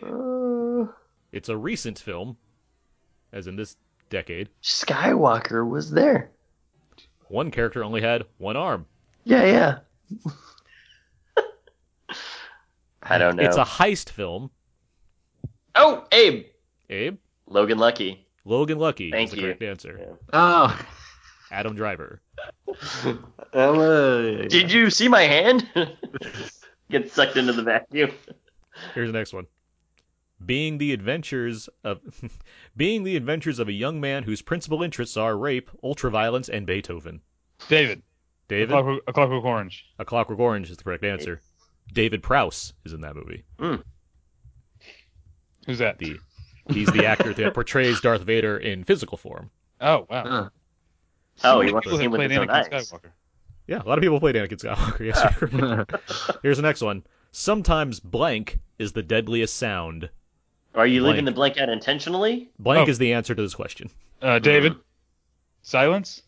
Uh, 0.02 0.86
It's 1.32 1.48
a 1.48 1.56
recent 1.56 1.98
film, 1.98 2.36
as 3.32 3.46
in 3.46 3.56
this 3.56 3.76
decade. 4.10 4.48
Skywalker 4.62 5.68
was 5.68 5.90
there. 5.90 6.30
One 7.28 7.50
character 7.50 7.82
only 7.84 8.00
had 8.02 8.24
one 8.38 8.56
arm. 8.56 8.86
Yeah, 9.24 9.44
yeah. 9.44 9.78
I 13.02 13.18
don't 13.18 13.36
know. 13.36 13.42
It's 13.44 13.56
a 13.56 13.64
heist 13.64 14.10
film. 14.10 14.50
Oh, 15.74 16.04
Abe. 16.12 16.46
Abe, 16.90 17.16
Logan 17.46 17.78
Lucky. 17.78 18.26
Logan 18.44 18.78
Lucky 18.78 19.10
Thank 19.10 19.28
is 19.28 19.30
the 19.32 19.36
you. 19.38 19.42
correct 19.46 19.62
answer. 19.62 19.98
Yeah. 20.00 20.14
Oh. 20.32 20.86
Adam 21.50 21.74
Driver. 21.74 22.20
LA. 23.54 24.46
Did 24.48 24.70
you 24.72 24.90
see 24.90 25.08
my 25.08 25.22
hand? 25.22 25.68
Get 26.90 27.10
sucked 27.10 27.36
into 27.36 27.52
the 27.52 27.62
vacuum. 27.62 28.10
Here's 28.94 29.08
the 29.10 29.18
next 29.18 29.32
one. 29.32 29.46
Being 30.44 30.78
the 30.78 30.92
adventures 30.92 31.68
of 31.84 32.00
being 32.76 33.04
the 33.04 33.16
adventures 33.16 33.58
of 33.58 33.68
a 33.68 33.72
young 33.72 34.00
man 34.00 34.22
whose 34.22 34.42
principal 34.42 34.82
interests 34.82 35.16
are 35.16 35.36
rape, 35.36 35.70
ultraviolence, 35.84 36.48
and 36.48 36.66
Beethoven. 36.66 37.20
David. 37.68 38.02
David, 38.48 38.70
A 38.70 38.72
Clockwork, 38.72 39.02
a 39.06 39.12
Clockwork 39.12 39.44
Orange. 39.44 39.86
A 39.98 40.04
Clockwork 40.04 40.38
Orange 40.38 40.70
is 40.70 40.76
the 40.76 40.84
correct 40.84 41.04
answer. 41.04 41.40
David 41.92 42.22
Prowse 42.22 42.72
is 42.84 42.92
in 42.92 43.00
that 43.02 43.14
movie. 43.16 43.44
Who's 45.66 45.78
that? 45.78 45.98
The 45.98 46.18
he's 46.70 46.88
the 46.88 47.06
actor 47.06 47.32
that 47.34 47.54
portrays 47.54 48.00
Darth 48.00 48.22
Vader 48.22 48.56
in 48.58 48.84
physical 48.84 49.16
form. 49.18 49.50
Oh 49.80 50.06
wow. 50.10 50.22
Uh, 50.24 50.48
Oh, 51.44 51.56
Many 51.58 51.68
you 51.68 51.74
want 51.74 51.84
to 51.84 51.88
people 51.90 51.98
see 51.98 52.04
have 52.04 52.12
him 52.12 52.18
with 52.18 52.28
played 52.30 52.30
Anakin 52.48 52.50
eyes. 52.50 52.68
Skywalker. 52.90 53.10
Yeah, 53.66 53.80
a 53.82 53.88
lot 53.88 53.96
of 53.96 54.02
people 54.02 54.20
played 54.20 54.34
Anakin 54.34 54.58
Skywalker. 54.60 55.00
Yes, 55.00 55.24
you're. 55.40 55.86
Here's 56.42 56.56
the 56.58 56.62
next 56.62 56.82
one. 56.82 57.04
Sometimes 57.32 58.00
blank 58.00 58.58
is 58.78 58.92
the 58.92 59.02
deadliest 59.02 59.56
sound. 59.56 60.10
Are 60.74 60.86
you 60.86 61.02
leaving 61.04 61.24
the 61.26 61.32
blank 61.32 61.58
out 61.58 61.68
intentionally? 61.68 62.50
Blank 62.58 62.88
Oh. 62.88 62.90
is 62.90 62.98
the 62.98 63.12
answer 63.12 63.34
to 63.34 63.42
this 63.42 63.54
question. 63.54 63.90
Uh, 64.22 64.38
David. 64.38 64.74
Silence. 65.62 66.22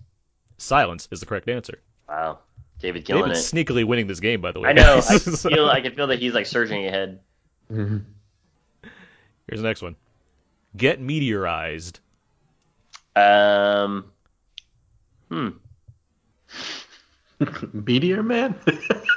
Silence 0.58 1.08
is 1.10 1.20
the 1.20 1.26
correct 1.26 1.48
answer. 1.48 1.80
Wow, 2.08 2.38
David 2.78 3.04
killing 3.04 3.24
David's 3.24 3.52
it. 3.52 3.56
sneakily 3.56 3.84
winning 3.84 4.06
this 4.06 4.20
game, 4.20 4.40
by 4.40 4.52
the 4.52 4.60
way. 4.60 4.68
I 4.68 4.72
know. 4.72 5.00
I 5.08 5.18
can 5.18 5.32
feel. 5.36 5.68
I 5.68 5.80
can 5.80 5.94
feel 5.94 6.06
that 6.08 6.18
he's 6.20 6.34
like 6.34 6.46
surging 6.46 6.86
ahead. 6.86 7.20
Here's 7.68 8.02
the 9.48 9.62
next 9.62 9.82
one. 9.82 9.96
Get 10.76 11.00
meteorized. 11.00 11.98
Um. 13.16 14.04
Hmm. 15.30 15.48
Meteor 17.72 18.22
Man? 18.22 18.54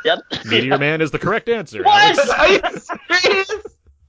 Yep. 0.05 0.19
Meteor 0.45 0.77
Man 0.77 1.01
is 1.01 1.11
the 1.11 1.19
correct 1.19 1.49
answer. 1.49 1.83
What? 1.83 2.17
Alex. 2.39 2.89
Are 2.89 2.97
you 3.09 3.17
serious? 3.19 3.51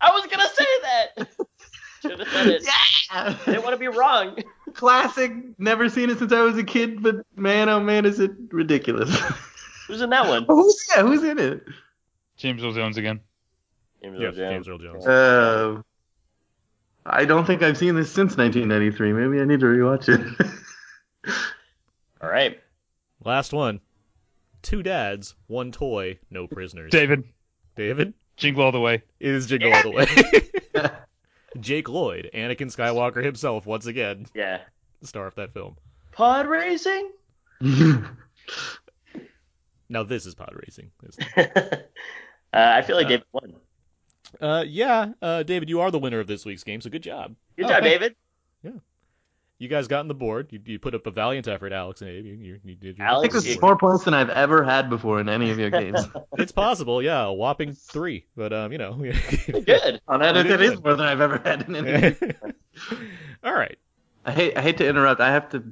I 0.01 0.11
was 0.13 0.27
gonna 0.27 0.49
say 0.49 0.65
that. 0.83 1.29
Should 2.03 2.21
have 2.21 2.29
said 2.29 2.47
it. 2.47 2.63
I 3.11 3.29
Yeah! 3.31 3.37
didn't 3.45 3.63
want 3.65 3.75
to 3.75 3.79
be 3.79 3.89
wrong. 3.89 4.39
Classic. 4.75 5.33
Never 5.59 5.89
seen 5.89 6.11
it 6.11 6.19
since 6.19 6.33
I 6.33 6.43
was 6.43 6.57
a 6.57 6.63
kid, 6.65 7.03
but 7.03 7.17
man, 7.37 7.69
oh 7.69 7.81
man, 7.81 8.05
is 8.07 8.21
it 8.21 8.31
ridiculous. 8.51 9.11
Who's 9.89 10.01
in 10.01 10.11
that 10.11 10.29
one? 10.29 10.45
who's, 10.49 10.87
yeah, 10.95 11.03
who's 11.03 11.25
in 11.25 11.39
it? 11.39 11.65
James 12.37 12.63
Earl 12.63 12.73
Jones 12.73 12.97
again. 12.99 13.21
James 14.03 14.19
Yeah, 14.21 14.27
Earl 14.29 14.33
Jones. 14.35 14.67
James 14.67 14.69
Earl 14.69 14.79
Jones. 14.79 15.07
Uh, 15.07 15.83
I 17.07 17.25
don't 17.25 17.45
think 17.47 17.63
I've 17.63 17.77
seen 17.79 17.97
this 17.97 18.13
since 18.13 18.37
1993. 18.37 19.13
Maybe 19.13 19.41
I 19.41 19.45
need 19.45 19.61
to 19.61 19.67
rewatch 19.67 20.09
it. 20.09 20.53
All 22.21 22.29
right. 22.31 22.61
Last 23.25 23.53
one. 23.53 23.81
Two 24.63 24.83
dads, 24.83 25.35
one 25.47 25.73
toy, 25.73 26.19
no 26.31 26.47
prisoners. 26.47 26.91
David. 26.93 27.25
David 27.77 28.13
Jingle 28.39 28.65
all 28.65 28.73
the 28.73 28.81
way. 28.81 29.03
is 29.21 29.47
Jingle 29.47 29.73
All 29.73 29.83
the 29.83 29.91
Way. 29.91 30.07
Jake 31.61 31.89
Lloyd, 31.89 32.31
Anakin 32.35 32.75
Skywalker 32.75 33.23
himself, 33.25 33.67
once 33.67 33.87
again, 33.87 34.27
Yeah. 34.35 34.61
star 35.03 35.27
of 35.27 35.35
that 35.37 35.53
film. 35.53 35.77
Pod 36.13 36.47
racing. 36.47 37.11
Now 39.91 40.03
this 40.03 40.27
is 40.27 40.35
pod 40.35 40.53
racing. 40.55 40.91
uh, 41.37 41.45
I 42.53 42.83
feel 42.83 42.97
like 42.97 43.09
David 43.09 43.25
won. 43.33 43.55
Uh, 44.39 44.63
yeah, 44.67 45.13
uh, 45.23 45.43
David, 45.43 45.71
you 45.71 45.81
are 45.81 45.91
the 45.91 45.99
winner 45.99 46.21
of 46.21 46.27
this 46.27 46.45
week's 46.45 46.63
game, 46.63 46.83
so 46.83 46.91
good 46.91 47.03
job. 47.03 47.35
Good 47.57 47.65
Oh, 47.65 47.69
job, 47.71 47.83
thanks. 47.83 47.95
David. 47.99 48.17
You 49.59 49.67
guys 49.67 49.89
got 49.89 50.01
on 50.01 50.09
the 50.09 50.15
board. 50.15 50.49
You, 50.51 50.61
you 50.65 50.79
put 50.79 50.95
up 50.95 51.05
a 51.07 51.11
valiant 51.11 51.49
effort, 51.49 51.73
Alex 51.73 52.01
and 52.01 52.11
Abe. 52.11 52.27
You, 52.27 52.35
you, 52.35 52.61
you 52.63 52.75
did 52.77 52.99
your 52.99 53.07
I 53.07 53.11
think 53.21 53.33
Alex, 53.33 53.35
this 53.35 53.47
is 53.47 53.61
more 53.61 53.77
points 53.77 54.05
than 54.05 54.15
I've 54.15 54.31
ever 54.31 54.63
had 54.63 54.89
before 54.89 55.21
in 55.21 55.29
any 55.29 55.51
of 55.51 55.59
your 55.59 55.71
games. 55.71 56.01
It's 56.39 56.53
possible, 56.53 57.03
yeah, 57.03 57.25
a 57.25 57.33
whopping 57.33 57.73
three. 57.73 58.25
But 58.37 58.53
um, 58.53 58.71
you 58.71 58.79
know, 58.79 58.93
Good. 59.47 60.01
On 60.07 60.21
that, 60.21 60.37
it 60.37 60.61
is 60.61 60.81
more 60.81 60.95
than 60.95 61.07
I've 61.07 61.21
ever 61.21 61.39
had 61.39 61.63
in 61.69 61.75
any. 61.75 62.17
All 63.43 63.53
right. 63.53 63.77
I 64.25 64.31
hate 64.31 64.57
I 64.57 64.63
hate 64.63 64.77
to 64.77 64.89
interrupt. 64.89 65.21
I 65.21 65.33
have 65.33 65.49
to 65.51 65.65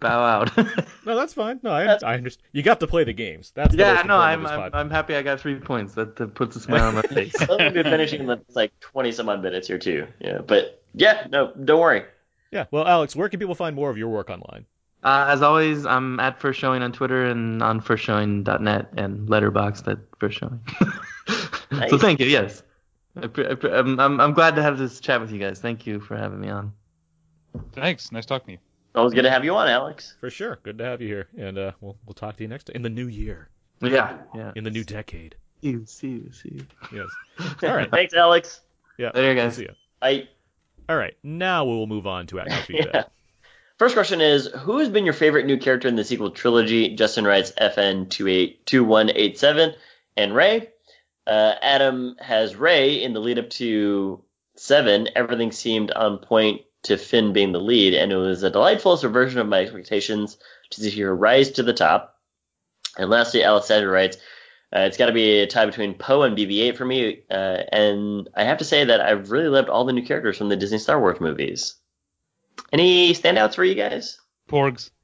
bow 0.00 0.24
out. 0.24 0.56
No, 1.04 1.16
that's 1.16 1.34
fine. 1.34 1.60
No, 1.62 1.70
I, 1.70 1.98
I 2.02 2.14
understand. 2.14 2.46
You 2.52 2.62
got 2.62 2.80
to 2.80 2.86
play 2.86 3.04
the 3.04 3.12
games. 3.12 3.52
That's 3.54 3.74
yeah, 3.74 3.94
most 3.94 4.06
no, 4.06 4.18
I'm 4.18 4.46
I'm. 4.46 4.70
I'm 4.74 4.90
happy 4.90 5.14
I 5.14 5.22
got 5.22 5.40
three 5.40 5.56
points. 5.56 5.94
That, 5.94 6.16
that 6.16 6.34
puts 6.34 6.56
a 6.56 6.60
smile 6.60 6.84
on 6.84 6.94
my 6.94 7.02
face. 7.02 7.34
We've 7.40 7.74
been 7.74 7.84
finishing 7.84 8.20
in 8.20 8.26
the 8.26 8.40
like 8.54 8.78
20 8.80 9.12
some 9.12 9.28
odd 9.28 9.42
minutes 9.42 9.68
here 9.68 9.78
too. 9.78 10.06
Yeah, 10.20 10.38
but 10.38 10.82
yeah, 10.94 11.26
no, 11.30 11.52
don't 11.52 11.80
worry. 11.80 12.04
Yeah. 12.50 12.64
Well, 12.70 12.86
Alex, 12.86 13.14
where 13.16 13.28
can 13.28 13.38
people 13.40 13.54
find 13.54 13.74
more 13.76 13.90
of 13.90 13.98
your 13.98 14.08
work 14.08 14.30
online? 14.30 14.66
Uh, 15.02 15.26
as 15.28 15.42
always, 15.42 15.86
I'm 15.86 16.18
at 16.18 16.40
First 16.40 16.58
Showing 16.58 16.82
on 16.82 16.92
Twitter 16.92 17.26
and 17.26 17.62
on 17.62 17.80
firstshowing.net 17.80 18.88
and 18.96 19.28
letterboxd 19.28 19.86
at 19.92 19.98
First 20.18 20.38
Showing. 20.38 20.60
Nice. 21.70 21.90
So 21.90 21.98
thank 21.98 22.18
you. 22.18 22.24
Yes, 22.26 22.62
I 23.14 23.26
pre- 23.26 23.46
I 23.46 23.54
pre- 23.54 23.70
I'm, 23.70 24.00
I'm 24.00 24.18
I'm 24.22 24.32
glad 24.32 24.56
to 24.56 24.62
have 24.62 24.78
this 24.78 25.00
chat 25.00 25.20
with 25.20 25.30
you 25.30 25.38
guys. 25.38 25.58
Thank 25.60 25.86
you 25.86 26.00
for 26.00 26.16
having 26.16 26.40
me 26.40 26.48
on. 26.48 26.72
Thanks. 27.72 28.10
Nice 28.10 28.24
talking 28.24 28.46
to 28.46 28.52
you. 28.52 28.58
Always 28.94 29.12
good 29.12 29.22
to 29.22 29.30
have 29.30 29.44
you 29.44 29.54
on, 29.54 29.68
Alex. 29.68 30.16
For 30.18 30.30
sure. 30.30 30.58
Good 30.62 30.78
to 30.78 30.84
have 30.84 31.02
you 31.02 31.08
here, 31.08 31.28
and 31.36 31.58
uh, 31.58 31.72
we'll 31.82 31.98
we'll 32.06 32.14
talk 32.14 32.38
to 32.38 32.42
you 32.42 32.48
next 32.48 32.70
in 32.70 32.80
the 32.80 32.88
new 32.88 33.06
year, 33.06 33.50
Yeah, 33.82 34.16
yeah. 34.34 34.52
in 34.56 34.64
the 34.64 34.70
new 34.70 34.82
decade. 34.82 35.34
See 35.60 35.68
you, 35.72 35.84
see 35.84 36.08
you, 36.08 36.32
see 36.32 36.52
you. 36.54 36.66
Yes. 36.90 37.54
All 37.62 37.76
right. 37.76 37.90
Thanks, 37.90 38.14
Alex. 38.14 38.62
Yeah. 38.96 39.10
Later, 39.14 39.34
guys. 39.34 39.56
See 39.56 39.64
ya. 39.64 39.72
I 40.00 40.26
All 40.88 40.96
right. 40.96 41.14
Now 41.22 41.64
we 41.64 41.72
will 41.72 41.86
move 41.86 42.06
on 42.06 42.26
to 42.28 42.40
actor 42.40 42.62
feedback. 42.66 42.94
yeah. 42.94 43.04
First 43.78 43.94
question 43.94 44.20
is 44.20 44.46
Who 44.46 44.78
has 44.78 44.88
been 44.88 45.04
your 45.04 45.14
favorite 45.14 45.46
new 45.46 45.58
character 45.58 45.88
in 45.88 45.96
the 45.96 46.04
sequel 46.04 46.30
trilogy? 46.30 46.94
Justin 46.96 47.24
writes 47.24 47.52
FN282187 47.60 49.74
and 50.16 50.34
Rey. 50.34 50.68
Uh, 51.26 51.54
Adam 51.60 52.16
has 52.18 52.56
Rey 52.56 53.02
in 53.02 53.12
the 53.12 53.20
lead 53.20 53.38
up 53.38 53.50
to 53.50 54.22
7. 54.56 55.08
Everything 55.14 55.52
seemed 55.52 55.90
on 55.90 56.18
point 56.18 56.62
to 56.84 56.96
Finn 56.96 57.32
being 57.32 57.52
the 57.52 57.60
lead, 57.60 57.94
and 57.94 58.10
it 58.10 58.16
was 58.16 58.42
a 58.42 58.50
delightful 58.50 58.96
subversion 58.96 59.40
of 59.40 59.46
my 59.46 59.60
expectations 59.60 60.38
to 60.70 60.80
see 60.80 60.98
her 61.00 61.14
rise 61.14 61.52
to 61.52 61.62
the 61.62 61.74
top. 61.74 62.16
And 62.96 63.10
lastly, 63.10 63.44
Alessandra 63.44 63.90
writes, 63.90 64.16
uh, 64.74 64.80
it's 64.80 64.96
got 64.96 65.06
to 65.06 65.12
be 65.12 65.40
a 65.40 65.46
tie 65.46 65.66
between 65.66 65.94
Poe 65.94 66.22
and 66.22 66.36
BB-8 66.36 66.76
for 66.76 66.84
me, 66.84 67.22
uh, 67.30 67.34
and 67.72 68.28
I 68.34 68.44
have 68.44 68.58
to 68.58 68.64
say 68.64 68.84
that 68.84 69.00
I've 69.00 69.30
really 69.30 69.48
loved 69.48 69.68
all 69.68 69.84
the 69.84 69.92
new 69.92 70.04
characters 70.04 70.36
from 70.38 70.48
the 70.48 70.56
Disney 70.56 70.78
Star 70.78 71.00
Wars 71.00 71.20
movies. 71.20 71.76
Any 72.72 73.12
standouts 73.14 73.54
for 73.54 73.64
you 73.64 73.74
guys? 73.74 74.18
Porgs. 74.48 74.90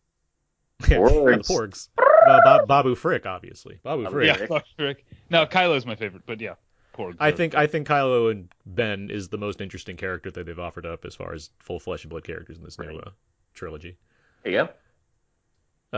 Yeah, 0.89 0.97
Porgs. 0.99 1.47
porgs. 1.49 1.89
Uh, 1.99 2.41
Bob, 2.45 2.67
Babu 2.69 2.95
Frik, 2.97 3.27
obviously. 3.27 3.79
Babu 3.85 4.03
Babu 4.05 4.17
Frik. 4.17 4.27
Yeah, 4.41 4.47
Bob 4.47 4.63
Frick. 4.77 5.07
No, 5.31 5.47
Kylo's 5.47 5.87
my 5.87 5.95
favorite, 5.95 6.25
but 6.27 6.41
yeah, 6.41 6.55
Korg. 6.95 7.15
I 7.21 7.31
think 7.31 7.55
I 7.55 7.69
think 7.69 7.87
Kylo 7.87 8.31
and 8.33 8.49
Ben 8.67 9.09
is 9.09 9.29
the 9.29 9.39
most 9.39 9.61
interesting 9.61 9.97
character 9.97 10.31
that 10.33 10.45
they've 10.45 10.59
offered 10.59 10.85
up 10.85 11.05
as 11.05 11.15
far 11.15 11.33
as 11.33 11.51
full 11.61 11.79
flesh 11.79 12.03
and 12.03 12.11
blood 12.11 12.25
characters 12.25 12.59
in 12.59 12.65
this 12.65 12.79
new 12.79 12.89
Right. 12.89 13.07
uh, 13.07 13.11
trilogy. 13.55 13.97
There 14.43 14.53
you 14.53 14.59
go. 14.59 14.69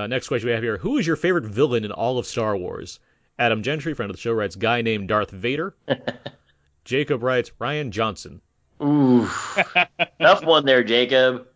Uh, 0.01 0.07
next 0.07 0.29
question 0.29 0.47
we 0.49 0.53
have 0.53 0.63
here: 0.63 0.77
Who 0.77 0.99
is 0.99 1.07
your 1.07 1.17
favorite 1.17 1.45
villain 1.47 1.85
in 1.85 1.91
all 1.91 2.19
of 2.19 2.27
Star 2.27 2.55
Wars? 2.57 3.01
Adam 3.39 3.63
Gentry, 3.63 3.95
friend 3.95 4.11
of 4.11 4.17
the 4.17 4.21
show, 4.21 4.33
writes 4.33 4.57
guy 4.57 4.83
named 4.83 5.09
Darth 5.09 5.31
Vader. 5.31 5.75
Jacob 6.85 7.23
writes 7.23 7.51
Rian 7.61 7.91
Johnson. 7.91 8.41
Ooh, 8.83 9.27
tough 10.21 10.45
one 10.45 10.65
there, 10.65 10.85
Jacob. 10.85 11.47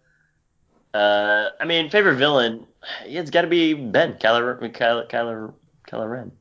Uh, 0.92 1.48
I 1.60 1.64
mean, 1.66 1.90
favorite 1.90 2.16
villain, 2.16 2.66
it's 3.04 3.30
got 3.30 3.42
to 3.42 3.46
be 3.48 3.74
Ben 3.74 4.14
Kylo 4.14 4.58
Kylo 4.72 5.08
Kylo, 5.08 5.54
Kylo 5.88 6.10
Ren. 6.10 6.32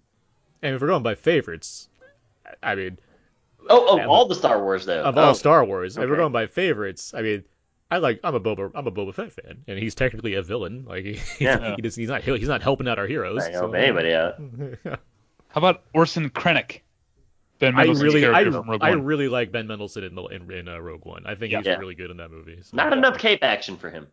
And 0.61 0.75
if 0.75 0.81
we're 0.81 0.87
going 0.87 1.03
by 1.03 1.15
favorites, 1.15 1.87
I 2.63 2.75
mean, 2.75 2.97
Oh, 3.69 3.99
oh, 3.99 4.07
all 4.09 4.25
the 4.27 4.35
Star 4.35 4.63
Wars 4.63 4.85
though. 4.85 5.03
of 5.03 5.17
oh, 5.17 5.21
all 5.21 5.35
Star 5.35 5.63
Wars, 5.65 5.97
if 5.97 6.09
we're 6.09 6.15
going 6.15 6.31
by 6.31 6.47
favorites, 6.47 7.13
I 7.13 7.21
mean, 7.21 7.43
I 7.91 7.97
like 7.97 8.19
I'm 8.23 8.33
a 8.33 8.39
Boba 8.39 8.71
I'm 8.73 8.87
a 8.87 8.91
Boba 8.91 9.13
Fett 9.13 9.33
fan, 9.33 9.63
and 9.67 9.77
he's 9.77 9.93
technically 9.95 10.33
a 10.35 10.41
villain. 10.41 10.85
Like 10.87 11.03
he, 11.05 11.19
Yeah. 11.39 11.75
he 11.75 11.81
does, 11.81 11.93
he's 11.95 12.07
not 12.09 12.23
he's 12.23 12.47
not 12.47 12.61
helping 12.63 12.87
out 12.87 12.97
our 12.97 13.05
heroes. 13.05 13.43
I 13.43 13.51
so- 13.51 13.59
help 13.59 13.75
anybody 13.75 14.13
out. 14.13 14.35
How 15.49 15.59
about 15.59 15.83
Orson 15.93 16.29
Krennic? 16.29 16.81
Ben 17.59 17.73
I 17.75 17.79
Mendelsohn's 17.79 18.03
really, 18.03 18.25
I, 18.25 18.31
character 18.31 18.51
from 18.53 18.69
Rogue 18.69 18.81
I 18.81 18.89
One. 18.91 19.03
really 19.03 19.27
like 19.27 19.51
Ben 19.51 19.67
Mendelsohn 19.67 20.03
in, 20.05 20.17
in, 20.31 20.51
in 20.51 20.67
uh, 20.69 20.79
Rogue 20.79 21.05
One. 21.05 21.25
I 21.25 21.35
think 21.35 21.53
he's 21.53 21.65
Yeah. 21.65 21.75
really 21.77 21.95
good 21.95 22.09
in 22.09 22.17
that 22.17 22.31
movie. 22.31 22.59
so- 22.61 22.77
Not 22.77 22.93
enough 22.93 23.17
cape 23.17 23.43
action 23.43 23.75
for 23.77 23.89
him. 23.89 24.07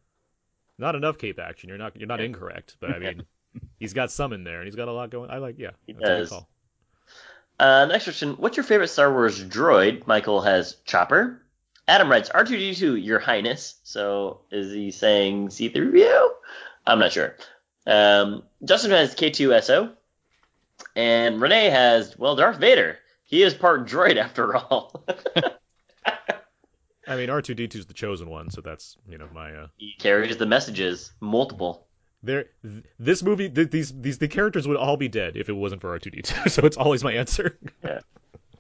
Not 0.79 0.95
enough 0.97 1.17
cape 1.19 1.39
action. 1.39 1.69
You're 1.69 1.79
not, 1.79 1.97
you're 1.97 2.09
not 2.09 2.19
Yeah. 2.19 2.27
incorrect, 2.27 2.77
but 2.81 2.91
I 2.91 2.99
mean, 2.99 3.23
he's 3.79 3.93
got 3.93 4.11
some 4.11 4.33
in 4.33 4.43
there, 4.45 4.59
and 4.59 4.67
he's 4.67 4.75
got 4.75 4.89
a 4.89 4.93
lot 4.93 5.11
going. 5.11 5.31
I 5.31 5.39
like, 5.39 5.57
yeah, 5.59 5.71
He 5.87 5.93
that's 5.93 6.05
a 6.05 6.09
good 6.09 6.19
does. 6.31 6.45
Uh, 7.59 7.87
next 7.87 8.05
question: 8.05 8.31
What's 8.33 8.57
your 8.57 8.65
favorite 8.65 8.89
Star 8.89 9.11
Wars 9.13 9.43
droid? 9.43 10.07
Michael 10.07 10.43
has 10.43 10.77
Chopper. 10.85 11.41
Adam 11.89 12.11
writes 12.11 12.29
R2D2, 12.31 13.03
Your 13.03 13.19
Highness. 13.21 13.77
So 13.85 14.41
is 14.51 14.73
he 14.75 14.91
saying 14.91 15.49
C3PO? 15.49 16.29
I'm 16.87 16.99
not 16.99 17.13
sure. 17.13 17.37
Um, 17.87 18.43
Justin 18.65 18.91
has 18.91 19.15
K2SO, 19.15 19.93
and 20.95 21.41
Renee 21.41 21.71
has 21.71 22.17
well 22.19 22.37
Darth 22.37 22.59
Vader. 22.59 22.99
He 23.25 23.43
is 23.43 23.55
part 23.55 23.87
droid 23.87 24.17
after 24.23 24.57
all. 24.57 25.05
I 27.09 27.15
mean, 27.15 27.29
R2D2 27.29 27.77
is 27.77 27.87
the 27.87 27.95
chosen 27.95 28.29
one, 28.29 28.51
so 28.51 28.61
that's 28.61 28.97
you 29.09 29.17
know 29.19 29.29
my. 29.33 29.53
uh 29.55 29.67
he 29.77 29.95
carries 29.99 30.37
the 30.37 30.47
messages, 30.47 31.13
multiple. 31.21 31.87
There, 32.23 32.47
th- 32.65 32.85
this 32.99 33.23
movie, 33.23 33.49
th- 33.49 33.71
these 33.71 33.93
these 34.01 34.19
the 34.19 34.27
characters 34.29 34.67
would 34.67 34.77
all 34.77 34.97
be 34.97 35.09
dead 35.09 35.37
if 35.37 35.49
it 35.49 35.53
wasn't 35.53 35.81
for 35.81 35.97
R2D2. 35.99 36.51
So 36.51 36.65
it's 36.67 36.77
always 36.77 37.05
my 37.05 37.13
answer. 37.13 37.59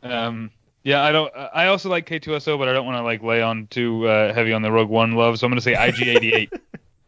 Um, 0.02 0.50
yeah, 0.84 1.02
I 1.02 1.10
don't. 1.10 1.32
I 1.34 1.66
also 1.66 1.88
like 1.88 2.06
K2SO, 2.08 2.56
but 2.58 2.68
I 2.68 2.72
don't 2.72 2.86
want 2.86 2.98
to 2.98 3.02
like 3.02 3.22
lay 3.22 3.42
on 3.42 3.66
too 3.66 4.06
uh, 4.06 4.32
heavy 4.32 4.52
on 4.52 4.62
the 4.62 4.70
Rogue 4.70 4.90
One 4.90 5.12
love, 5.12 5.38
so 5.38 5.46
I'm 5.46 5.50
gonna 5.50 5.60
say 5.60 5.74
IG88. 5.74 6.50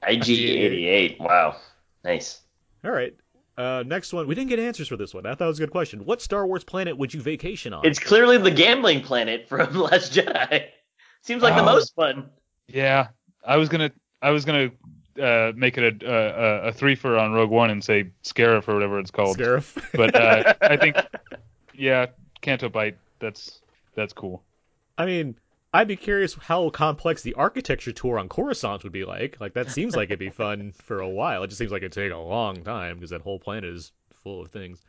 IG88. 0.02 1.20
Wow, 1.20 1.56
nice. 2.04 2.40
all 2.84 2.90
right. 2.90 3.14
Uh, 3.58 3.82
next 3.84 4.12
one. 4.12 4.26
We 4.28 4.34
didn't 4.36 4.50
get 4.50 4.60
answers 4.60 4.86
for 4.88 4.96
this 4.96 5.12
one. 5.12 5.26
I 5.26 5.34
thought 5.34 5.44
it 5.46 5.48
was 5.48 5.58
a 5.58 5.62
good 5.62 5.72
question. 5.72 6.04
What 6.04 6.22
Star 6.22 6.46
Wars 6.46 6.62
planet 6.62 6.96
would 6.96 7.12
you 7.12 7.20
vacation 7.20 7.72
on? 7.72 7.84
It's 7.84 7.98
clearly 7.98 8.38
the 8.38 8.52
gambling 8.52 9.00
planet 9.02 9.48
from 9.48 9.74
Last 9.74 10.12
Jedi. 10.12 10.66
Seems 11.22 11.42
like 11.42 11.56
the 11.56 11.62
Oh. 11.62 11.66
most 11.66 11.94
fun. 11.96 12.30
yeah, 12.68 13.08
I 13.44 13.56
was 13.56 13.68
gonna. 13.68 13.90
I 14.22 14.30
was 14.30 14.44
gonna 14.44 14.70
uh, 15.20 15.52
make 15.56 15.76
it 15.76 16.02
a, 16.04 16.08
a 16.08 16.68
a 16.68 16.72
three 16.72 16.94
for 16.94 17.18
on 17.18 17.32
Rogue 17.32 17.50
One 17.50 17.70
and 17.70 17.82
say 17.82 18.12
Scarif 18.22 18.68
or 18.68 18.74
whatever 18.74 19.00
it's 19.00 19.10
called. 19.10 19.36
Scarif. 19.36 19.76
But 19.92 20.14
uh, 20.14 20.54
I 20.60 20.76
think, 20.76 20.96
yeah, 21.74 22.06
Canto 22.40 22.68
Bight. 22.68 22.96
That's 23.18 23.60
that's 23.96 24.12
cool. 24.12 24.44
I 24.96 25.04
mean, 25.06 25.34
I'd 25.72 25.88
be 25.88 25.96
curious 25.96 26.34
how 26.34 26.70
complex 26.70 27.22
the 27.22 27.34
architecture 27.34 27.92
tour 27.92 28.18
on 28.18 28.28
Coruscant 28.28 28.84
would 28.84 28.92
be 28.92 29.04
like. 29.04 29.38
Like 29.40 29.54
that 29.54 29.70
seems 29.70 29.94
like 29.94 30.08
it'd 30.08 30.18
be 30.18 30.30
fun 30.30 30.72
for 30.84 31.00
a 31.00 31.08
while. 31.08 31.42
It 31.42 31.48
just 31.48 31.58
seems 31.58 31.70
like 31.70 31.82
it'd 31.82 31.92
take 31.92 32.12
a 32.12 32.16
long 32.16 32.62
time 32.62 32.96
because 32.96 33.10
that 33.10 33.20
whole 33.20 33.38
planet 33.38 33.72
is 33.72 33.92
full 34.22 34.40
of 34.42 34.50
things. 34.50 34.82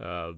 Uh, 0.00 0.32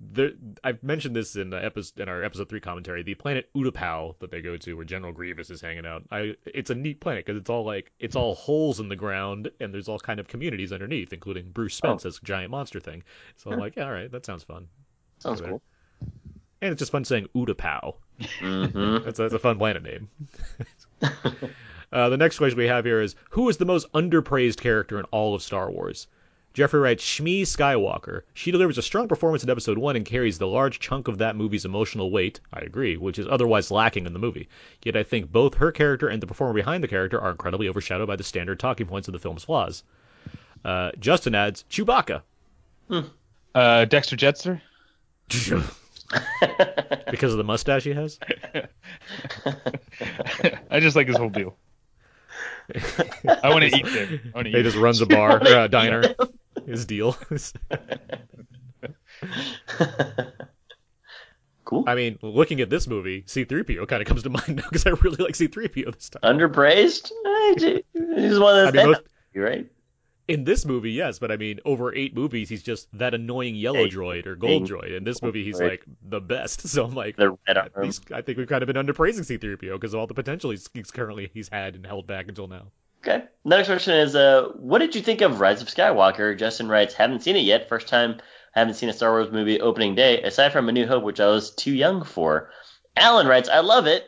there, 0.00 0.30
I've 0.62 0.82
mentioned 0.82 1.16
this 1.16 1.34
in 1.34 1.50
the 1.50 1.62
episode 1.62 2.00
in 2.00 2.08
our 2.08 2.22
episode 2.22 2.48
three 2.48 2.60
commentary. 2.60 3.02
The 3.02 3.14
planet 3.14 3.50
Utapau 3.54 4.18
that 4.20 4.30
they 4.30 4.40
go 4.40 4.56
to, 4.56 4.74
where 4.74 4.84
General 4.84 5.12
Grievous 5.12 5.50
is 5.50 5.60
hanging 5.60 5.84
out. 5.84 6.04
I, 6.10 6.36
it's 6.46 6.70
a 6.70 6.74
neat 6.74 7.00
planet 7.00 7.26
because 7.26 7.38
it's 7.38 7.50
all 7.50 7.64
like 7.64 7.90
it's 7.98 8.14
all 8.14 8.36
holes 8.36 8.78
in 8.78 8.88
the 8.88 8.96
ground, 8.96 9.50
and 9.60 9.74
there's 9.74 9.88
all 9.88 9.98
kind 9.98 10.20
of 10.20 10.28
communities 10.28 10.72
underneath, 10.72 11.12
including 11.12 11.50
Bruce 11.50 11.74
Spence 11.74 12.06
as 12.06 12.20
giant 12.20 12.50
monster 12.52 12.78
thing. 12.78 13.02
So 13.36 13.50
I'm 13.50 13.58
like, 13.58 13.74
yeah, 13.76 13.86
all 13.86 13.92
right, 13.92 14.10
that 14.12 14.24
sounds 14.24 14.44
fun. 14.44 14.68
Sounds 15.18 15.40
cool. 15.40 15.60
And 16.60 16.72
it's 16.72 16.78
just 16.78 16.92
fun 16.92 17.04
saying 17.04 17.26
Utapau. 17.34 17.96
Hmm 18.40 18.98
That's, 19.04 19.18
that's 19.18 19.34
a 19.34 19.38
fun 19.38 19.58
planet 19.58 19.82
name. 19.82 20.08
uh, 21.92 22.08
the 22.08 22.16
next 22.16 22.38
question 22.38 22.58
we 22.58 22.66
have 22.66 22.84
here 22.84 23.00
is 23.00 23.14
Who 23.30 23.48
is 23.48 23.56
the 23.56 23.64
most 23.64 23.90
underpraised 23.92 24.60
character 24.60 24.98
in 24.98 25.04
all 25.06 25.34
of 25.34 25.42
Star 25.42 25.70
Wars? 25.70 26.08
Jeffrey 26.54 26.80
writes 26.80 27.04
Shmi 27.04 27.42
Skywalker. 27.42 28.22
She 28.34 28.50
delivers 28.50 28.78
a 28.78 28.82
strong 28.82 29.06
performance 29.06 29.44
in 29.44 29.50
episode 29.50 29.78
1 29.78 29.94
and 29.94 30.04
carries 30.04 30.38
the 30.38 30.46
large 30.48 30.80
chunk 30.80 31.06
of 31.06 31.18
that 31.18 31.36
movie's 31.36 31.64
emotional 31.64 32.10
weight, 32.10 32.40
I 32.52 32.60
agree, 32.60 32.96
which 32.96 33.18
is 33.18 33.28
otherwise 33.28 33.70
lacking 33.70 34.06
in 34.06 34.12
the 34.12 34.18
movie. 34.18 34.48
Yet 34.82 34.96
I 34.96 35.04
think 35.04 35.30
both 35.30 35.54
her 35.54 35.70
character 35.70 36.08
and 36.08 36.20
the 36.20 36.26
performer 36.26 36.54
behind 36.54 36.82
the 36.82 36.88
character 36.88 37.20
are 37.20 37.30
incredibly 37.30 37.68
overshadowed 37.68 38.08
by 38.08 38.16
the 38.16 38.24
standard 38.24 38.58
talking 38.58 38.88
points 38.88 39.06
of 39.06 39.12
the 39.12 39.20
film's 39.20 39.44
flaws. 39.44 39.84
Uh, 40.64 40.90
Justin 40.98 41.36
adds 41.36 41.64
Chewbacca. 41.70 42.22
Uh, 43.54 43.84
Dexter 43.84 44.16
Jettster. 44.16 44.60
because 47.10 47.32
of 47.32 47.38
the 47.38 47.44
mustache 47.44 47.84
he 47.84 47.92
has? 47.92 48.18
I 50.70 50.80
just 50.80 50.96
like 50.96 51.06
his 51.08 51.16
whole 51.16 51.30
deal. 51.30 51.56
I 53.42 53.48
want 53.50 53.64
to 53.64 53.76
eat 53.76 53.84
there. 53.86 54.08
I 54.34 54.36
want 54.36 54.46
to 54.46 54.50
He 54.52 54.58
eat. 54.58 54.62
just 54.62 54.76
runs 54.76 55.00
a 55.00 55.06
bar, 55.06 55.40
uh, 55.46 55.66
diner. 55.68 56.14
His 56.66 56.84
deal. 56.86 57.16
cool. 61.64 61.84
I 61.86 61.94
mean, 61.94 62.18
looking 62.22 62.60
at 62.60 62.70
this 62.70 62.86
movie, 62.86 63.22
C3PO 63.22 63.86
kind 63.88 64.02
of 64.02 64.08
comes 64.08 64.22
to 64.24 64.30
mind 64.30 64.56
now 64.56 64.62
because 64.68 64.86
I 64.86 64.90
really 64.90 65.22
like 65.22 65.34
C3PO 65.34 65.94
this 65.94 66.10
time. 66.10 66.22
Underpraised? 66.38 67.10
Eh, 67.26 67.80
He's 67.94 68.38
one 68.38 68.58
of 68.58 68.68
I 68.68 68.70
those. 68.70 68.74
mean, 68.74 68.86
most, 68.86 69.00
You're 69.32 69.44
right. 69.46 69.66
In 70.28 70.44
this 70.44 70.66
movie, 70.66 70.92
yes, 70.92 71.18
but 71.18 71.32
I 71.32 71.36
mean, 71.36 71.58
over 71.64 71.94
eight 71.94 72.14
movies, 72.14 72.50
he's 72.50 72.62
just 72.62 72.86
that 72.98 73.14
annoying 73.14 73.54
yellow 73.54 73.84
Hey, 73.84 73.88
droid 73.88 74.26
or 74.26 74.36
gold 74.36 74.68
hey, 74.68 74.74
droid. 74.74 74.96
In 74.96 75.02
this 75.02 75.22
movie, 75.22 75.42
he's 75.42 75.58
like 75.58 75.84
the 76.02 76.20
best. 76.20 76.58
So 76.68 76.84
I'm 76.84 76.94
like, 76.94 77.16
The 77.16 77.30
red 77.30 77.56
at 77.56 77.76
least 77.78 78.12
I 78.12 78.20
think 78.20 78.36
we've 78.36 78.46
kind 78.46 78.62
of 78.62 78.66
been 78.66 78.76
underpraising 78.76 79.20
C3PO 79.20 79.72
because 79.72 79.94
of 79.94 80.00
all 80.00 80.06
the 80.06 80.14
potential 80.14 80.50
he's, 80.50 80.68
he's 80.74 80.90
currently 80.90 81.30
he's 81.32 81.48
had 81.48 81.74
and 81.74 81.86
held 81.86 82.06
back 82.06 82.28
until 82.28 82.46
now. 82.46 82.66
Okay. 83.02 83.24
Next 83.44 83.68
question 83.68 83.94
is, 83.94 84.14
uh, 84.14 84.50
what 84.56 84.80
did 84.80 84.94
you 84.94 85.00
think 85.00 85.22
of 85.22 85.40
Rise 85.40 85.62
of 85.62 85.68
Skywalker? 85.68 86.38
Justin 86.38 86.68
writes, 86.68 86.94
haven't 86.94 87.22
seen 87.22 87.36
it 87.36 87.44
yet. 87.44 87.68
First 87.68 87.88
time 87.88 88.20
I 88.54 88.58
haven't 88.58 88.74
seen 88.74 88.90
a 88.90 88.92
Star 88.92 89.12
Wars 89.12 89.32
movie 89.32 89.60
opening 89.60 89.94
day, 89.94 90.20
aside 90.22 90.52
from 90.52 90.68
A 90.68 90.72
New 90.72 90.86
Hope, 90.86 91.04
which 91.04 91.20
I 91.20 91.28
was 91.28 91.54
too 91.54 91.72
young 91.72 92.04
for. 92.04 92.50
Alan 92.96 93.26
writes, 93.26 93.48
I 93.48 93.60
love 93.60 93.86
it. 93.86 94.04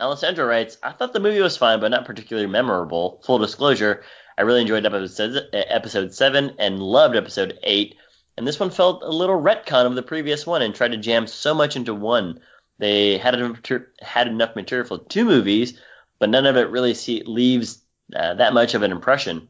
Alessandro 0.00 0.46
writes, 0.46 0.78
I 0.82 0.90
thought 0.90 1.12
the 1.12 1.20
movie 1.20 1.40
was 1.40 1.56
fine, 1.56 1.78
but 1.78 1.92
not 1.92 2.06
particularly 2.06 2.48
memorable. 2.48 3.22
Full 3.24 3.38
disclosure, 3.38 4.02
I 4.36 4.42
really 4.42 4.62
enjoyed 4.62 4.86
episode, 4.86 6.14
7 6.14 6.52
and 6.58 6.82
loved 6.82 7.16
episode 7.16 7.58
8. 7.62 7.96
And 8.36 8.46
this 8.46 8.58
one 8.58 8.70
felt 8.70 9.02
a 9.02 9.10
little 9.10 9.40
retcon 9.40 9.86
of 9.86 9.94
the 9.94 10.02
previous 10.02 10.46
one 10.46 10.62
and 10.62 10.74
tried 10.74 10.92
to 10.92 10.96
jam 10.96 11.26
so 11.26 11.54
much 11.54 11.76
into 11.76 11.94
one. 11.94 12.40
They 12.78 13.18
had 13.18 13.34
enough, 13.34 13.60
had 14.00 14.26
enough 14.26 14.56
material 14.56 14.88
for 14.88 15.04
two 15.04 15.24
movies, 15.24 15.78
but 16.18 16.30
none 16.30 16.46
of 16.46 16.56
it 16.56 16.70
really 16.70 16.94
see, 16.94 17.22
leaves 17.24 17.82
uh, 18.14 18.34
that 18.34 18.54
much 18.54 18.74
of 18.74 18.82
an 18.82 18.90
impression. 18.90 19.48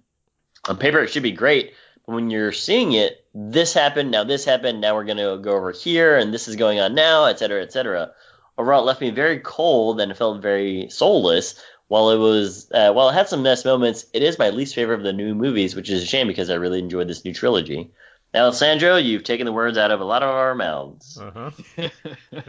On 0.68 0.76
paper, 0.76 1.00
it 1.00 1.08
should 1.08 1.22
be 1.22 1.32
great, 1.32 1.74
but 2.06 2.14
when 2.14 2.30
you're 2.30 2.52
seeing 2.52 2.92
it, 2.92 3.24
this 3.34 3.72
happened, 3.72 4.10
now 4.10 4.24
this 4.24 4.44
happened, 4.44 4.80
now 4.80 4.94
we're 4.94 5.04
going 5.04 5.16
to 5.16 5.38
go 5.38 5.52
over 5.52 5.72
here, 5.72 6.16
and 6.16 6.34
this 6.34 6.48
is 6.48 6.56
going 6.56 6.80
on 6.80 6.94
now, 6.94 7.26
et 7.26 7.38
cetera, 7.38 7.62
et 7.62 7.72
cetera. 7.72 8.12
Overall, 8.58 8.82
it 8.82 8.86
left 8.86 9.00
me 9.00 9.10
very 9.10 9.38
cold 9.38 10.00
and 10.00 10.12
it 10.12 10.18
felt 10.18 10.42
very 10.42 10.88
soulless. 10.90 11.54
While 11.92 12.08
it 12.12 12.16
was, 12.16 12.70
uh, 12.72 12.90
while 12.94 13.10
it 13.10 13.12
had 13.12 13.28
some 13.28 13.42
nice 13.42 13.66
moments, 13.66 14.06
it 14.14 14.22
is 14.22 14.38
my 14.38 14.48
least 14.48 14.74
favorite 14.74 14.94
of 14.94 15.02
the 15.02 15.12
new 15.12 15.34
movies, 15.34 15.76
which 15.76 15.90
is 15.90 16.02
a 16.02 16.06
shame 16.06 16.26
because 16.26 16.48
I 16.48 16.54
really 16.54 16.78
enjoyed 16.78 17.06
this 17.06 17.22
new 17.22 17.34
trilogy. 17.34 17.90
Now, 18.32 18.44
Alessandro, 18.44 18.96
you've 18.96 19.24
taken 19.24 19.44
the 19.44 19.52
words 19.52 19.76
out 19.76 19.90
of 19.90 20.00
a 20.00 20.04
lot 20.04 20.22
of 20.22 20.30
our 20.30 20.54
mouths. 20.54 21.18
Uh 21.20 21.50
huh. 21.52 21.88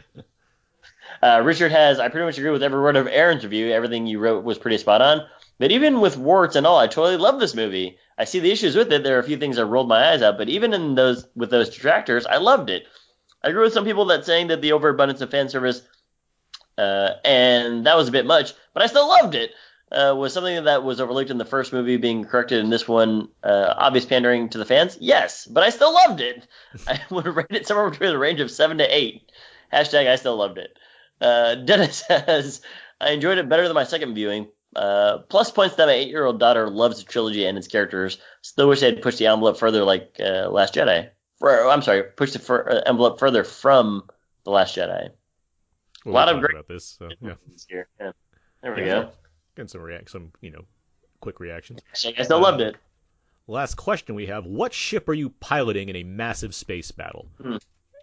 Uh, 1.21 1.41
Richard 1.43 1.71
has, 1.71 1.99
I 1.99 2.09
pretty 2.09 2.25
much 2.25 2.37
agree 2.37 2.51
with 2.51 2.63
every 2.63 2.81
word 2.81 2.95
of 2.95 3.07
Aaron's 3.07 3.43
review. 3.43 3.71
Everything 3.71 4.07
you 4.07 4.19
wrote 4.19 4.43
was 4.43 4.57
pretty 4.57 4.77
spot 4.77 5.01
on. 5.01 5.25
But 5.59 5.71
even 5.71 6.01
with 6.01 6.17
warts 6.17 6.55
and 6.55 6.65
all, 6.65 6.77
I 6.79 6.87
totally 6.87 7.17
love 7.17 7.39
this 7.39 7.55
movie. 7.55 7.97
I 8.17 8.25
see 8.25 8.39
the 8.39 8.51
issues 8.51 8.75
with 8.75 8.91
it. 8.91 9.03
There 9.03 9.15
are 9.15 9.21
a 9.21 9.23
few 9.23 9.37
things 9.37 9.57
I 9.57 9.63
rolled 9.63 9.87
my 9.87 10.11
eyes 10.11 10.21
at, 10.21 10.37
but 10.37 10.49
even 10.49 10.73
in 10.73 10.95
those 10.95 11.25
with 11.35 11.49
those 11.49 11.69
detractors, 11.69 12.25
I 12.25 12.37
loved 12.37 12.69
it. 12.69 12.87
I 13.41 13.49
agree 13.49 13.63
with 13.63 13.73
some 13.73 13.85
people 13.85 14.05
that 14.05 14.25
saying 14.25 14.47
that 14.47 14.61
the 14.61 14.71
overabundance 14.71 15.21
of 15.21 15.31
fan 15.31 15.49
service, 15.49 15.83
uh, 16.77 17.11
and 17.23 17.85
that 17.85 17.97
was 17.97 18.07
a 18.07 18.11
bit 18.11 18.25
much, 18.25 18.53
but 18.73 18.83
I 18.83 18.87
still 18.87 19.07
loved 19.07 19.35
it. 19.35 19.51
Uh, 19.91 20.15
was 20.15 20.33
something 20.33 20.63
that 20.63 20.83
was 20.83 20.99
overlooked 20.99 21.29
in 21.29 21.37
the 21.37 21.45
first 21.45 21.71
movie 21.71 21.97
being 21.97 22.25
corrected 22.25 22.59
in 22.59 22.71
this 22.71 22.87
one 22.87 23.27
uh, 23.43 23.75
obvious 23.77 24.05
pandering 24.05 24.49
to 24.49 24.57
the 24.57 24.65
fans? 24.65 24.97
Yes, 24.99 25.45
but 25.45 25.63
I 25.63 25.69
still 25.69 25.93
loved 25.93 26.19
it. 26.19 26.47
I 26.87 26.99
would 27.11 27.27
rate 27.27 27.45
it 27.51 27.67
somewhere 27.67 27.91
between 27.91 28.09
the 28.09 28.17
range 28.17 28.39
of 28.39 28.49
seven 28.49 28.79
to 28.79 28.95
eight. 28.95 29.31
Hashtag 29.71 30.07
I 30.07 30.15
still 30.15 30.35
loved 30.35 30.57
it. 30.57 30.75
Uh, 31.21 31.55
Dennis 31.65 32.03
says 32.07 32.61
I 32.99 33.11
enjoyed 33.11 33.37
it 33.37 33.49
better 33.49 33.67
than 33.67 33.75
my 33.75 33.83
second 33.83 34.15
viewing. 34.15 34.47
Uh, 34.75 35.19
plus 35.29 35.51
points 35.51 35.75
that 35.75 35.85
my 35.85 35.93
eight-year-old 35.93 36.39
daughter 36.39 36.67
loves 36.67 36.97
the 36.97 37.05
trilogy 37.05 37.45
and 37.45 37.57
its 37.57 37.67
characters. 37.67 38.17
Still 38.41 38.69
wish 38.69 38.79
they'd 38.79 39.03
pushed 39.03 39.19
the 39.19 39.27
envelope 39.27 39.59
further, 39.59 39.83
like 39.83 40.15
uh, 40.19 40.49
Last 40.49 40.73
Jedi. 40.73 41.09
I'm 41.43 41.81
sorry, 41.83 42.03
pushed 42.03 42.33
the 42.33 42.53
uh, 42.53 42.81
envelope 42.87 43.19
further 43.19 43.43
from 43.43 44.09
the 44.45 44.51
Last 44.51 44.75
Jedi. 44.75 45.11
We'll 46.05 46.13
lot 46.15 46.29
of 46.29 46.39
great- 46.41 46.53
about 46.53 46.67
this. 46.67 46.85
So, 46.85 47.09
yeah, 47.21 47.33
Here. 47.69 47.87
Yeah. 47.99 48.11
There 48.61 48.75
we 48.75 48.81
Yeah. 48.81 49.03
go. 49.03 49.11
getting 49.55 49.67
some 49.69 49.81
react, 49.81 50.09
some 50.09 50.31
you 50.41 50.49
know, 50.51 50.65
quick 51.21 51.39
reactions. 51.39 51.79
I 52.17 52.23
still 52.23 52.39
loved 52.41 52.61
it. 52.61 52.75
Last 53.47 53.75
question 53.75 54.15
we 54.15 54.25
have: 54.27 54.45
What 54.45 54.73
ship 54.73 55.07
are 55.09 55.13
you 55.13 55.29
piloting 55.29 55.89
in 55.89 55.95
a 55.97 56.03
massive 56.03 56.55
space 56.55 56.91
battle? 56.91 57.27
Hmm. 57.41 57.57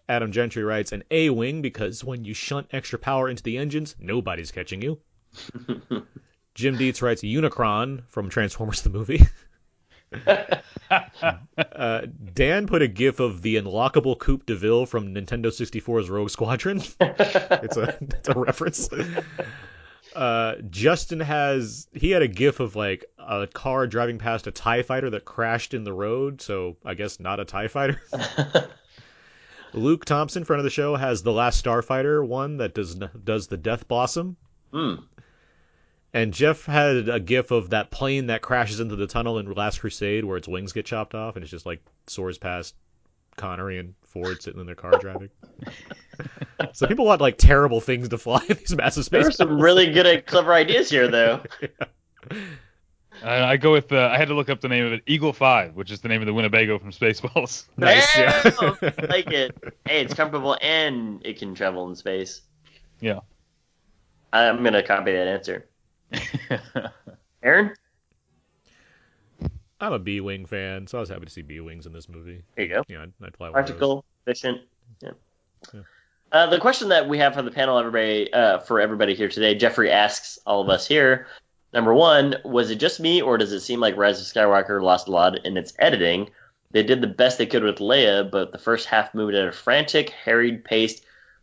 Adam 0.08 0.32
Gentry 0.32 0.64
writes 0.64 0.92
an 0.92 1.04
A-wing 1.10 1.62
because 1.62 2.02
when 2.04 2.24
you 2.24 2.34
shunt 2.34 2.66
extra 2.72 2.98
power 2.98 3.28
into 3.28 3.42
the 3.42 3.56
engines, 3.58 3.94
nobody's 3.98 4.50
catching 4.50 4.82
you. 4.82 5.00
Jim 6.54 6.76
Dietz 6.76 7.00
writes 7.00 7.22
Unicron 7.22 8.02
from 8.08 8.28
Transformers 8.28 8.82
the 8.82 8.90
movie. 8.90 9.22
uh, 10.90 12.06
Dan 12.34 12.66
put 12.66 12.82
a 12.82 12.88
gif 12.88 13.20
of 13.20 13.42
the 13.42 13.56
unlockable 13.56 14.18
Coupe 14.18 14.46
de 14.46 14.56
Ville 14.56 14.86
from 14.86 15.14
Nintendo 15.14 15.46
64's 15.46 16.10
Rogue 16.10 16.30
Squadron. 16.30 16.82
it's 17.00 17.76
a 17.76 17.96
it's 18.00 18.28
a 18.28 18.38
reference. 18.38 18.88
Uh, 20.14 20.56
Justin 20.70 21.20
has 21.20 21.86
he 21.92 22.10
had 22.10 22.22
a 22.22 22.28
gif 22.28 22.60
of 22.60 22.74
like 22.74 23.04
a 23.18 23.46
car 23.46 23.86
driving 23.86 24.18
past 24.18 24.46
a 24.46 24.50
Tie 24.50 24.82
Fighter 24.82 25.10
that 25.10 25.24
crashed 25.24 25.74
in 25.74 25.84
the 25.84 25.92
road, 25.92 26.40
so 26.40 26.76
I 26.84 26.94
guess 26.94 27.20
not 27.20 27.38
a 27.38 27.44
Tie 27.44 27.68
Fighter. 27.68 28.00
Luke 29.72 30.04
Thompson, 30.04 30.44
friend 30.44 30.58
of 30.58 30.64
the 30.64 30.70
show, 30.70 30.96
has 30.96 31.22
the 31.22 31.32
Last 31.32 31.64
Starfighter 31.64 32.26
one 32.26 32.56
that 32.56 32.74
does 32.74 32.96
does 32.96 33.46
the 33.46 33.56
Death 33.56 33.86
Blossom. 33.86 34.36
Hmm. 34.72 34.94
And 36.12 36.34
Jeff 36.34 36.64
had 36.64 37.08
a 37.08 37.20
gif 37.20 37.50
of 37.52 37.70
that 37.70 37.90
plane 37.90 38.26
that 38.26 38.42
crashes 38.42 38.80
into 38.80 38.96
the 38.96 39.06
tunnel 39.06 39.38
in 39.38 39.52
Last 39.52 39.80
Crusade 39.80 40.24
where 40.24 40.36
its 40.36 40.48
wings 40.48 40.72
get 40.72 40.84
chopped 40.84 41.14
off 41.14 41.36
and 41.36 41.42
it's 41.42 41.50
just 41.50 41.66
like 41.66 41.80
soars 42.08 42.36
past 42.36 42.74
Connery 43.36 43.78
and 43.78 43.94
Ford 44.02 44.42
sitting 44.42 44.60
in 44.60 44.66
their 44.66 44.74
car 44.74 44.98
driving. 44.98 45.30
so 46.72 46.86
people 46.86 47.06
want 47.06 47.20
like 47.20 47.38
terrible 47.38 47.80
things 47.80 48.08
to 48.08 48.18
fly 48.18 48.42
in 48.48 48.56
these 48.56 48.74
massive 48.74 49.08
There 49.08 49.22
space 49.22 49.24
were 49.24 49.32
some 49.32 49.60
really 49.60 49.92
good, 49.92 50.06
and 50.06 50.26
clever 50.26 50.52
ideas 50.52 50.90
here, 50.90 51.08
though. 51.08 51.42
I, 53.22 53.52
I 53.52 53.56
go 53.56 53.72
with. 53.72 53.92
Uh, 53.92 54.10
I 54.12 54.18
had 54.18 54.28
to 54.28 54.34
look 54.34 54.48
up 54.48 54.60
the 54.60 54.68
name 54.68 54.86
of 54.86 54.92
it. 54.92 55.02
Eagle 55.06 55.32
Five, 55.32 55.74
which 55.74 55.90
is 55.90 56.00
the 56.00 56.08
name 56.08 56.22
of 56.22 56.26
the 56.26 56.34
Winnebago 56.34 56.78
from 56.78 56.90
Spaceballs. 56.90 57.64
Nice, 57.76 58.16
yeah. 58.16 58.42
Yeah, 58.44 58.90
I 58.98 59.06
like 59.06 59.30
it. 59.30 59.56
Hey, 59.86 60.02
it's 60.02 60.14
comfortable 60.14 60.56
and 60.60 61.24
it 61.24 61.38
can 61.38 61.54
travel 61.54 61.88
in 61.88 61.96
space. 61.96 62.42
Yeah. 63.00 63.20
I'm 64.32 64.62
gonna 64.62 64.82
copy 64.82 65.12
that 65.12 65.26
answer. 65.26 65.66
Aaron, 67.42 67.74
I'm 69.80 69.92
a 69.92 69.98
B 69.98 70.20
Wing 70.20 70.44
fan, 70.44 70.86
so 70.86 70.98
I 70.98 71.00
was 71.00 71.08
happy 71.08 71.24
to 71.24 71.30
see 71.30 71.42
B 71.42 71.60
Wings 71.60 71.86
in 71.86 71.92
this 71.92 72.08
movie. 72.08 72.42
There 72.54 72.64
you 72.64 72.74
go. 72.74 72.82
Yeah, 72.88 73.02
I'd, 73.02 73.12
I'd 73.22 73.36
fly 73.36 73.48
one 73.48 73.60
of 73.60 73.66
those. 73.66 73.70
Practical, 73.70 74.04
efficient. 74.26 74.60
Yeah. 75.00 75.10
Yeah. 75.72 75.80
Uh, 76.32 76.46
the 76.46 76.60
question 76.60 76.88
that 76.90 77.08
we 77.08 77.18
have 77.18 77.34
for 77.34 77.42
the 77.42 77.50
panel, 77.50 77.78
everybody, 77.78 78.32
uh, 78.32 78.58
for 78.60 78.78
everybody 78.80 79.14
here 79.14 79.28
today, 79.28 79.54
Jeffrey 79.54 79.90
asks 79.90 80.38
all 80.46 80.60
of 80.60 80.68
us 80.68 80.86
here. 80.86 81.26
Number 81.72 81.94
one, 81.94 82.36
was 82.44 82.70
it 82.70 82.76
just 82.76 83.00
me, 83.00 83.22
or 83.22 83.38
does 83.38 83.52
it 83.52 83.60
seem 83.60 83.80
like 83.80 83.96
Rise 83.96 84.20
of 84.20 84.26
Skywalker 84.26 84.82
lost 84.82 85.08
a 85.08 85.12
lot 85.12 85.44
in 85.44 85.56
its 85.56 85.72
editing? 85.78 86.30
They 86.72 86.82
did 86.82 87.00
the 87.00 87.06
best 87.06 87.38
they 87.38 87.46
could 87.46 87.64
with 87.64 87.78
Leia, 87.78 88.30
but 88.30 88.52
the 88.52 88.58
first 88.58 88.86
half 88.86 89.14
moved 89.14 89.34
at 89.34 89.48
a 89.48 89.52
frantic, 89.52 90.10
harried 90.10 90.64
pace 90.64 91.00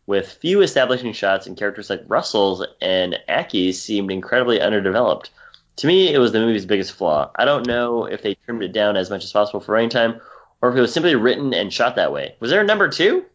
with 0.08 0.26
few 0.40 0.62
establishing 0.62 1.12
shots, 1.12 1.46
and 1.46 1.54
characters 1.56 1.90
like 1.90 2.02
Russell's 2.08 2.66
and 2.80 3.14
Ackie's 3.28 3.80
seemed 3.80 4.10
incredibly 4.10 4.58
underdeveloped. 4.58 5.28
To 5.76 5.86
me, 5.86 6.12
it 6.12 6.18
was 6.18 6.32
the 6.32 6.40
movie's 6.40 6.64
biggest 6.64 6.92
flaw. 6.92 7.30
I 7.36 7.44
don't 7.44 7.66
know 7.66 8.06
if 8.06 8.22
they 8.22 8.34
trimmed 8.34 8.62
it 8.62 8.72
down 8.72 8.96
as 8.96 9.10
much 9.10 9.22
as 9.22 9.30
possible 9.32 9.60
for 9.60 9.72
running 9.72 9.90
time, 9.90 10.20
or 10.62 10.70
if 10.70 10.76
it 10.76 10.80
was 10.80 10.94
simply 10.94 11.14
written 11.14 11.52
and 11.52 11.70
shot 11.72 11.96
that 11.96 12.10
way. 12.10 12.36
Was 12.40 12.50
there 12.50 12.62
a 12.62 12.64
number 12.64 12.88
two? 12.88 13.26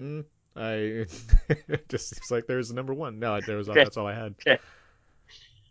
Mm, 0.00 0.24
I 0.56 0.72
it 1.68 1.88
just 1.88 2.10
seems 2.14 2.30
like 2.30 2.46
there's 2.46 2.70
a 2.70 2.74
number 2.74 2.92
one. 2.94 3.18
No, 3.18 3.40
there 3.40 3.56
was 3.56 3.68
Okay. 3.68 3.84
that's 3.84 3.96
all 3.96 4.06
I 4.06 4.14
had. 4.14 4.34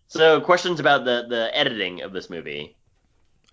So, 0.07 0.41
questions 0.41 0.79
about 0.79 1.05
the, 1.05 1.25
the 1.29 1.57
editing 1.57 2.01
of 2.01 2.11
this 2.11 2.29
movie. 2.29 2.75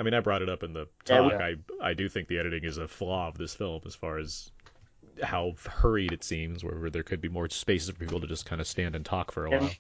I 0.01 0.03
mean, 0.03 0.15
I 0.15 0.21
brought 0.21 0.43
it 0.43 0.49
up 0.49 0.63
in 0.63 0.73
the 0.73 0.89
Yeah, 1.09 1.21
talk. 1.21 1.33
I 1.35 1.57
I 1.81 1.95
do 1.95 2.09
think 2.09 2.29
the 2.29 2.39
editing 2.39 2.65
is 2.65 2.79
a 2.79 2.89
flaw 2.89 3.29
of 3.29 3.37
this 3.39 3.55
film 3.55 3.83
as 3.87 3.95
far 3.95 4.19
as 4.19 4.51
how 5.23 5.55
hurried 5.69 6.13
it 6.13 6.23
seems, 6.25 6.63
where, 6.65 6.79
where 6.79 6.91
there 6.91 7.03
could 7.03 7.21
be 7.21 7.29
more 7.29 7.49
spaces 7.49 7.91
for 7.91 7.97
people 7.97 8.21
to 8.21 8.27
just 8.27 8.47
kind 8.47 8.61
of 8.61 8.67
stand 8.67 8.95
and 8.97 9.05
talk 9.05 9.33
for 9.33 9.47
a 9.47 9.51
And- 9.53 9.61
while. 9.63 9.71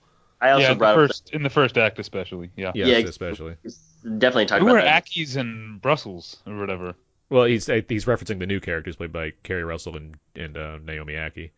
I 0.40 0.50
also 0.50 0.62
yeah, 0.62 0.66
in 0.70 0.74
the 0.74 0.78
brought 0.78 0.94
first 0.94 1.30
in 1.32 1.42
the 1.42 1.50
first 1.50 1.76
act 1.78 1.98
especially. 1.98 2.50
Yeah. 2.56 2.70
Yes, 2.72 2.86
Yeah, 3.02 3.08
especially. 3.08 3.56
definitely 4.04 4.46
talked 4.46 4.60
Who 4.60 4.66
about 4.68 4.74
were 4.76 4.82
that. 4.82 5.04
Ackie's 5.04 5.34
and 5.34 5.80
Brussels 5.82 6.36
or 6.46 6.56
whatever? 6.58 6.94
Well, 7.28 7.44
he's 7.44 7.66
he's 7.66 8.04
referencing 8.04 8.38
the 8.38 8.46
new 8.46 8.60
characters 8.60 8.94
played 8.94 9.12
by 9.12 9.32
Keri 9.42 9.64
Russell 9.64 9.96
and 9.96 10.14
and 10.36 10.56
uh, 10.56 10.78
Naomi 10.84 11.14
Ackie. 11.14 11.50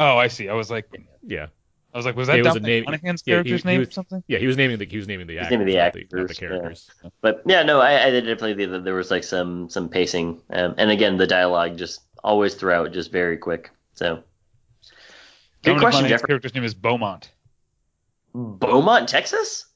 Oh, 0.00 0.16
I 0.18 0.26
see. 0.26 0.48
I 0.48 0.54
was 0.54 0.72
like, 0.72 0.88
Yeah, 1.22 1.46
I 1.94 1.96
was 1.96 2.04
like, 2.04 2.16
was 2.16 2.28
It 2.28 2.32
that 2.32 2.38
was 2.38 2.56
a 2.56 2.60
Dominic 2.60 2.66
name- 2.66 2.84
Monaghan's 2.86 3.22
yeah, 3.24 3.34
he- 3.36 3.36
character's 3.44 3.62
he 3.62 3.68
name 3.68 3.78
was- 3.78 3.88
or 3.88 3.92
something? 3.92 4.24
yeah. 4.26 4.38
He 4.38 4.48
was 4.48 4.56
naming 4.56 4.78
the 4.78 4.86
he 4.86 4.96
was 4.96 5.06
naming 5.06 5.28
the 5.28 5.34
He's 5.34 5.42
actors, 5.42 5.50
naming 5.52 5.66
the 5.68 5.76
not, 5.76 5.92
the, 5.92 6.00
not 6.00 6.10
the 6.10 6.16
actors, 6.18 6.40
yeah. 6.42 6.48
characters. 6.48 6.90
But 7.20 7.42
yeah, 7.46 7.62
no, 7.62 7.80
I, 7.80 8.06
I 8.06 8.10
definitely 8.10 8.54
think 8.56 8.72
that 8.72 8.82
there 8.84 8.94
was 8.94 9.12
like 9.12 9.22
some 9.22 9.70
some 9.70 9.88
pacing, 9.88 10.42
um, 10.50 10.74
and 10.78 10.90
again, 10.90 11.16
the 11.16 11.28
dialogue 11.28 11.78
just 11.78 12.00
always 12.24 12.54
throughout 12.54 12.92
just 12.92 13.10
very 13.12 13.36
quick. 13.36 13.70
So, 13.94 14.16
good 14.16 14.22
Dominic 15.62 15.80
question, 15.82 16.02
Monaghan's 16.02 16.10
Jeffrey. 16.20 16.26
character's 16.28 16.54
name 16.54 16.64
is 16.64 16.74
Beaumont. 16.74 17.30
Beaumont, 18.34 19.08
Texas. 19.08 19.66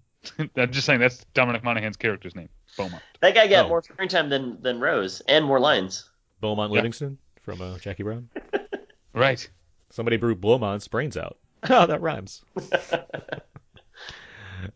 I'm 0.56 0.70
just 0.70 0.84
saying 0.86 1.00
that's 1.00 1.24
Dominic 1.34 1.64
Monaghan's 1.64 1.96
character's 1.96 2.34
name, 2.34 2.48
Beaumont. 2.76 3.02
That 3.20 3.34
guy 3.34 3.46
got 3.46 3.66
Oh. 3.66 3.68
more 3.68 3.82
screen 3.82 4.08
time 4.08 4.28
than 4.28 4.60
than 4.60 4.80
Rose, 4.80 5.20
and 5.28 5.44
more 5.44 5.58
lines. 5.60 6.08
Beaumont 6.40 6.70
Yeah. 6.72 6.76
Livingston 6.76 7.18
from 7.42 7.60
uh, 7.62 7.78
Jackie 7.78 8.02
Brown. 8.02 8.28
Right. 9.12 9.48
Somebody 9.90 10.18
blew 10.18 10.36
Beaumont's 10.36 10.86
brains 10.86 11.16
out. 11.16 11.36
Oh, 11.68 11.84
that 11.86 12.00
rhymes. 12.00 12.42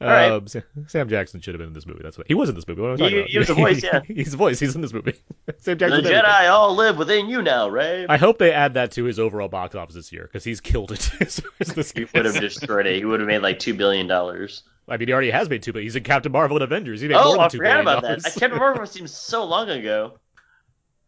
Right. 0.00 0.30
Um, 0.30 0.46
Sam, 0.46 0.62
Sam 0.86 1.08
Jackson 1.08 1.40
should 1.40 1.54
have 1.54 1.58
been 1.58 1.68
in 1.68 1.72
this 1.74 1.86
movie. 1.86 2.00
That's 2.02 2.16
what 2.18 2.26
he 2.26 2.34
was 2.34 2.48
in 2.48 2.54
this 2.54 2.66
movie. 2.68 2.80
What 2.82 2.88
am 2.88 2.94
I 2.94 2.96
talking 2.98 3.12
He- 3.14 3.18
about? 3.20 3.30
he 3.30 3.38
was 3.38 3.46
the 3.48 3.54
voice, 3.54 3.82
yeah. 3.84 4.00
he's 4.06 4.30
the 4.30 4.36
voice. 4.36 4.58
He's 4.60 4.74
in 4.74 4.80
this 4.80 4.92
movie. 4.92 5.12
Sam 5.58 5.76
The 5.76 5.76
Jackson. 5.76 5.98
everything. 6.06 6.22
Jedi 6.22 6.50
all 6.50 6.74
live 6.74 6.96
within 6.98 7.28
you 7.28 7.42
now, 7.42 7.68
right? 7.68 8.06
I 8.08 8.16
hope 8.16 8.38
they 8.38 8.52
add 8.52 8.74
that 8.74 8.92
to 8.92 9.04
his 9.04 9.18
overall 9.18 9.48
box 9.48 9.74
office 9.74 9.94
this 9.94 10.12
year 10.12 10.24
because 10.24 10.44
he's 10.44 10.60
killed 10.60 10.92
it. 10.92 11.10
as 11.20 11.40
far 11.40 11.50
as 11.60 11.68
this 11.68 11.92
he 11.92 12.06
would 12.14 12.24
have 12.24 12.40
destroyed 12.40 12.86
it. 12.86 12.96
He 12.96 13.04
would 13.04 13.20
have 13.20 13.26
made 13.26 13.38
like 13.42 13.58
two 13.58 13.74
billion 13.74 14.06
dollars. 14.06 14.62
I 14.88 14.96
mean, 14.98 15.08
he 15.08 15.14
already 15.14 15.30
has 15.30 15.48
made 15.48 15.62
two, 15.62 15.72
but 15.72 15.82
he's 15.82 15.96
in 15.96 16.02
Captain 16.02 16.30
Marvel 16.30 16.56
and 16.58 16.64
Avengers. 16.64 17.00
He 17.00 17.08
made 17.08 17.14
Oh, 17.16 17.36
more 17.36 17.36
than 17.36 17.40
I 17.44 17.48
forgot 17.48 17.80
about 17.80 18.02
that. 18.02 18.22
Captain 18.38 18.58
Marvel 18.58 18.84
seems 18.88 19.12
so 19.12 19.44
long 19.44 19.70
ago. 19.70 20.18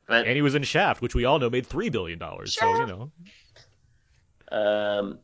But 0.09 0.27
and 0.27 0.35
he 0.36 0.40
was 0.40 0.55
in 0.55 0.62
Shaft, 0.62 1.03
which 1.03 1.15
we 1.15 1.24
all 1.24 1.39
know 1.39 1.51
made 1.51 1.66
three 1.66 1.90
billion 1.90 2.19
dollars. 2.19 2.55
So 2.55 2.66
you 2.78 2.86
know, 2.86 3.11
um, 4.53 5.19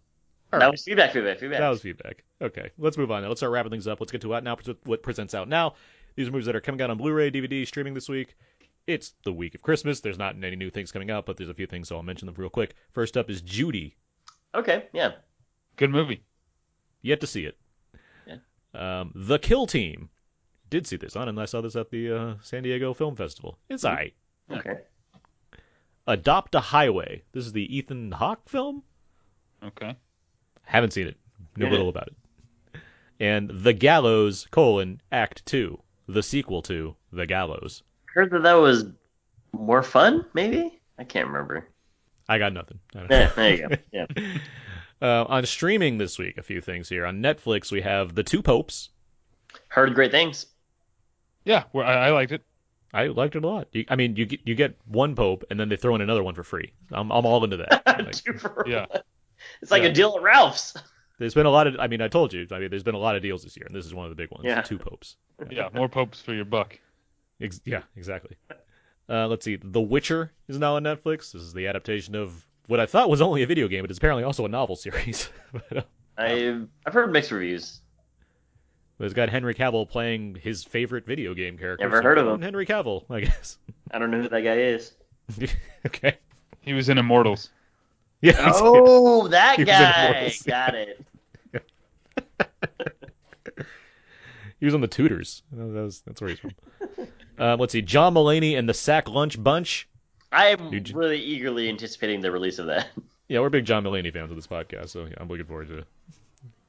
All 0.52 0.58
that 0.58 0.58
right. 0.58 0.70
was 0.70 0.82
feedback, 0.84 1.12
feedback, 1.12 1.38
feedback. 1.38 1.60
that 1.60 1.68
was 1.68 1.80
feedback. 1.80 2.24
Okay, 2.42 2.70
let's 2.78 2.98
move 2.98 3.10
on 3.10 3.22
now. 3.22 3.28
Let's 3.28 3.40
start 3.40 3.52
wrapping 3.52 3.70
things 3.70 3.86
up. 3.86 4.00
Let's 4.00 4.10
get 4.12 4.20
to 4.22 4.28
what 4.28 4.42
now. 4.44 4.56
What 4.84 5.02
presents 5.02 5.34
out 5.34 5.48
now? 5.48 5.74
These 6.16 6.28
are 6.28 6.32
movies 6.32 6.46
that 6.46 6.56
are 6.56 6.60
coming 6.60 6.82
out 6.82 6.90
on 6.90 6.98
Blu-ray, 6.98 7.30
DVD, 7.30 7.66
streaming 7.66 7.94
this 7.94 8.08
week. 8.08 8.34
It's 8.86 9.14
the 9.24 9.32
week 9.32 9.54
of 9.54 9.62
Christmas. 9.62 10.00
There's 10.00 10.18
not 10.18 10.34
any 10.42 10.56
new 10.56 10.68
things 10.70 10.90
coming 10.90 11.10
out, 11.10 11.24
but 11.24 11.36
there's 11.36 11.48
a 11.50 11.54
few 11.54 11.66
things, 11.66 11.88
so 11.88 11.96
I'll 11.96 12.02
mention 12.02 12.26
them 12.26 12.34
real 12.36 12.50
quick. 12.50 12.74
First 12.92 13.16
up 13.16 13.30
is 13.30 13.40
Judy. 13.42 13.96
okay, 14.54 14.86
yeah. 14.92 15.12
Good 15.76 15.90
movie. 15.90 16.22
Yet 17.00 17.20
to 17.20 17.26
see 17.26 17.44
it. 17.46 17.56
Um, 18.74 19.12
the 19.14 19.38
Kill 19.38 19.66
Team. 19.66 20.08
Did 20.70 20.86
see 20.86 20.96
this 20.96 21.14
on, 21.16 21.28
and 21.28 21.38
I 21.38 21.44
saw 21.44 21.60
this 21.60 21.76
at 21.76 21.90
the 21.90 22.10
uh, 22.16 22.34
San 22.42 22.62
Diego 22.62 22.94
Film 22.94 23.14
Festival. 23.14 23.58
It's 23.68 23.84
alright. 23.84 24.14
Okay. 24.50 24.78
Adopt 26.06 26.54
a 26.54 26.60
Highway. 26.60 27.22
This 27.32 27.44
is 27.46 27.52
the 27.52 27.76
Ethan 27.76 28.10
Hawke 28.10 28.48
film. 28.48 28.82
Okay. 29.62 29.94
Haven't 30.62 30.92
seen 30.92 31.06
it. 31.06 31.16
Know 31.56 31.66
Yeah. 31.66 31.72
little 31.72 31.88
about 31.90 32.08
it. 32.08 32.14
And 33.22 33.48
The 33.50 33.72
Gallows: 33.72 34.48
colon 34.50 35.00
Act 35.12 35.46
Two, 35.46 35.80
the 36.08 36.22
sequel 36.24 36.60
to 36.62 36.96
The 37.12 37.24
Gallows. 37.24 37.82
Heard 38.12 38.30
that 38.32 38.42
that 38.42 38.54
was 38.54 38.86
more 39.52 39.82
fun, 39.84 40.26
maybe? 40.34 40.80
I 40.98 41.04
can't 41.04 41.28
remember. 41.28 41.68
I 42.28 42.38
got 42.38 42.52
nothing. 42.52 42.80
I 42.96 42.98
don't 42.98 43.10
Yeah, 43.10 43.26
know. 43.26 43.32
there 43.36 43.54
you 43.54 43.68
go. 43.68 43.76
Yeah. 43.92 44.06
Uh, 45.00 45.24
on 45.28 45.46
streaming 45.46 45.98
this 45.98 46.18
week, 46.18 46.38
a 46.38 46.42
few 46.42 46.60
things 46.60 46.88
here. 46.88 47.06
On 47.06 47.20
Netflix, 47.22 47.72
we 47.72 47.80
have 47.82 48.14
The 48.14 48.22
Two 48.22 48.42
Popes. 48.42 48.90
Heard 49.68 49.94
great 49.94 50.10
things. 50.10 50.46
Yeah, 51.44 51.64
well, 51.72 51.86
I, 51.86 51.94
I 51.94 52.10
liked 52.10 52.32
it. 52.32 52.42
I 52.94 53.06
liked 53.06 53.36
it 53.36 53.44
a 53.44 53.46
lot. 53.48 53.68
You, 53.72 53.84
I 53.88 53.96
mean, 53.96 54.16
you 54.16 54.26
get 54.26 54.40
you 54.44 54.54
get 54.54 54.76
one 54.86 55.14
pope, 55.14 55.44
and 55.50 55.58
then 55.58 55.68
they 55.68 55.76
throw 55.76 55.94
in 55.94 56.00
another 56.00 56.22
one 56.22 56.34
for 56.34 56.44
free. 56.44 56.72
I'm 56.90 57.10
I'm 57.10 57.24
all 57.26 57.42
into 57.44 57.56
that. 57.58 57.82
Like, 57.86 58.12
Two 58.12 58.34
for 58.34 58.64
Yeah. 58.68 58.86
one. 58.90 59.00
It's 59.60 59.70
like 59.70 59.82
Yeah. 59.82 59.88
a 59.88 59.92
deal 59.92 60.14
at 60.16 60.22
Ralph's. 60.22 60.74
There's 61.22 61.34
been 61.34 61.46
a 61.46 61.50
lot 61.50 61.68
of. 61.68 61.76
I 61.78 61.86
mean, 61.86 62.02
I 62.02 62.08
told 62.08 62.32
you. 62.32 62.48
I 62.50 62.58
mean, 62.58 62.68
there's 62.68 62.82
been 62.82 62.96
a 62.96 62.98
lot 62.98 63.14
of 63.14 63.22
deals 63.22 63.44
this 63.44 63.56
year, 63.56 63.64
and 63.64 63.72
this 63.72 63.86
is 63.86 63.94
one 63.94 64.06
of 64.06 64.10
the 64.10 64.16
big 64.16 64.32
ones. 64.32 64.44
Yeah. 64.44 64.60
Two 64.60 64.76
popes. 64.76 65.14
Yeah, 65.48 65.68
more 65.72 65.88
popes 65.88 66.20
for 66.20 66.34
your 66.34 66.44
buck. 66.44 66.76
Ex- 67.40 67.60
yeah, 67.64 67.82
exactly. 67.94 68.36
Uh, 69.08 69.28
let's 69.28 69.44
see. 69.44 69.56
The 69.62 69.80
Witcher 69.80 70.32
is 70.48 70.58
now 70.58 70.74
on 70.74 70.82
Netflix. 70.82 71.30
This 71.30 71.42
is 71.42 71.52
the 71.52 71.68
adaptation 71.68 72.16
of 72.16 72.44
what 72.66 72.80
I 72.80 72.86
thought 72.86 73.08
was 73.08 73.20
only 73.20 73.44
a 73.44 73.46
video 73.46 73.68
game, 73.68 73.84
but 73.84 73.90
it's 73.90 73.98
apparently 73.98 74.24
also 74.24 74.44
a 74.44 74.48
novel 74.48 74.74
series. 74.74 75.28
but, 75.52 75.76
uh, 75.76 75.82
I've 76.18 76.66
I've 76.84 76.92
heard 76.92 77.12
mixed 77.12 77.30
reviews. 77.30 77.82
it's 78.98 79.14
got 79.14 79.28
Henry 79.28 79.54
Cavill 79.54 79.88
playing 79.88 80.38
his 80.42 80.64
favorite 80.64 81.06
video 81.06 81.34
game 81.34 81.56
character. 81.56 81.84
Never 81.84 81.98
so 81.98 82.02
heard 82.02 82.18
of 82.18 82.26
him. 82.26 82.42
Henry 82.42 82.66
Cavill, 82.66 83.04
I 83.08 83.20
guess. 83.20 83.58
I 83.92 84.00
don't 84.00 84.10
know 84.10 84.22
who 84.22 84.28
that 84.28 84.40
guy 84.40 84.56
is. 84.56 84.92
okay. 85.86 86.18
He 86.62 86.72
was 86.72 86.88
in 86.88 86.98
Immortals. 86.98 87.50
Yeah. 88.22 88.50
Oh, 88.54 89.28
that 89.28 89.56
He 89.56 89.62
was 89.62 89.68
in 89.68 89.74
guy. 89.74 90.08
Immortals. 90.08 90.42
Got 90.42 90.74
it. 90.74 91.04
He 94.60 94.66
was 94.66 94.76
on 94.76 94.80
the 94.80 94.86
Tudors. 94.86 95.42
That 95.50 95.64
was, 95.64 96.02
that's 96.06 96.20
where 96.20 96.30
he's 96.30 96.38
from. 96.38 96.52
um, 97.36 97.58
let's 97.58 97.72
see. 97.72 97.82
John 97.82 98.14
Mulaney 98.14 98.56
and 98.56 98.68
the 98.68 98.74
Sack 98.74 99.08
Lunch 99.08 99.42
Bunch. 99.42 99.88
I'm 100.30 100.70
j- 100.84 100.94
really 100.94 101.18
eagerly 101.20 101.68
anticipating 101.68 102.20
the 102.20 102.30
release 102.30 102.58
of 102.60 102.66
that. 102.66 102.88
Yeah, 103.28 103.40
we're 103.40 103.48
big 103.48 103.64
John 103.64 103.82
Mulaney 103.82 104.12
fans 104.12 104.30
of 104.30 104.36
this 104.36 104.46
podcast, 104.46 104.90
so 104.90 105.06
yeah, 105.06 105.14
I'm 105.16 105.26
looking 105.26 105.46
forward 105.46 105.68
to 105.68 105.84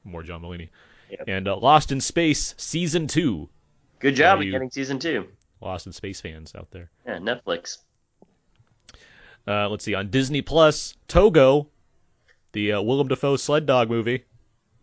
more 0.04 0.22
John 0.22 0.40
Mulaney. 0.40 0.70
Yep. 1.10 1.24
And 1.28 1.46
uh, 1.46 1.56
Lost 1.58 1.92
in 1.92 2.00
Space 2.00 2.54
season 2.56 3.06
two. 3.06 3.48
Good 3.98 4.16
job 4.16 4.40
you- 4.42 4.50
getting 4.50 4.70
season 4.70 4.98
two. 4.98 5.28
Lost 5.60 5.86
in 5.86 5.92
Space 5.92 6.20
fans 6.22 6.54
out 6.56 6.70
there. 6.70 6.90
Yeah, 7.06 7.18
Netflix. 7.18 7.78
Uh, 9.46 9.68
let's 9.68 9.84
see 9.84 9.94
on 9.94 10.08
Disney 10.08 10.40
Plus, 10.40 10.94
Togo, 11.06 11.68
the 12.52 12.72
uh, 12.72 12.82
Willem 12.82 13.08
Dafoe 13.08 13.36
sled 13.36 13.66
dog 13.66 13.90
movie. 13.90 14.24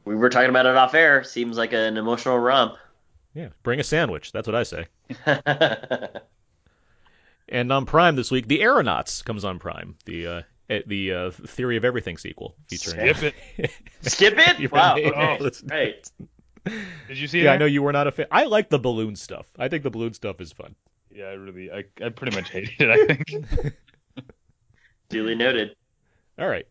We 0.06 0.16
were 0.16 0.30
talking 0.30 0.50
about 0.50 0.66
it 0.66 0.76
off 0.76 0.94
air. 0.94 1.24
Seems 1.24 1.58
like 1.58 1.74
an 1.74 1.98
emotional 1.98 2.38
romp. 2.38 2.76
Yeah, 3.34 3.50
bring 3.64 3.80
a 3.80 3.84
sandwich. 3.84 4.32
That's 4.32 4.48
what 4.48 4.56
I 4.56 4.64
say. 4.64 4.88
And 7.52 7.72
on 7.72 7.86
Prime 7.86 8.16
this 8.16 8.32
week, 8.32 8.48
The 8.48 8.62
Aeronauts 8.62 9.22
comes 9.22 9.44
on 9.44 9.60
Prime. 9.60 9.96
The 10.06 10.28
uh, 10.28 10.42
eh, 10.70 10.82
the 10.88 11.14
uh, 11.14 11.32
Theory 11.32 11.76
of 11.76 11.84
Everything 11.84 12.18
sequel 12.18 12.56
featuring. 12.68 13.14
Skip 13.14 13.36
it. 13.58 13.72
Skip 14.10 14.34
it? 14.38 14.72
Wow. 14.72 14.96
right. 14.96 15.06
Okay. 15.06 15.42
Oh. 15.44 15.50
Right. 15.68 16.12
Did 17.10 17.18
you 17.18 17.28
see 17.28 17.42
it? 17.42 17.44
Yeah, 17.44 17.54
I 17.54 17.58
know 17.58 17.66
you 17.66 17.82
were 17.82 17.92
not 17.92 18.08
a 18.08 18.12
fan. 18.12 18.28
I 18.32 18.46
like 18.46 18.70
the 18.70 18.80
balloon 18.80 19.18
stuff. 19.18 19.48
I 19.60 19.68
think 19.68 19.84
the 19.84 19.90
balloon 19.90 20.14
stuff 20.14 20.40
is 20.40 20.54
fun. 20.54 20.76
Yeah, 21.14 21.26
I 21.26 21.34
really, 21.34 21.70
I, 21.70 21.84
I 22.02 22.10
pretty 22.10 22.36
much 22.38 22.50
hated 22.50 22.74
it. 22.80 22.90
I 22.90 23.14
think. 23.14 23.74
Duly 25.10 25.36
noted. 25.36 25.76
All 26.40 26.48
right. 26.48 26.68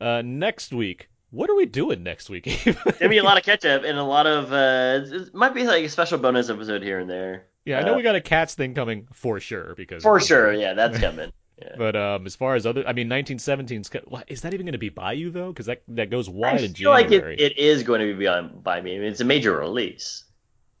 Uh, 0.00 0.22
next 0.24 0.72
week, 0.72 1.08
what 1.34 1.50
are 1.50 1.54
we 1.56 1.66
doing 1.66 2.02
next 2.02 2.30
week? 2.30 2.44
Gonna 2.64 3.08
be 3.08 3.18
a 3.18 3.22
lot 3.24 3.36
of 3.38 3.44
catch 3.50 3.64
up 3.64 3.82
and 3.84 3.98
a 3.98 4.02
lot 4.02 4.26
of 4.26 4.52
uh 4.52 5.00
it 5.16 5.34
might 5.34 5.54
be 5.54 5.64
like 5.64 5.84
a 5.84 5.88
special 5.88 6.18
bonus 6.18 6.48
episode 6.50 6.82
here 6.82 6.98
and 7.00 7.08
there. 7.10 7.46
yeah, 7.64 7.78
I 7.78 7.82
know 7.82 7.92
Uh, 7.94 7.96
we 7.96 8.02
got 8.02 8.14
a 8.16 8.20
cats 8.20 8.54
thing 8.54 8.74
coming 8.74 9.08
for 9.12 9.40
sure 9.40 9.74
because 9.76 10.02
For 10.02 10.20
sure, 10.20 10.52
yeah, 10.52 10.74
that's 10.74 10.98
coming. 11.06 11.32
Yeah. 11.60 11.68
But 11.78 11.94
um, 11.94 12.26
as 12.26 12.34
far 12.34 12.56
as 12.56 12.66
other, 12.66 12.82
I 12.86 12.92
mean, 12.94 13.08
1917's. 13.08 13.88
ca- 13.88 14.00
what- 14.06 14.24
Is 14.28 14.40
that 14.40 14.54
even 14.54 14.66
going 14.66 14.72
to 14.72 14.78
be 14.78 14.88
by 14.88 15.12
you 15.12 15.30
though? 15.30 15.48
Because 15.52 15.66
that 15.66 15.82
that 15.88 16.10
goes 16.10 16.28
I 16.28 16.32
wide 16.32 16.60
in 16.64 16.74
feel 16.74 16.90
like 16.90 17.12
it, 17.12 17.40
it 17.40 17.56
is 17.58 17.84
going 17.84 18.00
to 18.00 18.06
be 18.06 18.12
beyond 18.14 18.64
by 18.64 18.80
me. 18.80 18.96
I 18.96 18.98
mean, 18.98 19.08
it's 19.08 19.20
a 19.20 19.24
major 19.24 19.56
release. 19.56 20.24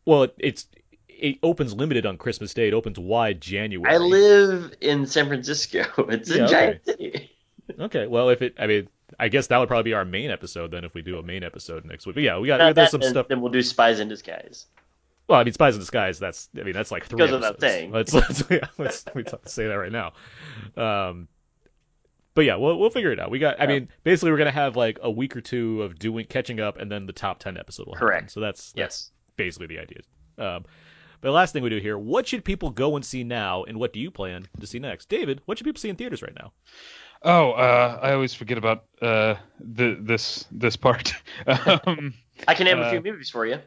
well, 0.04 0.24
it, 0.24 0.34
it's 0.38 0.66
it 1.08 1.38
opens 1.44 1.74
limited 1.74 2.06
on 2.06 2.16
Christmas 2.18 2.52
Day. 2.54 2.66
It 2.66 2.74
opens 2.74 2.98
wide 2.98 3.40
January. 3.40 3.94
I 3.94 3.98
live 3.98 4.74
in 4.80 5.06
San 5.06 5.28
Francisco. 5.28 5.84
It's 6.10 6.28
a 6.30 6.38
Yeah, 6.38 6.46
giant 6.46 6.84
city. 6.84 7.30
Okay, 7.78 8.08
well, 8.08 8.28
if 8.30 8.42
it, 8.42 8.56
I 8.58 8.66
mean, 8.66 8.88
I 9.18 9.28
guess 9.28 9.46
that 9.48 9.58
would 9.58 9.68
probably 9.68 9.90
be 9.90 9.94
our 9.94 10.04
main 10.04 10.30
episode 10.30 10.70
then 10.70 10.84
if 10.84 10.94
we 10.94 11.02
do 11.02 11.18
a 11.18 11.22
main 11.22 11.42
episode 11.44 11.84
next 11.84 12.06
week. 12.06 12.14
But 12.14 12.22
yeah, 12.24 12.38
we 12.38 12.48
got 12.48 12.58
there's 12.58 12.74
that, 12.74 12.90
some 12.90 13.00
then, 13.00 13.10
stuff. 13.10 13.28
then 13.28 13.40
we'll 13.40 13.52
do 13.52 13.62
Spies 13.62 14.00
in 14.00 14.08
Disguise. 14.08 14.66
Well, 15.28 15.40
I 15.40 15.44
mean, 15.44 15.54
Spies 15.54 15.74
in 15.74 15.80
Disguise. 15.80 16.18
That's 16.18 16.48
I 16.58 16.62
mean, 16.62 16.74
that's 16.74 16.90
like 16.90 17.06
three 17.06 17.18
Goes 17.18 17.32
without 17.32 17.54
episodes. 17.54 17.72
saying. 17.72 17.90
Let's 17.92 18.12
let's 18.14 18.42
yeah, 18.50 18.66
let's 18.78 19.04
we 19.14 19.22
talk, 19.22 19.48
say 19.48 19.66
that 19.68 19.74
right 19.74 19.92
now. 19.92 20.12
Um, 20.76 21.28
but 22.34 22.44
yeah, 22.44 22.56
we'll 22.56 22.78
we'll 22.78 22.90
figure 22.90 23.12
it 23.12 23.20
out. 23.20 23.30
We 23.30 23.38
got. 23.38 23.60
I 23.60 23.64
Yeah. 23.64 23.68
mean, 23.70 23.88
basically, 24.02 24.32
we're 24.32 24.38
gonna 24.38 24.50
have 24.50 24.76
like 24.76 24.98
a 25.02 25.10
week 25.10 25.36
or 25.36 25.40
two 25.40 25.82
of 25.82 25.98
doing 25.98 26.26
catching 26.26 26.60
up, 26.60 26.78
and 26.78 26.90
then 26.90 27.06
the 27.06 27.12
top 27.12 27.38
ten 27.38 27.56
episode 27.56 27.86
will 27.86 27.94
happen. 27.94 28.06
Correct. 28.08 28.30
So 28.32 28.40
that's 28.40 28.72
that's 28.72 28.76
Yes. 28.76 29.10
basically 29.36 29.68
the 29.68 29.78
idea. 29.78 30.00
Um, 30.36 30.64
but 31.20 31.28
the 31.28 31.32
last 31.32 31.52
thing 31.52 31.62
we 31.62 31.70
do 31.70 31.78
here, 31.78 31.96
what 31.96 32.26
should 32.26 32.44
people 32.44 32.70
go 32.70 32.96
and 32.96 33.04
see 33.04 33.24
now, 33.24 33.64
and 33.64 33.78
what 33.78 33.92
do 33.92 34.00
you 34.00 34.10
plan 34.10 34.46
to 34.60 34.66
see 34.66 34.78
next? 34.78 35.08
David, 35.08 35.40
what 35.46 35.56
should 35.56 35.64
people 35.64 35.80
see 35.80 35.88
in 35.88 35.96
theaters 35.96 36.20
right 36.22 36.34
now? 36.34 36.52
Oh, 37.24 37.52
uh, 37.52 37.98
I 38.02 38.12
always 38.12 38.34
forget 38.34 38.58
about 38.58 38.84
uh, 39.00 39.34
the, 39.58 39.96
this 40.00 40.44
this 40.52 40.76
part. 40.76 41.14
um, 41.46 42.12
I 42.46 42.54
can 42.54 42.66
name 42.66 42.78
a 42.78 42.82
Uh, 42.82 42.90
few 42.90 43.00
movies 43.00 43.30
for 43.30 43.46
you. 43.46 43.58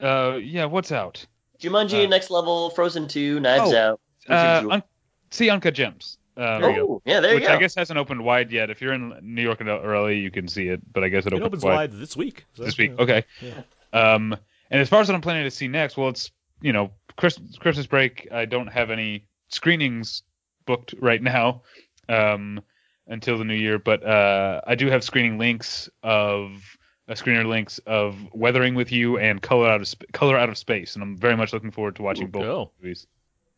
uh, 0.00 0.38
yeah, 0.42 0.66
what's 0.66 0.92
out? 0.92 1.24
Jumanji, 1.58 2.04
uh, 2.04 2.08
Next 2.08 2.30
Level, 2.30 2.68
Frozen 2.70 3.08
2, 3.08 3.40
Knives 3.40 3.72
Oh, 3.72 3.76
Out. 3.76 4.00
Uh, 4.28 4.66
un- 4.70 4.82
see 5.30 5.48
Uncut 5.48 5.72
Gems. 5.72 6.18
Um, 6.36 6.60
There 6.60 6.74
go. 6.74 6.86
oh, 6.96 7.02
yeah, 7.06 7.20
there 7.20 7.30
you 7.30 7.36
which 7.36 7.46
go. 7.48 7.54
I 7.54 7.58
guess 7.58 7.74
hasn't 7.74 7.98
opened 7.98 8.22
wide 8.22 8.52
yet. 8.52 8.68
If 8.68 8.82
you're 8.82 8.92
in 8.92 9.14
New 9.22 9.40
York 9.42 9.62
or 9.62 9.96
LA, 9.98 10.08
you 10.08 10.30
can 10.30 10.46
see 10.48 10.68
it, 10.68 10.82
but 10.92 11.02
I 11.02 11.08
guess 11.08 11.24
it, 11.24 11.32
It 11.32 11.36
opens, 11.36 11.64
opens 11.64 11.64
wide 11.64 11.92
this 11.92 12.14
week. 12.14 12.44
So, 12.54 12.64
this 12.64 12.76
week. 12.76 12.90
you. 12.90 12.96
Okay. 12.98 13.24
Yeah. 13.40 13.62
Um, 13.94 14.36
and 14.70 14.82
as 14.82 14.90
far 14.90 15.00
as 15.00 15.08
what 15.08 15.14
I'm 15.14 15.22
planning 15.22 15.44
to 15.44 15.50
see 15.50 15.66
next, 15.66 15.96
well, 15.96 16.10
it's 16.10 16.30
you 16.60 16.74
know 16.74 16.90
Christmas, 17.16 17.56
Christmas 17.56 17.86
break. 17.86 18.28
I 18.30 18.44
don't 18.44 18.66
have 18.66 18.90
any 18.90 19.24
screenings 19.48 20.22
booked 20.66 20.94
right 21.00 21.22
now 21.22 21.62
um, 22.08 22.60
until 23.06 23.38
the 23.38 23.44
new 23.44 23.54
year, 23.54 23.78
but 23.78 24.04
uh, 24.04 24.60
I 24.66 24.74
do 24.74 24.88
have 24.88 25.04
screening 25.04 25.38
links 25.38 25.88
of 26.02 26.62
uh, 27.08 27.12
screener 27.12 27.46
links 27.46 27.78
of 27.86 28.16
Weathering 28.32 28.74
with 28.74 28.90
You 28.90 29.18
and 29.18 29.40
Color 29.40 29.68
Out 29.68 29.80
of 29.80 29.88
Sp- 29.88 30.10
Color 30.12 30.36
Out 30.36 30.48
of 30.48 30.58
Space, 30.58 30.94
and 30.94 31.02
I'm 31.02 31.16
very 31.16 31.36
much 31.36 31.52
looking 31.52 31.70
forward 31.70 31.96
to 31.96 32.02
watching 32.02 32.24
Ooh, 32.24 32.28
both 32.28 32.42
cool. 32.44 32.72
movies. 32.82 33.06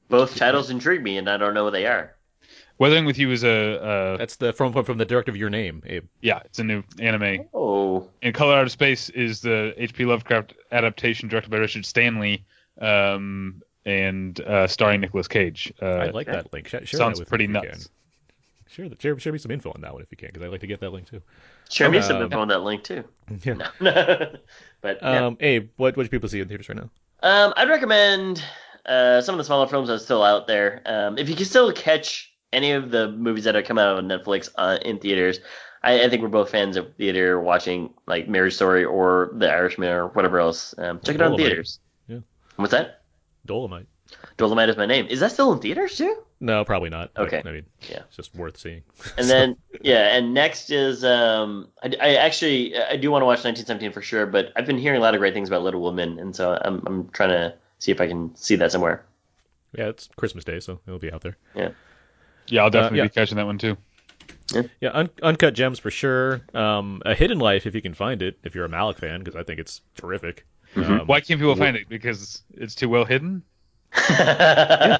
Both 0.08 0.36
titles 0.36 0.70
intrigue 0.70 1.02
me, 1.02 1.16
and 1.18 1.28
I 1.28 1.36
don't 1.36 1.54
know 1.54 1.64
what 1.64 1.72
they 1.72 1.86
are. 1.86 2.14
Weathering 2.78 3.06
with 3.06 3.18
You 3.18 3.32
is 3.32 3.42
a 3.42 3.82
uh, 3.82 4.16
That's 4.18 4.36
the 4.36 4.52
from 4.52 4.72
from, 4.72 4.84
from 4.84 4.98
the 4.98 5.04
director 5.04 5.30
of 5.30 5.36
Your 5.36 5.50
Name, 5.50 5.82
Abe. 5.86 6.04
yeah, 6.22 6.40
it's 6.44 6.58
a 6.58 6.64
new 6.64 6.82
anime. 7.00 7.46
Oh, 7.52 8.08
And 8.22 8.34
Color 8.34 8.54
Out 8.54 8.62
of 8.64 8.70
Space 8.70 9.08
is 9.10 9.40
the 9.40 9.74
H.P. 9.76 10.04
Lovecraft 10.04 10.54
adaptation 10.70 11.28
directed 11.28 11.50
by 11.50 11.56
Richard 11.56 11.84
Stanley, 11.84 12.44
um, 12.80 13.62
and 13.84 14.38
uh, 14.42 14.66
starring 14.66 15.00
Nicolas 15.00 15.26
Cage. 15.26 15.72
Uh, 15.82 15.86
I 15.86 16.10
like 16.10 16.26
that 16.26 16.52
link. 16.52 16.68
Sh- 16.68 16.70
Share 16.70 16.86
sounds 16.86 17.20
pretty 17.22 17.46
me 17.46 17.58
if 17.58 17.64
nuts. 17.64 17.90
Can. 18.68 18.74
Share, 18.74 18.88
the, 18.88 18.96
share, 18.98 19.18
share 19.18 19.32
me 19.32 19.38
some 19.38 19.50
info 19.50 19.70
on 19.74 19.80
that 19.80 19.92
one 19.92 20.02
if 20.02 20.08
you 20.10 20.16
can, 20.16 20.28
because 20.28 20.42
I'd 20.42 20.50
like 20.50 20.60
to 20.60 20.66
get 20.66 20.80
that 20.80 20.90
link 20.90 21.08
too. 21.08 21.20
share 21.70 21.90
me 21.90 21.98
Um, 21.98 22.04
some 22.04 22.22
info 22.22 22.38
on 22.40 22.48
that 22.48 22.62
link 22.62 22.84
too. 22.84 23.04
Yeah. 23.44 23.54
but 24.80 24.98
yeah. 25.02 25.26
Um, 25.26 25.36
Abe, 25.40 25.70
what 25.76 25.96
what 25.96 26.04
should 26.04 26.10
people 26.10 26.28
see 26.28 26.40
in 26.40 26.48
theaters 26.48 26.68
right 26.68 26.78
now? 26.78 26.90
Um, 27.22 27.52
I'd 27.56 27.68
recommend 27.68 28.42
uh, 28.86 29.20
some 29.20 29.34
of 29.34 29.38
the 29.38 29.44
smaller 29.44 29.66
films 29.66 29.88
that 29.88 29.94
are 29.94 29.98
still 29.98 30.22
out 30.22 30.46
there. 30.46 30.82
Um, 30.86 31.18
if 31.18 31.28
you 31.28 31.34
can 31.34 31.44
still 31.46 31.72
catch 31.72 32.32
any 32.52 32.72
of 32.72 32.90
the 32.90 33.10
movies 33.10 33.44
that 33.44 33.56
are 33.56 33.62
coming 33.62 33.84
out 33.84 33.96
on 33.96 34.06
Netflix 34.08 34.48
uh, 34.56 34.78
in 34.82 34.98
theaters, 34.98 35.40
I, 35.82 36.04
I 36.04 36.08
think 36.08 36.22
we're 36.22 36.28
both 36.28 36.50
fans 36.50 36.76
of 36.76 36.94
theater 36.96 37.40
watching 37.40 37.92
like 38.06 38.28
Marriage 38.28 38.54
Story 38.54 38.84
or 38.84 39.30
The 39.34 39.50
Irishman 39.52 39.90
or 39.90 40.08
whatever 40.08 40.38
else. 40.40 40.74
Um, 40.78 41.00
check 41.04 41.16
it 41.16 41.22
out 41.22 41.32
in 41.32 41.36
theaters. 41.38 41.80
Yeah. 42.06 42.18
What's 42.56 42.70
that? 42.72 43.02
Dolomite. 43.46 43.86
Dolomite 44.36 44.68
is 44.70 44.76
my 44.76 44.86
name. 44.86 45.06
Is 45.08 45.20
that 45.20 45.32
still 45.32 45.52
in 45.52 45.58
theaters 45.58 45.96
too? 45.98 46.22
No, 46.40 46.64
probably 46.64 46.88
not. 46.90 47.10
Okay. 47.16 47.42
I 47.44 47.50
mean, 47.50 47.64
Yeah. 47.90 48.02
it's 48.06 48.16
just 48.16 48.34
worth 48.34 48.56
seeing. 48.58 48.82
And 49.16 49.26
then 49.30 49.56
yeah, 49.82 50.16
and 50.16 50.32
next 50.34 50.70
is 50.70 51.04
um, 51.04 51.68
I, 51.82 51.94
I 52.00 52.14
actually 52.16 52.76
I 52.78 52.96
do 52.96 53.10
want 53.10 53.22
to 53.22 53.26
watch 53.26 53.44
1917 53.44 53.92
for 53.92 54.02
sure, 54.02 54.24
but 54.26 54.52
I've 54.54 54.66
been 54.66 54.78
hearing 54.78 54.98
a 54.98 55.02
lot 55.02 55.14
of 55.14 55.20
great 55.20 55.34
things 55.34 55.48
about 55.48 55.62
Little 55.62 55.82
Women, 55.82 56.18
and 56.18 56.34
so 56.36 56.56
I'm 56.60 56.82
I'm 56.86 57.08
trying 57.08 57.30
to 57.30 57.54
see 57.80 57.90
if 57.92 58.00
I 58.00 58.06
can 58.06 58.34
see 58.36 58.56
that 58.56 58.70
somewhere. 58.72 59.04
yeah, 59.76 59.86
it's 59.88 60.08
Christmas 60.16 60.44
Day, 60.44 60.60
so 60.60 60.80
it'll 60.86 60.98
be 61.00 61.12
out 61.12 61.22
there. 61.22 61.36
Yeah, 61.54 61.70
Yeah, 62.46 62.62
I'll 62.62 62.70
definitely 62.70 62.98
yeah. 62.98 63.04
be 63.04 63.10
catching 63.10 63.36
that 63.36 63.46
one 63.46 63.58
too. 63.58 63.76
Yeah, 64.80 64.90
un- 64.94 65.10
uncut 65.22 65.54
gems 65.54 65.78
for 65.78 65.90
sure. 65.90 66.40
Um, 66.54 67.02
a 67.04 67.14
Hidden 67.14 67.38
Life 67.38 67.66
if 67.66 67.74
you 67.74 67.82
can 67.82 67.92
find 67.94 68.22
it, 68.22 68.38
if 68.44 68.54
you're 68.54 68.64
a 68.64 68.68
Malick 68.68 68.98
fan, 68.98 69.18
because 69.20 69.36
I 69.36 69.42
think 69.42 69.60
it's 69.60 69.82
terrific. 69.96 70.46
Um, 70.76 71.00
Why 71.06 71.20
can't 71.20 71.38
people 71.40 71.54
find 71.56 71.76
it? 71.76 71.88
Because 71.88 72.42
it's 72.54 72.74
too 72.74 72.88
well 72.88 73.04
hidden. 73.04 73.42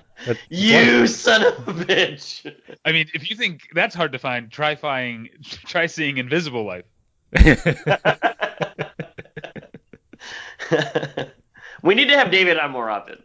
you 0.51 1.07
son 1.07 1.45
of 1.47 1.69
a 1.69 1.73
bitch. 1.85 2.53
I 2.85 2.93
mean, 2.93 3.09
if 3.15 3.31
you 3.31 3.37
think 3.37 3.69
that's 3.75 3.95
hard 3.95 4.13
to 4.13 4.19
find, 4.19 4.51
try 4.51 4.75
finding, 4.77 5.29
try 5.43 5.87
seeing 5.87 6.19
Invisible 6.19 6.65
Life. 6.65 6.85
we 11.83 11.95
need 11.95 12.09
to 12.09 12.17
have 12.17 12.31
David 12.31 12.59
on 12.59 12.71
more 12.71 12.91
often. 12.91 13.19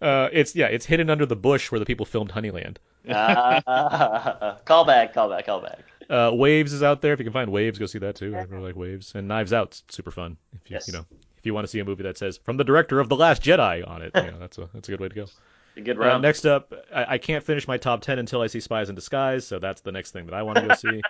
uh, 0.00 0.28
it's 0.32 0.54
yeah, 0.56 0.66
it's 0.66 0.86
hidden 0.86 1.10
under 1.10 1.26
the 1.26 1.36
bush 1.36 1.70
where 1.70 1.78
the 1.78 1.84
people 1.86 2.06
filmed 2.06 2.30
Honeyland. 2.32 2.76
Ah, 3.10 4.58
call 4.64 4.84
back, 4.84 5.12
call 5.14 5.28
back, 5.28 5.46
call 5.46 5.60
back. 5.60 5.80
Uh, 6.08 6.30
Waves 6.34 6.72
is 6.72 6.82
out 6.82 7.00
there. 7.00 7.12
If 7.12 7.18
you 7.20 7.24
can 7.24 7.32
find 7.32 7.50
Waves, 7.50 7.78
go 7.78 7.86
see 7.86 7.98
that 8.00 8.16
too. 8.16 8.34
I 8.36 8.42
really 8.42 8.62
like 8.64 8.76
Waves. 8.76 9.14
And 9.14 9.28
Knives 9.28 9.52
Out's 9.52 9.82
super 9.88 10.10
fun. 10.10 10.36
If 10.52 10.70
you, 10.70 10.74
Yes. 10.74 10.88
you 10.88 10.94
know, 10.94 11.06
if 11.42 11.46
you 11.46 11.52
want 11.54 11.64
to 11.64 11.68
see 11.68 11.80
a 11.80 11.84
movie 11.84 12.04
that 12.04 12.16
says 12.16 12.38
from 12.38 12.56
the 12.56 12.62
director 12.62 13.00
of 13.00 13.08
The 13.08 13.16
Last 13.16 13.42
Jedi 13.42 13.86
on 13.88 14.00
it, 14.00 14.12
you 14.14 14.22
know, 14.30 14.38
that's 14.38 14.58
a 14.58 14.68
that's 14.72 14.88
a 14.88 14.92
good 14.92 15.00
way 15.00 15.08
to 15.08 15.14
go. 15.14 15.26
Good 15.74 15.96
Uh, 15.96 16.00
round. 16.00 16.22
next 16.22 16.44
up, 16.44 16.72
I, 16.94 17.14
I 17.14 17.18
can't 17.18 17.42
finish 17.42 17.66
my 17.66 17.78
top 17.78 18.02
ten 18.02 18.18
until 18.18 18.42
I 18.42 18.46
see 18.46 18.60
Spies 18.60 18.88
in 18.90 18.94
Disguise, 18.94 19.46
so 19.46 19.58
that's 19.58 19.80
the 19.80 19.90
next 19.90 20.10
thing 20.12 20.26
that 20.26 20.34
I 20.34 20.42
want 20.42 20.58
to 20.58 20.66
go 20.68 20.74
see. 20.76 21.00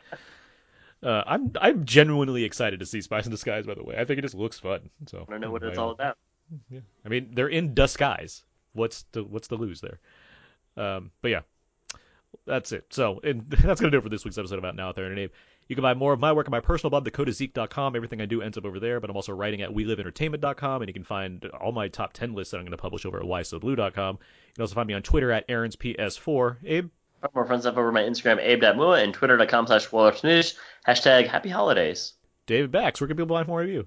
Uh, 1.02 1.22
I'm 1.26 1.50
I'm 1.60 1.84
genuinely 1.84 2.44
excited 2.44 2.78
to 2.80 2.86
see 2.86 3.00
Spies 3.02 3.26
in 3.26 3.32
Disguise. 3.32 3.66
By 3.66 3.74
the 3.74 3.82
way, 3.82 3.96
I 3.98 4.04
think 4.04 4.18
it 4.18 4.22
just 4.22 4.36
looks 4.36 4.58
fun. 4.60 4.88
So 5.06 5.24
I 5.28 5.30
don't 5.32 5.40
know 5.40 5.50
what 5.50 5.62
it's 5.64 5.78
all 5.78 5.90
about. 5.90 6.16
Yeah. 6.70 6.80
I 7.04 7.08
mean, 7.08 7.30
they're 7.34 7.48
in 7.48 7.74
disguise. 7.74 8.44
What's 8.72 9.04
the 9.12 9.24
what's 9.24 9.48
the 9.48 9.56
lose 9.56 9.80
there? 9.80 9.98
Um, 10.76 11.10
but 11.22 11.32
yeah, 11.32 11.40
that's 12.46 12.70
it. 12.72 12.86
So 12.90 13.20
and 13.24 13.44
that's 13.50 13.80
gonna 13.80 13.90
do 13.90 13.98
it 13.98 14.02
for 14.04 14.10
this 14.10 14.24
week's 14.24 14.38
episode 14.38 14.58
about 14.60 14.76
Now 14.76 14.92
There 14.92 15.06
and 15.06 15.18
Abe. 15.18 15.32
You 15.68 15.76
can 15.76 15.82
buy 15.82 15.94
more 15.94 16.12
of 16.12 16.20
my 16.20 16.32
work 16.32 16.46
on 16.46 16.50
my 16.50 16.60
personal 16.60 16.90
blog, 16.90 17.08
thecodeofzeke.com. 17.08 17.96
Everything 17.96 18.20
I 18.20 18.26
do 18.26 18.42
ends 18.42 18.58
up 18.58 18.64
over 18.64 18.78
there, 18.78 19.00
but 19.00 19.10
I'm 19.10 19.16
also 19.16 19.32
writing 19.32 19.62
at 19.62 19.70
weliveentertainment.com, 19.70 20.82
and 20.82 20.88
you 20.88 20.92
can 20.92 21.04
find 21.04 21.44
all 21.60 21.72
my 21.72 21.88
top 21.88 22.12
10 22.12 22.34
lists 22.34 22.50
that 22.50 22.58
I'm 22.58 22.64
going 22.64 22.72
to 22.72 22.76
publish 22.76 23.06
over 23.06 23.18
at 23.18 23.24
whysoblu.com. 23.24 24.14
You 24.14 24.54
can 24.54 24.62
also 24.62 24.74
find 24.74 24.86
me 24.86 24.94
on 24.94 25.02
Twitter 25.02 25.32
at 25.32 25.48
AaronsPS4. 25.48 26.56
Abe? 26.64 26.90
Find 27.20 27.34
more 27.34 27.46
fun 27.46 27.60
stuff 27.60 27.76
over 27.76 27.92
my 27.92 28.02
Instagram, 28.02 28.40
abe.mua, 28.40 29.02
and 29.02 29.14
twitter.com 29.14 29.66
slash 29.66 30.22
news. 30.24 30.58
Hashtag 30.86 31.28
happy 31.28 31.48
holidays. 31.48 32.14
David 32.46 32.72
Bax, 32.72 33.00
where 33.00 33.08
can 33.08 33.16
people 33.16 33.36
find 33.36 33.46
more 33.46 33.62
of 33.62 33.68
you? 33.68 33.86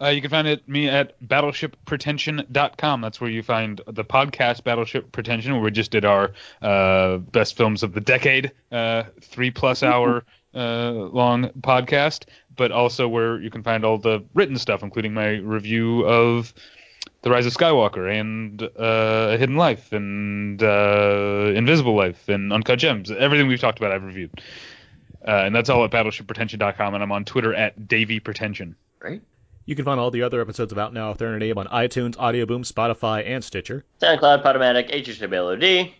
Uh, 0.00 0.08
you 0.08 0.22
can 0.22 0.30
find 0.30 0.48
it 0.48 0.66
me 0.66 0.88
at 0.88 1.20
battleshippretension.com. 1.20 3.00
That's 3.02 3.20
where 3.20 3.28
you 3.28 3.42
find 3.42 3.82
the 3.86 4.04
podcast 4.04 4.64
Battleship 4.64 5.12
Pretension, 5.12 5.52
where 5.52 5.60
we 5.60 5.70
just 5.70 5.90
did 5.90 6.06
our 6.06 6.32
uh, 6.62 7.18
best 7.18 7.56
films 7.56 7.82
of 7.82 7.92
the 7.92 8.00
decade, 8.00 8.52
uh, 8.72 9.04
three 9.20 9.50
plus 9.50 9.82
hour 9.82 10.24
uh, 10.54 10.92
long 10.92 11.48
podcast, 11.60 12.24
but 12.56 12.72
also 12.72 13.08
where 13.08 13.40
you 13.40 13.50
can 13.50 13.62
find 13.62 13.84
all 13.84 13.98
the 13.98 14.24
written 14.34 14.56
stuff, 14.56 14.82
including 14.82 15.14
my 15.14 15.36
review 15.36 16.04
of 16.06 16.52
The 17.22 17.30
Rise 17.30 17.46
of 17.46 17.54
Skywalker 17.54 18.10
and 18.12 18.62
uh, 18.76 19.36
Hidden 19.36 19.56
Life 19.56 19.92
and 19.92 20.62
uh, 20.62 21.52
Invisible 21.54 21.94
Life 21.94 22.28
and 22.28 22.52
Uncut 22.52 22.78
Gems. 22.78 23.10
Everything 23.10 23.46
we've 23.46 23.60
talked 23.60 23.78
about, 23.78 23.92
I've 23.92 24.04
reviewed. 24.04 24.40
Uh, 25.26 25.42
and 25.44 25.54
that's 25.54 25.68
all 25.68 25.84
at 25.84 25.90
battleshippretension.com, 25.90 26.94
and 26.94 27.02
I'm 27.02 27.12
on 27.12 27.24
Twitter 27.24 27.54
at 27.54 27.86
Davey 27.88 28.20
Pretension. 28.20 28.74
Great. 28.98 29.22
You 29.66 29.76
can 29.76 29.84
find 29.84 30.00
all 30.00 30.10
the 30.10 30.22
other 30.22 30.40
episodes 30.40 30.72
of 30.72 30.78
Out 30.78 30.92
Now, 30.94 31.12
There 31.12 31.34
and 31.34 31.42
Abe 31.42 31.58
on 31.58 31.66
iTunes, 31.66 32.18
Audio 32.18 32.46
Boom, 32.46 32.62
Spotify, 32.62 33.24
and 33.26 33.44
Stitcher. 33.44 33.84
SoundCloud, 34.00 34.42
Podomatic, 34.42 34.90
HHWLOD. 34.90 35.92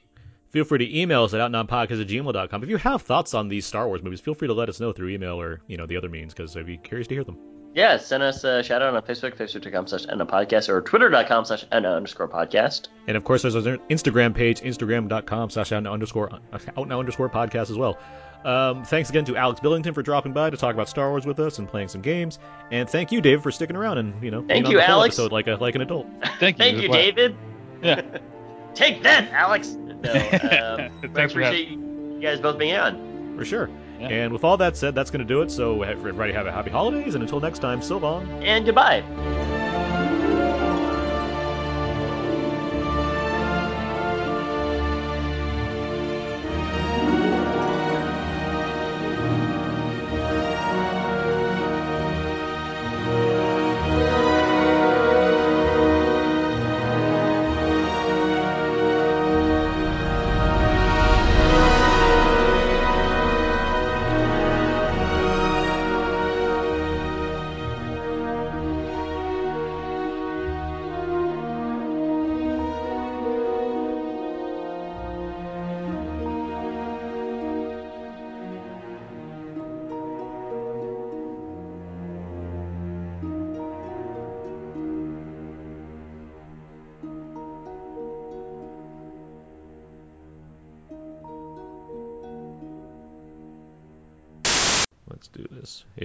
Feel 0.51 0.65
free 0.65 0.79
to 0.79 0.99
email 0.99 1.25
us 1.25 1.33
at 1.35 1.41
outnowpodcast 1.41 2.01
at 2.01 2.09
gmail.com. 2.09 2.63
If 2.63 2.69
you 2.69 2.77
have 2.79 3.03
thoughts 3.03 3.35
on 3.35 3.49
these 3.49 3.65
Star 3.67 3.87
Wars 3.87 4.03
movies, 4.03 4.21
feel 4.21 4.35
free 4.35 4.49
to 4.49 4.55
let 4.55 4.69
us 4.69 4.81
know 4.81 4.93
through 4.93 5.11
email 5.11 5.41
or, 5.41 5.63
you 5.69 5.77
know, 5.77 5.87
the 5.87 5.97
other 5.97 6.09
means, 6.09 6.35
because 6.35 6.57
I'd 6.57 6.67
be 6.67 6.77
curious 6.77 7.07
to 7.09 7.15
hear 7.15 7.25
them. 7.25 7.39
Yeah, 7.73 7.99
send 7.99 8.25
us 8.25 8.43
a 8.43 8.65
shout 8.65 8.83
out 8.83 8.97
on 8.97 9.03
Facebook, 9.03 9.37
facebook.com 9.37 9.87
slash 9.87 10.05
podcast, 10.07 10.69
or 10.69 10.81
twitter.com 10.83 11.45
slash 11.45 11.65
underscore 11.71 12.29
podcast. 12.29 12.89
And 13.07 13.17
of 13.17 13.23
course, 13.23 13.43
there's 13.43 13.55
our 13.55 13.63
Instagram 13.63 14.35
page, 14.35 14.61
instagram.com 14.61 15.51
slash 15.51 15.71
out 15.71 15.85
now 15.85 15.93
underscore 15.93 16.33
out 16.53 16.89
now 16.89 16.99
underscore 16.99 17.29
podcast 17.31 17.71
as 17.71 17.77
well. 17.77 17.97
Um, 18.45 18.85
thanks 18.85 19.09
again 19.11 19.25
to 19.27 19.37
Alex 19.37 19.61
Billington 19.61 19.95
for 19.95 20.03
dropping 20.03 20.33
by 20.33 20.51
to 20.51 20.57
talk 20.57 20.75
about 20.75 20.89
Star 20.89 21.11
Wars 21.11 21.27
with 21.27 21.39
us 21.39 21.61
and 21.61 21.69
playing 21.69 21.89
some 21.89 22.01
games. 22.01 22.41
And 22.73 22.91
thank 22.91 23.13
you, 23.13 23.21
David, 23.21 23.43
for 23.45 23.53
sticking 23.53 23.77
around 23.77 23.99
and 23.99 24.21
you 24.21 24.33
know 24.33 24.39
being 24.41 24.49
Thank 24.49 24.67
on 24.67 24.73
you, 24.73 24.79
the 24.79 24.89
Alex. 24.89 25.15
episode 25.15 25.31
like 25.31 25.47
a 25.47 25.55
like 25.55 25.77
an 25.77 25.83
adult. 25.83 26.09
Thank 26.41 26.59
you. 26.59 26.65
Thank 26.65 26.83
you, 26.83 26.89
David. 26.89 27.37
Yeah. 27.83 28.03
Take 28.75 29.03
that, 29.05 29.31
Alex. 29.33 29.77
No, 30.03 30.13
um, 30.13 30.19
I 30.21 30.91
Thanks 31.13 31.33
for 31.33 31.43
appreciate 31.43 31.71
you 31.71 32.19
guys 32.21 32.41
both 32.41 32.59
being 32.59 32.77
on. 32.77 33.35
For 33.37 33.45
sure. 33.45 33.71
Yeah. 33.99 34.09
And 34.09 34.33
with 34.33 34.45
all 34.45 34.57
that 34.57 34.77
said, 34.77 34.95
that's 34.95 35.11
going 35.11 35.27
to 35.27 35.27
do 35.27 35.43
it. 35.43 35.51
So 35.51 35.83
everybody 35.83 36.33
have 36.33 36.47
a 36.47 36.53
happy 36.53 36.71
holidays, 36.71 37.15
and 37.15 37.23
until 37.23 37.41
next 37.41 37.59
time, 37.59 37.83
so 37.83 37.99
long. 37.99 38.29
And 38.43 38.65
goodbye. 38.65 39.59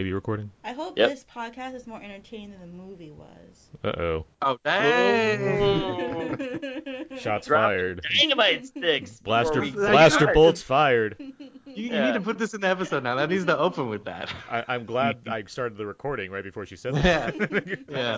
This. 0.09 0.13
Recording? 0.15 0.51
I 0.63 0.73
hope 0.73 0.97
Yep. 0.97 1.09
this 1.09 1.25
podcast 1.33 1.75
is 1.75 1.85
more 1.87 2.01
entertaining 2.01 2.51
than 2.51 2.59
the 2.61 2.67
movie 2.67 3.11
was. 3.11 3.69
Uh 3.83 3.87
oh. 4.01 4.25
Oh 4.41 4.57
dang! 4.63 6.37
Shots 7.19 7.47
Drop 7.47 7.63
fired. 7.63 8.01
Dynamite 8.19 8.65
sticks. 8.67 9.19
Blaster 9.19 9.61
blaster 9.71 10.31
bolts 10.33 10.61
fired. 10.61 11.15
You, 11.19 11.33
you 11.67 11.91
Yeah. 11.91 12.05
need 12.07 12.13
to 12.13 12.21
put 12.21 12.37
this 12.37 12.53
in 12.53 12.61
the 12.61 12.67
episode 12.67 13.03
now. 13.03 13.15
That 13.15 13.29
needs 13.29 13.45
to 13.45 13.57
open 13.57 13.89
with 13.89 14.05
that. 14.05 14.31
I, 14.49 14.63
I'm 14.67 14.85
glad 14.85 15.27
I 15.27 15.43
started 15.45 15.77
the 15.77 15.85
recording 15.85 16.31
right 16.31 16.43
before 16.43 16.65
she 16.65 16.75
said 16.75 16.95
Yeah. 16.95 17.31
that. 17.31 17.85
Yeah. 17.89 18.17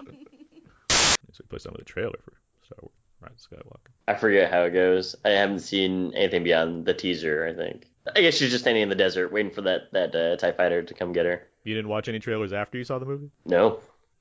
So 1.34 1.43
we 1.43 1.47
put 1.49 1.61
some 1.61 1.73
of 1.73 1.80
the 1.80 1.85
trailer 1.85 2.18
for 2.23 2.34
Star 2.65 2.77
Wars. 2.81 2.91
Rise 3.22 3.47
of 3.51 3.57
Skywalker. 3.59 3.91
I 4.07 4.14
forget 4.15 4.51
how 4.51 4.64
it 4.64 4.72
goes. 4.72 5.15
I 5.26 5.30
haven't 5.30 5.59
seen 5.59 6.14
anything 6.15 6.43
beyond 6.43 6.85
the 6.85 6.93
teaser. 6.93 7.47
I 7.47 7.53
think. 7.53 7.88
I 8.15 8.21
guess 8.21 8.35
she's 8.35 8.51
just 8.51 8.63
standing 8.63 8.84
in 8.84 8.89
the 8.89 8.95
desert 8.95 9.31
waiting 9.31 9.51
for 9.51 9.61
that 9.63 9.91
that 9.93 10.15
uh, 10.15 10.35
Tie 10.38 10.51
Fighter 10.51 10.84
to 10.84 10.93
come 10.93 11.13
get 11.13 11.25
her. 11.25 11.47
You 11.63 11.73
didn't 11.75 11.89
watch 11.89 12.07
any 12.07 12.19
trailers 12.19 12.53
after 12.53 12.77
you 12.77 12.84
saw 12.84 12.99
the 12.99 13.05
movie? 13.05 13.29
No. 13.45 13.79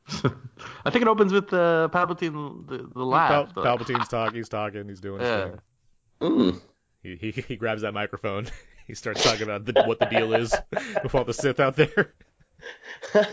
I 0.84 0.90
think 0.90 1.02
it 1.02 1.08
opens 1.08 1.32
with 1.32 1.52
uh, 1.52 1.88
Palpatine, 1.92 2.66
the, 2.68 2.88
the 2.94 3.04
laugh. 3.04 3.52
Pal- 3.52 3.62
the- 3.62 3.68
Palpatine's 3.68 4.08
talking. 4.08 4.36
He's 4.36 4.48
talking. 4.48 4.88
He's 4.88 5.00
doing 5.00 5.20
his 5.20 5.28
Yeah. 5.28 5.44
thing. 5.48 5.60
Mm. 6.20 6.60
He, 7.02 7.16
he 7.16 7.30
he 7.42 7.56
grabs 7.56 7.82
that 7.82 7.92
microphone. 7.92 8.46
he 8.86 8.94
starts 8.94 9.22
talking 9.22 9.42
about 9.42 9.64
the, 9.64 9.82
what 9.84 9.98
the 9.98 10.06
deal 10.06 10.32
is 10.34 10.54
with 11.02 11.14
all 11.14 11.24
the 11.24 11.34
Sith 11.34 11.60
out 11.60 11.76
there. 11.76 12.14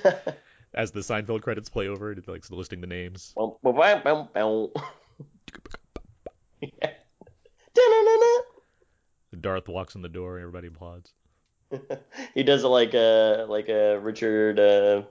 As 0.75 0.91
the 0.91 1.01
Seinfeld 1.01 1.43
credits 1.43 1.69
play 1.69 1.87
over, 1.87 2.11
it 2.11 2.27
like 2.27 2.49
listing 2.49 2.81
the 2.81 2.87
names. 2.87 3.33
Yeah. 6.61 6.91
Darth 9.37 9.67
walks 9.67 9.95
in 9.95 10.01
the 10.01 10.09
door. 10.09 10.37
and 10.37 10.41
Everybody 10.43 10.67
applauds. 10.67 11.11
he 12.35 12.43
does 12.43 12.63
it 12.63 12.67
like 12.67 12.93
uh 12.93 13.45
like 13.47 13.67
a 13.69 13.99
Richard 13.99 14.59
uh 14.59 15.03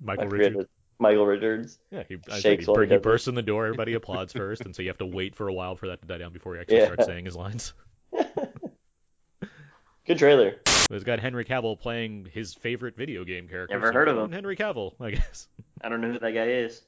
Michael 0.00 0.26
Richards. 0.28 0.66
Michael 0.98 1.26
Richards. 1.26 1.78
Yeah, 1.92 2.02
he, 2.08 2.16
I 2.30 2.40
Shakes 2.40 2.66
he, 2.66 2.72
he 2.72 2.86
he 2.86 2.96
bursts 2.96 3.28
in 3.28 3.34
the 3.36 3.42
door. 3.42 3.66
Everybody 3.68 3.94
applauds 3.94 4.32
first, 4.32 4.62
and 4.62 4.74
so 4.74 4.82
you 4.82 4.88
have 4.88 4.98
to 4.98 5.06
wait 5.06 5.36
for 5.36 5.46
a 5.48 5.52
while 5.52 5.76
for 5.76 5.86
that 5.88 6.00
to 6.02 6.08
die 6.08 6.18
down 6.18 6.32
before 6.32 6.54
he 6.54 6.60
actually 6.60 6.78
Yeah. 6.78 6.86
starts 6.86 7.06
saying 7.06 7.24
his 7.24 7.36
lines. 7.36 7.72
Good 10.06 10.18
trailer. 10.18 10.56
It's 10.90 11.04
got 11.04 11.20
Henry 11.20 11.44
Cavill 11.44 11.78
playing 11.78 12.28
his 12.32 12.54
favorite 12.54 12.96
video 12.96 13.22
game 13.24 13.46
character. 13.46 13.74
Never 13.76 13.88
so 13.88 13.92
heard 13.92 14.08
of 14.08 14.16
him. 14.16 14.32
Henry 14.32 14.56
Cavill, 14.56 14.94
I 15.00 15.10
guess. 15.12 15.46
I 15.82 15.88
don't 15.90 16.00
know 16.00 16.12
who 16.12 16.18
that 16.18 16.32
guy 16.32 16.46
is. 16.48 16.82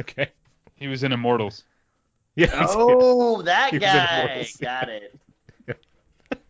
okay. 0.00 0.30
He 0.76 0.88
was 0.88 1.04
in 1.04 1.12
Immortals. 1.12 1.64
Yeah. 2.34 2.48
Oh, 2.70 3.42
that 3.42 3.70
He 3.70 3.76
was 3.76 3.82
in 3.84 3.90
guy. 3.90 4.48
Got 4.60 4.88
it. 4.88 5.20